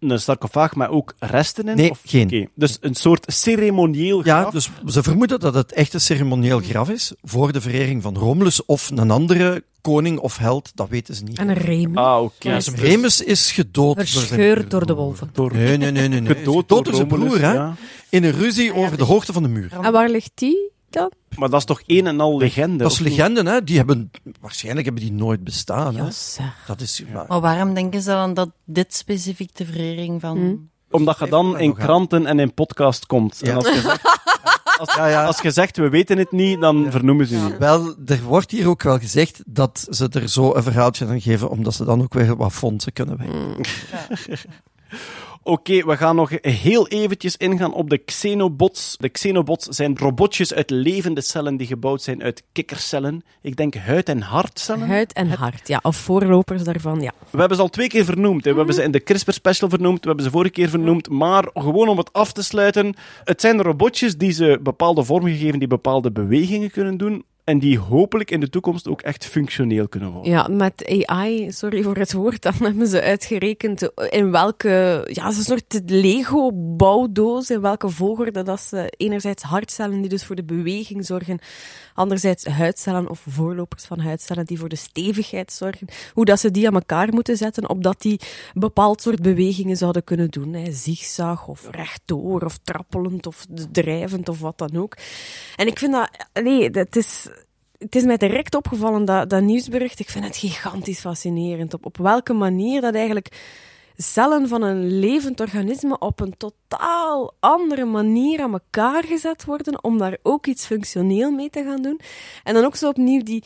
Een 0.00 0.20
sarcofaag, 0.20 0.74
maar 0.74 0.90
ook 0.90 1.14
resten 1.18 1.68
in? 1.68 1.76
Nee, 1.76 1.90
Of- 1.90 2.00
geen. 2.04 2.26
Oké, 2.26 2.46
Dus 2.54 2.78
een 2.80 2.94
soort 2.94 3.32
ceremonieel 3.32 4.24
Ja, 4.24 4.40
graf. 4.40 4.52
dus 4.52 4.70
ze 4.86 5.02
vermoeden 5.02 5.40
dat 5.40 5.54
het 5.54 5.72
echt 5.72 5.94
een 5.94 6.00
ceremonieel 6.00 6.58
graf 6.60 6.88
is 6.90 7.12
voor 7.22 7.52
de 7.52 7.60
verering 7.60 8.02
van 8.02 8.16
Romulus 8.16 8.64
of 8.64 8.90
een 8.94 9.10
andere 9.10 9.64
koning 9.80 10.18
of 10.18 10.36
held. 10.38 10.72
Dat 10.74 10.88
weten 10.88 11.14
ze 11.14 11.22
niet. 11.24 11.38
En 11.38 11.48
een 11.48 11.54
Remy. 11.56 11.96
Ah, 11.96 12.22
oké. 12.22 12.48
Ja, 12.48 12.60
ze- 12.60 12.70
Remus 12.74 13.20
is 13.22 13.52
gedood. 13.52 13.96
door 13.96 14.06
zijn 14.06 14.26
Verscheurd 14.26 14.58
broer. 14.58 14.68
door 14.70 14.86
de 14.86 14.94
wolven. 14.94 15.30
Door- 15.32 15.54
Nee, 15.54 15.76
nee, 15.76 15.90
nee, 15.90 16.08
nee. 16.08 16.20
nee. 16.20 16.34
Gedood 16.34 16.54
Gedood 16.60 16.84
door 16.84 16.94
zijn 16.94 17.08
Romulus, 17.08 17.32
broer, 17.32 17.44
hè? 17.44 17.52
ja. 17.54 17.74
In 18.08 18.24
een 18.24 18.32
ruzie 18.32 18.74
over 18.74 18.96
de 18.96 19.04
hoogte 19.04 19.32
van 19.32 19.42
de 19.42 19.48
muur. 19.48 19.72
En 19.82 19.92
waar 19.92 20.08
ligt 20.08 20.30
die 20.34 20.70
Maar 21.36 21.50
dat 21.50 21.60
is 21.60 21.64
toch 21.66 21.82
een 21.86 22.06
en 22.06 22.20
al 22.20 22.36
legende? 22.38 22.76
Dat 22.76 22.92
is 22.92 22.98
of 22.98 23.04
niet? 23.04 23.16
legende, 23.16 23.50
hè? 23.50 23.64
Die 23.64 23.76
hebben, 23.76 24.10
waarschijnlijk 24.40 24.84
hebben 24.84 25.02
die 25.04 25.12
nooit 25.12 25.44
bestaan, 25.44 25.96
hè? 25.96 26.02
Ja, 26.04 26.10
zeg. 26.10 26.64
Dat 26.66 26.80
is, 26.80 27.02
maar- 27.12 27.24
Maar 27.28 27.40
waarom 27.40 27.74
denken 27.74 28.02
ze 28.02 28.10
dan 28.10 28.34
dat 28.34 28.50
dit 28.64 28.94
specifiek 28.94 29.56
de 29.56 29.66
verering 29.66 30.20
van... 30.20 30.36
Hm. 30.38 30.54
Omdat 30.96 31.18
je 31.18 31.28
dan 31.28 31.58
in 31.58 31.74
kranten 31.74 32.26
en 32.26 32.38
in 32.38 32.54
podcast 32.54 33.06
komt. 33.06 33.38
Ja. 33.42 33.48
En 33.50 33.56
als 33.56 33.68
je, 33.74 33.80
zegt, 33.80 34.02
als, 34.78 34.94
Ja, 34.94 35.06
ja. 35.06 35.24
als 35.24 35.40
je 35.40 35.50
zegt, 35.50 35.76
we 35.76 35.88
weten 35.88 36.18
het 36.18 36.32
niet, 36.32 36.60
dan 36.60 36.86
vernoemen 36.90 37.26
ze 37.26 37.36
je. 37.36 37.56
Wel, 37.58 37.94
er 38.06 38.22
wordt 38.22 38.50
hier 38.50 38.68
ook 38.68 38.82
wel 38.82 38.98
gezegd 38.98 39.42
dat 39.46 39.86
ze 39.90 40.08
er 40.08 40.28
zo 40.28 40.54
een 40.54 40.62
verhaaltje 40.62 41.06
aan 41.06 41.20
geven, 41.20 41.50
omdat 41.50 41.74
ze 41.74 41.84
dan 41.84 42.02
ook 42.02 42.14
weer 42.14 42.36
wat 42.36 42.52
fondsen 42.52 42.92
kunnen 42.92 43.16
winnen. 43.18 43.56
Oké, 45.42 45.84
we 45.84 45.96
gaan 45.96 46.16
nog 46.16 46.30
heel 46.40 46.88
eventjes 46.88 47.36
ingaan 47.36 47.72
op 47.72 47.90
de 47.90 47.98
xenobots. 47.98 48.96
De 48.98 49.08
xenobots 49.08 49.66
zijn 49.66 49.98
robotjes 49.98 50.54
uit 50.54 50.70
levende 50.70 51.20
cellen 51.20 51.56
die 51.56 51.66
gebouwd 51.66 52.02
zijn 52.02 52.22
uit 52.22 52.42
kikkercellen. 52.52 53.24
Ik 53.42 53.56
denk 53.56 53.74
huid- 53.74 54.08
en 54.08 54.20
hartcellen. 54.20 54.88
Huid 54.88 55.12
en 55.12 55.30
hart, 55.30 55.68
ja. 55.68 55.80
Of 55.82 55.96
voorlopers 55.96 56.62
daarvan, 56.62 57.00
ja. 57.00 57.12
We 57.30 57.38
hebben 57.38 57.56
ze 57.56 57.62
al 57.62 57.68
twee 57.68 57.88
keer 57.88 58.04
vernoemd. 58.04 58.44
Hè. 58.44 58.50
We 58.50 58.56
hebben 58.56 58.74
ze 58.74 58.82
in 58.82 58.90
de 58.90 59.00
CRISPR 59.00 59.32
special 59.32 59.68
vernoemd, 59.68 60.00
we 60.00 60.06
hebben 60.06 60.24
ze 60.24 60.30
vorige 60.30 60.52
keer 60.52 60.68
vernoemd. 60.68 61.08
Maar 61.08 61.50
gewoon 61.54 61.88
om 61.88 61.98
het 61.98 62.12
af 62.12 62.32
te 62.32 62.42
sluiten, 62.42 62.94
het 63.24 63.40
zijn 63.40 63.62
robotjes 63.62 64.16
die 64.16 64.32
ze 64.32 64.58
bepaalde 64.62 65.04
vormen 65.04 65.36
geven, 65.36 65.58
die 65.58 65.68
bepaalde 65.68 66.12
bewegingen 66.12 66.70
kunnen 66.70 66.96
doen. 66.96 67.24
En 67.44 67.58
die 67.58 67.78
hopelijk 67.78 68.30
in 68.30 68.40
de 68.40 68.48
toekomst 68.48 68.88
ook 68.88 69.00
echt 69.00 69.26
functioneel 69.26 69.88
kunnen 69.88 70.10
worden. 70.10 70.32
Ja, 70.32 70.48
met 70.48 71.04
AI, 71.06 71.52
sorry 71.52 71.82
voor 71.82 71.96
het 71.96 72.12
woord, 72.12 72.42
dan 72.42 72.54
hebben 72.62 72.86
ze 72.86 73.02
uitgerekend 73.02 73.90
in 74.08 74.30
welke, 74.30 75.06
ja, 75.12 75.26
een 75.26 75.32
soort 75.32 75.80
Lego-bouwdoos, 75.86 77.50
in 77.50 77.60
welke 77.60 77.88
volgorde 77.88 78.42
dat 78.42 78.60
ze 78.60 78.92
enerzijds 78.96 79.42
hartcellen 79.42 80.00
die 80.00 80.08
dus 80.08 80.24
voor 80.24 80.36
de 80.36 80.44
beweging 80.44 81.06
zorgen, 81.06 81.38
anderzijds 81.94 82.44
huidcellen 82.44 83.10
of 83.10 83.24
voorlopers 83.28 83.84
van 83.84 83.98
huidcellen 83.98 84.44
die 84.44 84.58
voor 84.58 84.68
de 84.68 84.76
stevigheid 84.76 85.52
zorgen, 85.52 85.88
hoe 86.14 86.24
dat 86.24 86.40
ze 86.40 86.50
die 86.50 86.66
aan 86.66 86.74
elkaar 86.74 87.08
moeten 87.12 87.36
zetten, 87.36 87.68
opdat 87.68 88.02
die 88.02 88.20
bepaald 88.54 89.02
soort 89.02 89.22
bewegingen 89.22 89.76
zouden 89.76 90.04
kunnen 90.04 90.30
doen. 90.30 90.52
Hè. 90.52 90.72
Zigzag 90.72 91.48
of 91.48 91.68
rechtdoor 91.70 92.42
of 92.42 92.58
trappelend 92.64 93.26
of 93.26 93.46
drijvend 93.72 94.28
of 94.28 94.40
wat 94.40 94.58
dan 94.58 94.76
ook. 94.76 94.96
En 95.56 95.66
ik 95.66 95.78
vind 95.78 95.92
dat, 95.92 96.10
nee, 96.42 96.70
het 96.70 96.96
is, 96.96 97.28
het 97.80 97.96
is 97.96 98.04
mij 98.04 98.16
direct 98.16 98.54
opgevallen, 98.54 99.04
dat, 99.04 99.30
dat 99.30 99.42
nieuwsbericht. 99.42 99.98
Ik 99.98 100.10
vind 100.10 100.24
het 100.24 100.36
gigantisch 100.36 101.00
fascinerend. 101.00 101.74
Op, 101.74 101.86
op 101.86 101.96
welke 101.96 102.32
manier 102.32 102.80
dat 102.80 102.94
eigenlijk 102.94 103.28
cellen 103.96 104.48
van 104.48 104.62
een 104.62 104.98
levend 104.98 105.40
organisme 105.40 105.98
op 105.98 106.20
een 106.20 106.34
totaal 106.36 107.32
andere 107.40 107.84
manier 107.84 108.40
aan 108.40 108.52
elkaar 108.52 109.04
gezet 109.04 109.44
worden 109.44 109.84
om 109.84 109.98
daar 109.98 110.16
ook 110.22 110.46
iets 110.46 110.66
functioneel 110.66 111.30
mee 111.30 111.50
te 111.50 111.62
gaan 111.64 111.82
doen. 111.82 112.00
En 112.44 112.54
dan 112.54 112.64
ook 112.64 112.76
zo 112.76 112.88
opnieuw 112.88 113.22
die, 113.22 113.44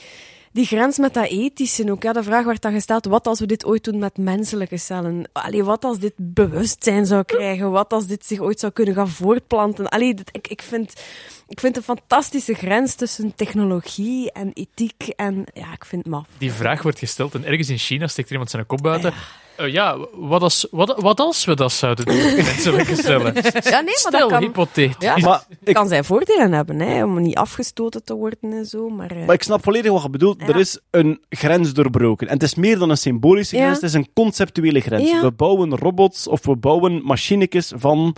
die 0.52 0.66
grens 0.66 0.98
met 0.98 1.14
dat 1.14 1.26
ethische 1.26 1.90
ook. 1.90 2.02
Ja, 2.02 2.12
de 2.12 2.22
vraag 2.22 2.44
werd 2.44 2.62
dan 2.62 2.72
gesteld, 2.72 3.04
wat 3.04 3.26
als 3.26 3.40
we 3.40 3.46
dit 3.46 3.64
ooit 3.64 3.84
doen 3.84 3.98
met 3.98 4.16
menselijke 4.16 4.76
cellen? 4.76 5.28
Allee, 5.32 5.64
wat 5.64 5.84
als 5.84 5.98
dit 5.98 6.14
bewustzijn 6.16 7.06
zou 7.06 7.22
krijgen? 7.22 7.70
Wat 7.70 7.92
als 7.92 8.06
dit 8.06 8.26
zich 8.26 8.40
ooit 8.40 8.60
zou 8.60 8.72
kunnen 8.72 8.94
gaan 8.94 9.08
voortplanten? 9.08 9.88
Allee, 9.88 10.14
ik, 10.32 10.48
ik 10.48 10.62
vind... 10.62 10.92
Ik 11.54 11.60
vind 11.60 11.76
een 11.76 11.82
fantastische 11.82 12.54
grens 12.54 12.94
tussen 12.94 13.34
technologie 13.34 14.32
en 14.32 14.50
ethiek 14.52 15.08
en 15.16 15.44
ja, 15.52 15.72
ik 15.72 15.84
vind 15.84 16.02
het 16.04 16.12
maf. 16.12 16.26
Die 16.38 16.52
vraag 16.52 16.82
wordt 16.82 16.98
gesteld 16.98 17.34
en 17.34 17.44
ergens 17.44 17.68
in 17.68 17.78
China 17.78 18.06
steekt 18.06 18.26
er 18.26 18.32
iemand 18.32 18.50
zijn 18.50 18.66
kop 18.66 18.82
buiten. 18.82 19.12
Eh, 19.56 19.72
ja, 19.72 19.96
wat 20.12 20.42
als, 20.42 20.66
wat, 20.70 21.00
wat 21.00 21.20
als 21.20 21.44
we 21.44 21.54
dat 21.54 21.72
zouden 21.72 22.04
doen 22.06 22.16
menselijke 22.36 22.94
cellen? 22.96 23.34
Ja, 23.34 23.40
nee, 23.52 23.84
maar 23.84 23.94
Stel, 23.94 24.10
dat 24.10 24.28
kan, 24.30 24.42
hypothetisch. 24.42 24.94
ja, 24.98 25.16
Maar 25.16 25.44
ik, 25.64 25.74
kan 25.74 25.88
zijn 25.88 26.04
voordelen 26.04 26.52
hebben, 26.52 26.80
hè, 26.80 27.04
om 27.04 27.22
niet 27.22 27.36
afgestoten 27.36 28.04
te 28.04 28.14
worden 28.14 28.52
en 28.52 28.66
zo. 28.66 28.88
Maar, 28.88 29.10
eh, 29.10 29.26
maar 29.26 29.34
ik 29.34 29.42
snap 29.42 29.62
volledig 29.62 29.92
wat 29.92 30.02
je 30.02 30.10
bedoelt. 30.10 30.40
Ja. 30.40 30.46
Er 30.46 30.56
is 30.56 30.78
een 30.90 31.20
grens 31.28 31.72
doorbroken. 31.72 32.26
En 32.26 32.32
het 32.34 32.42
is 32.42 32.54
meer 32.54 32.78
dan 32.78 32.90
een 32.90 32.96
symbolische 32.98 33.56
Ja. 33.56 33.62
grens, 33.62 33.76
het 33.80 33.88
is 33.90 33.94
een 33.96 34.08
conceptuele 34.14 34.80
grens. 34.80 35.10
Ja. 35.10 35.20
We 35.20 35.32
bouwen 35.32 35.76
robots 35.78 36.28
of 36.28 36.44
we 36.44 36.56
bouwen 36.56 37.02
machinekes 37.04 37.72
van 37.76 38.16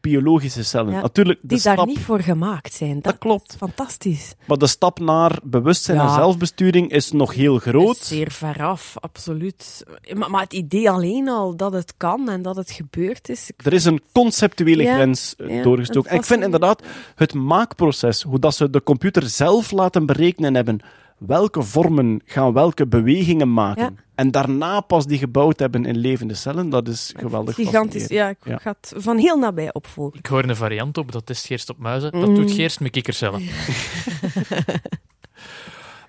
biologische 0.00 0.62
cellen. 0.64 0.92
Ja, 0.92 1.00
Natuurlijk, 1.00 1.38
die 1.42 1.62
daar 1.62 1.86
niet 1.86 1.98
voor 2.00 2.20
gemaakt 2.20 2.72
zijn. 2.72 3.00
Dat, 3.00 3.18
klopt. 3.18 3.50
is 3.50 3.56
fantastisch. 3.56 4.34
maar 4.46 4.58
de 4.58 4.66
stap 4.66 4.98
naar 5.00 5.38
bewustzijn 5.42 5.98
en 5.98 6.04
Ja. 6.04 6.14
zelfbesturing 6.14 6.90
is 6.90 7.12
nog 7.12 7.34
heel 7.34 7.58
groot. 7.58 7.96
Is 7.96 8.08
zeer 8.08 8.30
veraf, 8.30 8.94
absoluut. 9.00 9.84
Maar, 10.14 10.30
maar 10.30 10.42
het 10.42 10.52
idee 10.52 10.90
alleen 10.90 11.28
al 11.28 11.56
dat 11.56 11.72
het 11.72 11.94
kan 11.96 12.28
en 12.28 12.42
dat 12.42 12.56
het 12.56 12.70
gebeurd 12.70 13.28
is. 13.28 13.50
Er 13.56 13.72
is 13.72 13.84
een 13.84 14.02
conceptuele 14.12 14.82
Ja, 14.82 14.94
grens 14.94 15.34
eh, 15.36 15.62
doorgestoken. 15.62 16.10
En 16.10 16.16
ik 16.16 16.24
vind 16.24 16.42
inderdaad 16.42 16.82
het 17.14 17.34
maakproces, 17.34 18.22
hoe 18.22 18.38
dat 18.38 18.54
ze 18.54 18.70
de 18.70 18.82
computer 18.82 19.28
zelf 19.28 19.70
laten 19.70 20.06
berekenen 20.06 20.54
hebben, 20.54 20.80
welke 21.18 21.62
vormen 21.62 22.20
gaan 22.24 22.52
welke 22.52 22.86
bewegingen 22.86 23.52
maken. 23.52 23.82
Ja. 23.82 24.02
En 24.14 24.30
daarna 24.30 24.80
pas 24.80 25.06
die 25.06 25.18
gebouwd 25.18 25.58
hebben 25.58 25.84
in 25.84 25.96
levende 25.96 26.34
cellen, 26.34 26.68
dat 26.68 26.88
is 26.88 27.12
geweldig 27.16 27.54
Gigantisch. 27.54 28.06
Ja, 28.06 28.28
ik 28.28 28.36
Ja. 28.44 28.56
ga 28.58 28.74
het 28.80 28.92
van 28.96 29.16
heel 29.18 29.38
nabij 29.38 29.72
opvolgen. 29.72 30.18
Ik 30.18 30.26
hoor 30.26 30.44
een 30.44 30.56
variant 30.56 30.98
op, 30.98 31.12
dat 31.12 31.26
test 31.26 31.46
Geerst 31.46 31.70
op 31.70 31.78
muizen. 31.78 32.12
Dat 32.12 32.28
Mm. 32.28 32.34
doet 32.34 32.50
Geerst 32.52 32.80
met 32.80 32.90
kikkercellen. 32.90 33.42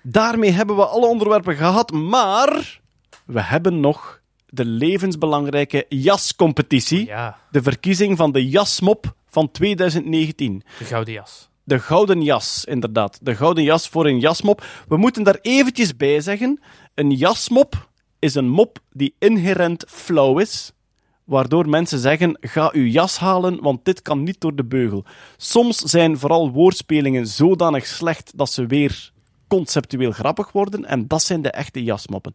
Daarmee 0.02 0.50
hebben 0.50 0.76
we 0.76 0.86
alle 0.86 1.06
onderwerpen 1.06 1.56
gehad, 1.56 1.90
maar 1.92 2.80
we 3.24 3.42
hebben 3.42 3.80
nog 3.80 4.20
de 4.46 4.64
levensbelangrijke 4.64 5.86
jascompetitie. 5.88 7.06
Ja, 7.06 7.38
De 7.50 7.62
verkiezing 7.62 8.16
van 8.16 8.32
de 8.32 8.48
jasmop 8.48 9.14
van 9.28 9.50
2019. 9.50 10.62
de 10.78 10.84
gouden 10.84 11.14
jas. 11.14 11.49
De 11.70 11.78
gouden 11.78 12.22
jas, 12.22 12.64
inderdaad. 12.64 13.18
De 13.22 13.34
gouden 13.34 13.64
jas 13.64 13.88
voor 13.88 14.06
een 14.06 14.18
jasmop. 14.18 14.64
We 14.88 14.96
moeten 14.96 15.22
daar 15.22 15.38
eventjes 15.40 15.96
bij 15.96 16.20
zeggen. 16.20 16.60
Een 16.94 17.10
jasmop 17.10 17.88
is 18.18 18.34
een 18.34 18.48
mop 18.48 18.78
die 18.92 19.14
inherent 19.18 19.84
flauw 19.88 20.38
is. 20.38 20.72
Waardoor 21.24 21.68
mensen 21.68 21.98
zeggen, 21.98 22.38
ga 22.40 22.70
uw 22.72 22.84
jas 22.84 23.18
halen, 23.18 23.62
want 23.62 23.84
dit 23.84 24.02
kan 24.02 24.22
niet 24.22 24.40
door 24.40 24.54
de 24.54 24.64
beugel. 24.64 25.04
Soms 25.36 25.76
zijn 25.76 26.18
vooral 26.18 26.50
woordspelingen 26.50 27.26
zodanig 27.26 27.86
slecht 27.86 28.32
dat 28.38 28.50
ze 28.50 28.66
weer 28.66 29.12
conceptueel 29.48 30.12
grappig 30.12 30.52
worden. 30.52 30.84
En 30.84 31.08
dat 31.08 31.22
zijn 31.22 31.42
de 31.42 31.50
echte 31.50 31.84
jasmoppen. 31.84 32.32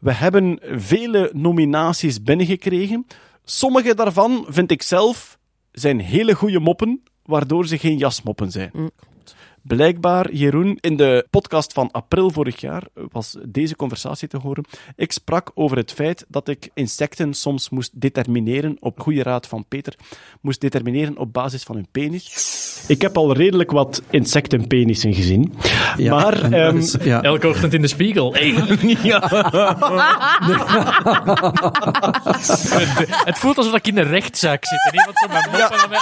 We 0.00 0.12
hebben 0.12 0.60
vele 0.62 1.30
nominaties 1.34 2.22
binnengekregen. 2.22 3.06
Sommige 3.44 3.94
daarvan, 3.94 4.46
vind 4.48 4.70
ik 4.70 4.82
zelf, 4.82 5.38
zijn 5.72 6.00
hele 6.00 6.34
goede 6.34 6.60
moppen, 6.60 7.02
waardoor 7.30 7.66
ze 7.66 7.78
geen 7.78 7.96
jasmoppen 7.98 8.50
zijn. 8.50 8.70
Blijkbaar, 9.62 10.32
Jeroen, 10.32 10.78
in 10.80 10.96
de 10.96 11.26
podcast 11.30 11.72
van 11.72 11.90
april 11.90 12.30
vorig 12.30 12.60
jaar 12.60 12.82
was 13.12 13.36
deze 13.48 13.76
conversatie 13.76 14.28
te 14.28 14.36
horen. 14.36 14.64
Ik 14.96 15.12
sprak 15.12 15.50
over 15.54 15.76
het 15.76 15.92
feit 15.92 16.24
dat 16.28 16.48
ik 16.48 16.68
insecten 16.74 17.34
soms 17.34 17.68
moest 17.70 18.00
determineren, 18.00 18.76
op 18.80 19.00
goede 19.00 19.22
raad 19.22 19.46
van 19.46 19.64
Peter, 19.68 19.94
moest 20.40 20.60
determineren 20.60 21.18
op 21.18 21.32
basis 21.32 21.62
van 21.62 21.74
hun 21.74 21.86
penis. 21.92 22.84
Ik 22.88 23.02
heb 23.02 23.16
al 23.16 23.32
redelijk 23.34 23.70
wat 23.70 24.02
insectenpenissen 24.10 25.14
gezien. 25.14 25.54
Ja, 25.96 26.14
maar 26.14 26.52
ehm, 26.52 26.76
is- 26.76 26.96
ja. 27.02 27.22
Elke 27.22 27.48
ochtend 27.48 27.74
in 27.74 27.82
de 27.82 27.88
spiegel. 27.88 28.32
Hey. 28.34 28.50
het, 32.78 33.08
het 33.24 33.38
voelt 33.38 33.56
alsof 33.56 33.74
ik 33.74 33.86
in 33.86 33.98
een 33.98 34.04
rechtszaak 34.08 34.64
zit 34.64 34.88
en 34.92 34.98
iemand 34.98 35.18
zo 35.18 35.26
met 35.28 35.46
moppen 35.60 35.78
aan 35.78 35.88
mij. 35.90 36.00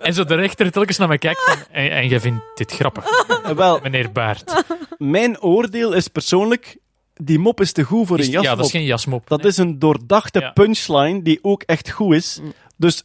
En 0.00 0.14
zo 0.14 0.24
de 0.24 0.34
rechter 0.34 0.70
telkens 0.70 0.98
naar 0.98 1.08
mij 1.08 1.18
kijkt 1.18 1.44
van, 1.44 1.56
en, 1.70 1.90
en 1.90 2.08
jij 2.08 2.20
vindt 2.20 2.42
dit 2.68 2.72
grappig, 2.72 3.26
Wel, 3.56 3.80
meneer 3.82 4.12
Baert. 4.12 4.64
mijn 4.98 5.40
oordeel 5.40 5.92
is 5.92 6.08
persoonlijk, 6.08 6.76
die 7.14 7.38
mop 7.38 7.60
is 7.60 7.72
te 7.72 7.82
goed 7.82 8.06
voor 8.06 8.18
Is- 8.18 8.26
een 8.26 8.32
ja, 8.32 8.38
jasmop. 8.40 8.56
dat 8.58 8.66
is 8.66 8.72
geen 8.72 8.84
jasmop. 8.84 9.28
Dat 9.28 9.44
is 9.44 9.56
een 9.56 9.78
doordachte 9.78 10.40
Ja. 10.40 10.50
punchline 10.50 11.22
die 11.22 11.38
ook 11.42 11.62
echt 11.62 11.90
goed 11.90 12.14
is. 12.14 12.40
Dus, 12.76 13.02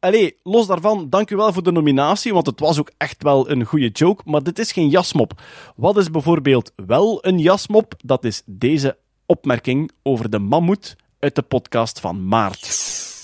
allee, 0.00 0.36
los 0.42 0.66
daarvan, 0.66 1.06
dank 1.10 1.30
u 1.30 1.36
wel 1.36 1.52
voor 1.52 1.62
de 1.62 1.72
nominatie, 1.72 2.32
want 2.32 2.46
het 2.46 2.60
was 2.60 2.78
ook 2.78 2.90
echt 2.96 3.22
wel 3.22 3.50
een 3.50 3.64
goede 3.64 3.88
joke, 3.88 4.22
maar 4.24 4.42
dit 4.42 4.58
is 4.58 4.72
geen 4.72 4.88
jasmop. 4.88 5.40
Wat 5.76 5.96
is 5.96 6.10
bijvoorbeeld 6.10 6.72
wel 6.86 7.18
een 7.26 7.38
jasmop? 7.38 7.94
Dat 8.04 8.24
is 8.24 8.42
deze 8.46 8.96
opmerking 9.26 9.90
over 10.02 10.30
de 10.30 10.38
mammoet 10.38 10.96
uit 11.18 11.34
de 11.34 11.42
podcast 11.42 12.00
van 12.00 12.26
Maart. 12.28 12.62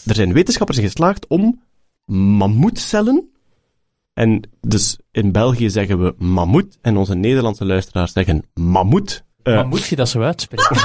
Er 0.07 0.15
zijn 0.15 0.33
wetenschappers 0.33 0.79
in 0.79 0.85
geslaagd 0.85 1.27
om 1.27 1.63
mammoetcellen. 2.07 3.29
En 4.15 4.43
dus 4.61 4.99
in 5.13 5.33
België 5.33 5.71
zeggen 5.71 6.03
we 6.03 6.15
mammoet 6.19 6.79
en 6.83 6.97
onze 6.97 7.15
Nederlandse 7.15 7.65
luisteraars 7.65 8.13
zeggen 8.13 8.45
mammoet. 8.55 9.25
Maar 9.43 9.67
moet 9.67 9.85
je 9.87 9.97
dat 9.97 10.09
zo 10.09 10.21
uitspreken? 10.23 10.77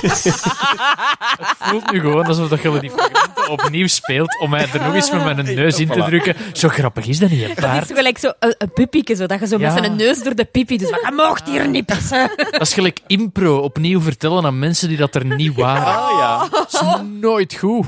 het 0.00 1.54
voelt 1.58 1.92
nu 1.92 2.00
gewoon 2.00 2.26
alsof 2.26 2.48
dat 2.48 2.62
je 2.62 2.80
die 2.80 2.90
fragmenten 2.90 3.48
opnieuw 3.48 3.86
speelt 3.86 4.40
om 4.40 4.50
mij 4.50 4.68
er 4.72 4.82
nog 4.82 4.94
eens 4.94 5.10
met 5.10 5.24
mijn 5.24 5.44
neus 5.54 5.78
in 5.78 5.88
te 5.88 6.04
drukken. 6.04 6.36
Zo 6.52 6.68
grappig 6.68 7.06
is 7.06 7.18
dat 7.18 7.30
niet, 7.30 7.40
hè, 7.40 7.54
Dat 7.54 7.82
is 7.82 7.96
gelijk 7.96 8.18
zo 8.18 8.32
een, 8.38 8.54
een 8.58 9.16
zo, 9.16 9.26
dat 9.26 9.40
je 9.40 9.46
zo 9.46 9.58
Ja. 9.58 9.74
met 9.74 9.84
zijn 9.84 9.96
neus 9.96 10.22
door 10.22 10.34
de 10.34 10.44
pipi... 10.44 10.78
Dus 10.78 10.88
je 10.88 11.12
mocht 11.16 11.48
hier 11.48 11.68
niet 11.68 11.86
pissen. 11.86 12.30
Dat 12.36 12.60
is 12.60 12.74
gelijk 12.74 13.00
impro, 13.06 13.58
opnieuw 13.58 14.00
vertellen 14.00 14.44
aan 14.44 14.58
mensen 14.58 14.88
die 14.88 14.96
dat 14.96 15.14
er 15.14 15.24
niet 15.24 15.54
waren. 15.54 16.02
Ah 16.02 16.18
ja. 16.18 16.48
Dat 16.50 16.72
is 16.72 17.00
nooit 17.20 17.54
goed. 17.54 17.86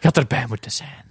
Gaat 0.00 0.16
erbij 0.16 0.44
moeten 0.48 0.70
zijn. 0.70 1.09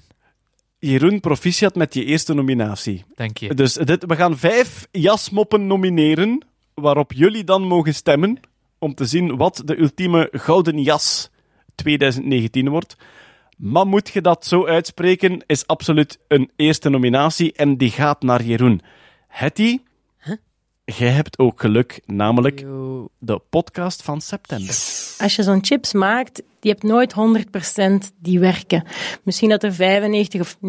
Jeroen, 0.79 1.19
proficiat 1.19 1.75
met 1.75 1.93
je 1.93 2.05
eerste 2.05 2.33
nominatie. 2.33 3.05
Dank 3.15 3.37
je. 3.37 3.53
Dus 3.53 3.73
dit, 3.73 4.05
we 4.05 4.15
gaan 4.15 4.37
vijf 4.37 4.87
jasmoppen 4.91 5.67
nomineren, 5.67 6.45
waarop 6.73 7.13
jullie 7.13 7.43
dan 7.43 7.61
mogen 7.61 7.93
stemmen 7.93 8.39
om 8.77 8.93
te 8.93 9.05
zien 9.05 9.37
wat 9.37 9.61
de 9.65 9.79
ultieme 9.79 10.29
gouden 10.31 10.81
jas 10.81 11.29
2019 11.75 12.69
wordt. 12.69 12.95
Maar 13.57 13.87
moet 13.87 14.09
je 14.09 14.21
dat 14.21 14.45
zo 14.45 14.65
uitspreken, 14.65 15.43
is 15.45 15.67
absoluut 15.67 16.19
een 16.27 16.51
eerste 16.55 16.89
nominatie 16.89 17.53
en 17.53 17.77
die 17.77 17.91
gaat 17.91 18.21
naar 18.21 18.43
Jeroen. 18.43 18.81
Hetty, 19.27 19.79
jij 20.85 21.09
hebt 21.09 21.39
ook 21.39 21.59
geluk, 21.59 22.01
namelijk 22.05 22.65
de 23.19 23.41
podcast 23.49 24.03
van 24.03 24.21
september. 24.21 24.75
Als 25.17 25.35
je 25.35 25.43
zo'n 25.43 25.65
chips 25.65 25.93
maakt, 25.93 26.41
die 26.59 26.71
hebt 26.71 26.83
nooit 26.83 27.13
100% 27.13 28.13
die 28.21 28.39
werken. 28.39 28.83
Misschien 29.23 29.49
dat 29.49 29.63
er 29.63 29.73
95 29.73 30.41
of 30.41 30.55
99% 30.55 30.59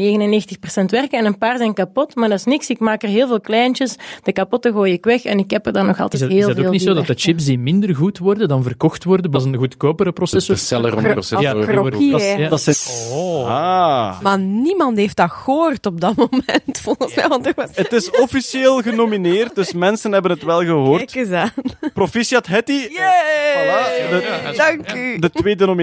werken 0.86 1.18
en 1.18 1.24
een 1.24 1.38
paar 1.38 1.56
zijn 1.56 1.74
kapot, 1.74 2.14
maar 2.14 2.28
dat 2.28 2.38
is 2.38 2.44
niks. 2.44 2.70
Ik 2.70 2.78
maak 2.78 3.02
er 3.02 3.08
heel 3.08 3.26
veel 3.26 3.40
kleintjes, 3.40 3.96
de 4.22 4.32
kapotte 4.32 4.72
gooi 4.72 4.92
ik 4.92 5.04
weg 5.04 5.24
en 5.24 5.38
ik 5.38 5.50
heb 5.50 5.66
er 5.66 5.72
dan 5.72 5.86
nog 5.86 5.94
Is 5.94 6.00
altijd 6.00 6.22
dat, 6.22 6.30
heel 6.30 6.40
is 6.40 6.46
dat 6.46 6.56
veel 6.56 6.64
ook 6.66 6.72
niet 6.72 6.82
zo 6.82 6.94
dat 6.94 7.06
de 7.06 7.14
chips 7.16 7.44
die 7.44 7.58
minder 7.58 7.94
goed 7.94 8.18
worden 8.18 8.48
dan 8.48 8.62
verkocht 8.62 9.04
worden, 9.04 9.30
dat 9.30 9.40
is 9.40 9.46
een 9.46 9.56
goedkopere 9.56 10.12
processor? 10.12 10.54
de 10.54 10.60
Celeron-processor. 10.60 11.42
Ja, 11.42 11.54
Dat, 11.54 12.20
hè. 12.20 12.34
Ja. 12.34 12.48
dat 12.48 12.66
is... 12.66 13.08
Oh. 13.12 13.46
Ah. 13.46 14.20
Maar 14.20 14.38
niemand 14.38 14.96
heeft 14.96 15.16
dat 15.16 15.30
gehoord 15.30 15.86
op 15.86 16.00
dat 16.00 16.16
moment, 16.16 16.80
volgens 16.82 17.14
mij. 17.14 17.28
Want 17.28 17.46
er 17.46 17.52
was... 17.56 17.68
Het 17.74 17.92
is 17.92 18.10
officieel 18.10 18.82
genomineerd, 18.82 19.54
dus 19.54 19.72
mensen 19.72 20.12
hebben 20.12 20.30
het 20.30 20.42
wel 20.42 20.64
gehoord. 20.64 21.10
Kijk 21.12 21.26
eens 21.26 21.30
aan. 21.30 21.52
Proficiat 21.94 22.46
Hetty. 22.46 22.88
Voilà, 22.88 24.10
de, 24.10 24.52
Dank 24.56 24.92
u. 24.92 25.18
de 25.18 25.30
tweede 25.30 25.66
nominatie. 25.66 25.79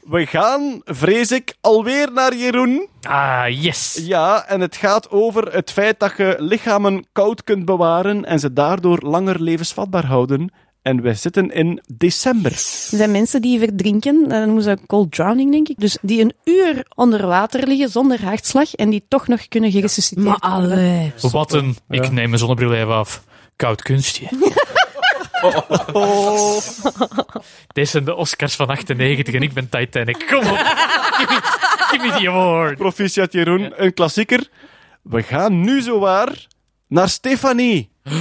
We 0.00 0.26
gaan, 0.26 0.80
vrees 0.84 1.30
ik, 1.32 1.54
alweer 1.60 2.12
naar 2.12 2.34
Jeroen. 2.36 2.88
Ah, 3.02 3.44
yes. 3.62 4.00
Ja, 4.02 4.44
en 4.46 4.60
het 4.60 4.76
gaat 4.76 5.10
over 5.10 5.52
het 5.54 5.70
feit 5.70 6.00
dat 6.00 6.12
je 6.16 6.36
lichamen 6.38 7.06
koud 7.12 7.44
kunt 7.44 7.64
bewaren 7.64 8.24
en 8.24 8.38
ze 8.38 8.52
daardoor 8.52 8.98
langer 9.02 9.42
levensvatbaar 9.42 10.06
houden. 10.06 10.52
En 10.82 11.02
we 11.02 11.14
zitten 11.14 11.50
in 11.50 11.82
december. 11.94 12.52
Er 12.52 12.96
zijn 12.96 13.10
mensen 13.10 13.42
die 13.42 13.58
verdrinken, 13.58 14.28
dat 14.28 14.44
noemen 14.44 14.62
ze 14.62 14.78
cold 14.86 15.12
drowning, 15.12 15.50
denk 15.52 15.68
ik. 15.68 15.78
Dus 15.78 15.98
die 16.02 16.20
een 16.20 16.32
uur 16.44 16.86
onder 16.94 17.26
water 17.26 17.66
liggen 17.66 17.88
zonder 17.88 18.24
hartslag 18.24 18.74
en 18.74 18.90
die 18.90 19.04
toch 19.08 19.28
nog 19.28 19.48
kunnen 19.48 19.70
geresusciteerd 19.70 20.26
Maar 20.26 20.38
worden. 20.60 20.70
allee. 20.78 21.12
Wat 21.32 21.52
een... 21.52 21.76
Ik 21.88 22.10
neem 22.10 22.28
mijn 22.28 22.38
zonnebril 22.38 22.72
even 22.74 22.94
af. 22.94 23.22
Koud 23.56 23.82
kunstje. 23.82 24.26
Dit 27.72 27.88
zijn 27.88 28.04
de 28.04 28.14
Oscars 28.14 28.56
van 28.56 28.68
98 28.68 29.34
en 29.34 29.42
ik 29.42 29.52
ben 29.52 29.68
Titanic. 29.68 30.26
Kom 30.26 30.38
op. 30.38 30.56
Give 30.56 31.32
me, 31.32 31.40
give 31.90 32.06
me 32.06 32.12
the 32.12 32.28
award. 32.28 32.78
Proficiat 32.78 33.32
Jeroen, 33.32 33.72
een 33.76 33.94
klassieker. 33.94 34.48
We 35.02 35.22
gaan 35.22 35.60
nu 35.60 35.80
zowaar 35.80 36.46
naar 36.88 37.08
Stefanie. 37.08 37.90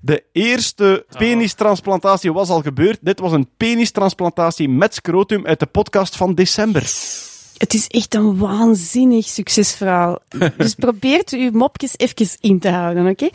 De 0.00 0.24
eerste 0.32 1.06
penistransplantatie 1.18 2.32
was 2.32 2.48
al 2.48 2.62
gebeurd. 2.62 2.98
Dit 3.00 3.20
was 3.20 3.32
een 3.32 3.48
penistransplantatie 3.56 4.68
met 4.68 4.94
scrotum 4.94 5.46
uit 5.46 5.60
de 5.60 5.66
podcast 5.66 6.16
van 6.16 6.34
december. 6.34 6.82
Het 7.58 7.74
is 7.74 7.86
echt 7.86 8.14
een 8.14 8.38
waanzinnig 8.38 9.26
succesverhaal. 9.26 10.18
Dus 10.56 10.74
probeert 10.74 11.30
uw 11.30 11.50
mopjes 11.50 11.92
even 11.96 12.28
in 12.40 12.58
te 12.58 12.68
houden, 12.68 13.06
oké? 13.06 13.28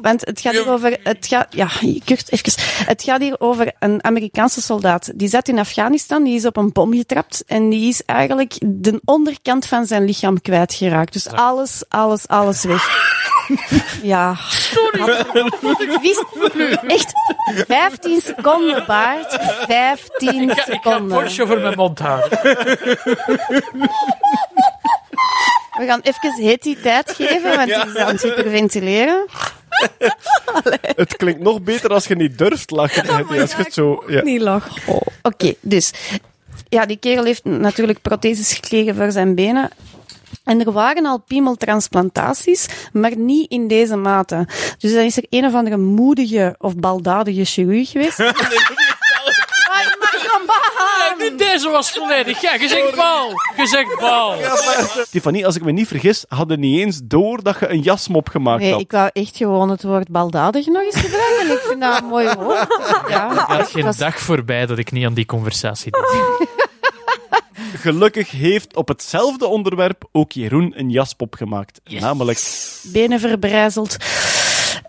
Want 0.00 0.26
het 0.26 0.40
gaat 0.40 0.52
hier 0.52 0.70
over, 0.70 0.98
het 1.02 1.26
gaat, 1.26 1.46
ja, 1.50 1.70
Kurt, 2.04 2.32
even. 2.32 2.62
Het 2.86 3.02
gaat 3.02 3.20
hier 3.20 3.40
over 3.40 3.72
een 3.78 4.04
Amerikaanse 4.04 4.62
soldaat. 4.62 5.10
Die 5.14 5.28
zat 5.28 5.48
in 5.48 5.58
Afghanistan, 5.58 6.24
die 6.24 6.34
is 6.34 6.44
op 6.44 6.56
een 6.56 6.72
bom 6.72 6.94
getrapt 6.94 7.44
en 7.46 7.68
die 7.68 7.88
is 7.88 8.04
eigenlijk 8.04 8.54
de 8.64 9.00
onderkant 9.04 9.66
van 9.66 9.86
zijn 9.86 10.04
lichaam 10.04 10.40
kwijtgeraakt. 10.40 11.12
Dus 11.12 11.28
alles, 11.28 11.84
alles, 11.88 12.28
alles 12.28 12.64
weg. 12.64 13.35
Ja. 14.02 14.36
Ik 15.78 15.98
wist 16.02 16.24
echt 16.86 17.12
15 17.66 18.20
seconden 18.20 18.84
baard, 18.86 19.38
15 19.66 20.50
Ik 20.50 20.50
ga, 20.50 20.66
ik 20.66 20.66
ga 20.66 20.70
een 20.70 20.82
seconden. 20.82 21.18
Porsche 21.18 21.42
over 21.42 21.60
mijn 21.60 21.76
mond 21.76 21.98
houden. 21.98 22.38
We 25.76 25.84
gaan 25.86 26.00
even 26.02 26.44
Hetty 26.44 26.76
tijd 26.76 27.12
geven, 27.12 27.56
want 27.56 27.66
die 27.66 27.86
is 27.86 27.96
aan 27.96 28.12
het 28.12 28.22
hyperventileren. 28.22 29.26
Het 30.96 31.16
klinkt 31.16 31.40
nog 31.40 31.62
beter 31.62 31.90
als 31.90 32.06
je 32.06 32.16
niet 32.16 32.38
durft 32.38 32.70
lachen. 32.70 33.16
Hetty, 33.16 33.40
als 33.40 33.50
je 33.50 33.56
het 33.56 33.74
zo... 33.74 34.04
Ja. 34.06 34.22
Niet 34.22 34.40
lachen. 34.40 34.98
Oké, 35.22 35.54
dus. 35.60 35.92
Ja, 36.68 36.86
die 36.86 36.96
kerel 36.96 37.24
heeft 37.24 37.44
natuurlijk 37.44 38.02
protheses 38.02 38.52
gekregen 38.52 38.94
voor 38.94 39.12
zijn 39.12 39.34
benen. 39.34 39.70
En 40.46 40.60
er 40.64 40.72
waren 40.72 41.06
al 41.06 41.18
piemeltransplantaties, 41.26 42.66
maar 42.92 43.16
niet 43.16 43.50
in 43.50 43.68
deze 43.68 43.96
mate. 43.96 44.48
Dus 44.78 44.92
dan 44.94 45.02
is 45.04 45.16
er 45.16 45.26
een 45.30 45.44
of 45.44 45.54
andere 45.54 45.76
moedige 45.76 46.54
of 46.58 46.76
baldadige 46.76 47.44
chirurg 47.44 47.90
geweest. 47.90 48.18
Maar, 49.68 50.44
maar! 50.46 51.14
Nu 51.18 51.36
deze 51.36 51.68
was 51.68 51.90
volledig. 51.90 52.40
Ja, 52.40 52.54
je 52.54 52.68
zegt 52.68 52.94
bal. 52.96 53.30
Je 53.56 53.66
zegt 53.66 53.98
bal. 54.00 54.34
Stefanie, 55.06 55.46
als 55.46 55.56
ik 55.56 55.64
me 55.64 55.72
niet 55.72 55.86
vergis, 55.88 56.24
hadden 56.28 56.60
niet 56.60 56.78
eens 56.80 57.00
door 57.04 57.42
dat 57.42 57.56
je 57.60 57.68
een 57.68 57.80
jasmop 57.80 58.28
gemaakt 58.28 58.60
Nee, 58.62 58.70
had. 58.72 58.80
ik 58.80 58.90
wou 58.90 59.10
echt 59.12 59.36
gewoon 59.36 59.70
het 59.70 59.82
woord 59.82 60.08
baldadig 60.08 60.66
nog 60.66 60.82
eens 60.82 60.96
gebruiken. 60.96 61.50
Ik 61.52 61.58
vind 61.68 61.80
dat 61.80 62.00
een 62.00 62.06
mooi 62.08 62.28
woord. 62.38 62.66
Ja, 63.08 63.30
Er 63.30 63.36
gaat 63.36 63.58
het 63.58 63.68
geen 63.70 63.84
was- 63.84 63.96
dag 63.96 64.18
voorbij 64.18 64.66
dat 64.66 64.78
ik 64.78 64.92
niet 64.92 65.04
aan 65.06 65.14
die 65.14 65.26
conversatie 65.26 65.90
denk. 65.92 66.06
Gelukkig 67.86 68.30
heeft 68.30 68.76
op 68.76 68.88
hetzelfde 68.88 69.46
onderwerp 69.46 70.08
ook 70.12 70.32
Jeroen 70.32 70.72
een 70.78 70.90
jaspop 70.90 71.34
gemaakt. 71.34 71.80
Namelijk... 71.84 72.40
benen 72.82 73.20
verbrijzeld. 73.20 73.96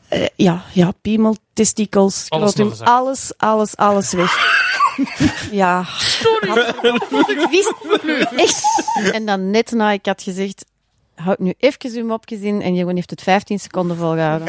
Eh, 0.08 0.26
ja, 0.36 0.64
ja, 0.74 0.92
piemel, 1.02 1.38
testikels, 1.54 2.26
Alles 2.30 2.52
scrotum, 2.52 2.86
alles, 2.86 3.32
alles, 3.38 3.76
alles 3.76 4.12
weg. 4.12 4.56
ja. 5.52 5.86
Ik 7.28 7.48
wist 7.50 7.74
echt. 8.36 8.64
En 9.12 9.26
dan 9.26 9.52
net 9.52 9.72
na 9.72 9.92
ik 9.92 10.06
had 10.06 10.22
gezegd, 10.22 10.66
houd 11.18 11.40
nu 11.40 11.54
even 11.58 11.92
uw 12.00 12.06
mopjes 12.06 12.40
in 12.40 12.62
en 12.62 12.76
Jeroen 12.76 12.96
heeft 12.96 13.10
het 13.10 13.22
15 13.22 13.60
seconden 13.60 13.98
volgehouden. 13.98 14.48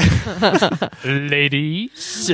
Ladies. 1.30 2.26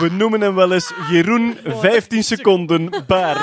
We 0.00 0.08
noemen 0.10 0.40
hem 0.40 0.54
wel 0.54 0.72
eens 0.72 0.92
Jeroen 1.10 1.56
15 1.64 2.24
seconden 2.24 2.90
baard. 3.06 3.40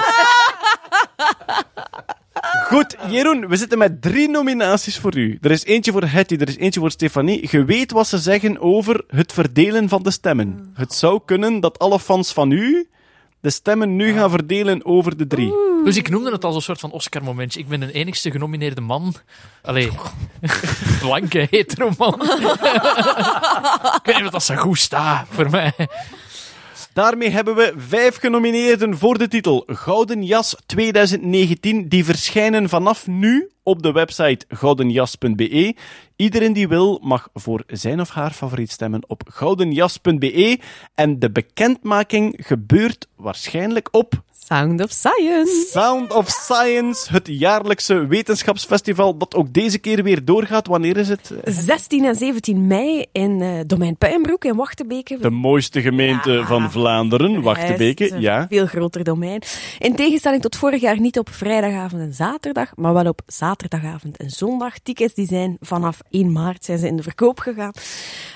Goed, 2.68 2.96
Jeroen, 3.10 3.48
we 3.48 3.56
zitten 3.56 3.78
met 3.78 4.02
drie 4.02 4.30
nominaties 4.30 4.98
voor 4.98 5.18
u. 5.18 5.38
Er 5.42 5.52
is 5.52 5.66
eentje 5.66 5.92
voor 5.92 6.04
Hetty, 6.04 6.36
er 6.36 6.48
is 6.48 6.58
eentje 6.58 6.80
voor 6.80 6.92
Stefanie. 6.92 7.48
Je 7.52 7.66
weet 7.66 7.92
wat 7.92 8.08
ze 8.08 8.18
zeggen 8.18 8.60
over 8.62 9.04
het 9.08 9.34
verdelen 9.34 9.90
van 9.90 10.04
de 10.04 10.12
stemmen. 10.12 10.72
Het 10.74 10.94
zou 10.94 11.20
kunnen 11.26 11.60
dat 11.60 11.80
alle 11.80 12.00
fans 12.00 12.34
van 12.34 12.52
u 12.52 12.88
de 13.42 13.50
stemmen 13.50 13.96
nu 13.96 14.14
gaan 14.14 14.30
verdelen 14.30 14.86
over 14.86 15.18
de 15.18 15.28
drie. 15.28 15.54
Dus 15.84 15.98
ik 15.98 16.10
noemde 16.10 16.32
het 16.32 16.44
als 16.44 16.56
een 16.56 16.62
soort 16.62 16.80
van 16.80 16.92
Oscar-momentje. 16.92 17.60
Ik 17.60 17.68
ben 17.68 17.80
de 17.80 17.92
enigste 17.92 18.32
genomineerde 18.32 18.82
man. 18.82 19.16
Allee, 19.62 19.92
blanke 21.02 21.48
hetero 21.50 21.92
man. 21.98 22.14
ik 24.00 24.02
weet 24.04 24.16
niet 24.16 24.26
of 24.26 24.32
dat 24.32 24.44
zo 24.44 24.56
goed 24.56 24.80
staat 24.80 25.28
voor 25.30 25.50
mij. 25.50 25.74
Daarmee 26.94 27.30
hebben 27.30 27.56
we 27.56 27.74
vijf 27.78 28.16
genomineerden 28.16 28.98
voor 28.98 29.18
de 29.18 29.28
titel 29.28 29.64
Gouden 29.68 30.24
Jas 30.24 30.56
2019, 30.66 31.90
die 31.90 32.06
verschijnen 32.06 32.70
vanaf 32.70 33.08
nu 33.08 33.50
op 33.64 33.84
de 33.84 33.92
website 33.92 34.46
goudenjas.be. 34.48 35.76
Iedereen 36.16 36.54
die 36.54 36.68
wil 36.68 37.00
mag 37.04 37.30
voor 37.34 37.64
zijn 37.68 38.00
of 38.00 38.10
haar 38.10 38.32
favoriet 38.32 38.72
stemmen 38.72 39.02
op 39.08 39.22
goudenjas.be. 39.28 40.60
En 40.96 41.20
de 41.20 41.32
bekendmaking 41.32 42.36
gebeurt 42.38 43.08
waarschijnlijk 43.16 43.88
op 43.92 44.24
Sound 44.48 44.82
of 44.82 44.92
Science. 44.92 45.68
Sound 45.72 46.14
of 46.14 46.30
Science, 46.30 47.12
het 47.12 47.28
jaarlijkse 47.28 48.08
wetenschapsfestival 48.08 49.18
dat 49.18 49.36
ook 49.36 49.54
deze 49.54 49.78
keer 49.78 50.04
weer 50.04 50.26
doorgaat. 50.26 50.68
Wanneer 50.68 50.98
is 50.98 51.10
het? 51.10 51.34
16 51.44 52.06
en 52.06 52.16
17 52.16 52.68
mei 52.68 53.06
in 53.12 53.42
eh, 53.42 53.60
Domein 53.66 53.98
Puimbroek 53.98 54.46
in 54.46 54.56
Wachtebeke. 54.56 55.18
De 55.18 55.30
mooiste 55.30 55.82
gemeente 55.82 56.44
van 56.46 56.72
Vlaanderen, 56.72 57.42
Wachtebeke. 57.42 58.20
Ja. 58.20 58.46
Veel 58.50 58.66
groter 58.66 59.04
domein. 59.04 59.42
In 59.80 59.96
tegenstelling 59.96 60.42
tot 60.42 60.56
vorig 60.56 60.82
jaar 60.82 61.00
niet 61.00 61.20
op 61.20 61.30
vrijdagavond 61.30 62.02
en 62.02 62.14
zaterdag, 62.14 62.76
maar 62.76 62.94
wel 62.94 63.06
op 63.06 63.22
zaterdagavond 63.28 64.18
en 64.18 64.30
zondag. 64.30 64.80
Tickets 64.80 65.14
die 65.14 65.28
zijn 65.28 65.58
vanaf 65.60 66.00
1 66.10 66.32
maart 66.32 66.66
zijn 66.66 66.80
ze 66.80 66.88
in 66.88 66.96
de 66.96 67.04
verkoop 67.04 67.40
gegaan. 67.40 67.72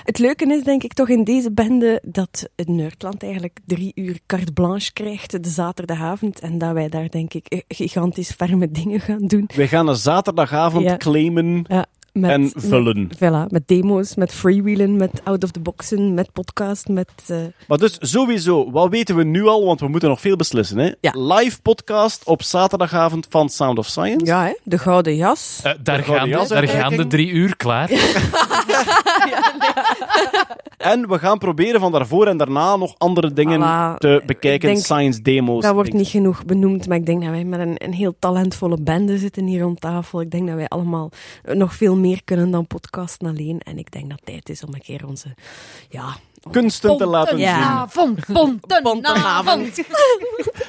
Het 0.02 0.18
leuke 0.18 0.54
is 0.54 0.62
denk 0.62 0.82
ik 0.82 0.92
toch 0.92 1.08
in 1.08 1.24
deze 1.24 1.52
bende 1.52 2.02
dat 2.06 2.48
het 2.56 2.68
Nerdland 2.68 3.22
eigenlijk 3.22 3.58
drie 3.66 3.92
uur 3.94 4.18
carte 4.26 4.52
blanche 4.52 4.92
krijgt 4.92 5.42
de 5.42 5.50
zaterdagavond. 5.94 6.40
En 6.40 6.58
dat 6.58 6.72
wij 6.72 6.88
daar 6.88 7.10
denk 7.10 7.34
ik 7.34 7.62
gigantisch 7.68 8.30
ferme 8.30 8.70
dingen 8.70 9.00
gaan 9.00 9.26
doen. 9.26 9.48
Wij 9.56 9.68
gaan 9.68 9.88
een 9.88 9.96
zaterdagavond 9.96 10.84
Ja. 10.84 10.96
claimen 10.96 11.64
Ja, 11.68 11.86
met, 12.12 12.30
en 12.30 12.52
vullen. 12.54 13.06
Met, 13.06 13.16
voilà, 13.16 13.50
met 13.50 13.68
demo's, 13.68 14.14
met 14.14 14.32
freewheelen, 14.32 14.96
met 14.96 15.20
out 15.24 15.44
of 15.44 15.50
the 15.50 15.60
boxen, 15.60 16.14
met 16.14 16.32
podcast, 16.32 16.88
met... 16.88 17.08
eh, 17.26 17.36
Maar 17.68 17.78
dus 17.78 17.96
sowieso, 18.00 18.70
wat 18.70 18.90
weten 18.90 19.16
we 19.16 19.24
nu 19.24 19.46
al? 19.46 19.64
Want 19.64 19.80
we 19.80 19.88
moeten 19.88 20.08
nog 20.08 20.20
veel 20.20 20.36
beslissen. 20.36 20.78
Hè? 20.78 20.90
Live 21.12 21.60
podcast 21.62 22.24
op 22.24 22.42
zaterdagavond 22.42 23.26
van 23.30 23.48
Sound 23.48 23.78
of 23.78 23.86
Science. 23.86 24.24
Ja, 24.26 24.44
hè? 24.44 24.52
de 24.62 24.78
gouden 24.78 25.16
jas. 25.16 25.60
Eh, 25.62 25.72
daar 25.82 25.96
De 25.96 26.02
gaan, 26.02 26.14
Gouden 26.28 26.42
de, 26.48 26.54
daar 26.54 26.68
gaan 26.68 26.96
de 26.96 27.06
drie 27.06 27.28
uur 27.30 27.56
klaar. 27.56 27.88
En 30.78 31.08
we 31.08 31.18
gaan 31.18 31.38
proberen 31.38 31.80
van 31.80 31.92
daarvoor 31.92 32.26
en 32.26 32.36
daarna 32.36 32.76
nog 32.76 32.94
andere 32.98 33.32
dingen 33.32 33.60
Voilà. 33.60 33.98
te 33.98 34.22
bekijken. 34.26 34.68
Denk- 34.68 34.84
Science 34.84 35.22
demos. 35.22 35.62
Dat 35.62 35.74
wordt 35.74 35.92
niet 35.92 36.08
genoeg 36.08 36.44
benoemd, 36.44 36.88
maar 36.88 36.96
ik 36.96 37.06
denk 37.06 37.20
dat 37.22 37.30
wij 37.30 37.44
met 37.44 37.60
een, 37.60 37.74
een 37.84 37.92
heel 37.92 38.14
talentvolle 38.18 38.78
bende 38.80 39.18
zitten 39.18 39.46
hier 39.46 39.60
rond 39.60 39.80
tafel. 39.80 40.20
Ik 40.20 40.30
denk 40.30 40.46
dat 40.46 40.56
wij 40.56 40.68
allemaal 40.68 41.10
nog 41.42 41.74
veel 41.74 41.96
meer 41.96 42.20
kunnen 42.24 42.50
dan 42.50 42.66
podcasten 42.66 43.28
alleen. 43.28 43.60
En 43.60 43.78
ik 43.78 43.90
denk 43.92 44.08
dat 44.08 44.16
het 44.18 44.26
tijd 44.26 44.48
is 44.48 44.64
om 44.64 44.74
een 44.74 44.80
keer 44.82 45.06
onze... 45.06 45.28
Ja, 45.88 46.16
Kunsten 46.50 46.96
te 46.96 47.06
laten 47.06 47.38
zien. 47.38 47.46
Pontenavond, 47.46 48.82
pontenavond. 48.82 49.80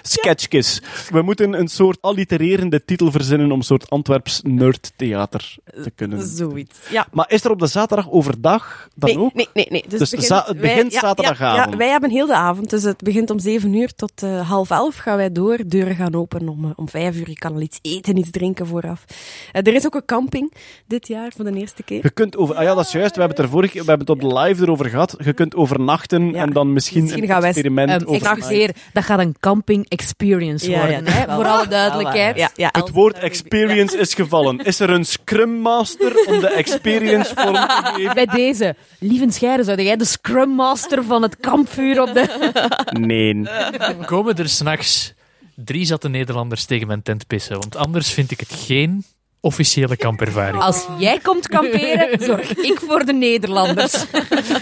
Sketchjes. 0.01 0.81
We 1.09 1.21
moeten 1.21 1.53
een 1.59 1.67
soort 1.67 1.97
allitererende 2.01 2.85
titel 2.85 3.11
verzinnen 3.11 3.51
om 3.51 3.57
een 3.57 3.63
soort 3.63 3.89
Antwerps 3.89 4.41
nerdtheater 4.43 5.55
te 5.83 5.91
kunnen. 5.95 6.27
zoiets. 6.27 6.77
Ja. 6.89 7.07
Maar 7.11 7.25
is 7.29 7.43
er 7.43 7.51
op 7.51 7.59
de 7.59 7.67
zaterdag 7.67 8.09
overdag 8.11 8.87
dan 8.95 9.09
nee, 9.09 9.19
ook? 9.19 9.33
Nee, 9.33 9.49
nee, 9.53 9.67
nee. 9.69 9.83
Dus, 9.87 9.99
Dus 9.99 10.11
het 10.11 10.23
za- 10.23 10.43
het 10.47 10.59
begint 10.59 10.93
ja, 10.93 10.99
zaterdagavond. 10.99 11.65
Ja, 11.65 11.71
ja, 11.71 11.77
wij 11.77 11.89
hebben 11.89 12.09
heel 12.09 12.27
de 12.27 12.35
avond. 12.35 12.69
Dus 12.69 12.83
het 12.83 13.01
begint 13.03 13.29
om 13.29 13.39
zeven 13.39 13.73
uur 13.73 13.93
tot 13.95 14.23
eh, 14.23 14.49
half 14.49 14.69
elf 14.69 14.95
gaan 14.95 15.17
wij 15.17 15.31
door. 15.31 15.57
Deuren 15.67 15.95
gaan 15.95 16.15
open 16.15 16.49
om, 16.49 16.65
eh, 16.65 16.71
om 16.75 16.89
vijf 16.89 17.15
uur. 17.15 17.29
Je 17.29 17.35
kan 17.35 17.53
al 17.53 17.61
iets 17.61 17.79
eten, 17.81 18.17
iets 18.17 18.31
drinken 18.31 18.67
vooraf. 18.67 19.05
Eh, 19.51 19.67
er 19.67 19.73
is 19.73 19.85
ook 19.85 19.95
een 19.95 20.05
camping 20.05 20.53
dit 20.87 21.07
jaar 21.07 21.31
voor 21.35 21.45
de 21.45 21.53
eerste 21.53 21.83
keer. 21.83 21.99
Je 22.01 22.09
kunt 22.09 22.37
over, 22.37 22.55
ah 22.55 22.63
ja, 22.63 22.73
dat 22.75 22.85
is 22.85 22.91
juist. 22.91 23.13
We 23.15 23.19
hebben 23.19 23.37
het 23.37 23.45
er 23.45 23.51
vorige 23.51 23.71
keer, 23.71 23.81
we 23.83 23.89
hebben 23.89 24.07
het 24.07 24.23
op 24.23 24.29
de 24.29 24.39
live 24.39 24.61
erover 24.63 24.85
gehad. 24.89 25.15
Je 25.23 25.33
kunt 25.33 25.55
overnachten 25.65 26.35
en 26.35 26.53
dan 26.53 26.73
misschien, 26.73 27.01
Misschien 27.01 27.21
een 27.23 27.29
gaan 27.29 27.39
wij- 27.41 27.49
experiment 27.49 27.89
Ehm, 28.01 28.09
over 28.09 28.27
excuseer, 28.31 28.75
dat 28.93 29.03
gaat 29.03 29.19
een 29.19 29.35
camping 29.39 29.85
experience 29.89 30.69
Ja, 30.69 30.77
ja, 30.87 30.93
worden, 30.93 31.13
hè, 31.13 31.33
voor 31.35 31.45
alle 31.45 31.67
duidelijkheid. 31.67 32.37
Ja, 32.37 32.49
ja. 32.55 32.69
Het 32.71 32.89
woord 32.89 33.17
experience 33.17 33.97
is 33.97 34.13
gevallen. 34.13 34.57
Is 34.59 34.79
er 34.79 34.89
een 34.89 35.05
Scrum 35.05 35.49
Master 35.49 36.25
om 36.27 36.39
de 36.39 36.47
experience 36.47 37.33
vorm 37.37 37.53
te 37.53 37.91
geven? 37.93 38.13
Bij 38.13 38.25
deze, 38.25 38.75
lieve 38.99 39.25
Scheire, 39.31 39.63
zou 39.63 39.81
jij 39.81 39.95
de 39.95 40.05
Scrum 40.05 40.49
Master 40.49 41.03
van 41.03 41.21
het 41.21 41.37
kampvuur 41.37 42.01
op 42.01 42.13
de... 42.13 42.51
Nee. 42.99 43.43
Komen 44.05 44.35
er 44.35 44.49
s'nachts 44.49 45.13
drie 45.55 45.85
zatte 45.85 46.09
Nederlanders 46.09 46.65
tegen 46.65 46.87
mijn 46.87 47.01
tent 47.03 47.27
pissen? 47.27 47.59
Want 47.59 47.75
anders 47.75 48.11
vind 48.11 48.31
ik 48.31 48.39
het 48.39 48.53
geen 48.53 49.03
officiële 49.39 49.95
kampervaring. 49.95 50.63
Als 50.63 50.87
jij 50.97 51.19
komt 51.19 51.47
kamperen, 51.47 52.19
zorg 52.25 52.55
ik 52.55 52.79
voor 52.87 53.05
de 53.05 53.13
Nederlanders. 53.13 54.05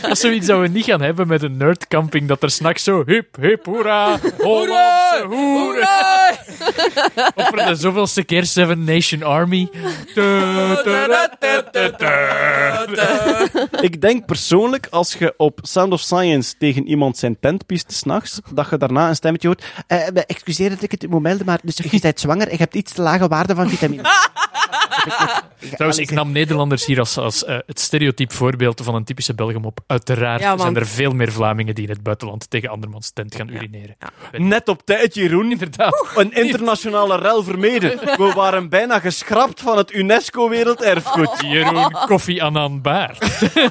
Dat 0.02 0.12
is 0.12 0.20
zoiets 0.20 0.48
dat 0.48 0.60
we 0.60 0.68
niet 0.68 0.86
gaan 0.86 1.02
hebben 1.02 1.28
met 1.28 1.44
een 1.44 1.58
nerdcamping, 1.58 2.28
dat 2.28 2.44
er 2.44 2.52
s'nachts 2.52 2.84
zo 2.84 3.04
hip, 3.06 3.36
hip, 3.36 3.66
hoera, 3.66 4.20
Hollandse 4.38 5.26
hoera. 5.30 6.32
Of 7.36 7.48
voor 7.48 7.58
de 7.58 7.76
zoveelste 7.76 8.24
keer 8.24 8.46
Seven 8.46 8.84
Nation 8.84 9.24
Army. 9.24 9.70
Ik 13.82 14.02
denk 14.02 14.26
persoonlijk, 14.26 14.88
als 14.90 15.14
je 15.14 15.34
op 15.38 15.60
Sound 15.62 15.94
of 15.94 16.02
Science 16.02 16.54
tegen 16.58 16.88
iemand 16.88 17.18
zijn 17.18 17.38
tent 17.40 17.66
piest 17.66 17.92
s'nachts, 17.92 18.40
dat 18.54 18.70
je 18.70 18.78
daarna 18.78 19.10
een 19.10 19.16
stemmetje 19.16 19.48
hoort. 19.48 19.64
Eh, 19.88 20.08
excuseer 20.28 20.70
dat 20.70 20.82
ik 20.82 20.92
het 20.92 21.10
moet 21.10 21.22
melden, 21.22 21.46
maar 21.46 21.60
dus 21.64 21.78
je 21.78 22.00
bent 22.00 22.20
zwanger 22.20 22.46
en 22.46 22.52
je 22.52 22.58
hebt 22.58 22.76
iets 22.76 22.94
te 22.94 23.02
lage 23.02 23.28
waarde 23.28 23.56
van 23.56 23.70
vitamine. 23.70 24.04
Trouwens, 25.76 25.98
ik 26.00 26.12
nam 26.12 26.32
Nederlanders 26.32 26.86
hier 26.86 27.00
als, 27.00 27.18
als 27.18 27.46
eh, 27.46 27.58
het 27.66 27.80
stereotype 27.80 28.34
voorbeeld 28.34 28.82
van 28.84 28.96
een 28.96 29.04
typische 29.04 29.34
Belgemop. 29.34 29.80
Uiteraard 29.88 30.42
Ja, 30.42 30.48
want- 30.48 30.62
zijn 30.62 30.76
er 30.76 30.88
veel 30.88 31.12
meer 31.12 31.32
Vlamingen 31.32 31.76
die 31.76 31.84
in 31.84 31.90
het 31.90 32.04
buitenland 32.04 32.50
tegen 32.50 32.70
andermans 32.70 33.12
tent 33.12 33.36
gaan 33.36 33.50
urineren. 33.50 33.96
Net 34.32 34.68
op 34.70 34.86
tijd, 34.86 35.14
Jeroen. 35.16 35.52
Inderdaad. 35.52 36.12
Een 36.16 36.32
internationale 36.34 37.18
rel 37.18 37.44
vermeden. 37.44 38.00
We 38.00 38.32
waren 38.36 38.70
bijna 38.70 39.00
geschrapt 39.00 39.62
van 39.62 39.78
het 39.78 39.94
UNESCO-werelderfgoed. 39.94 41.42
Jeroen 41.42 41.92
Koffie 42.08 42.44
Annan 42.44 42.82
Baart. 42.82 43.26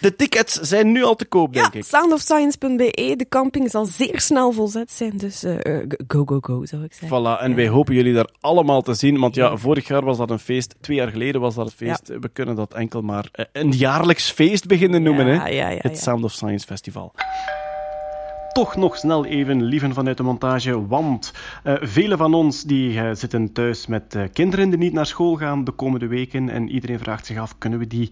De 0.00 0.16
tickets 0.16 0.54
zijn 0.54 0.92
nu 0.92 1.04
al 1.04 1.14
te 1.14 1.24
koop, 1.24 1.52
denk 1.52 1.74
ik. 1.74 1.84
Soundofscience.be. 1.84 3.14
De 3.16 3.26
camping 3.28 3.70
zal 3.70 3.84
zeer 3.84 4.20
snel 4.20 4.52
volzet 4.52 4.92
zijn. 4.92 5.16
Dus 5.16 5.42
eh, 5.42 5.76
eh, 5.76 5.88
go, 6.08 6.24
go, 6.24 6.38
go, 6.40 6.66
zou 6.66 6.84
ik 6.84 6.92
zeggen. 6.92 7.18
Voilà, 7.18 7.42
en 7.42 7.54
wij 7.54 7.68
hopen 7.68 7.94
jullie 7.94 8.14
daar 8.14 8.28
allemaal 8.40 8.82
te 8.82 8.94
zien. 8.94 9.18
Want 9.18 9.34
ja, 9.34 9.56
vorig 9.56 9.88
jaar 9.88 10.04
was 10.04 10.16
dat 10.16 10.30
een 10.30 10.38
feest. 10.38 10.74
Twee 10.80 10.96
jaar 10.96 11.10
geleden 11.10 11.40
was 11.40 11.54
dat 11.54 11.66
een 11.66 11.72
feest. 11.72 12.08
We 12.08 12.28
kunnen 12.32 12.54
dat 12.54 12.74
enkel 12.74 13.00
maar 13.00 13.28
eh, 13.32 13.44
een 13.52 13.72
jaarlijks 13.72 14.30
feest 14.30 14.66
beginnen 14.66 15.02
noemen. 15.02 15.26
Hè? 15.26 15.54
het. 15.78 15.98
Sound 15.98 16.24
of 16.24 16.32
Science 16.32 16.66
Festival. 16.66 17.12
Toch 18.58 18.76
nog 18.76 18.96
snel 18.96 19.24
even 19.24 19.62
lieven 19.62 19.94
vanuit 19.94 20.16
de 20.16 20.22
montage, 20.22 20.86
want 20.86 21.32
eh 21.62 21.74
velen 21.80 22.18
van 22.18 22.34
ons 22.34 22.62
die 22.62 23.00
eh, 23.00 23.10
zitten 23.12 23.52
thuis 23.52 23.86
met 23.86 24.14
eh, 24.14 24.22
kinderen 24.32 24.70
die 24.70 24.78
niet 24.78 24.92
naar 24.92 25.06
school 25.06 25.36
gaan 25.36 25.64
de 25.64 25.70
komende 25.70 26.06
weken 26.06 26.48
en 26.48 26.68
iedereen 26.68 26.98
vraagt 26.98 27.26
zich 27.26 27.38
af, 27.38 27.58
kunnen 27.58 27.78
we 27.78 27.86
die 27.86 28.10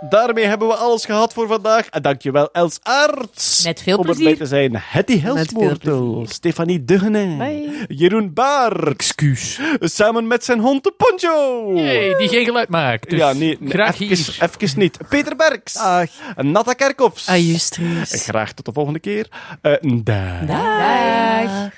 Daarmee 0.00 0.44
hebben 0.44 0.68
we 0.68 0.74
alles 0.74 1.04
gehad 1.04 1.32
voor 1.32 1.46
vandaag. 1.46 1.86
En 1.86 2.02
dankjewel 2.02 2.48
Els 2.52 2.78
Aerts. 2.82 3.64
Met 3.64 3.82
veel 3.82 3.96
om 3.98 4.04
plezier. 4.04 4.22
erbij 4.26 4.38
te 4.38 4.46
zijn. 4.46 4.72
Hetty 4.76 5.20
Helsmoortel. 5.20 6.26
Stefanie 6.28 6.84
Duggene. 6.84 7.36
Bye. 7.36 7.84
Jeroen 7.88 8.32
Baar. 8.34 8.86
Excuus. 8.86 9.60
Samen 9.80 10.26
met 10.26 10.44
zijn 10.44 10.60
hond 10.60 10.84
de 10.84 10.94
Poncho. 10.96 11.74
Hey, 11.76 12.14
die 12.18 12.28
geen 12.28 12.44
geluid 12.44 12.68
maakt. 12.68 13.10
Dus 13.10 13.18
ja, 13.18 13.32
nee, 13.32 13.56
nee 13.60 13.70
graag 13.70 14.00
even, 14.00 14.16
hier. 14.16 14.38
even 14.56 14.78
niet. 14.78 14.98
Peter 15.08 15.36
Berks. 15.36 15.72
Dag. 15.72 16.08
Natta 16.36 16.72
Kerkhoffs. 16.72 17.28
Ajustrus. 17.28 18.24
Graag 18.24 18.52
tot 18.52 18.64
de 18.64 18.72
volgende 18.72 18.98
keer. 18.98 19.28
Eh, 19.62 19.72
dag. 20.04 20.44
Dag. 20.46 21.70